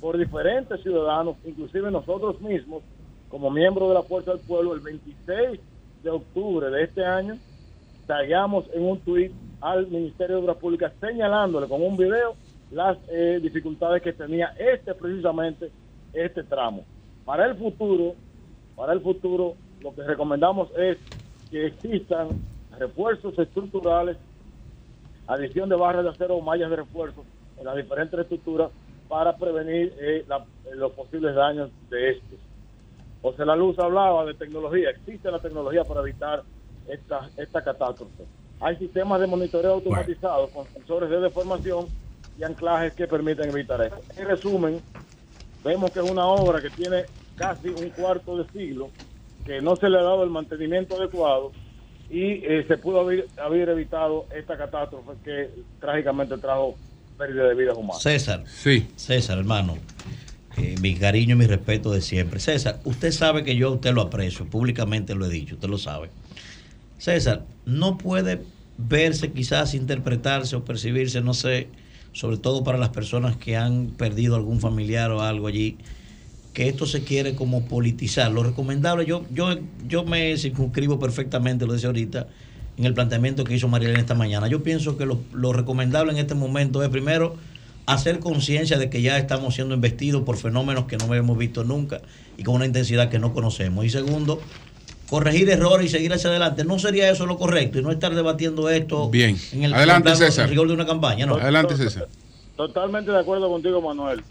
por 0.00 0.18
diferentes 0.18 0.82
ciudadanos, 0.82 1.36
inclusive 1.44 1.90
nosotros 1.90 2.40
mismos, 2.40 2.82
como 3.28 3.50
miembros 3.50 3.88
de 3.88 3.94
la 3.94 4.02
Fuerza 4.02 4.32
del 4.32 4.40
Pueblo, 4.40 4.74
el 4.74 4.80
26 4.80 5.60
de 6.02 6.10
octubre 6.10 6.70
de 6.70 6.84
este 6.84 7.04
año, 7.04 7.36
tallamos 8.06 8.66
en 8.74 8.84
un 8.84 9.00
tuit 9.00 9.32
al 9.60 9.86
Ministerio 9.86 10.36
de 10.36 10.42
Obras 10.42 10.58
Públicas 10.58 10.92
señalándole 11.00 11.66
con 11.68 11.82
un 11.82 11.96
video 11.96 12.34
las 12.70 12.98
eh, 13.08 13.40
dificultades 13.42 14.02
que 14.02 14.12
tenía 14.12 14.54
este 14.58 14.94
precisamente 14.94 15.70
este 16.12 16.42
tramo. 16.44 16.84
Para 17.24 17.46
el 17.46 17.56
futuro, 17.56 18.14
para 18.76 18.92
el 18.92 19.00
futuro, 19.00 19.54
lo 19.80 19.94
que 19.94 20.02
recomendamos 20.02 20.68
es 20.76 20.98
que 21.50 21.66
existan 21.66 22.28
refuerzos 22.78 23.38
estructurales, 23.38 24.16
adición 25.26 25.68
de 25.68 25.76
barras 25.76 26.04
de 26.04 26.10
acero 26.10 26.36
o 26.36 26.40
mallas 26.40 26.70
de 26.70 26.76
refuerzo 26.76 27.24
en 27.56 27.64
las 27.64 27.76
diferentes 27.76 28.18
estructuras 28.18 28.70
para 29.08 29.36
prevenir 29.36 29.92
eh, 30.00 30.24
la- 30.26 30.44
los 30.74 30.92
posibles 30.92 31.34
daños 31.34 31.70
de 31.90 32.10
estos. 32.10 32.38
José 33.22 33.44
La 33.46 33.56
Luz 33.56 33.78
hablaba 33.78 34.24
de 34.26 34.34
tecnología, 34.34 34.90
existe 34.90 35.30
la 35.30 35.38
tecnología 35.38 35.84
para 35.84 36.00
evitar 36.00 36.42
esta, 36.86 37.30
esta 37.36 37.62
catástrofe. 37.62 38.24
Hay 38.60 38.76
sistemas 38.76 39.20
de 39.20 39.26
monitoreo 39.26 39.72
automatizados 39.74 40.50
con 40.50 40.66
sensores 40.72 41.08
de 41.10 41.20
deformación 41.20 41.86
y 42.36 42.42
anclajes 42.42 42.92
que 42.94 43.06
permiten 43.06 43.48
evitar 43.48 43.80
esto. 43.82 44.02
En 44.16 44.26
resumen, 44.28 44.82
vemos 45.62 45.90
que 45.92 46.00
es 46.00 46.10
una 46.10 46.26
obra 46.26 46.60
que 46.60 46.70
tiene 46.70 47.04
casi 47.36 47.68
un 47.68 47.88
cuarto 47.90 48.36
de 48.36 48.48
siglo, 48.50 48.90
que 49.44 49.60
no 49.60 49.76
se 49.76 49.88
le 49.88 49.98
ha 49.98 50.02
dado 50.02 50.22
el 50.22 50.30
mantenimiento 50.30 50.96
adecuado 50.96 51.52
y 52.10 52.44
eh, 52.44 52.64
se 52.68 52.76
pudo 52.78 53.00
haber, 53.00 53.28
haber 53.42 53.68
evitado 53.68 54.26
esta 54.34 54.56
catástrofe 54.56 55.12
que 55.24 55.50
trágicamente 55.80 56.36
trajo 56.38 56.76
pérdida 57.16 57.48
de 57.48 57.54
vidas 57.54 57.76
humanas. 57.76 58.02
César. 58.02 58.44
Sí. 58.46 58.88
César, 58.96 59.38
hermano. 59.38 59.76
eh, 60.56 60.76
mi 60.80 60.94
cariño 60.94 61.34
y 61.34 61.38
mi 61.38 61.46
respeto 61.46 61.90
de 61.92 62.00
siempre. 62.00 62.40
César, 62.40 62.80
usted 62.84 63.10
sabe 63.10 63.44
que 63.44 63.56
yo 63.56 63.68
a 63.68 63.72
usted 63.72 63.92
lo 63.92 64.02
aprecio, 64.02 64.46
públicamente 64.46 65.14
lo 65.14 65.26
he 65.26 65.30
dicho, 65.30 65.54
usted 65.56 65.68
lo 65.68 65.78
sabe. 65.78 66.10
César, 66.98 67.44
no 67.64 67.98
puede 67.98 68.40
verse, 68.76 69.32
quizás 69.32 69.74
interpretarse 69.74 70.56
o 70.56 70.64
percibirse, 70.64 71.20
no 71.20 71.34
sé, 71.34 71.68
sobre 72.12 72.36
todo 72.38 72.62
para 72.62 72.78
las 72.78 72.90
personas 72.90 73.36
que 73.36 73.56
han 73.56 73.88
perdido 73.88 74.36
algún 74.36 74.60
familiar 74.60 75.10
o 75.10 75.22
algo 75.22 75.48
allí, 75.48 75.78
que 76.54 76.68
esto 76.68 76.86
se 76.86 77.02
quiere 77.02 77.34
como 77.34 77.64
politizar. 77.66 78.30
Lo 78.30 78.42
recomendable, 78.44 79.04
yo, 79.04 79.24
yo, 79.30 79.56
yo 79.86 80.04
me 80.04 80.36
circunscribo 80.38 80.98
perfectamente, 80.98 81.66
lo 81.66 81.72
decía 81.74 81.88
ahorita, 81.88 82.28
en 82.78 82.84
el 82.84 82.94
planteamiento 82.94 83.44
que 83.44 83.54
hizo 83.54 83.68
María 83.68 83.88
Elena 83.88 84.00
esta 84.00 84.14
mañana. 84.14 84.48
Yo 84.48 84.62
pienso 84.62 84.96
que 84.96 85.04
lo, 85.04 85.18
lo 85.32 85.52
recomendable 85.52 86.12
en 86.12 86.18
este 86.18 86.34
momento 86.34 86.82
es 86.82 86.88
primero 86.88 87.36
hacer 87.86 88.20
conciencia 88.20 88.78
de 88.78 88.88
que 88.88 89.02
ya 89.02 89.18
estamos 89.18 89.56
siendo 89.56 89.74
investidos 89.74 90.22
por 90.22 90.36
fenómenos 90.36 90.86
que 90.86 90.96
no 90.96 91.12
hemos 91.14 91.36
visto 91.36 91.64
nunca 91.64 92.00
y 92.38 92.44
con 92.44 92.54
una 92.54 92.66
intensidad 92.66 93.10
que 93.10 93.18
no 93.18 93.34
conocemos. 93.34 93.84
Y 93.84 93.90
segundo, 93.90 94.40
corregir 95.10 95.50
errores 95.50 95.86
y 95.86 95.88
seguir 95.90 96.12
hacia 96.12 96.30
adelante. 96.30 96.64
¿No 96.64 96.78
sería 96.78 97.10
eso 97.10 97.26
lo 97.26 97.36
correcto? 97.36 97.78
Y 97.78 97.82
no 97.82 97.90
estar 97.90 98.14
debatiendo 98.14 98.70
esto 98.70 99.10
Bien. 99.10 99.36
en 99.52 99.64
el, 99.64 99.74
Adelante, 99.74 100.08
en 100.10 100.12
el 100.14 100.18
César. 100.18 100.48
rigor 100.48 100.68
de 100.68 100.74
una 100.74 100.86
campaña. 100.86 101.26
¿no? 101.26 101.34
Adelante, 101.34 101.76
César. 101.76 102.08
Totalmente 102.56 103.10
de 103.10 103.18
acuerdo 103.18 103.48
contigo, 103.50 103.80
Manuel. 103.82 104.22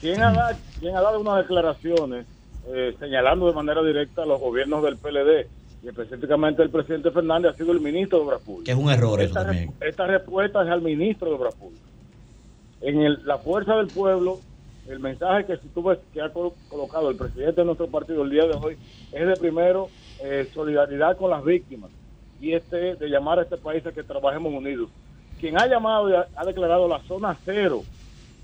¿Quién 0.00 0.22
ha, 0.22 0.32
da- 0.32 0.58
quién 0.78 0.96
ha 0.96 1.00
dado 1.02 1.20
unas 1.20 1.38
declaraciones 1.38 2.26
eh, 2.68 2.94
señalando 2.98 3.46
de 3.46 3.52
manera 3.54 3.82
directa 3.82 4.22
a 4.22 4.26
los 4.26 4.40
gobiernos 4.40 4.82
del 4.82 4.96
PLD 4.98 5.46
y 5.82 5.88
específicamente 5.88 6.62
el 6.62 6.70
presidente 6.70 7.10
Fernández 7.10 7.52
ha 7.52 7.56
sido 7.56 7.72
el 7.72 7.80
ministro 7.80 8.18
de 8.18 8.24
Obras 8.24 8.40
Públicas? 8.42 8.64
Que 8.66 8.72
es 8.72 8.84
un 8.86 8.90
error 8.90 9.20
eso 9.20 9.28
esta, 9.28 9.44
también. 9.46 9.74
esta 9.80 10.06
respuesta 10.06 10.62
es 10.62 10.68
al 10.68 10.82
ministro 10.82 11.28
de 11.28 11.34
Obras 11.34 11.54
Públicas. 11.54 11.88
En 12.80 13.00
el- 13.02 13.20
la 13.24 13.38
fuerza 13.38 13.76
del 13.76 13.88
pueblo 13.88 14.40
el 14.88 14.98
mensaje 14.98 15.44
que 15.44 15.56
si 15.58 15.68
tú 15.68 15.82
ves 15.82 15.98
que 16.12 16.20
ha 16.22 16.30
col- 16.32 16.54
colocado 16.68 17.10
el 17.10 17.16
presidente 17.16 17.60
de 17.60 17.64
nuestro 17.66 17.86
partido 17.88 18.22
el 18.22 18.30
día 18.30 18.44
de 18.46 18.54
hoy 18.54 18.76
es 19.12 19.26
de 19.26 19.36
primero 19.36 19.88
eh, 20.22 20.50
solidaridad 20.54 21.16
con 21.16 21.30
las 21.30 21.44
víctimas 21.44 21.90
y 22.40 22.52
este 22.54 22.94
de 22.96 23.08
llamar 23.08 23.38
a 23.38 23.42
este 23.42 23.56
país 23.58 23.84
a 23.86 23.92
que 23.92 24.02
trabajemos 24.02 24.52
unidos. 24.52 24.88
Quien 25.38 25.58
ha 25.58 25.66
llamado 25.66 26.10
y 26.10 26.14
ha, 26.14 26.26
ha 26.34 26.44
declarado 26.44 26.88
la 26.88 26.98
zona 27.00 27.38
cero 27.44 27.82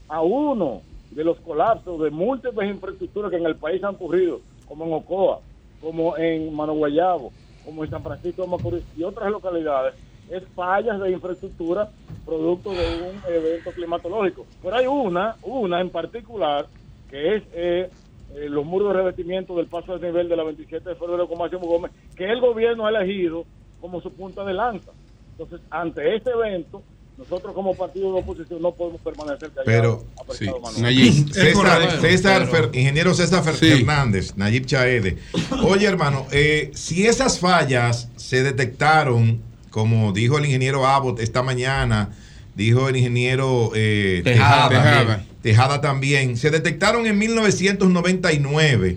a 0.08 0.20
uno 0.22 0.82
de 1.10 1.24
los 1.24 1.38
colapsos 1.40 2.00
de 2.00 2.10
múltiples 2.10 2.70
infraestructuras 2.70 3.30
que 3.30 3.36
en 3.36 3.46
el 3.46 3.56
país 3.56 3.82
han 3.82 3.94
ocurrido, 3.94 4.40
como 4.66 4.84
en 4.84 4.92
Ocoa, 4.92 5.40
como 5.80 6.16
en 6.16 6.54
Mano 6.54 6.74
Guayabo, 6.74 7.32
como 7.64 7.84
en 7.84 7.90
San 7.90 8.02
Francisco 8.02 8.42
de 8.42 8.48
Macorís 8.48 8.84
y 8.96 9.02
otras 9.02 9.30
localidades, 9.30 9.94
es 10.30 10.42
fallas 10.54 11.00
de 11.00 11.12
infraestructura 11.12 11.90
producto 12.24 12.72
de 12.72 13.02
un 13.02 13.32
evento 13.32 13.70
climatológico. 13.70 14.46
Pero 14.62 14.76
hay 14.76 14.86
una, 14.86 15.36
una 15.42 15.80
en 15.80 15.90
particular, 15.90 16.66
que 17.08 17.36
es 17.36 17.42
eh, 17.52 17.90
eh, 18.34 18.48
los 18.48 18.66
muros 18.66 18.88
de 18.88 18.94
revestimiento 18.94 19.56
del 19.56 19.66
paso 19.66 19.96
de 19.96 20.08
nivel 20.08 20.28
de 20.28 20.36
la 20.36 20.42
27 20.42 20.88
de 20.88 20.96
febrero 20.96 21.28
con 21.28 21.38
Máximo 21.38 21.66
Gómez, 21.66 21.92
que 22.16 22.24
el 22.24 22.40
gobierno 22.40 22.86
ha 22.86 22.90
elegido 22.90 23.44
como 23.80 24.00
su 24.00 24.12
punta 24.12 24.44
de 24.44 24.54
lanza. 24.54 24.90
Entonces, 25.32 25.60
ante 25.70 26.16
este 26.16 26.30
evento, 26.30 26.82
nosotros 27.18 27.54
como 27.54 27.74
partido 27.74 28.12
de 28.12 28.20
oposición 28.20 28.60
no 28.62 28.72
podemos 28.74 29.00
permanecer 29.00 29.50
callados. 29.50 30.04
Pero, 30.38 30.60
Manuel. 30.60 30.82
Nayib, 30.82 31.32
César, 31.32 32.00
César 32.00 32.50
Fer- 32.50 32.70
ingeniero 32.76 33.14
César 33.14 33.42
Fer- 33.42 33.54
Fernández, 33.54 34.32
Nayib 34.36 34.66
Chaede. 34.66 35.16
Oye, 35.64 35.86
hermano, 35.86 36.26
eh, 36.30 36.70
si 36.74 37.06
esas 37.06 37.38
fallas 37.38 38.08
se 38.16 38.42
detectaron, 38.42 39.40
como 39.70 40.12
dijo 40.12 40.38
el 40.38 40.44
ingeniero 40.44 40.86
Abbott 40.86 41.20
esta 41.20 41.42
mañana, 41.42 42.10
dijo 42.54 42.88
el 42.88 42.96
ingeniero 42.96 43.70
eh, 43.74 44.20
Tejada. 44.24 44.68
Tejada, 44.68 44.90
Tejada. 45.00 45.24
Tejada 45.42 45.80
también, 45.80 46.36
se 46.36 46.50
detectaron 46.50 47.06
en 47.06 47.16
1999. 47.18 48.96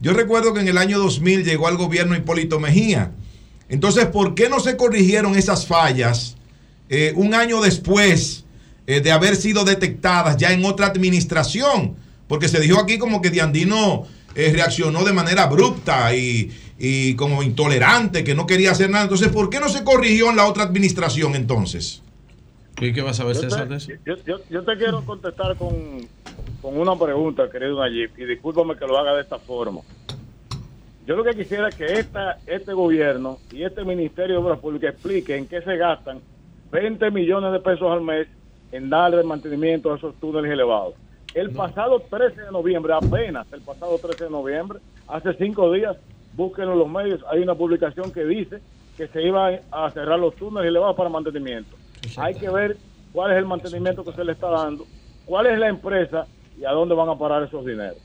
Yo 0.00 0.12
recuerdo 0.14 0.54
que 0.54 0.60
en 0.60 0.68
el 0.68 0.78
año 0.78 0.98
2000 0.98 1.44
llegó 1.44 1.68
al 1.68 1.76
gobierno 1.76 2.16
Hipólito 2.16 2.58
Mejía. 2.58 3.12
Entonces, 3.68 4.06
¿por 4.06 4.34
qué 4.34 4.48
no 4.48 4.58
se 4.60 4.76
corrigieron 4.76 5.36
esas 5.36 5.66
fallas 5.66 6.36
eh, 6.94 7.14
un 7.16 7.32
año 7.32 7.62
después 7.62 8.44
eh, 8.86 9.00
de 9.00 9.10
haber 9.12 9.34
sido 9.36 9.64
detectadas 9.64 10.36
ya 10.36 10.52
en 10.52 10.62
otra 10.66 10.86
administración? 10.88 11.96
Porque 12.28 12.48
se 12.48 12.60
dijo 12.60 12.78
aquí 12.78 12.98
como 12.98 13.22
que 13.22 13.30
Diandino 13.30 14.06
eh, 14.34 14.50
reaccionó 14.52 15.02
de 15.02 15.12
manera 15.14 15.44
abrupta 15.44 16.14
y, 16.14 16.50
y 16.78 17.14
como 17.14 17.42
intolerante, 17.42 18.22
que 18.24 18.34
no 18.34 18.46
quería 18.46 18.72
hacer 18.72 18.90
nada. 18.90 19.04
Entonces, 19.04 19.28
¿por 19.28 19.48
qué 19.48 19.58
no 19.58 19.70
se 19.70 19.84
corrigió 19.84 20.28
en 20.30 20.36
la 20.36 20.46
otra 20.46 20.64
administración 20.64 21.34
entonces? 21.34 22.02
¿Y 22.78 22.92
qué 22.92 23.00
vas 23.00 23.20
a 23.20 23.24
ver, 23.24 23.36
Yo 23.36 23.40
César, 23.42 23.64
te, 23.64 23.68
de 23.70 23.76
eso? 23.76 23.92
yo, 24.04 24.14
yo- 24.26 24.40
yo 24.50 24.62
te 24.62 24.76
quiero 24.76 25.02
contestar 25.04 25.56
con, 25.56 25.72
con 26.60 26.78
una 26.78 26.94
pregunta, 26.98 27.48
querido 27.50 27.80
Nayib, 27.80 28.10
y 28.18 28.24
discúlpame 28.26 28.76
que 28.76 28.86
lo 28.86 28.98
haga 28.98 29.14
de 29.14 29.22
esta 29.22 29.38
forma. 29.38 29.80
Yo 31.06 31.16
lo 31.16 31.24
que 31.24 31.34
quisiera 31.34 31.68
es 31.68 31.74
que 31.74 31.84
esta, 31.98 32.38
este 32.46 32.72
gobierno 32.74 33.38
y 33.50 33.64
este 33.64 33.82
Ministerio 33.84 34.36
de 34.36 34.42
Obras 34.46 34.58
Públicas 34.60 34.92
expliquen 34.94 35.38
en 35.40 35.46
qué 35.46 35.60
se 35.62 35.76
gastan 35.76 36.20
20 36.72 37.10
millones 37.10 37.52
de 37.52 37.60
pesos 37.60 37.92
al 37.92 38.00
mes 38.00 38.26
en 38.72 38.88
darle 38.88 39.22
mantenimiento 39.22 39.92
a 39.92 39.96
esos 39.96 40.14
túneles 40.18 40.50
elevados. 40.50 40.94
El 41.34 41.50
pasado 41.50 42.00
13 42.00 42.40
de 42.40 42.50
noviembre, 42.50 42.94
apenas 42.94 43.46
el 43.52 43.60
pasado 43.60 43.98
13 43.98 44.24
de 44.24 44.30
noviembre, 44.30 44.78
hace 45.06 45.34
cinco 45.34 45.70
días, 45.70 45.96
búsquenlo 46.34 46.72
en 46.72 46.78
los 46.78 46.88
medios, 46.88 47.22
hay 47.30 47.40
una 47.40 47.54
publicación 47.54 48.10
que 48.10 48.24
dice 48.24 48.60
que 48.96 49.06
se 49.08 49.22
iba 49.22 49.50
a 49.70 49.90
cerrar 49.90 50.18
los 50.18 50.34
túneles 50.34 50.68
elevados 50.68 50.96
para 50.96 51.10
mantenimiento. 51.10 51.76
Hay 52.16 52.34
que 52.34 52.48
ver 52.48 52.78
cuál 53.12 53.32
es 53.32 53.38
el 53.38 53.46
mantenimiento 53.46 54.02
que 54.02 54.12
se 54.12 54.24
le 54.24 54.32
está 54.32 54.48
dando, 54.48 54.86
cuál 55.26 55.46
es 55.46 55.58
la 55.58 55.68
empresa 55.68 56.26
y 56.58 56.64
a 56.64 56.70
dónde 56.70 56.94
van 56.94 57.10
a 57.10 57.18
parar 57.18 57.42
esos 57.42 57.66
dineros. 57.66 57.98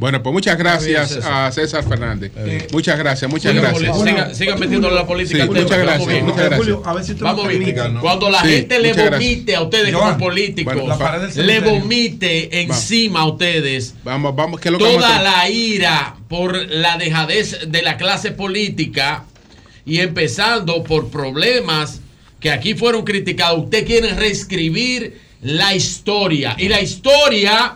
Bueno, 0.00 0.22
pues 0.22 0.32
muchas 0.32 0.56
gracias 0.56 1.10
César. 1.10 1.32
a 1.46 1.52
César 1.52 1.84
Fernández. 1.86 2.32
muchas 2.72 2.98
gracias, 2.98 3.30
muchas 3.30 3.54
gracias. 3.54 3.96
sigan- 3.98 4.34
sigan 4.34 4.58
metiéndole 4.58 4.94
la 4.96 5.06
política 5.06 5.36
Sí, 5.36 5.42
al 5.42 5.48
tema, 5.50 5.60
muchas 5.62 5.78
gracias, 5.78 5.98
vamos 5.98 6.08
bien. 6.12 6.24
muchas 6.24 6.38
gracias. 6.46 6.58
Julio, 6.58 6.82
a 6.86 6.94
ver 6.94 7.04
si 7.04 7.12
Vamos 7.14 7.48
bien. 7.48 7.98
Cuando 8.00 8.30
la 8.30 8.40
Sí, 8.42 8.48
gente 8.48 8.78
le 8.78 8.92
gracias. 8.94 9.10
vomite 9.10 9.54
a 9.56 9.60
ustedes 9.62 9.94
Joan, 9.94 10.12
como 10.14 10.18
políticos, 10.24 10.74
bueno, 10.74 10.96
le 11.36 11.60
vomite 11.60 12.62
encima 12.62 13.20
a 13.20 13.26
ustedes 13.26 13.94
Vamos, 14.02 14.34
vamos, 14.34 14.58
¿qué 14.58 14.68
es 14.68 14.72
lo 14.72 14.78
que 14.78 14.84
vamos 14.84 15.04
a 15.04 15.06
toda 15.08 15.22
la 15.22 15.50
ira 15.50 16.16
por 16.28 16.56
la 16.70 16.96
dejadez 16.96 17.58
de 17.70 17.82
la 17.82 17.98
clase 17.98 18.30
política 18.32 19.24
y 19.84 20.00
empezando 20.00 20.82
por 20.82 21.10
problemas 21.10 22.00
que 22.40 22.50
aquí 22.50 22.72
fueron 22.74 23.04
criticados. 23.04 23.64
Usted 23.64 23.84
quiere 23.86 24.14
reescribir 24.14 25.20
la 25.42 25.74
historia 25.74 26.54
y 26.58 26.68
la 26.68 26.80
historia 26.80 27.74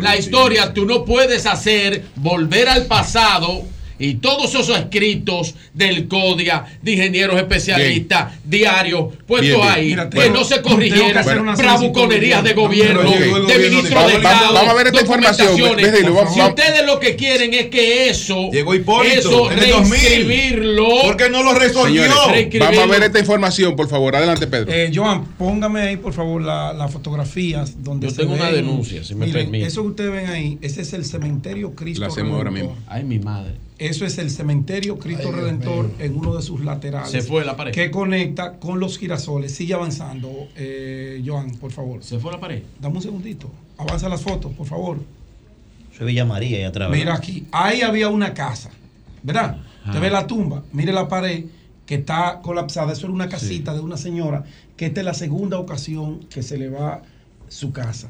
la 0.00 0.16
historia 0.16 0.72
tú 0.74 0.84
no 0.86 1.04
puedes 1.04 1.46
hacer 1.46 2.04
volver 2.16 2.68
al 2.68 2.86
pasado 2.86 3.62
y 4.02 4.14
todos 4.14 4.54
esos 4.54 4.76
escritos 4.76 5.54
del 5.74 6.08
CODIA, 6.08 6.64
de 6.82 6.92
ingenieros 6.92 7.36
especialistas, 7.36 8.34
diarios, 8.44 9.14
puestos 9.26 9.60
ahí, 9.64 9.90
Mira, 9.90 10.10
que 10.10 10.16
bueno, 10.16 10.34
no 10.40 10.44
se 10.44 10.60
una 11.40 11.54
bravuconerías 11.54 12.42
de 12.44 12.54
gobierno, 12.54 13.02
de 13.02 13.28
gobierno 13.30 13.48
ministro 13.70 14.06
de- 14.08 14.14
Estado, 14.14 14.54
vamos 14.54 14.70
a 14.70 14.74
ver 14.74 14.86
esta 14.88 15.00
información, 15.00 15.56
vamos- 16.14 16.32
Si 16.34 16.38
vamos. 16.40 16.48
ustedes 16.60 16.86
lo 16.86 16.98
que 17.00 17.16
quieren 17.16 17.54
es 17.54 17.66
que 17.66 18.08
eso, 18.08 18.50
Llegó 18.50 18.74
Hipólito 18.74 19.18
eso 19.18 19.50
en 19.52 19.58
el 19.58 19.70
2000. 19.70 19.90
reescribirlo, 20.00 20.88
¿Por 21.02 21.16
qué 21.16 21.30
no 21.30 21.42
lo 21.42 21.54
resolvió? 21.54 22.02
Señores, 22.02 22.48
vamos 22.58 22.78
a 22.78 22.86
ver 22.86 23.02
esta 23.04 23.18
información, 23.18 23.76
por 23.76 23.88
favor. 23.88 24.16
Adelante, 24.16 24.46
Pedro. 24.46 24.72
Eh, 24.72 24.90
Joan, 24.94 25.24
póngame 25.38 25.80
ahí 25.82 25.96
por 25.96 26.12
favor 26.12 26.42
la- 26.42 26.72
las 26.72 26.90
fotografías 26.92 27.82
donde 27.82 28.06
Yo 28.08 28.10
se 28.10 28.22
tengo 28.22 28.34
una 28.34 28.50
denuncia, 28.50 29.02
si 29.04 29.14
me 29.14 29.26
Miren, 29.26 29.44
permite. 29.44 29.66
Eso 29.66 29.82
que 29.82 29.88
ustedes 29.88 30.12
ven 30.12 30.26
ahí, 30.28 30.58
ese 30.62 30.82
es 30.82 30.92
el 30.92 31.04
cementerio 31.04 31.72
Cristo 31.74 32.00
La 32.02 32.08
hacemos 32.08 32.34
ahora 32.36 32.50
mismo. 32.50 32.76
Ay, 32.88 33.04
mi 33.04 33.18
madre. 33.18 33.52
Eso 33.82 34.06
es 34.06 34.16
el 34.18 34.30
cementerio 34.30 34.96
Cristo 34.98 35.30
Ay, 35.32 35.40
Redentor 35.40 35.86
mío. 35.86 35.94
en 35.98 36.16
uno 36.16 36.36
de 36.36 36.42
sus 36.42 36.60
laterales. 36.64 37.10
Se 37.10 37.20
fue 37.20 37.44
la 37.44 37.56
pared. 37.56 37.72
Que 37.72 37.90
conecta 37.90 38.58
con 38.60 38.78
los 38.78 38.96
girasoles. 38.96 39.52
Sigue 39.54 39.74
avanzando, 39.74 40.48
eh, 40.54 41.20
Joan, 41.26 41.50
por 41.56 41.72
favor. 41.72 42.02
Se 42.04 42.18
fue 42.20 42.30
la 42.30 42.38
pared. 42.38 42.62
Dame 42.80 42.96
un 42.96 43.02
segundito. 43.02 43.50
Avanza 43.76 44.08
las 44.08 44.22
fotos, 44.22 44.52
por 44.52 44.66
favor. 44.66 44.98
Es 45.92 46.06
Villa 46.06 46.24
María 46.24 46.60
y 46.60 46.62
atrás. 46.62 46.90
Mira 46.90 47.14
aquí, 47.14 47.46
ahí 47.50 47.82
había 47.82 48.08
una 48.08 48.34
casa, 48.34 48.70
¿verdad? 49.22 49.58
Usted 49.84 50.00
ve 50.00 50.10
la 50.10 50.28
tumba, 50.28 50.62
mire 50.72 50.92
la 50.92 51.08
pared 51.08 51.46
que 51.84 51.96
está 51.96 52.40
colapsada. 52.40 52.92
Eso 52.92 53.06
era 53.06 53.14
una 53.14 53.28
casita 53.28 53.74
de 53.74 53.80
una 53.80 53.96
señora 53.96 54.44
que 54.76 54.86
esta 54.86 55.00
es 55.00 55.06
la 55.06 55.14
segunda 55.14 55.58
ocasión 55.58 56.20
que 56.30 56.42
se 56.42 56.56
le 56.56 56.68
va 56.68 57.02
su 57.52 57.70
casa. 57.72 58.08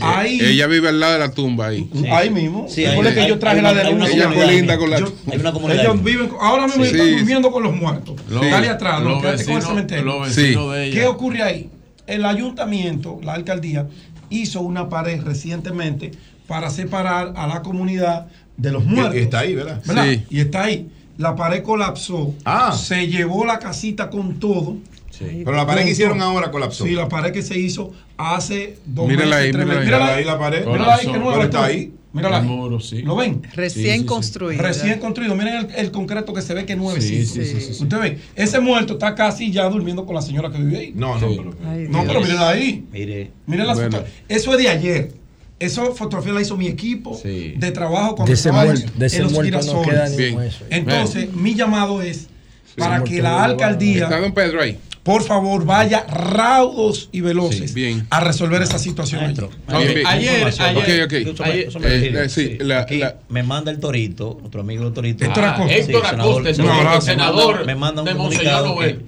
Ahí, 0.00 0.38
Ella 0.40 0.66
vive 0.66 0.88
al 0.88 1.00
lado 1.00 1.12
de 1.14 1.18
la 1.20 1.30
tumba 1.30 1.68
ahí. 1.68 1.88
ahí 2.12 2.30
mismo. 2.30 2.66
Sí, 2.68 2.84
hay- 2.84 3.00
que 3.14 3.28
yo 3.28 3.38
traje 3.38 3.58
hay 3.58 3.62
la 3.62 3.72
una- 3.72 3.82
hay 3.82 3.94
una. 3.94 4.08
Ella 4.08 4.28
colinda 4.34 4.78
con 4.78 4.90
la 4.90 4.98
Yo- 5.00 5.12
Hay 5.30 5.38
una 5.38 5.52
comunidad. 5.52 5.80
ellos 5.84 6.02
viven, 6.04 6.30
ahora 6.40 6.66
mismo 6.66 6.84
Sí. 6.84 6.90
están 6.90 7.10
durmiendo 7.16 7.50
con 7.52 7.62
los 7.62 7.74
muertos. 7.74 8.16
Dale 8.28 8.68
atrás, 8.68 9.00
los 9.02 9.14
no, 9.16 9.20
quédate 9.20 9.44
con 9.44 9.52
el 9.54 9.58
vecinos- 9.60 9.64
cementerio. 9.64 10.04
los 10.04 10.28
vecinos 10.28 10.74
de 10.74 10.84
ella. 10.86 10.94
¿Qué 11.00 11.06
ocurre 11.06 11.42
ahí? 11.42 11.70
El 12.06 12.24
ayuntamiento, 12.24 13.20
la 13.22 13.34
alcaldía, 13.34 13.86
hizo 14.30 14.60
una 14.60 14.88
pared 14.88 15.20
recientemente 15.22 16.10
para 16.46 16.70
separar 16.70 17.32
a 17.36 17.46
la 17.46 17.62
comunidad 17.62 18.26
de 18.56 18.72
los 18.72 18.84
muertos. 18.84 19.14
Que 19.14 19.22
está 19.22 19.40
ahí, 19.40 19.54
¿verdad? 19.54 19.80
Sí. 19.84 20.22
Y 20.30 20.40
está 20.40 20.64
ahí. 20.64 20.88
La 21.18 21.34
pared 21.34 21.62
colapsó. 21.62 22.34
Ah. 22.44 22.72
Se 22.72 23.06
llevó 23.08 23.44
la 23.46 23.58
casita 23.58 24.10
con 24.10 24.38
todo. 24.38 24.76
Pero 25.24 25.52
la 25.56 25.66
pared 25.66 25.84
que 25.84 25.90
hicieron 25.90 26.20
ahora 26.20 26.50
colapsó. 26.50 26.84
Sí, 26.84 26.92
la 26.92 27.08
pared 27.08 27.32
que 27.32 27.42
se 27.42 27.58
hizo 27.58 27.92
hace 28.16 28.78
dos 28.84 29.08
Mírala 29.08 29.36
meses, 29.36 29.44
ahí, 29.46 29.52
tres 29.52 29.64
mírala 29.66 29.80
ahí. 29.80 29.86
Mírala 29.86 30.14
ahí 30.16 30.24
la 30.24 30.38
pared. 30.38 30.66
Mírala 30.66 30.94
ahí, 30.94 31.06
que 31.06 31.12
nueva 31.18 31.32
Pero 31.32 31.44
está 31.44 31.64
ahí. 31.64 31.92
Mírala 32.12 32.38
El 32.38 32.44
muro, 32.44 32.80
sí. 32.80 33.02
¿Lo 33.02 33.14
ven? 33.14 33.42
Recién 33.54 33.84
Sí, 33.84 33.92
sí, 33.92 33.98
sí. 34.00 34.04
construida. 34.06 34.62
Recién 34.62 34.98
construido. 35.00 35.34
Miren 35.36 35.54
el, 35.54 35.74
el 35.76 35.90
concreto 35.90 36.32
que 36.32 36.40
se 36.40 36.54
ve 36.54 36.64
que 36.64 36.72
es 36.72 36.78
nuevecito. 36.78 37.34
Sí, 37.34 37.44
sí, 37.44 37.60
sí, 37.60 37.74
sí. 37.74 37.82
Usted 37.82 37.98
ve, 38.00 38.18
ese 38.34 38.58
muerto 38.60 38.94
está 38.94 39.14
casi 39.14 39.50
ya 39.52 39.68
durmiendo 39.68 40.06
con 40.06 40.14
la 40.14 40.22
señora 40.22 40.50
que 40.50 40.56
vive 40.58 40.78
ahí. 40.78 40.92
No, 40.94 41.18
no, 41.18 41.28
pero- 41.28 41.54
Ay, 41.68 41.86
No, 41.90 42.04
pero 42.06 42.20
miren 42.22 42.38
ahí. 42.38 42.84
Mire, 42.90 43.30
Miren 43.46 43.66
la 43.66 43.74
Bueno. 43.74 44.02
Eso 44.28 44.52
es 44.52 44.58
de 44.58 44.68
ayer. 44.70 45.12
Eso 45.58 45.94
fotografía 45.94 46.32
la 46.32 46.40
hizo 46.42 46.56
mi 46.56 46.68
equipo 46.68 47.18
Sí. 47.22 47.54
de 47.56 47.70
trabajo 47.70 48.16
cuando 48.16 48.30
De 48.30 48.34
ese 48.34 48.50
muerto, 48.52 48.92
de 48.96 49.06
ese 49.06 49.16
en 49.18 49.22
los 49.24 49.32
no 49.32 49.82
Bien. 50.16 50.38
Entonces, 50.70 51.32
mi 51.34 51.54
llamado 51.54 52.00
es 52.02 52.28
para 52.76 53.02
que 53.04 53.20
la 53.22 53.44
alcaldía, 53.44 54.04
Está 54.04 54.20
don 54.20 54.32
Pedro 54.32 54.60
ahí. 54.62 54.78
Por 55.06 55.22
favor, 55.22 55.64
vaya 55.64 56.04
raudos 56.08 57.08
y 57.12 57.20
veloces 57.20 57.70
Sí, 57.70 57.74
bien. 57.74 58.06
a 58.10 58.18
resolver 58.20 58.60
esa 58.60 58.76
situación. 58.78 59.22
maestro. 59.22 59.50
Ayer- 59.68 59.98
Información. 59.98 60.66
ayer- 60.76 61.04
Ok, 61.04 61.06
ok. 61.06 61.12
Eso 61.12 61.42
me- 61.44 61.48
ayer- 61.48 61.68
eso 61.68 61.78
me 61.78 61.86
Eh, 61.86 62.24
eh, 62.24 62.28
sí, 62.28 62.58
la- 62.60 62.80
Aquí 62.80 62.98
la- 62.98 63.14
me 63.28 63.44
manda 63.44 63.70
el 63.70 63.78
Torito, 63.78 64.36
nuestro 64.40 64.62
amigo 64.62 64.92
Torito. 64.92 65.24
Héctor 65.24 65.44
Ah, 65.44 65.54
Acosta. 65.54 65.74
Sí, 65.76 65.84
senador. 65.84 66.42
No, 66.58 67.00
senador 67.00 67.64
me 67.66 67.74
manda 67.76 68.02
un 68.02 68.08
comunicado 68.08 68.76
que 68.78 68.98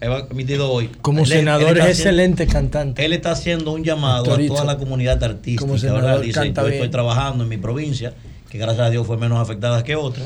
ha 0.00 0.26
emitido 0.30 0.70
hoy. 0.72 0.88
Como 1.02 1.18
Él- 1.20 1.24
él 1.32 1.38
senador 1.40 1.62
está 1.76 1.90
es 1.90 1.98
haciendo- 2.00 2.22
excelente 2.22 2.46
cantante. 2.46 3.04
Él 3.04 3.12
está 3.12 3.32
haciendo 3.32 3.72
un 3.72 3.84
llamado 3.84 4.24
Torito. 4.24 4.54
a 4.54 4.56
toda 4.62 4.72
la 4.72 4.78
comunidad 4.78 5.22
artística. 5.22 5.60
Como 5.60 5.74
¿verdad? 5.74 5.88
senador 5.98 6.20
Dice, 6.22 6.32
canta 6.40 6.62
yo 6.62 6.66
bien. 6.68 6.74
estoy 6.78 6.90
trabajando 6.90 7.44
en 7.44 7.50
mi 7.50 7.58
provincia, 7.58 8.14
que 8.48 8.56
gracias 8.56 8.86
a 8.86 8.90
Dios 8.90 9.06
fue 9.06 9.18
menos 9.18 9.38
afectada 9.38 9.84
que 9.84 9.94
otra. 9.94 10.24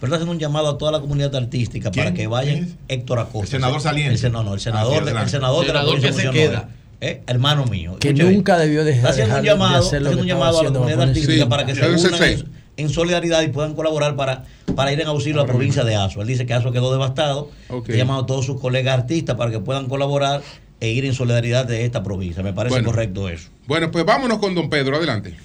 Pero 0.00 0.06
está 0.06 0.16
haciendo 0.16 0.32
un 0.32 0.38
llamado 0.38 0.68
a 0.68 0.78
toda 0.78 0.92
la 0.92 1.00
comunidad 1.00 1.34
artística 1.34 1.90
para 1.90 2.14
que 2.14 2.26
vayan. 2.26 2.76
Héctor 2.88 3.18
Acosta. 3.18 3.56
El 3.56 3.62
senador 3.62 3.80
saliente. 3.80 4.26
El, 4.26 4.32
no, 4.32 4.42
no, 4.44 4.50
el 4.54 4.56
Ah, 4.56 4.58
sí, 4.58 4.64
senador, 4.64 4.90
de- 4.92 4.96
el 4.98 5.02
adelante. 5.04 5.30
senador 5.30 5.60
de 5.66 5.72
la 5.72 5.80
Senador 5.80 6.00
provincia 6.00 6.10
que 6.10 6.16
se 6.16 6.26
de 6.40 6.48
queda. 6.50 6.68
¿eh? 7.00 7.22
hermano 7.26 7.64
mío. 7.66 7.96
Que 7.98 8.12
nunca 8.14 8.58
debió 8.58 8.84
dejar- 8.84 8.98
Está 8.98 9.10
haciendo 9.10 9.36
un 9.36 9.42
dejar 9.42 9.56
de 9.58 9.64
llamado, 9.64 9.86
hacer 9.86 10.02
lo 10.02 10.08
haciendo 10.10 10.22
un 10.22 10.28
llamado 10.28 10.60
a 10.60 10.64
la 10.64 10.70
comunidad 10.72 11.02
artística 11.02 11.48
para 11.48 11.66
que 11.66 11.74
se 11.74 11.84
El 11.84 11.94
unan 11.94 12.22
en, 12.24 12.44
en 12.76 12.88
solidaridad 12.90 13.42
y 13.42 13.48
puedan 13.48 13.74
colaborar 13.74 14.14
para, 14.16 14.44
para 14.76 14.92
ir 14.92 15.00
en 15.00 15.06
auxilio 15.08 15.40
a 15.40 15.44
la 15.44 15.48
provincia 15.52 15.82
de 15.84 15.96
Azua. 15.96 16.22
Él 16.22 16.28
dice 16.28 16.46
que 16.46 16.54
Azua 16.54 16.72
quedó 16.72 16.92
devastado. 16.92 17.50
Ok. 17.68 17.90
Ha 17.90 17.92
llamado 17.94 18.22
a 18.22 18.26
todos 18.26 18.46
sus 18.46 18.60
colegas 18.60 18.98
artistas 19.00 19.36
para 19.36 19.50
que 19.50 19.58
puedan 19.58 19.86
colaborar 19.86 20.42
e 20.80 20.90
ir 20.90 21.04
en 21.04 21.14
solidaridad 21.14 21.66
de 21.66 21.84
esta 21.84 22.04
provincia. 22.04 22.42
Me 22.44 22.52
parece 22.52 22.74
Bueno. 22.74 22.90
correcto 22.90 23.28
eso. 23.28 23.48
Bueno, 23.66 23.90
pues 23.90 24.04
vámonos 24.04 24.38
con 24.38 24.54
don 24.54 24.70
Pedro, 24.70 24.96
adelante. 24.96 25.36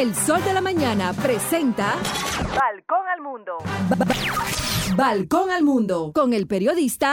El 0.00 0.14
Sol 0.14 0.42
de 0.42 0.54
la 0.54 0.62
Mañana 0.62 1.12
presenta 1.12 1.92
Balcón 2.56 3.06
al 3.14 3.20
Mundo. 3.20 3.58
Balcón 4.96 5.50
al 5.50 5.62
Mundo 5.62 6.12
con 6.14 6.32
el 6.32 6.46
periodista 6.46 7.12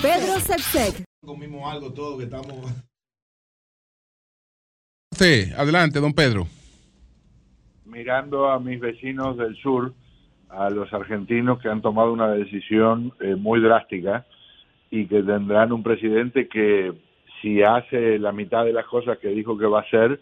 Pedro 0.00 0.38
Sepsek. 0.38 1.02
Comimos 1.26 1.72
algo 1.72 1.92
todo 1.92 2.18
que 2.18 2.24
estamos. 2.24 2.54
Sí, 5.10 5.50
adelante, 5.56 5.98
don 5.98 6.12
Pedro. 6.12 6.46
mirando 7.84 8.48
a 8.48 8.60
mis 8.60 8.78
vecinos 8.78 9.36
del 9.36 9.56
sur, 9.56 9.92
a 10.50 10.70
los 10.70 10.92
argentinos 10.92 11.60
que 11.60 11.68
han 11.68 11.82
tomado 11.82 12.12
una 12.12 12.30
decisión 12.30 13.12
eh, 13.18 13.34
muy 13.34 13.60
drástica 13.60 14.24
y 14.88 15.06
que 15.06 15.20
tendrán 15.24 15.72
un 15.72 15.82
presidente 15.82 16.46
que 16.46 16.92
si 17.42 17.64
hace 17.64 18.20
la 18.20 18.30
mitad 18.30 18.64
de 18.64 18.72
las 18.72 18.86
cosas 18.86 19.18
que 19.18 19.28
dijo 19.30 19.58
que 19.58 19.66
va 19.66 19.80
a 19.80 19.82
hacer, 19.82 20.20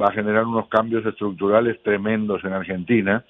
va 0.00 0.08
a 0.08 0.12
generar 0.12 0.44
unos 0.46 0.68
cambios 0.68 1.04
estructurales 1.06 1.82
tremendos 1.82 2.44
en 2.44 2.52
Argentina. 2.52 3.24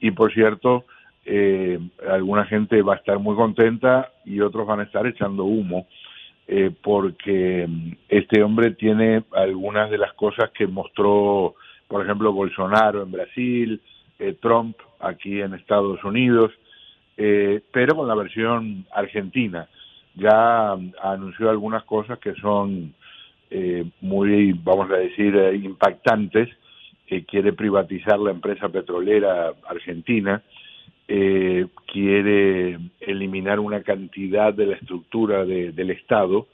Y 0.00 0.10
por 0.10 0.32
cierto, 0.32 0.84
eh, 1.24 1.78
alguna 2.08 2.44
gente 2.44 2.82
va 2.82 2.94
a 2.94 2.98
estar 2.98 3.18
muy 3.18 3.36
contenta 3.36 4.12
y 4.24 4.40
otros 4.40 4.66
van 4.66 4.80
a 4.80 4.84
estar 4.84 5.06
echando 5.06 5.44
humo 5.44 5.86
eh, 6.46 6.70
porque 6.82 7.66
este 8.08 8.42
hombre 8.42 8.72
tiene 8.72 9.24
algunas 9.32 9.90
de 9.90 9.96
las 9.96 10.12
cosas 10.12 10.50
que 10.50 10.66
mostró, 10.66 11.54
por 11.88 12.04
ejemplo, 12.04 12.32
Bolsonaro 12.32 13.02
en 13.02 13.12
Brasil, 13.12 13.80
eh, 14.18 14.36
Trump 14.40 14.76
aquí 15.00 15.40
en 15.40 15.54
Estados 15.54 16.04
Unidos, 16.04 16.52
eh, 17.16 17.62
pero 17.72 17.96
con 17.96 18.08
la 18.08 18.14
versión 18.14 18.84
argentina. 18.92 19.68
Ya 20.14 20.76
mm, 20.76 20.92
anunció 21.02 21.48
algunas 21.48 21.84
cosas 21.84 22.18
que 22.18 22.34
son 22.34 22.94
eh, 23.50 23.84
muy, 24.00 24.52
vamos 24.52 24.90
a 24.90 24.96
decir, 24.96 25.34
eh, 25.36 25.56
impactantes. 25.56 26.48
Eh, 27.06 27.24
quiere 27.24 27.52
privatizar 27.52 28.18
la 28.18 28.30
empresa 28.30 28.68
petrolera 28.70 29.52
argentina, 29.68 30.42
eh, 31.06 31.66
quiere 31.86 32.78
eliminar 33.00 33.60
una 33.60 33.82
cantidad 33.82 34.54
de 34.54 34.66
la 34.66 34.74
estructura 34.76 35.44
de- 35.44 35.72
del 35.72 35.90
Estado 35.90 36.46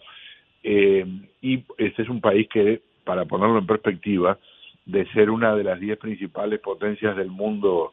eh, 0.65 1.07
y 1.41 1.63
este 1.79 2.03
es 2.03 2.09
un 2.09 2.21
país 2.21 2.49
que, 2.49 2.83
para 3.05 3.25
ponerlo 3.27 3.59
en 3.59 3.67
perspectiva, 3.67 4.39
de 4.85 5.07
ser 5.13 5.31
una 5.31 5.55
de 5.55 5.65
las 5.65 5.79
diez 5.79 5.97
principales 5.99 6.59
potencias 6.61 7.17
del 7.17 7.29
mundo 7.31 7.93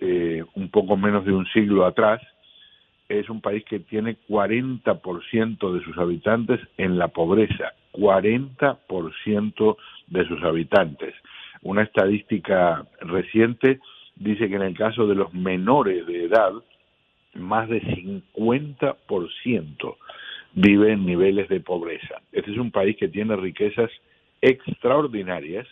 eh, 0.00 0.44
un 0.54 0.70
poco 0.70 0.96
menos 0.96 1.24
de 1.24 1.32
un 1.32 1.44
siglo 1.46 1.84
atrás, 1.84 2.20
es 3.08 3.30
un 3.30 3.40
país 3.40 3.64
que 3.64 3.80
tiene 3.80 4.16
40% 4.28 5.72
de 5.72 5.84
sus 5.84 5.98
habitantes 5.98 6.60
en 6.76 6.98
la 6.98 7.08
pobreza, 7.08 7.72
40% 7.92 9.76
de 10.08 10.28
sus 10.28 10.42
habitantes. 10.42 11.14
Una 11.62 11.82
estadística 11.82 12.86
reciente 13.00 13.80
dice 14.16 14.48
que 14.48 14.56
en 14.56 14.62
el 14.62 14.76
caso 14.76 15.06
de 15.06 15.14
los 15.14 15.32
menores 15.34 16.06
de 16.06 16.24
edad, 16.24 16.52
más 17.34 17.68
de 17.68 17.82
50% 17.82 19.96
vive 20.54 20.92
en 20.92 21.04
niveles 21.04 21.48
de 21.48 21.60
pobreza. 21.60 22.22
Este 22.32 22.50
es 22.50 22.58
un 22.58 22.70
país 22.70 22.96
que 22.96 23.08
tiene 23.08 23.36
riquezas 23.36 23.90
extraordinarias, 24.40 25.66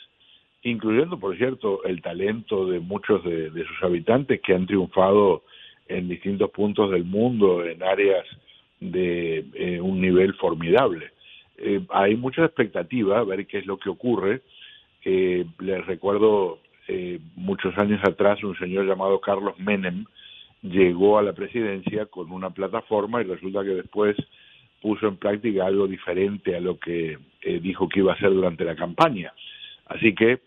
incluyendo, 0.62 1.18
por 1.18 1.36
cierto, 1.36 1.84
el 1.84 2.02
talento 2.02 2.66
de 2.66 2.80
muchos 2.80 3.24
de, 3.24 3.50
de 3.50 3.66
sus 3.66 3.82
habitantes 3.82 4.40
que 4.40 4.54
han 4.54 4.66
triunfado 4.66 5.42
en 5.88 6.08
distintos 6.08 6.50
puntos 6.50 6.90
del 6.90 7.04
mundo, 7.04 7.64
en 7.64 7.82
áreas 7.82 8.24
de 8.80 9.44
eh, 9.54 9.80
un 9.80 10.00
nivel 10.00 10.34
formidable. 10.34 11.10
Eh, 11.58 11.80
hay 11.90 12.16
mucha 12.16 12.44
expectativa 12.44 13.18
a 13.18 13.24
ver 13.24 13.46
qué 13.46 13.58
es 13.58 13.66
lo 13.66 13.78
que 13.78 13.88
ocurre. 13.88 14.42
Eh, 15.04 15.44
les 15.60 15.86
recuerdo 15.86 16.58
eh, 16.88 17.18
muchos 17.36 17.76
años 17.78 18.00
atrás 18.04 18.42
un 18.44 18.56
señor 18.58 18.86
llamado 18.86 19.20
Carlos 19.20 19.58
Menem 19.58 20.04
llegó 20.62 21.18
a 21.18 21.22
la 21.22 21.32
presidencia 21.32 22.06
con 22.06 22.30
una 22.30 22.50
plataforma 22.50 23.20
y 23.20 23.24
resulta 23.24 23.62
que 23.62 23.74
después 23.74 24.16
puso 24.82 25.08
en 25.08 25.16
práctica 25.16 25.66
algo 25.66 25.86
diferente 25.86 26.54
a 26.54 26.60
lo 26.60 26.78
que 26.78 27.18
eh, 27.42 27.60
dijo 27.60 27.88
que 27.88 28.00
iba 28.00 28.12
a 28.12 28.16
hacer 28.16 28.30
durante 28.30 28.64
la 28.64 28.76
campaña. 28.76 29.32
Así 29.86 30.14
que 30.14 30.40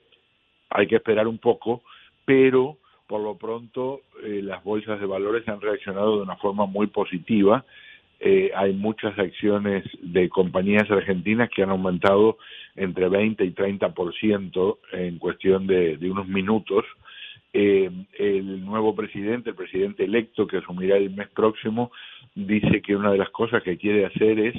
hay 0.70 0.88
que 0.88 0.98
esperar 0.98 1.28
un 1.28 1.40
poco, 1.40 1.82
pero 2.26 2.78
por 3.08 3.22
lo 3.22 3.36
pronto 3.38 4.02
eh, 4.24 4.42
las 4.44 4.64
bolsas 4.64 5.00
de 5.00 5.06
valores 5.06 5.48
han 5.48 5.62
reaccionado 5.62 6.18
de 6.18 6.24
una 6.24 6.36
forma 6.36 6.66
muy 6.66 6.88
positiva. 6.88 7.66
Eh, 8.20 8.52
hay 8.56 8.74
muchas 8.74 9.18
acciones 9.18 9.84
de 10.02 10.28
compañías 10.30 10.90
argentinas 10.90 11.50
que 11.50 11.64
han 11.64 11.70
aumentado 11.70 12.38
entre 12.76 13.10
20 13.10 13.44
y 13.46 13.52
30% 13.52 14.78
en 14.94 15.20
cuestión 15.20 15.68
de, 15.68 15.98
unos 16.02 16.28
minutos. 16.28 16.86
Eh, 17.54 17.90
el 18.20 18.66
nuevo 18.66 18.96
presidente, 18.96 19.52
el 19.52 19.56
presidente 19.56 20.04
electo 20.04 20.46
que 20.46 20.58
asumirá 20.58 20.98
el 20.98 21.12
mes 21.12 21.30
próximo, 21.30 21.92
dice 22.36 22.82
que 22.82 22.96
una 22.96 23.12
de 23.12 23.18
las 23.18 23.30
cosas 23.30 23.64
que 23.64 23.78
quiere 23.78 24.06
hacer 24.06 24.40
es 24.40 24.56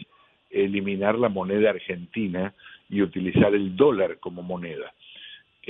eliminar 0.51 1.19
la 1.19 1.29
moneda 1.29 1.71
argentina 1.71 2.55
y 2.89 3.03
utilizar 3.03 3.55
el 3.55 3.77
dólar 3.77 4.19
como 4.19 4.43
moneda. 4.43 4.93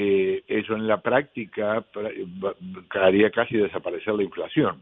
Eh, 0.01 0.45
eso 0.47 0.77
en 0.77 0.87
la 0.87 1.01
práctica 1.01 1.85
haría 2.91 3.31
casi 3.31 3.57
desaparecer 3.57 4.15
la 4.15 4.23
inflación. 4.23 4.81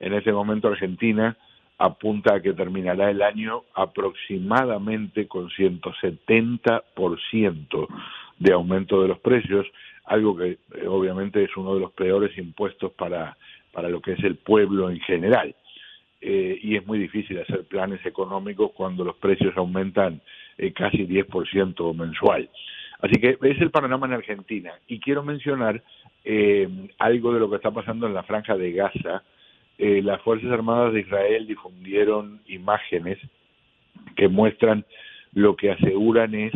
En 0.00 0.14
este 0.14 0.32
momento 0.32 0.68
Argentina 0.68 1.36
apunta 1.76 2.36
a 2.36 2.40
que 2.40 2.54
terminará 2.54 3.10
el 3.10 3.20
año 3.20 3.64
aproximadamente 3.74 5.28
con 5.28 5.50
170% 5.50 7.88
de 8.38 8.52
aumento 8.54 9.02
de 9.02 9.08
los 9.08 9.18
precios, 9.18 9.66
algo 10.06 10.34
que 10.34 10.52
eh, 10.52 10.58
obviamente 10.88 11.44
es 11.44 11.54
uno 11.58 11.74
de 11.74 11.80
los 11.80 11.92
peores 11.92 12.34
impuestos 12.38 12.90
para, 12.92 13.36
para 13.70 13.90
lo 13.90 14.00
que 14.00 14.12
es 14.12 14.24
el 14.24 14.36
pueblo 14.36 14.88
en 14.88 14.98
general. 15.00 15.54
Eh, 16.22 16.58
y 16.62 16.76
es 16.76 16.86
muy 16.86 16.98
difícil 16.98 17.38
hacer 17.38 17.64
planes 17.64 18.00
económicos 18.06 18.70
cuando 18.72 19.04
los 19.04 19.16
precios 19.16 19.54
aumentan 19.58 20.22
eh, 20.56 20.72
casi 20.72 21.06
10% 21.06 21.94
mensual. 21.94 22.48
Así 23.04 23.20
que 23.20 23.36
es 23.42 23.60
el 23.60 23.70
panorama 23.70 24.06
en 24.06 24.14
Argentina. 24.14 24.72
Y 24.88 24.98
quiero 24.98 25.22
mencionar 25.22 25.82
eh, 26.24 26.66
algo 26.98 27.34
de 27.34 27.40
lo 27.40 27.50
que 27.50 27.56
está 27.56 27.70
pasando 27.70 28.06
en 28.06 28.14
la 28.14 28.22
franja 28.22 28.56
de 28.56 28.72
Gaza. 28.72 29.22
Eh, 29.76 30.00
las 30.02 30.22
Fuerzas 30.22 30.50
Armadas 30.50 30.94
de 30.94 31.00
Israel 31.00 31.46
difundieron 31.46 32.40
imágenes 32.46 33.18
que 34.16 34.28
muestran 34.28 34.86
lo 35.34 35.54
que 35.54 35.72
aseguran 35.72 36.34
es 36.34 36.54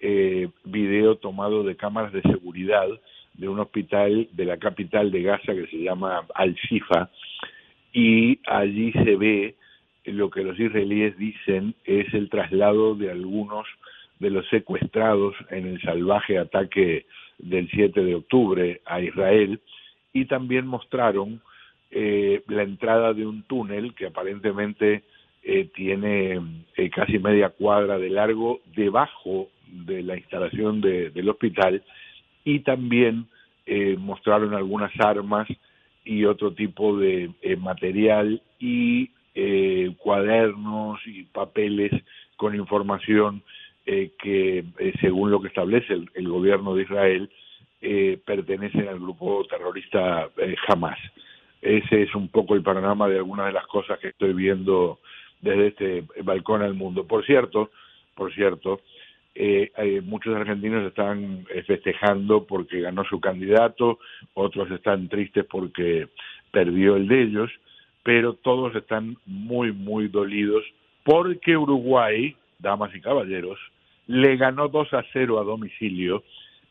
eh, 0.00 0.50
video 0.64 1.16
tomado 1.16 1.62
de 1.62 1.76
cámaras 1.76 2.12
de 2.12 2.20
seguridad 2.20 2.88
de 3.32 3.48
un 3.48 3.58
hospital 3.58 4.28
de 4.32 4.44
la 4.44 4.58
capital 4.58 5.10
de 5.10 5.22
Gaza 5.22 5.54
que 5.54 5.66
se 5.68 5.78
llama 5.78 6.26
Al-Shifa 6.34 7.08
y 7.94 8.38
allí 8.46 8.92
se 8.92 9.16
ve 9.16 9.54
lo 10.04 10.28
que 10.28 10.42
los 10.42 10.60
israelíes 10.60 11.16
dicen 11.16 11.74
es 11.84 12.12
el 12.12 12.28
traslado 12.28 12.94
de 12.94 13.10
algunos 13.10 13.66
de 14.18 14.30
los 14.30 14.48
secuestrados 14.48 15.34
en 15.50 15.66
el 15.66 15.80
salvaje 15.82 16.38
ataque 16.38 17.06
del 17.38 17.68
7 17.70 18.02
de 18.02 18.14
octubre 18.14 18.80
a 18.86 19.00
Israel 19.00 19.60
y 20.12 20.24
también 20.24 20.66
mostraron 20.66 21.40
eh, 21.90 22.42
la 22.48 22.62
entrada 22.62 23.12
de 23.12 23.26
un 23.26 23.42
túnel 23.44 23.94
que 23.94 24.06
aparentemente 24.06 25.02
eh, 25.42 25.68
tiene 25.74 26.40
eh, 26.76 26.90
casi 26.90 27.18
media 27.18 27.50
cuadra 27.50 27.98
de 27.98 28.10
largo 28.10 28.60
debajo 28.74 29.48
de 29.68 30.02
la 30.02 30.16
instalación 30.16 30.80
de- 30.80 31.10
del 31.10 31.28
hospital 31.28 31.82
y 32.44 32.60
también 32.60 33.26
eh, 33.66 33.96
mostraron 33.98 34.54
algunas 34.54 34.92
armas 35.00 35.46
y 36.04 36.24
otro 36.24 36.52
tipo 36.52 36.96
de 36.98 37.30
material 37.58 38.40
y 38.60 39.10
cuadernos 39.98 41.00
y 41.06 41.24
papeles 41.24 41.92
con 42.36 42.54
información 42.54 43.42
eh, 43.86 44.12
que, 44.18 44.64
eh, 44.78 44.92
según 45.00 45.30
lo 45.30 45.40
que 45.40 45.48
establece 45.48 45.94
el, 45.94 46.10
el 46.14 46.28
gobierno 46.28 46.74
de 46.74 46.82
Israel, 46.82 47.30
eh, 47.80 48.18
pertenecen 48.24 48.88
al 48.88 48.98
grupo 48.98 49.44
terrorista 49.48 50.28
eh, 50.38 50.56
Hamas. 50.66 50.98
Ese 51.62 52.02
es 52.02 52.14
un 52.14 52.28
poco 52.28 52.54
el 52.54 52.62
panorama 52.62 53.08
de 53.08 53.18
algunas 53.18 53.46
de 53.46 53.52
las 53.52 53.66
cosas 53.66 53.98
que 54.00 54.08
estoy 54.08 54.32
viendo 54.32 54.98
desde 55.40 55.68
este 55.68 56.04
balcón 56.24 56.62
al 56.62 56.74
mundo. 56.74 57.06
Por 57.06 57.24
cierto, 57.24 57.70
por 58.14 58.34
cierto, 58.34 58.80
eh, 59.34 59.70
muchos 60.02 60.34
argentinos 60.34 60.84
están 60.86 61.46
festejando 61.66 62.44
porque 62.44 62.80
ganó 62.80 63.04
su 63.04 63.20
candidato, 63.20 63.98
otros 64.34 64.70
están 64.70 65.08
tristes 65.08 65.44
porque 65.44 66.08
perdió 66.50 66.96
el 66.96 67.06
de 67.06 67.22
ellos, 67.22 67.50
pero 68.02 68.34
todos 68.34 68.74
están 68.74 69.16
muy, 69.26 69.72
muy 69.72 70.08
dolidos 70.08 70.64
porque 71.04 71.56
Uruguay, 71.56 72.34
damas 72.58 72.94
y 72.94 73.00
caballeros, 73.00 73.58
le 74.06 74.36
ganó 74.36 74.68
2 74.68 74.88
a 74.94 75.02
0 75.12 75.40
a 75.40 75.44
domicilio 75.44 76.22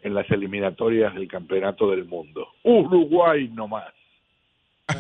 en 0.02 0.14
las 0.14 0.30
eliminatorias 0.32 1.14
del 1.16 1.28
Campeonato 1.28 1.90
del 1.92 2.06
Mundo. 2.06 2.48
Uruguay 2.64 3.50
nomás. 3.54 3.92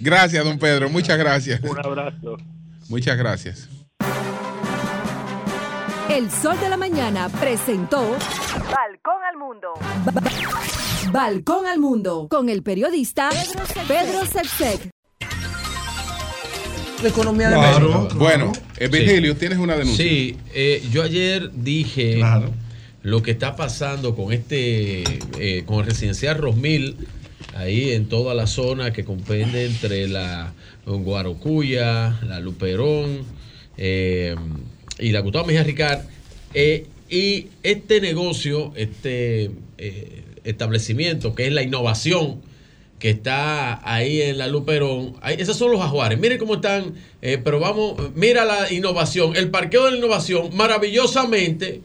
gracias, 0.00 0.44
don 0.44 0.58
Pedro. 0.58 0.88
Muchas 0.90 1.18
gracias. 1.18 1.60
Un 1.62 1.78
abrazo. 1.84 2.36
Muchas 2.88 3.16
gracias. 3.16 3.68
El 6.10 6.30
Sol 6.30 6.58
de 6.60 6.68
la 6.70 6.76
Mañana 6.76 7.28
presentó 7.28 8.00
Balcón 8.74 9.22
al 9.30 9.36
Mundo. 9.36 9.68
Ba- 10.12 10.22
Balcón 11.12 11.66
al 11.66 11.78
Mundo 11.78 12.28
con 12.30 12.48
el 12.48 12.62
periodista 12.62 13.28
Pedro 13.86 14.24
Sepsek. 14.24 14.90
La 17.02 17.08
economía 17.08 17.48
de 17.50 17.54
Claro, 17.56 17.88
México. 18.02 18.14
Bueno, 18.18 18.52
eh, 18.78 18.88
Virgilio, 18.88 19.36
tienes 19.36 19.58
una 19.58 19.76
denuncia. 19.76 20.04
Sí, 20.04 20.36
eh, 20.54 20.82
yo 20.90 21.02
ayer 21.02 21.50
dije 21.54 22.20
lo 23.02 23.22
que 23.22 23.30
está 23.30 23.56
pasando 23.56 24.14
con 24.14 24.32
este, 24.32 25.02
eh, 25.38 25.62
con 25.64 25.80
el 25.80 25.86
residencial 25.86 26.38
Rosmil, 26.38 26.96
ahí 27.54 27.92
en 27.92 28.08
toda 28.08 28.34
la 28.34 28.46
zona 28.46 28.92
que 28.92 29.04
comprende 29.04 29.64
entre 29.64 30.08
la 30.08 30.52
Guarocuya, 30.84 32.18
la 32.26 32.40
Luperón 32.40 33.22
eh, 33.76 34.34
y 34.98 35.10
la 35.10 35.20
Gustavo 35.20 35.46
Mejía 35.46 35.62
Ricard. 35.62 36.00
Eh, 36.54 36.86
y 37.08 37.46
este 37.62 38.00
negocio, 38.00 38.72
este 38.76 39.50
establecimiento 40.44 41.34
que 41.34 41.46
es 41.46 41.52
la 41.52 41.62
innovación, 41.62 42.42
que 42.98 43.10
está 43.10 43.80
ahí 43.88 44.20
en 44.22 44.38
la 44.38 44.46
Luperón. 44.48 45.16
Ahí, 45.20 45.36
esos 45.38 45.56
son 45.56 45.70
los 45.70 45.80
ajuares. 45.80 46.18
Miren 46.18 46.38
cómo 46.38 46.56
están. 46.56 46.94
eh, 47.22 47.38
pero 47.42 47.60
vamos, 47.60 47.94
mira 48.14 48.44
la 48.44 48.72
innovación. 48.72 49.36
El 49.36 49.50
parqueo 49.50 49.84
de 49.84 49.92
la 49.92 49.96
innovación, 49.98 50.50
maravillosamente, 50.54 51.82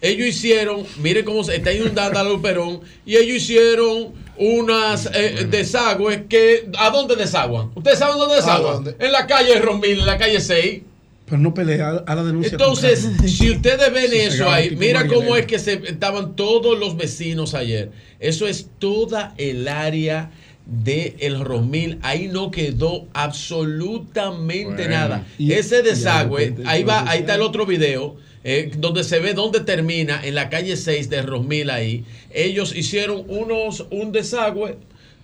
ellos 0.00 0.26
hicieron, 0.26 0.84
miren 1.00 1.24
cómo 1.24 1.44
se 1.44 1.56
está 1.56 1.72
inundando 1.72 2.22
la 2.22 2.28
Luperón, 2.28 2.80
y 3.06 3.16
ellos 3.16 3.36
hicieron 3.36 4.12
unas 4.36 5.08
eh, 5.14 5.46
desagües 5.48 6.22
que. 6.28 6.68
¿A 6.78 6.90
dónde 6.90 7.16
desaguan? 7.16 7.70
¿Ustedes 7.74 7.98
saben 7.98 8.18
dónde 8.18 8.36
desaguan? 8.36 8.94
En 8.98 9.12
la 9.12 9.26
calle 9.26 9.58
Romil, 9.60 10.00
en 10.00 10.06
la 10.06 10.18
calle 10.18 10.40
6. 10.40 10.82
Pero 11.26 11.38
no 11.38 11.54
pelea 11.54 12.02
a 12.04 12.14
la 12.14 12.24
denuncia. 12.24 12.52
Entonces, 12.52 13.08
si 13.26 13.52
ustedes 13.52 13.92
ven 13.92 14.10
eso 14.12 14.50
ahí, 14.50 14.76
mira 14.76 15.06
cómo 15.06 15.36
es 15.36 15.46
que 15.46 15.58
se 15.58 15.74
estaban 15.86 16.34
todos 16.34 16.78
los 16.78 16.96
vecinos 16.96 17.54
ayer. 17.54 17.90
Eso 18.18 18.46
es 18.46 18.68
toda 18.78 19.34
el 19.38 19.68
área 19.68 20.30
de 20.66 21.16
el 21.20 21.40
Romil. 21.40 21.98
Ahí 22.02 22.28
no 22.28 22.50
quedó 22.50 23.06
absolutamente 23.12 24.64
Bueno. 24.84 24.90
nada. 24.90 25.26
Y- 25.38 25.52
Ese 25.52 25.82
desagüe, 25.82 26.46
repente 26.46 26.62
ahí 26.66 26.82
va, 26.84 27.08
ahí 27.10 27.20
está 27.20 27.34
el 27.34 27.42
otro 27.42 27.66
video. 27.66 28.16
eh, 28.44 28.72
donde 28.76 29.04
se 29.04 29.20
ve 29.20 29.34
dónde 29.34 29.60
termina 29.60 30.20
en 30.24 30.34
la 30.34 30.50
calle 30.50 30.76
6 30.76 31.08
de 31.08 31.22
Rosmil 31.22 31.70
ahí 31.70 32.04
ellos 32.34 32.74
hicieron 32.74 33.22
unos 33.28 33.86
un 33.92 34.10
desagüe 34.10 34.78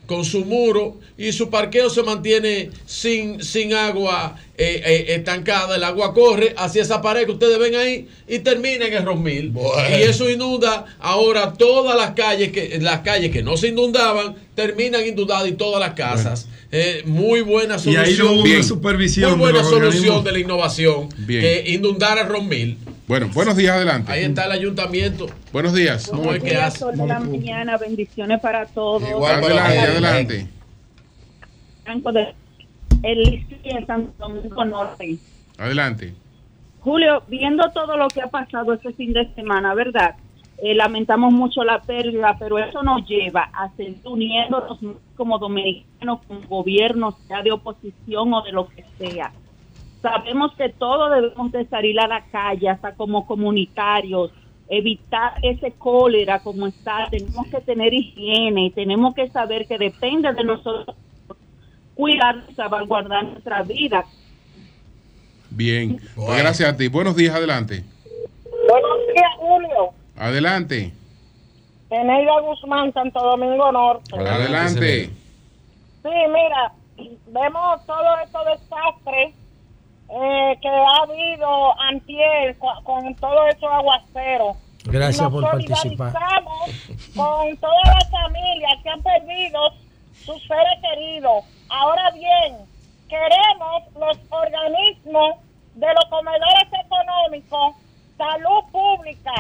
con 0.08 0.24
su 0.24 0.46
muro 0.46 0.96
y 1.18 1.32
su 1.32 1.50
parqueo 1.50 1.90
se 1.90 2.02
mantiene 2.02 2.70
sin, 2.86 3.44
sin 3.44 3.74
agua 3.74 4.36
eh, 4.56 4.82
eh, 4.84 5.04
estancada, 5.14 5.76
el 5.76 5.84
agua 5.84 6.14
corre 6.14 6.54
hacia 6.56 6.80
esa 6.80 7.02
pared 7.02 7.26
que 7.26 7.32
ustedes 7.32 7.58
ven 7.58 7.74
ahí 7.74 8.08
y 8.26 8.38
termina 8.38 8.86
en 8.86 8.94
el 8.94 9.04
Rosmil. 9.04 9.50
Bueno. 9.50 9.96
Y 9.98 10.02
eso 10.02 10.28
inunda 10.30 10.86
ahora 10.98 11.52
todas 11.52 11.94
las 11.94 12.12
calles 12.12 12.50
que 12.52 12.78
las 12.80 13.00
calles 13.00 13.30
que 13.30 13.42
no 13.42 13.58
se 13.58 13.68
inundaban 13.68 14.34
terminan 14.54 15.06
inundadas 15.06 15.46
y 15.46 15.52
todas 15.52 15.78
las 15.78 15.92
casas. 15.92 16.48
Eh, 16.72 17.02
muy 17.04 17.42
buena 17.42 17.76
Y 17.76 17.78
solución. 17.78 18.04
ahí 18.04 18.16
no 18.18 18.32
hubo 18.32 18.42
una 18.44 18.62
supervisión 18.62 19.30
Muy 19.32 19.40
buena 19.40 19.58
de 19.58 19.64
solución 19.64 19.84
organismos. 19.86 20.24
de 20.24 20.32
la 20.32 20.38
innovación 20.38 21.08
Bien. 21.18 21.42
que 21.42 21.64
inundara 21.68 22.22
Rosmil. 22.24 22.78
Bueno, 23.08 23.28
buenos 23.32 23.56
días, 23.56 23.74
adelante. 23.74 24.12
Ahí 24.12 24.24
está 24.24 24.44
el 24.44 24.52
ayuntamiento. 24.52 25.26
Buenos 25.52 25.72
días. 25.74 26.08
¿Cómo 26.10 26.32
es 26.34 26.42
que 26.42 26.56
hace? 26.56 26.80
Sol 26.80 26.96
de 26.96 27.06
la 27.06 27.20
mañana, 27.20 27.78
bendiciones 27.78 28.38
para 28.40 28.66
todos. 28.66 29.02
adelante, 29.02 29.78
adelante. 29.78 30.46
Franco 31.84 32.12
de- 32.12 32.34
El 33.02 33.46
en 33.64 33.86
Santo 33.86 34.12
Domingo 34.18 34.64
Norte. 34.64 35.16
Adelante. 35.56 36.14
Julio, 36.80 37.22
viendo 37.28 37.70
todo 37.72 37.96
lo 37.96 38.08
que 38.08 38.20
ha 38.20 38.26
pasado 38.28 38.74
este 38.74 38.92
fin 38.92 39.12
de 39.12 39.32
semana, 39.34 39.74
¿verdad? 39.74 40.14
Eh, 40.62 40.74
lamentamos 40.74 41.32
mucho 41.32 41.62
la 41.64 41.80
pérdida, 41.80 42.36
pero 42.38 42.58
eso 42.58 42.82
nos 42.82 43.06
lleva 43.08 43.48
a 43.54 43.70
seguir 43.76 44.00
uniéndonos 44.04 44.78
como 45.16 45.38
dominicanos, 45.38 46.20
como 46.26 46.40
gobierno, 46.48 47.16
sea 47.26 47.42
de 47.42 47.52
oposición 47.52 48.34
o 48.34 48.42
de 48.42 48.52
lo 48.52 48.68
que 48.68 48.84
sea. 48.98 49.32
Sabemos 50.02 50.54
que 50.56 50.68
todos 50.68 51.10
debemos 51.10 51.50
de 51.52 51.66
salir 51.66 51.98
a 51.98 52.06
la 52.06 52.24
calle, 52.26 52.68
hasta 52.68 52.94
como 52.94 53.26
comunitarios, 53.26 54.30
evitar 54.68 55.34
ese 55.42 55.72
cólera 55.72 56.40
como 56.40 56.66
está, 56.66 57.08
tenemos 57.10 57.46
que 57.48 57.60
tener 57.60 57.92
higiene 57.92 58.66
y 58.66 58.70
tenemos 58.70 59.14
que 59.14 59.28
saber 59.30 59.66
que 59.66 59.78
depende 59.78 60.32
de 60.32 60.44
nosotros 60.44 60.94
cuidar 61.94 62.44
y 62.48 62.54
salvaguardar 62.54 63.24
nuestra 63.24 63.62
vida. 63.62 64.04
Bien. 65.50 66.00
Pues 66.14 66.38
gracias 66.38 66.72
a 66.72 66.76
ti. 66.76 66.88
Buenos 66.88 67.16
días, 67.16 67.34
adelante. 67.34 67.82
Buenos 68.44 68.98
días, 69.12 69.30
Julio. 69.38 69.90
Adelante. 70.16 70.92
Eneida 71.90 72.40
Guzmán, 72.40 72.92
Santo 72.92 73.18
Domingo 73.18 73.72
Norte. 73.72 74.14
Adelante. 74.16 75.06
Sí, 76.02 76.10
mira, 76.28 76.72
vemos 77.28 77.86
todo 77.86 78.18
estos 78.24 78.44
desastres 78.44 79.34
eh, 80.10 80.58
que 80.60 80.68
ha 80.68 81.02
habido 81.02 81.80
antier 81.80 82.56
con, 82.58 82.82
con 82.84 83.14
todo 83.16 83.46
estos 83.48 83.70
aguaceros. 83.70 84.56
Gracias 84.84 85.20
Nos 85.22 85.32
por 85.32 85.50
participar. 85.50 86.12
solidarizamos 86.12 86.70
con 87.16 87.56
todas 87.58 87.86
las 87.94 88.10
familias 88.10 88.72
que 88.82 88.88
han 88.88 89.02
perdido 89.02 89.60
sus 90.24 90.40
seres 90.46 90.78
queridos. 90.80 91.44
Ahora 91.68 92.10
bien, 92.12 92.56
queremos 93.08 93.82
los 93.98 94.18
organismos 94.30 95.36
de 95.74 95.86
los 95.94 96.04
comedores 96.10 96.68
económicos, 96.84 97.74
salud 98.16 98.64
pública, 98.72 99.32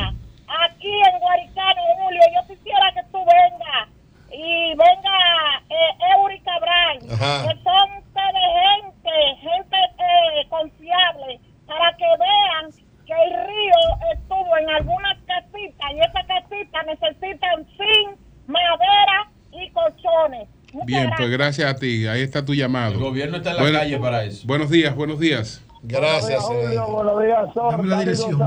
aquí 0.66 0.92
en 1.12 1.18
Guaricano, 1.20 1.80
Julio. 1.98 2.20
Yo 2.34 2.54
quisiera 2.54 2.92
que 2.92 3.02
tú 3.10 3.18
vengas 3.18 3.88
y 4.30 4.68
venga 4.74 5.62
eh, 5.70 6.14
Eury 6.16 6.40
Cabral, 6.40 6.98
Ajá. 7.12 7.48
que 7.48 7.62
son 7.62 7.98
ustedes 7.98 8.48
gente, 8.82 8.97
gente 9.40 9.76
eh, 9.98 10.46
confiable, 10.48 11.40
para 11.66 11.96
que 11.96 12.04
vean 12.04 12.70
que 13.06 13.12
el 13.12 13.46
río 13.46 13.74
estuvo 14.14 14.56
en 14.58 14.68
algunas 14.70 15.16
casitas 15.26 15.90
y 15.94 15.98
esas 16.00 16.26
casitas 16.26 16.86
necesitan 16.86 17.66
zinc, 17.76 18.18
madera 18.46 19.30
y 19.52 19.70
colchones. 19.70 20.48
Muchas 20.72 20.86
Bien, 20.86 21.02
gracias. 21.04 21.18
pues 21.20 21.30
gracias 21.30 21.74
a 21.74 21.78
ti. 21.78 22.06
Ahí 22.06 22.20
está 22.22 22.44
tu 22.44 22.54
llamado. 22.54 22.92
El 22.92 22.98
gobierno 23.00 23.38
está 23.38 23.50
en 23.50 23.56
la 23.56 23.62
Bueno- 23.62 23.78
calle 23.78 23.98
para 23.98 24.24
eso. 24.24 24.46
Buenos 24.46 24.68
días, 24.70 24.94
buenos 24.94 25.18
días. 25.18 25.64
Gracias, 25.82 26.44
buenos 26.46 27.20
días. 27.22 27.54
Dame 27.54 27.88
la 27.88 27.98
dirección. 28.00 28.42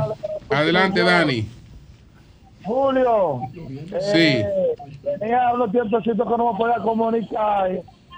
Adelante, 0.50 1.02
Dani. 1.02 1.48
Julio, 2.64 3.42
Sí. 3.54 4.20
eh, 4.20 4.76
tenía 5.20 5.52
unos 5.54 5.72
tiempecitos 5.72 6.28
que 6.28 6.38
no 6.38 6.52
me 6.52 6.58
podía 6.60 6.76
comunicar 6.78 7.72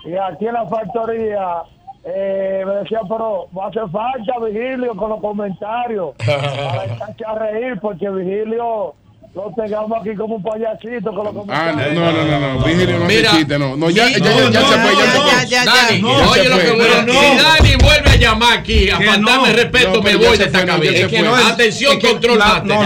y 0.05 0.15
aquí 0.15 0.47
en 0.47 0.53
la 0.53 0.65
factoría 0.67 1.61
eh, 2.05 2.63
me 2.65 2.73
decía, 2.75 2.99
pero 3.07 3.47
va 3.57 3.65
a 3.65 3.69
hacer 3.69 3.83
falta 3.91 4.33
Vigilio 4.45 4.95
con 4.95 5.09
los 5.09 5.21
comentarios 5.21 6.15
para 6.25 6.85
echarse 6.85 7.23
a 7.25 7.35
reír 7.35 7.79
porque 7.81 8.09
Vigilio 8.09 8.93
lo 9.35 9.51
tengamos 9.55 9.99
aquí 9.99 10.13
como 10.15 10.35
un 10.35 10.43
payasito 10.43 11.09
con 11.15 11.23
los 11.25 11.33
Ah, 11.49 11.71
comentarios. 11.73 11.93
no, 11.95 12.11
no, 12.11 12.23
no, 12.25 12.39
no, 12.39 12.53
no. 12.59 12.65
Vigilio 12.65 12.99
no 12.99 13.05
Mira. 13.05 13.29
hace 13.29 13.37
chiste, 13.39 13.57
no. 13.57 13.75
No, 13.75 13.89
ya, 13.89 14.07
ya, 14.09 14.19
No, 14.19 14.25
ya, 14.25 14.49
ya 14.51 14.59
no, 14.59 14.67
se 14.67 14.77
fue, 14.77 14.91
ya 14.95 15.05
no, 15.05 15.11
se 15.11 15.17
fue. 15.19 15.31
ya, 15.31 15.43
ya, 15.43 15.65
ya. 15.65 15.65
Dani, 15.65 16.01
Ya 16.01 16.29
oye 16.29 16.43
se 16.43 16.49
lo 16.49 16.55
que 16.57 16.63
decir. 16.63 17.09
Si 17.09 17.37
Dani 17.37 17.75
vuelve 17.83 18.09
a 18.11 18.15
llamar 18.17 18.57
aquí 18.59 18.89
a 18.91 18.97
Que 18.99 19.05
faltarme 19.05 19.47
no. 19.49 19.53
respeto, 19.55 19.93
No, 19.95 20.01
me 20.03 20.15
voy 20.17 20.37
se 20.37 20.37
de 20.37 20.43
esta 20.45 20.65
no, 20.65 20.77
se 20.83 21.01
Es 21.01 21.07
que 21.07 21.21
no 21.21 21.37
es- 21.39 21.45
Atención, 21.45 21.99
control 21.99 22.37
mate. 22.37 22.67
no, 22.67 22.83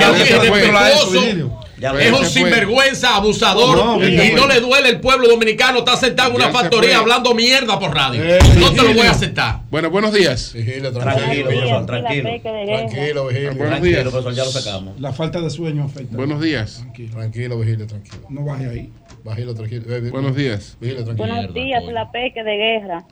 Ya 1.79 1.91
Es 1.91 2.11
un 2.11 2.25
sinvergüenza, 2.25 3.15
abusador, 3.15 3.77
No, 3.77 4.03
y, 4.03 4.31
no 4.31 4.47
le 4.47 4.59
duele 4.59 4.89
el 4.89 4.99
pueblo 4.99 5.27
dominicano. 5.27 5.79
Está 5.79 5.95
sentado 5.95 6.31
en 6.31 6.37
una 6.37 6.49
factoría 6.49 6.97
hablando 6.97 7.35
mierda 7.35 7.77
por 7.79 7.93
radio. 7.93 8.23
Eh, 8.23 8.39
no 8.57 8.71
te 8.71 8.81
lo 8.81 8.93
voy 8.93 9.05
a 9.05 9.11
aceptar. 9.11 9.59
Bueno, 9.69 9.91
buenos 9.91 10.11
días. 10.11 10.53
Vigilio, 10.53 10.91
tranquilo. 10.91 11.49
Tranquilo, 11.49 11.85
tranquilo. 11.85 12.29
Tranquilo, 12.29 13.27
Vigilio. 13.27 13.53
Buenos 13.55 13.81
días. 13.81 14.03
Tranquilo, 14.03 14.11
profesor, 14.11 14.33
ya 14.33 14.45
lo 14.45 14.51
sacamos. 14.51 14.99
La 14.99 15.13
falta 15.13 15.39
de 15.39 15.49
sueño 15.51 15.83
afecta. 15.83 16.17
Buenos 16.17 16.41
días. 16.41 16.83
Tranquilo, 17.11 17.59
Vigilio, 17.59 17.85
tranquilo. 17.85 18.23
No 18.29 18.43
baje 18.43 18.67
ahí. 18.67 18.91
Vigilio, 19.23 19.53
tranquilo. 19.53 19.95
Eh, 19.95 19.99
vi- 19.99 20.09
Buenos 20.09 20.35
días. 20.35 20.77
Vigilio, 20.81 21.03
tranquilo. 21.05 21.27
Buenos 21.27 21.53
días, 21.53 21.83
la 21.85 22.11
Peque 22.11 22.43
de 22.43 22.57
Guerra. 22.57 23.03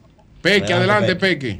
Peque, 0.41 0.73
adelante, 0.73 1.15
Peque. 1.15 1.59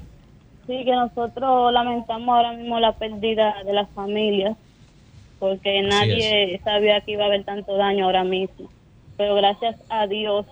Sí, 0.66 0.84
que 0.84 0.92
nosotros 0.92 1.72
lamentamos 1.72 2.30
ahora 2.35 2.53
mismo 2.53 2.80
la 2.80 2.93
pérdida 2.93 3.53
de 3.64 3.74
las 3.74 3.88
familias, 3.92 4.58
porque 5.39 5.81
nadie 5.81 6.59
sabía 6.64 7.01
que 7.01 7.11
iba 7.11 7.23
a 7.23 7.27
haber 7.27 7.43
tanto 7.43 7.75
daño 7.75 8.05
ahora 8.05 8.23
mismo. 8.23 8.69
Pero 9.17 9.35
gracias 9.35 9.75
a 9.89 10.07
Dios 10.07 10.45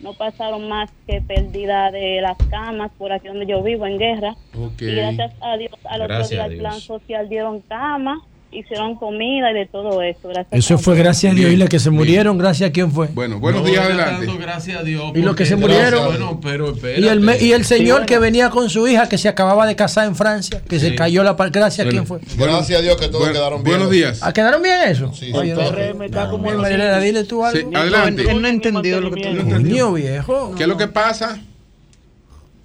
no 0.00 0.14
pasaron 0.14 0.68
más 0.68 0.90
que 1.06 1.20
pérdida 1.20 1.90
de 1.90 2.20
las 2.20 2.36
camas 2.50 2.90
por 2.98 3.12
aquí 3.12 3.28
donde 3.28 3.46
yo 3.46 3.62
vivo, 3.62 3.86
en 3.86 3.98
guerra. 3.98 4.34
Y 4.78 4.94
gracias 4.94 5.32
a 5.40 5.56
Dios, 5.56 5.72
al 5.84 6.02
otro 6.02 6.28
día 6.28 6.44
a 6.44 6.46
el 6.46 6.58
plan 6.58 6.80
social 6.80 7.28
dieron 7.28 7.60
camas, 7.62 8.18
hicieron 8.54 8.96
comida 8.96 9.50
y 9.50 9.54
de 9.54 9.66
todo 9.66 10.00
eso. 10.02 10.28
Gracias 10.28 10.46
Eso 10.52 10.74
a 10.74 10.78
fue 10.78 10.96
gracias 10.96 11.32
a 11.32 11.36
Dios. 11.36 11.50
¿Y 11.52 11.56
los 11.56 11.68
que 11.68 11.78
se 11.78 11.90
murieron, 11.90 12.38
gracias 12.38 12.70
a 12.70 12.72
quién 12.72 12.90
fue? 12.92 13.08
Bueno, 13.08 13.38
No, 13.40 13.66
ya 13.68 13.88
dando 13.88 14.38
gracias 14.38 14.78
a 14.78 14.82
Dios. 14.82 15.12
Y 15.14 15.22
los 15.22 15.34
que 15.36 15.44
se 15.46 15.56
murieron. 15.56 16.04
Bueno, 16.06 16.40
pero 16.42 16.70
espérate. 16.72 17.00
Y 17.00 17.08
el, 17.08 17.20
me- 17.20 17.38
y 17.40 17.52
el 17.52 17.64
señor 17.64 18.00
Sí, 18.00 18.06
que 18.06 18.18
venía 18.18 18.50
con 18.50 18.70
su 18.70 18.86
hija 18.88 19.08
que 19.08 19.18
se 19.18 19.28
acababa 19.28 19.66
de 19.66 19.76
casar 19.76 20.06
en 20.06 20.14
Francia, 20.16 20.62
que 20.68 20.78
se 20.78 20.94
cayó 20.94 21.22
la 21.24 21.36
par- 21.36 21.50
Gracias 21.50 21.86
a 21.86 21.90
quién 21.90 22.06
fue. 22.06 22.20
Gracias 22.36 22.78
a 22.78 22.82
Dios 22.82 22.96
que 22.96 23.06
todos 23.08 23.20
Bueno, 23.20 23.32
quedaron 23.34 23.62
bien. 23.64 23.76
buenos 23.76 23.90
días. 23.92 24.20
¿Ah, 24.22 24.32
¿Quedaron 24.32 24.62
bien 24.62 24.76
eso? 24.86 25.12
Sí, 25.12 25.30
Oye, 25.34 25.54
sí, 25.54 25.60
no, 25.60 25.68
PRM 25.70 26.02
está 26.04 26.24
no, 26.24 26.30
como 26.32 26.50
Marilena, 26.52 26.98
dile 27.00 27.24
tú 27.24 27.44
algo. 27.44 27.70
Adelante. 27.76 28.30
Él 28.30 28.40
no 28.42 28.48
entendió 28.48 29.00
lo 29.00 29.10
que 29.10 29.22
tú 29.22 29.48
Coño, 29.50 29.92
viejo. 29.92 30.54
¿Qué 30.56 30.62
es 30.64 30.68
lo 30.68 30.76
que 30.76 30.88
pasa? 30.88 31.38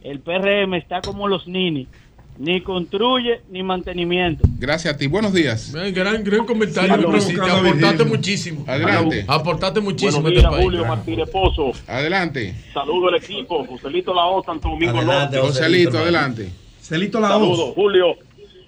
El 0.01 0.19
PRM 0.22 0.76
está 0.76 1.01
como 1.01 1.27
los 1.27 1.45
nini, 1.48 1.88
ni 2.40 2.61
construye 2.61 3.42
ni 3.50 3.61
mantenimiento. 3.61 4.48
Gracias 4.58 4.95
a 4.95 4.98
ti. 4.98 5.08
Buenos 5.08 5.34
días. 5.34 5.74
Gran, 5.93 6.24
gran 6.24 6.45
comentario, 6.45 7.11
presidente. 7.11 7.51
Aportaste 7.51 8.06
muchísimo. 8.06 8.64
Adelante. 8.66 9.26
Aportaste 9.27 9.82
muchísimo 9.82 10.22
Buenos 10.22 10.38
este 10.38 10.48
días, 10.48 10.51
país. 10.51 10.64
Julio 10.64 10.85
Martínez 10.85 11.30
Pozo. 11.30 11.72
Adelante. 11.85 12.56
Saludo 12.74 13.09
al 13.09 13.16
equipo. 13.16 13.66
Joselito 13.66 14.14
Lao, 14.14 14.42
Santo 14.43 14.69
Domingo 14.69 14.98
Adelante, 14.98 15.35
Norte. 15.35 15.51
Joselito, 15.51 15.98
adelante. 15.98 16.50
Celito 16.80 17.22
Saludos, 17.22 17.74
Julio. 17.76 18.16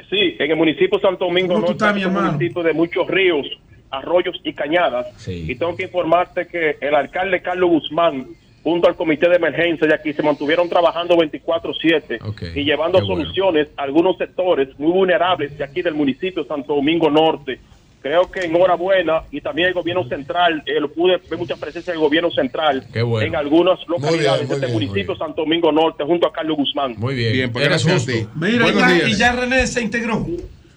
Sí, 0.10 0.36
en 0.38 0.52
el 0.52 0.58
municipio 0.58 0.98
de 0.98 1.02
Santo 1.02 1.26
Domingo 1.26 1.54
¿Cómo 1.54 1.68
tú 1.68 1.72
Norte, 1.72 1.86
estás, 1.86 1.98
es 1.98 2.06
un 2.06 2.14
municipio 2.14 2.64
de 2.64 2.74
muchos 2.74 3.08
ríos, 3.08 3.48
arroyos 3.90 4.36
y 4.44 4.52
cañadas. 4.52 5.08
Y 5.28 5.56
tengo 5.56 5.78
que 5.78 5.84
informarte 5.84 6.46
que 6.46 6.76
el 6.82 6.94
alcalde 6.94 7.42
Carlos 7.42 7.70
Guzmán, 7.70 8.28
junto 8.64 8.88
al 8.88 8.96
comité 8.96 9.28
de 9.30 9.36
emergencia 9.36 9.88
de 9.88 9.94
aquí, 9.94 10.14
se 10.14 10.24
mantuvieron 10.24 10.70
trabajando 10.70 11.16
24-7 11.16 12.56
y 12.56 12.64
llevando 12.64 13.00
qué 13.00 13.06
bueno. 13.06 13.24
soluciones 13.24 13.68
a 13.78 13.84
algunos 13.84 14.18
sectores 14.18 14.70
muy 14.78 14.92
vulnerables 14.92 15.58
de 15.58 15.64
aquí 15.64 15.82
del 15.82 15.96
municipio 15.96 16.44
de 16.44 16.48
Santo 16.48 16.76
Domingo 16.76 17.10
Norte. 17.10 17.60
Creo 18.02 18.32
que 18.32 18.46
enhorabuena 18.46 19.24
y 19.32 19.42
también 19.42 19.68
el 19.68 19.74
gobierno 19.76 20.08
central, 20.08 20.64
eh, 20.66 20.80
lo 20.80 20.92
pude 20.92 21.18
ver 21.18 21.38
mucha 21.38 21.56
presencia 21.56 21.94
del 21.94 22.00
gobierno 22.00 22.32
central 22.32 22.84
bueno. 22.94 23.22
en 23.22 23.36
algunas 23.36 23.80
localidades 23.88 24.50
de 24.50 24.56
este 24.56 24.66
bien, 24.66 24.74
municipio 24.74 25.14
de 25.14 25.20
Santo 25.20 25.44
Domingo 25.44 25.72
Norte 25.72 26.04
junto 26.04 26.28
a 26.28 26.34
Carlos 26.34 26.58
Guzmán. 26.58 26.96
Muy 26.98 27.14
bien. 27.14 27.34
Bien, 27.34 27.52
pues 27.52 27.66
gracias 27.66 27.92
a 27.92 27.94
justo. 27.98 28.12
ti. 28.12 28.28
Mira, 28.36 28.70
y 28.70 28.74
ya, 28.74 29.10
y 29.10 29.14
ya 29.14 29.32
René 29.34 29.68
se 29.68 29.82
integró. 29.84 30.26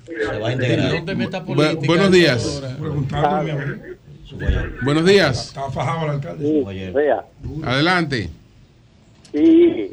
Se 0.06 0.38
va 0.38 0.48
a 0.48 0.52
integrar. 0.52 1.02
Buenos 1.86 2.12
días. 2.12 2.62
Buenos 4.82 5.04
días. 5.06 5.48
Estaba 5.48 5.70
fajado 5.70 6.04
el 6.06 6.10
alcalde. 6.12 6.90
Vea, 6.94 7.24
Adelante. 7.64 8.30
y 9.32 9.92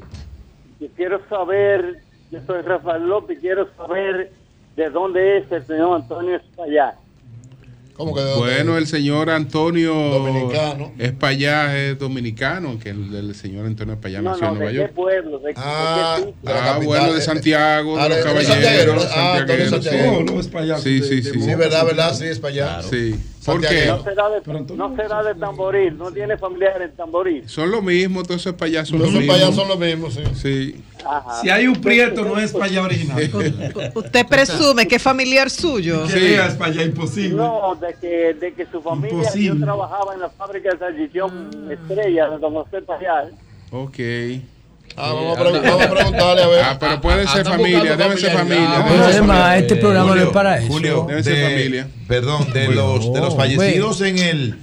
y 0.79 0.87
quiero 0.95 1.21
saber, 1.29 1.99
yo 2.31 2.39
soy 2.47 2.61
Rafael 2.63 3.07
López, 3.07 3.37
quiero 3.39 3.67
saber 3.77 4.31
de 4.75 4.89
dónde 4.89 5.37
es 5.37 5.51
el 5.51 5.63
señor 5.67 6.01
Antonio 6.01 6.37
Espaillat. 6.37 6.95
¿Cómo 7.93 8.15
que 8.15 8.21
de 8.21 8.35
Bueno, 8.35 8.77
el 8.79 8.87
señor 8.87 9.29
Antonio 9.29 9.93
Dominicano. 9.93 10.91
Espallá 10.97 11.77
es 11.77 11.99
dominicano, 11.99 12.79
que 12.79 12.89
el, 12.89 13.13
el 13.13 13.35
señor 13.35 13.67
Antonio 13.67 13.93
Espallá 13.93 14.21
No, 14.23 14.31
nació 14.31 14.47
no, 14.47 14.53
en 14.53 14.53
¿de 14.53 14.59
Nueva 14.59 14.71
qué 14.71 14.77
York. 14.79 14.93
pueblo? 14.93 15.39
¿De, 15.39 15.53
Ah, 15.55 16.19
de 16.19 16.33
Ah, 16.51 16.79
bueno, 16.83 17.13
de 17.13 17.19
eh, 17.19 17.21
Santiago, 17.21 17.99
ah, 17.99 18.03
de 18.03 18.09
los 18.09 18.17
de 18.17 18.23
caballeros. 18.23 18.55
Santiago, 18.55 18.93
los 18.95 19.05
ah, 19.11 19.45
Santiago. 19.69 19.81
sí. 19.81 20.25
No, 20.25 20.61
no. 20.71 20.77
Sí, 20.79 21.01
sí, 21.03 21.15
de- 21.17 21.21
sí. 21.23 21.31
de- 21.37 21.45
Sí, 21.45 21.55
verdad, 21.55 21.85
verdad, 21.85 22.13
sí, 22.15 22.25
es 22.25 22.39
para 22.39 22.53
allá. 22.53 22.81
Sí. 22.81 23.15
¿Por 23.45 23.59
qué? 23.61 23.87
No 23.87 24.03
será, 24.03 24.29
de, 24.29 24.75
no 24.75 24.95
será 24.95 25.23
de 25.23 25.33
Tamboril, 25.35 25.97
no 25.97 26.11
tiene 26.11 26.37
familiares 26.37 26.89
en 26.91 26.95
Tamboril. 26.95 27.49
Son 27.49 27.71
lo 27.71 27.81
mismo, 27.81 28.21
todos 28.23 28.41
esos 28.41 28.53
payas 28.53 28.87
son 28.87 28.99
Todos 28.99 29.13
lo 29.13 29.19
esos 29.19 29.27
mismo. 29.27 29.33
payas 29.33 29.55
son 29.55 29.67
los 29.67 29.79
mismos, 29.79 30.13
sí. 30.13 30.21
Sí. 30.35 30.83
Si 31.41 31.49
hay 31.49 31.65
un 31.65 31.81
prieto, 31.81 32.23
no 32.23 32.37
es 32.39 32.51
para 32.51 32.65
allá 32.65 32.83
original. 32.83 33.91
Usted 33.95 34.27
presume 34.27 34.87
que 34.87 34.97
es 34.97 35.01
familiar 35.01 35.49
suyo. 35.49 36.05
Diga 36.05 36.47
es 36.47 36.53
para 36.53 36.71
allá 36.71 36.83
imposible. 36.83 37.35
No, 37.37 37.75
de 37.75 37.95
que, 37.99 38.33
de 38.35 38.53
que 38.53 38.65
su 38.67 38.81
familia, 38.81 39.17
Imposible. 39.17 39.59
yo 39.59 39.65
trabajaba 39.65 40.13
en 40.13 40.19
la 40.19 40.29
fábrica 40.29 40.71
de 40.71 40.77
salchichón 40.77 41.71
Estrella 41.71 42.29
de 42.29 42.37
Don 42.37 42.53
José 42.53 42.81
Payal. 42.83 43.31
Ok. 43.71 43.97
Ah, 45.03 45.13
vamos 45.13 45.37
a, 45.37 45.41
pregun- 45.41 45.61
vamos 45.63 45.81
a 45.85 45.89
preguntarle 45.89 46.43
a 46.43 46.47
ver. 46.47 46.63
Ah, 46.63 46.77
pero 46.79 47.01
puede 47.01 47.27
ser 47.27 47.37
están 47.39 47.53
familia, 47.57 47.95
debe 47.97 48.17
ser 48.17 48.31
familia. 48.31 48.83
Pero 48.87 48.89
debe 48.93 48.97
ser 49.13 49.13
además, 49.13 49.57
este 49.57 49.75
programa 49.77 50.09
no 50.09 50.13
es 50.15 50.19
Julio, 50.19 50.31
para 50.31 50.57
eso. 50.59 50.67
Julio, 50.67 51.05
Debe 51.09 51.23
ser 51.23 51.35
de- 51.35 51.43
familia. 51.43 51.87
Perdón, 52.07 52.51
de 52.51 52.65
Bueno, 52.65 52.95
los, 52.97 53.13
de 53.13 53.19
los 53.21 53.35
fallecidos 53.37 54.01
en 54.01 54.17
el 54.19 54.55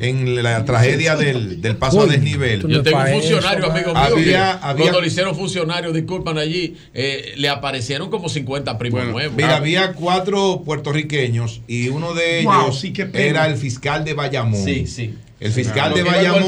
en 0.00 0.42
la 0.42 0.64
tragedia 0.64 1.14
del, 1.14 1.60
del 1.60 1.76
paso 1.76 2.00
a 2.02 2.06
desnivel. 2.06 2.66
Yo 2.66 2.82
tengo 2.82 2.98
un 2.98 3.06
funcionario, 3.08 3.70
amigo 3.70 3.92
mío, 3.94 4.02
Había- 4.02 4.60
cuando 4.76 5.00
le 5.02 5.06
hicieron 5.08 5.36
funcionario, 5.36 5.92
disculpan 5.92 6.38
allí, 6.38 6.74
eh, 6.94 7.34
le 7.36 7.48
aparecieron 7.50 8.08
como 8.10 8.28
50 8.30 8.78
primos 8.78 9.00
Bueno, 9.00 9.12
nuevos. 9.12 9.36
Mira, 9.36 9.56
había 9.56 9.92
cuatro 9.92 10.62
puertorriqueños 10.64 11.60
y 11.68 11.88
uno 11.88 12.14
de 12.14 12.40
ellos 12.40 12.54
Wow, 12.54 12.72
sí, 12.72 12.92
era 13.12 13.46
el 13.46 13.56
fiscal 13.56 14.04
de 14.04 14.14
Bayamón. 14.14 14.64
Sí, 14.64 14.86
sí. 14.86 15.14
El 15.38 15.52
fiscal 15.52 15.92
de 15.94 16.02
Bayamón, 16.02 16.44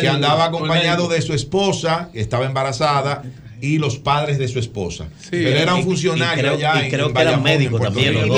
que 0.00 0.08
andaba 0.08 0.46
acompañado 0.46 1.04
médico. 1.08 1.14
de 1.14 1.22
su 1.22 1.34
esposa, 1.34 2.08
que 2.12 2.20
estaba 2.20 2.46
embarazada, 2.46 3.22
y 3.60 3.78
los 3.78 3.98
padres 3.98 4.38
de 4.38 4.46
su 4.46 4.60
esposa. 4.60 5.08
Pero 5.30 5.48
era 5.58 5.74
un 5.74 5.80
Y- 5.80 5.82
y 5.82 5.84
funcionario 5.84 6.42
creo- 6.56 6.58
y 6.58 6.84
en- 6.84 6.90
creo 6.90 7.06
en 7.06 7.08
que 7.08 7.12
Bayamón, 7.12 7.42
médicos 7.42 7.78
Puerto 7.80 7.94
también, 7.96 8.14
los 8.28 8.36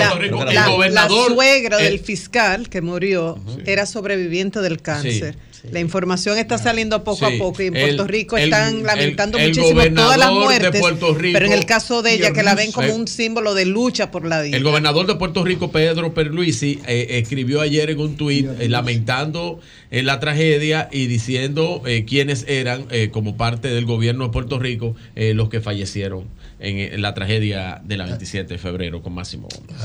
La, 0.95 1.07
dos. 1.09 1.27
Suegra 1.35 1.79
eh, 1.79 1.85
del 1.85 1.99
fiscal 2.01 2.69
que 2.71 2.81
murió 2.81 3.39
era 3.67 3.85
sobreviviente 3.87 4.61
del 4.61 4.81
cáncer. 4.81 5.37
La 5.71 5.81
información 5.81 6.39
está 6.39 6.57
saliendo 6.59 7.05
poco 7.05 7.29
Sí. 7.29 7.37
a 7.37 7.39
poco 7.39 7.63
y 7.63 7.67
en 7.67 7.77
El- 7.77 7.83
Puerto 7.97 8.07
Rico 8.07 8.37
el- 8.37 8.45
están 8.45 8.77
el- 8.79 8.83
lamentando 8.85 9.39
el 9.39 9.49
muchísimo 9.49 9.81
todas 9.95 10.19
las 10.19 10.33
muertes. 10.33 10.81
Rico 10.81 11.17
pero 11.33 11.47
en 11.47 11.53
el 11.53 11.67
caso 11.67 12.03
de 12.03 12.15
ella, 12.15 12.29
el 12.29 12.33
que 12.35 12.43
la 12.43 12.55
ven 12.55 12.73
como 12.73 12.95
un 12.95 13.07
símbolo 13.09 13.55
de 13.55 13.67
lucha 13.67 14.11
por 14.11 14.27
la 14.27 14.41
vida. 14.43 14.57
El 14.57 14.63
gobernador 14.65 15.07
de 15.07 15.15
Puerto 15.17 15.45
Rico, 15.45 15.71
Pedro 15.71 16.15
Perluisi, 16.15 16.81
eh, 16.87 17.19
escribió 17.19 17.61
ayer 17.61 17.91
en 17.91 18.01
un 18.01 18.17
tuit 18.17 18.47
eh, 18.59 18.69
lamentando 18.69 19.61
eh, 19.91 20.03
la 20.03 20.21
tragedia 20.21 20.89
y 20.93 21.07
diciendo 21.07 21.83
eh, 21.87 22.05
quiénes 22.07 22.45
eran, 22.49 22.87
eh, 22.91 23.11
como 23.11 23.37
parte 23.37 23.69
del 23.69 23.85
gobierno 23.87 24.25
de 24.27 24.31
Puerto 24.31 24.59
Rico, 24.59 24.95
eh, 25.17 25.35
los 25.35 25.49
que 25.49 25.61
fallecieron 25.61 26.25
en, 26.61 26.79
eh, 26.79 26.91
en 26.95 27.03
la 27.03 27.13
tragedia 27.15 27.81
de 27.85 27.97
la 27.97 28.07
27 28.07 28.55
de 28.55 28.59
febrero 28.59 29.03
con 29.03 29.13
Máximo 29.15 29.49
Gómez. 29.49 29.77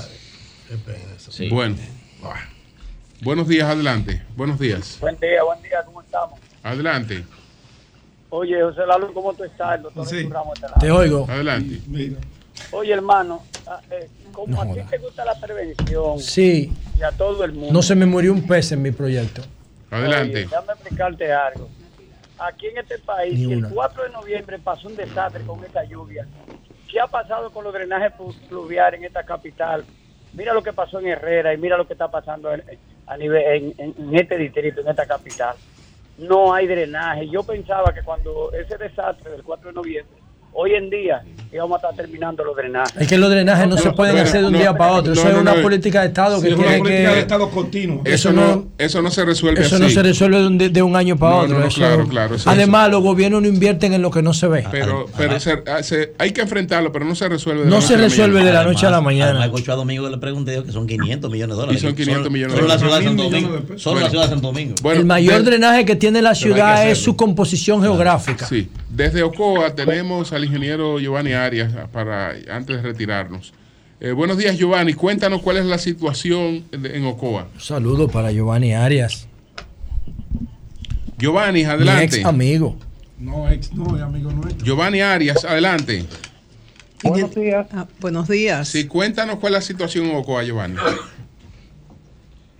Sí. 1.29 1.47
Bueno. 1.49 1.75
Buenos 3.25 3.47
días, 3.47 3.67
adelante. 3.67 4.21
Buenos 4.35 4.59
días. 4.59 4.99
Buen 5.01 5.17
día, 5.19 5.41
buen 5.41 5.59
día, 5.63 5.81
¿cómo 5.83 5.99
estamos? 5.99 6.39
Adelante. 6.61 7.25
Oye, 8.29 8.61
José 8.61 8.85
Lalo, 8.85 9.11
¿cómo 9.15 9.33
tú 9.33 9.43
estás? 9.45 9.77
El 9.77 9.81
doctor 9.81 10.05
Sí. 10.07 10.29
Ramos 10.29 10.53
de 10.61 10.69
la- 10.69 10.75
Te 10.75 10.91
oigo. 10.91 11.25
Adelante. 11.27 11.81
Mira. 11.87 12.17
Oye, 12.71 12.93
hermano, 12.93 13.41
eh, 13.89 14.07
como 14.31 14.53
No 14.55 14.61
a 14.61 14.75
ti 14.75 14.79
te 14.91 14.99
gusta 14.99 15.25
la 15.25 15.33
prevención 15.41 16.19
Sí, 16.19 16.71
y 16.99 17.01
a 17.01 17.11
todo 17.13 17.43
el 17.45 17.53
mundo. 17.53 17.73
no 17.73 17.81
se 17.81 17.95
me 17.95 18.05
murió 18.05 18.31
un 18.31 18.45
pez 18.45 18.71
en 18.73 18.83
mi 18.83 18.91
proyecto. 18.91 19.41
Adelante. 19.89 20.31
Oye, 20.37 20.43
déjame 20.43 20.73
explicarte 20.73 21.33
algo. 21.33 21.67
Aquí 22.37 22.67
en 22.67 22.77
este 22.77 22.99
país, 22.99 23.39
si 23.39 23.51
el 23.51 23.57
una. 23.57 23.69
4 23.69 24.03
de 24.03 24.09
noviembre 24.11 24.59
pasó 24.59 24.87
un 24.87 24.95
desastre 24.95 25.43
con 25.43 25.63
esta 25.63 25.83
lluvia, 25.85 26.27
¿qué 26.91 26.99
ha 26.99 27.07
pasado 27.07 27.49
con 27.51 27.63
los 27.63 27.73
drenajes 27.73 28.11
pluviales 28.47 28.99
en 28.99 29.05
esta 29.07 29.23
capital? 29.23 29.83
Mira 30.33 30.53
lo 30.53 30.61
que 30.61 30.73
pasó 30.73 30.99
en 30.99 31.07
Herrera 31.07 31.55
y 31.55 31.57
mira 31.57 31.75
lo 31.75 31.87
que 31.87 31.93
está 31.93 32.11
pasando 32.11 32.53
en, 32.53 32.61
a 33.07 33.17
nivel, 33.17 33.73
en, 33.77 33.95
en- 33.97 34.15
este 34.15 34.37
distrito, 34.37 34.81
en 34.81 34.87
esta 34.89 35.05
capital. 35.05 35.55
No 36.17 36.53
hay 36.53 36.67
drenaje. 36.67 37.29
Yo 37.29 37.43
pensaba 37.43 37.93
que 37.93 38.03
cuando 38.03 38.51
ese 38.53 38.77
desastre 38.77 39.31
del 39.31 39.43
4 39.43 39.69
de 39.69 39.73
noviembre, 39.73 40.24
hoy 40.55 40.71
en 40.73 40.89
día 40.89 41.21
íbamos 41.53 41.75
a 41.81 41.87
estar 41.89 41.95
terminando 42.05 42.43
los 42.43 42.53
drenajes. 42.53 42.93
Es 43.01 43.07
que 43.07 43.17
los 43.17 43.29
drenajes 43.29 43.65
no, 43.69 43.77
se 43.77 43.91
pueden 43.91 44.17
hacer 44.17 44.41
de 44.41 44.47
un 44.47 44.53
no, 44.53 44.59
día 44.59 44.73
para 44.75 44.91
otro. 44.91 45.13
no, 45.15 45.21
Eso 45.21 45.29
es 45.29 45.37
una 45.37 45.55
no. 45.55 45.61
política 45.61 46.01
de 46.01 46.07
Estado 46.07 46.35
Sí, 46.37 46.41
que 46.43 46.49
es 46.49 46.53
una 46.55 46.63
tiene 46.67 46.79
política 46.79 47.13
de. 47.13 47.19
Estado 47.21 47.49
continuo. 47.49 48.01
Eso, 48.03 48.29
Eso 48.29 48.33
no, 48.33 48.65
eso 48.77 49.01
no 49.01 49.09
se 49.09 49.23
resuelve 49.23 49.61
Eso 49.61 49.75
así. 49.75 49.83
no 49.85 49.89
se 49.89 50.03
resuelve 50.03 50.37
de 50.39 50.47
un, 50.47 50.57
de 50.57 50.81
un 50.83 50.95
año 50.97 51.15
para 51.15 51.31
No, 51.35 51.39
otro. 51.43 51.53
no, 51.53 51.59
no, 51.61 51.67
eso- 51.67 51.77
claro, 51.77 52.07
claro, 52.09 52.35
eso- 52.35 52.49
Además, 52.49 52.89
los 52.91 53.01
gobiernos 53.01 53.41
no 53.41 53.47
invierten 53.47 53.93
en 53.93 54.01
lo 54.01 54.11
que 54.11 54.21
no 54.21 54.33
se 54.33 54.47
ve. 54.47 54.65
Pero, 54.69 55.05
pero 55.15 55.39
se- 55.39 55.63
ah, 55.67 55.81
se- 55.81 56.13
hay 56.17 56.31
que 56.33 56.41
enfrentarlo, 56.41 56.91
pero 56.91 57.05
no 57.05 57.15
se 57.15 57.29
resuelve. 57.29 57.61
de 57.61 57.65
la 57.67 57.69
No 57.69 57.75
noche 57.77 57.87
se 57.87 57.93
a 57.93 57.97
la 57.99 58.03
resuelve 58.03 58.33
mañana. 58.39 58.59
de 58.59 58.65
la 58.65 58.71
noche 58.73 58.85
a 58.85 58.89
la 58.89 59.01
mañana. 59.01 59.31
además, 59.31 59.45
escuchó 59.47 59.71
a 59.71 59.75
Domingo 59.75 60.09
le 60.09 60.17
pregunté 60.17 60.55
yo 60.55 60.65
que 60.65 60.73
son 60.73 60.85
500 60.87 61.31
millones 61.31 61.55
de 61.55 61.61
dólares. 61.61 61.81
Y 61.81 61.85
son 61.85 61.95
500 61.95 62.23
Solo- 62.23 62.31
millones 62.31 62.55
de 62.55 62.61
Solo 62.61 62.67
la 62.73 62.79
ciudad 62.79 62.99
de 62.99 63.05
dólares. 63.05 63.31
Santo 63.31 63.47
Domingo. 63.57 63.79
Solo 63.79 63.99
la 64.01 64.09
ciudad 64.09 64.23
de 64.25 64.29
Santo 64.31 64.47
Domingo. 64.47 64.75
Bueno, 64.81 64.99
el 64.99 65.05
mayor 65.05 65.43
drenaje 65.43 65.85
que 65.85 65.95
tiene 65.95 66.21
la 66.21 66.35
ciudad 66.35 66.85
es 66.89 66.97
su 66.97 67.15
composición 67.15 67.81
geográfica. 67.81 68.45
Sí, 68.45 68.67
desde 68.89 69.23
Ocoa 69.23 69.73
tenemos 69.73 70.33
al 70.33 70.43
ingeniero 70.45 70.99
Giovanni 70.99 71.33
Arias 71.33 71.73
para 71.91 72.33
antes 72.49 72.77
de 72.77 72.81
retirarnos. 72.81 73.53
Eh, 73.99 74.11
buenos 74.11 74.37
días, 74.37 74.57
Giovanni. 74.57 74.93
Cuéntanos 74.93 75.41
cuál 75.41 75.57
es 75.57 75.65
la 75.65 75.77
situación 75.77 76.65
de- 76.71 76.97
en 76.97 77.05
Ocoa. 77.05 77.47
Un 77.53 77.61
saludo 77.61 78.07
para 78.07 78.31
Giovanni 78.31 78.73
Arias, 78.73 79.27
Giovanni, 81.17 81.59
mi 81.61 81.65
adelante. 81.65 82.17
ex 82.17 82.25
amigo. 82.25 82.77
No, 83.17 83.49
ex, 83.49 83.73
no, 83.73 83.95
es 83.95 84.01
amigo 84.03 84.31
nuestro. 84.31 84.65
Giovanni 84.65 85.01
Arias, 85.01 85.45
adelante. 85.45 86.05
Buenos 87.03 87.35
días. 87.35 87.67
buenos 87.99 88.27
días. 88.27 88.67
Sí, 88.67 88.85
cuéntanos 88.85 89.39
cuál 89.39 89.53
es 89.53 89.59
la 89.59 89.65
situación 89.65 90.05
en 90.07 90.15
Ocoa, 90.17 90.43
Giovanni. 90.43 90.75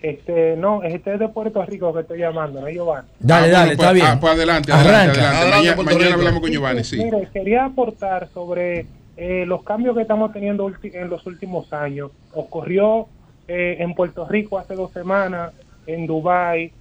Este, 0.05 0.55
no, 0.55 0.83
este 0.83 1.13
es 1.15 1.19
de 1.19 1.29
Puerto 1.29 1.65
Rico 1.65 1.91
que 1.93 2.01
estoy 2.01 2.19
llamando, 2.19 2.61
¿no, 2.61 2.69
Giovanni? 2.69 3.07
Dale, 3.19 3.47
Ah, 3.47 3.49
dale, 3.49 3.57
bueno, 3.57 3.71
está 3.71 3.83
pues, 3.85 3.93
bien. 3.95 4.05
ah, 4.07 4.17
pues 4.21 4.33
adelante, 4.33 4.71
adelante, 4.71 5.19
adelante. 5.19 5.21
Adelante, 5.65 5.83
Mañana, 5.83 6.13
hablamos 6.15 6.41
con 6.41 6.51
Giovanni, 6.51 6.83
sí. 6.83 6.97
Mire, 7.03 7.27
quería 7.33 7.65
aportar 7.65 8.27
sobre 8.31 8.85
eh, 9.17 9.45
los 9.47 9.63
cambios 9.63 9.95
que 9.95 10.03
estamos 10.03 10.31
teniendo 10.31 10.71
en 10.83 11.09
los 11.09 11.25
últimos 11.25 11.73
años. 11.73 12.11
Ocurrió 12.33 13.07
eh, 13.47 13.77
en 13.79 13.95
Puerto 13.95 14.27
Rico 14.27 14.59
hace 14.59 14.75
dos 14.75 14.91
semanas, 14.91 15.53
en 15.87 16.05
Dubái, 16.05 16.71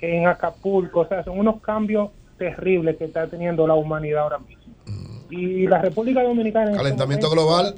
en 0.00 0.28
Acapulco, 0.28 1.00
o 1.00 1.08
sea, 1.08 1.24
son 1.24 1.40
unos 1.40 1.60
cambios 1.62 2.10
terribles 2.38 2.96
que 2.96 3.06
está 3.06 3.26
teniendo 3.26 3.66
la 3.66 3.74
humanidad 3.74 4.22
ahora 4.22 4.38
mismo. 4.38 4.62
Y 5.30 5.66
la 5.66 5.78
República 5.82 6.22
Dominicana 6.22 6.66
en 6.66 6.70
este 6.72 6.82
Calentamiento 6.82 7.26
momento 7.28 7.44
global. 7.44 7.74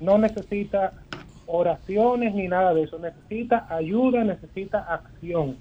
no 0.00 0.18
necesita 0.18 0.92
oraciones 1.48 2.34
ni 2.34 2.46
nada 2.46 2.74
de 2.74 2.84
eso, 2.84 2.98
necesita 2.98 3.66
ayuda, 3.70 4.22
necesita 4.22 4.78
acción. 4.80 5.56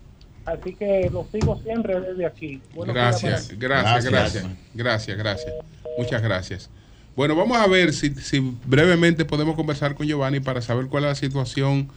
Así 0.45 0.75
que 0.75 1.09
lo 1.11 1.25
sigo 1.31 1.59
siempre 1.63 1.99
desde 1.99 2.25
aquí. 2.25 2.61
Buenos 2.73 2.95
días 2.95 3.21
Gracias, 3.21 3.59
gracias, 3.59 4.05
gracias, 4.05 4.45
gracias, 4.73 5.17
gracias. 5.17 5.53
Muchas 5.97 6.21
gracias. 6.21 6.69
Bueno, 7.15 7.35
vamos 7.35 7.57
a 7.57 7.67
ver 7.67 7.93
si, 7.93 8.13
si 8.15 8.39
brevemente 8.65 9.25
podemos 9.25 9.55
conversar 9.55 9.95
con 9.95 10.05
Giovanni 10.07 10.39
para 10.39 10.61
saber 10.61 10.85
cuál 10.87 11.05
es 11.05 11.09
la 11.09 11.15
situación 11.15 11.89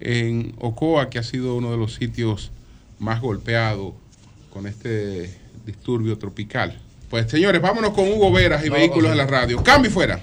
en 0.00 0.54
Ocoa, 0.58 1.08
que 1.08 1.18
ha 1.18 1.22
sido 1.22 1.56
uno 1.56 1.70
de 1.70 1.78
los 1.78 1.94
sitios 1.94 2.52
más 2.98 3.20
golpeados 3.20 3.94
con 4.52 4.66
este 4.66 5.30
disturbio 5.64 6.18
tropical. 6.18 6.78
Pues 7.10 7.30
señores, 7.30 7.60
vámonos 7.62 7.90
con 7.90 8.10
Hugo 8.10 8.32
Veras 8.32 8.64
y 8.64 8.68
No, 8.68 8.74
Vehículos 8.74 9.06
sí. 9.06 9.12
en 9.12 9.18
la 9.18 9.26
Radio. 9.26 9.62
Cambio 9.62 9.90
y 9.90 9.94
fuera. 9.94 10.20